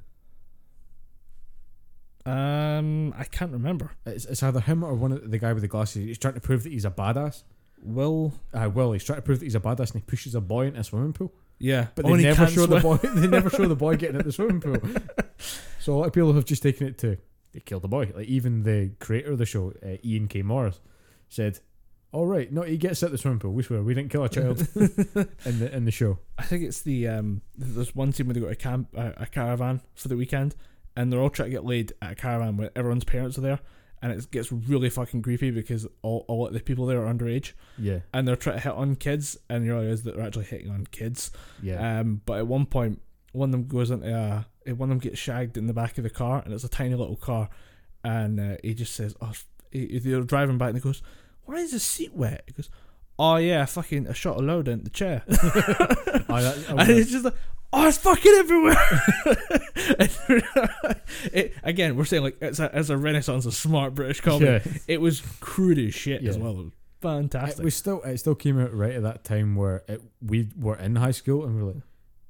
um, 2.30 3.12
I 3.18 3.24
can't 3.24 3.52
remember. 3.52 3.92
It's, 4.06 4.24
it's 4.24 4.42
either 4.42 4.60
him 4.60 4.82
or 4.82 4.94
one 4.94 5.12
of 5.12 5.30
the 5.30 5.38
guy 5.38 5.52
with 5.52 5.62
the 5.62 5.68
glasses. 5.68 6.04
He's 6.06 6.18
trying 6.18 6.34
to 6.34 6.40
prove 6.40 6.62
that 6.64 6.72
he's 6.72 6.84
a 6.86 6.90
badass. 6.90 7.42
Will, 7.82 8.34
Uh, 8.52 8.70
Will. 8.72 8.92
he's 8.92 9.04
trying 9.04 9.18
to 9.18 9.22
prove 9.22 9.38
that 9.40 9.46
he's 9.46 9.54
a 9.54 9.60
badass, 9.60 9.92
and 9.92 10.02
he 10.02 10.06
pushes 10.06 10.34
a 10.34 10.40
boy 10.40 10.66
into 10.66 10.80
a 10.80 10.84
swimming 10.84 11.12
pool. 11.12 11.32
yeah, 11.58 11.88
But 11.94 12.04
they 12.06 12.16
he 12.18 12.22
never 12.24 12.36
can't 12.36 12.50
show 12.52 12.66
the 12.66 12.80
boy. 12.80 12.96
They 12.96 13.26
never 13.26 13.50
show 13.50 13.66
the 13.68 13.76
boy 13.76 13.96
getting 13.96 14.16
at 14.16 14.24
the 14.24 14.32
swimming 14.32 14.60
pool. 14.60 14.76
So 15.80 15.94
a 15.94 15.96
lot 15.96 16.06
of 16.08 16.12
people 16.12 16.32
have 16.34 16.44
just 16.44 16.62
taken 16.62 16.86
it 16.86 16.98
to 16.98 17.16
they 17.52 17.60
killed 17.60 17.82
the 17.82 17.88
boy. 17.88 18.12
Like 18.14 18.26
even 18.26 18.62
the 18.64 18.90
creator 19.00 19.32
of 19.32 19.38
the 19.38 19.46
show, 19.46 19.72
uh, 19.82 19.96
Ian 20.04 20.28
K. 20.28 20.42
Morris, 20.42 20.78
said, 21.30 21.58
"All 22.12 22.26
right, 22.26 22.52
no, 22.52 22.60
he 22.62 22.76
gets 22.76 23.02
at 23.02 23.10
the 23.10 23.16
swimming 23.18 23.38
pool. 23.40 23.52
We 23.54 23.62
swear 23.62 23.82
we 23.82 23.94
didn't 23.94 24.10
kill 24.10 24.24
a 24.24 24.28
child 24.28 24.60
in 24.76 25.58
the 25.58 25.70
in 25.74 25.84
the 25.86 25.90
show." 25.90 26.18
I 26.38 26.42
think 26.42 26.64
it's 26.64 26.82
the 26.82 27.08
um. 27.08 27.40
There's 27.56 27.94
one 27.96 28.12
scene 28.12 28.26
where 28.26 28.34
they 28.34 28.40
go 28.40 28.48
to 28.50 28.54
camp 28.54 28.88
uh, 28.94 29.12
a 29.16 29.24
caravan 29.26 29.80
for 29.94 30.08
the 30.08 30.16
weekend, 30.18 30.54
and 30.96 31.10
they're 31.10 31.20
all 31.20 31.30
trying 31.30 31.48
to 31.48 31.52
get 31.52 31.64
laid 31.64 31.94
at 32.02 32.12
a 32.12 32.14
caravan 32.14 32.58
where 32.58 32.70
everyone's 32.76 33.04
parents 33.04 33.38
are 33.38 33.42
there, 33.42 33.60
and 34.02 34.12
it 34.12 34.30
gets 34.30 34.50
really 34.50 34.88
fucking 34.90 35.22
creepy 35.22 35.50
because 35.50 35.86
all 36.02 36.24
all 36.28 36.46
of 36.46 36.52
the 36.52 36.60
people 36.60 36.86
there 36.86 37.04
are 37.04 37.12
underage, 37.12 37.52
Yeah, 37.78 38.00
and 38.14 38.26
they're 38.26 38.36
trying 38.36 38.56
to 38.56 38.62
hit 38.62 38.72
on 38.72 38.96
kids, 38.96 39.36
and 39.48 39.64
you 39.64 39.76
realize 39.78 40.02
that 40.04 40.16
they're 40.16 40.26
actually 40.26 40.46
hitting 40.46 40.70
on 40.70 40.86
kids. 40.90 41.30
yeah, 41.62 42.00
Um, 42.00 42.20
but 42.26 42.38
at 42.38 42.46
one 42.46 42.66
point, 42.66 43.00
one 43.32 43.48
of 43.48 43.52
them 43.52 43.66
goes 43.66 43.90
into 43.90 44.08
a, 44.66 44.72
one 44.74 44.90
of 44.90 44.90
them 44.90 44.98
gets 44.98 45.18
shagged 45.18 45.56
in 45.56 45.66
the 45.66 45.72
back 45.74 45.98
of 45.98 46.04
the 46.04 46.10
car, 46.10 46.42
and 46.44 46.52
it's 46.54 46.64
a 46.64 46.68
tiny 46.68 46.94
little 46.94 47.16
car, 47.16 47.48
and 48.04 48.40
uh, 48.40 48.56
he 48.62 48.74
just 48.74 48.94
says, 48.94 49.14
"Oh," 49.20 49.32
he, 49.70 49.98
they're 49.98 50.22
driving 50.22 50.58
back, 50.58 50.68
and 50.70 50.78
he 50.78 50.82
goes, 50.82 51.02
"Why 51.44 51.56
is 51.56 51.72
the 51.72 51.80
seat 51.80 52.14
wet?" 52.14 52.42
He 52.46 52.52
goes, 52.52 52.70
oh 53.20 53.36
yeah, 53.36 53.66
fucking 53.66 54.06
a 54.06 54.14
shot 54.14 54.38
of 54.38 54.44
load 54.44 54.66
in 54.66 54.82
the 54.82 54.90
chair. 54.90 55.22
I, 55.28 56.24
I 56.30 56.52
and 56.82 56.90
it's 56.90 57.10
just 57.10 57.24
like, 57.26 57.34
oh, 57.72 57.86
it's 57.86 57.98
fucking 57.98 58.32
everywhere. 58.38 59.02
it, 61.32 61.54
again, 61.62 61.96
we're 61.96 62.04
saying 62.06 62.22
like 62.22 62.38
it's 62.40 62.58
a, 62.58 62.70
it's 62.72 62.88
a 62.88 62.96
renaissance 62.96 63.46
of 63.46 63.54
smart 63.54 63.94
British 63.94 64.20
comedy. 64.20 64.46
Yeah. 64.46 64.60
It 64.88 65.00
was 65.00 65.22
crude 65.40 65.78
as 65.78 65.94
shit 65.94 66.24
as 66.24 66.38
well. 66.38 66.60
It 66.60 66.66
It 66.66 66.72
fantastic. 67.02 67.64
was 67.64 67.74
still 67.74 68.02
it 68.02 68.18
still 68.18 68.34
came 68.34 68.58
out 68.58 68.72
right 68.74 68.94
at 68.94 69.02
that 69.02 69.24
time 69.24 69.54
where 69.54 69.82
it, 69.88 70.00
we 70.24 70.48
were 70.58 70.76
in 70.76 70.96
high 70.96 71.10
school 71.12 71.44
and 71.44 71.56
we 71.56 71.62
were 71.62 71.72
like, 71.72 71.82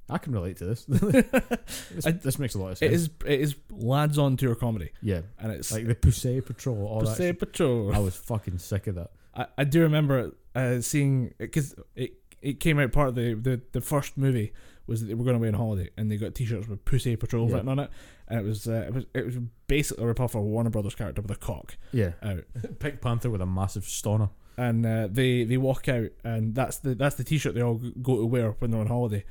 I 0.09 0.17
can 0.17 0.33
relate 0.33 0.57
to 0.57 0.65
this. 0.65 0.83
this, 0.85 2.05
I- 2.05 2.11
this 2.11 2.37
makes 2.37 2.53
a 2.55 2.59
lot 2.59 2.73
of 2.73 2.77
sense. 2.79 2.91
it 2.91 2.95
is 2.95 3.09
it 3.25 3.39
is 3.39 3.55
lads 3.69 4.17
on 4.17 4.35
tour 4.35 4.55
comedy, 4.55 4.91
yeah, 5.01 5.21
and 5.39 5.53
it's 5.53 5.71
like 5.71 5.87
the 5.87 5.95
Pussy 5.95 6.41
Patrol, 6.41 6.85
all. 6.85 6.99
Pussy. 7.01 7.31
Patrol. 7.31 7.95
I 7.95 7.99
was 7.99 8.17
fucking 8.17 8.57
sick 8.57 8.87
of 8.87 8.95
that. 8.95 9.11
I, 9.33 9.45
I 9.59 9.63
do 9.63 9.83
remember 9.83 10.33
uh, 10.55 10.81
seeing 10.81 11.33
because 11.37 11.75
it 11.95 12.13
it 12.41 12.59
came 12.59 12.79
out 12.79 12.91
part 12.91 13.09
of 13.09 13.15
the, 13.15 13.33
the 13.35 13.61
the 13.71 13.81
first 13.81 14.17
movie 14.17 14.51
was 14.87 15.01
that 15.01 15.07
they 15.07 15.13
were 15.13 15.23
going 15.23 15.35
away 15.35 15.47
on 15.47 15.53
holiday 15.53 15.89
and 15.95 16.09
they 16.11 16.17
got 16.17 16.33
T-shirts 16.33 16.67
with 16.67 16.83
Pussy 16.85 17.15
Patrol 17.15 17.47
Yeah. 17.47 17.55
written 17.55 17.69
on 17.69 17.79
it, 17.79 17.89
and 18.27 18.39
it 18.39 18.43
was 18.43 18.67
uh, 18.67 18.85
it 18.87 18.93
was 18.93 19.05
it 19.13 19.25
was 19.25 19.37
basically 19.67 20.03
a 20.03 20.13
ripoff 20.13 20.29
of 20.31 20.35
a 20.35 20.41
Warner 20.41 20.69
Brothers 20.71 20.95
character 20.95 21.21
with 21.21 21.31
a 21.31 21.35
cock 21.35 21.77
Yeah, 21.91 22.11
out, 22.23 22.43
Pink 22.79 22.99
Panther 23.01 23.29
with 23.29 23.41
a 23.41 23.45
massive 23.45 23.85
stoner. 23.85 24.29
and 24.57 24.85
uh, 24.85 25.07
they 25.09 25.43
they 25.43 25.57
walk 25.57 25.87
out 25.87 26.09
and 26.23 26.55
that's 26.55 26.77
the 26.77 26.95
that's 26.95 27.15
the 27.15 27.23
T-shirt 27.23 27.53
they 27.55 27.61
all 27.61 27.79
go 28.01 28.17
to 28.17 28.25
wear 28.25 28.51
when 28.59 28.71
they're 28.71 28.81
on 28.81 28.87
holiday, 28.87 29.23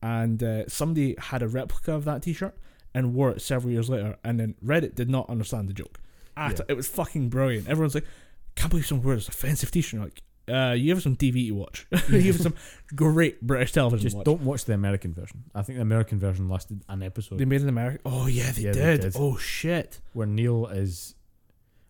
and 0.00 0.42
uh, 0.42 0.68
somebody 0.68 1.14
had 1.18 1.42
a 1.42 1.48
replica 1.48 1.92
of 1.92 2.04
that 2.04 2.22
T-shirt 2.22 2.56
and 2.94 3.14
wore 3.14 3.30
it 3.30 3.40
several 3.42 3.72
years 3.72 3.88
later, 3.90 4.16
and 4.22 4.38
then 4.38 4.54
Reddit 4.64 4.94
did 4.94 5.08
not 5.10 5.28
understand 5.28 5.68
the 5.68 5.72
joke. 5.72 5.98
At 6.36 6.58
Yeah. 6.58 6.64
It 6.68 6.74
was 6.74 6.86
fucking 6.88 7.28
brilliant. 7.28 7.68
Everyone's 7.68 7.94
like, 7.94 8.06
"Can't 8.54 8.70
believe 8.70 8.86
someone 8.86 9.06
wears 9.06 9.26
this 9.26 9.34
offensive 9.34 9.70
T-shirt." 9.70 9.92
You're 9.94 10.04
like, 10.04 10.22
uh, 10.48 10.72
you 10.72 10.92
have 10.92 11.02
some 11.02 11.16
TV 11.16 11.48
to 11.48 11.52
watch. 11.52 11.86
you 12.10 12.32
have 12.32 12.40
some 12.40 12.54
great 12.94 13.40
British 13.40 13.72
television. 13.72 14.02
Just 14.02 14.14
to 14.14 14.18
watch. 14.18 14.24
don't 14.24 14.42
watch 14.42 14.64
the 14.64 14.74
American 14.74 15.12
version. 15.12 15.44
I 15.54 15.62
think 15.62 15.76
the 15.78 15.82
American 15.82 16.18
version 16.18 16.48
lasted 16.48 16.82
an 16.88 17.02
episode 17.02 17.38
They 17.38 17.44
made 17.44 17.62
an 17.62 17.68
American. 17.68 18.00
Oh 18.04 18.26
yeah, 18.26 18.50
they, 18.52 18.62
Yeah, 18.62 18.72
they 18.72 18.80
did. 18.80 19.00
did. 19.00 19.16
Oh 19.16 19.36
shit. 19.36 20.00
where 20.12 20.26
Neil 20.26 20.66
is. 20.66 21.14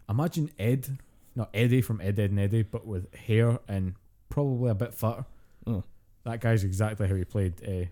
Imagine 0.08 0.50
Ed, 0.58 0.98
not 1.34 1.48
Eddie 1.54 1.80
from 1.80 2.00
Ed, 2.00 2.18
Ed 2.18 2.30
and 2.30 2.40
Eddie, 2.40 2.62
but 2.62 2.86
with 2.86 3.14
hair 3.14 3.58
and 3.68 3.94
probably 4.28 4.70
a 4.70 4.74
bit 4.74 4.92
fatter. 4.94 5.24
Oh. 5.66 5.84
That 6.24 6.40
guy's 6.40 6.64
exactly 6.64 7.08
how 7.08 7.14
he 7.14 7.24
played. 7.24 7.54
Uh, 7.66 7.86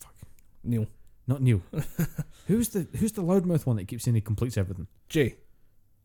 fuck, 0.00 0.14
Neil 0.62 0.86
not 1.30 1.40
Neil. 1.40 1.62
who's 2.48 2.68
the 2.70 2.86
Who's 2.98 3.12
the 3.12 3.22
loudmouth 3.22 3.64
one 3.64 3.76
that 3.76 3.86
keeps 3.88 4.04
saying 4.04 4.16
he 4.16 4.20
completes 4.20 4.58
everything? 4.58 4.88
Jay. 5.08 5.36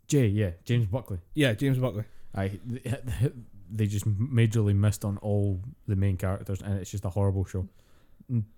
Jay, 0.07 0.27
yeah, 0.27 0.51
James 0.63 0.85
Buckley. 0.85 1.17
Yeah, 1.33 1.53
James 1.53 1.79
Buckley. 1.79 2.03
I 2.35 2.59
they 3.71 3.87
just 3.87 4.05
majorly 4.07 4.75
missed 4.75 5.03
on 5.05 5.17
all 5.17 5.61
the 5.87 5.95
main 5.95 6.17
characters, 6.17 6.61
and 6.61 6.77
it's 6.79 6.91
just 6.91 7.05
a 7.05 7.09
horrible 7.09 7.45
show. 7.45 7.67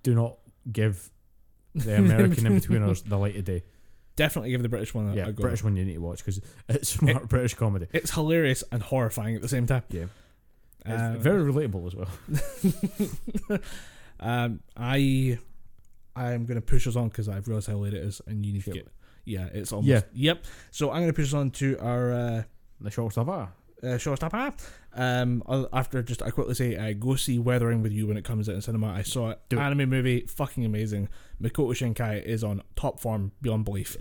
Do 0.03 0.15
not 0.15 0.37
give 0.71 1.09
the 1.75 1.97
American 1.99 2.43
Inbetweeners 2.45 3.03
the 3.07 3.17
light 3.17 3.35
of 3.35 3.43
day. 3.45 3.63
Definitely 4.15 4.49
give 4.51 4.63
the 4.63 4.69
British 4.69 4.93
one 4.95 5.09
a, 5.09 5.15
Yeah, 5.15 5.27
a 5.27 5.31
go. 5.31 5.43
British 5.43 5.63
one 5.63 5.75
you 5.75 5.85
need 5.85 5.93
to 5.93 5.99
watch 5.99 6.19
because 6.25 6.41
it's 6.69 6.89
smart 6.89 7.29
British 7.29 7.53
comedy. 7.53 7.87
It's 7.93 8.11
hilarious 8.11 8.63
and 8.71 8.81
horrifying 8.81 9.35
at 9.35 9.41
the 9.43 9.47
same 9.47 9.67
time. 9.67 9.83
Yeah, 9.89 10.05
Uh, 10.85 11.15
very 11.19 11.43
relatable 11.51 11.85
as 11.87 11.95
well. 11.95 13.59
um, 14.19 14.59
I 14.75 15.37
I'm 16.15 16.45
gonna 16.45 16.61
push 16.61 16.87
us 16.87 16.95
on 16.95 17.09
because 17.09 17.29
I've 17.29 17.47
realized 17.47 17.67
how 17.67 17.75
late 17.75 17.93
it 17.93 18.03
is, 18.03 18.21
and 18.25 18.43
you 18.45 18.53
need 18.53 18.63
to 18.65 18.71
get. 18.71 18.87
Yeah, 19.25 19.47
it's 19.53 19.71
almost. 19.71 19.87
Yeah. 19.87 20.01
Yep. 20.13 20.45
So 20.71 20.89
I'm 20.91 21.01
gonna 21.01 21.13
push 21.13 21.27
us 21.27 21.33
on 21.33 21.51
to 21.51 21.77
our 21.79 22.11
uh, 22.11 22.43
The 22.81 22.89
short 22.91 23.11
stuff. 23.11 23.27
Ah, 23.29 23.49
uh, 23.83 23.87
showstopper. 23.97 24.53
Um, 24.93 25.43
after 25.71 26.01
just 26.01 26.23
I 26.23 26.31
quickly 26.31 26.55
say, 26.55 26.75
uh, 26.75 26.93
go 26.93 27.15
see 27.15 27.37
Weathering 27.39 27.81
with 27.83 27.91
You 27.91 28.07
when 28.07 28.17
it 28.17 28.23
comes 28.25 28.49
out 28.49 28.55
in 28.55 28.61
cinema. 28.61 28.87
I 28.87 29.03
saw 29.03 29.31
it. 29.31 29.39
Do 29.49 29.57
it. 29.57 29.61
Anime 29.61 29.89
movie, 29.89 30.21
fucking 30.21 30.65
amazing. 30.65 31.09
Makoto 31.41 31.71
Shinkai 31.73 32.23
is 32.23 32.43
on 32.43 32.63
top 32.75 32.99
form 32.99 33.31
beyond 33.41 33.65
belief. 33.65 33.95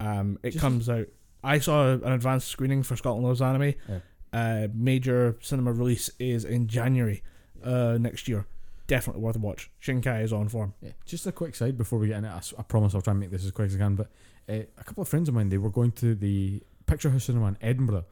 Um, 0.00 0.38
it 0.42 0.50
Just- 0.52 0.60
comes 0.62 0.88
out. 0.88 1.06
I 1.42 1.58
saw 1.58 1.92
an 1.92 2.12
advanced 2.12 2.48
screening 2.48 2.82
for 2.82 2.96
Scotland 2.96 3.26
Loves 3.26 3.40
Anime. 3.40 3.74
Yeah. 3.88 3.98
Uh, 4.32 4.68
major 4.74 5.36
cinema 5.40 5.72
release 5.72 6.10
is 6.18 6.44
in 6.44 6.66
January 6.66 7.22
uh, 7.64 7.96
next 7.98 8.28
year. 8.28 8.46
Definitely 8.86 9.22
worth 9.22 9.36
a 9.36 9.38
watch. 9.38 9.70
Shinkai 9.82 10.22
is 10.22 10.32
on 10.32 10.48
form. 10.48 10.74
yeah. 10.82 10.90
Just 11.06 11.26
a 11.26 11.32
quick 11.32 11.54
side 11.54 11.78
before 11.78 11.98
we 11.98 12.08
get 12.08 12.18
in 12.18 12.24
it. 12.24 12.52
I 12.58 12.62
promise 12.62 12.94
I'll 12.94 13.00
try 13.02 13.12
and 13.12 13.20
make 13.20 13.30
this 13.30 13.44
as 13.44 13.52
quick 13.52 13.66
as 13.68 13.76
I 13.76 13.78
can. 13.78 13.94
But 13.94 14.08
uh, 14.48 14.64
a 14.78 14.84
couple 14.84 15.02
of 15.02 15.08
friends 15.08 15.28
of 15.28 15.34
mine, 15.34 15.48
they 15.48 15.58
were 15.58 15.70
going 15.70 15.92
to 15.92 16.14
the 16.14 16.62
Picture 16.86 17.08
House 17.10 17.24
Cinema 17.24 17.46
in 17.48 17.56
Edinburgh 17.62 18.04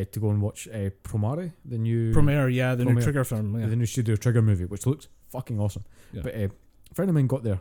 uh, 0.00 0.04
to 0.12 0.20
go 0.20 0.30
and 0.30 0.42
watch 0.42 0.68
uh, 0.68 0.90
Promare, 1.02 1.52
the 1.64 1.78
new 1.78 2.12
Promare, 2.12 2.52
yeah, 2.52 2.74
the 2.74 2.84
new 2.84 3.00
Trigger 3.00 3.24
film. 3.24 3.58
Yeah. 3.58 3.66
the 3.66 3.76
new 3.76 3.86
Studio 3.86 4.16
Trigger 4.16 4.42
movie, 4.42 4.64
which 4.64 4.86
looks 4.86 5.08
fucking 5.30 5.60
awesome. 5.60 5.84
Yeah. 6.12 6.22
But 6.22 6.34
uh, 6.34 6.48
a 6.90 6.94
friend 6.94 7.08
of 7.08 7.14
mine 7.14 7.26
got 7.26 7.42
there 7.42 7.60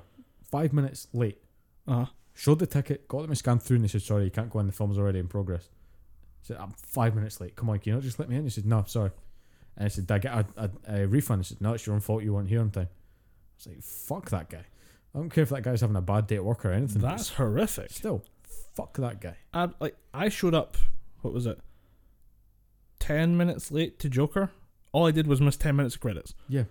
five 0.51 0.73
minutes 0.73 1.07
late. 1.13 1.39
Uh-huh. 1.87 2.05
Showed 2.35 2.59
the 2.59 2.67
ticket, 2.67 3.07
got 3.07 3.21
them 3.21 3.29
to 3.29 3.35
scan 3.35 3.59
through, 3.59 3.75
and 3.75 3.83
they 3.83 3.87
said, 3.89 4.01
"Sorry, 4.01 4.23
you 4.25 4.31
can't 4.31 4.49
go 4.49 4.59
in. 4.59 4.67
The 4.67 4.71
film's 4.71 4.97
already 4.97 5.19
in 5.19 5.27
progress." 5.27 5.69
I 6.43 6.47
said, 6.47 6.57
"I'm 6.57 6.71
five 6.71 7.15
minutes 7.15 7.39
late. 7.41 7.55
Come 7.55 7.69
on, 7.69 7.79
can 7.79 7.91
you 7.91 7.95
not 7.95 8.03
just 8.03 8.17
let 8.19 8.29
me 8.29 8.35
in?" 8.35 8.43
He 8.43 8.49
said, 8.49 8.65
"No, 8.65 8.83
sorry." 8.87 9.11
And 9.77 9.85
I 9.85 9.87
said, 9.89 10.07
"Did 10.07 10.13
I 10.13 10.19
get 10.19 10.33
a, 10.33 10.45
a, 10.87 11.01
a 11.01 11.07
refund?" 11.07 11.41
He 11.41 11.49
said, 11.49 11.61
"No, 11.61 11.73
it's 11.73 11.85
your 11.85 11.93
own 11.95 12.01
fault. 12.01 12.23
You 12.23 12.33
weren't 12.33 12.49
here 12.49 12.61
on 12.61 12.71
time." 12.71 12.89
I 12.89 13.55
was 13.57 13.67
like, 13.67 13.83
"Fuck 13.83 14.29
that 14.31 14.49
guy. 14.49 14.65
I 15.13 15.19
don't 15.19 15.29
care 15.29 15.43
if 15.43 15.49
that 15.49 15.61
guy's 15.61 15.81
having 15.81 15.95
a 15.95 16.01
bad 16.01 16.25
day 16.27 16.35
at 16.37 16.43
work 16.43 16.65
or 16.65 16.71
anything. 16.71 17.01
That's 17.01 17.29
horrific. 17.29 17.91
still 17.91 18.23
fuck 18.75 18.97
that 18.97 19.21
guy." 19.21 19.37
I, 19.53 19.69
like 19.79 19.95
I 20.13 20.29
showed 20.29 20.55
up. 20.55 20.77
What 21.21 21.33
was 21.33 21.45
it? 21.45 21.59
Ten 23.03 23.35
minutes 23.35 23.71
late 23.71 23.99
to 23.99 24.09
Joker. 24.09 24.51
All 24.93 25.05
I 25.07 25.11
did 25.11 25.27
was 25.27 25.41
miss 25.41 25.57
ten 25.57 25.75
minutes 25.75 25.95
of 25.95 26.01
credits. 26.01 26.33
Yeah. 26.47 26.63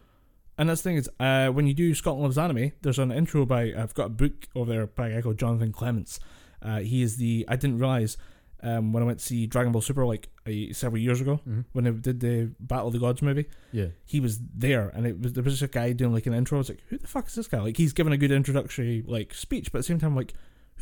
And 0.58 0.68
that's 0.68 0.80
the 0.82 0.90
thing 0.90 0.96
is, 0.96 1.08
uh, 1.20 1.48
when 1.48 1.66
you 1.66 1.74
do 1.74 1.94
Scotland 1.94 2.22
Loves 2.24 2.38
Anime, 2.38 2.72
there's 2.82 2.98
an 2.98 3.10
intro 3.12 3.44
by 3.44 3.72
I've 3.76 3.94
got 3.94 4.06
a 4.06 4.10
book 4.10 4.46
over 4.54 4.70
there 4.72 4.86
by 4.86 5.08
a 5.08 5.14
guy 5.16 5.22
called 5.22 5.38
Jonathan 5.38 5.72
Clements. 5.72 6.20
Uh, 6.62 6.78
he 6.80 7.02
is 7.02 7.16
the 7.16 7.44
I 7.48 7.56
didn't 7.56 7.78
realize 7.78 8.16
um, 8.62 8.92
when 8.92 9.02
I 9.02 9.06
went 9.06 9.18
to 9.18 9.24
see 9.24 9.46
Dragon 9.46 9.72
Ball 9.72 9.82
Super 9.82 10.06
like 10.06 10.28
uh, 10.46 10.72
several 10.72 11.02
years 11.02 11.20
ago 11.20 11.40
Mm-hmm. 11.48 11.60
when 11.72 11.84
they 11.84 11.90
did 11.90 12.20
the 12.20 12.52
Battle 12.60 12.86
of 12.88 12.92
the 12.92 12.98
Gods 13.00 13.20
movie. 13.22 13.46
Yeah, 13.72 13.86
He 14.04 14.20
was 14.20 14.38
there, 14.54 14.88
and 14.94 15.06
it 15.06 15.20
was 15.20 15.32
there 15.32 15.42
was 15.42 15.54
just 15.58 15.62
a 15.62 15.68
guy 15.78 15.92
doing 15.92 16.12
like 16.14 16.26
an 16.26 16.34
intro. 16.34 16.58
I 16.58 16.60
was 16.60 16.68
like, 16.68 16.82
who 16.88 16.98
the 16.98 17.06
fuck 17.08 17.26
is 17.28 17.34
this 17.34 17.48
guy? 17.48 17.60
Like 17.60 17.76
he's 17.76 17.92
giving 17.92 18.12
a 18.12 18.16
good 18.18 18.30
introductory 18.30 19.02
like 19.06 19.34
speech, 19.34 19.70
but 19.72 19.78
at 19.78 19.80
the 19.80 19.88
same 19.88 19.98
time, 19.98 20.14
like 20.16 20.32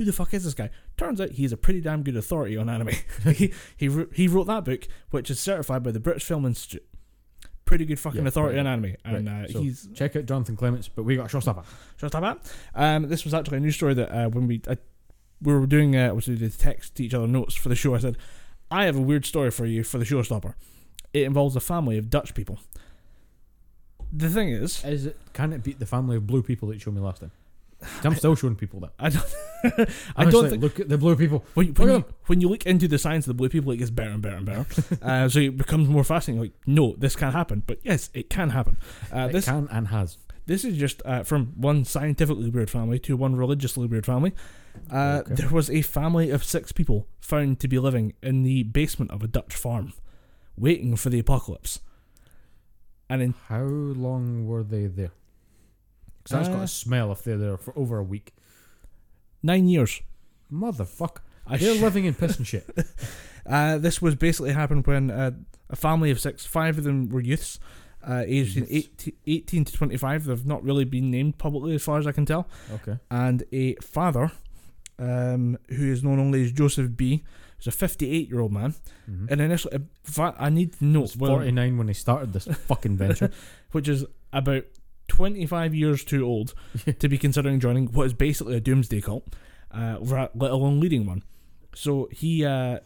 who 0.01 0.07
the 0.07 0.15
fuck 0.15 0.33
is 0.33 0.45
this 0.45 0.55
guy? 0.55 0.71
Turns 0.97 1.21
out 1.21 1.29
he's 1.33 1.53
a 1.53 1.59
pretty 1.59 1.83
damn 1.83 2.03
good 2.03 2.17
authority 2.17 2.57
on 2.57 2.71
anime. 2.71 2.89
he 3.35 3.53
he 3.77 3.87
wrote, 3.87 4.11
he 4.15 4.29
wrote 4.29 4.47
that 4.47 4.65
book, 4.65 4.89
which 5.11 5.31
is 5.31 5.39
certified 5.39 5.83
by 5.83 5.91
the 5.91 6.01
British 6.01 6.25
Film 6.25 6.47
Institute. 6.47 6.87
Pretty 7.67 7.85
good 7.85 8.01
fucking 8.01 8.23
Yeah, 8.23 8.29
authority 8.29 8.57
right. 8.57 8.67
on 8.67 8.67
anime, 8.67 8.97
and 9.05 9.29
Right, 9.29 9.45
uh, 9.45 9.53
so- 9.53 9.61
he's 9.61 9.89
check 9.95 10.17
out 10.17 10.25
Jonathan 10.25 10.57
Clements. 10.57 10.89
But 10.89 11.03
we 11.03 11.17
got 11.17 11.31
a 11.33 11.37
showstopper. 11.37 11.67
just. 11.99 12.51
Um, 12.75 13.09
this 13.11 13.25
was 13.25 13.35
actually 13.35 13.59
a 13.59 13.61
news 13.61 13.75
story 13.77 13.93
that 13.93 14.11
uh, 14.11 14.31
when 14.31 14.47
we 14.47 14.63
uh, 14.67 14.77
we 15.43 15.53
were 15.53 15.67
doing 15.67 15.95
uh, 15.95 16.15
was 16.15 16.25
did 16.25 16.59
text 16.59 16.95
to 16.95 17.05
each 17.05 17.13
other 17.13 17.27
notes 17.27 17.55
for 17.55 17.69
the 17.69 17.77
show. 17.77 17.95
I 17.95 17.99
said, 17.99 18.17
I 18.71 18.87
have 18.87 18.97
a 18.97 19.03
weird 19.03 19.27
story 19.27 19.51
for 19.51 19.67
you 19.67 19.85
for 19.85 19.99
the 19.99 20.07
showstopper. 20.07 20.55
It 21.13 21.25
involves 21.25 21.57
a 21.57 21.61
family 21.61 21.99
of 21.99 22.09
Dutch 22.09 22.35
people. 22.35 22.59
The 24.13 24.31
thing 24.31 24.49
is, 24.49 24.83
Is 24.83 25.05
it? 25.07 25.17
Can 25.35 25.53
it 25.53 25.63
beat 25.63 25.79
the 25.79 25.87
family 25.87 26.17
of 26.17 26.27
blue 26.27 26.43
people 26.43 26.69
that 26.69 26.75
you 26.75 26.81
showed 26.81 26.95
me 26.95 27.01
last 27.03 27.21
time? 27.21 27.31
I'm 28.05 28.15
still 28.15 28.35
showing 28.35 28.57
people 28.57 28.81
that. 28.81 28.93
I 28.99 29.09
don't. 29.11 29.89
I 30.17 30.25
don't 30.25 30.51
think 30.51 30.63
look 30.63 30.81
at 30.81 30.89
the 30.89 30.99
blue 30.99 31.17
people. 31.17 31.45
when, 31.55 31.69
when, 31.75 31.89
you, 31.89 32.05
when 32.27 32.41
you 32.41 32.49
look 32.49 32.67
into 32.67 32.89
the 32.89 32.99
science 32.99 33.27
of 33.27 33.29
the 33.29 33.35
blue 33.35 33.49
people, 33.49 33.73
it 33.73 33.79
gets 33.79 33.91
better 33.91 34.11
and 34.11 34.23
better 34.23 34.37
and 34.37 34.47
better. 34.47 34.67
uh, 35.03 35.29
so 35.29 35.39
it 35.41 35.57
becomes 35.57 35.89
more 35.89 36.05
fascinating. 36.05 36.41
Like, 36.43 36.53
no, 36.67 36.95
this 36.97 37.17
can't 37.17 37.35
happen, 37.35 37.63
but 37.67 37.79
yes, 37.83 38.11
it 38.15 38.31
can 38.31 38.51
happen. 38.51 38.77
Uh, 39.15 39.27
it 39.29 39.33
this 39.33 39.45
can 39.47 39.69
and 39.71 39.89
has. 39.89 40.19
this 40.47 40.65
is 40.65 40.77
just 40.79 41.03
uh, 41.05 41.23
from 41.23 41.53
one 41.57 41.85
scientifically 41.85 42.51
weird 42.51 42.71
family 42.71 42.99
to 43.01 43.17
one 43.17 43.37
religiously 43.37 43.87
weird 43.87 44.07
family. 44.07 44.35
Uh, 44.91 45.23
Okay. 45.25 45.35
There 45.35 45.49
was 45.51 45.69
a 45.69 45.83
family 45.83 46.31
of 46.31 46.45
six 46.45 46.73
people 46.73 47.07
found 47.21 47.59
to 47.61 47.69
be 47.69 47.79
living 47.79 48.15
in 48.23 48.43
the 48.45 48.63
basement 48.63 49.11
of 49.11 49.23
a 49.23 49.27
Dutch 49.27 49.55
farm, 49.55 49.93
waiting 50.57 50.97
for 50.97 51.11
the 51.11 51.19
apocalypse. 51.19 51.81
And 53.09 53.21
in 53.21 53.35
How 53.49 53.63
long 53.65 54.47
were 54.47 54.63
they 54.63 54.87
there? 54.87 55.11
Because 56.23 56.37
that's 56.39 56.49
got 56.49 56.61
Uh, 56.61 56.65
a 56.65 56.69
smell 56.69 57.13
if 57.13 57.23
they're 57.23 57.39
there 57.39 57.57
for 57.57 57.77
over 57.79 57.99
a 57.99 58.05
week. 58.05 58.35
nine 59.43 59.67
years, 59.69 60.01
Motherfucker. 60.53 61.21
I 61.47 61.57
They're 61.57 61.77
sh- 61.77 61.81
living 61.81 62.05
in 62.05 62.15
piss 62.15 62.37
and 62.39 62.47
shit. 62.47 62.69
Uh, 63.47 63.79
this 63.79 64.03
was 64.03 64.15
basically 64.15 64.53
happened 64.53 64.87
when 64.87 65.11
uh, 65.11 65.31
a 65.71 65.75
family 65.75 66.11
of 66.11 66.21
six, 66.21 66.45
five 66.45 66.77
of 66.77 66.85
them 66.85 67.09
were 67.09 67.23
youths, 67.23 67.59
uh, 68.07 68.23
aged 68.27 68.59
in 68.59 68.67
Youths. 68.67 68.89
18, 68.99 69.15
18 69.27 69.65
to 69.65 69.73
25. 69.73 70.25
They've 70.27 70.47
not 70.47 70.63
really 70.63 70.85
been 70.85 71.11
named 71.11 71.39
publicly 71.39 71.75
as 71.75 71.83
far 71.83 71.99
as 71.99 72.07
I 72.07 72.13
can 72.13 72.27
tell. 72.27 72.47
Okay. 72.75 72.99
And 73.11 73.43
a 73.51 73.75
father, 73.77 74.31
um, 74.99 75.57
who 75.71 75.91
is 75.91 76.05
known 76.05 76.21
only 76.21 76.45
as 76.45 76.53
Joseph 76.53 76.97
B., 76.97 77.25
who's 77.57 77.67
a 77.67 77.71
58 77.73 78.29
year 78.29 78.41
old 78.41 78.53
man. 78.53 78.75
Mm-hmm. 79.11 79.27
And 79.31 79.41
initially, 79.41 79.75
in 79.77 79.89
fact, 80.05 80.37
I 80.39 80.51
need 80.51 80.75
to 80.75 80.85
know, 80.85 81.01
was 81.01 81.17
well, 81.17 81.33
49 81.33 81.79
when 81.79 81.87
they 81.87 81.93
started 81.95 82.33
this 82.35 82.45
fucking 82.45 82.99
venture. 82.99 83.31
which 83.73 83.89
is 83.89 84.05
about 84.35 84.65
25 85.11 85.75
years 85.75 86.05
too 86.05 86.25
old 86.25 86.55
to 86.99 87.09
be 87.09 87.19
considering 87.19 87.59
joining 87.61 87.87
what 87.89 88.07
is 88.07 88.15
basically 88.15 88.57
a 88.57 88.61
doomsday 88.61 89.01
cult, 89.01 89.27
uh, 89.73 89.99
let 90.01 90.51
alone 90.51 90.81
leading 90.81 91.05
one. 91.05 91.23
So 91.75 92.09
he 92.13 92.45
uh, 92.45 92.79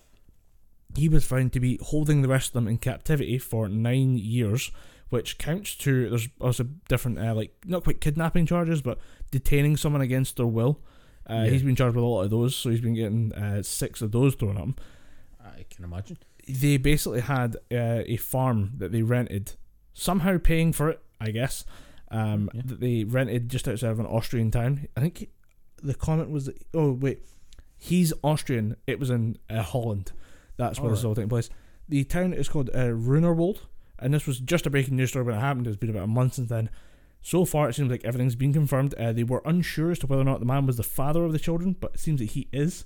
he 0.96 1.08
was 1.08 1.24
found 1.24 1.52
to 1.52 1.60
be 1.60 1.78
holding 1.82 2.22
the 2.22 2.28
rest 2.28 2.48
of 2.48 2.52
them 2.54 2.68
in 2.68 2.78
captivity 2.78 3.38
for 3.38 3.68
nine 3.68 4.16
years, 4.16 4.70
which 5.10 5.38
counts 5.38 5.74
to 5.76 6.08
there's 6.10 6.28
also 6.40 6.64
different 6.88 7.18
uh, 7.18 7.34
like 7.34 7.54
not 7.64 7.84
quite 7.84 8.00
kidnapping 8.00 8.46
charges, 8.46 8.80
but 8.82 8.98
detaining 9.30 9.76
someone 9.76 10.02
against 10.02 10.36
their 10.36 10.46
will. 10.46 10.80
Uh, 11.28 11.34
Yeah. 11.44 11.50
He's 11.50 11.62
been 11.62 11.76
charged 11.76 11.96
with 11.96 12.04
a 12.04 12.06
lot 12.06 12.22
of 12.22 12.30
those, 12.30 12.54
so 12.56 12.70
he's 12.70 12.80
been 12.82 12.94
getting 12.94 13.32
uh, 13.32 13.62
six 13.62 14.02
of 14.02 14.12
those 14.12 14.34
thrown 14.34 14.56
at 14.56 14.62
him. 14.62 14.74
I 15.42 15.64
can 15.70 15.84
imagine. 15.84 16.18
They 16.48 16.76
basically 16.76 17.20
had 17.20 17.56
uh, 17.72 18.02
a 18.06 18.16
farm 18.18 18.72
that 18.76 18.92
they 18.92 19.02
rented, 19.02 19.52
somehow 19.94 20.36
paying 20.38 20.72
for 20.74 20.90
it, 20.90 21.00
I 21.18 21.30
guess. 21.30 21.64
Um, 22.16 22.50
Yeah. 22.54 22.62
That 22.64 22.80
they 22.80 23.04
rented 23.04 23.48
just 23.48 23.66
outside 23.68 23.90
of 23.90 24.00
an 24.00 24.06
Austrian 24.06 24.50
town. 24.50 24.86
I 24.96 25.00
think 25.00 25.28
the 25.82 25.94
comment 25.94 26.30
was, 26.30 26.46
that, 26.46 26.56
oh 26.72 26.92
wait, 26.92 27.26
he's 27.76 28.12
Austrian. 28.22 28.76
It 28.86 28.98
was 29.00 29.10
in 29.10 29.38
uh, 29.50 29.62
Holland. 29.62 30.12
That's 30.56 30.78
where 30.78 30.90
this 30.90 31.00
is 31.00 31.04
all 31.04 31.14
taking 31.14 31.28
place. 31.28 31.50
The 31.88 32.04
town 32.04 32.32
is 32.32 32.48
called 32.48 32.70
uh, 32.70 32.94
Ruinerwold, 32.94 33.58
and 33.98 34.14
this 34.14 34.26
was 34.26 34.38
just 34.38 34.66
a 34.66 34.70
breaking 34.70 34.96
news 34.96 35.10
story 35.10 35.24
when 35.24 35.34
it 35.34 35.40
happened. 35.40 35.66
It's 35.66 35.76
been 35.76 35.90
about 35.90 36.04
a 36.04 36.06
month 36.06 36.34
since 36.34 36.48
then. 36.48 36.70
So 37.20 37.44
far, 37.44 37.68
it 37.68 37.74
seems 37.74 37.90
like 37.90 38.04
everything's 38.04 38.36
been 38.36 38.52
confirmed. 38.52 38.94
Uh, 38.94 39.12
they 39.12 39.24
were 39.24 39.42
unsure 39.44 39.90
as 39.90 39.98
to 40.00 40.06
whether 40.06 40.22
or 40.22 40.26
not 40.26 40.40
the 40.40 40.46
man 40.46 40.66
was 40.66 40.76
the 40.76 40.82
father 40.82 41.24
of 41.24 41.32
the 41.32 41.38
children, 41.38 41.74
but 41.80 41.94
it 41.94 42.00
seems 42.00 42.20
that 42.20 42.30
he 42.30 42.48
is, 42.52 42.84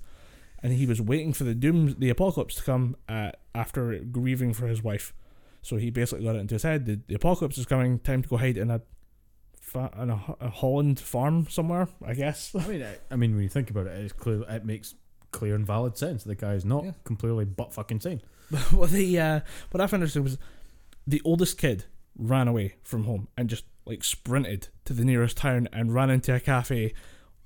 and 0.63 0.73
he 0.73 0.85
was 0.85 1.01
waiting 1.01 1.33
for 1.33 1.43
the 1.43 1.53
doom, 1.53 1.95
the 1.99 2.09
apocalypse 2.09 2.55
to 2.55 2.63
come 2.63 2.95
uh, 3.07 3.31
after 3.53 3.99
grieving 3.99 4.53
for 4.53 4.67
his 4.67 4.81
wife. 4.81 5.13
So 5.61 5.75
he 5.75 5.89
basically 5.91 6.25
got 6.25 6.35
it 6.35 6.39
into 6.39 6.55
his 6.55 6.63
head: 6.63 6.85
the, 6.85 6.99
the 7.07 7.15
apocalypse 7.15 7.57
is 7.57 7.65
coming. 7.65 7.99
Time 7.99 8.23
to 8.23 8.29
go 8.29 8.37
hide 8.37 8.57
in 8.57 8.71
a, 8.71 8.81
fa- 9.69 9.91
in 10.01 10.09
a, 10.09 10.19
a 10.39 10.49
Holland 10.49 10.99
farm 10.99 11.47
somewhere. 11.49 11.87
I 12.05 12.13
guess. 12.13 12.53
I 12.55 12.67
mean, 12.67 12.83
I, 12.83 12.95
I 13.11 13.15
mean, 13.15 13.33
when 13.35 13.43
you 13.43 13.49
think 13.49 13.69
about 13.69 13.87
it, 13.87 13.97
it's 14.03 14.13
clear. 14.13 14.43
It 14.49 14.65
makes 14.65 14.95
clear 15.31 15.55
and 15.55 15.65
valid 15.65 15.97
sense. 15.97 16.23
The 16.23 16.35
guy 16.35 16.53
is 16.53 16.65
not 16.65 16.83
Yeah. 16.85 16.91
completely 17.03 17.45
butt 17.45 17.73
fucking 17.73 17.99
sane. 18.01 18.21
what 18.71 18.89
the 18.89 19.19
uh, 19.19 19.39
what 19.71 19.79
I 19.81 19.87
found 19.87 20.01
interesting 20.03 20.23
was 20.23 20.37
the 21.05 21.21
oldest 21.23 21.57
kid 21.57 21.85
ran 22.17 22.47
away 22.47 22.75
from 22.83 23.03
home 23.05 23.27
and 23.37 23.49
just 23.49 23.63
like 23.85 24.03
sprinted 24.03 24.67
to 24.85 24.93
the 24.93 25.05
nearest 25.05 25.37
town 25.37 25.67
and 25.71 25.93
ran 25.93 26.09
into 26.09 26.33
a 26.35 26.39
cafe, 26.39 26.93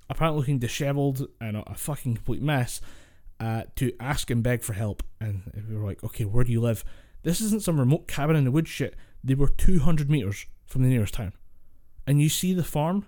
apparently 0.10 0.40
looking 0.40 0.60
dishevelled 0.60 1.28
and 1.40 1.58
a, 1.58 1.72
a 1.72 1.76
fucking 1.76 2.16
complete 2.16 2.42
mess, 2.42 2.82
uh, 3.40 3.64
to 3.76 3.92
ask 4.00 4.30
and 4.32 4.44
beg 4.44 4.64
for 4.64 4.74
help. 4.74 5.04
And 5.22 5.66
we 5.70 5.76
were 5.78 5.86
like, 5.86 6.04
okay, 6.04 6.26
where 6.26 6.44
do 6.44 6.52
you 6.52 6.60
live? 6.62 6.84
This 7.24 7.40
isn't 7.42 7.64
some 7.64 7.80
remote 7.80 8.08
cabin 8.08 8.36
in 8.36 8.44
the 8.46 8.52
woods 8.52 8.70
shit. 8.70 8.96
They 9.24 9.36
were 9.36 9.48
200 9.48 10.10
meters 10.10 10.46
from 10.66 10.82
the 10.84 10.90
nearest 10.90 11.14
town. 11.14 11.34
And 12.06 12.22
you 12.22 12.30
see 12.30 12.54
the 12.54 12.64
farm, 12.64 13.06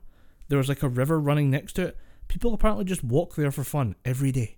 there 0.48 0.58
was 0.58 0.70
like 0.70 0.84
a 0.84 0.90
river 0.90 1.20
running 1.20 1.50
next 1.50 1.74
to 1.74 1.88
it. 1.88 1.98
People 2.28 2.54
apparently 2.54 2.86
just 2.86 3.04
walk 3.04 3.36
there 3.36 3.52
for 3.52 3.64
fun 3.64 3.96
every 4.06 4.32
day. 4.32 4.58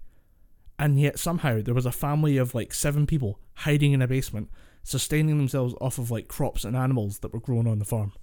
And 0.79 0.99
yet 0.99 1.17
somehow 1.19 1.61
there 1.61 1.73
was 1.73 1.85
a 1.85 1.91
family 1.91 2.37
of 2.37 2.53
like 2.53 2.73
seven 2.73 3.07
people 3.07 3.39
hiding 3.55 3.93
in 3.93 4.01
a 4.01 4.07
basement, 4.07 4.49
sustaining 4.83 5.37
themselves 5.37 5.73
off 5.81 5.97
of 5.97 6.11
like 6.11 6.27
crops 6.27 6.63
and 6.63 6.75
animals 6.75 7.19
that 7.19 7.33
were 7.33 7.39
grown 7.39 7.67
on 7.67 7.79
the 7.79 7.85
farm. 7.85 8.13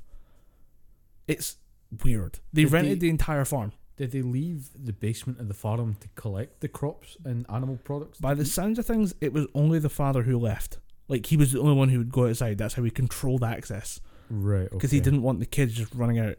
It's 1.27 1.57
weird. 2.05 2.39
They 2.53 2.65
Did 2.65 2.73
rented 2.73 2.93
they- 3.01 3.07
the 3.07 3.11
entire 3.11 3.45
farm. 3.45 3.73
Did 3.97 4.11
they 4.11 4.23
leave 4.23 4.71
the 4.75 4.93
basement 4.93 5.39
of 5.39 5.47
the 5.47 5.55
farm 5.55 5.97
to 6.01 6.09
collect 6.17 6.61
the 6.61 6.69
crops 6.69 7.17
and 7.25 7.47
animal 7.49 7.79
products? 7.85 8.19
By 8.19 8.35
the 8.35 8.45
sounds 8.45 8.81
of 8.81 8.87
things, 8.87 9.15
it 9.21 9.33
was 9.33 9.47
only 9.55 9.79
the 9.79 9.89
father 9.89 10.25
who 10.25 10.37
left. 10.37 10.79
Like 11.07 11.27
he 11.27 11.37
was 11.37 11.53
the 11.53 11.61
only 11.61 11.75
one 11.75 11.91
who 11.91 11.99
would 11.99 12.11
go 12.11 12.27
outside. 12.27 12.59
That's 12.59 12.75
how 12.75 12.83
he 12.83 12.91
controlled 12.91 13.45
access 13.45 14.01
right, 14.31 14.69
because 14.71 14.91
he 14.91 15.01
didn't 15.01 15.23
want 15.23 15.41
the 15.41 15.47
kids 15.47 15.75
just 15.75 15.95
running 15.95 16.19
out 16.19 16.37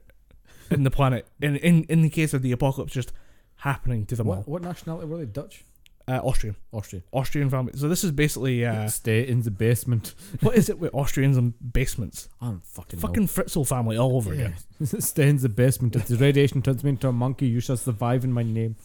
in 0.71 0.83
the 0.83 0.91
planet. 0.91 1.27
In 1.41 1.55
in 1.57 1.83
in 1.85 2.01
the 2.01 2.09
case 2.09 2.33
of 2.33 2.41
the 2.41 2.51
apocalypse, 2.51 2.93
just 2.93 3.11
happening 3.57 4.05
to 4.07 4.15
them 4.15 4.27
all. 4.29 4.35
What, 4.37 4.47
what 4.47 4.61
nationality 4.63 5.07
were 5.07 5.17
they? 5.17 5.25
Dutch, 5.25 5.63
Uh, 6.07 6.19
Austrian, 6.23 6.55
Austrian. 6.71 7.03
Austrian 7.11 7.49
family. 7.49 7.73
So 7.75 7.87
this 7.89 8.03
is 8.03 8.11
basically 8.11 8.63
uh, 8.65 8.87
Stay 8.89 9.27
in 9.27 9.41
the 9.41 9.49
basement. 9.51 10.13
what 10.41 10.55
is 10.55 10.69
it 10.69 10.77
with 10.77 10.93
Austrians 10.93 11.35
and 11.37 11.53
basements? 11.73 12.29
I'm 12.41 12.61
fucking 12.61 12.99
Fucking 12.99 13.27
Fritzl 13.27 13.65
family 13.67 13.97
all 13.97 14.15
over 14.17 14.33
again. 14.33 14.55
Stay 14.83 15.29
in 15.29 15.37
the 15.37 15.49
basement. 15.49 15.95
If 15.95 16.05
the 16.07 16.17
radiation 16.17 16.61
turns 16.61 16.83
me 16.83 16.91
into 16.91 17.07
a 17.07 17.11
monkey, 17.11 17.47
you 17.47 17.59
shall 17.59 17.77
survive 17.77 18.23
in 18.23 18.31
my 18.33 18.43
name. 18.43 18.75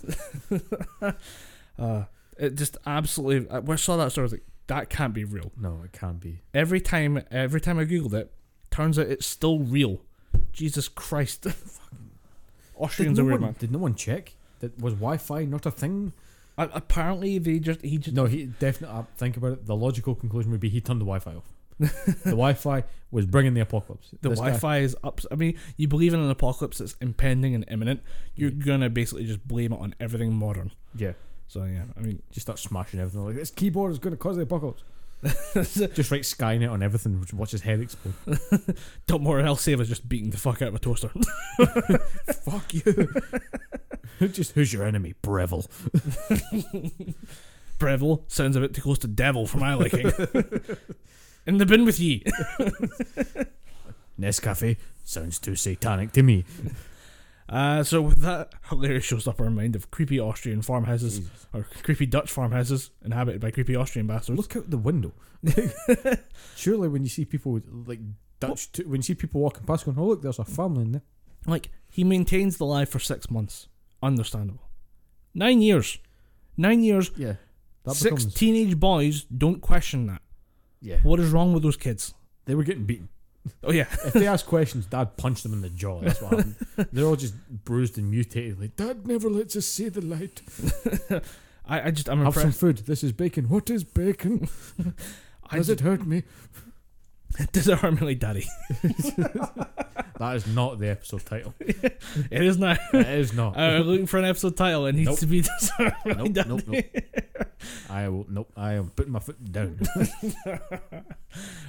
Uh, 1.79 2.05
it 2.39 2.55
just 2.57 2.77
absolutely. 2.87 3.49
I- 3.51 3.63
I 3.67 3.77
saw 3.77 3.97
that 3.97 4.13
story, 4.13 4.25
I 4.25 4.27
was 4.27 4.33
like, 4.33 4.45
that 4.67 4.91
can't 4.91 5.15
be 5.15 5.25
real. 5.25 5.51
No, 5.57 5.81
it 5.85 5.93
can't 5.93 6.21
be. 6.21 6.43
Every 6.53 6.81
time, 6.81 7.23
every 7.31 7.61
time 7.61 7.79
I 7.79 7.85
googled 7.87 8.13
it, 8.15 8.31
turns 8.71 8.99
out 8.99 9.07
it's 9.07 9.27
still 9.27 9.59
real. 9.61 10.01
Jesus 10.53 10.89
Christ. 10.89 11.47
Austrians 12.77 13.17
did 13.17 13.23
are 13.23 13.25
no 13.25 13.27
weird, 13.29 13.41
one, 13.41 13.51
man. 13.51 13.57
Did 13.59 13.73
no 13.73 13.79
one 13.79 13.95
check? 13.95 14.35
That 14.61 14.79
was 14.81 14.95
Wi-Fi 14.95 15.45
not 15.45 15.67
a 15.67 15.71
thing? 15.71 16.13
A- 16.59 16.71
apparently, 16.75 17.39
they 17.39 17.59
just 17.59 17.83
he 17.83 17.99
just 17.99 18.15
No, 18.17 18.27
he 18.27 18.47
definitely. 18.47 18.97
Uh, 18.99 19.03
think 19.17 19.37
about 19.37 19.53
it. 19.53 19.67
The 19.67 19.77
logical 19.77 20.15
conclusion 20.15 20.51
would 20.51 20.61
be 20.61 20.69
he 20.69 20.81
turned 20.81 21.01
the 21.01 21.05
Wi-Fi 21.07 21.35
off. 21.35 21.45
the 21.79 22.31
Wi-Fi 22.31 22.85
was 23.11 23.25
bringing 23.25 23.55
the 23.55 23.61
apocalypse. 23.61 24.11
the 24.21 24.29
This 24.29 24.39
Wi-Fi 24.39 24.79
is 24.79 24.97
up. 25.03 25.21
I 25.31 25.35
mean, 25.35 25.59
you 25.77 25.89
believe 25.89 26.13
in 26.13 26.21
an 26.21 26.31
apocalypse 26.31 26.79
that's 26.79 26.95
impending 27.01 27.55
and 27.55 27.65
imminent. 27.71 28.03
You're 28.35 28.51
gonna 28.51 28.91
basically 28.91 29.25
just 29.25 29.47
blame 29.49 29.73
it 29.73 29.81
on 29.81 29.95
everything 29.99 30.35
modern. 30.35 30.73
Yeah, 30.95 31.13
So 31.49 31.65
yeah, 31.65 31.85
I 31.97 32.01
mean, 32.01 32.21
just 32.33 32.47
start 32.47 32.59
smashing 32.59 33.01
everything. 33.01 33.25
Like 33.25 33.37
this 33.37 33.51
keyboard 33.51 33.93
is 33.93 33.99
going 33.99 34.13
to 34.13 34.19
cause 34.19 34.37
the 34.37 34.43
apocalypse. 34.43 34.83
just 35.55 36.11
write 36.11 36.23
Skynet 36.23 36.71
on 36.71 36.83
everything. 36.83 37.25
Watch 37.35 37.51
his 37.51 37.63
head 37.63 37.81
explode. 37.81 38.15
don't 39.07 39.25
worry, 39.25 39.43
I'll 39.43 39.57
save 39.57 39.81
us 39.81 39.89
just 39.89 40.09
beating 40.09 40.31
the 40.31 40.39
fuck 40.39 40.63
out 40.63 40.69
of 40.69 40.75
a 40.75 40.79
toaster. 40.79 41.11
Fuck 42.45 42.73
you. 42.73 43.09
just 44.29 44.53
who's 44.53 44.73
your 44.73 44.85
enemy? 44.85 45.15
Breville. 45.23 45.67
Breville 47.79 48.25
sounds 48.29 48.57
a 48.57 48.61
bit 48.61 48.75
too 48.75 48.83
close 48.83 48.99
to 49.01 49.09
devil 49.09 49.47
for 49.47 49.59
my 49.59 49.75
liking. 49.75 50.11
In 51.47 51.59
the 51.59 51.67
bin 51.67 51.85
with 51.85 52.01
ye. 52.01 52.23
Nescafe 54.19 54.77
sounds 55.05 55.39
too 55.39 55.57
satanic 55.57 56.13
to 56.13 56.23
me. 56.23 56.45
Uh, 57.51 57.83
so 57.83 58.01
with 58.01 58.21
that 58.21 58.53
hilarious 58.69 59.05
showstopper 59.11 59.41
in 59.41 59.45
our 59.47 59.51
mind 59.51 59.75
of 59.75 59.91
creepy 59.91 60.21
Austrian 60.21 60.63
farmhouses 60.63 61.21
or 61.53 61.67
creepy 61.83 62.07
Dutch 62.07 62.31
farmhouses 62.31 62.91
inhabited 63.05 63.41
by 63.41 63.51
creepy 63.51 63.75
Austrian 63.75 64.07
bastards. 64.07 64.39
Look 64.39 64.55
out 64.57 64.71
the 64.71 64.79
window. 64.79 65.13
Surely, 66.57 66.89
when 66.89 67.03
you 67.03 67.09
see 67.09 67.25
people 67.25 67.61
like 67.87 67.99
Dutch, 68.39 68.71
t- 68.73 68.85
when 68.85 68.99
you 69.01 69.03
see 69.03 69.15
people 69.15 69.41
walking 69.41 69.65
past, 69.65 69.85
going, 69.85 69.99
"Oh 69.99 70.07
look, 70.07 70.23
there's 70.23 70.39
a 70.39 70.45
family 70.45 70.83
in 70.83 70.93
there." 70.93 71.03
Like 71.47 71.71
he 71.89 72.05
maintains 72.05 72.57
the 72.57 72.67
lie 72.67 72.85
for 72.85 72.99
six 73.01 73.31
months. 73.31 73.69
Understandable. 74.03 74.69
Nine 75.35 75.61
years. 75.61 75.99
Nine 76.57 76.83
years. 76.83 77.11
Yeah, 77.17 77.35
that 77.85 77.95
six 77.95 78.03
becomes 78.25 78.35
teenage 78.35 78.79
boys 78.79 79.25
don't 79.25 79.61
question 79.61 80.07
that. 80.07 80.23
yeah. 80.81 80.99
What 81.03 81.19
is 81.21 81.31
wrong 81.31 81.53
with 81.53 81.63
those 81.63 81.77
kids? 81.77 82.15
They 82.45 82.55
were 82.55 82.65
getting 82.65 82.85
beaten. 82.85 83.09
Oh 83.63 83.73
yeah. 83.73 83.87
If 84.05 84.13
they 84.13 84.27
ask 84.27 84.47
questions, 84.47 84.87
Dad 84.87 85.17
punched 85.17 85.43
them 85.43 85.53
in 85.53 85.63
the 85.63 85.71
jaw. 85.71 86.01
That's 86.01 86.21
what 86.21 86.31
happened. 86.33 86.57
They're 86.93 87.07
all 87.07 87.17
just 87.17 87.35
bruised 87.65 87.99
and 87.99 88.11
mutated. 88.11 88.61
Like 88.61 88.77
Dad 88.77 89.07
never 89.07 89.31
lets 89.31 89.57
us 89.57 89.67
see 89.67 89.89
the 89.89 90.03
light. 90.03 90.43
I, 91.67 91.89
I 91.89 91.91
just 91.91 92.09
I'm 92.09 92.23
Have 92.25 92.35
some 92.35 92.53
food. 92.53 92.79
This 92.79 93.03
is 93.03 93.13
bacon. 93.13 93.49
What 93.49 93.71
is 93.71 93.85
bacon? 93.85 94.49
I 95.51 95.57
Does 95.57 95.69
just, 95.69 95.81
it 95.81 95.85
hurt 95.85 96.01
does 96.01 96.07
it 96.07 96.07
hurt 96.07 96.07
me 96.07 96.23
like 98.07 98.19
daddy? 98.19 98.47
That 100.21 100.37
is 100.37 100.47
not 100.47 100.79
the 100.79 100.91
episode 100.91 101.25
title. 101.25 101.55
it 101.61 101.97
is 102.31 102.59
not. 102.59 102.79
It 102.93 103.09
is 103.09 103.33
not. 103.33 103.57
I'm 103.57 103.85
looking 103.85 104.05
for 104.05 104.19
an 104.19 104.27
episode 104.27 104.55
title. 104.55 104.85
It 104.85 104.95
needs 104.95 105.09
Nope. 105.09 105.19
to 105.21 105.27
be 105.27 105.41
hurt 105.79 105.95
me 106.05 106.13
like 106.13 106.35
Nope, 106.35 106.47
nope, 106.47 106.61
daddy? 106.67 106.91
I 107.89 108.09
will. 108.11 108.27
Nope. 108.29 108.53
I 108.55 108.75
am 108.75 108.91
putting 108.91 109.13
my 109.13 109.19
foot 109.21 109.43
down. 109.51 109.81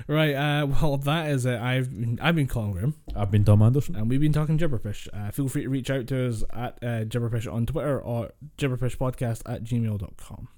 Right. 0.05 0.33
Uh, 0.33 0.65
well, 0.65 0.97
that 0.97 1.31
is 1.31 1.45
it. 1.45 1.61
I've 1.61 1.91
been, 1.97 2.19
I've 2.21 2.35
been 2.35 2.47
Colin 2.47 2.73
Graham. 2.73 2.95
I've 3.15 3.31
been 3.31 3.45
Dom 3.45 3.61
Anderson. 3.61 3.95
and 3.95 4.09
we've 4.09 4.19
been 4.19 4.33
talking 4.33 4.57
gibberpish. 4.57 5.07
Uh, 5.13 5.31
feel 5.31 5.47
free 5.47 5.63
to 5.63 5.69
reach 5.69 5.89
out 5.89 6.07
to 6.07 6.27
us 6.27 6.43
at 6.51 6.77
uh, 6.83 7.05
on 7.49 7.65
Twitter 7.65 8.01
or 8.01 8.31
gibberpishpodcast 8.57 9.43
at 9.45 9.63
gmail.com. 9.63 10.49